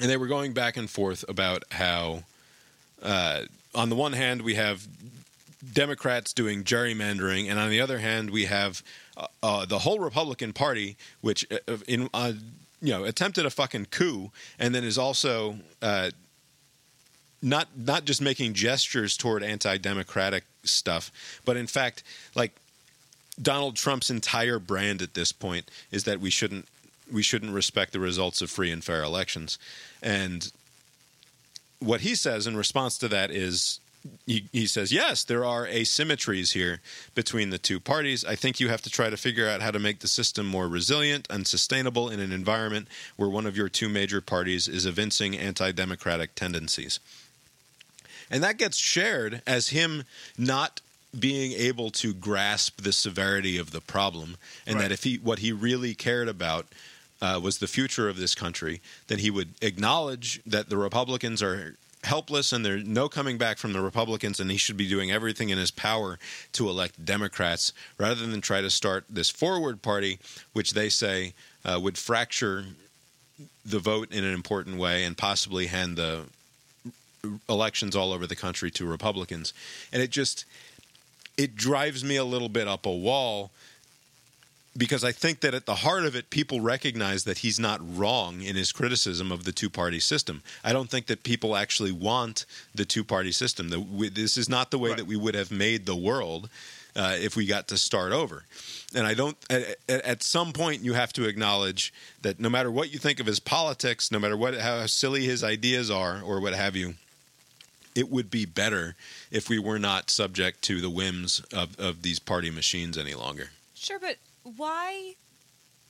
and 0.00 0.08
they 0.08 0.16
were 0.16 0.26
going 0.26 0.52
back 0.52 0.76
and 0.76 0.88
forth 0.88 1.24
about 1.28 1.64
how, 1.70 2.24
uh, 3.02 3.42
on 3.74 3.88
the 3.88 3.96
one 3.96 4.12
hand, 4.12 4.42
we 4.42 4.54
have 4.54 4.86
Democrats 5.70 6.32
doing 6.32 6.64
gerrymandering, 6.64 7.48
and 7.48 7.58
on 7.58 7.70
the 7.70 7.80
other 7.80 7.98
hand, 7.98 8.30
we 8.30 8.46
have 8.46 8.82
uh, 9.16 9.26
uh, 9.42 9.64
the 9.64 9.80
whole 9.80 10.00
Republican 10.00 10.52
Party, 10.52 10.96
which 11.20 11.46
uh, 11.52 11.76
in 11.86 12.08
uh, 12.12 12.32
you 12.80 12.92
know 12.92 13.04
attempted 13.04 13.46
a 13.46 13.50
fucking 13.50 13.86
coup, 13.86 14.32
and 14.58 14.74
then 14.74 14.82
is 14.82 14.98
also 14.98 15.56
uh, 15.80 16.10
not 17.40 17.68
not 17.76 18.04
just 18.04 18.20
making 18.20 18.54
gestures 18.54 19.16
toward 19.16 19.42
anti-democratic 19.44 20.44
stuff, 20.64 21.12
but 21.44 21.56
in 21.56 21.68
fact, 21.68 22.02
like 22.34 22.52
Donald 23.40 23.76
Trump's 23.76 24.10
entire 24.10 24.58
brand 24.58 25.00
at 25.00 25.14
this 25.14 25.30
point 25.30 25.70
is 25.92 26.04
that 26.04 26.20
we 26.20 26.30
shouldn't 26.30 26.66
we 27.10 27.22
shouldn't 27.22 27.52
respect 27.52 27.92
the 27.92 28.00
results 28.00 28.42
of 28.42 28.50
free 28.50 28.72
and 28.72 28.82
fair 28.82 29.04
elections, 29.04 29.58
and 30.02 30.50
what 31.78 32.00
he 32.00 32.14
says 32.16 32.46
in 32.46 32.56
response 32.56 32.98
to 32.98 33.08
that 33.08 33.30
is 33.30 33.80
he, 34.26 34.48
he 34.52 34.66
says, 34.66 34.92
yes, 34.92 35.24
there 35.24 35.44
are 35.44 35.66
asymmetries 35.66 36.52
here 36.52 36.80
between 37.14 37.50
the 37.50 37.58
two 37.58 37.78
parties. 37.78 38.24
I 38.24 38.34
think 38.34 38.60
you 38.60 38.68
have 38.68 38.82
to 38.82 38.90
try 38.90 39.10
to 39.10 39.16
figure 39.16 39.48
out 39.48 39.62
how 39.62 39.70
to 39.70 39.78
make 39.78 40.00
the 40.00 40.08
system 40.08 40.46
more 40.46 40.68
resilient 40.68 41.26
and 41.30 41.46
sustainable 41.46 42.08
in 42.08 42.20
an 42.20 42.32
environment 42.32 42.88
where 43.16 43.28
one 43.28 43.46
of 43.46 43.56
your 43.56 43.68
two 43.68 43.88
major 43.88 44.20
parties 44.20 44.68
is 44.68 44.86
evincing 44.86 45.36
anti 45.36 45.72
democratic 45.72 46.34
tendencies. 46.34 47.00
And 48.30 48.42
that 48.42 48.58
gets 48.58 48.78
shared 48.78 49.42
as 49.46 49.68
him 49.68 50.04
not 50.38 50.80
being 51.18 51.52
able 51.52 51.90
to 51.90 52.14
grasp 52.14 52.80
the 52.80 52.92
severity 52.92 53.58
of 53.58 53.70
the 53.70 53.82
problem, 53.82 54.36
and 54.66 54.80
that 54.80 54.90
if 54.90 55.04
he 55.04 55.16
what 55.16 55.40
he 55.40 55.52
really 55.52 55.94
cared 55.94 56.28
about 56.28 56.66
uh, 57.20 57.38
was 57.42 57.58
the 57.58 57.66
future 57.66 58.08
of 58.08 58.16
this 58.16 58.34
country, 58.34 58.80
then 59.08 59.18
he 59.18 59.30
would 59.30 59.50
acknowledge 59.60 60.40
that 60.46 60.70
the 60.70 60.78
Republicans 60.78 61.42
are 61.42 61.76
helpless 62.04 62.52
and 62.52 62.64
there's 62.64 62.84
no 62.86 63.08
coming 63.08 63.38
back 63.38 63.58
from 63.58 63.72
the 63.72 63.80
Republicans, 63.80 64.40
and 64.40 64.50
he 64.50 64.56
should 64.56 64.76
be 64.76 64.88
doing 64.88 65.10
everything 65.10 65.50
in 65.50 65.58
his 65.58 65.70
power 65.70 66.18
to 66.52 66.68
elect 66.68 67.04
Democrats 67.04 67.72
rather 67.98 68.26
than 68.26 68.40
try 68.40 68.60
to 68.60 68.70
start 68.70 69.04
this 69.08 69.30
forward 69.30 69.82
party, 69.82 70.18
which 70.52 70.72
they 70.72 70.88
say 70.88 71.34
uh, 71.64 71.78
would 71.80 71.96
fracture 71.96 72.64
the 73.64 73.78
vote 73.78 74.12
in 74.12 74.24
an 74.24 74.34
important 74.34 74.76
way 74.76 75.04
and 75.04 75.16
possibly 75.16 75.66
hand 75.66 75.96
the 75.96 76.24
elections 77.48 77.94
all 77.94 78.12
over 78.12 78.26
the 78.26 78.36
country 78.36 78.70
to 78.70 78.84
Republicans. 78.84 79.52
And 79.92 80.02
it 80.02 80.10
just 80.10 80.44
it 81.38 81.56
drives 81.56 82.04
me 82.04 82.16
a 82.16 82.24
little 82.24 82.48
bit 82.48 82.68
up 82.68 82.84
a 82.84 82.92
wall 82.92 83.50
because 84.76 85.04
I 85.04 85.12
think 85.12 85.40
that 85.40 85.54
at 85.54 85.66
the 85.66 85.76
heart 85.76 86.04
of 86.04 86.16
it, 86.16 86.30
people 86.30 86.60
recognize 86.60 87.24
that 87.24 87.38
he's 87.38 87.60
not 87.60 87.80
wrong 87.96 88.40
in 88.40 88.56
his 88.56 88.72
criticism 88.72 89.30
of 89.30 89.44
the 89.44 89.52
two 89.52 89.68
party 89.68 90.00
system. 90.00 90.42
I 90.64 90.72
don't 90.72 90.90
think 90.90 91.06
that 91.06 91.22
people 91.22 91.56
actually 91.56 91.92
want 91.92 92.46
the 92.74 92.84
two 92.84 93.04
party 93.04 93.32
system. 93.32 93.68
The, 93.68 93.80
we, 93.80 94.08
this 94.08 94.36
is 94.36 94.48
not 94.48 94.70
the 94.70 94.78
way 94.78 94.94
that 94.94 95.06
we 95.06 95.16
would 95.16 95.34
have 95.34 95.50
made 95.50 95.84
the 95.84 95.96
world 95.96 96.48
uh, 96.96 97.16
if 97.18 97.36
we 97.36 97.46
got 97.46 97.68
to 97.68 97.78
start 97.78 98.12
over. 98.12 98.44
And 98.94 99.06
I 99.06 99.14
don't, 99.14 99.36
at, 99.50 99.78
at 99.88 100.22
some 100.22 100.52
point, 100.52 100.82
you 100.82 100.94
have 100.94 101.12
to 101.14 101.24
acknowledge 101.24 101.92
that 102.22 102.40
no 102.40 102.48
matter 102.48 102.70
what 102.70 102.92
you 102.92 102.98
think 102.98 103.20
of 103.20 103.26
his 103.26 103.40
politics, 103.40 104.10
no 104.10 104.18
matter 104.18 104.36
what 104.36 104.54
how 104.54 104.86
silly 104.86 105.24
his 105.24 105.42
ideas 105.44 105.90
are 105.90 106.22
or 106.22 106.40
what 106.40 106.54
have 106.54 106.76
you, 106.76 106.94
it 107.94 108.10
would 108.10 108.30
be 108.30 108.46
better 108.46 108.94
if 109.30 109.48
we 109.48 109.58
were 109.58 109.78
not 109.78 110.10
subject 110.10 110.62
to 110.62 110.80
the 110.80 110.90
whims 110.90 111.40
of, 111.52 111.78
of 111.78 112.02
these 112.02 112.18
party 112.18 112.50
machines 112.50 112.96
any 112.96 113.14
longer. 113.14 113.50
Sure, 113.74 113.98
but 113.98 114.16
why? 114.44 115.14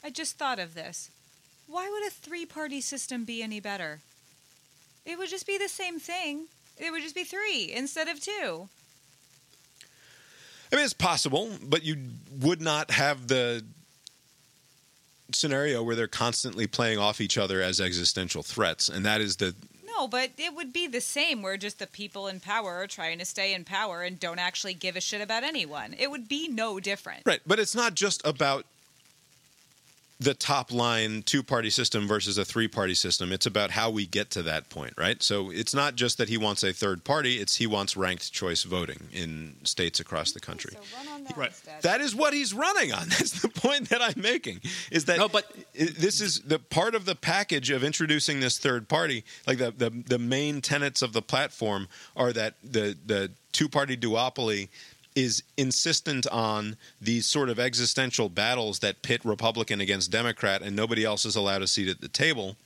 I 0.04 0.10
just 0.10 0.38
thought 0.38 0.58
of 0.58 0.74
this. 0.74 1.10
Why 1.66 1.88
would 1.88 2.06
a 2.06 2.10
three 2.10 2.46
party 2.46 2.80
system 2.80 3.24
be 3.24 3.42
any 3.42 3.60
better? 3.60 4.00
It 5.04 5.18
would 5.18 5.28
just 5.28 5.46
be 5.46 5.58
the 5.58 5.68
same 5.68 5.98
thing. 5.98 6.46
It 6.78 6.90
would 6.90 7.02
just 7.02 7.14
be 7.14 7.24
three 7.24 7.72
instead 7.72 8.08
of 8.08 8.20
two. 8.20 8.68
I 10.72 10.76
mean, 10.76 10.84
it's 10.84 10.94
possible, 10.94 11.50
but 11.62 11.82
you 11.82 11.96
would 12.40 12.62
not 12.62 12.90
have 12.90 13.28
the 13.28 13.62
scenario 15.32 15.82
where 15.82 15.94
they're 15.94 16.06
constantly 16.06 16.66
playing 16.66 16.98
off 16.98 17.20
each 17.20 17.36
other 17.36 17.60
as 17.60 17.80
existential 17.80 18.42
threats, 18.42 18.88
and 18.88 19.04
that 19.04 19.20
is 19.20 19.36
the 19.36 19.54
No, 19.96 20.08
but 20.08 20.30
it 20.38 20.54
would 20.54 20.72
be 20.72 20.86
the 20.86 21.00
same 21.00 21.42
where 21.42 21.56
just 21.56 21.78
the 21.78 21.86
people 21.86 22.26
in 22.26 22.40
power 22.40 22.74
are 22.82 22.86
trying 22.86 23.18
to 23.18 23.24
stay 23.24 23.52
in 23.54 23.64
power 23.64 24.02
and 24.02 24.18
don't 24.18 24.38
actually 24.38 24.74
give 24.74 24.96
a 24.96 25.00
shit 25.00 25.20
about 25.20 25.44
anyone. 25.44 25.94
It 25.98 26.10
would 26.10 26.28
be 26.28 26.48
no 26.48 26.80
different. 26.80 27.22
right. 27.26 27.40
But 27.46 27.58
it's 27.58 27.74
not 27.74 27.94
just 27.94 28.24
about 28.26 28.64
the 30.22 30.34
top 30.34 30.72
line 30.72 31.22
two 31.22 31.42
party 31.42 31.70
system 31.70 32.06
versus 32.06 32.38
a 32.38 32.44
three 32.44 32.68
party 32.68 32.94
system. 32.94 33.32
It's 33.32 33.46
about 33.46 33.70
how 33.70 33.90
we 33.90 34.06
get 34.06 34.30
to 34.30 34.42
that 34.42 34.68
point, 34.68 34.94
right? 34.96 35.22
So 35.22 35.50
it's 35.50 35.74
not 35.74 35.94
just 35.94 36.18
that 36.18 36.28
he 36.28 36.36
wants 36.36 36.62
a 36.62 36.72
third 36.72 37.04
party; 37.04 37.36
it's 37.36 37.56
he 37.56 37.66
wants 37.66 37.96
ranked 37.96 38.32
choice 38.32 38.62
voting 38.62 39.08
in 39.12 39.56
states 39.64 40.00
across 40.00 40.32
the 40.32 40.40
country. 40.40 40.76
right. 41.36 41.52
That 41.82 42.00
is 42.00 42.14
what 42.14 42.32
he's 42.32 42.54
running 42.54 42.92
on. 42.92 43.08
That's 43.08 43.42
the 43.42 43.48
point 43.48 43.88
that 43.90 44.00
I'm 44.00 44.20
making. 44.20 44.60
Is 44.90 45.06
that 45.06 45.18
no, 45.18 45.28
but 45.28 45.50
this 45.74 46.20
is 46.20 46.40
the 46.40 46.58
part 46.58 46.94
of 46.94 47.04
the 47.04 47.14
package 47.14 47.70
of 47.70 47.84
introducing 47.84 48.40
this 48.40 48.58
third 48.58 48.88
party. 48.88 49.24
Like 49.46 49.58
the 49.58 49.70
the, 49.70 49.90
the 49.90 50.18
main 50.18 50.60
tenets 50.60 51.02
of 51.02 51.12
the 51.12 51.22
platform 51.22 51.88
are 52.16 52.32
that 52.32 52.54
the 52.62 52.96
the 53.04 53.30
two 53.52 53.68
party 53.68 53.96
duopoly 53.96 54.68
is 55.14 55.42
insistent 55.56 56.26
on 56.28 56.76
these 57.00 57.26
sort 57.26 57.48
of 57.48 57.58
existential 57.58 58.28
battles 58.28 58.78
that 58.80 59.02
pit 59.02 59.20
Republican 59.24 59.80
against 59.80 60.10
Democrat, 60.10 60.62
and 60.62 60.74
nobody 60.74 61.04
else 61.04 61.24
is 61.24 61.36
allowed 61.36 61.62
a 61.62 61.66
seat 61.66 61.88
at 61.88 62.00
the 62.00 62.08
table, 62.08 62.56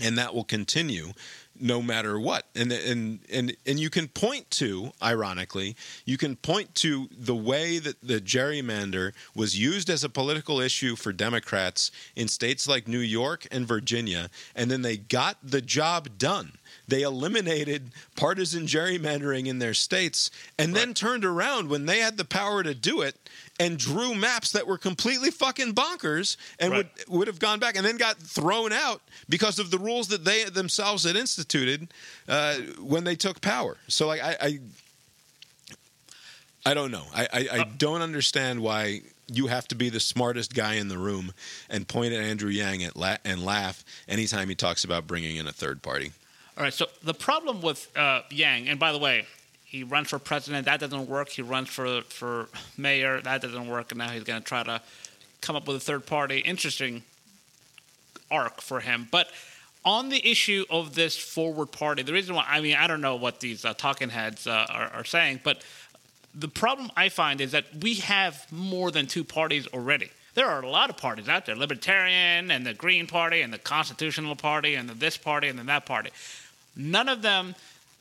and 0.00 0.16
that 0.16 0.34
will 0.34 0.44
continue 0.44 1.12
no 1.60 1.82
matter 1.82 2.18
what. 2.18 2.46
And 2.54 2.72
and 2.72 3.20
and 3.30 3.56
and 3.66 3.80
you 3.80 3.90
can 3.90 4.08
point 4.08 4.50
to, 4.52 4.92
ironically, 5.02 5.76
you 6.04 6.16
can 6.16 6.36
point 6.36 6.74
to 6.76 7.08
the 7.16 7.34
way 7.34 7.78
that 7.78 8.00
the 8.02 8.20
gerrymander 8.20 9.12
was 9.34 9.58
used 9.58 9.90
as 9.90 10.04
a 10.04 10.08
political 10.08 10.60
issue 10.60 10.96
for 10.96 11.12
Democrats 11.12 11.90
in 12.16 12.28
states 12.28 12.68
like 12.68 12.88
New 12.88 12.98
York 12.98 13.46
and 13.50 13.66
Virginia, 13.66 14.30
and 14.54 14.70
then 14.70 14.82
they 14.82 14.96
got 14.96 15.38
the 15.42 15.60
job 15.60 16.18
done. 16.18 16.52
They 16.86 17.02
eliminated 17.02 17.90
partisan 18.16 18.66
gerrymandering 18.66 19.46
in 19.46 19.58
their 19.58 19.74
states 19.74 20.30
and 20.58 20.74
then 20.74 20.94
turned 20.94 21.24
around 21.24 21.68
when 21.68 21.86
they 21.86 22.00
had 22.00 22.16
the 22.16 22.24
power 22.24 22.62
to 22.62 22.74
do 22.74 23.02
it 23.02 23.16
and 23.60 23.78
drew 23.78 24.14
maps 24.14 24.52
that 24.52 24.66
were 24.66 24.78
completely 24.78 25.30
fucking 25.30 25.74
bonkers 25.74 26.36
and 26.58 26.72
would 26.72 26.88
would 27.08 27.26
have 27.26 27.38
gone 27.38 27.58
back 27.58 27.76
and 27.76 27.84
then 27.84 27.96
got 27.96 28.16
thrown 28.16 28.72
out 28.72 29.02
because 29.28 29.58
of 29.58 29.70
the 29.70 29.78
rules 29.78 30.08
that 30.08 30.24
they 30.24 30.44
themselves 30.44 31.04
had 31.04 31.16
instituted 31.16 31.88
uh, 32.28 32.54
when 32.80 33.04
they 33.04 33.16
took 33.16 33.40
power. 33.40 33.76
So 33.88 34.06
like 34.06 34.22
I 34.22 34.36
I, 34.40 34.58
I 36.66 36.74
don't 36.74 36.90
know. 36.90 37.04
I, 37.14 37.28
I, 37.32 37.48
I 37.52 37.64
don't 37.78 38.02
understand 38.02 38.60
why 38.60 39.02
you 39.30 39.46
have 39.46 39.68
to 39.68 39.74
be 39.74 39.88
the 39.88 40.00
smartest 40.00 40.54
guy 40.54 40.74
in 40.74 40.88
the 40.88 40.98
room 40.98 41.32
and 41.68 41.86
point 41.86 42.12
at 42.14 42.20
Andrew 42.22 42.50
Yang 42.50 42.84
at 42.84 42.96
la- 42.96 43.16
and 43.24 43.44
laugh 43.44 43.84
anytime 44.08 44.48
he 44.48 44.54
talks 44.54 44.84
about 44.84 45.06
bringing 45.06 45.36
in 45.36 45.46
a 45.46 45.52
third 45.52 45.82
party. 45.82 46.12
All 46.58 46.64
right. 46.64 46.74
So 46.74 46.86
the 47.04 47.14
problem 47.14 47.62
with 47.62 47.88
uh, 47.96 48.22
Yang, 48.30 48.68
and 48.68 48.80
by 48.80 48.90
the 48.90 48.98
way, 48.98 49.26
he 49.64 49.84
runs 49.84 50.08
for 50.08 50.18
president. 50.18 50.64
That 50.64 50.80
doesn't 50.80 51.08
work. 51.08 51.28
He 51.28 51.42
runs 51.42 51.68
for 51.68 52.02
for 52.02 52.48
mayor. 52.76 53.20
That 53.20 53.40
doesn't 53.42 53.68
work. 53.68 53.92
And 53.92 53.98
now 53.98 54.08
he's 54.08 54.24
going 54.24 54.42
to 54.42 54.44
try 54.44 54.64
to 54.64 54.82
come 55.40 55.54
up 55.54 55.68
with 55.68 55.76
a 55.76 55.80
third 55.80 56.04
party. 56.04 56.38
Interesting 56.38 57.04
arc 58.28 58.60
for 58.60 58.80
him. 58.80 59.06
But 59.08 59.28
on 59.84 60.08
the 60.08 60.28
issue 60.28 60.64
of 60.68 60.96
this 60.96 61.16
forward 61.16 61.70
party, 61.70 62.02
the 62.02 62.12
reason 62.12 62.34
why 62.34 62.44
I 62.48 62.60
mean 62.60 62.74
I 62.74 62.88
don't 62.88 63.00
know 63.00 63.14
what 63.14 63.38
these 63.38 63.64
uh, 63.64 63.74
talking 63.74 64.08
heads 64.08 64.48
uh, 64.48 64.66
are, 64.68 64.88
are 64.88 65.04
saying, 65.04 65.40
but 65.44 65.62
the 66.34 66.48
problem 66.48 66.90
I 66.96 67.08
find 67.08 67.40
is 67.40 67.52
that 67.52 67.66
we 67.80 67.94
have 67.94 68.50
more 68.50 68.90
than 68.90 69.06
two 69.06 69.22
parties 69.22 69.68
already. 69.68 70.10
There 70.34 70.46
are 70.46 70.62
a 70.62 70.68
lot 70.68 70.90
of 70.90 70.96
parties 70.96 71.28
out 71.28 71.46
there: 71.46 71.56
Libertarian 71.56 72.50
and 72.50 72.66
the 72.66 72.74
Green 72.74 73.06
Party 73.06 73.42
and 73.42 73.52
the 73.52 73.58
Constitutional 73.58 74.34
Party 74.34 74.74
and 74.74 74.88
the 74.88 74.94
this 74.94 75.16
party 75.16 75.48
and 75.48 75.58
then 75.58 75.66
that 75.66 75.86
party. 75.86 76.10
None 76.78 77.08
of 77.08 77.22
them 77.22 77.56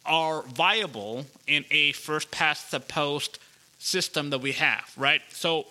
are 0.05 0.43
viable 0.43 1.25
in 1.47 1.65
a 1.71 1.91
first 1.93 2.31
past 2.31 2.71
the 2.71 2.79
post 2.79 3.39
system 3.79 4.29
that 4.29 4.39
we 4.39 4.53
have, 4.53 4.93
right? 4.95 5.21
So, 5.31 5.65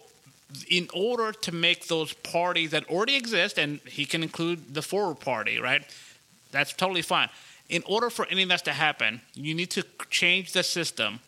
in 0.68 0.88
order 0.94 1.32
to 1.32 1.52
make 1.52 1.88
those 1.88 2.12
parties 2.12 2.70
that 2.70 2.88
already 2.88 3.16
exist, 3.16 3.58
and 3.58 3.80
he 3.80 4.04
can 4.04 4.22
include 4.22 4.74
the 4.74 4.82
forward 4.82 5.20
party, 5.20 5.58
right? 5.58 5.82
That's 6.52 6.72
totally 6.72 7.02
fine. 7.02 7.28
In 7.68 7.82
order 7.84 8.10
for 8.10 8.26
any 8.26 8.42
of 8.44 8.48
that 8.50 8.64
to 8.66 8.72
happen, 8.72 9.20
you 9.34 9.54
need 9.54 9.70
to 9.70 9.84
change 10.08 10.52
the 10.52 10.62
system 10.62 11.18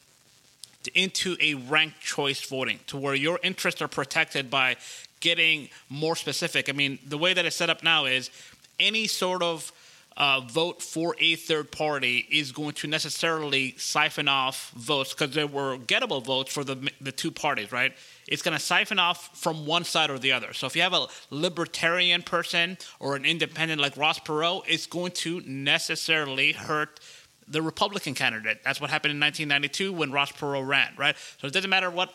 to, 0.84 1.00
into 1.00 1.36
a 1.40 1.55
ranked 1.55 2.00
choice 2.00 2.46
voting 2.46 2.78
to 2.86 2.96
where 2.96 3.14
your 3.14 3.40
interests 3.42 3.82
are 3.82 3.88
protected 3.88 4.50
by 4.50 4.76
getting 5.20 5.68
more 5.88 6.14
specific. 6.14 6.68
I 6.68 6.72
mean, 6.72 7.00
the 7.05 7.18
way 7.18 7.34
that 7.34 7.44
it's 7.44 7.56
set 7.56 7.70
up 7.70 7.82
now 7.82 8.05
is 8.05 8.30
any 8.78 9.09
sort 9.09 9.42
of 9.42 9.72
uh, 10.19 10.40
vote 10.40 10.82
for 10.82 11.15
a 11.20 11.36
third 11.36 11.70
party 11.70 12.27
is 12.28 12.51
going 12.51 12.73
to 12.73 12.89
necessarily 12.89 13.74
siphon 13.78 14.27
off 14.27 14.73
votes 14.73 15.15
because 15.15 15.32
there 15.32 15.47
were 15.47 15.78
gettable 15.78 16.23
votes 16.23 16.53
for 16.53 16.65
the 16.65 16.90
the 17.01 17.12
two 17.12 17.31
parties, 17.31 17.70
right? 17.70 17.93
It's 18.27 18.43
going 18.43 18.57
to 18.57 18.62
siphon 18.62 18.99
off 18.99 19.39
from 19.39 19.65
one 19.65 19.85
side 19.85 20.11
or 20.11 20.19
the 20.19 20.32
other. 20.32 20.53
So 20.53 20.66
if 20.66 20.74
you 20.74 20.82
have 20.82 20.93
a 20.93 21.07
libertarian 21.31 22.23
person 22.23 22.78
or 22.99 23.15
an 23.15 23.24
independent 23.24 23.81
like 23.81 23.97
Ross 23.97 24.19
Perot, 24.19 24.65
it's 24.66 24.86
going 24.86 25.12
to 25.12 25.40
necessarily 25.47 26.51
hurt 26.51 26.99
the 27.47 27.62
Republican 27.62 28.15
candidate. 28.15 28.59
That's 28.65 28.81
what 28.81 28.90
happened 28.90 29.12
in 29.12 29.20
1992 29.20 29.93
when 29.93 30.11
Ross 30.11 30.32
Perot 30.32 30.66
ran, 30.66 30.95
right? 30.99 31.16
So 31.40 31.47
it 31.47 31.53
doesn't 31.53 31.70
matter 31.70 31.90
what 31.90 32.12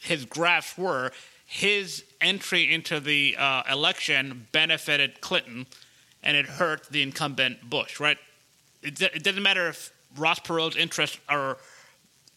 his 0.00 0.24
graphs 0.24 0.78
were. 0.78 1.10
His 1.44 2.04
entry 2.20 2.72
into 2.72 3.00
the 3.00 3.36
uh, 3.36 3.64
election 3.70 4.46
benefited 4.52 5.20
Clinton 5.20 5.66
and 6.22 6.36
it 6.36 6.46
hurt 6.46 6.88
the 6.90 7.02
incumbent 7.02 7.68
Bush, 7.68 8.00
right? 8.00 8.18
It, 8.82 9.00
it 9.00 9.22
doesn't 9.22 9.42
matter 9.42 9.68
if 9.68 9.92
Ross 10.16 10.38
Perot's 10.40 10.76
interests 10.76 11.18
are, 11.28 11.58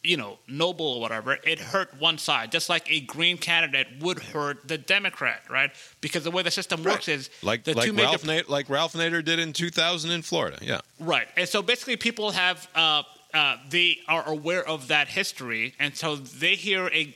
you 0.03 0.18
know, 0.18 0.38
noble 0.48 0.86
or 0.86 1.02
whatever. 1.02 1.38
It 1.44 1.60
hurt 1.60 1.99
one 1.99 2.18
side, 2.18 2.52
just 2.52 2.70
like 2.70 2.90
a 2.91 3.02
Green 3.02 3.38
candidate 3.38 3.88
would 3.99 4.20
hurt 4.20 4.68
the 4.68 4.78
Democrat, 4.78 5.41
right? 5.49 5.72
Because 6.02 6.24
the 6.24 6.32
way 6.32 6.44
the 6.44 6.52
system 6.52 6.84
works 6.84 7.07
is 7.07 7.30
Like 7.41 7.64
the 7.64 7.74
like 7.74 7.86
two 7.86 7.94
major 7.94 8.18
Ralph 8.26 8.49
like 8.49 8.70
Ralph 8.70 8.94
Nader 8.94 9.24
did 9.24 9.40
in 9.40 9.53
2000 9.53 10.12
in 10.12 10.22
Florida. 10.22 10.57
Yeah. 10.62 10.82
Right. 10.99 11.28
And 11.36 11.48
so 11.48 11.62
basically, 11.62 11.98
people 11.98 12.32
have, 12.32 12.68
uh, 12.76 13.03
uh, 13.34 13.57
they 13.70 13.99
are 14.07 14.28
aware 14.28 14.66
of 14.68 14.88
that 14.88 15.07
history. 15.07 15.74
And 15.80 15.95
so 15.95 16.16
they 16.16 16.56
hear 16.56 16.88
a, 16.88 17.16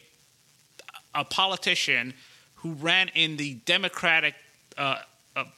a 1.16 1.24
politician 1.24 2.14
who 2.56 2.74
ran 2.74 3.10
in 3.10 3.38
the 3.38 3.56
Democratic 3.66 4.36
uh, 4.78 4.98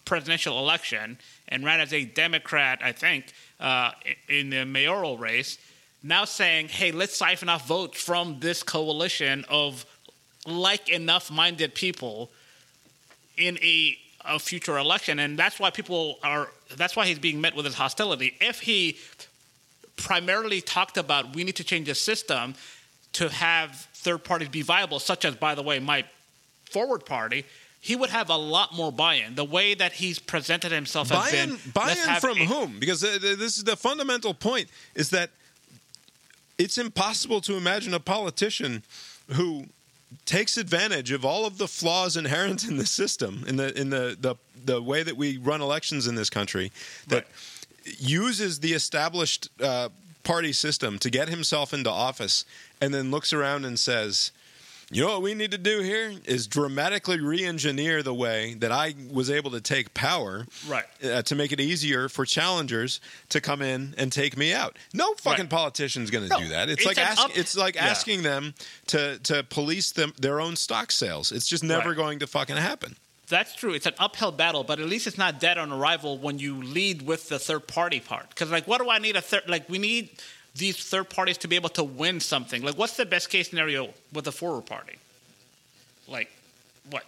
presidential 0.06 0.60
election 0.60 1.18
and 1.48 1.64
ran 1.64 1.80
as 1.80 1.94
a 1.94 2.06
Democrat, 2.06 2.80
I 2.82 2.92
think, 2.92 3.26
uh, 3.60 3.92
in 4.28 4.50
the 4.50 4.66
mayoral 4.66 5.18
race, 5.18 5.58
now 6.04 6.26
saying, 6.26 6.70
hey, 6.70 6.92
let's 6.92 7.16
siphon 7.16 7.50
off 7.50 7.68
votes 7.68 8.02
from 8.02 8.40
this 8.40 8.64
coalition 8.64 9.46
of 9.50 9.86
like 10.48 10.90
enough 10.90 11.30
minded 11.30 11.76
people 11.76 12.32
in 13.38 13.58
a, 13.60 13.98
a 14.26 14.40
future 14.40 14.78
election. 14.78 15.20
And 15.20 15.38
that's 15.38 15.60
why 15.60 15.70
people 15.70 16.18
are, 16.24 16.50
that's 16.76 16.96
why 16.96 17.06
he's 17.06 17.20
being 17.20 17.40
met 17.40 17.56
with 17.56 17.66
his 17.66 17.76
hostility. 17.76 18.36
If 18.42 18.62
he 18.62 18.98
primarily 19.98 20.62
talked 20.62 20.98
about 20.98 21.36
we 21.36 21.44
need 21.44 21.58
to 21.58 21.64
change 21.64 21.88
the 21.88 21.96
system 21.96 22.56
to 23.14 23.30
have 23.30 23.76
third 23.94 24.24
parties 24.24 24.50
be 24.50 24.62
viable, 24.62 25.00
such 25.00 25.26
as, 25.26 25.36
by 25.36 25.54
the 25.54 25.62
way, 25.62 25.80
my 25.80 26.06
forward 26.72 27.06
party, 27.06 27.46
he 27.84 27.96
would 27.96 28.12
have 28.12 28.30
a 28.30 28.38
lot 28.38 28.74
more 28.76 28.92
buy-in. 28.92 29.34
The 29.36 29.44
way 29.44 29.74
that 29.74 29.94
he's 29.94 30.20
presented 30.20 30.72
himself 30.72 31.10
has 31.10 31.32
Buy-in, 31.32 31.50
been 31.50 31.60
buy-in 31.74 32.20
from 32.20 32.38
a- 32.38 32.46
whom? 32.46 32.80
Because 32.80 33.04
uh, 33.04 33.18
this 33.20 33.58
is 33.58 33.64
the 33.64 33.76
fundamental 33.76 34.34
point: 34.36 34.70
is 34.96 35.10
that 35.10 35.32
it's 36.60 36.78
impossible 36.78 37.42
to 37.42 37.56
imagine 37.58 37.94
a 37.96 38.00
politician 38.00 38.84
who 39.30 39.66
takes 40.26 40.58
advantage 40.58 41.12
of 41.12 41.26
all 41.26 41.46
of 41.46 41.58
the 41.58 41.68
flaws 41.68 42.16
inherent 42.16 42.64
in 42.66 42.78
the 42.78 42.86
system, 42.86 43.44
in 43.48 43.56
the 43.58 43.78
in 43.80 43.90
the 43.90 44.16
the, 44.20 44.36
the 44.64 44.82
way 44.82 45.02
that 45.02 45.18
we 45.18 45.38
run 45.38 45.60
elections 45.62 46.06
in 46.06 46.14
this 46.14 46.30
country, 46.30 46.72
that 47.08 47.26
uses 47.98 48.60
the 48.60 48.74
established 48.74 49.50
uh, 49.60 49.90
party 50.24 50.54
system 50.54 51.00
to 51.00 51.10
get 51.10 51.30
himself 51.30 51.74
into 51.74 51.90
office, 51.90 52.46
and 52.80 52.94
then 52.94 53.10
looks 53.10 53.34
around 53.34 53.66
and 53.66 53.80
says. 53.80 54.32
You 54.94 55.04
know 55.04 55.14
what 55.14 55.22
we 55.22 55.34
need 55.34 55.52
to 55.52 55.58
do 55.58 55.80
here 55.82 56.14
is 56.26 56.48
dramatically 56.48 57.22
re-engineer 57.22 58.04
the 58.04 58.14
way 58.14 58.56
that 58.56 58.72
I 58.74 58.94
was 59.10 59.30
able 59.30 59.52
to 59.52 59.62
take 59.62 59.94
power, 59.94 60.46
Right. 60.68 60.84
Uh, 61.02 61.22
to 61.22 61.36
make 61.36 61.54
it 61.54 61.62
easier 61.62 62.10
for 62.10 62.26
challengers 62.26 63.00
to 63.30 63.40
come 63.40 63.62
in 63.62 63.96
and 63.98 64.12
take 64.12 64.36
me 64.36 64.52
out. 64.54 64.78
No 64.94 65.14
fucking 65.14 65.48
politician's 65.48 66.12
going 66.12 66.28
to 66.28 66.30
No, 66.30 66.40
do 66.42 66.48
that. 66.50 66.70
It's, 66.70 66.82
it's 66.82 66.86
like 66.86 66.98
ask, 66.98 67.22
up- 67.24 67.38
it's 67.38 67.56
like 67.56 67.76
Yeah. 67.76 67.86
asking 67.86 68.24
them 68.24 68.54
to 68.88 69.18
to 69.20 69.44
police 69.44 69.92
them 69.94 70.14
their 70.20 70.42
own 70.42 70.56
stock 70.58 70.92
sales. 70.92 71.32
It's 71.32 71.48
just 71.48 71.64
never 71.64 71.90
Right. 71.90 71.98
going 71.98 72.20
to 72.20 72.28
fucking 72.28 72.58
happen. 72.58 72.98
That's 73.28 73.56
true. 73.56 73.74
It's 73.74 73.86
an 73.86 73.94
uphill 73.98 74.34
battle, 74.34 74.66
but 74.66 74.82
at 74.82 74.90
least 74.90 75.08
it's 75.08 75.18
not 75.18 75.40
dead 75.40 75.58
on 75.58 75.72
arrival 75.72 76.18
when 76.18 76.38
you 76.38 76.62
lead 76.62 77.04
with 77.04 77.30
the 77.30 77.40
third 77.40 77.66
party 77.66 78.02
part. 78.02 78.28
Because, 78.28 78.52
like, 78.52 78.68
what 78.68 78.82
do 78.82 78.90
I 78.90 79.00
need 79.00 79.16
a 79.16 79.22
third? 79.22 79.44
Like, 79.48 79.70
we 79.70 79.78
need 79.80 80.10
these 80.56 80.78
third 80.78 81.10
parties 81.10 81.38
to 81.40 81.48
be 81.48 81.56
able 81.56 81.70
to 81.70 81.84
win 81.84 82.20
something. 82.20 82.62
Like, 82.62 82.78
what's 82.78 82.98
the 82.98 83.06
best 83.06 83.30
case 83.30 83.50
scenario 83.50 83.90
with 84.14 84.28
a 84.28 84.32
forward 84.32 84.66
party? 84.66 84.98
Like, 86.08 86.30
what? 86.90 87.04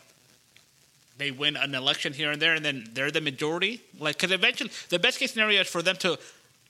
They 1.17 1.31
win 1.31 1.55
an 1.55 1.75
election 1.75 2.13
here 2.13 2.31
and 2.31 2.41
there, 2.41 2.53
and 2.55 2.63
then 2.63 2.89
they're 2.93 3.11
the 3.11 3.21
majority. 3.21 3.81
Like, 3.99 4.17
because 4.17 4.31
eventually, 4.31 4.71
the 4.89 4.99
best 4.99 5.19
case 5.19 5.33
scenario 5.33 5.61
is 5.61 5.67
for 5.67 5.81
them 5.81 5.97
to 5.97 6.17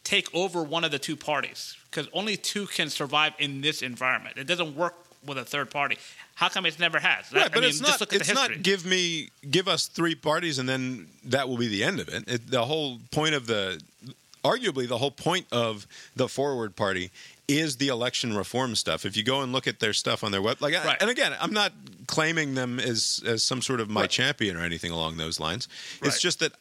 take 0.04 0.34
over 0.36 0.64
one 0.64 0.84
of 0.84 0.91
the 0.91 1.00
two 1.00 1.16
parties. 1.16 1.78
Because 1.90 2.10
only 2.12 2.36
two 2.38 2.66
can 2.68 2.90
survive 2.90 3.34
in 3.40 3.62
this 3.62 3.82
environment. 3.82 4.38
It 4.38 4.48
doesn't 4.48 4.76
work 4.76 4.95
with 5.26 5.38
a 5.38 5.45
third 5.45 5.72
party. 5.72 5.98
How 6.36 6.50
come 6.50 6.66
it's 6.66 6.80
never 6.80 7.00
has? 7.00 7.30
That- 7.30 7.38
right, 7.38 7.45
I 7.45 7.50
but 7.50 7.62
mean, 7.62 7.70
it's 7.70 7.82
not. 7.82 8.02
It's 8.12 8.34
not. 8.34 8.62
Give 8.62 8.86
me, 8.86 9.30
give 9.50 9.68
us 9.68 9.88
three 9.88 10.16
parties, 10.16 10.60
and 10.60 10.68
then 10.68 11.08
that 11.26 11.48
will 11.48 11.58
be 11.58 11.68
the 11.68 11.84
end 11.84 12.00
of 12.00 12.10
it. 12.10 12.28
it. 12.28 12.50
The 12.50 12.66
whole 12.66 13.00
point 13.12 13.36
of 13.36 13.45
the, 13.48 13.82
arguably, 14.44 14.88
the 14.88 14.98
whole 14.98 15.11
point 15.11 15.48
of 15.52 15.88
the 16.15 16.28
Forward 16.28 16.76
Party 16.76 17.11
is 17.48 17.78
the 17.78 17.90
election 17.90 18.36
reform 18.36 18.76
stuff. 18.76 19.06
If 19.06 19.18
you 19.18 19.24
go 19.24 19.41
and 19.41 19.52
look 19.52 19.68
at 19.68 19.80
their 19.80 19.94
stuff 19.94 20.24
on 20.24 20.32
their 20.32 20.41
web, 20.41 20.61
like, 20.61 20.74
and 21.02 21.10
again, 21.10 21.36
I'm 21.40 21.53
not 21.53 21.74
claiming 22.07 22.56
them 22.56 22.80
as 22.80 23.22
as 23.26 23.44
some 23.44 23.61
sort 23.61 23.80
of 23.80 23.90
my 23.90 24.07
champion 24.07 24.56
or 24.56 24.61
anything 24.61 24.91
along 24.91 25.18
those 25.18 25.40
lines. 25.40 25.68
It's 26.02 26.20
just 26.22 26.40
that 26.40 26.53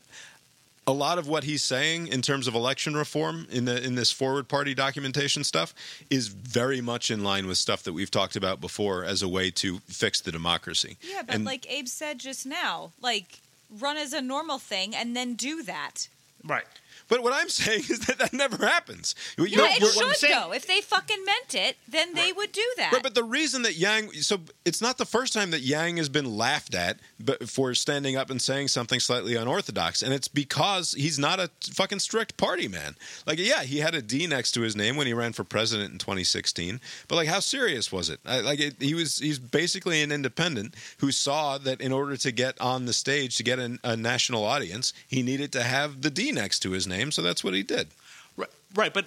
a 0.86 0.92
lot 0.92 1.16
of 1.18 1.28
what 1.28 1.44
he's 1.44 1.62
saying 1.62 2.08
in 2.08 2.22
terms 2.22 2.48
of 2.48 2.54
election 2.56 2.94
reform 2.94 3.46
in 3.50 3.64
the 3.64 3.82
in 3.84 3.94
this 3.94 4.10
forward 4.10 4.48
party 4.48 4.74
documentation 4.74 5.44
stuff 5.44 5.72
is 6.10 6.26
very 6.28 6.80
much 6.80 7.10
in 7.10 7.22
line 7.22 7.46
with 7.46 7.56
stuff 7.58 7.84
that 7.84 7.92
we've 7.92 8.10
talked 8.10 8.34
about 8.34 8.60
before 8.60 9.04
as 9.04 9.22
a 9.22 9.28
way 9.28 9.50
to 9.50 9.78
fix 9.86 10.20
the 10.20 10.32
democracy. 10.32 10.96
Yeah, 11.02 11.22
but 11.22 11.36
And- 11.36 11.44
like 11.44 11.70
Abe 11.70 11.86
said 11.86 12.18
just 12.18 12.44
now, 12.44 12.90
like 13.00 13.40
run 13.70 13.96
as 13.96 14.12
a 14.12 14.20
normal 14.20 14.58
thing 14.58 14.94
and 14.94 15.14
then 15.16 15.34
do 15.34 15.62
that. 15.62 16.08
Right. 16.44 16.64
But 17.12 17.22
what 17.22 17.34
I'm 17.34 17.48
saying 17.62 17.80
is 17.90 17.98
that 18.06 18.18
that 18.20 18.32
never 18.32 18.56
happens. 18.66 19.14
You 19.36 19.44
yeah, 19.44 19.58
know, 19.58 19.64
it 19.66 19.82
should 19.82 20.16
saying- 20.16 20.32
though. 20.34 20.52
If 20.52 20.66
they 20.66 20.80
fucking 20.80 21.22
meant 21.26 21.54
it, 21.54 21.76
then 21.86 22.14
they 22.14 22.32
would 22.32 22.52
do 22.52 22.64
that. 22.78 22.90
Right, 22.90 23.02
but 23.02 23.14
the 23.14 23.22
reason 23.22 23.60
that 23.62 23.76
Yang, 23.76 24.12
so 24.22 24.40
it's 24.64 24.80
not 24.80 24.96
the 24.96 25.04
first 25.04 25.34
time 25.34 25.50
that 25.50 25.60
Yang 25.60 25.98
has 25.98 26.08
been 26.08 26.38
laughed 26.38 26.74
at 26.74 27.00
for 27.46 27.74
standing 27.74 28.16
up 28.16 28.30
and 28.30 28.40
saying 28.40 28.68
something 28.68 28.98
slightly 28.98 29.36
unorthodox, 29.36 30.00
and 30.00 30.14
it's 30.14 30.26
because 30.26 30.92
he's 30.92 31.18
not 31.18 31.38
a 31.38 31.50
fucking 31.74 31.98
strict 31.98 32.38
party 32.38 32.66
man. 32.66 32.96
Like, 33.26 33.38
yeah, 33.38 33.62
he 33.62 33.78
had 33.78 33.94
a 33.94 34.00
D 34.00 34.26
next 34.26 34.52
to 34.52 34.62
his 34.62 34.74
name 34.74 34.96
when 34.96 35.06
he 35.06 35.12
ran 35.12 35.34
for 35.34 35.44
president 35.44 35.92
in 35.92 35.98
2016, 35.98 36.80
but 37.08 37.16
like, 37.16 37.28
how 37.28 37.40
serious 37.40 37.92
was 37.92 38.08
it? 38.08 38.20
I, 38.24 38.40
like, 38.40 38.58
it, 38.58 38.76
he 38.80 38.94
was 38.94 39.18
he's 39.18 39.38
basically 39.38 40.00
an 40.00 40.12
independent 40.12 40.76
who 41.00 41.12
saw 41.12 41.58
that 41.58 41.82
in 41.82 41.92
order 41.92 42.16
to 42.16 42.32
get 42.32 42.58
on 42.58 42.86
the 42.86 42.94
stage 42.94 43.36
to 43.36 43.42
get 43.42 43.58
an, 43.58 43.80
a 43.84 43.96
national 43.96 44.44
audience, 44.44 44.94
he 45.06 45.22
needed 45.22 45.52
to 45.52 45.62
have 45.62 46.00
the 46.00 46.10
D 46.10 46.32
next 46.32 46.60
to 46.60 46.70
his 46.70 46.86
name, 46.86 47.01
so 47.10 47.22
that's 47.22 47.42
what 47.42 47.54
he 47.54 47.62
did. 47.62 47.88
Right, 48.36 48.50
right, 48.74 48.94
but 48.94 49.06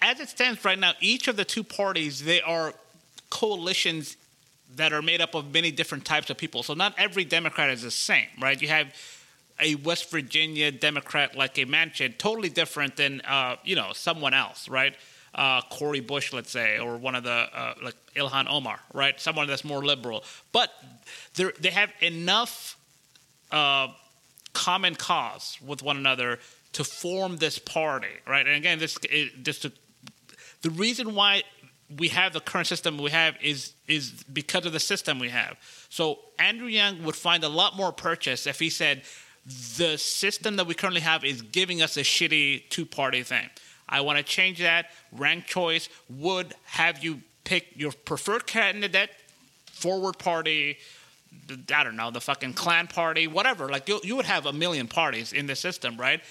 as 0.00 0.20
it 0.20 0.28
stands 0.28 0.64
right 0.64 0.78
now, 0.78 0.92
each 1.00 1.28
of 1.28 1.36
the 1.36 1.44
two 1.44 1.64
parties 1.64 2.24
they 2.24 2.40
are 2.42 2.74
coalitions 3.30 4.16
that 4.76 4.92
are 4.92 5.02
made 5.02 5.20
up 5.20 5.34
of 5.34 5.52
many 5.52 5.70
different 5.70 6.04
types 6.04 6.30
of 6.30 6.36
people. 6.36 6.62
So 6.62 6.74
not 6.74 6.94
every 6.98 7.24
Democrat 7.24 7.70
is 7.70 7.82
the 7.82 7.90
same, 7.90 8.26
right? 8.40 8.60
You 8.60 8.68
have 8.68 8.94
a 9.60 9.76
West 9.76 10.10
Virginia 10.10 10.70
Democrat 10.70 11.36
like 11.36 11.58
a 11.58 11.64
Manchin, 11.64 12.16
totally 12.18 12.48
different 12.48 12.96
than 12.96 13.20
uh, 13.22 13.56
you 13.64 13.76
know 13.76 13.92
someone 13.92 14.34
else, 14.34 14.68
right? 14.68 14.94
Uh, 15.34 15.60
Cori 15.62 16.00
Bush, 16.00 16.32
let's 16.32 16.50
say, 16.50 16.78
or 16.78 16.96
one 16.96 17.14
of 17.14 17.24
the 17.24 17.30
uh, 17.30 17.74
like 17.82 17.96
Ilhan 18.14 18.46
Omar, 18.48 18.78
right? 18.92 19.18
Someone 19.20 19.46
that's 19.46 19.64
more 19.64 19.84
liberal, 19.84 20.24
but 20.52 20.70
they 21.34 21.50
they 21.60 21.70
have 21.70 21.90
enough 22.00 22.76
uh, 23.50 23.88
common 24.52 24.94
cause 24.94 25.58
with 25.64 25.82
one 25.82 25.96
another 25.96 26.38
to 26.74 26.84
form 26.84 27.38
this 27.38 27.58
party, 27.58 28.08
right? 28.26 28.46
And 28.46 28.56
again, 28.56 28.78
this 28.78 28.98
it, 29.04 29.42
just 29.42 29.66
the 30.62 30.70
reason 30.70 31.14
why 31.14 31.42
we 31.98 32.08
have 32.08 32.32
the 32.32 32.40
current 32.40 32.66
system 32.66 32.98
we 32.98 33.10
have 33.10 33.36
is 33.42 33.74
is 33.86 34.24
because 34.32 34.66
of 34.66 34.72
the 34.72 34.80
system 34.80 35.18
we 35.18 35.28
have. 35.28 35.56
So 35.88 36.20
Andrew 36.38 36.68
Yang 36.68 37.04
would 37.04 37.16
find 37.16 37.44
a 37.44 37.48
lot 37.48 37.76
more 37.76 37.92
purchase 37.92 38.46
if 38.46 38.58
he 38.58 38.70
said 38.70 39.02
the 39.76 39.98
system 39.98 40.56
that 40.56 40.66
we 40.66 40.74
currently 40.74 41.02
have 41.02 41.24
is 41.24 41.42
giving 41.42 41.82
us 41.82 41.96
a 41.96 42.00
shitty 42.00 42.68
two 42.70 42.86
party 42.86 43.22
thing. 43.22 43.48
I 43.88 44.00
want 44.00 44.18
to 44.18 44.24
change 44.24 44.58
that. 44.60 44.86
Rank 45.12 45.44
choice 45.44 45.88
would 46.08 46.54
have 46.64 47.04
you 47.04 47.20
pick 47.44 47.66
your 47.76 47.92
preferred 47.92 48.46
candidate, 48.46 49.10
forward 49.66 50.18
party, 50.18 50.78
I 51.74 51.84
don't 51.84 51.96
know, 51.96 52.10
the 52.10 52.20
fucking 52.20 52.54
clan 52.54 52.86
party, 52.86 53.26
whatever. 53.26 53.68
Like 53.68 53.88
you, 53.88 54.00
you 54.02 54.16
would 54.16 54.24
have 54.24 54.46
a 54.46 54.52
million 54.52 54.88
parties 54.88 55.32
in 55.32 55.46
the 55.46 55.54
system, 55.54 55.96
right? 55.98 56.22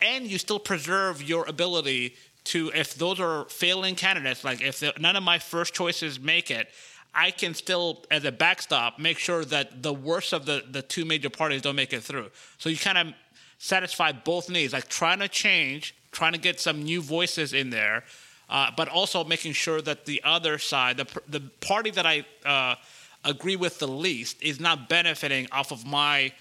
And 0.00 0.26
you 0.26 0.38
still 0.38 0.58
preserve 0.58 1.22
your 1.22 1.46
ability 1.46 2.14
to, 2.44 2.70
if 2.74 2.94
those 2.94 3.20
are 3.20 3.44
failing 3.46 3.94
candidates, 3.94 4.44
like 4.44 4.60
if 4.60 4.82
none 4.98 5.16
of 5.16 5.22
my 5.22 5.38
first 5.38 5.74
choices 5.74 6.20
make 6.20 6.50
it, 6.50 6.68
I 7.14 7.30
can 7.30 7.54
still, 7.54 8.04
as 8.10 8.24
a 8.24 8.32
backstop, 8.32 8.98
make 8.98 9.18
sure 9.18 9.44
that 9.46 9.82
the 9.82 9.92
worst 9.92 10.32
of 10.32 10.46
the, 10.46 10.62
the 10.70 10.82
two 10.82 11.04
major 11.04 11.30
parties 11.30 11.62
don't 11.62 11.76
make 11.76 11.92
it 11.92 12.02
through. 12.02 12.30
So 12.58 12.68
you 12.68 12.76
kind 12.76 12.98
of 12.98 13.14
satisfy 13.58 14.12
both 14.12 14.48
needs, 14.48 14.72
like 14.72 14.88
trying 14.88 15.18
to 15.18 15.28
change, 15.28 15.94
trying 16.12 16.32
to 16.32 16.38
get 16.38 16.60
some 16.60 16.82
new 16.82 17.02
voices 17.02 17.52
in 17.52 17.70
there, 17.70 18.04
uh, 18.48 18.70
but 18.76 18.88
also 18.88 19.24
making 19.24 19.52
sure 19.52 19.82
that 19.82 20.06
the 20.06 20.22
other 20.24 20.58
side, 20.58 20.96
the, 20.96 21.06
the 21.28 21.40
party 21.60 21.90
that 21.90 22.06
I 22.06 22.24
uh, 22.46 22.76
agree 23.24 23.56
with 23.56 23.78
the 23.78 23.88
least, 23.88 24.42
is 24.42 24.60
not 24.60 24.88
benefiting 24.88 25.48
off 25.50 25.72
of 25.72 25.84
my 25.84 26.32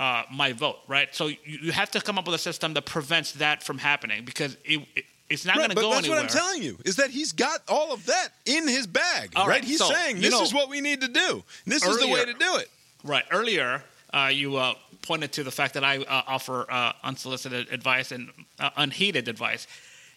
uh, 0.00 0.22
my 0.32 0.52
vote, 0.54 0.78
right? 0.88 1.14
So 1.14 1.26
you, 1.26 1.36
you 1.44 1.72
have 1.72 1.90
to 1.90 2.00
come 2.00 2.16
up 2.18 2.24
with 2.26 2.34
a 2.34 2.38
system 2.38 2.72
that 2.74 2.86
prevents 2.86 3.32
that 3.32 3.62
from 3.62 3.76
happening 3.78 4.24
because 4.24 4.56
it, 4.64 4.80
it 4.96 5.04
it's 5.28 5.44
not 5.44 5.56
Right, 5.56 5.68
going 5.68 5.68
to 5.70 5.74
but 5.76 5.80
go 5.82 5.90
that's 5.90 6.06
anywhere. 6.06 6.22
what 6.22 6.32
I'm 6.32 6.36
telling 6.36 6.62
you 6.62 6.78
is 6.84 6.96
that 6.96 7.10
he's 7.10 7.32
got 7.32 7.60
all 7.68 7.92
of 7.92 8.04
that 8.06 8.30
in 8.46 8.66
his 8.66 8.86
bag. 8.88 9.30
Right? 9.36 9.46
right, 9.46 9.64
He's 9.64 9.78
so, 9.78 9.88
saying 9.88 10.20
this 10.20 10.32
know, 10.32 10.42
is 10.42 10.52
what 10.52 10.68
we 10.68 10.80
need 10.80 11.02
to 11.02 11.08
do. 11.08 11.44
This 11.66 11.84
is 11.86 11.98
the 12.00 12.08
way 12.08 12.24
to 12.24 12.32
do 12.32 12.56
it. 12.56 12.68
Right. 13.04 13.24
Earlier, 13.30 13.82
uh, 14.12 14.30
you 14.32 14.56
uh, 14.56 14.74
pointed 15.02 15.30
to 15.32 15.44
the 15.44 15.52
fact 15.52 15.74
that 15.74 15.84
I 15.84 15.98
uh, 15.98 16.22
offer 16.26 16.66
uh, 16.68 16.92
unsolicited 17.04 17.68
advice 17.70 18.10
and 18.10 18.30
uh, 18.58 18.70
unheeded 18.76 19.28
advice. 19.28 19.68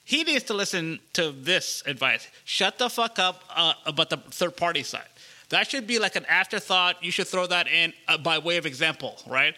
He 0.05 0.23
needs 0.23 0.45
to 0.45 0.53
listen 0.53 0.99
to 1.13 1.31
this 1.31 1.83
advice. 1.85 2.27
Shut 2.43 2.77
the 2.77 2.89
fuck 2.89 3.19
up 3.19 3.43
uh, 3.55 3.73
about 3.85 4.09
the 4.09 4.17
third 4.17 4.57
party 4.57 4.83
side. 4.83 5.12
That 5.53 5.69
should 5.69 5.85
be 5.85 5.99
like 5.99 6.15
an 6.15 6.25
afterthought. 6.25 7.03
You 7.03 7.11
should 7.11 7.27
throw 7.27 7.45
that 7.45 7.67
in 7.67 7.93
uh, 8.07 8.17
by 8.17 8.39
way 8.39 8.57
of 8.57 8.65
example, 8.65 9.19
right? 9.27 9.55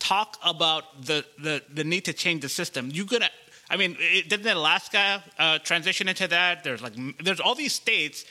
Talk 0.00 0.38
about 0.44 1.06
the, 1.06 1.24
the, 1.38 1.62
the 1.72 1.84
need 1.84 2.04
to 2.06 2.12
change 2.12 2.42
the 2.42 2.48
system. 2.48 2.90
You're 2.92 3.06
gonna. 3.06 3.30
I 3.70 3.76
mean, 3.76 3.96
it, 4.00 4.28
didn't 4.28 4.48
Alaska 4.48 5.22
uh, 5.38 5.58
transition 5.60 6.08
into 6.08 6.26
that? 6.28 6.64
There's 6.64 6.82
like 6.82 6.94
there's 7.22 7.38
all 7.38 7.54
these 7.54 7.72
states 7.72 8.24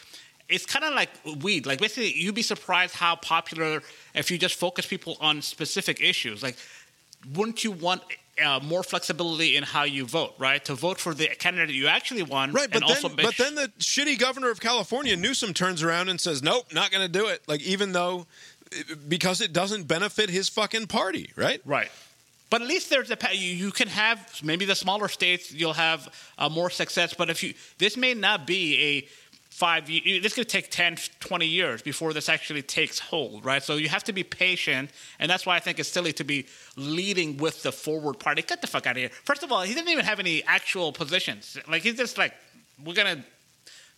it's 0.49 0.65
kind 0.65 0.83
of 0.83 0.93
like 0.93 1.09
weed. 1.41 1.65
Like 1.65 1.79
basically, 1.79 2.13
you'd 2.13 2.35
be 2.35 2.41
surprised 2.41 2.95
how 2.95 3.15
popular 3.15 3.81
if 4.13 4.29
you 4.29 4.37
just 4.37 4.55
focus 4.55 4.85
people 4.85 5.15
on 5.21 5.41
specific 5.41 6.01
issues. 6.01 6.43
Like, 6.43 6.57
wouldn't 7.33 7.63
you 7.63 7.71
want 7.71 8.01
uh, 8.43 8.59
more 8.63 8.83
flexibility 8.83 9.55
in 9.57 9.63
how 9.63 9.83
you 9.83 10.05
vote, 10.05 10.33
right? 10.39 10.63
To 10.65 10.75
vote 10.75 10.99
for 10.99 11.13
the 11.13 11.27
candidate 11.27 11.75
you 11.75 11.87
actually 11.87 12.23
want, 12.23 12.53
Right, 12.53 12.69
but 12.69 12.77
and 12.77 12.83
also 12.83 13.09
then, 13.09 13.25
but 13.25 13.37
then 13.37 13.55
the 13.55 13.71
shitty 13.79 14.17
governor 14.19 14.49
of 14.49 14.59
California, 14.59 15.15
Newsom, 15.15 15.53
turns 15.53 15.83
around 15.83 16.09
and 16.09 16.19
says, 16.19 16.41
"Nope, 16.41 16.73
not 16.73 16.91
going 16.91 17.05
to 17.05 17.11
do 17.11 17.27
it." 17.27 17.41
Like 17.47 17.61
even 17.61 17.91
though, 17.91 18.25
because 19.07 19.41
it 19.41 19.53
doesn't 19.53 19.87
benefit 19.87 20.29
his 20.29 20.49
fucking 20.49 20.87
party, 20.87 21.31
right? 21.35 21.61
Right. 21.65 21.89
But 22.49 22.61
at 22.61 22.67
least 22.67 22.91
there's 22.91 23.09
a 23.09 23.17
you, 23.33 23.55
you 23.55 23.71
can 23.71 23.87
have 23.87 24.39
maybe 24.43 24.65
the 24.65 24.75
smaller 24.75 25.07
states 25.07 25.51
you'll 25.51 25.73
have 25.73 26.07
uh, 26.37 26.49
more 26.49 26.69
success. 26.69 27.13
But 27.13 27.31
if 27.31 27.41
you 27.41 27.55
this 27.79 27.97
may 27.97 28.13
not 28.13 28.45
be 28.45 28.79
a 28.79 29.07
five 29.53 29.87
ye- 29.89 30.19
this 30.19 30.33
could 30.33 30.49
take 30.49 30.71
10 30.71 30.97
20 31.19 31.45
years 31.45 31.81
before 31.83 32.11
this 32.13 32.27
actually 32.27 32.63
takes 32.63 32.97
hold 32.99 33.45
right? 33.45 33.61
So 33.63 33.75
you 33.75 33.89
have 33.89 34.03
to 34.05 34.13
be 34.13 34.23
patient 34.23 34.89
and 35.19 35.29
that's 35.29 35.45
why 35.45 35.55
i 35.55 35.59
think 35.59 35.79
it's 35.79 35.89
silly 35.89 36.13
to 36.13 36.23
be 36.23 36.39
leading 36.75 37.37
with 37.37 37.61
the 37.61 37.71
forward 37.71 38.17
party. 38.19 38.41
Get 38.41 38.61
the 38.61 38.67
fuck 38.67 38.87
out 38.87 38.95
of 38.97 39.01
here. 39.03 39.11
First 39.25 39.43
of 39.43 39.51
all 39.51 39.61
he 39.61 39.73
didn't 39.73 39.89
even 39.89 40.05
have 40.05 40.19
any 40.19 40.43
actual 40.45 40.91
positions. 40.91 41.57
Like 41.67 41.83
he's 41.83 41.97
just 41.97 42.17
like 42.17 42.33
we're 42.83 42.95
gonna 43.01 43.23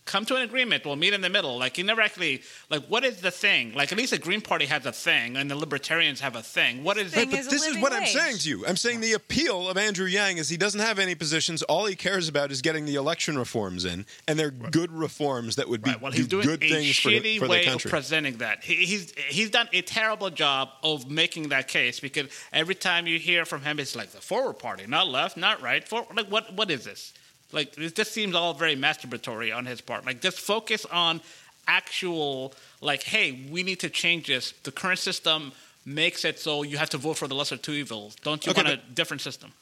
come 0.06 0.24
to 0.24 0.36
an 0.36 0.42
agreement. 0.42 0.86
We'll 0.86 0.96
meet 0.96 1.12
in 1.12 1.20
the 1.20 1.28
middle. 1.28 1.58
Like, 1.58 1.76
you 1.78 1.84
never 1.84 2.00
actually, 2.00 2.42
like, 2.70 2.86
what 2.86 3.04
is 3.04 3.20
the 3.20 3.30
thing? 3.30 3.74
Like, 3.74 3.92
at 3.92 3.98
least 3.98 4.12
the 4.12 4.18
Green 4.18 4.40
Party 4.40 4.64
has 4.66 4.86
a 4.86 4.92
thing, 4.92 5.36
and 5.36 5.50
the 5.50 5.56
Libertarians 5.56 6.20
have 6.20 6.36
a 6.36 6.42
thing. 6.42 6.84
What 6.84 6.96
is 6.96 7.14
Right, 7.14 7.28
but 7.30 7.44
this 7.50 7.66
is 7.66 7.76
what 7.82 7.92
I'm 7.92 8.06
saying 8.06 8.38
to 8.38 8.48
you. 8.48 8.66
I'm 8.66 8.76
saying 8.76 9.00
the 9.00 9.12
appeal 9.12 9.68
of 9.68 9.76
Andrew 9.76 10.06
Yang 10.06 10.38
is 10.38 10.48
he 10.48 10.56
doesn't 10.56 10.80
have 10.80 10.98
any 10.98 11.14
positions. 11.14 11.62
All 11.64 11.86
he 11.86 11.96
cares 11.96 12.28
about 12.28 12.50
is 12.52 12.62
getting 12.62 12.84
the 12.86 12.94
election 12.94 13.36
reforms 13.36 13.84
in, 13.84 14.06
and 14.28 14.38
they're 14.38 14.50
good 14.52 14.92
reforms 14.92 15.56
that 15.56 15.68
would 15.68 15.82
be 15.82 15.92
Well, 16.00 16.12
he's 16.12 16.28
doing 16.28 16.46
good 16.46 16.62
a 16.62 16.68
things 16.68 16.98
for, 16.98 17.10
the- 17.10 17.20
shitty 17.20 17.38
for 17.38 17.46
the 17.46 17.50
way 17.50 17.60
of 17.66 17.72
country. 17.72 17.90
presenting 17.90 18.36
that. 18.38 18.62
He, 18.64 18.76
he's 18.86 19.12
he's 19.28 19.50
done 19.50 19.68
a 19.72 19.82
terrible 19.82 20.30
job 20.30 20.70
of 20.82 21.10
making 21.10 21.48
that 21.48 21.66
case 21.68 21.98
because 22.00 22.28
every 22.52 22.74
time 22.76 23.06
you 23.06 23.18
hear 23.18 23.44
from 23.44 23.62
him, 23.62 23.80
it's 23.80 23.96
like 23.96 24.10
the 24.12 24.20
forward 24.20 24.58
party, 24.60 24.86
not 24.86 25.08
left, 25.08 25.36
not 25.36 25.60
right. 25.60 25.86
For, 25.86 26.06
like 26.14 26.28
what 26.28 26.52
what 26.54 26.70
is 26.70 26.84
this? 26.84 27.12
Like 27.52 27.74
this 27.74 27.92
just 27.92 28.12
seems 28.12 28.34
all 28.34 28.54
very 28.54 28.76
masturbatory 28.76 29.56
on 29.56 29.66
his 29.66 29.80
part. 29.80 30.04
Like 30.04 30.20
just 30.20 30.40
focus 30.40 30.84
on 30.86 31.20
actual 31.68 32.54
like, 32.80 33.02
hey, 33.02 33.46
we 33.50 33.62
need 33.62 33.80
to 33.80 33.90
change 33.90 34.26
this. 34.26 34.52
The 34.62 34.72
current 34.72 34.98
system 34.98 35.52
makes 35.84 36.24
it 36.24 36.38
so 36.38 36.62
you 36.62 36.78
have 36.78 36.90
to 36.90 36.98
vote 36.98 37.16
for 37.16 37.28
the 37.28 37.34
lesser 37.34 37.56
two 37.56 37.72
evils. 37.72 38.16
Don't 38.16 38.44
you 38.44 38.50
Okay, 38.50 38.62
want 38.62 38.74
a 38.74 38.92
different 38.94 39.20
system? 39.20 39.52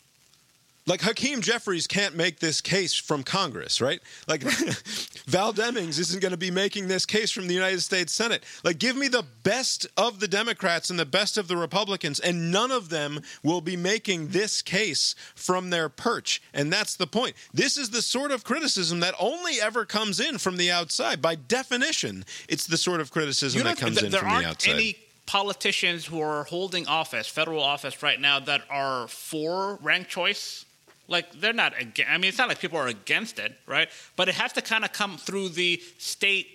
Like 0.87 1.01
Hakeem 1.01 1.41
Jeffries 1.41 1.87
can't 1.87 2.15
make 2.15 2.41
this 2.41 2.61
case 2.61 2.95
from 2.95 3.23
Congress, 3.23 3.81
right? 3.81 4.01
Like 4.29 4.43
Val 5.27 5.53
Demings 5.53 5.99
isn't 5.99 6.21
going 6.21 6.33
to 6.33 6.39
be 6.39 6.51
making 6.51 6.89
this 6.89 7.07
case 7.07 7.31
from 7.31 7.47
the 7.47 7.55
United 7.55 7.81
States 7.81 8.13
Senate. 8.13 8.45
Like, 8.63 8.79
give 8.79 8.95
me 8.95 9.09
the 9.09 9.25
best 9.43 9.87
of 9.97 10.21
the 10.21 10.29
Democrats 10.29 10.91
and 10.91 10.99
the 10.99 11.07
best 11.07 11.39
of 11.39 11.49
the 11.49 11.57
Republicans, 11.57 12.21
and 12.21 12.51
none 12.51 12.71
of 12.71 12.91
them 12.91 13.21
will 13.43 13.63
be 13.63 13.77
making 13.77 14.29
this 14.29 14.61
case 14.61 15.15
from 15.35 15.71
their 15.71 15.89
perch. 15.89 16.43
And 16.53 16.71
that's 16.71 16.97
the 16.97 17.07
point. 17.07 17.35
This 17.55 17.79
is 17.79 17.89
the 17.89 18.03
sort 18.03 18.31
of 18.31 18.45
criticism 18.45 19.01
that 19.01 19.15
only 19.19 19.61
ever 19.63 19.87
comes 19.87 20.21
in 20.21 20.37
from 20.37 20.59
the 20.59 20.71
outside. 20.71 21.23
By 21.23 21.37
definition, 21.37 22.27
it's 22.47 22.67
the 22.67 22.77
sort 22.77 23.01
of 23.01 23.11
criticism 23.11 23.63
that 23.63 23.79
comes 23.79 23.99
th- 23.99 24.13
in 24.13 24.19
from 24.19 24.29
the 24.29 24.47
outside. 24.47 24.73
any 24.73 24.99
politicians 25.25 26.05
who 26.05 26.21
are 26.21 26.45
holding 26.45 26.87
office, 26.87 27.27
federal 27.27 27.63
office 27.63 28.03
right 28.03 28.21
now, 28.21 28.39
that 28.41 28.63
are 28.69 29.09
for 29.09 29.79
ranked 29.83 30.11
choice. 30.11 30.67
Like 31.09 31.33
they're 31.41 31.53
not. 31.53 31.75
Against, 31.81 32.11
I 32.11 32.17
mean, 32.19 32.29
it's 32.31 32.39
not 32.39 32.49
like 32.49 32.61
people 32.61 32.79
are 32.79 32.89
against 32.89 33.39
it, 33.39 33.53
right? 33.67 33.89
But 34.17 34.29
it 34.29 34.35
has 34.37 34.53
to 34.55 34.63
kind 34.63 34.85
of 34.85 34.93
come 34.93 35.17
through 35.19 35.51
the 35.51 35.81
state, 35.99 36.47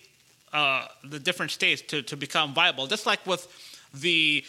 uh, 0.53 0.87
the 1.03 1.19
different 1.19 1.51
states 1.51 1.81
to 1.89 2.01
to 2.03 2.17
become 2.17 2.53
viable. 2.53 2.87
Just 2.87 3.05
like 3.05 3.25
with 3.27 3.47
the 3.93 4.43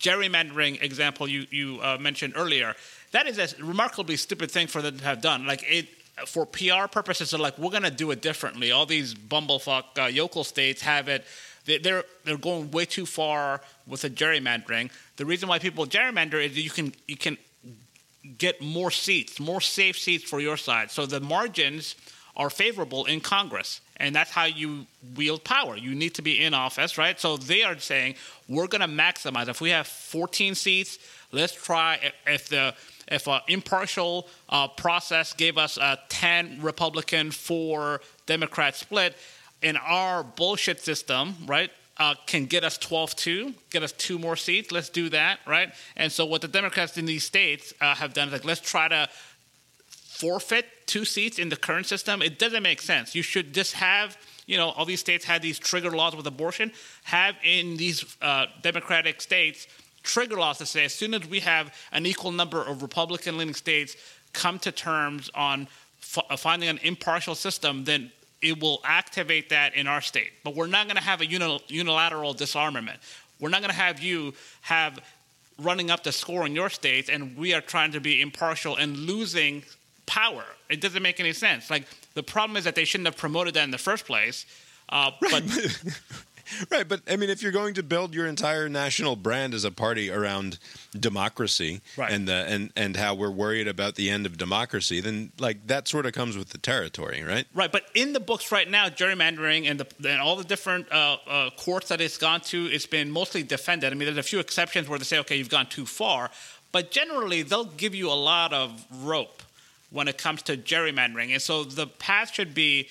gerrymandering 0.00 0.82
example 0.82 1.28
you 1.28 1.46
you 1.50 1.80
uh, 1.82 1.96
mentioned 1.98 2.34
earlier, 2.36 2.74
that 3.12 3.26
is 3.26 3.38
a 3.38 3.64
remarkably 3.64 4.16
stupid 4.16 4.50
thing 4.50 4.66
for 4.66 4.82
them 4.82 4.98
to 4.98 5.04
have 5.04 5.20
done. 5.22 5.46
Like 5.46 5.62
it 5.66 5.88
for 6.26 6.46
PR 6.46 6.86
purposes, 6.90 7.30
they're 7.30 7.40
like, 7.40 7.58
we're 7.58 7.70
going 7.70 7.82
to 7.82 7.90
do 7.90 8.10
it 8.10 8.22
differently. 8.22 8.72
All 8.72 8.86
these 8.86 9.14
bumblefuck 9.14 9.84
uh, 9.98 10.06
yokel 10.06 10.44
states 10.44 10.80
have 10.82 11.08
it. 11.08 11.24
They- 11.66 11.78
They're 11.78 12.04
they're 12.24 12.38
going 12.38 12.70
way 12.70 12.84
too 12.86 13.06
far 13.06 13.60
with 13.86 14.00
the 14.02 14.10
gerrymandering. 14.10 14.90
The 15.16 15.24
reason 15.26 15.48
why 15.48 15.58
people 15.58 15.86
gerrymander 15.86 16.42
is 16.44 16.56
you 16.56 16.70
can 16.70 16.94
you 17.06 17.16
can 17.16 17.36
get 18.38 18.60
more 18.60 18.90
seats, 18.90 19.38
more 19.40 19.60
safe 19.60 19.98
seats 19.98 20.24
for 20.24 20.40
your 20.40 20.56
side. 20.56 20.90
So 20.90 21.06
the 21.06 21.20
margins 21.20 21.94
are 22.36 22.50
favorable 22.50 23.06
in 23.06 23.20
Congress. 23.20 23.80
And 23.96 24.14
that's 24.14 24.30
how 24.30 24.44
you 24.44 24.86
wield 25.14 25.42
power. 25.42 25.76
You 25.76 25.94
need 25.94 26.14
to 26.16 26.22
be 26.22 26.42
in 26.42 26.52
office, 26.52 26.98
right? 26.98 27.18
So 27.18 27.36
they 27.36 27.62
are 27.62 27.78
saying 27.78 28.16
we're 28.48 28.66
going 28.66 28.82
to 28.82 28.88
maximize. 28.88 29.48
If 29.48 29.60
we 29.60 29.70
have 29.70 29.86
14 29.86 30.54
seats, 30.54 30.98
let's 31.32 31.54
try. 31.54 32.12
If 32.26 32.48
the 32.48 32.74
if 33.08 33.28
an 33.28 33.40
impartial 33.48 34.28
uh, 34.48 34.68
process 34.68 35.32
gave 35.32 35.56
us 35.56 35.76
a 35.76 35.98
10 36.08 36.58
Republican, 36.60 37.30
4 37.30 38.00
Democrat 38.26 38.74
split, 38.74 39.16
in 39.62 39.76
our 39.76 40.24
bullshit 40.24 40.80
system, 40.80 41.36
right, 41.46 41.70
uh, 41.98 42.14
can 42.26 42.46
get 42.46 42.64
us 42.64 42.76
12 42.78 43.16
2, 43.16 43.54
get 43.70 43.82
us 43.82 43.92
two 43.92 44.18
more 44.18 44.36
seats. 44.36 44.70
Let's 44.70 44.88
do 44.88 45.08
that, 45.10 45.40
right? 45.46 45.72
And 45.96 46.10
so 46.12 46.26
what 46.26 46.42
the 46.42 46.48
Democrats 46.48 46.96
in 46.98 47.06
these 47.06 47.24
states 47.24 47.72
uh, 47.80 47.94
have 47.94 48.12
done 48.12 48.28
is 48.28 48.32
like, 48.32 48.44
let's 48.44 48.60
try 48.60 48.88
to 48.88 49.08
forfeit 49.88 50.66
two 50.86 51.04
seats 51.04 51.38
in 51.38 51.48
the 51.48 51.56
current 51.56 51.86
system. 51.86 52.22
It 52.22 52.38
doesn't 52.38 52.62
make 52.62 52.80
sense. 52.80 53.14
You 53.14 53.22
should 53.22 53.52
just 53.52 53.74
have, 53.74 54.16
you 54.46 54.56
know, 54.56 54.70
all 54.70 54.84
these 54.84 55.00
states 55.00 55.24
had 55.24 55.42
these 55.42 55.58
trigger 55.58 55.90
laws 55.90 56.14
with 56.16 56.26
abortion, 56.26 56.72
have 57.04 57.34
in 57.42 57.76
these 57.76 58.16
uh, 58.22 58.46
Democratic 58.62 59.20
states 59.20 59.66
trigger 60.02 60.36
laws 60.36 60.58
to 60.58 60.66
say 60.66 60.84
as 60.84 60.94
soon 60.94 61.12
as 61.14 61.26
we 61.26 61.40
have 61.40 61.74
an 61.92 62.06
equal 62.06 62.30
number 62.30 62.62
of 62.62 62.80
Republican 62.80 63.36
leaning 63.36 63.54
states 63.54 63.96
come 64.32 64.58
to 64.60 64.70
terms 64.70 65.30
on 65.34 65.66
finding 65.98 66.68
an 66.68 66.78
impartial 66.82 67.34
system, 67.34 67.84
then 67.84 68.12
it 68.42 68.60
will 68.60 68.80
activate 68.84 69.50
that 69.50 69.74
in 69.74 69.86
our 69.86 70.00
state. 70.00 70.30
But 70.44 70.54
we're 70.54 70.66
not 70.66 70.86
going 70.86 70.96
to 70.96 71.02
have 71.02 71.20
a 71.20 71.26
unilateral 71.26 72.34
disarmament. 72.34 72.98
We're 73.40 73.48
not 73.48 73.60
going 73.60 73.70
to 73.70 73.76
have 73.76 74.00
you 74.00 74.34
have 74.62 74.98
running 75.58 75.90
up 75.90 76.02
the 76.04 76.12
score 76.12 76.44
in 76.46 76.54
your 76.54 76.68
states, 76.68 77.08
and 77.08 77.36
we 77.36 77.54
are 77.54 77.60
trying 77.60 77.92
to 77.92 78.00
be 78.00 78.20
impartial 78.20 78.76
and 78.76 78.96
losing 78.96 79.62
power. 80.06 80.44
It 80.68 80.80
doesn't 80.80 81.02
make 81.02 81.20
any 81.20 81.32
sense. 81.32 81.70
Like 81.70 81.86
the 82.14 82.22
problem 82.22 82.56
is 82.56 82.64
that 82.64 82.74
they 82.74 82.84
shouldn't 82.84 83.06
have 83.06 83.16
promoted 83.16 83.54
that 83.54 83.64
in 83.64 83.70
the 83.70 83.78
first 83.78 84.06
place. 84.06 84.46
Uh, 84.88 85.10
but 85.20 85.42
Right, 86.70 86.86
but 86.88 87.00
I 87.08 87.16
mean, 87.16 87.30
if 87.30 87.42
you're 87.42 87.52
going 87.52 87.74
to 87.74 87.82
build 87.82 88.14
your 88.14 88.26
entire 88.26 88.68
national 88.68 89.16
brand 89.16 89.54
as 89.54 89.64
a 89.64 89.70
party 89.70 90.10
around 90.10 90.58
democracy 90.98 91.80
Right. 91.96 92.12
and 92.12 92.26
the 92.28 92.34
and 92.34 92.72
and 92.76 92.96
how 92.96 93.14
we're 93.14 93.30
worried 93.30 93.68
about 93.68 93.94
the 93.94 94.10
end 94.10 94.26
of 94.26 94.36
democracy, 94.36 95.00
then 95.00 95.32
like 95.38 95.66
that 95.66 95.88
sort 95.88 96.06
of 96.06 96.12
comes 96.12 96.36
with 96.36 96.50
the 96.50 96.58
territory, 96.58 97.22
right? 97.22 97.46
Right, 97.54 97.70
but 97.70 97.84
in 97.94 98.12
the 98.12 98.20
books 98.20 98.50
right 98.52 98.68
now, 98.68 98.88
gerrymandering 98.88 99.68
and, 99.70 99.80
the, 99.80 100.08
and 100.10 100.20
all 100.20 100.36
the 100.36 100.44
different 100.44 100.90
uh, 100.92 101.16
uh, 101.26 101.50
courts 101.50 101.88
that 101.88 102.00
it's 102.00 102.18
gone 102.18 102.40
to, 102.42 102.66
it's 102.66 102.86
been 102.86 103.10
mostly 103.10 103.42
defended. 103.42 103.92
I 103.92 103.96
mean, 103.96 104.06
there's 104.06 104.16
a 104.18 104.22
few 104.22 104.38
exceptions 104.40 104.88
where 104.88 104.98
they 104.98 105.04
say, 105.04 105.18
okay, 105.20 105.36
you've 105.36 105.48
gone 105.50 105.66
too 105.66 105.86
far, 105.86 106.30
but 106.72 106.90
generally 106.90 107.42
they'll 107.42 107.64
give 107.64 107.94
you 107.94 108.10
a 108.10 108.14
lot 108.14 108.52
of 108.52 108.84
rope 109.02 109.42
when 109.90 110.08
it 110.08 110.18
comes 110.18 110.42
to 110.42 110.56
gerrymandering. 110.56 111.32
And 111.32 111.40
so 111.40 111.64
the 111.64 111.86
path 111.86 112.32
should 112.34 112.54
be 112.54 112.88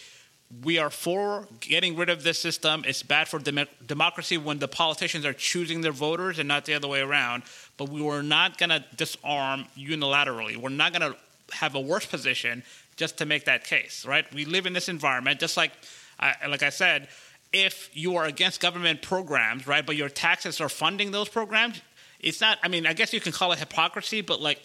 we 0.64 0.78
are 0.78 0.90
for 0.90 1.48
getting 1.60 1.96
rid 1.96 2.10
of 2.10 2.24
this 2.24 2.40
system. 2.40 2.84
It's 2.88 3.04
bad 3.04 3.28
for 3.28 3.40
dem- 3.40 3.68
democracy 3.86 4.38
when 4.38 4.60
the 4.60 4.68
politicians 4.68 5.26
are 5.26 5.34
choosing 5.34 5.82
their 5.82 5.92
voters 5.92 6.40
and 6.40 6.48
not 6.48 6.66
the 6.66 6.76
other 6.76 6.88
way 6.88 7.02
around. 7.02 7.44
But 7.78 7.90
we 7.90 8.02
were 8.02 8.24
not 8.24 8.58
going 8.58 8.70
to 8.70 8.84
disarm 8.96 9.66
unilaterally. 9.78 10.56
We're 10.56 10.70
not 10.70 10.94
going 10.94 11.14
to 11.14 11.18
have 11.56 11.76
a 11.76 11.80
worse 11.80 12.06
position 12.06 12.64
just 12.96 13.18
to 13.18 13.26
make 13.26 13.46
that 13.46 13.64
case, 13.64 14.06
right? 14.06 14.32
We 14.34 14.46
live 14.46 14.66
in 14.66 14.74
this 14.74 14.88
environment, 14.88 15.40
just 15.40 15.58
like, 15.58 15.72
I 16.20 16.48
like 16.48 16.64
I 16.64 16.70
said, 16.70 17.10
if 17.52 17.90
you 17.94 18.16
are 18.18 18.26
against 18.26 18.62
government 18.62 19.02
programs, 19.02 19.68
right, 19.68 19.86
but 19.86 19.96
your 19.96 20.10
taxes 20.10 20.62
are 20.62 20.70
funding 20.70 21.12
those 21.12 21.30
programs, 21.30 21.82
it's 22.20 22.42
not. 22.42 22.58
I 22.64 22.68
mean, 22.68 22.86
I 22.86 22.94
guess 22.94 23.14
you 23.14 23.20
can 23.20 23.32
call 23.32 23.52
it 23.52 23.60
hypocrisy, 23.60 24.22
but 24.22 24.42
like, 24.42 24.62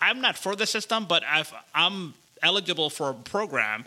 I'm 0.00 0.20
not 0.20 0.36
for 0.36 0.56
the 0.56 0.66
system, 0.66 1.06
but 1.06 1.22
I'm 1.74 2.14
eligible 2.42 2.90
for 2.90 3.10
a 3.10 3.14
program, 3.14 3.84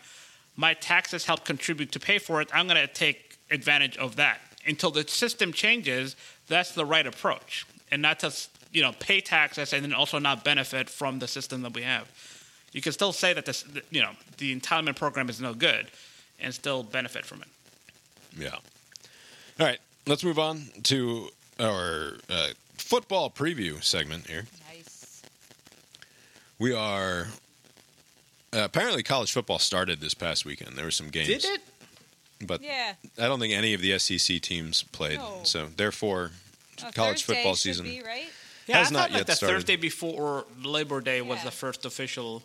my 0.57 0.73
taxes 0.73 1.25
help 1.25 1.45
contribute 1.45 1.91
to 1.93 1.99
pay 1.99 2.17
for 2.17 2.41
it. 2.41 2.49
I'm 2.51 2.67
going 2.67 2.81
to 2.81 2.91
take 2.93 3.37
advantage 3.49 3.95
of 3.97 4.17
that 4.17 4.41
until 4.65 4.91
the 4.91 5.07
system 5.07 5.53
changes. 5.53 6.15
That's 6.47 6.73
the 6.73 6.85
right 6.85 7.05
approach, 7.05 7.65
and 7.91 8.01
not 8.01 8.19
to 8.19 8.33
you 8.73 8.81
know 8.81 8.91
pay 8.99 9.21
taxes 9.21 9.71
and 9.71 9.83
then 9.83 9.93
also 9.93 10.19
not 10.19 10.43
benefit 10.43 10.89
from 10.89 11.19
the 11.19 11.27
system 11.27 11.61
that 11.61 11.73
we 11.73 11.83
have. 11.83 12.09
You 12.73 12.81
can 12.81 12.91
still 12.91 13.13
say 13.13 13.33
that 13.33 13.45
this 13.45 13.63
you 13.91 14.01
know 14.01 14.11
the 14.37 14.59
entitlement 14.59 14.97
program 14.97 15.29
is 15.29 15.39
no 15.39 15.53
good, 15.53 15.87
and 16.39 16.53
still 16.53 16.83
benefit 16.83 17.25
from 17.25 17.41
it. 17.41 17.47
Yeah. 18.37 18.55
All 19.59 19.65
right, 19.65 19.79
let's 20.05 20.23
move 20.23 20.39
on 20.39 20.63
to 20.83 21.29
our 21.59 22.13
uh, 22.29 22.49
football 22.77 23.29
preview 23.29 23.83
segment 23.83 24.27
here. 24.27 24.45
Nice. 24.69 25.21
We 26.59 26.73
are 26.73 27.27
uh, 28.57 28.63
apparently 28.65 29.03
college 29.03 29.31
football 29.31 29.59
started 29.59 29.99
this 30.01 30.13
past 30.13 30.45
weekend. 30.45 30.75
There 30.77 30.85
were 30.85 30.91
some 30.91 31.09
games. 31.09 31.27
Did 31.27 31.45
it? 31.45 31.61
But 32.45 32.61
Yeah. 32.61 32.93
I 33.17 33.23
don't 33.27 33.39
think 33.39 33.53
any 33.53 33.73
of 33.73 33.81
the 33.81 33.97
SEC 33.99 34.41
teams 34.41 34.83
played. 34.83 35.17
No. 35.19 35.39
So 35.43 35.67
therefore, 35.75 36.31
Oh, 36.83 36.89
college 36.93 37.23
Thursday 37.23 37.35
football 37.41 37.55
should 37.55 37.61
season 37.61 37.85
be, 37.87 38.01
right? 38.03 38.29
Yeah, 38.67 38.77
has 38.77 38.91
I 38.91 38.93
not 38.93 38.99
thought 38.99 39.09
like 39.11 39.17
yet 39.19 39.27
the 39.27 39.35
started. 39.35 39.53
Thursday 39.55 39.75
before 39.77 40.45
Labor 40.63 41.01
Day 41.01 41.21
was 41.21 41.41
the 41.43 41.49
first 41.51 41.85
official. 41.85 42.43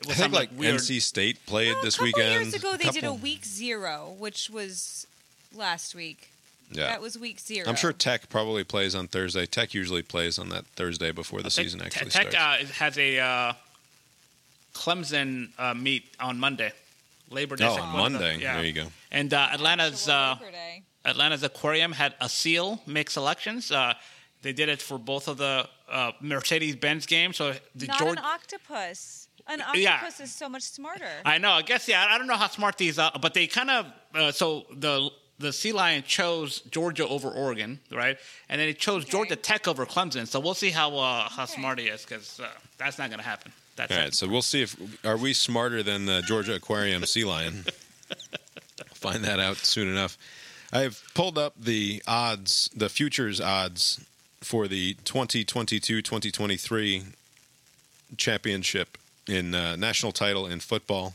It 0.00 0.06
I 0.06 0.08
was 0.10 0.16
think 0.18 0.32
like 0.32 0.50
weird. 0.56 0.76
NC 0.80 1.00
State 1.02 1.44
played 1.46 1.72
Well, 1.74 1.82
this 1.82 1.94
couple 1.96 2.04
weekend. 2.06 2.44
years 2.44 2.54
ago, 2.54 2.76
they 2.76 2.90
did 2.90 3.04
a 3.04 3.12
week 3.14 3.44
zero, 3.44 4.14
which 4.18 4.50
was 4.50 5.06
last 5.54 5.94
week. 5.94 6.28
Yeah. 6.70 6.86
That 6.86 7.00
was 7.02 7.18
week 7.18 7.40
zero. 7.40 7.68
I'm 7.68 7.74
sure 7.76 7.92
Tech 7.92 8.28
probably 8.28 8.62
plays 8.64 8.94
on 8.94 9.08
Thursday. 9.08 9.44
Tech 9.46 9.74
usually 9.74 10.02
plays 10.02 10.38
on 10.38 10.48
that 10.50 10.64
Thursday 10.76 11.10
before 11.10 11.42
the 11.42 11.50
season 11.50 11.80
Te- 11.80 11.86
actually 11.86 12.10
Tech 12.10 12.30
starts. 12.32 12.36
uh, 12.36 12.72
has 12.74 12.96
a 12.98 13.18
uh, 13.18 13.52
Clemson 14.74 15.48
uh, 15.58 15.74
meet 15.74 16.04
on 16.20 16.38
Monday. 16.38 16.72
Labor 17.30 17.56
Day. 17.56 17.66
Oh, 17.66 17.76
so 17.76 17.82
on 17.82 18.12
the- 18.12 18.18
Monday. 18.18 18.38
yeah. 18.40 18.56
There 18.56 18.64
you 18.64 18.72
go. 18.72 18.86
And 19.10 19.32
uh, 19.32 19.48
Atlanta's 19.52 20.08
uh, 20.08 20.36
Atlanta's 21.04 21.42
aquarium 21.42 21.92
had 21.92 22.14
a 22.20 22.28
seal 22.28 22.80
make 22.86 23.10
selections. 23.10 23.70
Uh, 23.72 23.94
they 24.42 24.52
did 24.52 24.68
it 24.68 24.82
for 24.82 24.98
both 24.98 25.28
of 25.28 25.36
the 25.38 25.68
uh, 25.90 26.12
Mercedes 26.20 26.76
Benz 26.76 27.06
games. 27.06 27.36
So 27.36 27.54
the 27.74 27.86
Not 27.86 27.98
George. 27.98 28.18
an 28.18 28.24
octopus. 28.24 29.28
An 29.48 29.60
Yeah. 29.74 29.94
octopus 29.94 30.20
is 30.20 30.32
so 30.34 30.48
much 30.48 30.62
smarter. 30.62 31.08
I 31.24 31.38
know. 31.38 31.52
I 31.52 31.62
guess 31.62 31.88
yeah. 31.88 32.06
I 32.08 32.18
don't 32.18 32.26
know 32.26 32.36
how 32.36 32.48
smart 32.48 32.76
these 32.78 32.98
are, 32.98 33.12
but 33.20 33.34
they 33.34 33.46
kind 33.46 33.70
of 33.70 33.86
uh, 34.14 34.30
so 34.32 34.66
the 34.72 35.10
the 35.38 35.52
Sea 35.52 35.72
Lion 35.72 36.04
chose 36.06 36.60
Georgia 36.70 37.08
over 37.08 37.28
Oregon, 37.28 37.80
right? 37.90 38.16
And 38.48 38.60
then 38.60 38.68
he 38.68 38.74
chose 38.74 39.04
Georgia 39.04 39.34
Tech 39.34 39.66
over 39.66 39.84
Clemson. 39.86 40.28
So 40.28 40.38
we'll 40.38 40.54
see 40.54 40.70
how 40.70 40.96
uh, 40.96 41.28
how 41.28 41.46
smart 41.46 41.78
he 41.80 41.86
is 41.86 42.04
because 42.04 42.38
uh, 42.40 42.46
that's 42.78 42.98
not 42.98 43.08
going 43.10 43.18
to 43.18 43.24
happen. 43.26 43.52
That's 43.76 43.92
All 43.92 43.98
right, 43.98 44.14
so 44.14 44.28
we'll 44.28 44.42
see 44.42 44.62
if 44.62 44.76
are 45.04 45.16
we 45.16 45.32
smarter 45.32 45.82
than 45.82 46.06
the 46.06 46.22
Georgia 46.22 46.54
Aquarium 46.54 47.04
sea 47.06 47.24
lion. 47.24 47.64
Find 48.94 49.24
that 49.24 49.40
out 49.40 49.56
soon 49.58 49.88
enough. 49.88 50.16
I've 50.72 51.02
pulled 51.14 51.38
up 51.38 51.54
the 51.58 52.02
odds, 52.06 52.70
the 52.74 52.88
futures 52.88 53.40
odds 53.40 54.04
for 54.40 54.68
the 54.68 54.94
2022-2023 55.04 57.04
championship 58.16 58.98
in 59.28 59.54
uh, 59.54 59.76
national 59.76 60.12
title 60.12 60.46
in 60.46 60.60
football. 60.60 61.14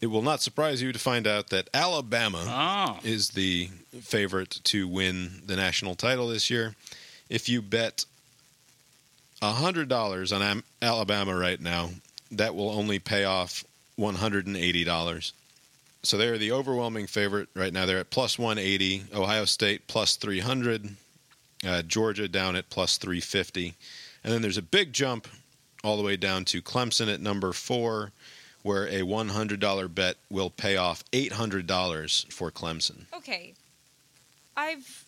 It 0.00 0.06
will 0.08 0.22
not 0.22 0.42
surprise 0.42 0.82
you 0.82 0.92
to 0.92 0.98
find 0.98 1.26
out 1.26 1.48
that 1.50 1.68
Alabama 1.72 2.44
Oh. 2.46 2.98
is 3.02 3.30
the 3.30 3.70
favorite 4.00 4.60
to 4.64 4.86
win 4.86 5.42
the 5.46 5.56
national 5.56 5.94
title 5.94 6.28
this 6.28 6.50
year. 6.50 6.74
If 7.30 7.48
you 7.48 7.62
bet 7.62 8.04
hundred 9.52 9.88
dollars 9.88 10.32
on 10.32 10.62
Alabama 10.82 11.36
right 11.36 11.60
now, 11.60 11.90
that 12.30 12.54
will 12.54 12.70
only 12.70 12.98
pay 12.98 13.24
off 13.24 13.64
one 13.96 14.16
hundred 14.16 14.46
and 14.46 14.56
eighty 14.56 14.84
dollars. 14.84 15.32
So 16.02 16.16
they're 16.16 16.38
the 16.38 16.52
overwhelming 16.52 17.06
favorite 17.06 17.48
right 17.54 17.72
now. 17.72 17.86
They're 17.86 17.98
at 17.98 18.10
plus 18.10 18.38
one 18.38 18.58
eighty. 18.58 19.04
Ohio 19.14 19.44
State 19.44 19.86
plus 19.86 20.16
three 20.16 20.40
hundred. 20.40 20.96
Uh, 21.66 21.82
Georgia 21.82 22.28
down 22.28 22.54
at 22.54 22.68
plus 22.68 22.98
three 22.98 23.20
fifty, 23.20 23.74
and 24.22 24.32
then 24.32 24.42
there's 24.42 24.58
a 24.58 24.62
big 24.62 24.92
jump 24.92 25.26
all 25.82 25.96
the 25.96 26.02
way 26.02 26.16
down 26.16 26.44
to 26.44 26.60
Clemson 26.60 27.12
at 27.12 27.20
number 27.20 27.52
four, 27.52 28.12
where 28.62 28.86
a 28.88 29.02
one 29.02 29.30
hundred 29.30 29.58
dollar 29.58 29.88
bet 29.88 30.16
will 30.30 30.50
pay 30.50 30.76
off 30.76 31.02
eight 31.14 31.32
hundred 31.32 31.66
dollars 31.66 32.26
for 32.30 32.50
Clemson. 32.50 33.06
Okay. 33.14 33.54
I've 34.54 35.05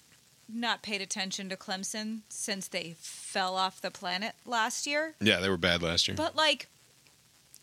not 0.49 0.83
paid 0.83 1.01
attention 1.01 1.49
to 1.51 1.57
Clemson 1.57 2.21
since 2.29 2.69
they 2.69 2.95
fell 2.99 3.55
off 3.57 3.81
the 3.81 3.91
planet 3.91 4.35
last 4.47 4.87
year. 4.87 5.15
Yeah, 5.21 5.41
they 5.41 5.49
were 5.49 5.57
bad 5.57 5.83
last 5.83 6.09
year. 6.09 6.17
But 6.17 6.35
like 6.37 6.69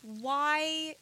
why 0.02 0.94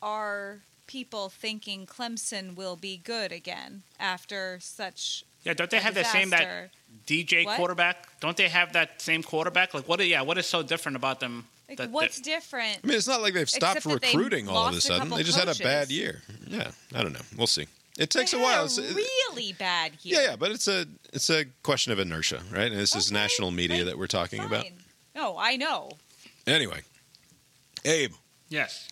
are 0.00 0.60
people 0.86 1.28
thinking 1.28 1.86
Clemson 1.86 2.56
will 2.56 2.76
be 2.76 2.96
good 2.96 3.32
again 3.32 3.82
after 4.00 4.58
such 4.60 5.24
Yeah, 5.44 5.54
don't 5.54 5.70
they 5.70 5.78
a 5.78 5.80
have 5.80 5.94
the 5.94 6.04
same 6.04 6.30
that? 6.30 6.70
DJ 7.06 7.44
What? 7.44 7.56
quarterback? 7.56 8.20
Don't 8.20 8.36
they 8.36 8.48
have 8.48 8.72
that 8.74 9.00
same 9.00 9.22
quarterback? 9.22 9.74
Like 9.74 9.88
what? 9.88 10.04
Yeah, 10.06 10.22
what 10.22 10.36
is 10.38 10.46
so 10.46 10.62
different 10.62 10.96
about 10.96 11.20
them? 11.20 11.46
Like 11.68 11.78
that- 11.78 11.90
what's 11.90 12.20
different? 12.20 12.80
I 12.84 12.86
mean, 12.86 12.96
it's 12.96 13.08
not 13.08 13.22
like 13.22 13.34
they've 13.34 13.48
stopped 13.48 13.78
Except 13.78 13.92
that 13.94 14.02
they 14.02 14.08
recruiting 14.08 14.48
all 14.48 14.68
of 14.68 14.74
a 14.74 14.80
sudden. 14.80 15.08
They 15.10 15.22
just 15.22 15.38
had 15.38 15.48
a 15.48 15.54
bad 15.62 15.90
year. 15.90 16.22
Yeah, 16.46 16.70
I 16.94 17.02
don't 17.02 17.12
know. 17.12 17.20
We'll 17.36 17.46
see. 17.46 17.66
It 17.98 18.08
takes 18.10 18.30
They 18.30 18.38
a 18.38 18.42
while. 18.42 18.64
It's- 18.64 18.78
a 18.78 18.94
really 18.94 19.52
bad 19.52 19.92
year. 20.02 20.20
yeah, 20.22 20.30
yeah, 20.30 20.36
but 20.36 20.50
it's 20.50 20.66
a 20.68 20.86
it's 21.12 21.28
a 21.30 21.44
question 21.62 21.92
of 21.92 21.98
inertia, 21.98 22.42
right? 22.50 22.70
And 22.72 22.80
this 22.80 22.94
is 22.96 23.12
national 23.12 23.50
media 23.50 23.84
that 23.84 23.98
we're 23.98 24.06
talking 24.06 24.42
about. 24.42 24.64
No, 25.14 25.36
I 25.36 25.56
know. 25.56 25.90
Anyway, 26.46 26.80
Abe, 27.84 28.12
Yes. 28.48 28.88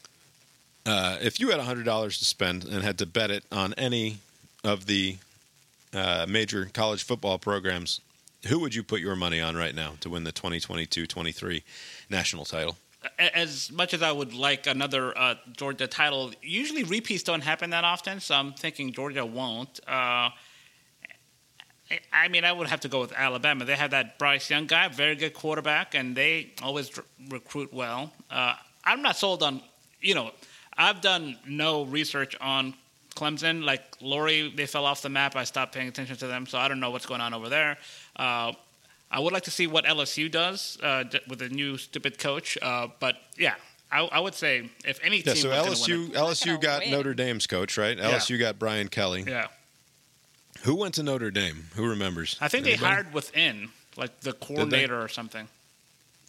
uh, 0.87 1.17
if 1.23 1.41
you 1.41 1.51
had 1.51 1.61
hundred 1.61 1.85
dollars 1.85 2.19
to 2.19 2.25
spend 2.25 2.65
and 2.65 2.83
had 2.85 2.99
to 2.99 3.07
bet 3.07 3.31
it 3.31 3.45
on 3.51 3.73
any 3.75 4.19
of 4.63 4.85
the 4.87 5.17
uh, 5.95 6.27
major 6.29 6.67
college 6.73 7.03
football 7.03 7.39
programs, 7.39 8.01
who 8.49 8.59
would 8.61 8.75
you 8.75 8.83
put 8.83 9.01
your 9.01 9.17
money 9.17 9.41
on 9.41 9.57
right 9.57 9.75
now 9.75 9.95
to 10.01 10.11
win 10.11 10.25
the 10.25 10.33
2022-23 10.33 11.63
national 12.11 12.45
title? 12.45 12.77
As 13.19 13.73
much 13.73 13.95
as 13.95 14.03
I 14.03 14.13
would 14.13 14.35
like 14.35 14.67
another 14.67 15.17
uh, 15.17 15.35
Georgia 15.57 15.87
title, 15.87 16.33
usually 16.43 16.85
repeats 16.85 17.23
don't 17.23 17.41
happen 17.41 17.71
that 17.71 17.85
often. 17.85 18.21
So 18.21 18.35
I'm 18.35 18.53
thinking 18.53 18.93
Georgia 18.93 19.25
won't. 19.25 19.81
Uh, 19.89 20.31
I- 22.13 22.29
mean, 22.29 22.45
I 22.45 22.53
would 22.53 22.69
have 22.69 22.81
to 22.81 22.89
go 22.89 23.01
with 23.01 23.13
Alabama. 23.13 23.65
They 23.65 23.75
have 23.75 23.91
that 23.93 24.19
Bryce 24.19 24.51
Young 24.51 24.67
guy, 24.67 24.89
very 24.89 25.17
good 25.17 25.35
quarterback, 25.35 25.95
and 25.95 26.15
they 26.15 26.53
always 26.63 26.91
recruit 27.29 27.73
well. 27.73 28.13
Uh, 28.31 28.55
I'm 28.85 29.03
not 29.03 29.17
sold 29.17 29.43
on, 29.43 29.63
you 30.01 30.15
know, 30.15 30.31
I've 30.77 31.01
done 31.01 31.39
no 31.47 31.85
research 31.85 32.37
on 32.41 32.75
Clemson. 33.17 33.65
Like 33.65 33.83
Lori, 34.01 34.53
they 34.55 34.67
fell 34.67 34.87
off 34.87 35.03
the 35.03 35.09
map. 35.09 35.37
I 35.37 35.45
stopped 35.45 35.75
paying 35.75 35.89
attention 35.89 36.17
to 36.19 36.27
them, 36.27 36.47
so 36.47 36.59
I 36.59 36.69
don't 36.69 36.81
know 36.81 36.91
what's 36.91 37.07
going 37.07 37.21
on 37.21 37.35
over 37.35 37.49
there. 37.49 37.77
I 39.11 39.19
would 39.21 39.33
like 39.33 39.45
to 39.45 39.51
see 39.51 39.67
what 39.67 39.85
LSU 39.85 40.31
does 40.31 40.79
uh, 40.83 41.03
d- 41.05 41.21
with 41.29 41.43
a 41.43 41.49
new 41.49 41.77
stupid 41.79 42.19
coach. 42.19 42.57
Uh, 42.63 42.89
but 43.01 43.17
yeah, 43.37 43.55
I, 43.91 44.03
I 44.05 44.21
would 44.21 44.35
say 44.35 44.71
if 44.85 45.01
any 45.03 45.17
Yeah, 45.19 45.33
team 45.35 45.43
so 45.43 45.49
was 45.69 45.87
gonna 45.87 45.99
win 46.01 46.11
LSU 46.11 46.11
it- 46.11 46.15
LSU 46.15 46.61
got 46.61 46.87
Notre 46.87 47.15
Dame's 47.15 47.47
coach, 47.47 47.77
right? 47.77 47.97
Yeah. 47.99 48.13
LSU 48.13 48.39
got 48.39 48.59
Brian 48.59 48.89
Kelly. 48.89 49.25
Yeah. 49.27 49.49
Who 50.63 50.75
went 50.77 50.95
to 50.95 51.03
Notre 51.03 51.31
Dame? 51.31 51.67
Who 51.75 51.89
remembers? 51.89 52.37
I 52.41 52.49
think 52.49 52.65
they 52.65 52.75
hired 52.75 53.13
within, 53.15 53.71
like 53.97 54.21
the 54.21 54.33
coordinator 54.35 55.01
or 55.01 55.09
something. 55.09 55.49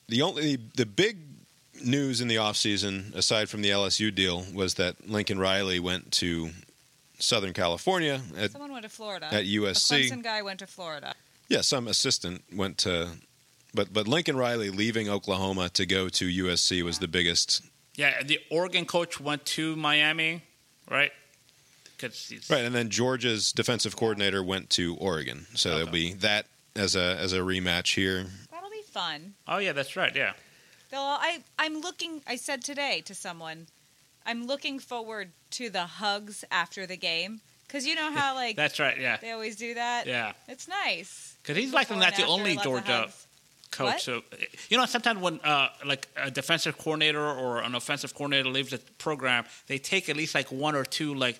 The 0.08 0.22
only 0.22 0.58
the 0.76 0.86
big 0.86 1.18
news 1.84 2.22
in 2.22 2.28
the 2.30 2.36
offseason, 2.36 3.14
aside 3.16 3.50
from 3.50 3.62
the 3.62 3.70
LSU 3.70 4.14
deal, 4.14 4.46
was 4.54 4.76
that 4.76 5.10
Lincoln 5.10 5.38
Riley 5.38 5.80
went 5.80 6.12
to 6.14 6.52
Southern 7.20 7.54
California 7.54 8.22
at 8.38 8.52
Someone 8.52 8.72
went 8.72 8.84
to 8.84 8.90
Florida. 8.90 9.28
at 9.32 9.46
USC. 9.46 9.92
A 10.08 10.10
Clemson 10.10 10.24
guy 10.24 10.42
went 10.42 10.60
to 10.60 10.68
Florida. 10.68 11.14
Yeah, 11.52 11.62
some 11.62 11.88
assistant 11.88 12.44
went 12.56 12.78
to 12.80 13.10
but 13.74 13.94
but 13.94 14.08
Lincoln 14.08 14.36
Riley 14.38 14.70
leaving 14.70 15.10
Oklahoma 15.10 15.70
to 15.70 15.86
go 15.86 16.10
to 16.10 16.26
USC 16.46 16.82
was 16.84 17.00
the 17.00 17.08
biggest 17.08 17.62
Yeah, 17.96 18.24
the 18.24 18.40
Oregon 18.50 18.86
coach 18.86 19.20
went 19.20 19.46
to 19.58 19.76
Miami, 19.76 20.42
right? 20.90 21.12
he's- 22.00 22.50
right, 22.50 22.66
and 22.66 22.74
then 22.74 22.90
Georgia's 22.90 23.52
defensive 23.52 23.96
coordinator 23.96 24.42
went 24.44 24.70
to 24.72 24.96
Oregon, 24.96 25.46
so 25.54 25.70
there'll 25.76 25.92
be 25.92 26.14
that 26.16 26.46
as 26.76 26.96
a 26.96 27.18
as 27.18 27.34
a 27.34 27.40
rematch 27.40 27.94
here. 27.96 28.26
That'll 28.50 28.70
be 28.72 28.82
fun. 28.92 29.36
Oh 29.48 29.58
yeah, 29.60 29.74
that's 29.74 29.96
right. 29.96 30.16
Yeah. 30.16 30.34
They'll, 30.90 31.00
I 31.02 31.44
I'm 31.60 31.80
looking. 31.82 32.22
I 32.28 32.36
said 32.38 32.64
today 32.64 33.02
to 33.06 33.14
someone, 33.16 33.68
I'm 34.26 34.48
looking 34.48 34.80
forward 34.80 35.30
to 35.52 35.70
the 35.70 35.86
hugs 35.86 36.44
after 36.52 36.86
the 36.88 36.98
game 36.98 37.42
because 37.68 37.86
you 37.86 37.96
know 37.96 38.12
how 38.12 38.36
like 38.42 38.56
That's 38.56 38.80
right. 38.80 39.00
Yeah. 39.00 39.18
they 39.22 39.32
always 39.32 39.56
do 39.56 39.76
that. 39.76 40.08
Yeah. 40.08 40.34
it's 40.48 40.68
nice. 40.68 41.31
Because 41.42 41.58
he's 41.58 41.74
likely 41.74 41.98
not 41.98 42.16
the 42.16 42.26
only 42.26 42.56
Georgia 42.58 43.10
coach. 43.72 43.86
What? 43.86 44.02
So 44.02 44.22
you 44.70 44.78
know, 44.78 44.86
sometimes 44.86 45.20
when 45.20 45.40
uh, 45.44 45.70
like 45.86 46.08
a 46.16 46.30
defensive 46.30 46.78
coordinator 46.78 47.26
or 47.26 47.62
an 47.62 47.76
offensive 47.76 48.14
coordinator 48.14 48.50
leaves 48.50 48.72
the 48.72 48.80
program, 48.98 49.46
they 49.68 49.78
take 49.78 50.10
at 50.10 50.16
least 50.16 50.36
like 50.36 50.52
one 50.52 50.76
or 50.76 50.84
two 50.84 51.16
like 51.16 51.40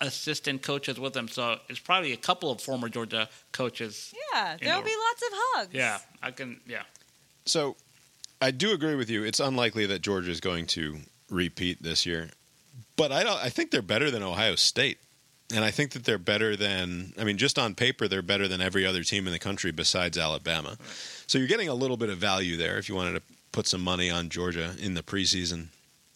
assistant 0.00 0.62
coaches 0.62 0.98
with 1.00 1.12
them. 1.12 1.28
So 1.28 1.58
it's 1.68 1.78
probably 1.78 2.12
a 2.12 2.16
couple 2.16 2.50
of 2.50 2.60
former 2.60 2.88
Georgia 2.88 3.28
coaches. 3.52 4.14
Yeah, 4.32 4.56
there'll 4.60 4.80
the- 4.80 4.86
be 4.86 4.94
lots 5.08 5.22
of 5.22 5.28
hugs. 5.32 5.74
Yeah, 5.74 5.98
I 6.22 6.30
can. 6.30 6.60
Yeah. 6.66 6.82
So 7.44 7.76
I 8.40 8.50
do 8.50 8.72
agree 8.72 8.94
with 8.94 9.10
you. 9.10 9.24
It's 9.24 9.40
unlikely 9.40 9.86
that 9.86 10.02
Georgia 10.02 10.30
is 10.30 10.40
going 10.40 10.66
to 10.68 10.98
repeat 11.30 11.82
this 11.82 12.06
year. 12.06 12.30
But 12.96 13.12
I 13.12 13.22
don't 13.24 13.38
I 13.38 13.48
think 13.48 13.70
they're 13.70 13.82
better 13.82 14.10
than 14.10 14.22
Ohio 14.22 14.54
State. 14.54 14.98
And 15.54 15.64
I 15.64 15.70
think 15.70 15.92
that 15.92 16.04
they're 16.04 16.18
better 16.18 16.56
than 16.56 17.12
I 17.18 17.24
mean 17.24 17.38
just 17.38 17.58
on 17.58 17.74
paper 17.74 18.08
they're 18.08 18.22
better 18.22 18.48
than 18.48 18.60
every 18.60 18.84
other 18.84 19.04
team 19.04 19.26
in 19.26 19.32
the 19.32 19.38
country 19.38 19.70
besides 19.70 20.18
Alabama. 20.18 20.76
So 21.26 21.38
you're 21.38 21.46
getting 21.46 21.68
a 21.68 21.74
little 21.74 21.96
bit 21.96 22.08
of 22.08 22.18
value 22.18 22.56
there 22.56 22.78
if 22.78 22.88
you 22.88 22.94
wanted 22.94 23.14
to 23.14 23.22
put 23.52 23.66
some 23.66 23.80
money 23.80 24.10
on 24.10 24.28
Georgia 24.28 24.74
in 24.80 24.94
the 24.94 25.02
preseason. 25.02 25.68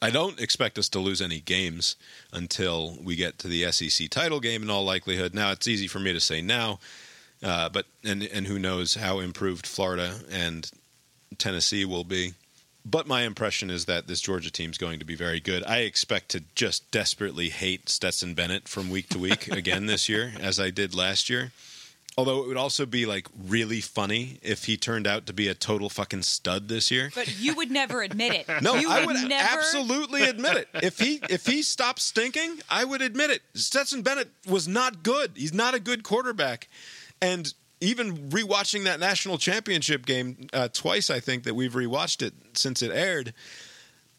I 0.02 0.10
don't 0.10 0.40
expect 0.40 0.78
us 0.78 0.88
to 0.90 0.98
lose 0.98 1.20
any 1.20 1.40
games 1.40 1.96
until 2.32 2.96
we 3.02 3.16
get 3.16 3.38
to 3.40 3.48
the 3.48 3.70
SEC 3.70 4.08
title 4.08 4.40
game 4.40 4.62
in 4.62 4.70
all 4.70 4.84
likelihood. 4.84 5.34
Now 5.34 5.52
it's 5.52 5.68
easy 5.68 5.86
for 5.86 6.00
me 6.00 6.12
to 6.12 6.20
say 6.20 6.40
now, 6.40 6.80
uh, 7.42 7.68
but 7.68 7.86
and 8.02 8.22
and 8.22 8.46
who 8.46 8.58
knows 8.58 8.94
how 8.94 9.20
improved 9.20 9.66
Florida 9.66 10.20
and 10.30 10.70
Tennessee 11.38 11.84
will 11.84 12.04
be. 12.04 12.32
But 12.84 13.06
my 13.06 13.22
impression 13.22 13.70
is 13.70 13.84
that 13.84 14.06
this 14.06 14.20
Georgia 14.20 14.50
team 14.50 14.70
is 14.70 14.78
going 14.78 14.98
to 14.98 15.04
be 15.04 15.14
very 15.14 15.38
good. 15.40 15.64
I 15.64 15.78
expect 15.78 16.30
to 16.30 16.42
just 16.54 16.90
desperately 16.90 17.50
hate 17.50 17.88
Stetson 17.88 18.34
Bennett 18.34 18.68
from 18.68 18.90
week 18.90 19.08
to 19.10 19.18
week 19.18 19.48
again 19.52 19.86
this 19.86 20.08
year, 20.08 20.32
as 20.40 20.58
I 20.58 20.70
did 20.70 20.94
last 20.94 21.28
year. 21.28 21.52
Although 22.18 22.42
it 22.42 22.48
would 22.48 22.56
also 22.56 22.86
be 22.86 23.06
like 23.06 23.28
really 23.46 23.80
funny 23.80 24.40
if 24.42 24.64
he 24.64 24.76
turned 24.76 25.06
out 25.06 25.26
to 25.26 25.32
be 25.32 25.48
a 25.48 25.54
total 25.54 25.88
fucking 25.88 26.22
stud 26.22 26.68
this 26.68 26.90
year. 26.90 27.10
But 27.14 27.38
you 27.38 27.54
would 27.54 27.70
never 27.70 28.02
admit 28.02 28.34
it. 28.34 28.62
No, 28.62 28.74
you 28.74 28.90
I 28.90 29.06
would 29.06 29.28
never. 29.28 29.58
absolutely 29.58 30.22
admit 30.24 30.56
it. 30.56 30.68
If 30.82 30.98
he 30.98 31.20
if 31.30 31.46
he 31.46 31.62
stopped 31.62 32.00
stinking, 32.00 32.60
I 32.68 32.84
would 32.84 33.00
admit 33.00 33.30
it. 33.30 33.42
Stetson 33.54 34.02
Bennett 34.02 34.28
was 34.46 34.66
not 34.66 35.02
good. 35.02 35.32
He's 35.36 35.54
not 35.54 35.74
a 35.74 35.80
good 35.80 36.02
quarterback. 36.02 36.68
And 37.22 37.54
even 37.80 38.30
rewatching 38.30 38.84
that 38.84 39.00
national 39.00 39.38
championship 39.38 40.04
game 40.06 40.48
uh, 40.52 40.68
twice, 40.72 41.10
I 41.10 41.20
think 41.20 41.44
that 41.44 41.54
we've 41.54 41.72
rewatched 41.72 42.22
it 42.22 42.34
since 42.54 42.82
it 42.82 42.90
aired. 42.92 43.32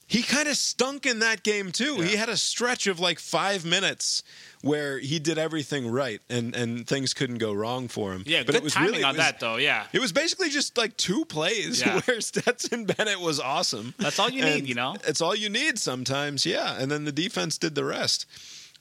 He 0.08 0.24
kind 0.24 0.50
of 0.50 0.58
stunk 0.58 1.06
in 1.06 1.20
that 1.20 1.42
game 1.42 1.72
too. 1.72 2.02
He 2.02 2.18
had 2.18 2.28
a 2.28 2.36
stretch 2.36 2.86
of 2.88 3.00
like 3.00 3.18
five 3.18 3.64
minutes 3.64 4.24
where 4.62 5.00
he 5.00 5.20
did 5.20 5.38
everything 5.38 5.90
right 5.90 6.20
and, 6.30 6.54
and 6.54 6.86
things 6.86 7.14
couldn't 7.14 7.38
go 7.38 7.54
wrong 7.54 7.88
for 7.88 8.12
him. 8.12 8.24
Yeah, 8.26 8.44
but 8.46 8.54
it 8.56 8.62
was 8.62 8.74
timing 8.74 8.92
really, 8.92 9.04
on 9.06 9.16
was- 9.16 9.18
that 9.26 9.40
though. 9.40 9.56
Yeah. 9.56 9.86
It 9.94 10.00
was 10.02 10.12
basically 10.12 10.50
just 10.50 10.78
like 10.78 10.98
two 10.98 11.24
plays 11.24 11.80
Yeah. 11.80 12.02
where 12.06 12.20
Stetson 12.20 12.84
Bennett 12.86 13.22
was 13.22 13.40
awesome. 13.40 13.94
That's 14.00 14.20
all 14.20 14.30
you 14.30 14.44
need, 14.44 14.68
you 14.68 14.76
know? 14.76 14.98
It's 15.08 15.22
all 15.22 15.34
you 15.34 15.50
need 15.50 15.80
sometimes, 15.80 16.46
yeah. 16.46 16.76
And 16.78 16.92
then 16.92 17.06
the 17.06 17.14
defense 17.14 17.58
did 17.58 17.76
the 17.76 17.86
rest. 17.86 18.26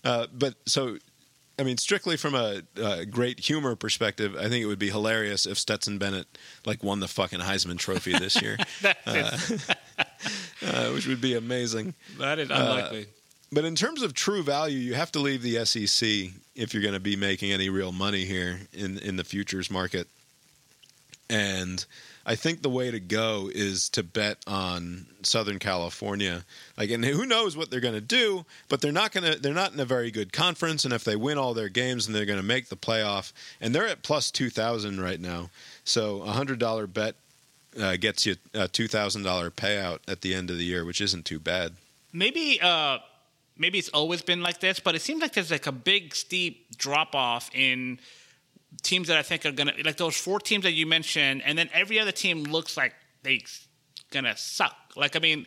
Uh, 0.02 0.26
but 0.36 0.54
so, 0.66 0.96
I 1.60 1.62
mean, 1.62 1.76
strictly 1.76 2.16
from 2.16 2.34
a, 2.34 2.62
uh 2.82 3.04
great 3.04 3.38
humor 3.40 3.76
perspective, 3.76 4.34
I 4.34 4.48
think 4.48 4.62
it 4.64 4.66
would 4.66 4.78
be 4.78 4.90
hilarious 4.90 5.44
if 5.46 5.58
Stetson 5.58 5.98
Bennett 5.98 6.26
like 6.64 6.82
won 6.82 7.00
the 7.00 7.08
fucking 7.08 7.40
Heisman 7.40 7.78
Trophy 7.78 8.12
this 8.18 8.40
year, 8.40 8.56
uh, 9.06 9.38
uh, 10.66 10.90
which 10.92 11.06
would 11.06 11.20
be 11.20 11.34
amazing. 11.34 11.94
That 12.18 12.38
is 12.38 12.50
Uh, 12.50 12.54
unlikely. 12.54 13.06
but 13.52 13.64
in 13.64 13.74
terms 13.74 14.02
of 14.02 14.14
true 14.14 14.42
value, 14.42 14.78
you 14.78 14.94
have 14.94 15.12
to 15.12 15.18
leave 15.20 15.42
the 15.42 15.64
SEC 15.66 16.08
if 16.54 16.72
you're 16.72 16.82
going 16.82 16.94
to 16.94 17.00
be 17.00 17.16
making 17.16 17.52
any 17.52 17.68
real 17.68 17.92
money 17.92 18.24
here 18.24 18.60
in 18.72 18.98
in 18.98 19.16
the 19.16 19.24
futures 19.24 19.70
market. 19.70 20.08
And 21.28 21.84
I 22.30 22.36
think 22.36 22.62
the 22.62 22.70
way 22.70 22.92
to 22.92 23.00
go 23.00 23.50
is 23.52 23.88
to 23.90 24.02
bet 24.04 24.38
on 24.46 25.06
Southern 25.22 25.58
California. 25.58 26.44
Like, 26.78 26.90
and 26.90 27.04
who 27.04 27.26
knows 27.26 27.56
what 27.56 27.70
they're 27.70 27.80
going 27.80 27.94
to 27.94 28.00
do? 28.00 28.44
But 28.68 28.80
they're 28.80 28.92
not 28.92 29.10
going 29.10 29.32
to. 29.32 29.38
They're 29.38 29.52
not 29.52 29.72
in 29.72 29.80
a 29.80 29.84
very 29.84 30.10
good 30.12 30.32
conference. 30.32 30.84
And 30.84 30.94
if 30.94 31.02
they 31.02 31.16
win 31.16 31.38
all 31.38 31.54
their 31.54 31.68
games, 31.68 32.06
then 32.06 32.14
they're 32.14 32.26
going 32.32 32.38
to 32.38 32.54
make 32.54 32.68
the 32.68 32.76
playoff. 32.76 33.32
And 33.60 33.74
they're 33.74 33.88
at 33.88 34.02
plus 34.02 34.30
two 34.30 34.48
thousand 34.50 35.00
right 35.00 35.20
now. 35.20 35.50
So 35.84 36.22
a 36.22 36.32
hundred 36.32 36.60
dollar 36.60 36.86
bet 36.86 37.16
uh, 37.80 37.96
gets 37.96 38.24
you 38.26 38.36
a 38.54 38.68
two 38.68 38.86
thousand 38.86 39.24
dollar 39.24 39.50
payout 39.50 39.98
at 40.06 40.20
the 40.20 40.32
end 40.32 40.50
of 40.50 40.56
the 40.56 40.64
year, 40.64 40.84
which 40.84 41.00
isn't 41.00 41.24
too 41.24 41.40
bad. 41.40 41.72
maybe 42.12 42.60
uh 42.62 42.98
maybe 43.58 43.78
it's 43.78 43.90
always 43.90 44.22
been 44.22 44.42
like 44.42 44.60
this, 44.60 44.80
but 44.80 44.94
it 44.94 45.02
seems 45.02 45.20
like 45.20 45.32
there's 45.32 45.50
like 45.50 45.66
a 45.66 45.72
big 45.72 46.14
steep 46.14 46.76
drop 46.78 47.14
off 47.14 47.50
in 47.54 47.98
teams 48.82 49.08
that 49.08 49.16
I 49.16 49.22
think 49.22 49.44
are 49.46 49.52
gonna 49.52 49.74
like 49.84 49.96
those 49.96 50.16
four 50.16 50.40
teams 50.40 50.64
that 50.64 50.72
you 50.72 50.86
mentioned, 50.86 51.42
and 51.44 51.56
then 51.58 51.68
every 51.72 51.98
other 51.98 52.12
team 52.12 52.44
looks 52.44 52.76
like 52.76 52.94
they're 53.22 53.38
gonna 54.10 54.36
suck. 54.36 54.74
Like 54.96 55.16
I 55.16 55.18
mean, 55.18 55.46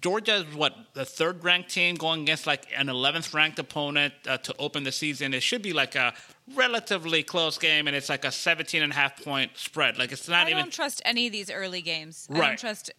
Georgia's 0.00 0.44
what 0.54 0.74
the 0.94 1.04
third 1.04 1.42
ranked 1.42 1.70
team 1.70 1.96
going 1.96 2.22
against 2.22 2.46
like 2.46 2.66
an 2.76 2.86
11th 2.86 3.34
ranked 3.34 3.58
opponent 3.58 4.14
uh, 4.28 4.38
to 4.38 4.54
open 4.58 4.84
the 4.84 4.92
season. 4.92 5.34
It 5.34 5.42
should 5.42 5.62
be 5.62 5.72
like 5.72 5.94
a 5.96 6.14
relatively 6.54 7.22
close 7.22 7.58
game, 7.58 7.86
and 7.86 7.96
it's 7.96 8.08
like 8.08 8.24
a 8.24 8.30
17 8.32 8.82
and 8.82 8.92
a 8.92 8.94
half 8.94 9.22
point 9.22 9.52
spread. 9.56 9.98
Like 9.98 10.12
it's 10.12 10.28
not 10.28 10.46
I 10.46 10.50
even 10.50 10.64
don't 10.64 10.72
trust 10.72 11.02
any 11.04 11.26
of 11.26 11.32
these 11.32 11.50
early 11.50 11.82
games. 11.82 12.28
I 12.30 12.38
Right. 12.38 12.46
don't 12.48 12.58
trust 12.58 12.90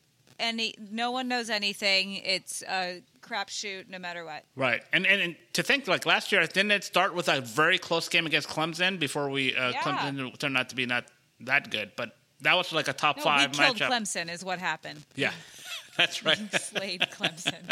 any. 0.42 0.76
No 0.92 1.12
one 1.12 1.28
knows 1.28 1.50
anything. 1.50 2.16
It's 2.16 2.62
a 2.64 3.02
crapshoot, 3.22 3.88
no 3.88 4.00
matter 4.00 4.26
what. 4.26 4.44
Right, 4.56 4.84
and, 4.92 5.06
and 5.06 5.22
and 5.22 5.36
to 5.54 5.64
think 5.64 5.88
like 5.88 6.06
last 6.06 6.32
year, 6.32 6.46
didn't 6.48 6.72
it 6.72 6.84
start 6.84 7.14
with 7.16 7.30
a 7.30 7.40
very 7.42 7.78
close 7.78 8.10
game 8.10 8.26
against 8.26 8.50
Clemson 8.50 9.00
before 9.00 9.30
we 9.30 9.56
uh, 9.56 9.70
Yeah. 9.72 9.82
Clemson 9.82 10.38
turned 10.40 10.58
out 10.58 10.70
to 10.70 10.76
be 10.76 10.86
not 10.86 11.06
that 11.42 11.70
good, 11.70 11.92
but 11.96 12.16
that 12.42 12.56
was 12.56 12.74
like 12.74 12.88
a 12.88 12.94
top 12.94 13.18
No, 13.18 13.24
five 13.24 13.52
we 13.52 13.58
killed 13.58 13.78
matchup. 13.78 13.90
Clemson, 13.90 14.34
is 14.34 14.44
what 14.44 14.60
happened. 14.60 15.04
Yeah, 15.16 15.32
that's 15.98 16.26
right. 16.26 16.40
Slayed 16.60 17.02
Clemson. 17.12 17.72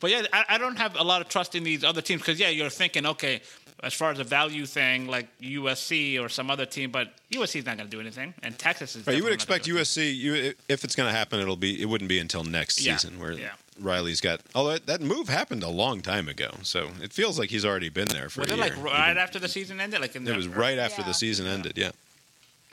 But 0.00 0.10
yeah, 0.10 0.22
I, 0.34 0.44
I 0.50 0.58
don't 0.58 0.76
have 0.76 0.96
a 0.96 1.02
lot 1.04 1.22
of 1.22 1.28
trust 1.30 1.54
in 1.54 1.64
these 1.64 1.82
other 1.82 2.02
teams 2.02 2.20
because 2.20 2.38
yeah, 2.38 2.50
you're 2.50 2.68
thinking 2.68 3.06
okay, 3.06 3.40
as 3.82 3.92
far 3.92 4.10
as 4.12 4.18
a 4.18 4.24
value 4.24 4.64
thing 4.66 5.06
like 5.06 5.26
USC 5.40 6.20
or 6.20 6.28
some 6.28 6.50
other 6.50 6.64
team, 6.66 6.90
but 6.90 7.12
USC 7.32 7.56
is 7.56 7.66
not 7.66 7.76
going 7.76 7.88
to 7.90 7.94
do 7.96 8.00
anything, 8.00 8.32
and 8.42 8.58
Texas 8.58 8.96
is. 8.96 9.06
Right, 9.06 9.16
you 9.16 9.24
would 9.24 9.32
expect 9.32 9.66
USC. 9.66 10.14
You, 10.16 10.54
if 10.68 10.84
it's 10.84 10.94
going 10.96 11.10
to 11.10 11.16
happen, 11.16 11.40
it'll 11.40 11.56
be. 11.56 11.80
It 11.80 11.86
wouldn't 11.86 12.08
be 12.08 12.18
until 12.18 12.44
next 12.44 12.80
Yeah, 12.84 12.96
season 12.96 13.18
where 13.20 13.32
yeah. 13.32 13.50
Riley's 13.80 14.20
got. 14.20 14.40
Although 14.54 14.78
that 14.78 15.00
move 15.02 15.28
happened 15.28 15.62
a 15.62 15.68
long 15.68 16.00
time 16.00 16.28
ago, 16.28 16.50
so 16.62 16.90
it 17.02 17.12
feels 17.12 17.38
like 17.38 17.50
he's 17.50 17.64
already 17.64 17.88
been 17.88 18.08
there 18.08 18.28
for 18.30 18.40
Was 18.42 18.50
a 18.50 18.54
it 18.54 18.56
year. 18.58 18.76
like 18.76 18.84
right 18.84 19.16
after 19.16 19.38
the 19.38 19.48
season 19.48 19.80
ended? 19.80 20.00
Like 20.00 20.14
in 20.16 20.22
it 20.22 20.30
the- 20.30 20.36
was 20.36 20.48
right 20.48 20.78
after 20.78 21.02
Yeah. 21.02 21.08
the 21.08 21.14
season 21.14 21.46
ended. 21.46 21.74
Yeah. 21.76 21.90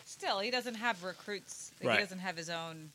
Still, 0.06 0.40
he 0.40 0.52
doesn't 0.52 0.76
have 0.76 1.04
recruits. 1.04 1.72
Right. 1.84 1.96
He 1.98 2.04
doesn't 2.04 2.20
have 2.20 2.38
his 2.38 2.50
own. 2.50 2.92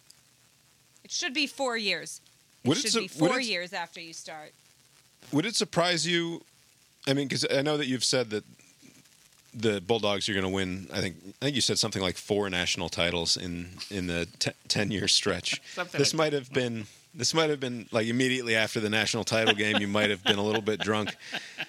It 1.05 1.11
should 1.11 1.35
be 1.35 1.47
four 1.49 1.77
years. 1.77 2.21
It 2.65 2.69
Would 2.69 2.79
it 2.79 2.81
should 2.83 2.93
su- 2.93 3.01
be 3.01 3.09
four 3.09 3.41
it- 3.41 3.47
years 3.47 3.73
after 3.73 4.01
you 4.01 4.13
start. 4.13 4.53
Would 5.33 5.45
it 5.45 5.57
surprise 5.57 6.07
you? 6.07 6.43
I 7.07 7.15
mean, 7.15 7.29
because 7.29 7.47
I 7.51 7.63
know 7.63 7.77
that 7.77 7.87
you've 7.87 8.05
said 8.05 8.31
that 8.31 8.45
the 9.57 9.81
Bulldogs 9.81 10.29
are 10.29 10.33
going 10.33 10.45
to 10.45 10.51
win. 10.51 10.89
I 10.93 11.01
think 11.01 11.17
I 11.41 11.47
think 11.47 11.55
you 11.55 11.63
said 11.63 11.79
something 11.79 12.03
like 12.03 12.17
four 12.17 12.49
national 12.51 12.89
titles 12.89 13.37
in 13.37 13.71
in 13.91 14.07
the 14.07 14.27
te- 14.39 14.51
ten 14.69 14.91
year 14.91 15.09
stretch. 15.09 15.63
Something 15.75 15.99
this 15.99 16.13
like 16.13 16.19
might 16.19 16.33
have 16.35 16.53
been. 16.53 16.87
This 17.15 17.33
might 17.33 17.49
have 17.49 17.61
been 17.61 17.87
like 17.93 18.09
immediately 18.09 18.55
after 18.55 18.79
the 18.79 18.91
national 18.91 19.25
title 19.25 19.55
game. 19.55 19.79
You 19.79 19.89
might 19.89 20.11
have 20.11 20.23
been 20.23 20.37
a 20.37 20.43
little 20.43 20.61
bit 20.61 20.81
drunk, 20.81 21.17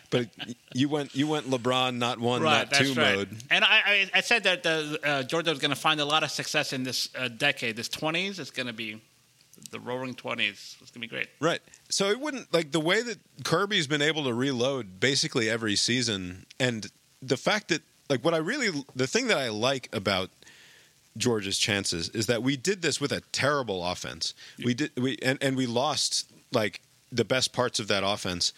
but 0.10 0.28
you 0.74 0.90
went 0.90 1.16
you 1.16 1.26
went 1.26 1.50
LeBron 1.50 1.96
not 1.96 2.20
one 2.20 2.42
right, 2.42 2.70
not 2.70 2.78
two 2.78 2.94
right. 2.94 3.16
mode. 3.16 3.30
And 3.50 3.64
I, 3.64 3.82
I, 3.86 4.10
I 4.16 4.20
said 4.20 4.44
that 4.44 4.64
the, 4.64 5.00
uh, 5.06 5.24
Georgia 5.24 5.52
was 5.52 5.60
going 5.60 5.70
to 5.70 5.78
find 5.78 6.02
a 6.02 6.06
lot 6.06 6.24
of 6.24 6.32
success 6.32 6.74
in 6.74 6.84
this 6.84 7.08
uh, 7.18 7.30
decade. 7.30 7.78
This 7.78 7.88
20s, 7.88 8.40
it's 8.40 8.52
going 8.52 8.68
to 8.68 8.74
be 8.74 9.02
the 9.72 9.80
roaring 9.80 10.16
20s. 10.16 10.50
It's 10.82 10.92
going 10.92 10.94
to 10.96 11.00
be 11.00 11.08
great. 11.08 11.30
Right. 11.40 11.62
So 11.90 12.10
it 12.10 12.20
wouldn't 12.20 12.54
like 12.54 12.72
the 12.72 12.80
way 12.80 13.02
that 13.02 13.18
Kirby's 13.44 13.88
been 13.88 14.02
able 14.02 14.24
to 14.26 14.34
reload 14.34 15.00
basically 15.00 15.50
every 15.50 15.76
season, 15.76 16.46
and 16.60 16.92
the 17.22 17.38
fact 17.38 17.70
that 17.70 17.82
like 18.10 18.24
what 18.24 18.34
I 18.34 18.38
really 18.38 18.84
the 18.96 19.08
thing 19.08 19.28
that 19.28 19.38
I 19.38 19.50
like 19.50 19.90
about 19.94 20.30
Georgia's 21.18 21.58
chances 21.58 22.10
is 22.10 22.28
that 22.28 22.44
we 22.44 22.58
did 22.58 22.82
this 22.82 23.00
with 23.00 23.12
a 23.12 23.22
terrible 23.32 23.86
offense. 23.86 24.34
We 24.64 24.74
did 24.74 24.92
we 24.98 25.18
and, 25.24 25.38
and 25.42 25.56
we 25.56 25.66
lost 25.66 26.30
like 26.52 26.82
the 27.12 27.26
best 27.26 27.54
parts 27.54 27.80
of 27.80 27.88
that 27.88 28.04
offense 28.04 28.54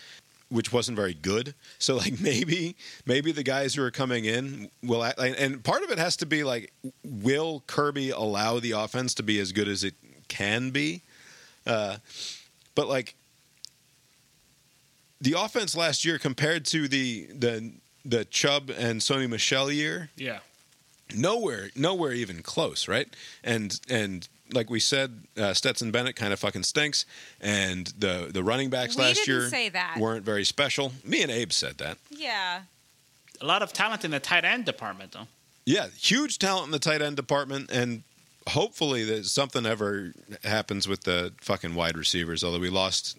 which 0.50 0.74
wasn't 0.74 0.96
very 0.96 1.14
good. 1.14 1.54
So 1.78 1.98
like 1.98 2.20
maybe 2.22 2.76
maybe 3.06 3.32
the 3.32 3.44
guys 3.44 3.76
who 3.76 3.84
are 3.84 3.92
coming 3.92 4.26
in 4.26 4.70
will 4.84 5.04
act, 5.04 5.20
and 5.20 5.64
part 5.64 5.84
of 5.84 5.92
it 5.92 6.00
has 6.00 6.18
to 6.18 6.26
be 6.26 6.44
like 6.44 6.74
will 7.04 7.64
Kirby 7.68 8.10
allow 8.10 8.60
the 8.60 8.72
offense 8.72 9.14
to 9.16 9.24
be 9.24 9.40
as 9.40 9.52
good 9.52 9.68
as 9.68 9.84
it 9.84 9.94
can 10.28 10.72
be? 10.72 11.02
Uh, 11.66 11.98
but 12.76 12.88
like 12.88 13.16
the 15.22 15.34
offense 15.34 15.76
last 15.76 16.06
year 16.06 16.18
compared 16.18 16.66
to 16.68 16.88
the 16.88 17.28
the 17.28 17.74
the 18.06 18.26
Chubb 18.26 18.70
and 18.70 19.02
Sony 19.02 19.30
Michel 19.30 19.72
year, 19.72 20.10
Yeah. 20.16 20.40
nowhere 21.14 21.70
nowhere 21.76 22.14
even 22.14 22.42
close, 22.42 22.88
right? 22.88 23.08
And 23.44 23.80
and 23.90 24.28
like 24.52 24.70
we 24.70 24.80
said, 24.80 25.26
uh, 25.38 25.54
Stetson 25.54 25.92
Bennett 25.92 26.16
kind 26.16 26.34
of 26.34 26.40
fucking 26.40 26.64
stinks, 26.64 27.06
and 27.40 27.88
the 27.98 28.30
the 28.32 28.44
running 28.44 28.70
backs 28.70 28.96
We 28.96 29.04
last 29.04 29.28
year 29.28 29.50
say 29.50 29.70
that. 29.70 29.98
weren't 30.00 30.26
very 30.26 30.44
special. 30.46 30.94
Me 31.04 31.22
and 31.22 31.32
Abe 31.32 31.52
said 31.52 31.78
that. 31.80 31.98
Yeah. 32.10 32.62
A 33.42 33.46
lot 33.46 33.62
of 33.62 33.72
talent 33.74 34.04
in 34.04 34.12
the 34.12 34.20
tight 34.20 34.44
end 34.44 34.66
department, 34.66 35.12
though. 35.14 35.28
Yeah, 35.66 35.88
huge 35.98 36.40
talent 36.40 36.66
in 36.66 36.72
the 36.72 36.80
tight 36.80 37.02
end 37.02 37.16
department, 37.16 37.70
and 37.72 38.04
hopefully 38.48 39.04
that 39.06 39.26
something 39.28 39.66
ever 39.66 40.14
happens 40.44 40.88
with 40.88 41.04
the 41.04 41.32
fucking 41.40 41.76
wide 41.76 41.96
receivers. 41.96 42.44
Although 42.44 42.60
we 42.60 42.70
lost 42.70 43.18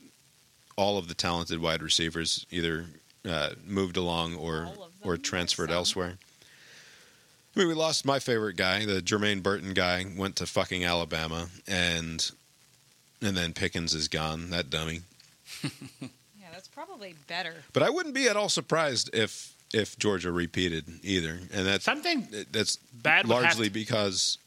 all 0.80 0.96
of 0.98 1.08
the 1.08 1.14
talented 1.14 1.60
wide 1.60 1.82
receivers, 1.82 2.46
either 2.50 2.86
uh, 3.28 3.50
moved 3.66 3.96
along 3.96 4.34
or 4.34 4.68
or 5.02 5.16
transferred 5.16 5.70
elsewhere. 5.70 6.14
I 7.54 7.58
mean, 7.58 7.68
we 7.68 7.74
lost 7.74 8.04
my 8.06 8.18
favorite 8.18 8.56
guy, 8.56 8.84
the 8.86 9.00
Jermaine 9.02 9.42
Burton 9.42 9.74
guy, 9.74 10.04
went 10.16 10.36
to 10.36 10.46
fucking 10.46 10.84
Alabama, 10.84 11.48
and 11.68 12.30
and 13.20 13.36
then 13.36 13.52
Pickens 13.52 13.92
is 13.94 14.08
gone. 14.08 14.50
That 14.50 14.70
dummy. 14.70 15.02
Yeah, 16.40 16.46
that's 16.52 16.68
probably 16.68 17.14
better. 17.28 17.54
But 17.74 17.82
I 17.82 17.90
wouldn't 17.90 18.14
be 18.14 18.28
at 18.28 18.36
all 18.36 18.48
surprised 18.48 19.10
if 19.12 19.54
if 19.74 19.98
Georgia 19.98 20.32
repeated 20.32 20.84
either, 21.02 21.38
and 21.52 21.66
that's 21.66 21.84
something 21.84 22.26
that's 22.50 22.76
bad 22.76 23.28
largely 23.28 23.66
to- 23.66 23.72
because. 23.72 24.38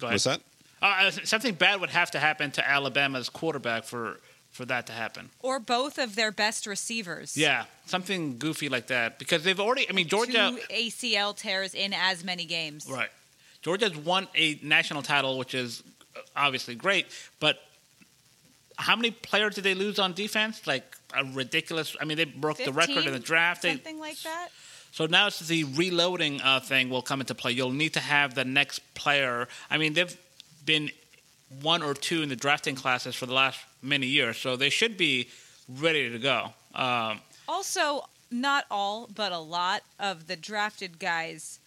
Go 0.00 0.06
ahead. 0.06 0.14
What's 0.14 0.24
that? 0.24 0.40
Uh, 0.80 1.10
something 1.24 1.54
bad 1.54 1.80
would 1.80 1.90
have 1.90 2.10
to 2.12 2.18
happen 2.20 2.50
to 2.52 2.68
Alabama's 2.68 3.28
quarterback 3.28 3.84
for 3.84 4.20
for 4.58 4.66
that 4.66 4.88
to 4.88 4.92
happen. 4.92 5.30
Or 5.40 5.60
both 5.60 5.98
of 5.98 6.16
their 6.16 6.32
best 6.32 6.66
receivers. 6.66 7.36
Yeah, 7.36 7.64
something 7.86 8.38
goofy 8.38 8.68
like 8.68 8.88
that 8.88 9.16
because 9.20 9.44
they've 9.44 9.60
already. 9.60 9.88
I 9.88 9.92
mean, 9.92 10.08
Georgia. 10.08 10.50
Two 10.50 10.74
ACL 10.74 11.34
tears 11.34 11.74
in 11.74 11.94
as 11.94 12.24
many 12.24 12.44
games. 12.44 12.88
Right. 12.90 13.08
Georgia's 13.62 13.96
won 13.96 14.26
a 14.34 14.58
national 14.60 15.02
title, 15.02 15.38
which 15.38 15.54
is 15.54 15.84
obviously 16.36 16.74
great, 16.74 17.06
but 17.38 17.60
how 18.76 18.96
many 18.96 19.12
players 19.12 19.54
did 19.54 19.62
they 19.62 19.74
lose 19.74 20.00
on 20.00 20.12
defense? 20.12 20.66
Like 20.66 20.96
a 21.16 21.24
ridiculous. 21.24 21.96
I 22.00 22.04
mean, 22.04 22.16
they 22.16 22.24
broke 22.24 22.58
the 22.58 22.72
record 22.72 22.98
in 22.98 23.12
the 23.12 23.20
15? 23.20 23.22
draft. 23.22 23.62
They, 23.62 23.70
Something 23.70 24.00
like 24.00 24.20
that. 24.22 24.48
so 24.90 25.06
now 25.06 25.28
it's 25.28 25.38
the 25.38 25.62
reloading 25.64 26.40
uh, 26.40 26.58
thing 26.58 26.90
will 26.90 27.02
come 27.02 27.20
into 27.20 27.34
play. 27.36 27.52
You'll 27.52 27.70
need 27.70 27.94
to 27.94 28.00
have 28.00 28.34
the 28.34 28.44
next 28.44 28.80
player. 28.94 29.46
I 29.70 29.78
mean, 29.78 29.92
they've 29.92 30.16
been 30.64 30.90
one 31.62 31.82
or 31.82 31.94
two 31.94 32.22
in 32.22 32.28
the 32.28 32.36
drafting 32.36 32.74
classes 32.74 33.14
for 33.14 33.26
the 33.26 33.32
last 33.34 33.58
many 33.82 34.06
years, 34.06 34.36
so 34.36 34.56
they 34.56 34.70
should 34.70 34.96
be 34.96 35.28
ready 35.68 36.10
to 36.10 36.18
go. 36.18 36.52
Um, 36.74 37.20
Also, 37.48 38.08
not 38.30 38.66
all, 38.70 39.08
but 39.14 39.32
a 39.32 39.38
lot 39.38 39.82
of 39.98 40.26
the 40.26 40.36
drafted 40.36 40.98
guys 40.98 41.58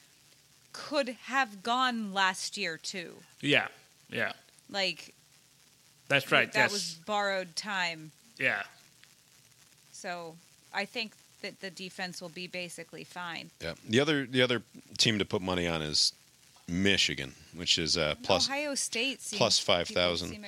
could 0.74 1.10
have 1.26 1.64
gone 1.64 2.14
last 2.14 2.58
year 2.58 2.78
too. 2.78 3.16
yeah, 3.42 3.68
yeah, 4.10 4.34
Like 4.70 5.14
that's 6.08 6.32
right. 6.32 6.52
that 6.54 6.60
yes, 6.60 6.72
was 6.72 6.94
borrowed 7.06 7.56
time. 7.56 8.12
yeah. 8.38 8.64
So 9.92 10.36
I 10.74 10.86
think 10.86 11.14
that 11.42 11.60
the 11.62 11.70
defense 11.70 12.22
will 12.22 12.30
be 12.30 12.48
basically 12.48 13.04
fine. 13.04 13.50
Yeah. 13.62 13.74
The 13.88 14.00
other 14.00 14.26
the 14.26 14.42
other 14.42 14.62
team 14.98 15.20
to 15.20 15.26
put 15.26 15.42
money 15.42 15.68
on 15.68 15.82
is 15.82 16.14
Michigan, 16.72 17.34
which 17.56 17.78
is 17.78 17.98
uh, 17.98 18.16
plus. 18.24 18.48
Ohio 18.50 18.76
State 18.76 19.22
seems, 19.22 19.38
plus 19.38 19.60
5,000. 19.60 20.30
Seem. 20.30 20.46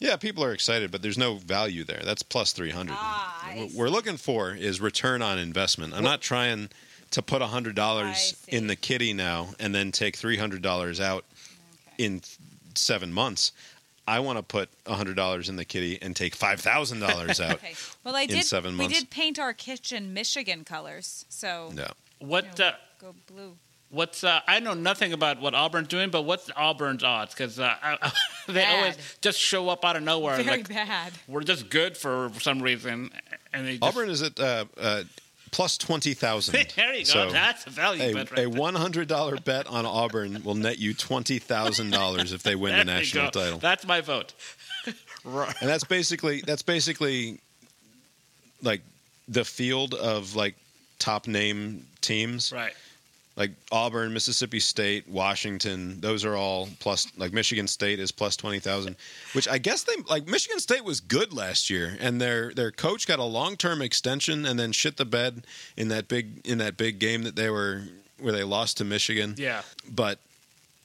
Yeah, 0.00 0.16
people 0.16 0.44
are 0.44 0.52
excited, 0.52 0.90
but 0.90 1.02
there's 1.02 1.18
no 1.18 1.34
value 1.36 1.84
there. 1.84 2.02
That's 2.04 2.22
plus 2.22 2.52
300. 2.52 2.94
Ah, 2.96 3.52
what 3.54 3.72
we're 3.72 3.88
looking 3.88 4.16
for 4.16 4.54
is 4.54 4.80
return 4.80 5.22
on 5.22 5.38
investment. 5.38 5.94
I'm 5.94 6.04
not 6.04 6.20
trying 6.20 6.68
to 7.10 7.22
put 7.22 7.42
$100 7.42 8.48
in 8.48 8.66
the 8.66 8.76
kitty 8.76 9.12
now 9.12 9.50
and 9.60 9.74
then 9.74 9.92
take 9.92 10.16
$300 10.18 11.00
out 11.00 11.24
in 11.98 12.22
seven 12.74 13.12
months. 13.12 13.52
I 14.06 14.20
want 14.20 14.38
to 14.38 14.42
put 14.42 14.68
$100 14.84 15.48
in 15.48 15.56
the 15.56 15.64
kitty 15.64 15.98
and 16.02 16.14
take 16.14 16.36
$5,000 16.36 17.40
out 17.40 17.40
Okay. 17.54 17.74
Well, 18.02 18.16
I 18.16 18.22
in 18.22 18.28
did. 18.28 18.44
seven 18.44 18.76
we 18.76 18.88
did 18.88 19.10
paint 19.10 19.38
our 19.38 19.52
kitchen 19.52 20.12
Michigan 20.12 20.64
colors, 20.64 21.24
so 21.28 21.70
No. 21.74 21.86
What 22.18 22.58
uh, 22.60 22.72
go 23.00 23.14
blue. 23.26 23.56
What's 23.94 24.24
uh, 24.24 24.40
I 24.46 24.60
know 24.60 24.74
nothing 24.74 25.12
about 25.12 25.40
what 25.40 25.54
Auburn's 25.54 25.88
doing, 25.88 26.10
but 26.10 26.22
what's 26.22 26.50
Auburn's 26.56 27.04
odds? 27.04 27.34
Because 27.34 27.58
uh, 27.58 27.74
they 28.46 28.54
Bad. 28.54 28.78
always 28.78 29.18
just 29.20 29.38
show 29.38 29.68
up 29.68 29.84
out 29.84 29.96
of 29.96 30.02
nowhere. 30.02 30.36
Very 30.36 30.58
like, 30.58 30.68
bad. 30.68 31.12
We're 31.28 31.42
just 31.42 31.70
good 31.70 31.96
for 31.96 32.30
some 32.40 32.60
reason, 32.60 33.10
and 33.52 33.66
they 33.66 33.78
just, 33.78 33.82
Auburn 33.82 34.10
is 34.10 34.22
at 34.22 34.38
uh, 34.38 34.64
uh, 34.78 35.02
plus 35.50 35.78
20,000. 35.78 36.66
There 36.76 36.94
you 36.94 37.04
go. 37.04 37.04
So 37.04 37.30
That's 37.30 37.66
a 37.66 37.70
value 37.70 38.02
a, 38.02 38.12
bet 38.14 38.30
right 38.32 38.46
a 38.46 38.50
$100 38.50 39.44
bet 39.44 39.66
on 39.68 39.86
Auburn 39.86 40.42
will 40.42 40.56
net 40.56 40.78
you 40.78 40.94
$20,000 40.94 42.32
if 42.34 42.42
they 42.42 42.54
win 42.56 42.76
the 42.76 42.84
There 42.84 42.94
you 42.96 43.00
national 43.00 43.30
title. 43.30 43.58
That's 43.58 43.86
my 43.86 44.00
vote. 44.00 44.34
right. 45.24 45.54
and 45.60 45.68
that's 45.70 45.84
basically 45.84 46.42
that's 46.44 46.62
basically 46.62 47.38
like 48.62 48.82
the 49.28 49.44
field 49.44 49.94
of 49.94 50.34
like 50.34 50.56
top 50.98 51.26
name 51.28 51.86
teams 52.00 52.52
Right. 52.52 52.74
Like 53.36 53.50
auburn 53.72 54.12
mississippi 54.12 54.60
state 54.60 55.08
washington 55.08 56.00
those 56.00 56.24
are 56.24 56.36
all 56.36 56.68
plus 56.78 57.10
like 57.16 57.32
michigan 57.32 57.66
state 57.66 57.98
is 57.98 58.12
plus 58.12 58.36
20000 58.36 58.94
which 59.32 59.48
i 59.48 59.58
guess 59.58 59.82
they 59.84 59.94
like 60.08 60.26
michigan 60.28 60.60
state 60.60 60.84
was 60.84 61.00
good 61.00 61.32
last 61.32 61.68
year 61.70 61.96
and 62.00 62.20
their 62.20 62.52
their 62.54 62.70
coach 62.70 63.06
got 63.06 63.18
a 63.18 63.24
long-term 63.24 63.82
extension 63.82 64.46
and 64.46 64.58
then 64.58 64.70
shit 64.72 64.96
the 64.96 65.04
bed 65.04 65.46
in 65.76 65.88
that 65.88 66.06
big 66.08 66.40
in 66.46 66.58
that 66.58 66.76
big 66.76 66.98
game 66.98 67.22
that 67.24 67.34
they 67.36 67.50
were 67.50 67.82
where 68.20 68.32
they 68.32 68.44
lost 68.44 68.76
to 68.76 68.84
michigan 68.84 69.34
Yeah. 69.36 69.62
but 69.90 70.18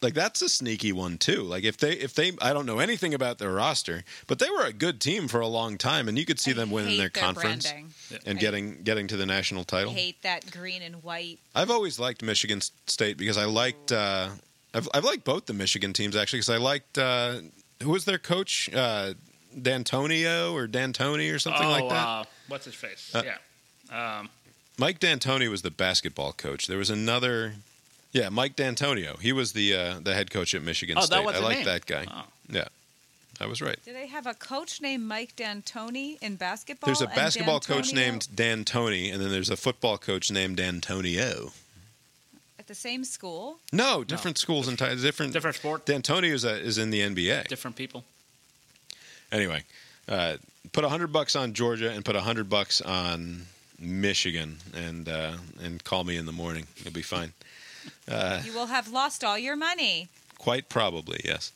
like 0.01 0.13
that's 0.13 0.41
a 0.41 0.49
sneaky 0.49 0.91
one 0.91 1.17
too. 1.17 1.43
Like 1.43 1.63
if 1.63 1.77
they 1.77 1.93
if 1.93 2.13
they 2.13 2.31
I 2.41 2.53
don't 2.53 2.65
know 2.65 2.79
anything 2.79 3.13
about 3.13 3.37
their 3.37 3.51
roster, 3.51 4.03
but 4.27 4.39
they 4.39 4.49
were 4.49 4.65
a 4.65 4.73
good 4.73 4.99
team 5.01 5.27
for 5.27 5.39
a 5.39 5.47
long 5.47 5.77
time, 5.77 6.07
and 6.07 6.17
you 6.17 6.25
could 6.25 6.39
see 6.39 6.53
them 6.53 6.71
winning 6.71 6.97
their 6.97 7.09
their 7.09 7.23
conference 7.23 7.69
branding. 7.69 7.93
and 8.25 8.37
I- 8.37 8.41
getting 8.41 8.83
getting 8.83 9.07
to 9.07 9.17
the 9.17 9.25
national 9.25 9.63
title. 9.63 9.91
I 9.91 9.95
hate 9.95 10.21
that 10.23 10.51
green 10.51 10.81
and 10.81 11.03
white. 11.03 11.39
I've 11.55 11.71
always 11.71 11.99
liked 11.99 12.23
Michigan 12.23 12.61
State 12.87 13.17
because 13.17 13.37
I 13.37 13.45
liked 13.45 13.91
uh, 13.91 14.29
I've 14.73 14.87
I've 14.93 15.03
liked 15.03 15.23
both 15.23 15.45
the 15.45 15.53
Michigan 15.53 15.93
teams 15.93 16.15
actually 16.15 16.39
because 16.39 16.49
I 16.49 16.57
liked 16.57 16.97
uh, 16.97 17.41
who 17.81 17.89
was 17.89 18.05
their 18.05 18.19
coach 18.19 18.69
uh, 18.73 19.13
D'Antonio 19.59 20.53
or 20.53 20.67
D'Antoni 20.67 21.33
or 21.33 21.39
something 21.39 21.65
oh, 21.65 21.71
like 21.71 21.89
that. 21.89 22.07
Uh, 22.07 22.23
what's 22.47 22.65
his 22.65 22.75
face? 22.75 23.13
Uh, 23.13 23.23
yeah. 23.25 24.19
Um, 24.19 24.29
Mike 24.77 24.99
D'Antoni 24.99 25.49
was 25.49 25.61
the 25.61 25.71
basketball 25.71 26.31
coach. 26.31 26.67
There 26.67 26.77
was 26.77 26.89
another, 26.89 27.55
yeah, 28.11 28.29
Mike 28.29 28.55
D'Antonio. 28.55 29.17
He 29.21 29.31
was 29.33 29.53
the 29.53 29.73
uh, 29.75 29.99
the 30.01 30.13
head 30.13 30.31
coach 30.31 30.53
at 30.55 30.61
Michigan 30.63 30.97
Oh, 30.97 31.01
that 31.01 31.07
State. 31.07 31.25
was 31.25 31.35
I 31.35 31.39
the 31.39 31.43
like 31.45 31.55
name. 31.57 31.65
that 31.65 31.85
guy. 31.85 32.05
Oh. 32.09 32.23
Yeah, 32.49 32.67
I 33.39 33.45
was 33.45 33.61
right. 33.61 33.77
Do 33.85 33.93
they 33.93 34.07
have 34.07 34.25
a 34.27 34.33
coach 34.33 34.81
named 34.81 35.03
Mike 35.07 35.35
D'Antoni 35.35 36.17
in 36.21 36.35
basketball? 36.35 36.87
There's 36.87 37.01
a 37.01 37.07
basketball 37.07 37.59
coach 37.59 37.93
named 37.93 38.27
D'Antoni, 38.35 39.11
and 39.13 39.21
then 39.21 39.29
there's 39.31 39.49
a 39.49 39.57
football 39.57 39.97
coach 39.97 40.31
named 40.31 40.57
D'Antonio. 40.57 41.51
at 42.57 42.67
the 42.67 42.75
same 42.75 43.03
school. 43.03 43.57
No, 43.71 44.03
different 44.03 44.37
schools 44.37 44.67
and 44.67 44.77
different 44.77 45.01
different 45.01 45.33
different 45.33 45.55
sport, 45.57 45.85
D'Antonio 45.85 46.33
is, 46.33 46.43
a, 46.43 46.57
is 46.59 46.77
in 46.77 46.89
the 46.89 47.01
NBA. 47.01 47.47
different 47.47 47.75
people. 47.75 48.03
Anyway, 49.31 49.63
uh, 50.07 50.37
put 50.71 50.83
a 50.83 50.89
hundred 50.89 51.13
bucks 51.13 51.35
on 51.35 51.53
Georgia 51.53 51.91
and 51.91 52.03
put 52.03 52.15
a 52.15 52.21
hundred 52.21 52.49
bucks 52.49 52.81
on 52.81 53.45
Michigan, 53.79 54.57
and 54.75 55.07
uh, 55.07 55.33
and 55.63 55.83
call 55.83 56.03
me 56.03 56.17
in 56.17 56.25
the 56.25 56.31
morning. 56.31 56.65
You'll 56.83 56.93
be 56.93 57.03
fine. 57.03 57.33
Uh, 58.07 58.41
You 58.43 58.53
will 58.53 58.67
have 58.67 58.87
lost 58.91 59.23
all 59.23 59.37
your 59.37 59.55
money. 59.55 60.09
quite 60.37 60.69
probably, 60.69 61.19
yes. 61.23 61.51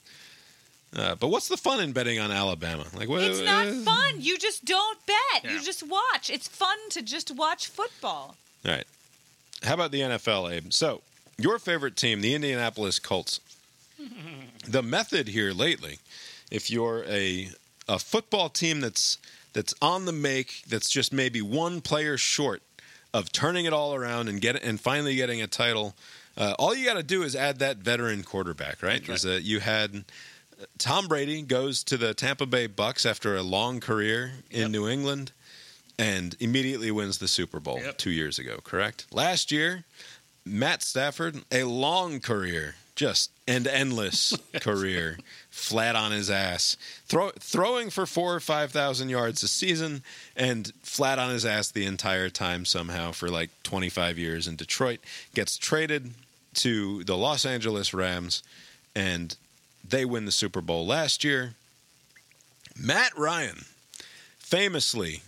Uh, 0.95 1.15
but 1.15 1.30
what's 1.30 1.47
the 1.47 1.57
fun 1.57 1.80
in 1.81 1.91
betting 1.91 2.19
on 2.19 2.31
Alabama? 2.31 2.85
Like, 2.95 3.10
what, 3.10 3.23
It's 3.23 3.39
not 3.41 3.68
uh, 3.68 3.73
fun. 3.81 4.15
You 4.22 4.38
just 4.38 4.64
don't 4.65 4.99
bet. 5.07 5.43
Yeah. 5.43 5.53
You 5.53 5.61
just 5.61 5.81
watch. 5.81 6.30
It's 6.30 6.47
fun 6.47 6.77
to 6.91 7.01
just 7.01 7.31
watch 7.31 7.68
football. 7.68 8.35
All 8.65 8.72
right. 8.72 8.85
How 9.64 9.73
about 9.73 9.91
the 9.91 10.01
NFL, 10.01 10.51
Abe? 10.53 10.72
So, 10.72 11.01
your 11.38 11.57
favorite 11.57 11.95
team, 11.95 12.22
the 12.22 12.35
Indianapolis 12.35 12.99
Colts. 12.99 13.39
the 14.68 14.84
method 14.84 15.30
here 15.30 15.51
lately, 15.51 15.99
if 16.51 16.69
you're 16.69 17.03
a 17.07 17.49
a 17.88 17.99
football 17.99 18.49
team 18.49 18.80
that's 18.81 19.18
that's 19.53 19.73
on 19.81 20.05
the 20.05 20.11
make, 20.11 20.64
that's 20.68 20.89
just 20.89 21.11
maybe 21.14 21.41
one 21.41 21.81
player 21.81 22.18
short 22.18 22.61
of 23.14 23.31
turning 23.31 23.65
it 23.65 23.73
all 23.73 23.93
around 23.95 24.27
and 24.27 24.41
get 24.41 24.61
and 24.64 24.80
finally 24.80 25.15
getting 25.15 25.41
a 25.41 25.47
title, 25.47 25.95
uh, 26.38 26.55
all 26.60 26.76
you 26.76 26.85
got 26.85 26.95
to 26.95 27.03
do 27.03 27.23
is 27.23 27.35
add 27.35 27.60
that 27.60 27.77
veteran 27.77 28.23
quarterback, 28.23 28.81
right? 28.81 29.07
Is 29.15 29.22
that 29.23 29.43
you 29.43 29.60
had 29.60 30.05
Tom 30.77 31.07
Brady 31.07 31.41
goes 31.41 31.84
to 31.85 31.97
the 31.97 32.14
Tampa 32.14 32.45
Bay 32.45 32.68
Bucks 32.68 33.05
after 33.05 33.35
a 33.35 33.43
long 33.43 33.80
career 33.80 34.31
in 34.49 34.72
New 34.72 34.88
England 34.88 35.31
and 35.99 36.35
immediately 36.39 36.91
wins 36.91 37.18
the 37.19 37.27
Super 37.27 37.60
Bowl 37.60 37.80
two 37.97 38.11
years 38.11 38.39
ago, 38.39 38.60
correct? 38.64 39.05
Last 39.11 39.51
year, 39.51 39.84
Matt 40.45 40.81
Stafford, 40.81 41.43
a 41.51 41.64
long 41.64 42.19
career, 42.19 42.76
just 42.95 43.32
an 43.48 43.68
endless 43.68 44.36
career, 44.61 45.18
flat 45.49 45.95
on 45.95 46.11
his 46.11 46.30
ass, 46.30 46.78
throw, 47.07 47.32
throwing 47.40 47.90
for 47.90 48.06
four 48.06 48.36
or 48.36 48.40
five 48.40 48.72
thousand 48.72 49.10
yards 49.10 49.44
a 49.44 49.48
season, 49.48 50.03
and 50.36 50.72
flat 50.82 51.20
on 51.20 51.32
his 51.32 51.45
ass 51.45 51.72
the 51.72 51.86
entire 51.86 52.30
time 52.30 52.65
somehow 52.65 53.11
for 53.11 53.30
like 53.30 53.49
twenty 53.64 53.90
five 53.90 54.18
years 54.18 54.48
in 54.48 54.56
Detroit. 54.56 54.99
Gets 55.34 55.57
traded 55.57 56.11
to 56.56 57.03
the 57.03 57.18
Los 57.18 57.45
Angeles 57.45 57.94
Rams, 57.94 58.44
and 58.95 59.36
they 59.88 60.06
win 60.06 60.26
the 60.26 60.32
Super 60.32 60.61
Bowl 60.61 60.86
last 60.86 61.24
year. 61.24 61.56
Matt 62.80 63.18
Ryan, 63.18 63.65
famously 64.38 65.22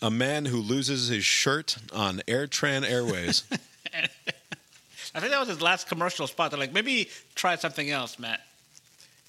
a 0.00 0.10
man 0.10 0.46
who 0.46 0.58
loses 0.58 1.08
his 1.08 1.24
shirt 1.24 1.76
on 1.92 2.18
AirTran 2.28 2.88
Airways. 2.88 3.44
I 5.18 5.20
think 5.20 5.32
that 5.32 5.40
was 5.40 5.48
his 5.48 5.60
last 5.60 5.88
commercial 5.88 6.28
spot. 6.28 6.52
They're 6.52 6.60
like, 6.60 6.72
maybe 6.72 7.08
try 7.34 7.56
something 7.56 7.90
else, 7.90 8.20
Matt. 8.20 8.40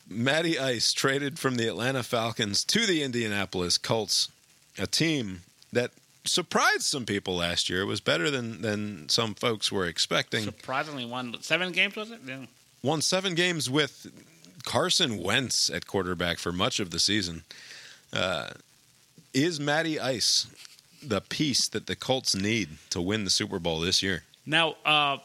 Matty 0.07 0.59
Ice 0.59 0.93
traded 0.93 1.39
from 1.39 1.55
the 1.55 1.67
Atlanta 1.67 2.03
Falcons 2.03 2.63
to 2.65 2.85
the 2.85 3.01
Indianapolis 3.01 3.79
Colts, 3.79 4.29
a 4.77 4.85
team 4.85 5.41
that 5.73 5.89
surprised 6.25 6.83
some 6.83 7.07
people 7.07 7.35
last 7.37 7.71
year. 7.71 7.81
It 7.81 7.85
was 7.85 8.01
better 8.01 8.29
than, 8.29 8.61
than 8.61 9.09
some 9.09 9.33
folks 9.33 9.71
were 9.71 9.87
expecting. 9.87 10.43
Surprisingly, 10.43 11.05
won 11.07 11.35
seven 11.41 11.71
games, 11.71 11.95
was 11.95 12.11
it? 12.11 12.19
Yeah. 12.23 12.45
Won 12.83 13.01
seven 13.01 13.33
games 13.33 13.67
with 13.67 14.11
Carson 14.65 15.17
Wentz 15.17 15.71
at 15.71 15.87
quarterback 15.87 16.37
for 16.37 16.51
much 16.51 16.79
of 16.79 16.91
the 16.91 16.99
season. 16.99 17.41
Uh, 18.13 18.49
is 19.33 19.59
Matty 19.59 19.99
Ice 19.99 20.45
the 21.01 21.21
piece 21.21 21.67
that 21.67 21.87
the 21.87 21.95
Colts 21.95 22.35
need 22.35 22.77
to 22.91 23.01
win 23.01 23.23
the 23.23 23.31
Super 23.31 23.57
Bowl 23.57 23.79
this 23.79 24.03
year? 24.03 24.21
Now, 24.45 24.75
uh, 24.85 25.17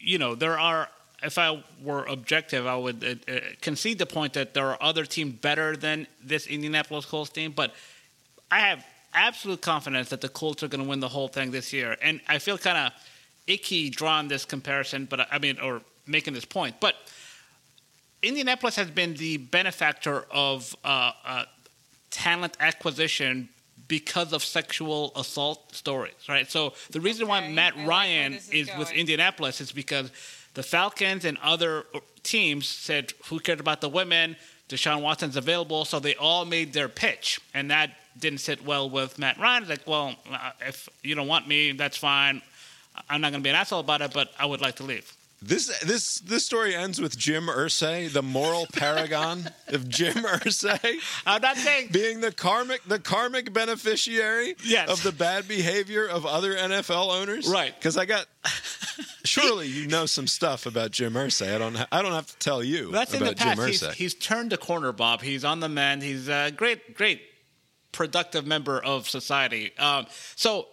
you 0.00 0.18
know, 0.18 0.34
there 0.34 0.58
are. 0.58 0.88
If 1.22 1.36
I 1.36 1.62
were 1.82 2.06
objective, 2.06 2.66
I 2.66 2.76
would 2.76 3.04
uh, 3.04 3.30
uh, 3.30 3.40
concede 3.60 3.98
the 3.98 4.06
point 4.06 4.32
that 4.32 4.54
there 4.54 4.66
are 4.68 4.78
other 4.80 5.04
teams 5.04 5.34
better 5.34 5.76
than 5.76 6.06
this 6.24 6.46
Indianapolis 6.46 7.04
Colts 7.04 7.28
team. 7.28 7.52
But 7.52 7.74
I 8.50 8.60
have 8.60 8.82
absolute 9.12 9.60
confidence 9.60 10.08
that 10.08 10.22
the 10.22 10.30
Colts 10.30 10.62
are 10.62 10.68
going 10.68 10.82
to 10.82 10.88
win 10.88 11.00
the 11.00 11.08
whole 11.08 11.28
thing 11.28 11.50
this 11.50 11.74
year. 11.74 11.96
And 12.00 12.22
I 12.26 12.38
feel 12.38 12.56
kind 12.56 12.78
of 12.78 12.92
icky 13.46 13.90
drawing 13.90 14.28
this 14.28 14.46
comparison, 14.46 15.04
but 15.04 15.28
I 15.30 15.38
mean, 15.38 15.58
or 15.60 15.82
making 16.06 16.32
this 16.32 16.46
point. 16.46 16.76
But 16.80 16.94
Indianapolis 18.22 18.76
has 18.76 18.90
been 18.90 19.14
the 19.14 19.38
benefactor 19.38 20.24
of 20.30 20.74
uh, 20.84 21.12
uh, 21.24 21.44
talent 22.10 22.56
acquisition 22.60 23.48
because 23.88 24.32
of 24.32 24.42
sexual 24.42 25.12
assault 25.16 25.74
stories, 25.74 26.28
right? 26.28 26.50
So 26.50 26.74
the 26.90 27.00
reason 27.00 27.28
why 27.28 27.48
Matt 27.48 27.74
Ryan 27.86 28.34
is, 28.52 28.70
with 28.78 28.90
Indianapolis 28.92 29.60
is 29.60 29.72
because 29.72 30.10
the 30.54 30.62
Falcons 30.62 31.24
and 31.24 31.38
other 31.42 31.84
teams 32.22 32.68
said, 32.68 33.12
"Who 33.26 33.38
cares 33.40 33.60
about 33.60 33.80
the 33.80 33.88
women? 33.88 34.36
Deshaun 34.68 35.00
Watson's 35.02 35.36
available," 35.36 35.84
so 35.84 35.98
they 36.00 36.14
all 36.16 36.44
made 36.44 36.72
their 36.72 36.88
pitch, 36.88 37.40
and 37.54 37.70
that 37.70 37.90
didn't 38.18 38.40
sit 38.40 38.64
well 38.64 38.90
with 38.90 39.18
Matt 39.18 39.38
Ryan. 39.38 39.68
Like, 39.68 39.86
well, 39.86 40.16
uh, 40.30 40.50
if 40.60 40.88
you 41.02 41.14
don't 41.14 41.28
want 41.28 41.48
me, 41.48 41.72
that's 41.72 41.96
fine. 41.96 42.42
I'm 43.08 43.20
not 43.20 43.30
going 43.30 43.42
to 43.42 43.44
be 43.44 43.50
an 43.50 43.56
asshole 43.56 43.80
about 43.80 44.02
it, 44.02 44.12
but 44.12 44.32
I 44.38 44.46
would 44.46 44.60
like 44.60 44.76
to 44.76 44.82
leave. 44.82 45.12
This 45.42 45.68
this 45.80 46.16
this 46.16 46.44
story 46.44 46.74
ends 46.74 47.00
with 47.00 47.16
Jim 47.16 47.46
Irsay, 47.46 48.12
the 48.12 48.22
moral 48.22 48.66
paragon 48.74 49.48
of 49.68 49.88
Jim 49.88 50.12
Irsay. 50.16 50.96
I'm 51.24 51.40
not 51.40 51.56
saying 51.56 51.88
being 51.92 52.20
the 52.20 52.30
karmic 52.30 52.82
the 52.84 52.98
karmic 52.98 53.50
beneficiary 53.52 54.54
Yes. 54.62 54.90
of 54.90 55.02
the 55.02 55.12
bad 55.12 55.48
behavior 55.48 56.06
of 56.06 56.26
other 56.26 56.54
NFL 56.54 57.10
owners. 57.10 57.48
Right. 57.48 57.74
Because 57.74 57.96
I 57.96 58.04
got 58.04 58.26
Surely 59.24 59.66
you 59.66 59.86
know 59.86 60.04
some 60.06 60.26
stuff 60.26 60.66
about 60.66 60.90
Jim 60.90 61.14
Irsay. 61.14 61.54
I 61.54 61.58
don't. 61.58 61.74
Ha- 61.74 61.86
I 61.90 62.02
don't 62.02 62.12
have 62.12 62.26
to 62.26 62.36
tell 62.38 62.62
you 62.62 62.90
That's 62.90 63.14
in 63.14 63.22
about 63.22 63.36
the 63.36 63.44
past. 63.44 63.58
Jim 63.58 63.66
He's, 63.68 63.90
he's 63.92 64.14
turned 64.14 64.52
a 64.52 64.56
corner, 64.58 64.92
Bob. 64.92 65.22
He's 65.22 65.44
on 65.44 65.60
the 65.60 65.68
mend. 65.70 66.02
He's 66.02 66.28
a 66.28 66.50
great, 66.50 66.94
great, 66.94 67.22
productive 67.92 68.46
member 68.46 68.78
of 68.82 69.08
society. 69.08 69.72
Um, 69.78 70.06
so 70.36 70.66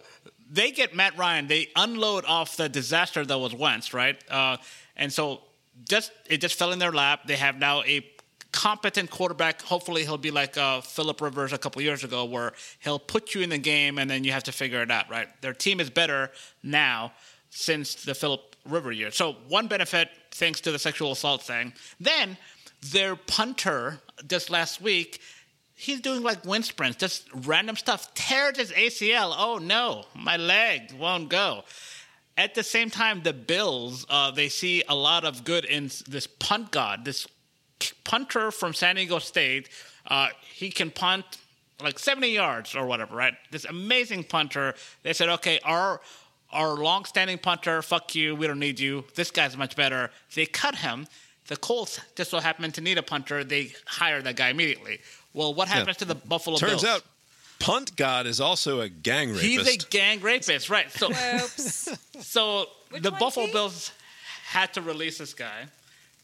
they 0.50 0.70
get 0.70 0.94
Matt 0.94 1.16
Ryan. 1.16 1.46
They 1.46 1.68
unload 1.76 2.24
off 2.24 2.56
the 2.56 2.68
disaster 2.68 3.24
that 3.24 3.38
was 3.38 3.54
Wentz, 3.54 3.92
right? 3.92 4.16
Uh, 4.30 4.56
and 4.96 5.12
so 5.12 5.42
just 5.88 6.12
it 6.28 6.40
just 6.40 6.58
fell 6.58 6.72
in 6.72 6.78
their 6.78 6.92
lap. 6.92 7.20
They 7.26 7.36
have 7.36 7.58
now 7.58 7.82
a 7.82 8.04
competent 8.52 9.10
quarterback. 9.10 9.62
Hopefully, 9.62 10.04
he'll 10.04 10.18
be 10.18 10.30
like 10.30 10.56
uh, 10.56 10.80
Philip 10.80 11.20
Rivers 11.20 11.52
a 11.52 11.58
couple 11.58 11.82
years 11.82 12.04
ago, 12.04 12.24
where 12.24 12.52
he'll 12.80 12.98
put 12.98 13.34
you 13.34 13.42
in 13.42 13.50
the 13.50 13.58
game 13.58 13.98
and 13.98 14.10
then 14.10 14.24
you 14.24 14.32
have 14.32 14.44
to 14.44 14.52
figure 14.52 14.82
it 14.82 14.90
out, 14.90 15.08
right? 15.10 15.28
Their 15.42 15.54
team 15.54 15.80
is 15.80 15.90
better 15.90 16.30
now 16.62 17.12
since 17.50 17.94
the 17.94 18.14
Philip 18.14 18.56
River 18.66 18.92
year. 18.92 19.10
So 19.10 19.36
one 19.48 19.66
benefit, 19.68 20.10
thanks 20.32 20.60
to 20.62 20.72
the 20.72 20.78
sexual 20.78 21.12
assault 21.12 21.42
thing. 21.42 21.72
Then 22.00 22.36
their 22.92 23.16
punter 23.16 24.00
just 24.26 24.50
last 24.50 24.80
week, 24.80 25.20
he's 25.78 26.00
doing 26.00 26.22
like 26.22 26.44
wind 26.44 26.64
sprints, 26.64 26.98
just 26.98 27.28
random 27.32 27.76
stuff. 27.76 28.12
Tears 28.14 28.58
his 28.58 28.72
ACL. 28.72 29.34
Oh 29.38 29.58
no, 29.58 30.04
my 30.14 30.36
leg 30.36 30.92
won't 30.92 31.28
go. 31.28 31.62
At 32.36 32.54
the 32.54 32.62
same 32.62 32.90
time, 32.90 33.22
the 33.22 33.32
Bills, 33.32 34.04
uh, 34.10 34.30
they 34.30 34.48
see 34.48 34.82
a 34.88 34.94
lot 34.94 35.24
of 35.24 35.44
good 35.44 35.64
in 35.64 35.90
this 36.08 36.26
punt 36.26 36.70
god, 36.70 37.04
this 37.04 37.26
punter 38.04 38.50
from 38.50 38.74
San 38.74 38.96
Diego 38.96 39.18
State. 39.18 39.68
Uh, 40.06 40.28
he 40.52 40.70
can 40.70 40.90
punt 40.90 41.24
like 41.82 41.98
70 41.98 42.28
yards 42.28 42.74
or 42.74 42.86
whatever, 42.86 43.14
right? 43.14 43.34
This 43.50 43.64
amazing 43.64 44.24
punter. 44.24 44.74
They 45.02 45.12
said, 45.12 45.28
okay, 45.28 45.60
our 45.64 46.00
our 46.50 46.76
long-standing 46.76 47.38
punter, 47.38 47.82
fuck 47.82 48.14
you, 48.14 48.34
we 48.34 48.46
don't 48.46 48.58
need 48.58 48.80
you. 48.80 49.04
This 49.14 49.30
guy's 49.30 49.54
much 49.54 49.76
better. 49.76 50.10
They 50.34 50.46
cut 50.46 50.76
him. 50.76 51.06
The 51.48 51.56
Colts 51.56 52.00
just 52.14 52.30
so 52.30 52.38
happened 52.40 52.74
to 52.74 52.80
need 52.80 52.96
a 52.96 53.02
punter. 53.02 53.44
They 53.44 53.72
hire 53.84 54.22
that 54.22 54.36
guy 54.36 54.48
immediately. 54.48 55.00
Well, 55.34 55.54
what 55.54 55.68
happens 55.68 55.88
Yeah. 55.88 55.92
to 56.00 56.04
the 56.06 56.14
Buffalo 56.14 56.58
Bills? 56.58 56.70
Turns 56.70 56.82
Bills? 56.82 56.96
out, 56.96 57.04
Punt 57.58 57.96
God 57.96 58.26
is 58.26 58.40
also 58.40 58.80
a 58.80 58.88
gang 58.88 59.30
rapist. 59.30 59.44
He's 59.44 59.74
a 59.74 59.76
gang 59.88 60.20
rapist, 60.20 60.70
right? 60.70 60.90
So, 60.92 61.08
Whoops. 61.08 61.88
so 62.20 62.66
the 63.00 63.10
Buffalo 63.10 63.46
he? 63.46 63.52
Bills 63.52 63.92
had 64.46 64.72
to 64.74 64.80
release 64.80 65.18
this 65.18 65.34
guy 65.34 65.66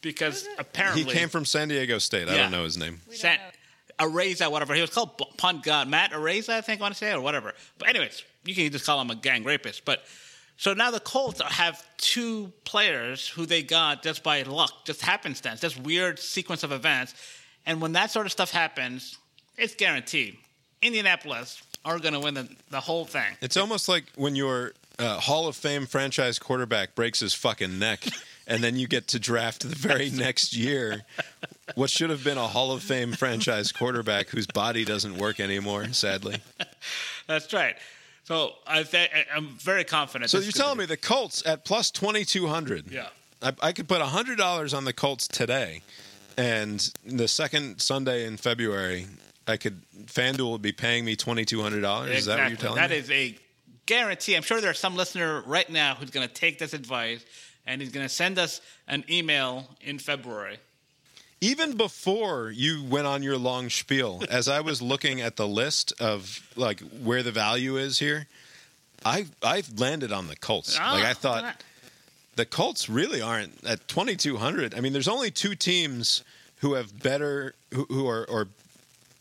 because 0.01 0.47
apparently 0.59 1.03
he 1.03 1.11
came 1.11 1.29
from 1.29 1.45
San 1.45 1.69
Diego 1.69 1.99
State. 1.99 2.29
I 2.29 2.37
don't 2.37 2.53
know 2.53 2.65
his 2.65 2.77
name. 2.77 3.01
San, 3.11 3.39
Araiza, 3.99 4.51
whatever. 4.51 4.75
He 4.75 4.81
was 4.81 4.91
called 4.91 5.21
Punt 5.37 5.63
God. 5.63 5.89
Matt 5.89 6.13
Araiza, 6.13 6.51
I 6.51 6.61
think 6.61 6.81
I 6.81 6.83
want 6.83 6.95
to 6.95 6.99
say, 6.99 7.13
or 7.13 7.21
whatever. 7.21 7.53
But 7.79 7.89
anyways, 7.89 8.23
you 8.45 8.55
can 8.55 8.71
just 8.71 8.87
call 8.87 9.01
him 9.01 9.11
a 9.11 9.15
gang 9.15 9.45
rapist. 9.45 9.85
But 9.85 10.05
so 10.57 10.73
now 10.73 10.91
the 10.91 11.01
Colts 11.01 11.41
have 11.43 11.83
two 11.97 12.53
players 12.65 13.29
who 13.29 13.47
they 13.47 13.63
got 13.63 14.03
just 14.03 14.23
by 14.23 14.43
luck, 14.43 14.85
just 14.85 15.03
happenstance, 15.03 15.61
just 15.61 15.79
weird 15.81 16.19
sequence 16.19 16.63
of 16.63 16.73
events. 16.73 17.15
And 17.67 17.81
when 17.81 17.93
that 17.93 18.11
sort 18.11 18.27
of 18.27 18.33
stuff 18.33 18.51
happens, 18.51 19.19
it's 19.57 19.75
guaranteed. 19.75 20.37
Indianapolis 20.83 21.63
are 21.85 21.99
going 21.99 22.15
to 22.15 22.21
win 22.21 22.35
the, 22.35 22.49
the 22.71 22.81
whole 22.81 23.05
thing. 23.05 23.37
It's 23.41 23.57
almost 23.57 23.89
like 23.89 24.05
when 24.17 24.37
your 24.37 24.73
uh, 24.99 25.19
Hall 25.21 25.49
of 25.49 25.57
Fame 25.57 25.87
franchise 25.87 26.39
quarterback 26.39 26.95
breaks 26.95 27.21
his 27.21 27.35
fucking 27.35 27.79
neck, 27.79 28.07
and 28.47 28.63
then 28.63 28.77
you 28.77 28.87
get 28.87 29.09
to 29.09 29.19
draft 29.19 29.63
the 29.63 29.75
very 29.75 30.11
next 30.11 30.55
year 30.55 31.05
what 31.75 31.91
should 31.91 32.11
have 32.11 32.23
been 32.23 32.39
a 32.39 32.47
Hall 32.47 32.73
of 32.73 32.83
Fame 32.83 33.13
franchise 33.13 33.73
quarterback 33.73 34.29
whose 34.29 34.47
body 34.47 34.85
doesn't 34.85 35.17
work 35.17 35.41
anymore, 35.41 35.89
sadly. 35.93 36.37
That's 37.27 37.53
right. 37.53 37.77
So 38.25 38.53
I 38.67 38.83
th- 38.83 39.11
I'm 39.35 39.49
very 39.59 39.85
confident. 39.85 40.31
So 40.31 40.39
you're 40.39 40.53
telling 40.53 40.79
me 40.79 40.87
the 40.87 40.97
Colts 40.97 41.43
at 41.47 41.65
plus 41.65 41.91
2,200. 41.91 42.91
Yeah. 42.91 43.09
I, 43.43 43.53
I 43.63 43.73
could 43.73 43.89
put 43.89 44.01
$100 44.01 44.77
on 44.77 44.85
the 44.85 44.93
Colts 44.93 45.29
today, 45.29 45.83
and 46.37 46.93
the 47.05 47.29
second 47.29 47.81
Sunday 47.81 48.27
in 48.27 48.37
February, 48.37 49.07
I 49.47 49.57
could 49.57 49.83
FanDuel 50.07 50.53
would 50.53 50.63
be 50.63 50.73
paying 50.73 51.05
me 51.05 51.17
$2,200. 51.17 52.11
Is 52.11 52.27
that 52.27 52.39
what 52.39 52.49
you're 52.49 52.57
telling 52.57 52.77
That 52.77 52.91
me? 52.91 52.97
is 52.97 53.11
a 53.11 53.37
guarantee. 53.87 54.35
I'm 54.35 54.43
sure 54.43 54.61
there's 54.61 54.79
some 54.79 54.97
listener 54.97 55.43
right 55.47 55.69
now 55.69 55.95
who's 55.95 56.11
going 56.11 56.27
to 56.27 56.33
take 56.33 56.59
this 56.59 56.73
advice 56.73 57.25
and 57.67 57.81
he's 57.81 57.91
going 57.93 58.07
to 58.07 58.13
send 58.13 58.39
us 58.39 58.61
an 58.89 59.05
email 59.11 59.69
in 59.81 59.99
February. 59.99 60.59
even 61.41 61.77
before 61.77 62.51
you 62.51 62.83
went 62.85 63.07
on 63.07 63.23
your 63.23 63.37
long 63.37 63.69
spiel, 63.71 64.23
as 64.31 64.49
I 64.49 64.61
was 64.61 64.81
looking 64.81 65.21
at 65.21 65.37
the 65.37 65.47
list 65.49 65.93
of 66.01 66.41
like 66.57 66.81
where 67.03 67.23
the 67.23 67.33
value 67.33 67.77
is 67.77 67.99
here, 67.99 68.27
I 69.05 69.27
I 69.43 69.63
landed 69.77 70.13
on 70.13 70.29
the 70.29 70.37
Colts. 70.37 70.79
Ah, 70.81 70.95
like 70.95 71.05
I 71.05 71.13
thought 71.13 71.45
at 71.45 71.59
that. 71.59 71.65
The 72.37 72.47
Colts 72.47 72.89
really 72.89 73.21
aren't 73.21 73.65
at 73.65 73.87
2200. 73.89 74.75
I 74.75 74.81
mean, 74.81 74.93
there's 74.93 75.09
only 75.09 75.31
two 75.31 75.55
teams 75.55 76.25
who 76.57 76.75
have 76.75 77.03
better 77.03 77.55
who, 77.73 77.87
who 77.89 78.09
are 78.09 78.25
or 78.29 78.49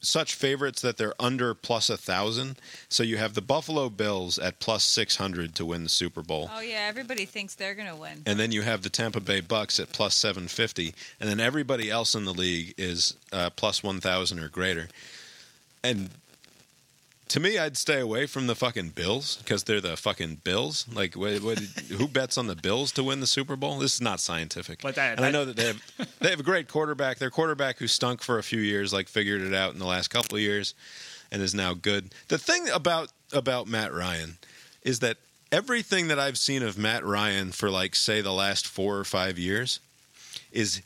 such 0.03 0.35
favorites 0.35 0.81
that 0.81 0.98
they're 0.98 1.14
under 1.19 1.53
plus 1.53 1.90
a 1.90 1.98
thousand. 1.98 2.57
So 2.90 3.03
you 3.03 3.18
have 3.18 3.34
the 3.34 3.41
Buffalo 3.41 3.90
Bills 3.90 4.38
at 4.38 4.60
plus 4.60 4.84
600 4.84 5.56
to 5.56 5.65
win 5.65 5.84
the 5.84 5.90
Super 5.90 6.22
Bowl. 6.22 6.49
Oh 6.53 6.60
yeah, 6.60 6.85
everybody 6.90 7.26
thinks 7.26 7.56
they're 7.56 7.73
gonna 7.73 7.95
win. 7.95 8.22
And 8.26 8.40
then 8.40 8.52
you 8.52 8.61
have 8.64 8.81
the 8.81 8.90
Tampa 8.90 9.22
Bay 9.22 9.40
Bucks 9.40 9.80
at 9.80 9.91
plus 9.91 10.15
750. 10.15 10.94
And 11.19 11.30
then 11.30 11.40
everybody 11.40 11.90
else 11.90 12.15
in 12.15 12.26
the 12.26 12.34
league 12.34 12.73
is 12.77 13.15
uh, 13.31 13.49
plus 13.52 13.81
1,000 13.81 14.40
or 14.40 14.49
greater. 14.49 14.90
And 15.84 16.10
to 17.34 17.39
me, 17.39 17.57
I'd 17.57 17.76
stay 17.77 17.99
away 17.99 18.27
from 18.27 18.45
the 18.45 18.53
fucking 18.53 18.89
Bills 18.89 19.38
because 19.38 19.64
they're 19.64 19.81
the 19.81 19.97
fucking 19.97 20.41
Bills. 20.43 20.85
Like, 20.93 21.15
what, 21.15 21.41
what, 21.41 21.57
who 21.89 22.07
bets 22.07 22.38
on 22.38 22.45
the 22.45 22.55
Bills 22.55 22.91
to 22.91 23.03
win 23.03 23.22
the 23.22 23.27
Super 23.27 23.55
Bowl? 23.55 23.80
This 23.80 23.95
is 23.95 24.01
not 24.01 24.19
scientific. 24.19 24.84
But 24.84 24.93
that- 24.93 25.18
and 25.18 25.26
I 25.26 25.31
know 25.31 25.43
that 25.43 25.55
they 25.55 25.65
have 25.65 25.81
they 26.19 26.30
have 26.30 26.39
a 26.39 26.43
great 26.43 26.68
quarterback. 26.68 27.18
Their 27.18 27.31
quarterback 27.31 27.80
who 27.80 27.88
stunk 27.88 28.22
for 28.22 28.38
a 28.38 28.43
few 28.43 28.60
years, 28.60 28.93
like 28.93 29.07
figured 29.10 29.41
it 29.41 29.51
out 29.51 29.73
in 29.73 29.80
the 29.80 29.88
last 29.88 30.10
couple 30.10 30.35
of 30.35 30.43
years, 30.43 30.76
and 31.31 31.41
is 31.41 31.55
now 31.55 31.73
good. 31.73 32.14
The 32.27 32.38
thing 32.38 32.69
about 32.69 33.11
about 33.31 33.65
Matt 33.68 33.91
Ryan 33.95 34.38
is 34.84 34.99
that 34.99 35.18
everything 35.51 36.10
that 36.10 36.19
I've 36.19 36.38
seen 36.38 36.61
of 36.61 36.77
Matt 36.77 37.03
Ryan 37.03 37.51
for 37.51 37.72
like 37.72 37.95
say 37.95 38.22
the 38.22 38.31
last 38.31 38.68
four 38.68 38.99
or 38.99 39.05
five 39.05 39.39
years 39.39 39.80
is 40.51 40.84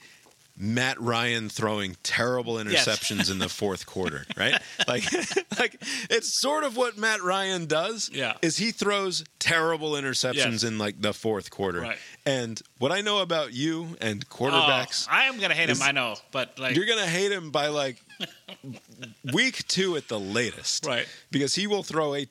Matt 0.59 0.99
Ryan 0.99 1.49
throwing 1.49 1.95
terrible 2.01 2.61
Yes. 2.63 2.87
interceptions 2.87 3.29
in 3.29 3.37
the 3.37 3.47
fourth 3.49 3.85
quarter, 3.85 4.25
right? 4.37 4.59
Like, 4.87 5.03
like 5.59 5.77
it's 6.09 6.39
sort 6.41 6.63
of 6.63 6.75
what 6.75 6.97
Matt 6.97 7.21
Ryan 7.21 7.67
does. 7.67 8.09
Yeah. 8.11 8.33
is 8.41 8.57
he 8.57 8.71
throws 8.71 9.23
terrible 9.39 9.91
interceptions 9.91 10.33
Yes. 10.35 10.63
in 10.63 10.77
like 10.79 10.99
the 11.01 11.13
fourth 11.13 11.51
quarter. 11.51 11.81
Right. 11.81 11.97
And 12.25 12.59
what 12.79 12.91
I 12.91 13.01
know 13.01 13.19
about 13.19 13.53
you 13.53 13.95
and 14.01 14.27
quarterbacks, 14.29 15.07
Oh, 15.09 15.13
I 15.15 15.23
am 15.25 15.37
going 15.37 15.49
to 15.51 15.55
hate 15.55 15.69
is- 15.69 15.79
him, 15.79 15.87
I 15.87 15.91
know. 15.91 16.15
But 16.31 16.57
like, 16.57 16.75
you're 16.75 16.85
gonna 16.87 17.05
hate 17.05 17.31
him 17.31 17.51
by 17.51 17.67
like 17.67 18.01
week 19.33 19.67
two 19.67 19.95
at 19.95 20.07
the 20.07 20.19
latest, 20.19 20.85
Right. 20.85 21.07
Because 21.31 21.55
he 21.55 21.67
will 21.67 21.83
throw 21.83 22.15
a. 22.15 22.27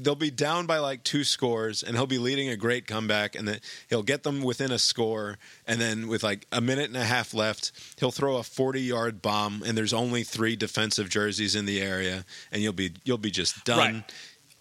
They'll 0.00 0.14
be 0.14 0.30
down 0.30 0.66
by 0.66 0.78
like 0.78 1.02
two 1.02 1.24
scores, 1.24 1.82
and 1.82 1.96
he'll 1.96 2.06
be 2.06 2.18
leading 2.18 2.48
a 2.48 2.56
great 2.56 2.86
comeback, 2.86 3.34
and 3.34 3.48
then 3.48 3.60
he'll 3.90 4.02
get 4.02 4.22
them 4.22 4.42
within 4.42 4.70
a 4.70 4.78
score, 4.78 5.38
and 5.66 5.80
then 5.80 6.06
with 6.06 6.22
like 6.22 6.46
a 6.52 6.60
minute 6.60 6.86
and 6.86 6.96
a 6.96 7.04
half 7.04 7.34
left, 7.34 7.72
he'll 7.98 8.12
throw 8.12 8.36
a 8.36 8.42
forty-yard 8.42 9.20
bomb, 9.20 9.62
and 9.66 9.76
there's 9.76 9.92
only 9.92 10.22
three 10.22 10.54
defensive 10.54 11.08
jerseys 11.08 11.56
in 11.56 11.66
the 11.66 11.80
area, 11.80 12.24
and 12.52 12.62
you'll 12.62 12.72
be 12.72 12.92
you'll 13.04 13.18
be 13.18 13.30
just 13.32 13.64
done. 13.64 13.94
Right. 13.94 14.14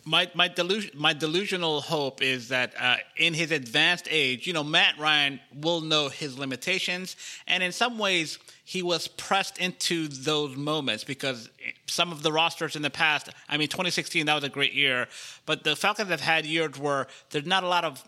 My 0.05 0.29
my 0.33 0.47
delusion 0.47 0.91
my 0.95 1.13
delusional 1.13 1.81
hope 1.81 2.21
is 2.21 2.49
that 2.49 2.73
uh, 2.79 2.97
in 3.17 3.33
his 3.33 3.51
advanced 3.51 4.07
age, 4.09 4.45
you 4.45 4.53
know, 4.53 4.63
Matt 4.63 4.97
Ryan 4.99 5.39
will 5.53 5.81
know 5.81 6.09
his 6.09 6.37
limitations, 6.37 7.15
and 7.47 7.63
in 7.63 7.71
some 7.71 7.97
ways, 7.97 8.39
he 8.65 8.81
was 8.81 9.07
pressed 9.07 9.57
into 9.57 10.07
those 10.07 10.55
moments 10.55 11.03
because 11.03 11.49
some 11.87 12.11
of 12.11 12.23
the 12.23 12.31
rosters 12.31 12.75
in 12.75 12.81
the 12.81 12.89
past. 12.89 13.29
I 13.47 13.57
mean, 13.57 13.67
2016 13.67 14.25
that 14.25 14.35
was 14.35 14.43
a 14.43 14.49
great 14.49 14.73
year, 14.73 15.07
but 15.45 15.63
the 15.63 15.75
Falcons 15.75 16.09
have 16.09 16.21
had 16.21 16.45
years 16.45 16.77
where 16.77 17.07
there's 17.29 17.45
not 17.45 17.63
a 17.63 17.67
lot 17.67 17.85
of 17.85 18.03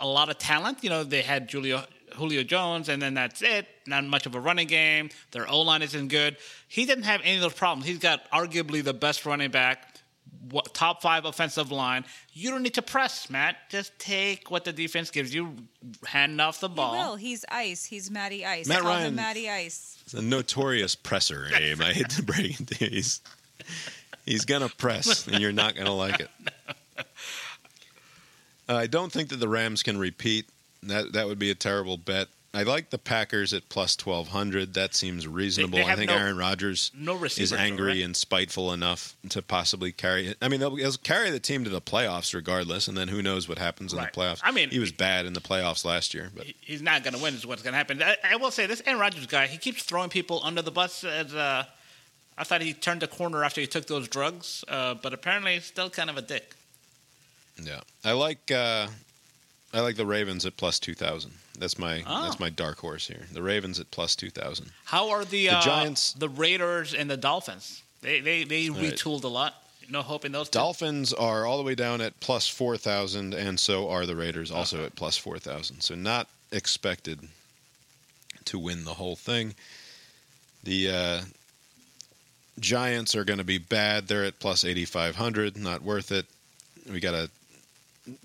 a 0.00 0.06
lot 0.06 0.28
of 0.28 0.38
talent. 0.38 0.82
You 0.82 0.90
know, 0.90 1.04
they 1.04 1.22
had 1.22 1.50
Julio 1.50 1.82
Julio 2.14 2.42
Jones, 2.42 2.88
and 2.88 3.00
then 3.00 3.14
that's 3.14 3.42
it. 3.42 3.66
Not 3.86 4.04
much 4.04 4.26
of 4.26 4.34
a 4.34 4.40
running 4.40 4.66
game. 4.66 5.10
Their 5.30 5.48
O 5.48 5.62
line 5.62 5.82
isn't 5.82 6.08
good. 6.08 6.36
He 6.66 6.84
didn't 6.84 7.04
have 7.04 7.20
any 7.22 7.36
of 7.36 7.42
those 7.42 7.54
problems. 7.54 7.86
He's 7.86 7.98
got 7.98 8.30
arguably 8.30 8.82
the 8.82 8.94
best 8.94 9.24
running 9.24 9.50
back, 9.50 9.87
what, 10.50 10.72
top 10.74 11.02
five 11.02 11.24
offensive 11.24 11.70
line. 11.70 12.04
You 12.32 12.50
don't 12.50 12.62
need 12.62 12.74
to 12.74 12.82
press, 12.82 13.28
Matt. 13.30 13.56
Just 13.68 13.98
take 13.98 14.50
what 14.50 14.64
the 14.64 14.72
defense 14.72 15.10
gives 15.10 15.34
you, 15.34 15.54
hand 16.06 16.40
off 16.40 16.60
the 16.60 16.68
ball. 16.68 16.92
He 16.92 16.98
ball. 16.98 17.10
will. 17.10 17.16
He's 17.16 17.44
ice. 17.50 17.84
He's 17.84 18.10
Matty 18.10 18.44
Ice. 18.44 18.66
Matt 18.66 18.80
Call 18.80 18.90
Ryan- 18.90 19.14
Matty 19.14 19.50
Ice. 19.50 19.98
He's 20.04 20.14
a 20.14 20.22
notorious 20.22 20.94
presser, 20.94 21.48
Abe. 21.54 21.80
I 21.82 21.92
hate 21.92 22.10
to 22.10 22.22
break 22.22 22.60
it 22.60 22.66
to 22.68 22.84
you. 22.84 22.90
He's, 22.90 23.20
he's 24.24 24.44
going 24.44 24.66
to 24.66 24.74
press, 24.74 25.26
and 25.26 25.38
you're 25.40 25.52
not 25.52 25.74
going 25.74 25.86
to 25.86 25.92
like 25.92 26.20
it. 26.20 26.30
Uh, 26.96 27.02
I 28.68 28.86
don't 28.86 29.12
think 29.12 29.28
that 29.30 29.36
the 29.36 29.48
Rams 29.48 29.82
can 29.82 29.98
repeat. 29.98 30.46
That 30.84 31.12
that 31.12 31.26
would 31.26 31.38
be 31.38 31.50
a 31.50 31.54
terrible 31.54 31.96
bet. 31.96 32.28
I 32.54 32.62
like 32.62 32.88
the 32.88 32.98
Packers 32.98 33.52
at 33.52 33.68
plus 33.68 33.94
twelve 33.94 34.28
hundred. 34.28 34.72
That 34.72 34.94
seems 34.94 35.28
reasonable. 35.28 35.84
I 35.84 35.94
think 35.96 36.10
no- 36.10 36.16
Aaron 36.16 36.38
Rodgers 36.38 36.90
no 36.94 37.14
is 37.16 37.20
receivers, 37.20 37.50
though, 37.50 37.56
angry 37.58 37.86
right? 37.88 38.02
and 38.02 38.16
spiteful 38.16 38.72
enough 38.72 39.14
to 39.28 39.42
possibly 39.42 39.92
carry 39.92 40.28
it. 40.28 40.38
I 40.40 40.48
mean, 40.48 40.58
they'll, 40.60 40.74
they'll 40.74 40.92
carry 40.94 41.30
the 41.30 41.40
team 41.40 41.64
to 41.64 41.70
the 41.70 41.82
playoffs 41.82 42.34
regardless, 42.34 42.88
and 42.88 42.96
then 42.96 43.08
who 43.08 43.20
knows 43.20 43.48
what 43.50 43.58
happens 43.58 43.92
in 43.92 43.98
the 43.98 44.06
playoffs. 44.06 44.40
I 44.42 44.50
mean, 44.50 44.70
he 44.70 44.78
was 44.78 44.92
bad 44.92 45.26
in 45.26 45.34
the 45.34 45.40
playoffs 45.42 45.84
last 45.84 46.14
year, 46.14 46.30
but 46.34 46.46
he's 46.62 46.80
not 46.80 47.04
going 47.04 47.14
to 47.14 47.22
win. 47.22 47.34
Is 47.34 47.46
what's 47.46 47.62
going 47.62 47.72
to 47.74 47.78
happen. 47.78 48.02
I, 48.02 48.16
I 48.24 48.36
will 48.36 48.50
say 48.50 48.66
this: 48.66 48.82
Aaron 48.86 48.98
Rodgers 48.98 49.26
guy, 49.26 49.46
he 49.46 49.58
keeps 49.58 49.82
throwing 49.82 50.08
people 50.08 50.40
under 50.42 50.62
the 50.62 50.70
bus. 50.70 51.04
As 51.04 51.34
uh, 51.34 51.64
I 52.38 52.44
thought 52.44 52.62
he 52.62 52.72
turned 52.72 53.02
the 53.02 53.08
corner 53.08 53.44
after 53.44 53.60
he 53.60 53.66
took 53.66 53.86
those 53.88 54.08
drugs, 54.08 54.64
uh, 54.68 54.94
but 54.94 55.12
apparently 55.12 55.54
he's 55.54 55.66
still 55.66 55.90
kind 55.90 56.08
of 56.08 56.16
a 56.16 56.22
dick. 56.22 56.54
yeah, 57.62 57.80
I 58.04 58.12
like 58.12 58.50
uh, 58.50 58.86
I 59.74 59.80
like 59.80 59.96
the 59.96 60.06
Ravens 60.06 60.46
at 60.46 60.56
plus 60.56 60.78
two 60.78 60.94
thousand. 60.94 61.32
That's 61.58 61.78
my 61.78 62.02
Oh. 62.06 62.22
that's 62.22 62.38
my 62.40 62.50
dark 62.50 62.78
horse 62.78 63.06
here. 63.08 63.26
The 63.32 63.42
Ravens 63.42 63.78
at 63.80 63.90
plus 63.90 64.14
two 64.16 64.30
thousand. 64.30 64.70
How 64.86 65.10
are 65.10 65.24
the, 65.24 65.46
The 65.48 65.50
uh, 65.56 65.62
Giants- 65.62 66.12
the 66.12 66.28
Raiders, 66.28 66.94
and 66.94 67.10
the 67.10 67.16
Dolphins? 67.16 67.82
They 68.02 68.20
they 68.20 68.44
they 68.44 68.70
Right. 68.70 68.92
retooled 68.94 69.24
a 69.24 69.28
lot. 69.28 69.54
No 69.90 70.02
hope 70.02 70.24
in 70.26 70.32
those. 70.32 70.48
two? 70.50 70.58
Dolphins 70.58 71.12
are 71.14 71.46
all 71.46 71.56
the 71.56 71.62
way 71.64 71.74
down 71.74 72.02
at 72.02 72.20
plus 72.20 72.46
4,000, 72.46 73.32
and 73.32 73.58
so 73.58 73.88
are 73.88 74.04
the 74.04 74.14
Raiders, 74.14 74.50
also 74.50 74.84
at 74.84 74.94
plus 74.96 75.16
4,000. 75.16 75.80
So 75.80 75.94
not 75.94 76.28
expected 76.52 77.26
to 78.44 78.58
win 78.58 78.84
the 78.84 78.94
whole 78.94 79.16
thing. 79.16 79.54
The 80.62 80.90
uh, 80.90 81.20
Giants 82.60 83.14
are 83.14 83.24
going 83.24 83.38
to 83.38 83.44
be 83.44 83.58
bad. 83.58 84.08
They're 84.08 84.24
at 84.24 84.40
plus 84.40 84.64
8,500. 84.64 85.56
Not 85.56 85.82
worth 85.82 86.12
it. 86.12 86.26
We 86.90 87.00
got 87.00 87.14
a 87.14 87.30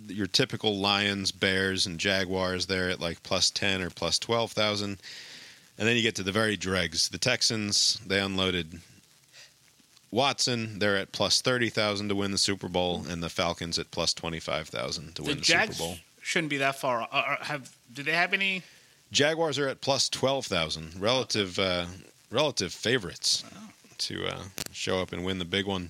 your 0.08 0.28
typical 0.28 0.78
Lions, 0.78 1.32
Bears, 1.32 1.86
and 1.86 2.00
Jaguars 2.00 2.68
there 2.68 2.90
at 2.90 3.00
like 3.00 3.24
plus 3.24 3.50
10 3.52 3.82
or 3.82 3.90
plus 3.90 4.20
12,000. 4.20 5.00
And 5.78 5.88
then 5.88 5.96
you 5.96 6.02
get 6.02 6.16
to 6.16 6.24
the 6.24 6.32
very 6.32 6.56
dregs. 6.56 7.10
The 7.10 7.18
Texans, 7.18 8.00
they 8.06 8.20
unloaded 8.20 8.80
Watson, 10.12 10.78
they're 10.78 10.96
at 10.96 11.12
plus 11.12 11.42
30,000 11.42 12.10
to 12.10 12.16
win 12.16 12.32
the 12.32 12.38
Super 12.38 12.68
Bowl, 12.68 13.04
and 13.10 13.24
the 13.24 13.30
Falcons 13.30 13.80
at 13.80 13.90
plus 13.90 14.14
25,000 14.14 15.16
to 15.16 15.22
the 15.22 15.28
win 15.28 15.38
the 15.38 15.44
Jags 15.44 15.78
Super 15.78 15.90
Bowl. 15.90 15.98
shouldn't 16.22 16.52
be 16.52 16.58
that 16.58 16.76
far. 16.76 17.02
Uh, 17.02 17.16
uh, 17.16 17.44
have 17.44 17.76
do 17.92 18.04
they 18.04 18.12
have 18.12 18.34
any? 18.34 18.62
Jaguars 19.12 19.58
are 19.58 19.68
at 19.68 19.82
plus 19.82 20.10
12,000, 20.10 20.94
relative 21.00 21.58
uh, 21.58 21.86
relative 22.30 22.72
favorites 22.72 23.44
to 24.00 24.26
uh, 24.26 24.44
show 24.72 25.00
up 25.02 25.14
and 25.14 25.26
win 25.26 25.40
the 25.40 25.46
big 25.46 25.66
one. 25.66 25.90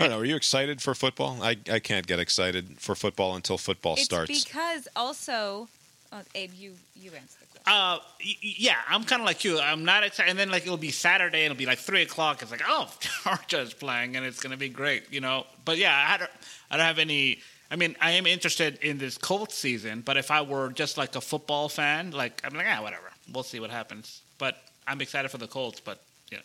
I 0.00 0.04
don't 0.04 0.10
know. 0.10 0.18
Are 0.20 0.24
you 0.24 0.36
excited 0.36 0.80
for 0.80 0.94
football? 0.94 1.38
I, 1.42 1.56
I 1.70 1.78
can't 1.78 2.06
get 2.06 2.18
excited 2.18 2.78
for 2.78 2.94
football 2.94 3.36
until 3.36 3.58
football 3.58 3.94
It's 3.94 4.04
starts. 4.04 4.44
because 4.44 4.88
also, 4.96 5.68
oh, 6.12 6.20
Abe, 6.34 6.52
you 6.58 6.74
you 6.96 7.10
answer 7.12 7.38
the 7.40 7.46
question. 7.46 7.62
Uh, 7.66 7.98
y- 8.24 8.36
y- 8.42 8.54
yeah, 8.58 8.76
I'm 8.88 9.04
kind 9.04 9.20
of 9.22 9.26
like 9.26 9.44
you. 9.44 9.58
I'm 9.60 9.84
not 9.84 10.02
excited. 10.02 10.30
And 10.30 10.38
then 10.38 10.50
like 10.50 10.62
it'll 10.62 10.76
be 10.76 10.90
Saturday. 10.90 11.44
It'll 11.44 11.56
be 11.56 11.66
like 11.66 11.78
three 11.78 12.02
o'clock. 12.02 12.42
It's 12.42 12.50
like 12.50 12.62
oh, 12.66 12.90
Georgia's 13.24 13.74
playing, 13.74 14.16
and 14.16 14.24
it's 14.24 14.40
gonna 14.40 14.56
be 14.56 14.68
great, 14.68 15.12
you 15.12 15.20
know. 15.20 15.46
But 15.64 15.76
yeah, 15.78 16.06
I 16.08 16.16
don't, 16.16 16.30
I 16.70 16.76
don't 16.76 16.86
have 16.86 16.98
any. 16.98 17.38
I 17.72 17.76
mean, 17.76 17.94
I 18.00 18.12
am 18.12 18.26
interested 18.26 18.78
in 18.82 18.98
this 18.98 19.16
Colts 19.16 19.54
season, 19.54 20.00
but 20.00 20.16
if 20.16 20.30
I 20.32 20.42
were 20.42 20.70
just 20.70 20.98
like 20.98 21.14
a 21.14 21.20
football 21.20 21.68
fan, 21.68 22.10
like 22.10 22.40
I'm 22.44 22.54
like 22.54 22.66
ah, 22.68 22.82
whatever. 22.82 23.10
We'll 23.32 23.44
see 23.44 23.60
what 23.60 23.70
happens. 23.70 24.22
But 24.38 24.56
I'm 24.88 25.00
excited 25.00 25.30
for 25.30 25.38
the 25.38 25.46
Colts. 25.46 25.78
But 25.78 26.00
you 26.30 26.38
know, 26.38 26.42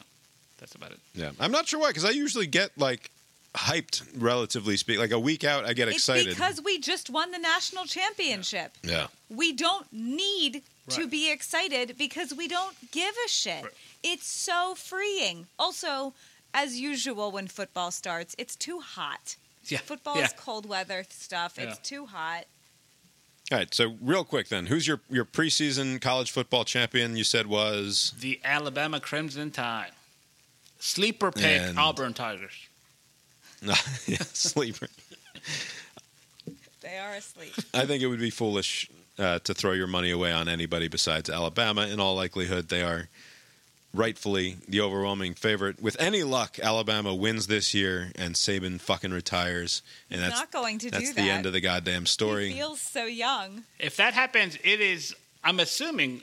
that's 0.60 0.76
about 0.76 0.92
it. 0.92 1.00
yeah, 1.16 1.32
I'm 1.40 1.52
not 1.52 1.68
sure 1.68 1.80
why 1.80 1.90
because 1.90 2.06
I 2.06 2.12
usually 2.12 2.46
get 2.48 2.70
like 2.78 3.10
hyped, 3.56 4.04
relatively 4.18 4.78
speaking. 4.78 5.02
Like 5.02 5.12
a 5.12 5.20
week 5.20 5.44
out, 5.44 5.66
I 5.66 5.74
get 5.74 5.88
It's 5.88 5.98
excited. 5.98 6.30
because 6.30 6.62
we 6.64 6.80
just 6.80 7.10
won 7.10 7.32
the 7.32 7.40
national 7.40 7.86
championship. 7.86 8.78
yeah. 8.84 9.08
We 9.30 9.54
don't 9.54 9.88
need 9.92 10.62
to 10.90 11.08
be 11.08 11.32
excited 11.32 11.96
because 11.98 12.34
we 12.34 12.48
don't 12.48 12.76
give 12.92 13.14
a 13.26 13.30
shit. 13.30 13.66
It's 14.04 14.28
so 14.28 14.76
freeing. 14.76 15.48
Also, 15.58 16.14
as 16.54 16.80
usual 16.80 17.32
when 17.32 17.48
football 17.48 17.90
starts, 17.92 18.36
it's 18.38 18.56
too 18.56 18.80
hot. 18.82 19.36
Yeah. 19.66 19.80
Football 19.80 20.18
yeah. 20.18 20.26
is 20.26 20.34
cold 20.34 20.68
weather 20.68 21.04
stuff. 21.10 21.58
It's 21.58 21.80
too 21.80 22.06
hot. 22.06 22.46
All 23.52 23.58
right, 23.60 23.74
so 23.74 23.96
real 24.02 24.24
quick 24.24 24.50
then, 24.50 24.66
who's 24.68 24.88
your 24.88 25.02
your 25.10 25.26
preseason 25.26 26.02
college 26.02 26.32
football 26.32 26.66
champion? 26.66 27.16
You 27.16 27.24
said 27.24 27.46
was 27.48 28.14
The 28.20 28.40
Alabama 28.44 29.00
Crimson 29.00 29.52
Tide. 29.52 29.92
Sleeper 30.80 31.32
pick 31.32 31.62
And- 31.62 31.80
Auburn 31.80 32.14
Tigers. 32.14 32.54
yeah, 34.06 34.18
sleeper. 34.34 34.88
They 36.82 36.98
are 36.98 37.16
asleep. 37.16 37.54
I 37.74 37.86
think 37.86 38.04
it 38.04 38.08
would 38.08 38.20
be 38.20 38.30
foolish 38.30 38.90
uh, 39.18 39.40
to 39.40 39.54
throw 39.54 39.72
your 39.72 39.88
money 39.88 40.12
away 40.12 40.32
on 40.32 40.48
anybody 40.48 40.88
besides 40.88 41.30
Alabama. 41.30 41.88
In 41.88 42.00
all 42.00 42.16
likelihood, 42.16 42.70
they 42.70 42.84
are 42.84 43.10
rightfully 43.94 44.58
the 44.68 44.82
overwhelming 44.82 45.34
favorite. 45.34 45.82
With 45.82 46.00
any 46.00 46.24
luck, 46.24 46.60
Alabama 46.62 47.16
wins 47.16 47.48
this 47.48 47.74
year, 47.74 48.12
and 48.16 48.36
Saban 48.36 48.80
fucking 48.80 49.12
retires, 49.12 49.82
and 50.10 50.20
He's 50.20 50.30
that's 50.30 50.42
not 50.42 50.52
going 50.52 50.78
to 50.80 50.90
do 50.90 50.92
that's 50.92 51.14
the 51.14 51.22
that. 51.22 51.28
end 51.30 51.46
of 51.46 51.54
the 51.54 51.62
goddamn 51.62 52.06
story. 52.06 52.50
He 52.50 52.56
feels 52.56 52.82
so 52.82 53.06
young. 53.06 53.64
If 53.80 53.98
that 53.98 54.14
happens, 54.14 54.58
it 54.64 54.82
is. 54.82 55.16
I'm 55.44 55.60
assuming 55.60 56.22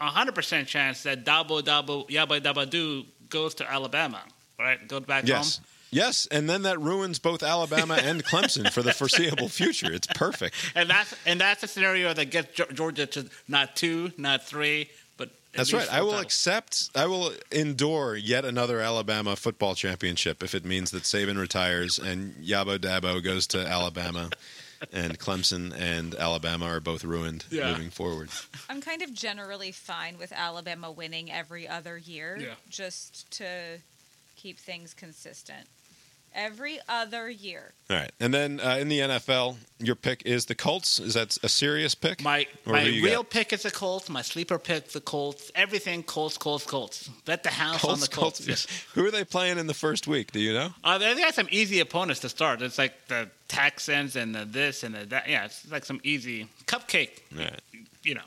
a 0.00 0.06
hundred 0.06 0.34
percent 0.34 0.68
chance 0.68 1.02
that 1.02 1.24
Dabo 1.24 1.62
Dabo 1.62 2.08
Yabba 2.08 2.40
Dabba 2.40 2.68
Doo 2.68 3.04
goes 3.28 3.54
to 3.56 3.70
Alabama, 3.70 4.22
right? 4.58 4.86
Goes 4.86 5.02
back 5.02 5.26
yes. 5.26 5.56
home. 5.56 5.66
Yes, 5.90 6.26
and 6.30 6.48
then 6.48 6.62
that 6.62 6.80
ruins 6.80 7.18
both 7.18 7.42
Alabama 7.42 7.94
and 8.00 8.24
Clemson 8.24 8.70
for 8.72 8.82
the 8.82 8.92
foreseeable 8.92 9.48
future. 9.48 9.92
It's 9.92 10.06
perfect. 10.06 10.54
And 10.76 10.88
that's 10.88 11.14
and 11.26 11.40
that's 11.40 11.62
a 11.62 11.66
scenario 11.66 12.12
that 12.14 12.26
gets 12.30 12.54
Georgia 12.72 13.06
to 13.06 13.26
not 13.48 13.74
two, 13.76 14.12
not 14.16 14.44
three, 14.46 14.88
but 15.16 15.30
That's 15.52 15.72
right. 15.72 15.92
I 15.92 16.02
will 16.02 16.10
titles. 16.12 16.24
accept. 16.26 16.90
I 16.94 17.06
will 17.06 17.32
endure 17.50 18.14
yet 18.16 18.44
another 18.44 18.80
Alabama 18.80 19.34
football 19.36 19.74
championship 19.74 20.42
if 20.44 20.54
it 20.54 20.64
means 20.64 20.92
that 20.92 21.02
Saban 21.02 21.38
retires 21.38 21.98
and 21.98 22.34
Yabo 22.36 22.78
Dabo 22.78 23.22
goes 23.22 23.46
to 23.48 23.58
Alabama, 23.58 24.30
and 24.92 25.18
Clemson 25.18 25.74
and 25.76 26.14
Alabama 26.14 26.66
are 26.66 26.80
both 26.80 27.04
ruined 27.04 27.44
Yeah. 27.50 27.72
moving 27.72 27.90
forward. 27.90 28.30
I'm 28.68 28.80
kind 28.80 29.02
of 29.02 29.12
generally 29.12 29.72
fine 29.72 30.18
with 30.18 30.32
Alabama 30.32 30.90
winning 30.92 31.30
every 31.32 31.66
other 31.66 31.98
year, 31.98 32.38
Yeah. 32.40 32.54
just 32.68 33.28
to 33.32 33.80
keep 34.36 34.58
things 34.58 34.94
consistent. 34.94 35.66
Every 36.34 36.78
other 36.88 37.28
year. 37.28 37.72
All 37.90 37.96
right, 37.96 38.12
and 38.20 38.32
then 38.32 38.60
uh, 38.60 38.76
in 38.80 38.88
the 38.88 39.00
NFL, 39.00 39.56
your 39.80 39.96
pick 39.96 40.22
is 40.24 40.46
the 40.46 40.54
Colts. 40.54 41.00
Is 41.00 41.14
that 41.14 41.36
a 41.42 41.48
serious 41.48 41.94
pick? 41.96 42.22
My 42.22 42.46
Or 42.66 42.74
my 42.74 42.84
real 42.84 43.22
got? 43.24 43.30
pick 43.30 43.52
is 43.52 43.62
the 43.64 43.70
Colts. 43.72 44.08
My 44.08 44.22
sleeper 44.22 44.56
pick 44.58 44.90
the 44.90 45.00
Colts. 45.00 45.50
Everything 45.56 46.04
Colts, 46.04 46.38
Colts, 46.38 46.64
Colts. 46.64 47.08
Bet 47.24 47.42
the 47.42 47.48
house 47.50 47.82
on 47.84 47.98
the 47.98 48.06
Colts. 48.06 48.46
Colts. 48.46 48.66
Who 48.94 49.04
are 49.06 49.10
they 49.10 49.24
playing 49.24 49.58
in 49.58 49.66
the 49.66 49.74
first 49.74 50.06
week? 50.06 50.30
Do 50.30 50.38
you 50.38 50.52
know? 50.52 50.68
Uh, 50.84 50.98
they 50.98 51.14
they 51.14 51.20
got 51.22 51.34
some 51.34 51.48
easy 51.50 51.80
opponents 51.80 52.20
to 52.20 52.28
start. 52.28 52.62
It's 52.62 52.78
like 52.78 52.94
the 53.08 53.28
Texans 53.48 54.14
and 54.14 54.32
the 54.32 54.44
this 54.44 54.84
and 54.84 54.94
the 54.94 55.06
that. 55.06 55.28
Yeah, 55.28 55.46
it's 55.46 55.68
like 55.70 55.84
some 55.84 56.00
easy 56.04 56.46
cupcake. 56.66 57.22
All 57.36 57.42
right. 57.42 57.60
You 58.04 58.14
know, 58.14 58.22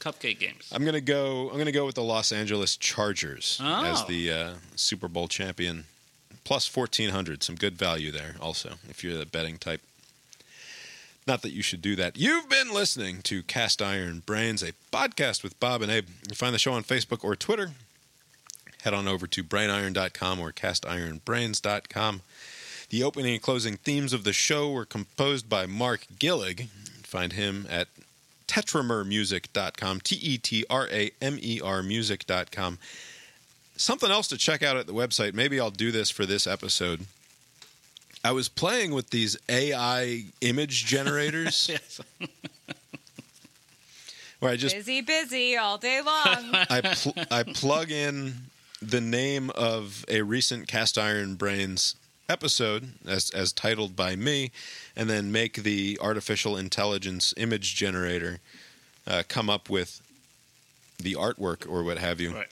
cupcake 0.00 0.40
games. 0.40 0.68
I'm 0.74 0.84
gonna 0.84 1.00
go. 1.00 1.48
I'm 1.50 1.58
gonna 1.58 1.70
go 1.70 1.86
with 1.86 1.94
the 1.94 2.02
Los 2.02 2.32
Angeles 2.32 2.76
Chargers 2.76 3.60
Oh. 3.62 3.84
as 3.84 4.04
the 4.06 4.32
uh, 4.32 4.50
Super 4.74 5.06
Bowl 5.08 5.28
champion, 5.28 5.84
plus 6.46 6.66
fourteen 6.68 7.10
hundred. 7.10 7.42
Some 7.42 7.56
good 7.56 7.76
value 7.76 8.12
there, 8.12 8.36
also, 8.40 8.74
if 8.88 9.02
you're 9.02 9.18
the 9.18 9.26
betting 9.26 9.58
type. 9.58 9.80
Not 11.26 11.42
that 11.42 11.50
you 11.50 11.60
should 11.60 11.82
do 11.82 11.96
that. 11.96 12.16
You've 12.16 12.48
been 12.48 12.72
listening 12.72 13.20
to 13.22 13.42
Cast 13.42 13.82
Iron 13.82 14.22
Brains, 14.24 14.62
a 14.62 14.72
podcast 14.92 15.42
with 15.42 15.58
Bob 15.58 15.82
and 15.82 15.90
Abe. 15.90 16.06
You 16.28 16.36
find 16.36 16.54
the 16.54 16.58
show 16.60 16.72
on 16.72 16.84
Facebook 16.84 17.24
or 17.24 17.34
Twitter. 17.34 17.72
Head 18.82 18.94
on 18.94 19.08
over 19.08 19.26
to 19.26 19.42
brainiron.com 19.42 20.38
or 20.38 20.52
castironbrains.com. 20.52 22.20
The 22.90 23.02
opening 23.02 23.32
and 23.32 23.42
closing 23.42 23.76
themes 23.78 24.12
of 24.12 24.22
the 24.22 24.32
show 24.32 24.70
were 24.70 24.84
composed 24.84 25.48
by 25.48 25.66
Mark 25.66 26.06
Gillig. 26.20 26.68
Find 27.02 27.32
him 27.32 27.66
at 27.68 27.88
tetramermusic.com, 28.46 30.00
T 30.02 30.14
E 30.14 30.38
T 30.38 30.64
R 30.70 30.86
A 30.92 31.10
M 31.20 31.38
E 31.42 31.60
R 31.60 31.82
music.com. 31.82 32.78
Something 33.76 34.10
else 34.10 34.28
to 34.28 34.38
check 34.38 34.62
out 34.62 34.76
at 34.76 34.86
the 34.86 34.94
website. 34.94 35.34
Maybe 35.34 35.60
I'll 35.60 35.70
do 35.70 35.90
this 35.92 36.10
for 36.10 36.24
this 36.24 36.46
episode. 36.46 37.06
I 38.24 38.32
was 38.32 38.48
playing 38.48 38.92
with 38.92 39.10
these 39.10 39.36
AI 39.48 40.24
image 40.40 40.86
generators 40.86 41.68
yes. 41.70 42.00
where 44.40 44.52
I 44.52 44.56
just 44.56 44.74
busy, 44.74 45.00
busy 45.00 45.56
all 45.56 45.78
day 45.78 46.00
long. 46.00 46.50
I 46.70 46.80
pl- 46.80 47.14
I 47.30 47.42
plug 47.44 47.90
in 47.90 48.34
the 48.82 49.00
name 49.00 49.50
of 49.50 50.04
a 50.08 50.22
recent 50.22 50.66
Cast 50.68 50.98
Iron 50.98 51.36
Brains 51.36 51.94
episode 52.28 52.88
as 53.06 53.30
as 53.30 53.52
titled 53.52 53.94
by 53.94 54.16
me, 54.16 54.50
and 54.96 55.08
then 55.08 55.30
make 55.30 55.62
the 55.62 55.98
artificial 56.00 56.56
intelligence 56.56 57.32
image 57.36 57.76
generator 57.76 58.40
uh, 59.06 59.22
come 59.28 59.48
up 59.48 59.70
with 59.70 60.00
the 60.98 61.14
artwork 61.14 61.68
or 61.68 61.84
what 61.84 61.98
have 61.98 62.20
you. 62.20 62.34
Right. 62.34 62.48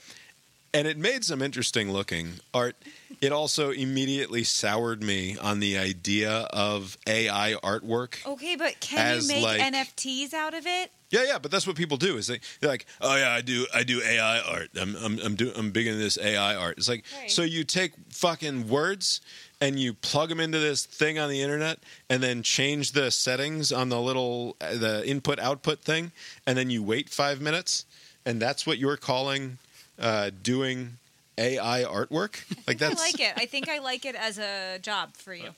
And 0.75 0.87
it 0.87 0.97
made 0.97 1.23
some 1.23 1.41
interesting 1.41 1.91
looking 1.91 2.33
art. 2.53 2.75
It 3.21 3.31
also 3.31 3.71
immediately 3.71 4.43
soured 4.43 5.01
me 5.01 5.37
on 5.37 5.59
the 5.61 5.77
idea 5.77 6.31
of 6.51 6.97
AI 7.07 7.55
artwork. 7.63 8.25
okay, 8.25 8.55
but 8.57 8.79
can 8.81 9.21
you 9.21 9.27
make 9.27 9.43
like- 9.43 9.61
NFTs 9.61 10.33
out 10.33 10.53
of 10.53 10.65
it? 10.67 10.91
Yeah, 11.11 11.23
yeah, 11.23 11.37
but 11.39 11.49
that's 11.51 11.65
what 11.65 11.75
people 11.77 11.95
do. 11.97 12.17
Is 12.17 12.27
they 12.27 12.39
they're 12.59 12.69
like, 12.69 12.87
oh 12.99 13.15
yeah, 13.15 13.31
I 13.31 13.39
do 13.41 13.65
I 13.73 13.83
do 13.83 14.01
AI 14.01 14.39
art. 14.39 14.69
I'm 14.79 14.95
I'm 14.97 15.19
I'm, 15.19 15.35
do, 15.35 15.51
I'm 15.55 15.71
big 15.71 15.87
into 15.87 15.99
this 15.99 16.17
AI 16.17 16.55
art. 16.55 16.77
It's 16.77 16.89
like 16.89 17.05
Right. 17.17 17.31
so 17.31 17.43
you 17.43 17.63
take 17.63 17.93
fucking 18.09 18.67
words 18.67 19.21
and 19.61 19.79
you 19.79 19.93
plug 19.93 20.27
them 20.29 20.39
into 20.41 20.59
this 20.59 20.85
thing 20.85 21.17
on 21.19 21.29
the 21.29 21.41
internet 21.41 21.79
and 22.09 22.21
then 22.21 22.41
change 22.43 22.91
the 22.91 23.11
settings 23.11 23.71
on 23.71 23.87
the 23.89 24.01
little 24.01 24.57
uh, 24.59 24.75
the 24.75 25.07
input 25.07 25.39
output 25.39 25.79
thing 25.81 26.11
and 26.45 26.57
then 26.57 26.69
you 26.69 26.83
wait 26.83 27.07
five 27.09 27.39
minutes 27.39 27.85
and 28.25 28.41
that's 28.41 28.65
what 28.67 28.77
you're 28.79 28.97
calling 28.97 29.59
uh, 29.99 30.31
doing 30.43 30.97
AI 31.37 31.83
artwork. 31.83 32.43
Like 32.67 32.81
I 32.81 32.89
that's 32.89 32.99
like 33.01 33.19
it. 33.19 33.33
I 33.37 33.45
think 33.45 33.69
I 33.69 33.79
like 33.79 34.05
it 34.05 34.15
as 34.15 34.37
a 34.39 34.79
job 34.81 35.13
for 35.13 35.33
you. 35.33 35.49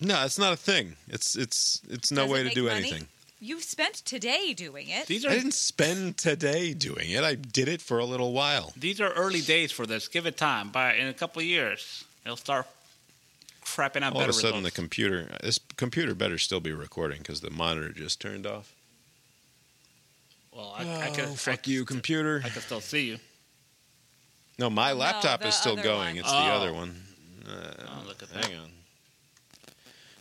no, 0.00 0.24
it's 0.24 0.38
not 0.38 0.52
a 0.52 0.56
thing. 0.56 0.96
It's 1.08 1.34
it's 1.36 1.80
it's 1.88 2.10
no 2.12 2.22
Does 2.22 2.30
it 2.30 2.32
way 2.32 2.42
to 2.48 2.54
do 2.54 2.64
money? 2.64 2.76
anything. 2.78 3.06
You've 3.42 3.62
spent 3.62 3.94
today 4.04 4.52
doing 4.52 4.88
it. 4.90 5.06
These 5.06 5.24
are 5.24 5.30
I 5.30 5.34
didn't 5.34 5.54
spend 5.54 6.18
today 6.18 6.74
doing 6.74 7.10
it. 7.10 7.24
I 7.24 7.34
did 7.36 7.68
it 7.68 7.80
for 7.80 7.98
a 7.98 8.04
little 8.04 8.32
while. 8.32 8.72
these 8.76 9.00
are 9.00 9.10
early 9.14 9.40
days 9.40 9.72
for 9.72 9.86
this. 9.86 10.08
Give 10.08 10.26
it 10.26 10.36
time. 10.36 10.68
By 10.70 10.94
in 10.94 11.08
a 11.08 11.14
couple 11.14 11.40
of 11.40 11.46
years, 11.46 12.04
it'll 12.24 12.36
start 12.36 12.66
crapping 13.64 14.02
out 14.02 14.14
All 14.14 14.20
of 14.22 14.28
a 14.28 14.32
sudden, 14.32 14.50
the 14.62 14.68
results. 14.68 14.76
computer 14.76 15.28
this 15.42 15.58
computer 15.76 16.14
better 16.14 16.36
still 16.38 16.60
be 16.60 16.72
recording 16.72 17.18
because 17.18 17.40
the 17.40 17.50
monitor 17.50 17.92
just 17.92 18.20
turned 18.20 18.46
off. 18.46 18.72
well, 20.54 20.74
I, 20.78 20.82
I 21.06 21.10
can, 21.10 21.24
Oh, 21.26 21.34
fuck 21.34 21.66
you, 21.66 21.84
computer. 21.84 22.42
I 22.44 22.48
can 22.50 22.60
still 22.62 22.80
see 22.80 23.06
you. 23.06 23.18
No, 24.60 24.68
my 24.68 24.92
laptop 24.92 25.40
the 25.40 25.48
is 25.48 25.54
still 25.54 25.74
going. 25.74 26.16
one. 26.16 26.18
It's 26.18 26.30
the 26.30 26.36
Oh. 26.36 26.52
other 26.56 26.72
one. 26.74 27.02
Uh, 27.48 27.72
Oh, 27.88 28.02
look 28.06 28.22
at 28.22 28.28
that. 28.34 28.44
hang 28.44 28.58
on. 28.58 28.70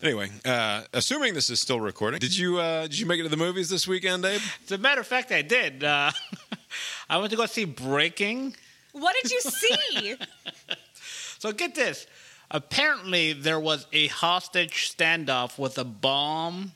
Anyway, 0.01 0.29
uh, 0.45 0.83
assuming 0.93 1.33
this 1.33 1.49
is 1.49 1.59
still 1.59 1.81
recording, 1.81 2.21
did 2.21 2.35
you 2.37 2.57
uh, 2.57 2.83
did 2.83 2.97
you 2.97 3.05
make 3.05 3.19
it 3.19 3.23
to 3.23 3.29
the 3.29 3.35
movies 3.35 3.67
this 3.67 3.85
weekend, 3.85 4.23
Abe? 4.23 4.41
As 4.63 4.71
a 4.71 4.77
matter 4.77 5.01
of 5.01 5.07
fact, 5.07 5.33
I 5.33 5.41
did. 5.41 5.83
Uh, 5.83 6.11
I 7.09 7.17
went 7.17 7.31
to 7.31 7.35
go 7.35 7.45
see 7.47 7.65
Breaking. 7.65 8.55
What 8.93 9.13
did 9.21 9.29
you 9.31 9.41
see? 9.41 10.15
So 11.39 11.53
get 11.53 11.73
this. 11.73 12.05
Apparently, 12.51 13.31
there 13.31 13.61
was 13.61 13.87
a 13.93 14.07
hostage 14.07 14.93
standoff 14.93 15.57
with 15.57 15.77
a 15.77 15.85
bomb, 15.85 16.73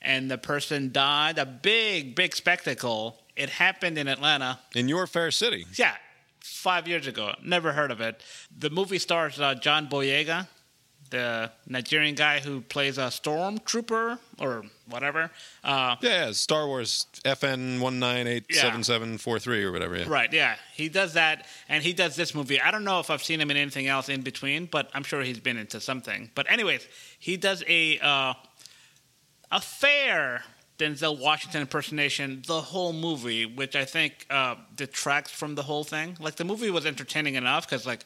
and 0.00 0.30
the 0.30 0.38
person 0.38 0.92
died. 0.92 1.38
A 1.38 1.44
big, 1.46 2.14
big 2.14 2.36
spectacle. 2.36 3.18
It 3.34 3.50
happened 3.50 3.98
in 3.98 4.06
Atlanta. 4.06 4.60
In 4.76 4.88
your 4.88 5.08
fair 5.08 5.32
city. 5.32 5.66
Yeah, 5.74 5.96
five 6.46 6.86
years 6.88 7.06
ago. 7.06 7.34
Never 7.42 7.72
heard 7.72 7.90
of 7.90 8.00
it. 8.00 8.22
The 8.56 8.70
movie 8.70 8.98
stars 8.98 9.40
uh, 9.40 9.54
John 9.54 9.88
Boyega, 9.88 10.46
the 11.10 11.50
Nigerian 11.66 12.14
guy 12.14 12.40
who 12.40 12.60
plays 12.60 12.98
a 12.98 13.02
stormtrooper 13.08 14.18
or 14.40 14.64
whatever. 14.88 15.30
Uh, 15.62 15.96
Yeah, 16.00 16.26
yeah, 16.26 16.32
Star 16.32 16.66
Wars 16.66 17.06
FN 17.24 17.80
one 17.80 17.98
nine 17.98 18.26
eight 18.26 18.52
seven 18.52 18.82
seven 18.84 19.18
four 19.18 19.38
three 19.38 19.62
or 19.64 19.70
whatever. 19.72 19.96
Yeah. 19.96 20.06
Right, 20.08 20.32
yeah. 20.32 20.56
He 20.74 20.88
does 20.88 21.14
that, 21.14 21.46
and 21.68 21.82
he 21.82 21.92
does 21.92 22.16
this 22.16 22.34
movie. 22.34 22.60
I 22.60 22.70
don't 22.70 22.84
know 22.84 23.00
if 23.00 23.10
I've 23.10 23.22
seen 23.22 23.40
him 23.40 23.50
in 23.50 23.56
anything 23.56 23.86
else 23.86 24.08
in 24.08 24.22
between, 24.22 24.66
but 24.66 24.90
I'm 24.94 25.04
sure 25.04 25.22
he's 25.22 25.40
been 25.40 25.56
into 25.56 25.80
something. 25.80 26.30
But 26.34 26.50
anyways, 26.50 26.86
he 27.18 27.36
does 27.36 27.62
a 27.68 27.98
uh, 28.00 28.34
a 29.52 29.60
fair 29.60 30.42
Denzel 30.78 31.18
Washington 31.18 31.62
impersonation 31.62 32.42
the 32.46 32.60
whole 32.60 32.92
movie, 32.92 33.46
which 33.46 33.74
I 33.74 33.84
think 33.84 34.26
uh, 34.30 34.56
detracts 34.74 35.30
from 35.30 35.54
the 35.54 35.62
whole 35.62 35.84
thing. 35.84 36.16
Like 36.20 36.36
the 36.36 36.44
movie 36.44 36.70
was 36.70 36.84
entertaining 36.86 37.34
enough 37.34 37.66
because 37.68 37.86
like 37.86 38.04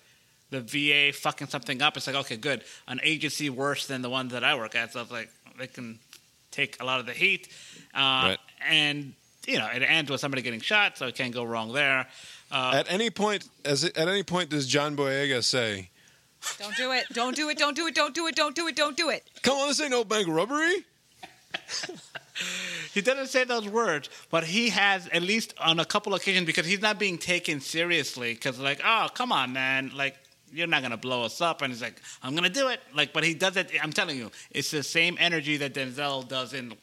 the 0.51 0.61
VA 0.61 1.13
fucking 1.17 1.49
something 1.49 1.83
up. 1.83 1.97
It's 1.97 2.07
like 2.07 2.17
okay, 2.17 2.37
good, 2.37 2.63
an 2.87 3.01
agency 3.03 3.51
worse 3.51 3.87
than 3.87 4.03
the 4.03 4.11
one 4.11 4.29
that 4.29 4.45
I 4.45 4.55
work 4.55 4.75
at. 4.75 4.93
So 4.93 5.01
it's 5.03 5.11
like 5.11 5.31
they 5.59 5.67
can 5.67 5.99
take 6.53 6.81
a 6.81 6.85
lot 6.85 7.01
of 7.01 7.07
the 7.07 7.13
heat, 7.13 7.49
uh, 7.95 7.99
Right. 7.99 8.39
and 8.69 9.15
you 9.47 9.59
know 9.59 9.67
it 9.73 9.83
ends 9.83 10.11
with 10.11 10.21
somebody 10.21 10.43
getting 10.43 10.61
shot, 10.61 10.97
so 10.99 11.07
it 11.07 11.15
can't 11.15 11.35
go 11.35 11.45
wrong 11.45 11.73
there. 11.73 12.07
Uh, 12.53 12.73
At 12.75 12.91
any 12.91 13.11
point, 13.11 13.49
as 13.65 13.85
it, 13.85 13.97
at 13.97 14.09
any 14.09 14.23
point, 14.25 14.51
does 14.51 14.67
John 14.67 14.97
Boyega 14.97 15.43
say, 15.45 15.91
don't 16.59 16.75
do 16.77 16.91
it. 16.93 17.05
Don't 17.13 17.37
do 17.37 17.49
it. 17.49 17.59
Don't 17.59 17.77
do 17.77 17.87
it. 17.87 17.95
Don't 17.95 18.15
do 18.15 18.27
it. 18.27 18.35
Don't 18.35 18.55
do 18.57 18.67
it. 18.67 18.75
Don't 18.77 18.97
do 18.97 19.09
it. 19.11 19.23
"Come 19.43 19.59
on, 19.59 19.69
this 19.69 19.81
ain't 19.81 19.91
no 19.91 20.03
bank 20.05 20.27
robbery"? 20.29 20.85
He 22.93 23.03
doesn't 23.03 23.29
say 23.29 23.45
those 23.45 23.69
words, 23.69 24.11
but 24.31 24.43
he 24.43 24.71
has 24.71 25.07
at 25.09 25.23
least 25.23 25.55
on 25.61 25.79
a 25.79 25.85
couple 25.85 26.13
occasions 26.15 26.45
because 26.45 26.67
he's 26.67 26.83
not 26.83 26.99
being 26.99 27.19
taken 27.19 27.61
seriously. 27.61 28.35
Because 28.35 28.59
like, 28.59 28.81
oh, 28.85 29.07
come 29.15 29.31
on, 29.31 29.53
man, 29.53 29.93
like 29.95 30.17
you're 30.53 30.67
not 30.67 30.83
gonna 30.83 30.97
blow 30.97 31.23
us 31.25 31.41
up, 31.41 31.63
and 31.63 31.73
he's 31.73 31.81
like, 31.81 32.01
I'm 32.21 32.35
gonna 32.35 32.49
do 32.49 32.69
it. 32.69 32.81
Like, 32.93 33.13
but 33.13 33.23
he 33.23 33.35
does 33.35 33.57
it. 33.57 33.71
I'm 33.81 33.93
telling 33.93 34.17
you, 34.17 34.33
it's 34.51 34.73
the 34.73 34.83
same 34.83 35.17
energy 35.21 35.57
that 35.59 35.75
Denzel 35.75 36.27
does 36.27 36.53
in 36.53 36.75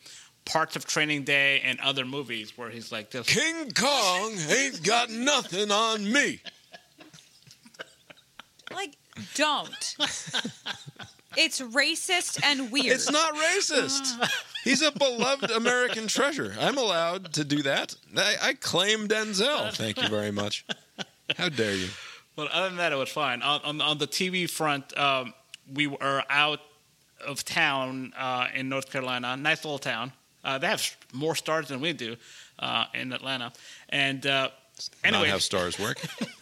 parts 0.45 0.75
of 0.75 0.85
Training 0.85 1.23
Day 1.23 1.61
and 1.63 1.79
other 1.81 2.05
movies 2.05 2.57
where 2.57 2.69
he's 2.69 2.91
like, 2.91 3.11
just 3.11 3.29
King 3.29 3.71
Kong 3.71 4.33
ain't 4.49 4.81
got 4.83 5.09
nothing 5.09 5.71
on 5.71 6.09
me. 6.11 6.39
Like, 8.73 8.95
don't. 9.35 9.95
it's 11.37 11.61
racist 11.61 12.39
and 12.43 12.71
weird. 12.71 12.87
It's 12.95 13.11
not 13.11 13.33
racist. 13.35 14.29
He's 14.63 14.81
a 14.81 14.91
beloved 14.91 15.51
American 15.51 16.07
treasure. 16.07 16.55
I'm 16.59 16.77
allowed 16.77 17.33
to 17.33 17.43
do 17.43 17.61
that. 17.63 17.95
I, 18.15 18.35
I 18.41 18.53
claim 18.53 19.07
Denzel. 19.07 19.73
Thank 19.73 20.01
you 20.01 20.09
very 20.09 20.31
much. 20.31 20.65
How 21.37 21.49
dare 21.49 21.73
you? 21.73 21.87
Well, 22.35 22.49
other 22.51 22.69
than 22.69 22.77
that, 22.77 22.91
it 22.93 22.97
was 22.97 23.09
fine. 23.09 23.41
On, 23.41 23.61
on, 23.63 23.81
on 23.81 23.97
the 23.97 24.07
TV 24.07 24.49
front, 24.49 24.97
um, 24.97 25.33
we 25.73 25.87
were 25.87 26.23
out 26.29 26.59
of 27.25 27.43
town 27.43 28.13
uh, 28.17 28.47
in 28.53 28.69
North 28.69 28.91
Carolina. 28.91 29.35
Nice 29.37 29.65
little 29.65 29.79
town. 29.79 30.13
Uh, 30.43 30.57
they 30.57 30.67
have 30.67 30.95
more 31.13 31.35
stars 31.35 31.67
than 31.67 31.81
we 31.81 31.93
do 31.93 32.15
uh, 32.59 32.85
in 32.93 33.11
Atlanta. 33.11 33.51
And 33.89 34.25
uh, 34.25 34.49
Not 35.03 35.13
anyway, 35.13 35.29
how 35.29 35.39
stars 35.39 35.79
work. 35.79 35.99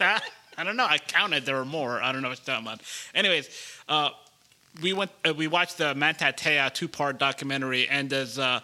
I 0.56 0.64
don't 0.64 0.76
know. 0.76 0.86
I 0.86 0.98
counted. 0.98 1.44
There 1.44 1.56
were 1.56 1.64
more. 1.64 2.00
I 2.02 2.12
don't 2.12 2.22
know 2.22 2.28
what 2.28 2.38
you're 2.38 2.54
talking 2.54 2.66
about. 2.66 2.80
Anyways, 3.14 3.48
uh, 3.88 4.10
we 4.82 4.92
went. 4.92 5.10
Uh, 5.26 5.34
we 5.34 5.46
watched 5.46 5.78
the 5.78 5.94
Manti 5.94 6.32
Te'o 6.32 6.72
two-part 6.72 7.18
documentary, 7.18 7.88
and 7.88 8.12
as 8.12 8.38
uh, 8.38 8.60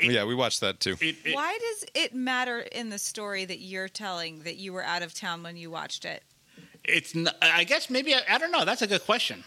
yeah, 0.00 0.24
we 0.24 0.34
watched 0.34 0.60
that 0.60 0.80
too. 0.80 0.96
it, 1.00 1.16
it, 1.24 1.34
Why 1.34 1.56
does 1.58 1.84
it 1.94 2.14
matter 2.14 2.60
in 2.60 2.90
the 2.90 2.98
story 2.98 3.44
that 3.44 3.60
you're 3.60 3.88
telling 3.88 4.40
that 4.40 4.56
you 4.56 4.72
were 4.72 4.84
out 4.84 5.02
of 5.02 5.14
town 5.14 5.42
when 5.42 5.56
you 5.56 5.70
watched 5.70 6.04
it? 6.04 6.22
it's. 6.84 7.14
n- 7.14 7.28
I 7.40 7.64
guess 7.64 7.88
maybe 7.90 8.14
I, 8.14 8.20
I 8.28 8.38
don't 8.38 8.50
know. 8.52 8.64
That's 8.64 8.82
a 8.82 8.86
good 8.86 9.04
question. 9.04 9.44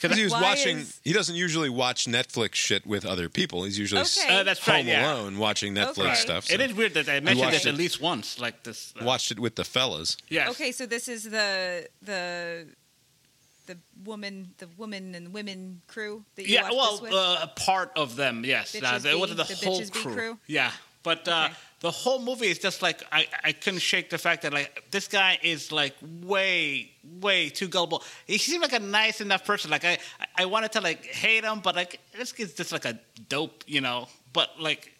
Because 0.00 0.16
he 0.16 0.22
was 0.24 0.32
watching. 0.32 0.78
is- 0.78 1.00
He 1.02 1.12
doesn't 1.12 1.34
usually 1.34 1.68
watch 1.68 2.04
Netflix 2.06 2.54
shit 2.54 2.86
with 2.86 3.04
other 3.04 3.28
people. 3.28 3.64
He's 3.64 3.78
usually 3.78 4.02
s- 4.02 4.18
Okay. 4.18 4.38
Uh, 4.38 4.42
that's 4.44 4.60
home 4.60 4.74
right. 4.76 4.84
Yeah. 4.86 5.12
alone 5.12 5.38
watching 5.38 5.74
Netflix 5.74 5.98
Okay. 5.98 6.14
stuff. 6.14 6.50
It 6.50 6.58
so 6.60 6.64
is 6.66 6.72
weird 6.74 6.94
that 6.94 7.08
I 7.08 7.18
mentioned 7.20 7.40
watched 7.40 7.64
this 7.64 7.66
at 7.66 7.74
least 7.74 8.00
once, 8.00 8.38
like 8.38 8.62
this. 8.62 8.92
Uh, 9.00 9.04
Watched 9.04 9.30
it 9.32 9.38
with 9.40 9.56
the 9.56 9.64
fellas. 9.64 10.16
Yeah. 10.28 10.50
Okay, 10.50 10.70
so 10.72 10.86
this 10.86 11.08
is 11.08 11.24
the 11.24 11.88
the 12.02 12.68
the 13.66 13.76
woman, 14.02 14.54
the 14.58 14.66
woman 14.78 15.14
and 15.14 15.30
women 15.34 15.82
crew 15.88 16.24
that 16.36 16.46
you 16.48 16.54
Yeah, 16.54 16.70
well, 16.70 16.92
this 16.92 17.00
with. 17.02 17.12
uh, 17.12 17.46
part 17.48 17.92
of 17.96 18.16
them, 18.16 18.42
yes. 18.44 18.74
Uh, 18.74 18.78
Bitches 18.80 19.04
it 19.04 19.18
wasn't 19.18 19.36
the, 19.36 19.44
the 19.44 19.66
whole 19.66 19.84
crew. 19.90 20.14
crew? 20.14 20.38
Yeah, 20.46 20.70
but 21.02 21.26
uh, 21.28 21.44
Okay. 21.46 21.54
the 21.80 21.90
whole 21.90 22.20
movie 22.20 22.46
is 22.48 22.58
just 22.58 22.82
like 22.82 23.02
I, 23.12 23.26
I 23.44 23.52
couldn't 23.52 23.80
shake 23.80 24.10
the 24.10 24.18
fact 24.18 24.42
that 24.42 24.52
like 24.52 24.84
this 24.90 25.08
guy 25.08 25.38
is 25.42 25.70
like 25.72 25.94
way 26.22 26.90
way 27.20 27.48
too 27.50 27.68
gullible. 27.68 28.02
He 28.26 28.38
seemed 28.38 28.62
like 28.62 28.72
a 28.72 28.78
nice 28.80 29.20
enough 29.20 29.44
person. 29.44 29.70
Like 29.70 29.84
I 29.84 29.98
I 30.36 30.46
wanted 30.46 30.72
to 30.72 30.80
like 30.80 31.04
hate 31.06 31.44
him, 31.44 31.60
but 31.60 31.76
like 31.76 32.00
this 32.16 32.32
kid's 32.32 32.54
just 32.54 32.72
like 32.72 32.84
a 32.84 32.98
dope, 33.28 33.64
you 33.66 33.80
know. 33.80 34.08
But 34.32 34.50
like 34.60 34.92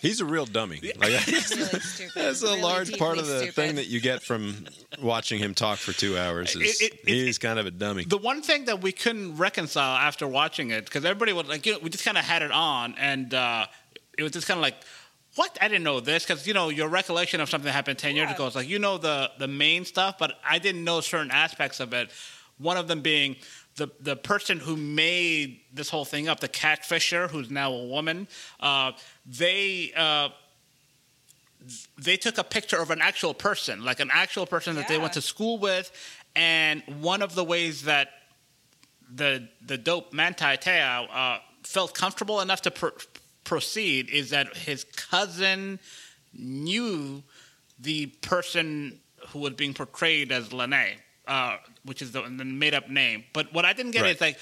He's 0.00 0.20
a 0.20 0.24
real 0.24 0.46
dummy. 0.46 0.80
Like, 0.96 1.00
really 1.26 1.40
stupid. 1.40 2.12
that's 2.14 2.42
a 2.42 2.46
really 2.46 2.62
large 2.62 2.96
part 2.98 3.18
of 3.18 3.26
the 3.26 3.38
stupid. 3.38 3.54
thing 3.56 3.74
that 3.76 3.88
you 3.88 4.00
get 4.00 4.22
from 4.22 4.68
watching 5.02 5.40
him 5.40 5.54
talk 5.54 5.78
for 5.80 5.92
two 5.92 6.16
hours. 6.16 6.54
Is 6.54 6.80
It- 6.80 6.92
it- 6.92 7.00
it- 7.02 7.08
he's 7.08 7.36
kind 7.38 7.58
of 7.58 7.66
a 7.66 7.72
dummy. 7.72 8.04
the 8.04 8.16
one 8.16 8.40
thing 8.40 8.66
that 8.66 8.80
we 8.80 8.92
couldn't 8.92 9.36
reconcile 9.38 9.96
after 9.96 10.28
watching 10.28 10.70
it 10.70 10.84
because 10.84 11.04
everybody 11.04 11.32
was 11.32 11.48
like, 11.48 11.66
you 11.66 11.72
know, 11.72 11.78
we 11.80 11.90
just 11.90 12.04
kind 12.04 12.16
of 12.16 12.24
had 12.24 12.42
it 12.42 12.52
on, 12.52 12.94
and 12.96 13.34
uh, 13.34 13.66
it 14.18 14.22
was 14.24 14.32
just 14.32 14.46
kind 14.46 14.58
of 14.58 14.62
like, 14.62 14.74
what? 15.36 15.56
I 15.60 15.68
didn't 15.68 15.84
know 15.84 16.00
this 16.00 16.24
because 16.24 16.46
you 16.46 16.52
know 16.52 16.68
your 16.68 16.88
recollection 16.88 17.40
of 17.40 17.48
something 17.48 17.66
that 17.66 17.72
happened 17.72 17.98
ten 17.98 18.16
years 18.16 18.30
ago 18.30 18.46
is 18.46 18.56
like 18.56 18.68
you 18.68 18.80
know 18.80 18.98
the 18.98 19.30
the 19.38 19.46
main 19.46 19.84
stuff, 19.84 20.16
but 20.18 20.34
I 20.44 20.58
didn't 20.58 20.82
know 20.84 21.00
certain 21.00 21.30
aspects 21.30 21.78
of 21.80 21.94
it. 21.94 22.10
One 22.58 22.76
of 22.76 22.88
them 22.88 23.00
being 23.00 23.36
the 23.76 23.88
the 24.00 24.16
person 24.16 24.58
who 24.58 24.76
made 24.76 25.60
this 25.72 25.88
whole 25.88 26.04
thing 26.04 26.28
up, 26.28 26.40
the 26.40 26.48
catfisher, 26.48 27.30
who's 27.30 27.50
now 27.50 27.72
a 27.72 27.86
woman. 27.86 28.28
Uh, 28.60 28.92
they. 29.24 29.92
Uh, 29.96 30.30
they 31.98 32.16
took 32.16 32.38
a 32.38 32.44
picture 32.44 32.80
of 32.80 32.90
an 32.90 33.02
actual 33.02 33.34
person, 33.34 33.84
like 33.84 34.00
an 34.00 34.10
actual 34.12 34.46
person 34.46 34.76
that 34.76 34.88
they 34.88 34.96
went 34.96 35.12
to 35.14 35.20
school 35.20 35.58
with, 35.58 35.90
and 36.34 36.82
one 37.00 37.20
of 37.20 37.34
the 37.34 37.44
ways 37.44 37.82
that 37.82 38.08
the 39.12 39.48
the 39.66 39.76
dope 39.76 40.12
Manti 40.12 40.56
Te'o 40.56 41.08
uh, 41.10 41.38
felt 41.64 41.94
comfortable 41.94 42.40
enough 42.40 42.62
to 42.62 42.70
pr- 42.70 42.88
proceed 43.48 44.10
is 44.10 44.30
that 44.30 44.56
his 44.56 44.84
cousin 44.84 45.78
knew 46.34 47.22
the 47.80 48.06
person 48.20 49.00
who 49.28 49.38
was 49.40 49.54
being 49.54 49.72
portrayed 49.74 50.30
as 50.30 50.52
Lene, 50.52 50.96
uh, 51.26 51.56
which 51.84 52.02
is 52.02 52.12
the, 52.12 52.22
the 52.22 52.44
made 52.44 52.74
up 52.74 52.88
name. 52.90 53.24
But 53.32 53.52
what 53.52 53.64
I 53.64 53.72
didn't 53.72 53.92
get 53.92 54.02
Right. 54.02 54.14
is 54.14 54.20
like, 54.20 54.38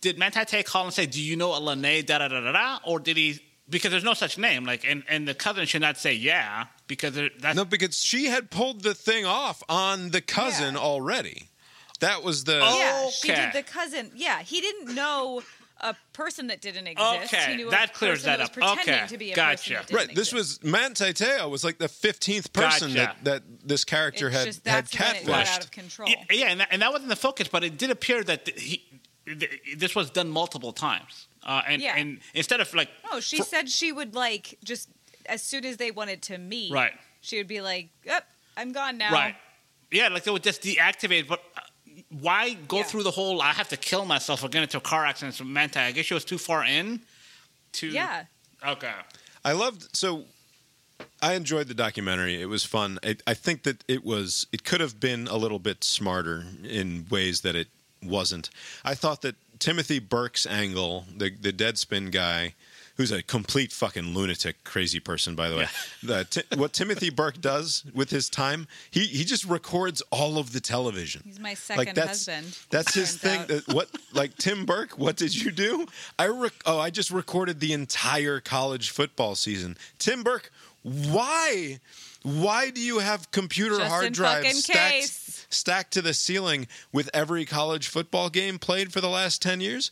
did 0.00 0.18
Manti 0.18 0.40
Te'o 0.40 0.64
call 0.64 0.84
and 0.84 0.92
say, 0.94 1.06
"Do 1.06 1.20
you 1.22 1.36
know 1.36 1.56
a 1.56 1.60
Lene?" 1.60 2.04
Da 2.04 2.18
da 2.18 2.28
da 2.28 2.40
da 2.40 2.52
da, 2.52 2.78
or 2.84 2.98
did 2.98 3.16
he 3.16 3.40
because 3.68 3.90
there's 3.90 4.04
no 4.04 4.14
such 4.14 4.38
name. 4.38 4.64
Like, 4.64 4.84
and, 4.86 5.02
and 5.08 5.26
the 5.26 5.34
cousin 5.34 5.66
should 5.66 5.80
not 5.80 5.96
say 5.98 6.12
yeah 6.14 6.66
because 6.86 7.14
that's 7.40 7.56
No, 7.56 7.64
because 7.64 8.00
she 8.00 8.26
had 8.26 8.50
pulled 8.50 8.82
the 8.82 8.94
thing 8.94 9.24
off 9.26 9.62
on 9.68 10.10
the 10.10 10.20
cousin 10.20 10.76
already. 10.76 11.48
That 12.00 12.22
was 12.22 12.44
the 12.44 12.58
Yeah, 12.58 13.08
she 13.08 13.28
did 13.28 13.52
the 13.52 13.62
cousin. 13.62 14.12
Yeah, 14.14 14.42
he 14.42 14.60
didn't 14.60 14.94
know 14.94 15.42
a 15.80 15.94
person 16.12 16.46
that 16.46 16.60
didn't 16.60 16.86
exist. 16.86 17.34
Okay, 17.34 17.50
he 17.50 17.56
knew 17.56 17.70
that 17.70 17.90
a 17.90 17.92
clears 17.92 18.22
person 18.24 18.26
that 18.32 18.38
was 18.40 18.48
up. 18.48 18.52
Pretending 18.54 18.94
Okay, 18.94 19.06
to 19.08 19.18
be 19.18 19.32
a 19.32 19.36
gotcha. 19.36 19.56
person 19.56 19.74
that 19.74 19.86
didn't 19.88 20.06
right. 20.08 20.16
This 20.16 20.32
was 20.32 20.62
Manti 20.64 21.12
Te'o 21.12 21.50
was 21.50 21.64
like 21.64 21.78
the 21.78 21.88
fifteenth 21.88 22.52
person 22.52 22.94
Gotcha. 22.94 23.14
that, 23.22 23.42
that 23.44 23.68
this 23.68 23.84
character 23.84 24.28
It's 24.28 24.36
had 24.36 24.44
just 24.46 24.66
had 24.66 24.84
that's 24.86 24.98
when 24.98 25.16
it 25.16 25.26
got 25.26 25.34
out 25.40 25.46
catfished. 25.46 25.64
of 25.64 25.70
control. 25.70 26.08
Yeah, 26.08 26.16
yeah, 26.30 26.46
and 26.46 26.60
that, 26.60 26.68
and 26.70 26.82
that 26.82 26.92
wasn't 26.92 27.10
the 27.10 27.16
focus, 27.16 27.48
but 27.48 27.62
it 27.64 27.76
did 27.76 27.90
appear 27.90 28.22
that 28.24 28.48
he, 28.58 28.82
this 29.76 29.94
was 29.94 30.10
done 30.10 30.28
multiple 30.30 30.72
times. 30.72 31.28
Uh, 31.44 31.62
and, 31.68 31.82
Yeah. 31.82 31.96
and 31.96 32.20
instead 32.34 32.60
of 32.60 32.72
like, 32.74 32.88
Oh, 33.12 33.20
she 33.20 33.42
said 33.42 33.68
she 33.68 33.92
would 33.92 34.14
like 34.14 34.58
just 34.64 34.88
as 35.26 35.42
soon 35.42 35.64
as 35.64 35.76
they 35.76 35.90
wanted 35.90 36.22
to 36.22 36.38
meet. 36.38 36.72
Right. 36.72 36.92
She 37.20 37.36
would 37.38 37.48
be 37.48 37.60
like, 37.60 37.88
"Yep, 38.04 38.24
I'm 38.56 38.72
gone 38.72 38.98
now." 38.98 39.12
right, 39.12 39.34
yeah, 39.90 40.08
like 40.08 40.22
they 40.24 40.30
would 40.30 40.44
just 40.44 40.62
deactivate. 40.62 41.26
But 41.28 41.40
uh, 41.56 41.60
why 42.10 42.54
go 42.68 42.82
through 42.82 43.02
the 43.02 43.10
whole? 43.10 43.42
I 43.42 43.52
have 43.52 43.68
to 43.68 43.76
kill 43.76 44.04
myself 44.04 44.42
or 44.44 44.48
get 44.48 44.62
into 44.62 44.76
a 44.76 44.80
car 44.80 45.04
accident. 45.04 45.34
So 45.34 45.44
Manta, 45.44 45.80
I 45.80 45.92
guess 45.92 46.04
she 46.04 46.14
was 46.14 46.24
too 46.24 46.38
far 46.38 46.64
in. 46.64 47.00
To 47.72 47.88
Yeah. 47.88 48.24
Okay. 48.66 48.92
I 49.44 49.52
loved 49.52 49.94
so. 49.96 50.24
I 51.20 51.34
enjoyed 51.34 51.68
the 51.68 51.74
documentary. 51.74 52.40
It 52.40 52.46
was 52.46 52.64
fun. 52.64 52.98
I, 53.02 53.16
I 53.26 53.34
think 53.34 53.64
that 53.64 53.84
it 53.88 54.04
was. 54.04 54.46
It 54.52 54.64
could 54.64 54.80
have 54.80 54.98
been 54.98 55.26
a 55.28 55.36
little 55.36 55.58
bit 55.58 55.84
smarter 55.84 56.44
in 56.64 57.06
ways 57.10 57.42
that 57.42 57.54
it 57.54 57.68
wasn't. 58.02 58.50
I 58.84 58.94
thought 58.94 59.22
that 59.22 59.36
Timothy 59.58 59.98
Burke's 59.98 60.46
angle, 60.46 61.04
the 61.14 61.30
the 61.30 61.52
Deadspin 61.52 62.10
guy, 62.12 62.54
who's 62.96 63.12
a 63.12 63.22
complete 63.22 63.72
fucking 63.72 64.14
lunatic, 64.14 64.64
crazy 64.64 65.00
person, 65.00 65.34
by 65.34 65.48
the 65.48 65.56
way. 65.56 65.66
The, 66.02 66.24
Ti- 66.24 66.56
what 66.56 66.72
Timothy 66.72 67.10
Burke 67.10 67.40
does 67.40 67.84
with 67.92 68.10
his 68.10 68.28
time, 68.28 68.68
he 68.90 69.06
he 69.06 69.24
just 69.24 69.44
records 69.44 70.02
all 70.12 70.38
of 70.38 70.52
the 70.52 70.60
television. 70.60 71.22
He's 71.24 71.40
my 71.40 71.54
second 71.54 71.96
that's, 71.96 72.26
husband. 72.26 72.56
That's 72.70 72.94
his 72.94 73.16
thing. 73.16 73.40
out. 73.40 73.48
That, 73.48 73.68
what 73.68 73.88
like 74.12 74.36
Tim 74.36 74.66
Burke? 74.66 74.98
What 74.98 75.16
did 75.16 75.34
you 75.34 75.50
do? 75.50 75.86
I 76.18 76.28
rec- 76.28 76.62
oh, 76.64 76.78
I 76.78 76.90
just 76.90 77.10
recorded 77.10 77.58
the 77.58 77.72
entire 77.72 78.38
college 78.40 78.90
football 78.90 79.34
season. 79.34 79.76
Tim 79.98 80.22
Burke, 80.22 80.52
why? 80.82 81.80
Why 82.22 82.70
do 82.70 82.80
you 82.80 82.98
have 82.98 83.30
computer 83.30 83.78
Just 83.78 83.90
hard 83.90 84.12
drives 84.12 84.64
stacked, 84.64 84.78
case. 84.78 85.46
stacked 85.48 85.92
to 85.94 86.02
the 86.02 86.14
ceiling 86.14 86.68
with 86.92 87.10
every 87.14 87.44
college 87.44 87.88
football 87.88 88.30
game 88.30 88.58
played 88.58 88.92
for 88.92 89.00
the 89.00 89.08
last 89.08 89.42
ten 89.42 89.60
years? 89.60 89.90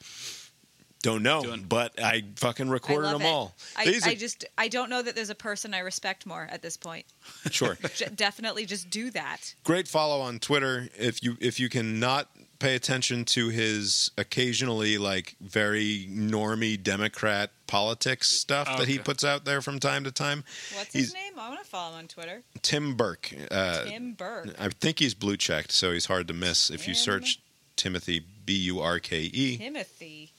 Don't 1.05 1.22
know, 1.22 1.56
but 1.68 2.01
I 2.02 2.22
fucking 2.36 2.68
recorded 2.70 3.09
love 3.10 3.18
them 3.18 3.28
it. 3.28 3.31
all. 3.31 3.55
I, 3.76 3.85
These 3.85 4.06
I 4.06 4.12
are- 4.12 4.14
just 4.16 4.44
I 4.56 4.68
don't 4.68 4.89
know 4.90 5.02
that 5.02 5.14
there's 5.14 5.31
a 5.31 5.35
person 5.35 5.74
I 5.74 5.81
respect 5.81 6.24
more 6.26 6.48
at 6.51 6.62
this 6.62 6.76
point. 6.76 7.05
sure. 7.51 7.76
J- 7.94 8.09
definitely 8.14 8.64
just 8.66 8.89
do 8.90 9.10
that. 9.10 9.55
great 9.64 9.86
follow 9.86 10.20
on 10.22 10.39
Twitter. 10.39 10.89
If 10.98 11.22
you 11.22 11.36
if 11.40 11.60
you 11.60 11.68
can 11.68 12.01
not 12.01 12.28
pay 12.59 12.74
attention 12.74 13.24
to 13.26 13.48
his 13.51 14.10
occasionally 14.16 14.97
like 14.97 15.36
very 15.40 16.06
normy 16.10 16.82
Democrat 16.82 17.51
politics 17.66 18.31
stuff 18.31 18.78
that 18.78 18.89
he 18.89 18.98
puts 18.98 19.24
out 19.24 19.44
there 19.44 19.60
from 19.60 19.78
time 19.81 20.05
to 20.05 20.10
time, 20.12 20.44
What's 20.74 20.93
he's 20.93 21.06
his 21.06 21.14
name? 21.14 21.32
I 21.39 21.48
want 21.51 21.62
to 21.62 21.66
follow 21.68 21.93
him 21.94 21.98
on 21.98 22.09
Twitter. 22.09 22.43
Tim 22.62 22.94
Burke. 22.94 23.31
Uh, 23.51 23.85
Tim 23.85 24.12
Burke. 24.14 24.55
I 24.59 24.68
think 24.68 25.01
he's 25.01 25.12
blue 25.14 25.36
checked, 25.36 25.72
so 25.72 25.93
he's 25.93 26.06
hard 26.06 26.28
to 26.28 26.35
miss 26.35 26.70
if 26.70 26.89
you 26.89 26.94
search 26.94 27.40
Timothy 27.76 28.24
B 28.47 28.55
U 28.55 28.81
R 28.81 28.98
K 29.01 29.22
E. 29.22 29.59
Timothy. 29.59 30.32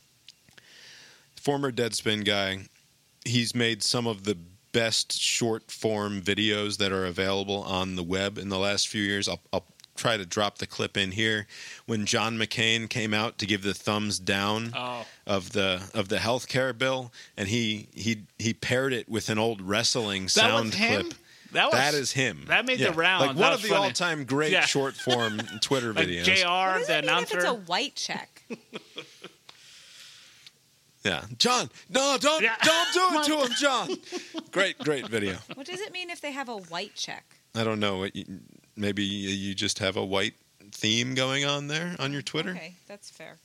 Former 1.45 1.71
Deadspin 1.71 2.25
guy. 2.25 2.67
He's 3.23 3.55
made 3.55 3.83
some 3.83 4.07
of 4.07 4.23
the 4.25 4.35
best 4.73 5.13
short 5.19 5.71
form 5.71 6.21
videos 6.21 6.77
that 6.79 6.91
are 6.91 7.05
available 7.05 7.63
on 7.63 7.95
the 7.95 8.03
web 8.03 8.37
in 8.37 8.49
the 8.49 8.57
last 8.59 8.87
few 8.89 9.01
years. 9.03 9.29
I'll, 9.29 9.39
I'll 9.53 9.65
try 9.95 10.17
to 10.17 10.25
drop 10.25 10.57
the 10.57 10.67
clip 10.67 10.97
in 10.97 11.11
here. 11.11 11.47
When 11.85 12.05
John 12.05 12.37
McCain 12.37 12.89
came 12.89 13.13
out 13.13 13.37
to 13.37 13.45
give 13.45 13.61
the 13.61 13.73
thumbs 13.73 14.19
down 14.19 14.73
Oh. 14.75 15.05
of 15.25 15.51
the 15.53 15.89
of 15.93 16.09
the 16.09 16.19
health 16.19 16.47
care 16.49 16.73
bill, 16.73 17.13
and 17.37 17.47
he 17.47 17.87
he 17.93 18.23
he 18.37 18.53
paired 18.53 18.91
it 18.91 19.07
with 19.07 19.29
an 19.29 19.37
old 19.39 19.61
wrestling 19.61 20.23
That 20.23 20.29
sound 20.31 20.65
was 20.65 20.75
him? 20.75 21.01
clip. 21.03 21.13
That 21.53 21.65
was- 21.71 21.73
that 21.79 21.93
is 21.93 22.11
him. 22.11 22.43
that 22.49 22.65
made 22.65 22.79
the 22.79 22.91
rounds. 22.91 23.27
Like 23.27 23.37
one 23.37 23.53
of 23.53 23.61
the 23.61 23.69
funny. 23.69 23.81
all 23.85 23.91
time 23.91 24.25
great 24.25 24.51
Yeah. 24.51 24.65
short 24.65 24.95
form 24.95 25.39
Twitter 25.61 25.93
Like 25.93 26.07
videos. 26.09 26.25
Jr. 26.25 26.47
What 26.49 26.77
does 26.79 26.87
the 26.87 26.97
it 26.97 27.05
mean 27.05 27.13
if 27.23 27.31
announcer. 27.31 27.37
it's 27.37 27.45
a 27.47 27.53
white 27.53 27.95
check? 27.95 28.43
Yeah, 31.05 31.23
John, 31.37 31.69
no, 31.87 32.17
don't 32.19 32.43
don't 32.63 32.93
do 32.93 33.19
it 33.19 33.25
to 33.25 33.45
him, 33.45 33.51
John. 33.59 33.89
Great, 34.51 34.79
great 34.79 35.07
video. 35.07 35.35
What 35.53 35.67
does 35.67 35.79
it 35.79 35.93
mean 35.93 36.09
if 36.09 36.19
they 36.19 36.31
have 36.31 36.49
a 36.49 36.57
white 36.57 36.95
check? 36.95 37.23
I 37.53 37.63
don't 37.63 37.79
know. 37.79 38.07
Maybe 38.75 39.03
you 39.03 39.53
just 39.53 39.79
have 39.79 39.97
a 39.97 40.03
white 40.03 40.33
theme 40.71 41.13
going 41.13 41.45
on 41.45 41.67
there 41.67 41.95
on 41.99 42.11
your 42.11 42.21
Twitter. 42.23 42.51
Okay, 42.51 42.73
that's 42.87 43.11
fair. 43.11 43.37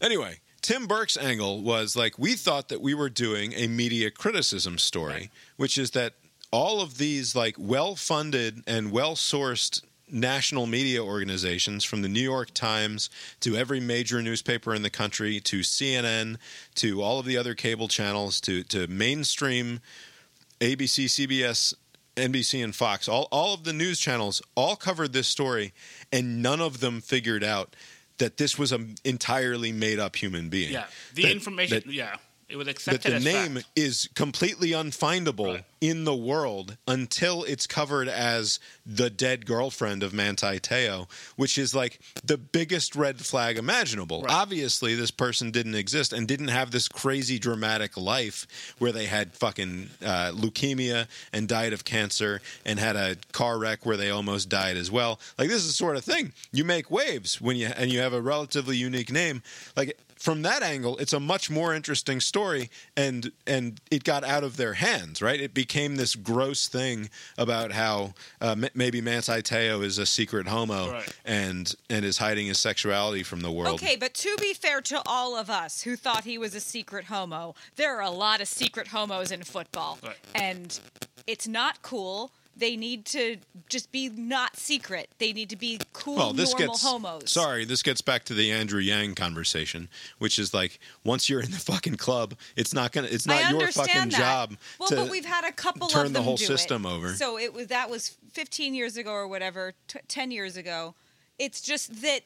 Anyway, 0.00 0.38
Tim 0.62 0.86
Burke's 0.86 1.16
angle 1.18 1.60
was 1.62 1.96
like 1.96 2.18
we 2.18 2.34
thought 2.34 2.68
that 2.68 2.80
we 2.80 2.94
were 2.94 3.10
doing 3.10 3.52
a 3.54 3.66
media 3.66 4.10
criticism 4.10 4.78
story, 4.78 5.30
which 5.56 5.76
is 5.76 5.90
that 5.90 6.14
all 6.50 6.80
of 6.80 6.96
these 6.96 7.36
like 7.36 7.56
well-funded 7.58 8.62
and 8.66 8.90
well-sourced 8.90 9.82
national 10.12 10.66
media 10.66 11.02
organizations 11.02 11.84
from 11.84 12.02
the 12.02 12.08
New 12.08 12.20
York 12.20 12.52
Times 12.52 13.08
to 13.40 13.56
every 13.56 13.80
major 13.80 14.20
newspaper 14.22 14.74
in 14.74 14.82
the 14.82 14.90
country 14.90 15.40
to 15.40 15.60
CNN 15.60 16.36
to 16.76 17.02
all 17.02 17.18
of 17.18 17.26
the 17.26 17.36
other 17.38 17.54
cable 17.54 17.88
channels 17.88 18.40
to 18.42 18.62
to 18.64 18.86
mainstream 18.86 19.80
ABC, 20.60 21.06
CBS, 21.06 21.74
NBC, 22.14 22.62
and 22.62 22.74
Fox, 22.76 23.08
all, 23.08 23.26
all 23.32 23.52
of 23.54 23.64
the 23.64 23.72
news 23.72 23.98
channels 23.98 24.40
all 24.54 24.76
covered 24.76 25.12
this 25.12 25.26
story, 25.26 25.72
and 26.12 26.40
none 26.42 26.60
of 26.60 26.78
them 26.80 27.00
figured 27.00 27.42
out 27.42 27.74
that 28.18 28.36
this 28.36 28.56
was 28.58 28.70
an 28.70 28.94
entirely 29.04 29.72
made 29.72 29.98
up 29.98 30.14
human 30.14 30.48
being. 30.48 30.72
yeah, 30.72 30.86
the 31.14 31.22
That- 31.22 31.32
information. 31.32 31.82
that- 31.86 31.92
yeah, 31.92 32.16
it 32.52 32.56
was 32.58 32.66
that 32.84 33.02
the 33.02 33.18
name 33.18 33.54
fact. 33.54 33.66
is 33.74 34.10
completely 34.14 34.70
unfindable 34.72 35.64
in 35.80 36.04
the 36.04 36.14
world 36.14 36.76
until 36.86 37.44
it's 37.44 37.66
covered 37.66 38.08
as 38.08 38.60
the 38.84 39.08
dead 39.08 39.46
girlfriend 39.46 40.02
of 40.02 40.12
Manti 40.12 40.60
Te'o, 40.60 41.08
which 41.36 41.56
is 41.56 41.74
like 41.74 41.98
the 42.22 42.36
biggest 42.36 42.94
red 42.94 43.20
flag 43.20 43.56
imaginable. 43.56 44.26
Obviously, 44.28 44.94
this 44.94 45.10
person 45.10 45.50
didn't 45.50 45.74
exist 45.74 46.12
and 46.12 46.28
didn't 46.28 46.48
have 46.48 46.70
this 46.70 46.88
crazy 46.88 47.38
dramatic 47.38 47.96
life 47.96 48.74
where 48.78 48.92
they 48.92 49.06
had 49.06 49.32
fucking 49.32 49.88
uh, 50.04 50.32
leukemia 50.34 51.08
and 51.32 51.48
died 51.48 51.72
of 51.72 51.86
cancer 51.86 52.42
and 52.66 52.78
had 52.78 52.96
a 52.96 53.16
car 53.32 53.58
wreck 53.58 53.86
where 53.86 53.96
they 53.96 54.10
almost 54.10 54.50
died 54.50 54.76
as 54.76 54.90
well. 54.90 55.18
Like 55.38 55.48
this 55.48 55.62
is 55.62 55.68
the 55.68 55.72
sort 55.72 55.96
of 55.96 56.04
thing 56.04 56.32
you 56.52 56.64
make 56.64 56.90
waves 56.90 57.40
when 57.40 57.56
you 57.56 57.68
and 57.68 57.90
you 57.90 58.00
have 58.00 58.12
a 58.12 58.20
relatively 58.20 58.76
unique 58.76 59.10
name. 59.10 59.42
Like 59.74 59.98
from 60.22 60.42
that 60.42 60.62
angle, 60.62 60.96
it's 60.98 61.12
a 61.12 61.18
much 61.18 61.50
more 61.50 61.74
interesting 61.74 62.20
story, 62.20 62.70
and 62.96 63.32
and 63.44 63.80
it 63.90 64.04
got 64.04 64.22
out 64.22 64.44
of 64.44 64.56
their 64.56 64.74
hands. 64.74 65.20
Right, 65.20 65.40
it 65.40 65.52
became 65.52 65.96
this 65.96 66.14
gross 66.14 66.68
thing 66.68 67.10
about 67.36 67.72
how 67.72 68.14
uh, 68.40 68.52
m- 68.52 68.68
maybe 68.72 69.00
Manti 69.00 69.42
Te'o 69.42 69.82
is 69.82 69.98
a 69.98 70.06
secret 70.06 70.46
homo 70.46 70.92
Right. 70.92 71.16
and 71.24 71.74
and 71.90 72.04
is 72.04 72.18
hiding 72.18 72.46
his 72.46 72.60
sexuality 72.60 73.24
from 73.24 73.40
the 73.40 73.50
world. 73.50 73.74
Okay, 73.82 73.96
but 73.96 74.14
to 74.14 74.36
be 74.40 74.54
fair 74.54 74.80
to 74.82 75.02
all 75.06 75.36
of 75.36 75.50
us 75.50 75.82
who 75.82 75.96
thought 75.96 76.22
he 76.22 76.38
was 76.38 76.54
a 76.54 76.60
secret 76.60 77.06
homo, 77.06 77.56
there 77.74 77.96
are 77.96 78.02
a 78.02 78.10
lot 78.10 78.40
of 78.40 78.46
secret 78.46 78.86
homos 78.88 79.32
in 79.32 79.42
football. 79.42 79.98
Right. 80.04 80.16
And 80.36 80.78
it's 81.26 81.48
not 81.48 81.82
cool. 81.82 82.30
They 82.54 82.76
need 82.76 83.06
to 83.06 83.38
just 83.70 83.90
be 83.92 84.08
not 84.10 84.56
secret. 84.56 85.08
They 85.18 85.32
need 85.32 85.48
to 85.50 85.56
be 85.56 85.80
cool, 85.94 86.16
Well, 86.16 86.32
this 86.34 86.50
normal 86.52 86.68
gets 86.74 86.82
homos. 86.84 87.30
sorry. 87.30 87.64
This 87.64 87.82
gets 87.82 88.02
back 88.02 88.24
to 88.24 88.34
the 88.34 88.52
Andrew 88.52 88.80
Yang 88.80 89.14
conversation, 89.14 89.88
which 90.18 90.38
is 90.38 90.52
like 90.52 90.78
once 91.02 91.28
you're 91.30 91.40
in 91.40 91.50
the 91.50 91.58
fucking 91.58 91.96
club, 91.96 92.34
it's 92.54 92.74
not 92.74 92.92
gonna. 92.92 93.08
It's 93.10 93.26
not 93.26 93.50
your 93.50 93.68
fucking 93.72 94.10
that. 94.10 94.18
job 94.18 94.56
Well, 94.78 94.88
to 94.90 94.96
but 94.96 95.10
we've 95.10 95.24
had 95.24 95.44
a 95.44 95.52
couple 95.52 95.88
turn 95.88 96.06
of 96.06 96.12
the 96.12 96.18
them 96.18 96.24
whole 96.24 96.36
do 96.36 96.44
system 96.44 96.84
it. 96.84 96.90
over. 96.90 97.14
So 97.14 97.38
it 97.38 97.54
was 97.54 97.68
that 97.68 97.88
was 97.88 98.16
15 98.32 98.74
years 98.74 98.96
ago 98.98 99.12
or 99.12 99.26
whatever, 99.26 99.72
t- 99.88 100.00
10 100.06 100.30
years 100.30 100.56
ago. 100.56 100.94
It's 101.38 101.60
just 101.62 102.02
that 102.02 102.20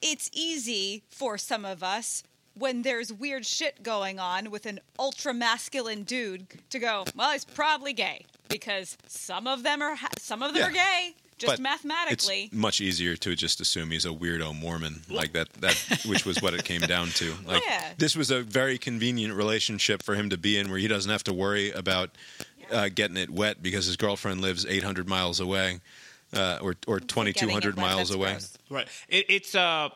it's 0.00 0.30
easy 0.32 1.02
for 1.10 1.36
some 1.36 1.64
of 1.64 1.82
us 1.82 2.22
when 2.60 2.82
there's 2.82 3.12
weird 3.12 3.44
shit 3.44 3.82
going 3.82 4.18
on 4.20 4.50
with 4.50 4.66
an 4.66 4.78
ultra 4.98 5.34
masculine 5.34 6.04
dude 6.04 6.46
to 6.70 6.78
go, 6.78 7.04
well, 7.16 7.32
he's 7.32 7.44
probably 7.44 7.92
gay 7.92 8.24
because 8.48 8.96
some 9.08 9.46
of 9.46 9.62
them 9.62 9.82
are 9.82 9.94
ha- 9.96 10.08
some 10.18 10.42
of 10.42 10.54
them 10.54 10.68
are 10.68 10.72
gay 10.72 11.14
just 11.38 11.54
But 11.54 11.60
mathematically. 11.60 12.44
It's 12.44 12.54
much 12.54 12.82
easier 12.82 13.16
to 13.16 13.34
just 13.34 13.62
assume 13.62 13.90
he's 13.90 14.04
a 14.04 14.10
weirdo 14.10 14.54
Mormon, 14.60 15.00
like 15.08 15.32
that. 15.32 15.50
That 15.54 15.74
which 16.04 16.26
was 16.26 16.42
what 16.42 16.52
it 16.52 16.64
came 16.64 16.82
down 16.82 17.08
to. 17.08 17.32
Like 17.46 17.62
Yeah. 17.66 17.92
this 17.96 18.14
was 18.14 18.30
a 18.30 18.42
very 18.42 18.76
convenient 18.76 19.32
relationship 19.34 20.02
for 20.02 20.14
him 20.14 20.28
to 20.30 20.36
be 20.36 20.58
in, 20.58 20.68
where 20.70 20.78
he 20.78 20.86
doesn't 20.86 21.10
have 21.10 21.24
to 21.24 21.32
worry 21.32 21.70
about 21.70 22.10
uh, 22.70 22.90
getting 22.94 23.16
it 23.16 23.30
wet 23.30 23.62
because 23.62 23.86
his 23.86 23.96
girlfriend 23.96 24.42
lives 24.42 24.66
800 24.66 25.08
miles 25.08 25.40
away, 25.40 25.80
uh, 26.34 26.58
or 26.60 26.76
or 26.86 27.00
2,200 27.00 27.76
miles 27.78 28.10
away. 28.10 28.36
Right. 28.68 28.86
It, 29.08 29.24
it's 29.30 29.54
uh, 29.54 29.88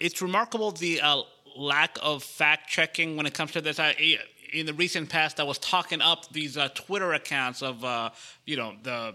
it's 0.00 0.22
remarkable 0.22 0.70
the 0.72 1.02
uh, 1.02 1.22
lack 1.56 1.98
of 2.02 2.22
fact 2.22 2.68
checking 2.68 3.16
when 3.16 3.26
it 3.26 3.34
comes 3.34 3.52
to 3.52 3.60
this. 3.60 3.78
I, 3.78 4.18
in 4.52 4.66
the 4.66 4.74
recent 4.74 5.08
past 5.08 5.40
I 5.40 5.44
was 5.44 5.58
talking 5.58 6.00
up 6.00 6.32
these 6.32 6.56
uh, 6.56 6.68
Twitter 6.74 7.12
accounts 7.12 7.62
of 7.62 7.84
uh, 7.84 8.10
you 8.44 8.56
know 8.56 8.74
the 8.82 9.14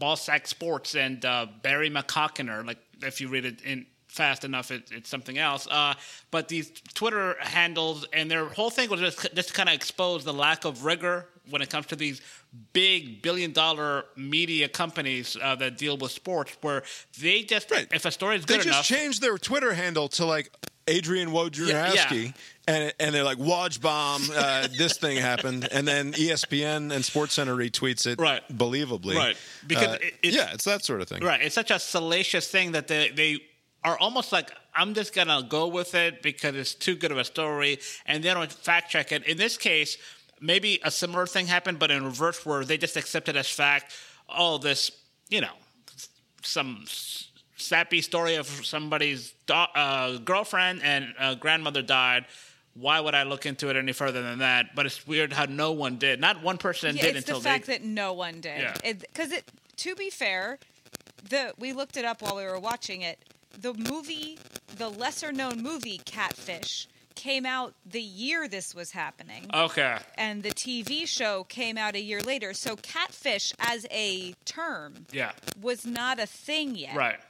Ballsack 0.00 0.46
Sports 0.46 0.94
and 0.94 1.24
uh, 1.24 1.46
Barry 1.62 1.90
McCockiner. 1.90 2.66
Like 2.66 2.78
if 3.02 3.20
you 3.20 3.28
read 3.28 3.44
it 3.44 3.62
in 3.62 3.86
fast 4.08 4.44
enough, 4.44 4.70
it, 4.70 4.90
it's 4.92 5.08
something 5.10 5.38
else. 5.38 5.66
Uh, 5.70 5.94
but 6.30 6.48
these 6.48 6.70
Twitter 6.94 7.36
handles 7.40 8.06
and 8.12 8.30
their 8.30 8.46
whole 8.46 8.70
thing 8.70 8.88
was 8.90 9.00
just 9.00 9.34
just 9.34 9.54
kind 9.54 9.68
of 9.68 9.74
expose 9.74 10.24
the 10.24 10.32
lack 10.32 10.64
of 10.64 10.84
rigor 10.84 11.26
when 11.50 11.60
it 11.60 11.68
comes 11.68 11.86
to 11.86 11.96
these 11.96 12.22
big 12.72 13.20
billion 13.20 13.52
dollar 13.52 14.04
media 14.16 14.68
companies 14.68 15.36
uh, 15.42 15.54
that 15.56 15.76
deal 15.76 15.96
with 15.96 16.12
sports, 16.12 16.56
where 16.62 16.82
they 17.20 17.42
just 17.42 17.70
if 17.70 18.04
a 18.04 18.10
story 18.10 18.36
is 18.36 18.44
good 18.44 18.60
they 18.60 18.64
just 18.64 18.68
enough. 18.68 18.84
changed 18.86 19.20
their 19.20 19.36
Twitter 19.36 19.74
handle 19.74 20.08
to 20.08 20.24
like 20.24 20.50
Adrian 20.86 21.30
Wojnarowski. 21.30 22.24
Yeah, 22.26 22.32
And, 22.66 22.92
and 23.00 23.14
they're 23.14 23.24
like, 23.24 23.38
Woj 23.38 23.80
bomb, 23.80 24.22
uh, 24.34 24.68
this 24.78 24.96
thing 24.98 25.16
happened. 25.18 25.68
And 25.72 25.86
then 25.88 26.12
ESPN 26.12 26.92
and 26.92 27.04
SportsCenter 27.04 27.56
retweets 27.56 28.06
it 28.06 28.18
Right. 28.20 28.42
believably. 28.56 29.14
Right. 29.14 29.36
Because 29.66 29.88
Uh, 29.88 29.98
it- 30.02 30.14
it's- 30.22 30.34
yeah, 30.34 30.52
it's 30.52 30.64
that 30.64 30.84
sort 30.84 31.00
of 31.00 31.08
thing. 31.08 31.22
Right. 31.22 31.40
It's 31.42 31.54
such 31.54 31.70
a 31.70 31.78
salacious 31.78 32.48
thing 32.48 32.72
that 32.72 32.88
they, 32.88 33.10
they 33.10 33.38
are 33.82 33.98
almost 33.98 34.32
like, 34.32 34.50
I'm 34.74 34.94
just 34.94 35.14
going 35.14 35.28
to 35.28 35.44
go 35.48 35.68
with 35.68 35.94
it 35.94 36.22
because 36.22 36.54
it's 36.56 36.74
too 36.74 36.96
good 36.96 37.12
of 37.12 37.18
a 37.18 37.24
story. 37.24 37.78
And 38.06 38.22
they 38.24 38.32
don't 38.34 38.50
fact 38.52 38.90
check 38.90 39.12
it. 39.12 39.24
In 39.24 39.36
this 39.36 39.56
case, 39.56 39.96
maybe 40.40 40.80
a 40.82 40.90
similar 40.90 41.26
thing 41.26 41.46
happened, 41.46 41.78
but 41.78 41.90
in 41.90 42.04
reverse, 42.04 42.44
where 42.44 42.64
they 42.64 42.76
just 42.76 42.96
accept 42.96 43.28
it 43.28 43.36
as 43.36 43.48
fact. 43.48 43.92
Oh, 44.28 44.58
this, 44.58 44.90
you 45.28 45.40
know, 45.42 45.52
some 46.42 46.84
sappy 47.56 48.00
story 48.02 48.34
of 48.36 48.46
somebody's 48.46 49.32
do- 49.46 49.54
uh, 49.54 50.18
girlfriend 50.18 50.82
and 50.82 51.14
uh, 51.18 51.34
grandmother 51.34 51.82
died. 51.82 52.24
Why 52.74 52.98
would 52.98 53.14
I 53.14 53.22
look 53.22 53.46
into 53.46 53.68
it 53.70 53.76
any 53.76 53.92
further 53.92 54.20
than 54.22 54.40
that? 54.40 54.74
But 54.74 54.86
it's 54.86 55.06
weird 55.06 55.32
how 55.32 55.44
no 55.44 55.72
one 55.72 55.96
did. 55.96 56.20
Not 56.20 56.42
one 56.42 56.58
person 56.58 56.96
Yeah, 56.96 57.02
did 57.02 57.16
it's 57.16 57.26
until 57.28 57.38
the 57.40 57.44
fact 57.48 57.66
they. 57.66 57.74
that 57.78 57.84
no 57.84 58.12
one 58.14 58.40
did. 58.40 58.60
Yeah. 58.60 58.74
Because 58.94 59.30
it, 59.30 59.44
to 59.76 59.94
be 59.94 60.10
fair, 60.10 60.58
the 61.28 61.52
we 61.58 61.72
looked 61.72 61.96
it 61.96 62.04
up 62.04 62.20
while 62.22 62.36
we 62.36 62.44
were 62.44 62.58
watching 62.58 63.02
it. 63.02 63.18
The 63.60 63.72
movie, 63.74 64.38
the 64.76 64.88
lesser 64.88 65.30
known 65.30 65.62
movie 65.62 66.00
Catfish, 66.04 66.88
came 67.14 67.46
out 67.46 67.74
the 67.86 68.00
year 68.02 68.48
this 68.48 68.74
was 68.74 68.90
happening. 68.90 69.46
Okay. 69.54 69.96
And 70.18 70.42
the 70.42 70.50
TV 70.50 71.06
show 71.06 71.44
came 71.44 71.78
out 71.78 71.94
a 71.94 72.00
year 72.00 72.20
later. 72.22 72.52
So 72.54 72.74
catfish 72.74 73.52
as 73.60 73.86
a 73.92 74.34
term 74.44 75.06
Yeah. 75.12 75.30
was 75.62 75.86
not 75.86 76.18
a 76.18 76.26
thing 76.26 76.74
yet. 76.74 76.96
Right. 76.96 77.20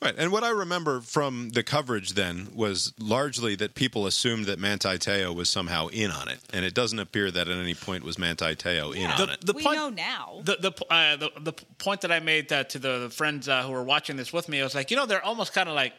Right. 0.00 0.14
And 0.18 0.30
what 0.30 0.44
I 0.44 0.50
remember 0.50 1.00
from 1.00 1.50
the 1.50 1.62
coverage 1.62 2.10
then 2.12 2.48
was 2.54 2.92
largely 3.00 3.54
that 3.56 3.74
people 3.74 4.06
assumed 4.06 4.44
that 4.46 4.58
Manti 4.58 4.98
Te'o 4.98 5.34
was 5.34 5.48
somehow 5.48 5.86
in 5.88 6.10
on 6.10 6.28
it. 6.28 6.38
And 6.52 6.64
it 6.66 6.74
doesn't 6.74 6.98
appear 6.98 7.30
that 7.30 7.48
at 7.48 7.56
any 7.56 7.74
point 7.74 8.04
was 8.04 8.18
Manti 8.18 8.54
Te'o 8.54 8.94
in 8.94 9.10
on 9.10 9.30
it. 9.30 9.54
we 9.54 9.62
know 9.64 9.88
now. 9.88 10.40
The 10.44 10.56
the 10.56 10.84
uh, 10.92 11.16
the, 11.16 11.30
the 11.40 11.52
point 11.78 12.02
that 12.02 12.12
I 12.12 12.20
made 12.20 12.52
uh, 12.52 12.64
to 12.64 12.78
the, 12.78 12.98
the 12.98 13.10
friends 13.10 13.48
uh, 13.48 13.62
who 13.62 13.72
were 13.72 13.82
watching 13.82 14.16
this 14.16 14.32
with 14.32 14.48
me, 14.48 14.60
I 14.60 14.64
was 14.64 14.74
like, 14.74 14.90
you 14.90 14.96
know, 14.98 15.06
they're 15.06 15.24
almost 15.24 15.54
kind 15.54 15.68
of 15.68 15.74
like 15.74 15.94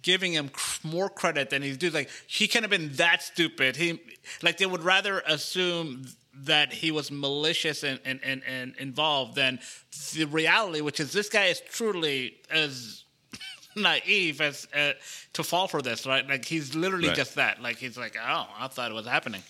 giving 0.00 0.32
him 0.32 0.48
cr- 0.48 0.86
more 0.86 1.08
credit 1.10 1.50
than 1.50 1.60
he's 1.60 1.76
due. 1.76 1.90
Like 1.90 2.08
he 2.26 2.48
couldn't 2.48 2.70
have 2.70 2.80
been 2.80 2.96
that 2.96 3.22
stupid. 3.22 3.76
He 3.76 4.00
like 4.42 4.56
they 4.56 4.66
would 4.66 4.82
rather 4.82 5.22
assume 5.26 6.06
that 6.34 6.72
he 6.72 6.90
was 6.90 7.10
malicious 7.10 7.84
and 7.84 8.00
and, 8.04 8.18
and, 8.24 8.42
and 8.46 8.74
involved 8.78 9.34
than 9.34 9.60
the 10.14 10.24
reality, 10.24 10.80
which 10.80 11.00
is 11.00 11.12
this 11.12 11.28
guy 11.28 11.46
is 11.46 11.60
truly 11.70 12.36
as 12.50 13.04
naive 13.76 14.40
as 14.40 14.66
uh, 14.76 14.92
to 15.34 15.42
fall 15.42 15.68
for 15.68 15.82
this, 15.82 16.06
right? 16.06 16.26
Like 16.28 16.44
he's 16.44 16.74
literally 16.74 17.08
Right. 17.08 17.16
just 17.16 17.34
that. 17.36 17.62
Like 17.62 17.76
he's 17.78 17.96
like, 17.96 18.16
oh, 18.22 18.46
I 18.58 18.68
thought 18.68 18.90
it 18.90 18.94
was 18.94 19.06
happening. 19.06 19.42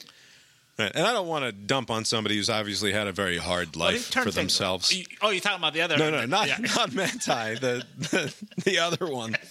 Right. 0.78 0.90
And 0.94 1.06
I 1.06 1.12
don't 1.12 1.28
want 1.28 1.44
to 1.44 1.52
dump 1.52 1.90
on 1.90 2.04
somebody 2.06 2.36
who's 2.36 2.48
obviously 2.48 2.92
had 2.92 3.06
a 3.06 3.12
very 3.12 3.36
hard 3.36 3.76
life 3.76 4.06
for 4.12 4.30
themselves. 4.30 4.90
You- 4.96 5.04
Oh, 5.20 5.28
you're 5.30 5.40
talking 5.40 5.58
about 5.58 5.74
the 5.74 5.82
other? 5.82 5.98
No, 5.98 6.10
no, 6.10 6.24
not 6.24 6.48
yeah. 6.48 6.56
not 6.76 6.92
Manti, 6.94 7.54
the, 7.56 7.84
the 7.98 8.34
the 8.64 8.78
other 8.78 9.06
one. 9.06 9.36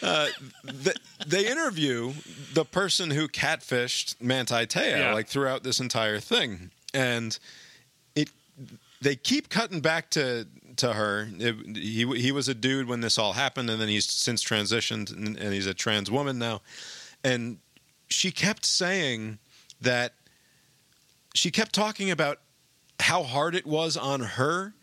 Uh, 0.00 0.28
the, 0.62 0.94
they 1.26 1.44
interview 1.50 2.12
the 2.54 2.64
person 2.64 3.10
who 3.10 3.26
catfished 3.26 4.14
Manti 4.20 4.64
Te'o 4.64 4.96
Yeah. 4.96 5.12
like 5.12 5.26
throughout 5.26 5.64
this 5.64 5.80
entire 5.80 6.20
thing, 6.20 6.70
and 6.94 7.36
it 8.14 8.30
they 9.02 9.16
keep 9.16 9.48
cutting 9.48 9.80
back 9.80 10.08
to 10.10 10.46
to 10.78 10.94
her. 10.94 11.28
It- 11.38 11.76
he 11.76 12.06
he 12.20 12.32
was 12.32 12.48
a 12.48 12.54
dude 12.54 12.88
when 12.88 13.00
this 13.00 13.18
all 13.18 13.34
happened, 13.34 13.70
and 13.70 13.80
then 13.80 13.88
he's 13.88 14.06
since 14.06 14.42
transitioned, 14.42 15.14
and, 15.14 15.36
and 15.36 15.52
he's 15.52 15.66
a 15.66 15.74
trans 15.74 16.10
woman 16.10 16.38
now, 16.38 16.62
and 17.22 17.58
she 18.08 18.30
kept 18.30 18.64
saying 18.66 19.38
that 19.80 20.14
she 21.34 21.50
kept 21.50 21.72
talking 21.74 22.10
about 22.10 22.38
how 23.00 23.22
hard 23.22 23.54
it 23.54 23.66
was 23.66 23.96
on 23.96 24.20
her 24.20 24.74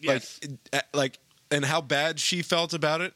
Yes. 0.00 0.38
like 0.42 0.58
uh, 0.72 0.80
like 0.96 1.18
and 1.50 1.64
how 1.64 1.80
bad 1.80 2.20
she 2.20 2.40
felt 2.42 2.72
about 2.72 3.00
it 3.00 3.14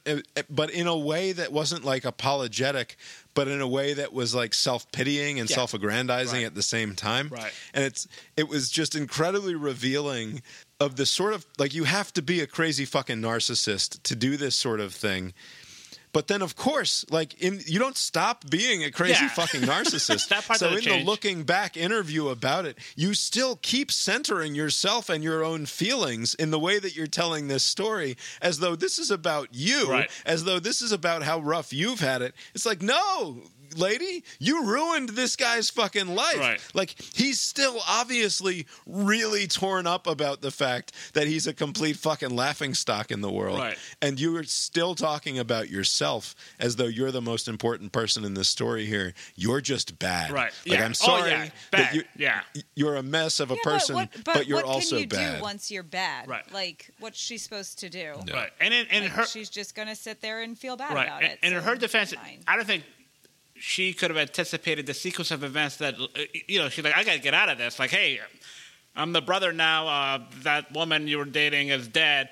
but 0.50 0.70
in 0.70 0.86
a 0.88 0.96
way 0.96 1.32
that 1.32 1.52
wasn't 1.52 1.84
like 1.84 2.04
apologetic 2.04 2.96
but 3.34 3.46
in 3.46 3.60
a 3.60 3.68
way 3.68 3.94
that 3.94 4.12
was 4.12 4.34
like 4.34 4.52
self-pitying 4.52 5.38
and 5.38 5.48
Yeah. 5.48 5.54
self-aggrandizing 5.56 6.40
Right. 6.40 6.46
at 6.46 6.54
the 6.56 6.62
same 6.62 6.96
time 6.96 7.28
Right. 7.30 7.52
and 7.72 7.84
it's 7.84 8.08
it 8.36 8.48
was 8.48 8.68
just 8.68 8.94
incredibly 8.96 9.54
revealing 9.54 10.42
of 10.82 10.96
the 10.96 11.06
sort 11.06 11.32
of 11.32 11.46
like 11.58 11.72
you 11.72 11.84
have 11.84 12.12
to 12.12 12.20
be 12.22 12.40
a 12.40 12.46
crazy 12.46 12.84
fucking 12.84 13.18
narcissist 13.22 14.02
to 14.02 14.14
do 14.14 14.36
this 14.36 14.54
sort 14.54 14.80
of 14.80 14.92
thing 14.92 15.32
but 16.12 16.28
then 16.28 16.42
of 16.42 16.56
course 16.56 17.06
like 17.10 17.32
in 17.40 17.60
you 17.66 17.78
don't 17.78 17.96
stop 17.96 18.44
being 18.50 18.84
a 18.84 18.90
crazy 18.90 19.24
Yeah. 19.24 19.28
fucking 19.28 19.62
narcissist 19.62 20.28
so 20.58 20.66
in 20.68 20.74
doesn't 20.74 20.84
the 20.98 21.04
looking 21.04 21.44
back 21.44 21.76
interview 21.76 22.28
about 22.28 22.66
it 22.66 22.76
you 22.96 23.14
still 23.14 23.56
keep 23.62 23.90
centering 23.90 24.54
yourself 24.54 25.08
and 25.08 25.24
your 25.24 25.42
own 25.42 25.64
feelings 25.64 26.34
in 26.34 26.50
the 26.50 26.58
way 26.58 26.78
that 26.78 26.94
you're 26.94 27.06
telling 27.06 27.48
this 27.48 27.62
story 27.64 28.16
as 28.42 28.58
though 28.58 28.76
this 28.76 28.98
is 28.98 29.10
about 29.10 29.48
you 29.52 29.90
Right. 29.90 30.10
as 30.26 30.44
though 30.44 30.58
this 30.60 30.82
is 30.82 30.92
about 30.92 31.22
how 31.22 31.38
rough 31.40 31.72
you've 31.72 32.00
had 32.00 32.20
it 32.20 32.34
it's 32.54 32.66
like 32.66 32.82
no 32.82 33.38
lady 33.78 34.24
you 34.38 34.64
ruined 34.66 35.10
this 35.10 35.36
guy's 35.36 35.70
fucking 35.70 36.14
life 36.14 36.38
Right. 36.38 36.60
like 36.74 36.94
he's 37.14 37.40
still 37.40 37.80
obviously 37.88 38.66
really 38.86 39.46
torn 39.46 39.86
up 39.86 40.06
about 40.06 40.40
the 40.42 40.50
fact 40.50 40.92
that 41.14 41.26
he's 41.26 41.46
a 41.46 41.52
complete 41.54 41.96
fucking 41.96 42.34
laughing 42.34 42.74
stock 42.74 43.10
in 43.10 43.20
the 43.20 43.30
world 43.30 43.58
Right. 43.58 43.78
and 44.00 44.18
you 44.20 44.36
are 44.36 44.44
still 44.44 44.94
talking 44.94 45.38
about 45.38 45.70
yourself 45.70 46.34
as 46.58 46.76
though 46.76 46.86
you're 46.86 47.10
the 47.12 47.22
most 47.22 47.48
important 47.48 47.92
person 47.92 48.24
in 48.24 48.34
this 48.34 48.48
story 48.48 48.86
here 48.86 49.14
you're 49.36 49.60
just 49.60 49.98
bad 49.98 50.30
Right. 50.30 50.52
like 50.66 50.78
Yeah. 50.78 50.84
i'm 50.84 50.90
Oh, 50.92 50.94
sorry 50.94 51.30
yeah. 51.30 51.48
that 51.72 51.94
you, 51.94 52.04
Yeah. 52.16 52.40
you're 52.74 52.96
a 52.96 53.02
mess 53.02 53.40
of 53.40 53.50
a 53.50 53.54
Yeah, 53.54 53.60
but 53.64 53.70
person 53.72 53.94
what- 53.96 54.08
but, 54.24 54.34
but 54.34 54.46
you're 54.46 54.56
what 54.58 54.64
also 54.66 54.96
can 54.96 55.00
you 55.02 55.06
bad 55.08 55.36
do 55.38 55.42
once 55.42 55.70
you're 55.70 55.82
bad? 55.82 56.28
Right. 56.28 56.50
Like, 56.52 56.90
what's 56.98 57.18
she 57.18 57.38
supposed 57.38 57.78
to 57.80 57.88
do? 57.88 58.14
Right. 58.32 58.50
And 58.60 58.72
in, 58.74 58.86
in 58.88 59.02
Like, 59.04 59.12
her 59.12 59.24
she's 59.26 59.48
just 59.50 59.74
gonna 59.74 59.94
sit 59.96 60.20
there 60.20 60.42
and 60.42 60.58
feel 60.58 60.76
bad 60.76 60.94
right. 60.94 61.06
about 61.06 61.22
and, 61.22 61.32
it. 61.32 61.38
and 61.42 61.54
in 61.54 61.62
her 61.62 61.74
defense, 61.76 62.12
fine. 62.12 62.42
I 62.46 62.56
don't 62.56 62.66
think 62.66 62.84
she 63.64 63.92
could 63.92 64.10
have 64.10 64.18
anticipated 64.18 64.86
the 64.86 64.94
sequence 64.94 65.30
of 65.30 65.44
events 65.44 65.76
that 65.76 65.94
uh, 65.94 66.06
you 66.48 66.58
know. 66.58 66.68
She's 66.68 66.84
like, 66.84 66.96
I 66.96 67.04
got 67.04 67.12
to 67.12 67.20
get 67.20 67.32
out 67.32 67.48
of 67.48 67.58
this. 67.58 67.78
Like, 67.78 67.90
hey, 67.90 68.18
I'm 68.96 69.12
the 69.12 69.22
brother 69.22 69.52
now. 69.52 69.86
Uh, 69.86 70.18
that 70.42 70.72
woman 70.72 71.06
you 71.06 71.18
were 71.18 71.24
dating 71.24 71.68
is 71.68 71.86
dead. 71.86 72.30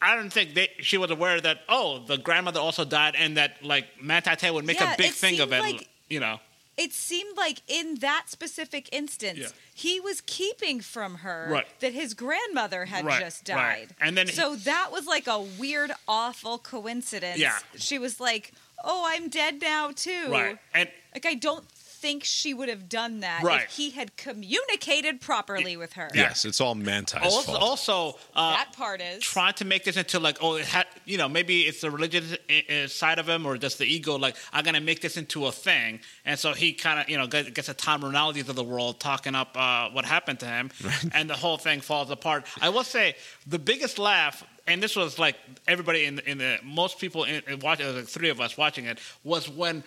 I 0.00 0.14
don't 0.16 0.30
think 0.32 0.54
they, 0.54 0.68
she 0.80 0.96
was 0.98 1.10
aware 1.10 1.40
that 1.40 1.58
oh, 1.68 1.98
the 2.06 2.16
grandmother 2.16 2.60
also 2.60 2.84
died, 2.86 3.14
and 3.18 3.36
that 3.36 3.62
like 3.62 3.86
Manti 4.00 4.30
Te'o 4.30 4.54
would 4.54 4.64
make 4.64 4.80
Yeah, 4.80 4.94
a 4.94 4.96
big 4.96 5.12
thing 5.12 5.40
of 5.40 5.52
it. 5.52 5.60
like- 5.60 5.88
you 6.08 6.20
know. 6.20 6.38
it 6.76 6.92
seemed 6.92 7.36
like 7.36 7.60
in 7.68 7.96
that 7.96 8.24
specific 8.28 8.88
instance, 8.92 9.38
Yeah. 9.40 9.48
he 9.74 9.98
was 9.98 10.20
keeping 10.20 10.80
from 10.80 11.16
her 11.16 11.48
Right. 11.50 11.66
that 11.80 11.92
his 11.92 12.14
grandmother 12.14 12.84
had 12.84 13.04
Right, 13.04 13.20
just 13.20 13.48
right. 13.48 13.56
died. 13.56 13.88
And 14.00 14.16
then 14.16 14.26
he- 14.28 14.32
so 14.32 14.54
that 14.56 14.92
was 14.92 15.06
like 15.06 15.26
a 15.26 15.40
weird, 15.40 15.90
awful 16.06 16.58
coincidence. 16.58 17.38
Yeah. 17.40 17.58
She 17.76 17.98
was 17.98 18.20
like, 18.20 18.52
"Oh, 18.84 19.04
I'm 19.06 19.28
dead 19.28 19.60
now 19.60 19.90
too." 19.92 20.28
Right. 20.30 20.58
And 20.74 20.88
Like 21.14 21.26
I 21.26 21.34
don't 21.34 21.64
think 21.70 22.24
she 22.24 22.52
would 22.52 22.68
have 22.68 22.88
done 22.90 23.20
that 23.20 23.42
Right. 23.42 23.62
if 23.62 23.70
he 23.70 23.88
had 23.90 24.16
communicated 24.18 25.20
properly 25.20 25.76
with 25.78 25.94
her. 25.94 26.08
yes 26.14 26.44
it's 26.44 26.60
all 26.60 26.74
manti's 26.74 27.22
also, 27.32 27.52
fault 27.52 27.62
also 27.62 28.18
uh, 28.34 28.50
that 28.52 28.72
part 28.76 29.00
is 29.00 29.22
trying 29.22 29.54
to 29.54 29.64
make 29.64 29.82
this 29.82 29.96
into 29.96 30.20
like 30.20 30.36
oh 30.42 30.56
it 30.56 30.66
had 30.66 30.86
you 31.06 31.16
know 31.16 31.26
maybe 31.28 31.62
it's 31.62 31.80
the 31.80 31.90
religious 31.90 32.32
uh, 32.34 32.72
uh, 32.72 32.86
side 32.86 33.18
of 33.18 33.26
him 33.28 33.46
or 33.46 33.56
just 33.56 33.78
the 33.78 33.86
ego 33.86 34.16
like 34.18 34.36
i'm 34.52 34.62
gonna 34.62 34.80
make 34.80 35.00
this 35.00 35.16
into 35.16 35.46
a 35.46 35.52
thing 35.52 35.98
and 36.26 36.38
so 36.38 36.52
he 36.52 36.74
kind 36.74 37.00
of 37.00 37.08
you 37.08 37.16
know 37.16 37.26
gets 37.26 37.48
gets 37.50 37.68
a 37.70 37.74
Tom 37.74 38.02
Rinaldi's 38.02 38.48
of 38.48 38.56
the 38.56 38.62
world 38.64 39.00
talking 39.00 39.34
up 39.34 39.56
uh, 39.56 39.88
what 39.90 40.04
happened 40.04 40.38
to 40.40 40.46
him 40.46 40.70
and 41.12 41.30
the 41.30 41.34
whole 41.34 41.56
thing 41.56 41.80
falls 41.80 42.10
apart 42.10 42.44
i 42.60 42.68
will 42.68 42.84
say 42.84 43.16
the 43.46 43.58
biggest 43.58 43.98
laugh 43.98 44.44
and 44.66 44.82
this 44.82 44.96
was 44.96 45.18
like 45.18 45.36
everybody 45.68 46.04
in 46.04 46.16
the, 46.16 46.30
in 46.30 46.38
the 46.38 46.58
most 46.64 46.98
people 46.98 47.24
in, 47.24 47.42
in 47.46 47.60
watching, 47.60 47.94
like 47.94 48.06
three 48.06 48.30
of 48.30 48.40
us 48.40 48.56
watching 48.56 48.86
it, 48.86 48.98
was 49.24 49.48
when 49.48 49.84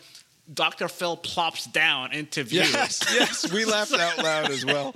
Dr. 0.51 0.88
Phil 0.88 1.15
plops 1.15 1.65
down 1.65 2.11
into 2.11 2.43
view. 2.43 2.61
Yes, 2.61 3.01
yes, 3.13 3.51
we 3.51 3.65
laughed 3.65 3.93
out 3.93 4.17
loud 4.17 4.49
as 4.49 4.65
well. 4.65 4.95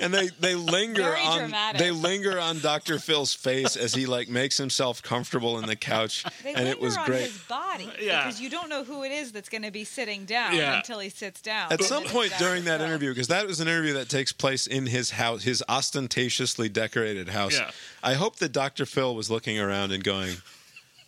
And 0.00 0.12
they 0.14 0.28
they 0.40 0.54
linger 0.54 1.02
Very 1.02 1.20
on 1.20 1.38
dramatic. 1.40 1.78
they 1.78 1.90
linger 1.90 2.38
on 2.40 2.60
Dr. 2.60 2.98
Phil's 2.98 3.34
face 3.34 3.76
as 3.76 3.92
he 3.94 4.06
like 4.06 4.28
makes 4.28 4.56
himself 4.56 5.02
comfortable 5.02 5.58
in 5.58 5.66
the 5.66 5.76
couch, 5.76 6.24
They 6.42 6.50
and 6.54 6.64
linger 6.64 6.70
it 6.70 6.80
was 6.80 6.96
on 6.96 7.06
great. 7.06 7.22
his 7.24 7.38
body 7.48 7.90
Yeah. 8.00 8.24
because 8.24 8.40
you 8.40 8.48
don't 8.48 8.68
know 8.70 8.84
who 8.84 9.04
it 9.04 9.12
is 9.12 9.32
that's 9.32 9.48
going 9.50 9.62
to 9.62 9.70
be 9.70 9.84
sitting 9.84 10.24
down 10.24 10.54
Yeah. 10.56 10.76
until 10.78 10.98
he 11.00 11.10
sits 11.10 11.40
down. 11.42 11.72
At 11.72 11.82
some 11.82 12.04
point 12.04 12.32
during 12.38 12.64
that 12.64 12.78
Phil. 12.78 12.86
interview, 12.88 13.10
because 13.10 13.28
that 13.28 13.46
was 13.46 13.60
an 13.60 13.68
interview 13.68 13.92
that 13.94 14.08
takes 14.08 14.32
place 14.32 14.66
in 14.66 14.86
his 14.86 15.10
house, 15.10 15.42
his 15.42 15.62
ostentatiously 15.68 16.68
decorated 16.68 17.28
house. 17.28 17.54
Yeah. 17.54 17.70
I 18.02 18.14
hope 18.14 18.36
that 18.36 18.52
Dr. 18.52 18.86
Phil 18.86 19.14
was 19.14 19.30
looking 19.30 19.58
around 19.58 19.92
and 19.92 20.02
going, 20.02 20.36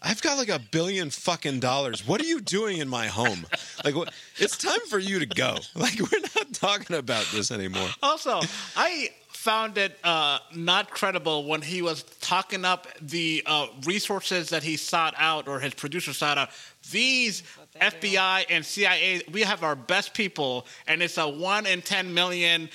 I've 0.01 0.23
got 0.23 0.39
like 0.39 0.49
a 0.49 0.61
billion 0.71 1.11
fucking 1.11 1.61
dollars. 1.61 2.07
What 2.07 2.21
are 2.21 2.27
you 2.27 2.41
doing 2.41 2.79
in 2.79 2.89
my 2.89 3.07
home? 3.07 3.47
Like, 3.85 3.97
what? 3.97 4.13
It's 4.37 4.57
time 4.57 4.81
for 4.89 4.99
you 4.99 5.19
to 5.19 5.27
go. 5.27 5.57
Like, 5.75 5.99
we're 6.01 6.21
not 6.21 6.53
talking 6.53 6.97
about 6.97 7.27
this 7.33 7.51
anymore. 7.51 7.89
Also, 8.03 8.41
I 8.77 9.11
found 9.29 9.79
it 9.79 9.97
uh, 10.03 10.39
not 10.55 10.91
credible 10.91 11.45
when 11.45 11.63
he 11.63 11.83
was 11.83 12.03
talking 12.21 12.65
up 12.65 12.89
the 13.01 13.43
uh, 13.47 13.69
resources 13.87 14.49
that 14.51 14.63
he 14.63 14.77
sought 14.77 15.15
out 15.17 15.47
or 15.47 15.61
his 15.61 15.75
producer 15.75 16.13
sought 16.13 16.37
out. 16.37 16.51
These 16.91 17.45
FBI 17.81 18.47
and 18.51 18.65
CIA, 18.65 19.23
we 19.33 19.43
have 19.43 19.63
our 19.63 19.77
best 19.77 20.15
people, 20.15 20.67
and 20.89 21.03
it's 21.03 21.17
a 21.19 21.29
one 21.29 21.67
in 21.67 21.81
ten 21.83 22.13
million 22.13 22.69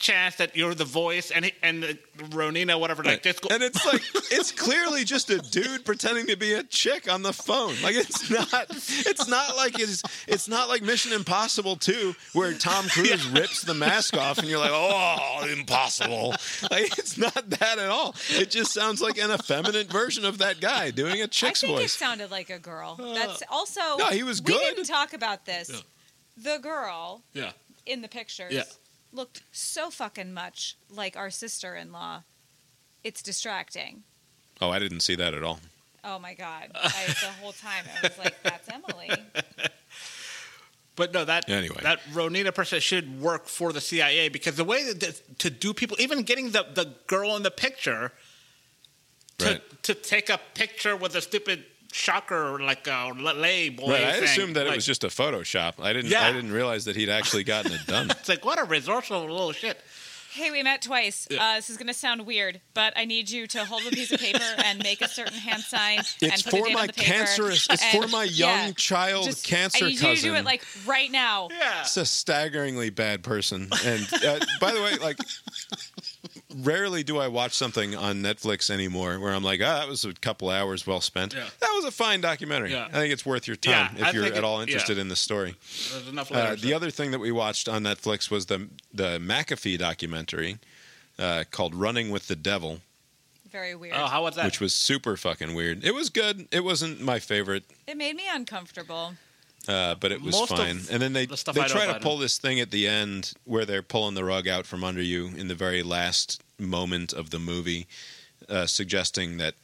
chance 0.00 0.36
that 0.36 0.56
you're 0.56 0.74
the 0.74 0.84
voice, 0.84 1.30
and 1.30 1.44
he, 1.44 1.52
and 1.62 1.82
the 1.82 1.98
Ronina, 2.18 2.80
whatever, 2.80 3.04
like 3.04 3.22
this. 3.22 3.38
And 3.50 3.62
it's 3.62 3.84
like 3.86 4.02
it's 4.32 4.50
clearly 4.50 5.04
just 5.04 5.30
a 5.30 5.38
dude 5.38 5.84
pretending 5.84 6.26
to 6.26 6.36
be 6.36 6.54
a 6.54 6.62
chick 6.64 7.10
on 7.12 7.22
the 7.22 7.32
phone. 7.32 7.74
Like 7.82 7.94
it's 7.94 8.28
not 8.30 8.48
it's 8.70 9.28
not 9.28 9.56
like 9.56 9.78
it's 9.78 10.02
it's 10.26 10.48
not 10.48 10.68
like 10.68 10.82
Mission 10.82 11.12
Impossible 11.12 11.76
2 11.76 12.14
where 12.32 12.52
Tom 12.54 12.88
Cruise 12.88 13.28
rips 13.28 13.62
the 13.62 13.74
mask 13.74 14.16
off 14.16 14.38
and 14.38 14.48
you're 14.48 14.58
like, 14.58 14.72
"Oh, 14.72 15.46
impossible." 15.56 16.34
Like 16.70 16.98
it's 16.98 17.16
not 17.18 17.50
that 17.50 17.78
at 17.78 17.88
all. 17.88 18.14
It 18.30 18.50
just 18.50 18.72
sounds 18.72 19.00
like 19.00 19.18
an 19.18 19.30
effeminate 19.30 19.90
version 19.90 20.24
of 20.24 20.38
that 20.38 20.60
guy 20.60 20.90
doing 20.90 21.20
a 21.22 21.28
chick's 21.28 21.60
think 21.60 21.74
it 21.74 21.76
voice. 21.82 21.92
sounded 21.92 22.30
like 22.30 22.50
a 22.50 22.58
girl. 22.58 22.96
Uh, 22.98 23.14
That's 23.14 23.42
also. 23.50 23.80
No, 23.98 24.06
he 24.06 24.22
was 24.22 24.40
We 24.42 24.52
good. 24.54 24.60
didn't 24.76 24.84
talk 24.86 25.12
about 25.12 25.44
this. 25.46 25.70
Yeah. 25.70 26.54
The 26.54 26.58
girl 26.62 27.22
Yeah. 27.34 27.52
in 27.86 28.00
the 28.02 28.08
pictures 28.08 28.52
Yeah. 28.52 28.62
Looked 29.12 29.42
so 29.52 29.90
fucking 29.90 30.32
much 30.32 30.76
like 30.88 31.16
our 31.16 31.30
sister-in-law. 31.30 32.22
It's 33.04 33.22
distracting. 33.22 34.02
Oh, 34.60 34.70
I 34.70 34.78
didn't 34.78 35.00
see 35.00 35.14
that 35.16 35.34
at 35.34 35.42
all. 35.42 35.60
Oh 36.04 36.18
my 36.18 36.34
god! 36.34 36.70
I, 36.74 37.06
the 37.06 37.26
whole 37.42 37.52
time 37.52 37.84
I 38.02 38.08
was 38.08 38.18
like, 38.18 38.34
"That's 38.42 38.68
Emily." 38.68 39.10
But 40.96 41.14
no, 41.14 41.24
that 41.24 41.48
Anyway. 41.48 41.78
that 41.82 42.00
Ronina 42.12 42.54
person 42.54 42.78
should 42.80 43.22
work 43.22 43.46
for 43.46 43.72
the 43.72 43.80
CIA 43.80 44.28
because 44.28 44.56
the 44.56 44.64
way 44.64 44.92
that 44.92 45.38
to 45.38 45.48
do 45.48 45.72
people, 45.72 45.96
even 45.98 46.24
getting 46.24 46.50
the, 46.50 46.66
the 46.74 46.94
girl 47.06 47.36
in 47.36 47.42
the 47.42 47.50
picture 47.50 48.12
to, 49.38 49.44
Right. 49.46 49.82
to 49.84 49.94
take 49.94 50.28
a 50.28 50.38
picture 50.52 50.94
with 50.96 51.14
a 51.14 51.22
stupid 51.22 51.64
shocker 51.92 52.58
like 52.60 52.86
a 52.86 53.12
lay 53.16 53.68
boy. 53.68 53.90
Right, 53.92 54.04
I 54.04 54.12
thing, 54.14 54.24
assumed 54.24 54.56
that 54.56 54.66
it 54.66 54.74
was 54.74 54.86
just 54.86 55.04
a 55.04 55.08
Photoshop. 55.08 55.74
I 55.82 55.92
didn't 55.92 56.10
Yeah. 56.10 56.26
I 56.26 56.32
didn't 56.32 56.52
realize 56.52 56.84
that 56.86 56.96
he'd 56.96 57.08
actually 57.10 57.44
gotten 57.44 57.72
it 57.72 57.86
done. 57.86 58.10
It's 58.20 58.28
like 58.28 58.44
what 58.44 58.60
a 58.60 58.64
resourceful 58.64 59.20
little 59.22 59.52
shit. 59.52 59.80
Hey, 60.32 60.52
we 60.52 60.62
met 60.62 60.80
twice. 60.82 61.26
Yeah. 61.28 61.42
Uh, 61.44 61.54
this 61.56 61.70
is 61.70 61.76
going 61.76 61.88
to 61.88 61.92
sound 61.92 62.24
weird, 62.24 62.60
but 62.72 62.92
I 62.96 63.04
need 63.04 63.28
you 63.30 63.48
to 63.48 63.64
hold 63.64 63.82
a 63.84 63.90
piece 63.90 64.12
of 64.12 64.20
paper 64.20 64.38
and 64.64 64.80
make 64.80 65.00
a 65.00 65.08
certain 65.08 65.36
hand 65.36 65.60
sign. 65.60 65.98
It's 65.98 66.22
and 66.22 66.44
put 66.44 66.46
a 66.46 66.50
for 66.60 66.66
date 66.68 66.74
my 66.74 66.80
on 66.82 66.86
the 66.86 66.92
paper. 66.92 67.12
cancerous- 67.14 67.66
it's 67.68 67.82
And- 67.82 68.04
for 68.04 68.08
my 68.08 68.22
young 68.24 68.66
yeah, 68.68 68.72
child 68.76 69.24
just- 69.24 69.44
cancer 69.44 69.86
I 69.86 69.88
need 69.88 70.00
you 70.00 70.14
to 70.14 70.22
do 70.22 70.34
it 70.36 70.44
like 70.44 70.62
right 70.86 71.10
now. 71.10 71.48
Yeah. 71.50 71.80
It's 71.80 71.96
a 71.96 72.06
staggeringly 72.06 72.90
bad 72.90 73.24
person. 73.24 73.70
And 73.84 74.06
uh, 74.24 74.38
by 74.60 74.70
the 74.72 74.80
way, 74.80 74.94
like, 74.98 75.18
rarely 76.56 77.02
do 77.02 77.18
I 77.18 77.28
watch 77.28 77.52
something 77.52 77.94
on 77.96 78.22
Netflix 78.22 78.70
anymore 78.70 79.18
where 79.20 79.32
I'm 79.32 79.42
like, 79.44 79.60
ah, 79.62 79.80
that 79.80 79.88
was 79.88 80.04
a 80.04 80.12
couple 80.14 80.50
hours 80.50 80.86
well 80.86 81.00
spent. 81.00 81.34
Yeah. 81.34 81.46
That 81.60 81.72
was 81.74 81.84
a 81.84 81.90
fine 81.90 82.20
documentary. 82.20 82.72
Yeah. 82.72 82.86
I 82.88 82.92
think 82.92 83.12
it's 83.12 83.24
worth 83.24 83.46
your 83.46 83.56
Yeah, 83.64 83.88
time 83.88 83.96
if 83.96 84.04
I 84.04 84.10
you're 84.10 84.24
at 84.24 84.36
it- 84.36 84.44
all 84.44 84.60
interested 84.60 84.96
yeah. 84.96 85.02
in 85.02 85.08
the 85.08 85.16
story. 85.16 85.54
There's 85.92 86.08
enough 86.08 86.32
Uh, 86.32 86.56
the 86.56 86.74
other 86.74 86.90
thing 86.90 87.10
that 87.12 87.18
we 87.20 87.30
watched 87.32 87.68
on 87.68 87.82
Netflix 87.84 88.30
was 88.30 88.46
the 88.46 88.68
the 88.92 89.18
McAfee 89.18 89.78
documentary 89.78 90.58
uh, 91.18 91.44
called 91.50 91.74
"Running 91.74 92.10
with 92.10 92.26
the 92.28 92.36
Devil," 92.36 92.80
Very 93.50 93.74
weird. 93.74 93.94
oh, 93.96 94.06
how 94.06 94.22
was 94.22 94.36
that? 94.36 94.44
which 94.44 94.60
was 94.60 94.72
super 94.74 95.16
fucking 95.16 95.54
weird. 95.54 95.84
It 95.84 95.94
was 95.94 96.08
good. 96.10 96.48
It 96.50 96.64
wasn't 96.64 97.00
my 97.00 97.18
favorite. 97.18 97.64
It 97.86 97.96
made 97.96 98.16
me 98.16 98.24
uncomfortable. 98.32 99.14
Uh, 99.70 99.94
but 99.94 100.12
it 100.12 100.20
was 100.20 100.34
Most 100.38 100.48
fine. 100.50 100.80
And 100.90 101.00
then 101.02 101.12
they 101.12 101.26
the 101.26 101.36
stuff 101.36 101.54
they 101.54 101.62
I 101.62 101.68
try 101.68 101.86
to 101.86 102.00
pull 102.00 102.18
this 102.18 102.38
thing 102.38 102.60
at 102.60 102.70
the 102.70 102.86
end 102.88 103.32
where 103.44 103.64
they're 103.64 103.82
pulling 103.82 104.14
the 104.14 104.24
rug 104.24 104.48
out 104.48 104.66
from 104.66 104.82
under 104.84 105.02
you 105.02 105.26
in 105.36 105.48
the 105.48 105.54
very 105.54 105.82
last 105.82 106.42
moment 106.58 107.12
of 107.12 107.30
the 107.30 107.38
movie, 107.38 107.86
uh, 108.48 108.66
suggesting 108.66 109.36
that. 109.38 109.54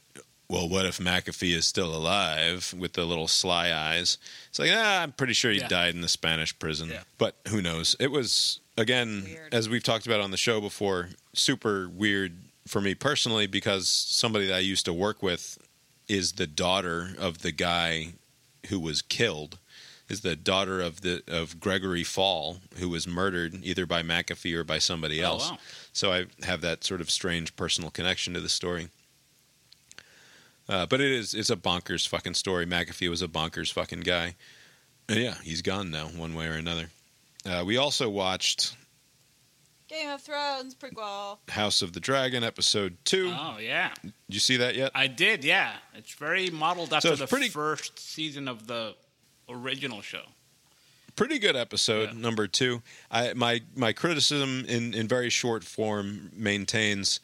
Well, 0.49 0.69
what 0.69 0.85
if 0.85 0.97
McAfee 0.97 1.53
is 1.53 1.67
still 1.67 1.93
alive 1.93 2.73
with 2.79 2.93
the 2.93 3.03
little 3.03 3.27
sly 3.27 3.73
eyes? 3.73 4.17
It's 4.47 4.59
like, 4.59 4.69
ah, 4.73 5.01
I'm 5.01 5.11
pretty 5.11 5.33
sure 5.33 5.51
he 5.51 5.57
Yeah. 5.59 5.67
died 5.67 5.93
in 5.93 5.99
the 5.99 6.07
Spanish 6.07 6.57
prison. 6.57 6.87
Yeah. 6.89 7.01
But 7.17 7.35
who 7.49 7.61
knows? 7.61 7.97
It 7.99 8.11
was, 8.11 8.61
again, 8.77 9.23
Weird. 9.25 9.53
as 9.53 9.67
we've 9.67 9.83
talked 9.83 10.05
about 10.05 10.21
on 10.21 10.31
the 10.31 10.37
show 10.37 10.61
before, 10.61 11.09
super 11.33 11.89
weird 11.89 12.37
for 12.65 12.79
me 12.79 12.95
personally 12.95 13.45
because 13.45 13.89
somebody 13.89 14.47
that 14.47 14.55
I 14.55 14.59
used 14.59 14.85
to 14.85 14.93
work 14.93 15.21
with 15.21 15.57
is 16.07 16.31
the 16.33 16.47
daughter 16.47 17.13
of 17.19 17.39
the 17.39 17.51
guy 17.51 18.13
who 18.69 18.79
was 18.79 19.01
killed 19.01 19.59
is 20.09 20.21
the 20.21 20.35
daughter 20.35 20.79
of 20.81 21.01
the 21.01 21.21
of 21.27 21.59
Gregory 21.59 22.03
Faull, 22.03 22.57
who 22.77 22.89
was 22.89 23.07
murdered 23.07 23.59
either 23.63 23.85
by 23.85 24.01
McAfee 24.03 24.53
or 24.55 24.63
by 24.63 24.79
somebody 24.79 25.21
Oh, 25.23 25.27
else. 25.27 25.51
wow. 25.51 25.57
So 25.93 26.13
I 26.13 26.25
have 26.43 26.61
that 26.61 26.83
sort 26.83 27.01
of 27.01 27.09
strange 27.11 27.55
personal 27.55 27.89
connection 27.91 28.33
to 28.33 28.39
the 28.39 28.49
story. 28.49 28.87
Uh, 30.69 30.85
but 30.85 30.99
it 30.99 31.11
is 31.11 31.33
it's 31.33 31.49
a 31.49 31.55
bonkers 31.55 32.07
fucking 32.07 32.33
story. 32.33 32.65
McAfee 32.65 33.09
was 33.09 33.21
a 33.21 33.27
bonkers 33.27 33.71
fucking 33.71 34.01
guy. 34.01 34.35
And 35.09 35.19
yeah, 35.19 35.35
he's 35.43 35.61
gone 35.61 35.89
now, 35.91 36.07
one 36.07 36.33
way 36.33 36.47
or 36.47 36.53
another. 36.53 36.89
Uh, 37.45 37.63
we 37.65 37.77
also 37.77 38.09
watched 38.09 38.75
Game 39.87 40.09
of 40.09 40.21
Thrones 40.21 40.75
prequel. 40.75 41.37
House 41.47 41.81
of 41.81 41.93
the 41.93 42.01
Dragon 42.01 42.43
episode 42.43 42.97
two. 43.05 43.33
Oh 43.33 43.57
yeah, 43.57 43.93
Did 44.03 44.13
you 44.27 44.39
see 44.41 44.57
that 44.57 44.75
yet? 44.75 44.91
I 44.93 45.07
did. 45.07 45.45
Yeah, 45.45 45.71
it's 45.95 46.13
very 46.15 46.49
modeled 46.49 46.93
after 46.93 47.11
it's 47.11 47.19
the 47.21 47.27
pretty- 47.27 47.47
first 47.47 47.97
season 47.99 48.49
of 48.49 48.67
the 48.67 48.95
original 49.49 50.01
show. 50.01 50.23
pretty 51.15 51.39
good 51.39 51.55
episode 51.55 52.09
Yeah. 52.13 52.19
number 52.19 52.47
two. 52.47 52.81
I, 53.09 53.33
my 53.33 53.61
my 53.75 53.91
criticism 53.93 54.65
in 54.67 54.93
in 54.93 55.07
very 55.07 55.29
short 55.31 55.63
form 55.63 56.29
maintains 56.33 57.19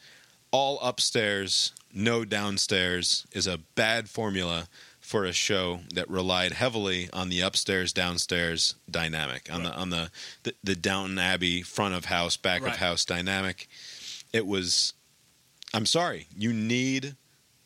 all 0.50 0.80
upstairs, 0.80 1.72
no 1.92 2.24
downstairs 2.24 3.26
is 3.32 3.46
a 3.46 3.58
bad 3.58 4.08
formula 4.08 4.68
for 5.00 5.24
a 5.24 5.32
show 5.32 5.80
that 5.92 6.08
relied 6.08 6.52
heavily 6.52 7.08
on 7.12 7.28
the 7.28 7.40
upstairs 7.40 7.92
downstairs 7.92 8.74
dynamic 8.90 9.48
on 9.52 9.62
the 9.62 9.72
on 9.74 9.90
the, 9.90 10.10
the 10.44 10.54
the 10.64 10.74
Downton 10.74 11.18
Abbey 11.18 11.62
front 11.62 11.94
of 11.94 12.06
house 12.06 12.36
back 12.36 12.62
Right. 12.62 12.72
of 12.72 12.78
house 12.78 13.04
dynamic. 13.04 13.68
It 14.32 14.46
was. 14.46 14.92
I'm 15.72 15.86
sorry. 15.86 16.26
You 16.36 16.52
need. 16.52 17.14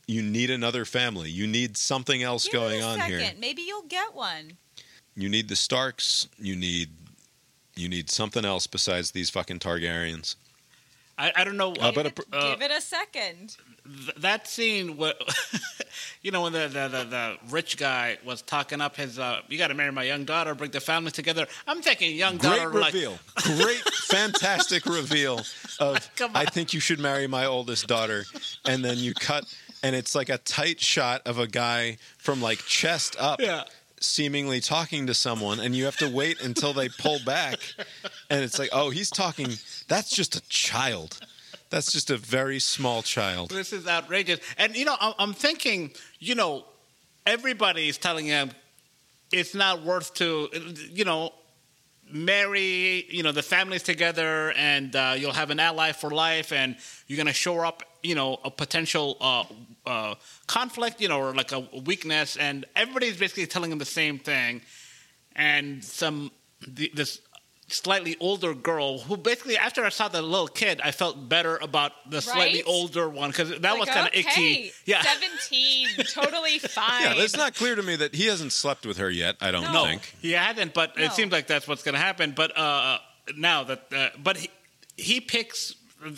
You 0.08 0.22
need 0.22 0.50
another 0.50 0.84
family. 0.84 1.30
You 1.30 1.46
need 1.46 1.76
something 1.76 2.22
else 2.22 2.44
Give 2.44 2.54
going 2.54 2.80
a 2.82 2.84
on 2.84 2.98
second. 2.98 3.20
here. 3.20 3.32
Maybe 3.38 3.62
you'll 3.62 3.82
get 3.82 4.14
one. 4.14 4.56
You 5.14 5.28
need 5.28 5.48
the 5.48 5.54
Starks. 5.56 6.26
You 6.38 6.56
need 6.56 6.88
you 7.76 7.88
need 7.88 8.10
something 8.10 8.44
else 8.44 8.66
besides 8.66 9.12
these 9.12 9.30
fucking 9.30 9.60
Targaryens. 9.60 10.34
I, 11.18 11.32
I 11.36 11.44
don't 11.44 11.56
know. 11.56 11.72
Uh, 11.74 11.92
but 11.92 12.06
a, 12.06 12.10
Give, 12.10 12.24
it, 12.32 12.58
give 12.58 12.62
it 12.62 12.70
a 12.70 12.80
second. 12.80 13.56
th- 13.84 14.16
that 14.16 14.48
scene, 14.48 14.96
what 14.96 15.20
you 16.22 16.30
know, 16.30 16.42
when 16.42 16.52
the, 16.52 16.68
the, 16.68 16.88
the, 16.88 17.04
the 17.04 17.36
rich 17.50 17.76
guy 17.76 18.18
was 18.24 18.42
talking 18.42 18.80
up 18.80 18.96
his, 18.96 19.18
uh, 19.18 19.40
you 19.48 19.58
got 19.58 19.68
to 19.68 19.74
marry 19.74 19.92
my 19.92 20.04
young 20.04 20.24
daughter, 20.24 20.54
bring 20.54 20.70
the 20.70 20.80
family 20.80 21.10
together. 21.10 21.46
I'm 21.66 21.82
thinking 21.82 22.14
young 22.16 22.36
great 22.36 22.56
daughter, 22.56 22.78
like, 22.78 22.94
reveal, 22.94 23.18
great, 23.36 23.80
fantastic 24.08 24.86
reveal 24.86 25.40
of 25.80 26.08
Come 26.16 26.32
I 26.34 26.44
think 26.44 26.72
you 26.72 26.80
should 26.80 27.00
marry 27.00 27.26
my 27.26 27.46
oldest 27.46 27.86
daughter, 27.86 28.24
and 28.64 28.84
then 28.84 28.98
you 28.98 29.14
cut, 29.14 29.44
and 29.82 29.94
it's 29.94 30.14
like 30.14 30.28
a 30.28 30.38
tight 30.38 30.80
shot 30.80 31.22
of 31.26 31.38
a 31.38 31.46
guy 31.46 31.98
from 32.18 32.40
like 32.40 32.58
chest 32.60 33.16
up. 33.18 33.40
Yeah. 33.40 33.64
Seemingly 34.00 34.60
talking 34.60 35.08
to 35.08 35.14
someone, 35.14 35.58
and 35.58 35.74
you 35.74 35.84
have 35.86 35.96
to 35.96 36.08
wait 36.08 36.40
until 36.40 36.72
they 36.72 36.88
pull 36.88 37.18
back, 37.26 37.58
and 38.30 38.44
it's 38.44 38.56
like, 38.56 38.68
oh, 38.72 38.90
he's 38.90 39.10
talking. 39.10 39.48
That's 39.88 40.10
just 40.14 40.36
a 40.36 40.48
child. 40.48 41.18
That's 41.70 41.90
just 41.90 42.08
a 42.10 42.16
very 42.16 42.60
small 42.60 43.02
child. 43.02 43.50
this 43.50 43.72
is 43.72 43.88
outrageous. 43.88 44.38
And 44.56 44.76
you 44.76 44.84
know, 44.84 44.94
I'm, 45.00 45.14
I'm 45.18 45.32
thinking, 45.34 45.90
you 46.20 46.36
know, 46.36 46.64
everybody 47.26 47.88
is 47.88 47.98
telling 47.98 48.26
him 48.26 48.52
it's 49.32 49.54
not 49.54 49.82
worth 49.82 50.14
to, 50.14 50.48
you 50.92 51.04
know, 51.04 51.32
marry, 52.12 53.06
you 53.10 53.22
know, 53.22 53.32
the 53.32 53.42
families 53.42 53.82
together, 53.82 54.52
and 54.52 54.94
uh, 54.94 55.14
you'll 55.16 55.32
have 55.32 55.50
an 55.50 55.60
ally 55.60 55.92
for 55.92 56.10
life, 56.10 56.52
and 56.52 56.76
you're 57.06 57.16
gonna 57.16 57.32
shore 57.32 57.64
up, 57.66 57.82
you 58.02 58.14
know, 58.14 58.38
a 58.44 58.50
potential 58.50 59.16
uh, 59.20 59.44
uh, 59.86 60.14
conflict, 60.46 61.00
you 61.00 61.08
know, 61.08 61.18
or 61.20 61.34
like 61.34 61.52
a 61.52 61.60
weakness, 61.84 62.36
and 62.36 62.64
everybody's 62.76 63.16
basically 63.16 63.46
telling 63.46 63.72
him 63.72 63.78
the 63.78 63.84
same 63.84 64.18
thing. 64.18 64.62
and 65.36 65.84
some 65.84 66.30
the, 66.66 66.90
this 66.94 67.20
slightly 67.68 68.16
older 68.18 68.54
girl 68.54 68.98
who 68.98 69.16
basically 69.16 69.56
after 69.58 69.84
I 69.84 69.90
saw 69.90 70.08
the 70.08 70.22
little 70.22 70.48
kid, 70.48 70.80
I 70.82 70.90
felt 70.90 71.28
better 71.28 71.56
about 71.58 71.92
the 72.10 72.20
slightly 72.22 72.58
Right? 72.60 72.64
older 72.66 73.08
one 73.08 73.30
because 73.30 73.50
that 73.50 73.62
Like, 73.62 73.78
was 73.80 73.88
kind 73.88 74.06
of 74.06 74.12
okay, 74.14 74.20
icky. 74.20 74.72
Yeah. 74.86 75.02
17, 75.02 75.88
totally 76.12 76.58
fine. 76.58 77.02
Yeah, 77.16 77.22
it's 77.24 77.36
not 77.36 77.54
clear 77.54 77.74
to 77.76 77.82
me 77.82 77.96
that 77.96 78.14
he 78.14 78.26
hasn't 78.26 78.52
slept 78.52 78.86
with 78.86 78.96
her 78.98 79.10
yet. 79.10 79.36
I 79.40 79.50
don't 79.50 79.70
No, 79.72 79.84
think. 79.84 80.14
he 80.22 80.32
hadn't, 80.32 80.72
but 80.74 80.96
No. 80.96 81.04
it 81.04 81.12
seems 81.12 81.30
like 81.32 81.46
that's 81.46 81.68
what's 81.68 81.82
going 81.82 81.94
to 81.94 82.00
happen. 82.00 82.32
But 82.32 82.56
uh, 82.56 82.98
now 83.36 83.64
that, 83.64 83.92
uh, 83.94 84.08
but 84.22 84.38
he, 84.38 84.50
he 84.96 85.20
picks 85.20 85.74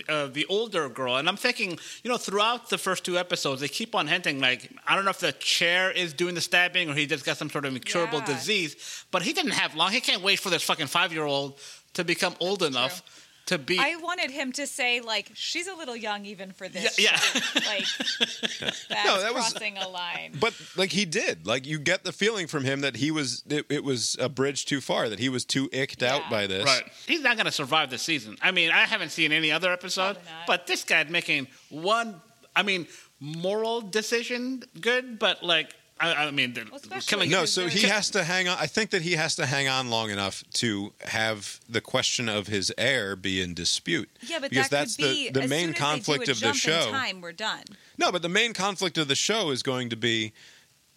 uh, 0.08 0.26
the 0.26 0.46
older 0.48 0.88
girl, 0.88 1.16
and 1.16 1.28
I'm 1.28 1.36
thinking, 1.36 1.78
you 2.02 2.10
know, 2.10 2.16
throughout 2.18 2.68
the 2.70 2.78
first 2.78 3.04
two 3.04 3.16
episodes, 3.18 3.60
they 3.60 3.68
keep 3.68 3.94
on 3.94 4.06
hinting 4.06 4.40
like 4.40 4.70
I 4.86 4.94
don't 4.94 5.04
know 5.04 5.10
if 5.10 5.20
the 5.20 5.32
chair 5.32 5.90
is 5.90 6.12
doing 6.12 6.34
the 6.34 6.40
stabbing 6.40 6.90
or 6.90 6.94
he 6.94 7.06
just 7.06 7.24
got 7.24 7.36
some 7.36 7.50
sort 7.50 7.64
of 7.64 7.74
incurable 7.74 8.18
Yeah. 8.20 8.26
disease. 8.26 9.04
But 9.10 9.22
he 9.22 9.32
didn't 9.32 9.52
have 9.52 9.74
long. 9.74 9.92
He 9.92 10.00
can't 10.00 10.22
wait 10.22 10.38
for 10.40 10.50
this 10.50 10.62
fucking 10.62 10.88
five 10.88 11.12
year 11.12 11.24
old 11.24 11.58
to 11.94 12.04
become 12.04 12.34
old 12.40 12.62
enough 12.62 13.19
to 13.50 13.58
be. 13.58 13.78
I 13.78 13.96
wanted 13.96 14.30
him 14.30 14.50
to 14.52 14.66
say 14.66 15.00
like 15.00 15.30
she's 15.34 15.66
a 15.68 15.74
little 15.74 15.94
young 15.96 16.24
even 16.24 16.50
for 16.52 16.68
this. 16.68 16.98
Yeah, 16.98 17.18
yeah. 17.34 17.40
like 17.66 17.84
that's 18.60 18.88
No, 19.04 19.20
that 19.20 19.34
was- 19.34 19.50
crossing 19.52 19.76
a 19.78 19.88
line. 19.88 20.32
But 20.40 20.54
like 20.76 20.90
he 20.90 21.04
did, 21.04 21.46
like 21.46 21.66
you 21.66 21.78
get 21.78 22.04
the 22.04 22.12
feeling 22.12 22.46
from 22.46 22.64
him 22.64 22.80
that 22.80 22.96
he 22.96 23.10
was 23.10 23.42
it, 23.48 23.66
it 23.68 23.84
was 23.84 24.16
a 24.18 24.28
bridge 24.28 24.64
too 24.66 24.80
far, 24.80 25.08
that 25.08 25.18
he 25.18 25.28
was 25.28 25.44
too 25.44 25.68
icked 25.72 26.02
out 26.02 26.30
by 26.30 26.46
this. 26.46 26.64
Right. 26.64 26.84
He's 27.06 27.20
not 27.22 27.36
going 27.36 27.46
to 27.46 27.52
survive 27.52 27.90
the 27.90 27.98
season. 27.98 28.36
I 28.40 28.50
mean, 28.50 28.70
I 28.70 28.86
haven't 28.86 29.10
seen 29.10 29.32
any 29.32 29.52
other 29.52 29.72
episode, 29.72 30.16
but 30.46 30.66
this 30.66 30.84
guy 30.84 31.04
making 31.04 31.48
one, 31.68 32.20
I 32.56 32.62
mean, 32.62 32.86
moral 33.20 33.80
decision 33.82 34.62
good, 34.80 35.18
but 35.18 35.42
like, 35.42 35.74
I, 36.00 36.14
I 36.14 36.30
mean, 36.30 36.54
the, 36.54 36.64
killing. 37.06 37.30
No, 37.30 37.44
so 37.44 37.66
he 37.66 37.86
has 37.86 38.10
to 38.10 38.24
hang 38.24 38.48
on. 38.48 38.56
I 38.58 38.66
think 38.66 38.90
that 38.90 39.02
he 39.02 39.12
has 39.12 39.36
to 39.36 39.44
hang 39.44 39.68
on 39.68 39.90
long 39.90 40.10
enough 40.10 40.42
to 40.54 40.92
have 41.02 41.60
the 41.68 41.82
question 41.82 42.28
of 42.28 42.46
his 42.46 42.72
heir 42.78 43.16
be 43.16 43.42
in 43.42 43.52
dispute. 43.52 44.08
yeah, 44.22 44.38
but 44.40 44.50
because 44.50 44.70
that 44.70 44.78
that's 44.78 44.96
could 44.96 45.04
be 45.04 45.30
the, 45.30 45.40
the 45.40 45.48
main 45.48 45.74
conflict 45.74 46.26
they 46.26 46.32
do 46.32 46.46
a 46.46 46.48
of 46.48 46.54
the 46.54 46.58
show. 46.58 46.90
time, 46.90 47.20
we're 47.20 47.32
done. 47.32 47.64
No, 47.98 48.10
but 48.10 48.22
the 48.22 48.30
main 48.30 48.54
conflict 48.54 48.96
of 48.96 49.08
the 49.08 49.14
show 49.14 49.50
is 49.50 49.62
going 49.62 49.90
to 49.90 49.96
be 49.96 50.32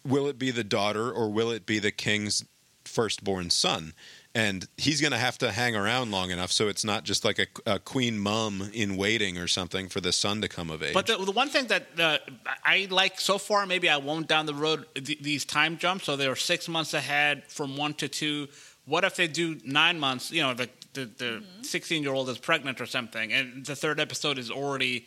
will 0.05 0.27
it 0.27 0.39
be 0.39 0.51
the 0.51 0.63
daughter 0.63 1.11
or 1.11 1.29
will 1.29 1.51
it 1.51 1.65
be 1.65 1.79
the 1.79 1.91
king's 1.91 2.45
firstborn 2.85 3.49
son? 3.49 3.93
And 4.35 4.67
he's 4.77 4.99
going 4.99 5.11
to 5.11 5.17
have 5.19 5.37
to 5.39 5.51
hang 5.51 5.75
around 5.75 6.09
long 6.09 6.31
enough 6.31 6.51
so 6.51 6.67
it's 6.67 6.83
not 6.83 7.03
just 7.03 7.23
like 7.23 7.37
a, 7.37 7.45
a 7.67 7.77
queen 7.79 8.17
mum 8.17 8.67
in 8.73 8.97
waiting 8.97 9.37
or 9.37 9.47
something 9.47 9.89
for 9.89 10.01
the 10.01 10.11
son 10.11 10.41
to 10.41 10.47
come 10.47 10.71
of 10.71 10.81
age. 10.81 10.93
But 10.95 11.05
the, 11.05 11.17
the 11.17 11.31
one 11.31 11.49
thing 11.49 11.67
that 11.67 11.87
uh, 11.99 12.17
I 12.65 12.87
like 12.89 13.19
so 13.19 13.37
far, 13.37 13.67
maybe 13.67 13.89
I 13.89 13.97
won't 13.97 14.27
down 14.27 14.47
the 14.47 14.55
road, 14.55 14.87
th- 14.95 15.21
these 15.21 15.45
time 15.45 15.77
jumps. 15.77 16.05
So 16.05 16.15
they're 16.15 16.35
six 16.35 16.67
months 16.67 16.95
ahead 16.95 17.43
from 17.47 17.77
one 17.77 17.93
to 17.95 18.07
two. 18.07 18.47
What 18.85 19.03
if 19.03 19.15
they 19.15 19.27
do 19.27 19.59
nine 19.65 19.99
months? 19.99 20.31
You 20.31 20.41
know, 20.41 20.53
the 20.55 20.69
the 20.93 21.43
16 21.63 22.03
year 22.03 22.13
old 22.13 22.29
is 22.29 22.37
pregnant 22.37 22.79
or 22.81 22.85
something, 22.85 23.33
and 23.33 23.65
the 23.65 23.75
third 23.75 23.99
episode 23.99 24.37
is 24.37 24.51
already 24.51 25.05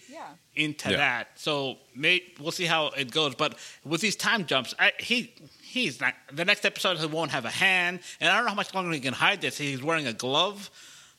into 0.57 0.91
Yeah. 0.91 0.97
that. 0.97 1.29
So 1.37 1.77
may, 1.95 2.23
we'll 2.41 2.51
see 2.53 2.65
how 2.65 2.89
it 2.89 3.11
goes. 3.13 3.35
But 3.37 3.57
with 3.85 4.01
these 4.01 4.17
time 4.17 4.47
jumps, 4.47 4.75
I, 4.79 4.93
he. 4.99 5.33
He's 5.77 6.01
not. 6.01 6.15
The 6.33 6.45
next 6.47 6.65
episode, 6.65 6.97
he 6.99 7.07
won't 7.07 7.33
have 7.33 7.45
a 7.45 7.51
hand, 7.51 8.01
and 8.21 8.31
I 8.31 8.37
don't 8.37 8.45
know 8.45 8.51
how 8.51 8.57
much 8.57 8.73
longer 8.75 8.91
he 8.93 9.01
can 9.01 9.13
hide 9.13 9.43
this. 9.43 9.59
He's 9.59 9.83
wearing 9.83 10.07
a 10.07 10.13
glove 10.15 10.71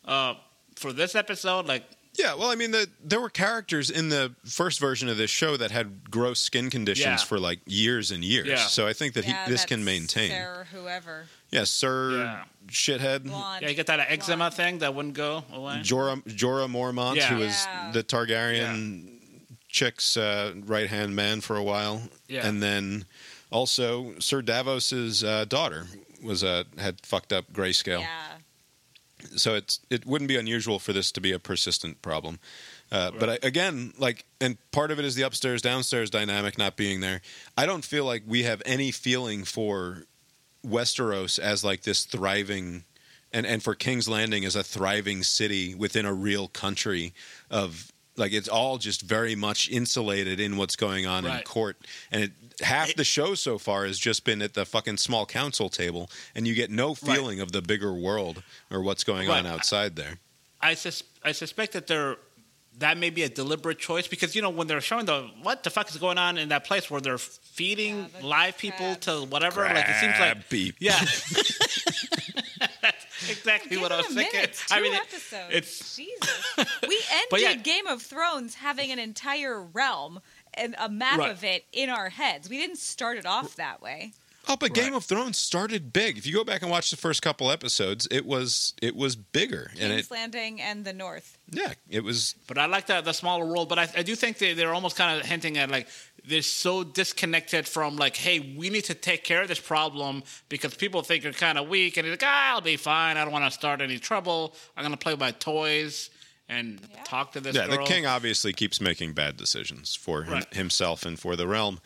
uh, 0.06 0.34
for 0.76 0.92
this 0.92 1.14
episode. 1.14 1.68
Like, 1.68 1.84
Yeah, 2.18 2.34
well, 2.34 2.50
I 2.50 2.56
mean, 2.56 2.72
the, 2.72 2.88
there 3.04 3.22
were 3.22 3.30
characters 3.30 3.92
in 3.92 4.10
the 4.10 4.34
first 4.46 4.80
version 4.80 5.10
of 5.10 5.18
this 5.18 5.30
show 5.30 5.58
that 5.58 5.70
had 5.70 6.10
gross 6.10 6.40
skin 6.40 6.72
conditions 6.72 7.22
Yeah. 7.22 7.26
for 7.30 7.40
like 7.40 7.60
years 7.68 8.10
and 8.10 8.24
years. 8.24 8.48
Yeah. 8.48 8.56
So 8.68 8.88
I 8.88 8.94
think 8.94 9.14
that 9.14 9.26
he, 9.26 9.34
this 9.48 9.64
can 9.66 9.84
maintain. 9.86 10.32
Sarah, 10.32 10.66
whoever. 10.74 11.26
Yeah, 11.52 11.66
Sir 11.66 12.42
Shithead. 12.68 13.24
Blonde. 13.26 13.62
yeah, 13.62 13.70
you 13.70 13.76
get 13.76 13.86
that 13.88 14.00
eczema 14.10 14.50
thing 14.50 14.80
that 14.80 14.96
wouldn't 14.96 15.14
go 15.14 15.44
away. 15.54 15.82
Jorah, 15.84 16.24
Jorah 16.26 16.68
Mormont, 16.68 17.16
Yeah. 17.18 17.28
who 17.28 17.38
was 17.38 17.64
Yeah. 17.66 17.92
the 17.92 18.04
Targaryen 18.04 19.20
chick's 19.70 20.18
uh, 20.18 20.54
right 20.66 20.88
hand 20.90 21.16
man 21.16 21.42
for 21.42 21.56
a 21.56 21.64
while, 21.64 22.02
Yeah. 22.28 22.48
and 22.48 22.64
then 22.64 23.06
also 23.52 24.18
Sir 24.20 24.42
Davos's 24.42 25.24
uh, 25.24 25.46
daughter 25.46 25.88
was 26.24 26.44
uh, 26.44 26.64
had 26.78 27.06
fucked 27.06 27.32
up 27.32 27.52
grayscale. 27.52 28.02
Yeah. 28.02 28.38
So 29.36 29.56
it's 29.56 29.80
it 29.90 30.06
wouldn't 30.06 30.28
be 30.28 30.38
unusual 30.38 30.80
for 30.80 30.94
this 30.94 31.12
to 31.14 31.22
be 31.22 31.32
a 31.32 31.40
persistent 31.40 32.02
problem. 32.02 32.40
Uh, 32.92 33.12
But 33.12 33.30
I, 33.30 33.40
again, 33.44 33.94
like, 33.98 34.26
and 34.40 34.58
part 34.72 34.92
of 34.92 35.00
it 35.00 35.06
is 35.06 35.16
the 35.16 35.24
upstairs 35.24 35.62
downstairs 35.62 36.10
dynamic 36.10 36.58
not 36.58 36.78
being 36.78 37.02
there. 37.02 37.22
I 37.58 37.66
don't 37.66 37.84
feel 37.84 38.06
like 38.06 38.24
we 38.26 38.44
have 38.44 38.62
any 38.66 38.92
feeling 38.92 39.44
for 39.44 40.04
Westeros 40.66 41.40
as 41.40 41.64
like 41.64 41.82
this 41.82 42.06
thriving, 42.06 42.86
and 43.34 43.46
and 43.46 43.62
for 43.62 43.76
King's 43.76 44.08
Landing 44.08 44.46
as 44.46 44.56
a 44.56 44.64
thriving 44.64 45.24
city 45.24 45.76
within 45.76 46.06
a 46.06 46.14
real 46.14 46.48
country 46.48 47.14
of 47.50 47.92
like 48.18 48.34
it's 48.34 48.48
all 48.48 48.78
just 48.78 49.02
very 49.02 49.36
much 49.36 49.70
insulated 49.70 50.40
in 50.40 50.58
what's 50.58 50.76
going 50.76 51.06
on 51.06 51.26
in 51.26 51.40
court, 51.44 51.78
and 52.12 52.24
it, 52.24 52.32
half 52.62 52.94
the 52.96 53.04
show 53.04 53.36
so 53.36 53.58
far 53.58 53.86
has 53.86 53.98
just 54.00 54.24
been 54.26 54.42
at 54.42 54.54
the 54.54 54.66
fucking 54.66 54.98
small 54.98 55.26
council 55.26 55.70
table, 55.70 56.10
and 56.36 56.48
you 56.48 56.54
get 56.56 56.70
no 56.72 56.94
feeling 56.96 57.40
of 57.40 57.52
the 57.52 57.62
bigger 57.62 57.94
world 57.94 58.44
or 58.72 58.82
what's 58.82 59.04
going 59.04 59.30
on 59.30 59.46
outside 59.46 59.96
there. 59.96 60.20
I 60.62 60.74
sus- 60.74 61.04
I 61.24 61.32
suspect 61.32 61.74
that 61.74 61.88
they're 61.88 62.18
that 62.80 62.98
may 62.98 63.10
be 63.10 63.24
a 63.24 63.30
deliberate 63.30 63.80
choice 63.80 64.08
because 64.08 64.36
you 64.36 64.42
know 64.42 64.50
when 64.50 64.68
they're 64.68 64.82
showing 64.82 65.06
the 65.06 65.30
what 65.42 65.64
the 65.64 65.70
fuck 65.70 65.90
is 65.90 65.98
going 65.98 66.18
on 66.18 66.38
in 66.38 66.50
that 66.50 66.64
place 66.64 66.90
where 66.90 67.02
they're 67.02 67.18
feeding 67.18 68.08
live 68.22 68.58
people 68.58 68.96
to 68.96 69.22
whatever 69.26 69.62
like 69.62 69.86
it 69.88 69.96
seems 70.00 70.20
like 70.20 70.34
Crab 70.34 70.44
beef. 70.50 70.76
yeah 70.80 71.00
that's 73.20 73.32
exactly 73.32 73.78
what 73.78 73.92
I 73.92 73.98
was 73.98 74.08
Give 74.08 74.16
thinking. 74.16 74.42
Two 74.54 74.76
I 74.76 74.82
mean 74.82 74.94
it- 74.94 75.02
episodes. 75.02 75.50
it's 75.52 75.96
Jesus. 75.96 76.56
We 76.88 77.00
ended 77.12 77.40
yeah. 77.42 77.54
Game 77.56 77.88
of 77.88 78.02
Thrones 78.02 78.56
having 78.56 78.92
an 78.92 79.00
entire 79.00 79.62
realm 79.62 80.22
and 80.54 80.76
a 80.80 80.90
map 80.90 81.20
Right. 81.20 81.32
of 81.32 81.44
it 81.44 81.66
in 81.72 81.90
our 81.90 82.10
heads. 82.10 82.50
We 82.50 82.58
didn't 82.58 82.78
start 82.80 83.18
it 83.18 83.26
off 83.26 83.56
that 83.58 83.82
way. 83.82 84.14
Oh, 84.50 84.56
but 84.56 84.74
Game 84.74 84.94
of 84.94 85.04
Thrones 85.04 85.38
started 85.38 85.92
big. 85.92 86.18
If 86.18 86.26
you 86.26 86.34
go 86.34 86.46
back 86.46 86.62
and 86.62 86.72
watch 86.72 86.90
the 86.90 86.96
first 86.96 87.22
couple 87.22 87.52
episodes, 87.52 88.08
it 88.10 88.26
was 88.26 88.74
it 88.82 88.96
was 88.96 89.18
bigger, 89.18 89.72
and 89.78 89.92
it 89.92 90.10
Landing 90.10 90.62
and 90.62 90.86
the 90.86 90.94
North. 90.94 91.38
yeah, 91.52 91.74
it 91.90 92.02
was. 92.02 92.34
But 92.48 92.58
I 92.58 92.66
like 92.66 92.88
the 92.88 93.02
the 93.02 93.12
smaller 93.12 93.46
world. 93.46 93.68
But 93.68 93.78
I, 93.78 93.90
I 93.98 94.04
do 94.04 94.16
think 94.16 94.38
they, 94.38 94.54
they're 94.54 94.74
almost 94.74 94.96
kind 94.96 95.20
of 95.20 95.26
hinting 95.26 95.58
at 95.58 95.70
like 95.70 95.90
they're 96.28 96.42
so 96.42 96.84
disconnected 96.84 97.68
from 97.68 97.96
like, 97.96 98.16
hey, 98.18 98.56
we 98.58 98.70
need 98.70 98.84
to 98.86 98.94
take 98.94 99.24
care 99.24 99.42
of 99.42 99.48
this 99.48 99.60
problem 99.60 100.24
because 100.50 100.74
people 100.76 101.02
think 101.02 101.24
you're 101.24 101.34
kind 101.34 101.58
of 101.58 101.70
weak, 101.70 101.98
and 101.98 102.06
you're 102.06 102.14
like, 102.14 102.24
ah, 102.26 102.54
I'll 102.54 102.62
be 102.62 102.78
fine. 102.78 103.18
I 103.18 103.24
don't 103.24 103.34
want 103.34 103.46
to 103.46 103.52
start 103.52 103.82
any 103.82 103.98
trouble. 104.00 104.54
I'm 104.76 104.84
gonna 104.84 104.98
play 104.98 105.14
with 105.14 105.20
my 105.20 105.32
toys 105.32 106.10
and 106.50 106.80
talk 107.04 107.34
to 107.34 107.42
this 107.42 107.56
yeah, 107.56 107.68
girl. 107.68 107.78
the 107.78 107.84
king 107.84 108.06
obviously 108.06 108.54
keeps 108.54 108.80
making 108.80 109.14
bad 109.14 109.36
decisions 109.38 109.96
for 109.96 110.24
him, 110.24 110.34
Right. 110.34 110.54
himself 110.54 111.06
and 111.06 111.20
for 111.20 111.36
the 111.36 111.46
realm, 111.48 111.80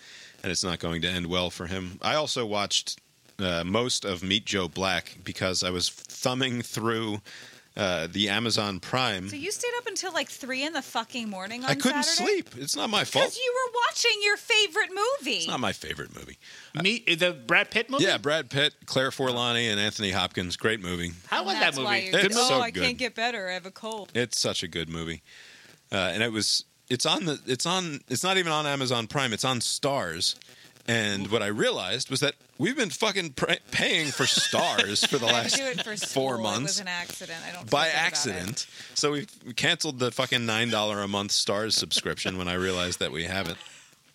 and 0.44 0.52
it's 0.52 0.64
not 0.64 0.80
going 0.80 1.02
to 1.02 1.08
end 1.08 1.26
well 1.28 1.50
for 1.50 1.66
him. 1.68 1.98
I 2.02 2.14
also 2.16 2.46
watched 2.46 3.00
uh, 3.40 3.64
most 3.64 4.06
of 4.06 4.22
Meet 4.22 4.46
Joe 4.46 4.68
Black 4.68 5.18
because 5.24 5.64
I 5.64 5.72
was 5.72 5.90
thumbing 5.90 6.62
through 6.62 7.22
uh, 7.77 8.07
the 8.11 8.27
Amazon 8.30 8.80
Prime. 8.80 9.30
So 9.30 9.35
you 9.38 9.52
stayed 9.52 9.72
up 9.77 9.88
until 9.88 10.11
like 10.14 10.27
three 10.30 10.64
in 10.64 10.73
the 10.73 10.81
fucking 10.81 11.30
morning 11.30 11.64
on 11.64 11.69
I 11.69 11.76
couldn't 11.76 12.03
Saturday? 12.03 12.41
sleep. 12.41 12.49
It's 12.57 12.76
not 12.76 12.89
my 12.89 13.03
fault. 13.06 13.26
Because 13.26 13.38
you 13.38 13.53
were 13.65 13.80
watching 13.88 14.11
your 14.23 14.38
favorite 14.38 14.90
movie. 14.90 15.38
It's 15.38 15.48
not 15.48 15.59
my 15.61 15.72
favorite 15.72 16.14
movie. 16.16 16.38
Me, 16.82 17.00
the 17.16 17.32
Brad 17.32 17.72
Pitt 17.72 17.90
movie. 17.90 18.03
Yeah, 18.03 18.17
Brad 18.17 18.50
Pitt, 18.50 18.74
Claire 18.85 19.09
Forlani, 19.11 19.72
and 19.72 19.80
Anthony 19.80 20.11
Hopkins. 20.11 20.58
Great 20.58 20.82
movie. 20.82 21.11
How 21.27 21.43
was 21.45 21.53
that 21.53 21.59
that's 21.61 21.77
why 21.77 22.00
movie? 22.01 22.08
you're- 22.11 22.22
It's 22.25 22.38
oh, 22.38 22.59
I 22.59 22.72
good. 22.72 22.83
can't 22.83 22.98
get 22.98 23.16
better. 23.16 23.48
I 23.50 23.53
have 23.53 23.66
a 23.66 23.72
cold. 23.72 24.11
It's 24.14 24.40
such 24.40 24.64
a 24.64 24.67
good 24.67 24.90
movie, 24.90 25.22
uh, 25.91 25.95
and 26.14 26.22
it 26.24 26.32
was. 26.32 26.66
It's 26.90 27.06
on 27.06 27.24
the. 27.24 27.40
It's 27.48 27.66
on. 27.66 28.01
It's 28.09 28.24
not 28.24 28.38
even 28.38 28.51
on 28.51 28.66
Amazon 28.67 29.08
Prime. 29.08 29.32
It's 29.32 29.45
on 29.45 29.59
Starz. 29.61 30.35
And 30.88 31.30
what 31.30 31.42
I 31.42 31.48
realized 31.48 32.10
was 32.10 32.19
that 32.22 32.35
we've 32.58 32.76
been 32.76 32.90
fucking 32.90 33.32
pr- 33.32 33.53
paying 33.72 34.08
for 34.08 34.24
Starz 34.24 35.08
for 35.08 35.18
the 35.18 35.26
last 35.27 35.60
it 35.60 35.84
for 35.84 35.95
four. 35.95 36.35
It 36.35 36.42
months 36.42 36.64
was 36.64 36.80
an 36.80 36.88
accident. 36.88 37.40
I 37.48 37.53
don't. 37.53 37.69
by 37.69 37.88
it. 37.88 37.95
accident. 37.95 38.68
So 38.95 39.11
we 39.11 39.27
we 39.45 39.53
canceled 39.53 40.00
the 40.00 40.11
fucking 40.11 40.45
nine 40.45 40.69
dollar 40.69 41.01
a 41.01 41.08
month 41.08 41.32
Starz 41.32 41.74
subscription 41.74 42.38
when 42.38 42.48
I 42.48 42.53
realized 42.53 43.00
that 43.00 43.11
we 43.11 43.26
have 43.26 43.48
it. 43.48 43.58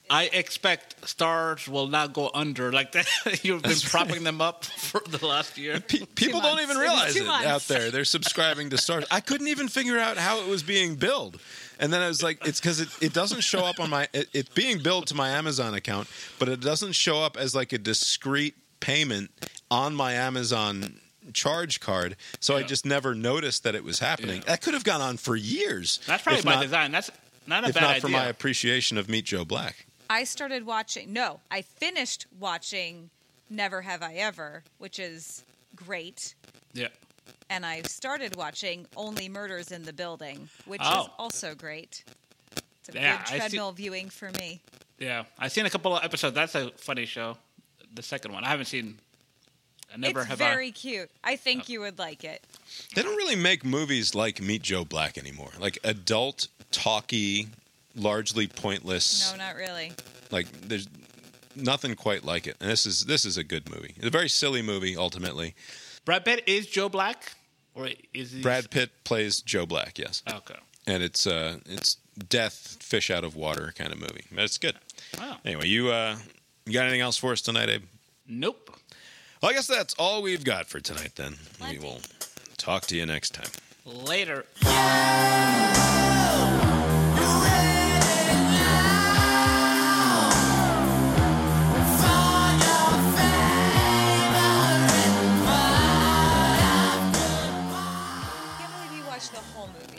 I 0.09 0.25
expect 0.33 1.01
Starz 1.03 1.67
will 1.69 1.89
not 1.89 2.13
go 2.13 2.31
under 2.33 2.71
like 2.73 2.93
that. 2.93 3.07
You've 3.45 3.63
been 3.63 3.79
propping 3.81 4.23
them 4.25 4.41
up 4.41 4.65
for 4.65 5.01
the 5.09 5.27
last 5.27 5.59
year. 5.59 5.81
People 5.81 6.41
don't 6.41 6.61
even 6.61 6.77
realize 6.77 7.15
Two 7.15 7.25
it 7.25 7.27
months. 7.27 7.47
out 7.47 7.63
there. 7.63 7.91
They're 7.91 8.05
subscribing 8.05 8.71
to 8.71 8.77
Starz. 8.77 9.05
I 9.11 9.21
couldn't 9.21 9.49
even 9.49 9.69
figure 9.69 9.99
out 9.99 10.17
how 10.17 10.41
it 10.41 10.49
was 10.49 10.63
being 10.63 10.95
billed. 10.95 11.41
And 11.81 11.93
then 11.93 12.03
I 12.03 12.09
was 12.09 12.23
like, 12.23 12.47
it's 12.47 12.61
because 12.61 12.81
it, 12.81 12.89
it 13.03 13.13
doesn't 13.13 13.41
show 13.43 13.65
up 13.65 13.81
on 13.81 13.91
my, 13.91 14.09
it, 14.13 14.29
it's 14.33 14.49
being 14.51 14.79
billed 14.83 15.09
to 15.09 15.15
my 15.15 15.31
Amazon 15.31 15.75
account, 15.75 16.09
but 16.39 16.49
it 16.49 16.61
doesn't 16.61 16.93
show 16.93 17.21
up 17.23 17.37
as 17.37 17.55
like 17.55 17.73
a 17.73 17.79
discrete 17.79 18.55
payment 18.81 19.31
on 19.71 19.95
my 19.95 20.13
Amazon 20.13 21.01
charge 21.33 21.81
card. 21.81 22.17
So 22.41 22.57
I 22.57 22.63
just 22.63 22.87
never 22.87 23.15
noticed 23.15 23.65
that 23.65 23.75
it 23.75 23.83
was 23.83 23.99
happening. 23.99 24.43
That 24.47 24.63
could 24.63 24.75
have 24.75 24.85
gone 24.85 25.01
on 25.01 25.17
for 25.17 25.35
years. 25.35 25.99
That's 26.07 26.23
probably 26.23 26.39
if 26.39 26.45
by 26.45 26.55
not- 26.55 26.63
design. 26.63 26.93
That's 26.93 27.11
not 27.49 27.61
a 27.61 27.63
bad 27.63 27.69
if 27.71 27.75
bad 27.75 27.81
not 27.83 27.91
idea. 27.91 28.01
for 28.01 28.09
my 28.09 28.25
appreciation 28.27 28.97
of 28.99 29.09
Meet 29.09 29.25
Joe 29.27 29.45
Black. 29.45 29.86
I 30.09 30.25
started 30.25 30.67
watching. 30.67 31.13
No, 31.13 31.41
I 31.51 31.63
finished 31.63 32.27
watching 32.39 33.11
Never 33.51 33.83
Have 33.83 34.03
I 34.03 34.15
Ever, 34.15 34.63
which 34.79 34.99
is 34.99 35.45
great. 35.75 36.35
Yeah. 36.73 36.89
And 37.51 37.65
I 37.65 37.83
started 37.83 38.37
watching 38.37 38.87
Only 38.97 39.29
Murders 39.29 39.71
in 39.73 39.85
the 39.85 39.93
Building, 39.93 40.49
which 40.65 40.81
is 40.81 40.87
Oh. 40.91 41.11
also 41.19 41.55
great. 41.55 42.05
It's 42.81 42.89
a 42.89 42.93
Yeah, 42.99 43.17
good 43.19 43.27
I 43.27 43.31
see- 43.31 43.37
treadmill 43.39 43.73
viewing 43.73 44.11
for 44.11 44.31
me. 44.33 44.61
Yeah, 44.99 45.25
I've 45.39 45.53
seen 45.53 45.67
a 45.67 45.71
couple 45.71 45.97
of 45.97 46.03
episodes. 46.05 46.35
That's 46.35 46.55
a 46.55 46.71
funny 46.73 47.05
show. 47.07 47.37
The 47.95 48.03
second 48.03 48.33
one, 48.33 48.45
I 48.45 48.49
haven't 48.49 48.67
seen. 48.67 48.99
I 49.93 49.97
never 49.99 50.21
it's 50.21 50.29
have. 50.31 50.39
very 50.39 50.73
cute. 50.73 51.11
I 51.23 51.37
think 51.37 51.63
oh. 51.63 51.73
you 51.73 51.81
would 51.81 51.99
like 51.99 52.25
it. 52.25 52.45
They 52.95 53.03
don't 53.03 53.17
really 53.17 53.37
make 53.37 53.65
movies 53.65 54.15
like 54.15 54.41
Meet 54.41 54.63
Joe 54.63 54.85
Black 54.85 55.17
anymore. 55.19 55.51
Like 55.59 55.79
adult, 55.85 56.49
talky, 56.71 57.49
largely 57.97 58.47
pointless. 58.47 59.33
No, 59.33 59.39
not 59.39 59.57
really. 59.57 59.93
Like 60.31 60.47
there's 60.63 60.89
nothing 61.57 61.95
quite 61.95 62.25
like 62.25 62.47
it. 62.47 62.57
And 62.61 62.71
this 62.71 62.87
is 62.87 63.07
this 63.07 63.25
is 63.25 63.37
a 63.37 63.45
good 63.45 63.69
movie. 63.71 63.95
It's 63.97 64.07
a 64.07 64.11
very 64.11 64.29
silly 64.29 64.63
movie 64.63 64.97
ultimately. 64.97 65.55
Brad 66.05 66.25
Pitt 66.25 66.45
is 66.47 66.67
Joe 66.67 66.89
Black, 66.89 67.33
or 67.75 67.89
is 68.15 68.33
he? 68.33 68.43
Brad 68.43 68.71
Pitt 68.71 68.91
plays 69.05 69.41
Joe 69.41 69.67
Black, 69.67 69.99
yes. 69.99 70.23
Okay. 70.31 70.55
And 70.87 71.03
it's 71.03 71.27
uh 71.27 71.59
it's 71.67 71.97
death 72.29 72.77
fish 72.81 73.11
out 73.11 73.25
of 73.25 73.35
water 73.35 73.73
kind 73.77 73.93
of 73.93 73.99
movie. 73.99 74.25
But 74.31 74.45
it's 74.45 74.59
good. 74.59 74.77
Wow. 75.19 75.39
Anyway, 75.45 75.67
you 75.67 75.91
uh 75.91 76.17
you 76.65 76.73
got 76.73 76.83
anything 76.83 77.01
else 77.01 77.17
for 77.17 77.33
us 77.33 77.41
tonight, 77.41 77.69
Abe? 77.69 77.83
Nope. 78.29 78.71
Well, 79.43 79.51
I 79.51 79.55
guess 79.55 79.67
that's 79.67 79.95
all 79.99 80.23
we've 80.23 80.45
got 80.45 80.67
for 80.67 80.81
tonight 80.81 81.13
then. 81.17 81.37
We 81.71 81.79
will 81.79 82.01
talk 82.57 82.87
to 82.87 82.97
you 82.97 83.07
next 83.07 83.35
time. 83.35 83.51
Later. 83.85 84.45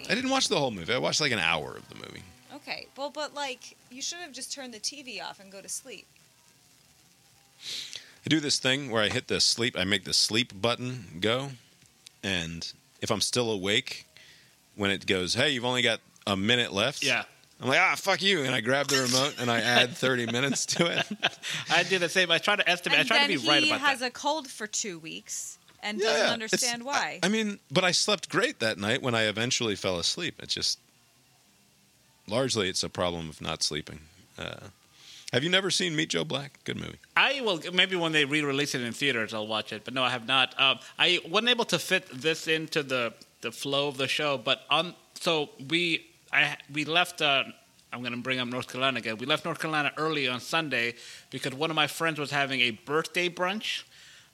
I 0.10 0.16
didn't 0.16 0.30
watch 0.30 0.48
the 0.48 0.58
whole 0.58 0.72
movie. 0.72 0.94
I 0.94 0.98
watched 0.98 1.22
like 1.22 1.32
an 1.32 1.40
hour 1.40 1.76
of 1.76 1.88
the 1.90 1.95
movie. 1.95 2.24
Okay, 2.56 2.88
well, 2.98 3.10
but 3.10 3.34
like, 3.34 3.76
you 3.92 4.02
should 4.02 4.19
have 4.19 4.32
just 4.32 4.53
turned 4.53 4.74
the 4.74 4.80
TV 4.80 5.22
off 5.22 5.40
and 5.40 5.52
go 5.52 5.61
to 5.61 5.69
sleep. 5.69 6.08
I 8.26 8.30
do 8.30 8.40
this 8.40 8.60
thing 8.60 8.90
where 8.92 9.03
I 9.03 9.10
hit 9.10 9.27
the 9.27 9.40
sleep, 9.40 9.77
I 9.77 9.84
make 9.84 10.03
the 10.03 10.14
sleep 10.14 10.60
button 10.60 11.19
go, 11.22 11.52
and 12.24 12.72
if 13.02 13.11
I'm 13.11 13.22
still 13.22 13.52
awake, 13.52 14.06
when 14.76 14.92
it 14.92 15.06
goes, 15.06 15.34
hey, 15.34 15.50
you've 15.50 15.66
only 15.66 15.82
got 15.82 16.00
a 16.26 16.38
minute 16.38 16.72
left. 16.72 17.03
Yeah. 17.03 17.24
I'm 17.61 17.69
like, 17.69 17.80
ah, 17.80 17.95
fuck 17.98 18.22
you. 18.22 18.44
And 18.44 18.53
I 18.53 18.61
grab 18.61 18.88
the 18.88 19.02
remote 19.02 19.36
and 19.40 19.50
I 19.50 19.61
add 19.61 19.98
30 19.98 20.27
minutes 20.32 20.66
to 20.68 20.86
it. 20.86 21.06
I 21.72 21.82
do 21.84 21.98
the 21.98 22.10
same. 22.10 22.30
I 22.30 22.38
try 22.38 22.56
to 22.56 22.69
estimate. 22.69 23.00
And 23.00 23.11
I 23.11 23.18
try 23.18 23.26
to 23.26 23.27
be 23.27 23.38
right 23.38 23.58
about 23.58 23.64
he 23.64 23.69
about 23.69 23.82
has 23.82 24.00
that. 24.02 24.10
a 24.10 24.11
cold 24.11 24.48
for 24.48 24.68
two 24.68 25.00
weeks 25.00 25.57
and 25.82 26.00
Yeah, 26.00 26.06
doesn't 26.06 26.34
understand 26.34 26.84
why. 26.84 27.20
I 27.24 27.30
mean, 27.30 27.60
but 27.72 27.84
I 27.84 27.92
slept 27.92 28.30
great 28.30 28.60
that 28.60 28.78
night 28.78 29.02
when 29.02 29.16
I 29.16 29.24
eventually 29.24 29.76
fell 29.76 30.00
asleep. 30.00 30.36
It's 30.40 30.54
just, 30.54 30.80
largely, 32.28 32.70
it's 32.70 32.84
a 32.84 32.90
problem 32.90 33.30
of 33.30 33.42
not 33.42 33.64
sleeping. 33.64 34.00
Uh, 34.38 34.68
have 35.34 35.44
you 35.44 35.50
never 35.50 35.70
seen 35.70 35.96
Meet 35.96 36.10
Joe 36.10 36.24
Black? 36.24 36.60
Good 36.64 36.78
movie. 36.78 37.00
I 37.18 37.42
will 37.42 37.62
maybe 37.74 37.96
when 37.98 38.14
they 38.14 38.24
re-release 38.24 38.76
it 38.76 38.82
in 38.82 38.94
theaters, 38.94 39.34
I'll 39.34 39.48
watch 39.48 39.74
it. 39.74 39.84
But 39.84 39.94
no, 39.94 40.04
I 40.04 40.10
have 40.10 40.26
not. 40.26 40.60
Um, 40.60 40.80
I 40.98 41.20
wasn't 41.28 41.50
able 41.50 41.66
to 41.66 41.80
fit 41.80 42.08
this 42.14 42.48
into 42.48 42.82
the 42.82 43.14
the 43.42 43.52
flow 43.52 43.90
of 43.90 43.98
the 43.98 44.08
show. 44.08 44.38
But 44.38 44.62
on 44.70 44.96
so 45.20 45.50
we 45.70 46.08
I 46.32 46.56
we 46.72 46.86
left. 46.86 47.22
Uh, 47.22 47.44
I'm 47.92 48.02
going 48.02 48.14
to 48.14 48.20
bring 48.20 48.40
up 48.40 48.48
North 48.48 48.68
Carolina 48.68 49.00
again. 49.00 49.18
We 49.18 49.26
left 49.26 49.46
North 49.46 49.60
Carolina 49.60 49.92
early 49.98 50.28
on 50.28 50.42
Sunday 50.42 50.96
because 51.30 51.54
one 51.54 51.70
of 51.70 51.76
my 51.76 51.88
friends 51.88 52.20
was 52.20 52.32
having 52.32 52.60
a 52.60 52.72
birthday 52.72 53.30
brunch, 53.30 53.84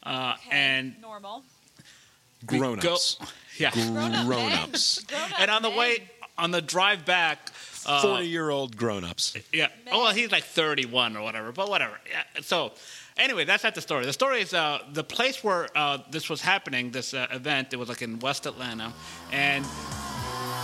uh, 0.05 0.35
and 0.51 0.99
Normal. 1.01 1.43
Grown 2.45 2.85
ups. 2.85 3.17
yeah, 3.57 3.71
Grown 3.71 4.51
ups. 4.51 5.05
and 5.39 5.49
on 5.49 5.61
the 5.61 5.69
way 5.69 6.09
on 6.37 6.51
the 6.51 6.61
drive 6.61 7.05
back. 7.05 7.49
Uh, 7.85 8.01
40 8.01 8.25
year 8.27 8.49
old 8.49 8.77
grown 8.77 9.03
ups. 9.03 9.35
Yeah. 9.51 9.67
Oh, 9.91 10.03
well, 10.03 10.13
he's 10.13 10.31
like 10.31 10.45
31 10.45 11.17
or 11.17 11.21
whatever, 11.21 11.51
but 11.51 11.69
whatever. 11.69 11.99
Yeah. 12.09 12.41
So, 12.41 12.71
anyway, 13.17 13.43
that's 13.43 13.63
not 13.63 13.75
the 13.75 13.81
story. 13.81 14.05
The 14.05 14.13
story 14.13 14.41
is 14.41 14.53
uh, 14.53 14.79
the 14.93 15.03
place 15.03 15.43
where 15.43 15.67
uh, 15.75 15.97
this 16.09 16.29
was 16.29 16.41
happening, 16.41 16.91
this 16.91 17.13
uh, 17.13 17.27
event, 17.31 17.73
it 17.73 17.77
was 17.77 17.89
like 17.89 18.01
in 18.01 18.19
West 18.19 18.45
Atlanta. 18.45 18.93
And, 19.33 19.65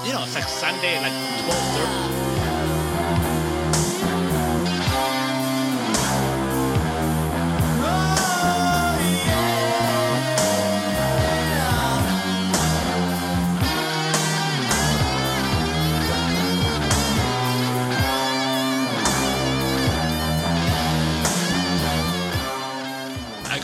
you 0.05 0.13
know, 0.13 0.23
it's 0.23 0.35
like 0.35 0.45
Sunday, 0.45 0.95
like 1.01 1.11
12.30. 1.11 2.38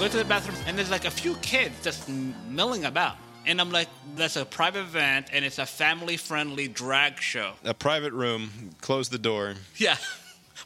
go 0.05 0.11
to 0.11 0.17
the 0.17 0.25
bathroom 0.25 0.55
and 0.67 0.77
there's 0.77 0.91
like 0.91 1.05
a 1.05 1.09
few 1.09 1.33
kids 1.37 1.73
just 1.83 2.07
milling 2.47 2.85
about. 2.85 3.15
And 3.47 3.59
I'm 3.59 3.71
like, 3.71 3.87
that's 4.15 4.35
a 4.35 4.45
private 4.45 4.81
event 4.81 5.29
and 5.33 5.43
it's 5.43 5.57
a 5.57 5.65
family 5.65 6.15
friendly 6.15 6.67
drag 6.67 7.19
show. 7.19 7.53
A 7.63 7.73
private 7.73 8.13
room, 8.13 8.51
close 8.81 9.09
the 9.09 9.17
door. 9.17 9.55
Yeah. 9.77 9.97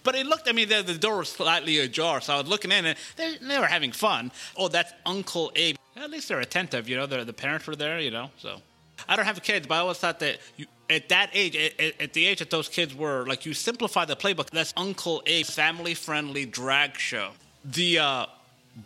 But 0.03 0.15
it 0.15 0.27
looked, 0.27 0.47
I 0.47 0.53
mean, 0.53 0.69
the, 0.69 0.81
the 0.81 0.97
door 0.97 1.17
was 1.17 1.29
slightly 1.29 1.79
ajar, 1.79 2.21
so 2.21 2.35
I 2.35 2.37
was 2.37 2.47
looking 2.47 2.71
in 2.71 2.85
and 2.85 2.97
they, 3.17 3.35
they 3.41 3.59
were 3.59 3.65
having 3.65 3.91
fun. 3.91 4.31
Oh, 4.55 4.69
that's 4.69 4.93
Uncle 5.05 5.51
Abe. 5.55 5.75
At 5.97 6.09
least 6.09 6.29
they're 6.29 6.39
attentive, 6.39 6.87
you 6.87 6.95
know, 6.95 7.05
the 7.05 7.33
parents 7.33 7.67
were 7.67 7.75
there, 7.75 7.99
you 7.99 8.11
know, 8.11 8.29
so. 8.37 8.61
I 9.09 9.15
don't 9.17 9.25
have 9.25 9.41
kids, 9.41 9.67
but 9.67 9.75
I 9.75 9.77
always 9.79 9.97
thought 9.97 10.19
that 10.19 10.37
you, 10.55 10.67
at 10.89 11.09
that 11.09 11.31
age, 11.33 11.55
at, 11.55 11.79
at- 11.79 12.01
at 12.01 12.13
the 12.13 12.25
age 12.27 12.39
that 12.39 12.49
those 12.49 12.69
kids 12.69 12.95
were, 12.95 13.25
like 13.25 13.45
you 13.45 13.53
simplify 13.53 14.05
the 14.05 14.15
playbook. 14.15 14.51
That's 14.51 14.73
Uncle 14.77 15.21
Abe's 15.21 15.49
family 15.49 15.95
friendly 15.95 16.45
drag 16.45 16.95
show. 16.95 17.31
The 17.65 17.99
uh, 17.99 18.25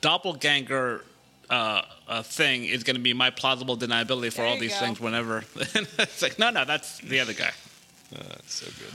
doppelganger 0.02 1.04
uh, 1.50 1.82
uh, 2.08 2.24
thing 2.24 2.66
is 2.66 2.84
going 2.84 2.96
to 2.96 3.02
be 3.02 3.14
my 3.14 3.30
plausible 3.30 3.78
deniability 3.78 4.32
for 4.32 4.38
There 4.38 4.48
all 4.48 4.58
these 4.58 4.74
go. 4.74 4.80
things 4.80 5.00
whenever. 5.00 5.44
it's 5.56 6.22
like, 6.22 6.40
no, 6.40 6.50
no, 6.50 6.66
that's 6.66 7.00
the 7.00 7.20
other 7.20 7.34
guy. 7.34 7.52
Uh, 8.16 8.24
that's 8.30 8.54
so 8.54 8.66
good. 8.80 8.94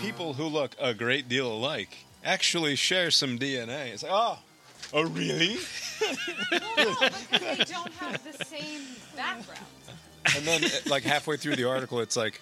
People 0.00 0.34
who 0.34 0.44
look 0.46 0.74
a 0.80 0.92
great 0.92 1.28
deal 1.28 1.50
alike 1.52 1.96
actually 2.24 2.76
share 2.76 3.10
some 3.10 3.38
DNA. 3.38 3.92
It's 3.92 4.02
like, 4.02 4.12
oh, 4.14 4.38
oh, 4.92 5.02
really? 5.04 5.56
because 6.00 7.30
they 7.30 7.64
don't 7.64 7.92
have 7.94 8.22
the 8.24 8.44
same 8.44 8.82
background. 9.16 9.60
And 10.36 10.44
then, 10.44 10.64
uh, 10.64 10.68
like 10.88 11.02
halfway 11.02 11.36
through 11.36 11.56
the 11.56 11.68
article, 11.68 12.00
it's 12.00 12.16
like, 12.16 12.40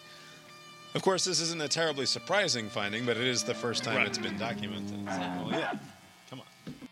of 0.94 1.02
course, 1.02 1.24
this 1.24 1.40
isn't 1.40 1.60
a 1.62 1.68
terribly 1.68 2.04
surprising 2.06 2.68
finding, 2.68 3.06
but 3.06 3.16
it 3.16 3.26
is 3.26 3.42
the 3.44 3.54
first 3.54 3.84
time 3.84 3.96
Right. 3.96 4.06
it's 4.06 4.18
been 4.18 4.36
documented. 4.38 5.06
Well, 5.06 5.48
yeah. 5.52 5.74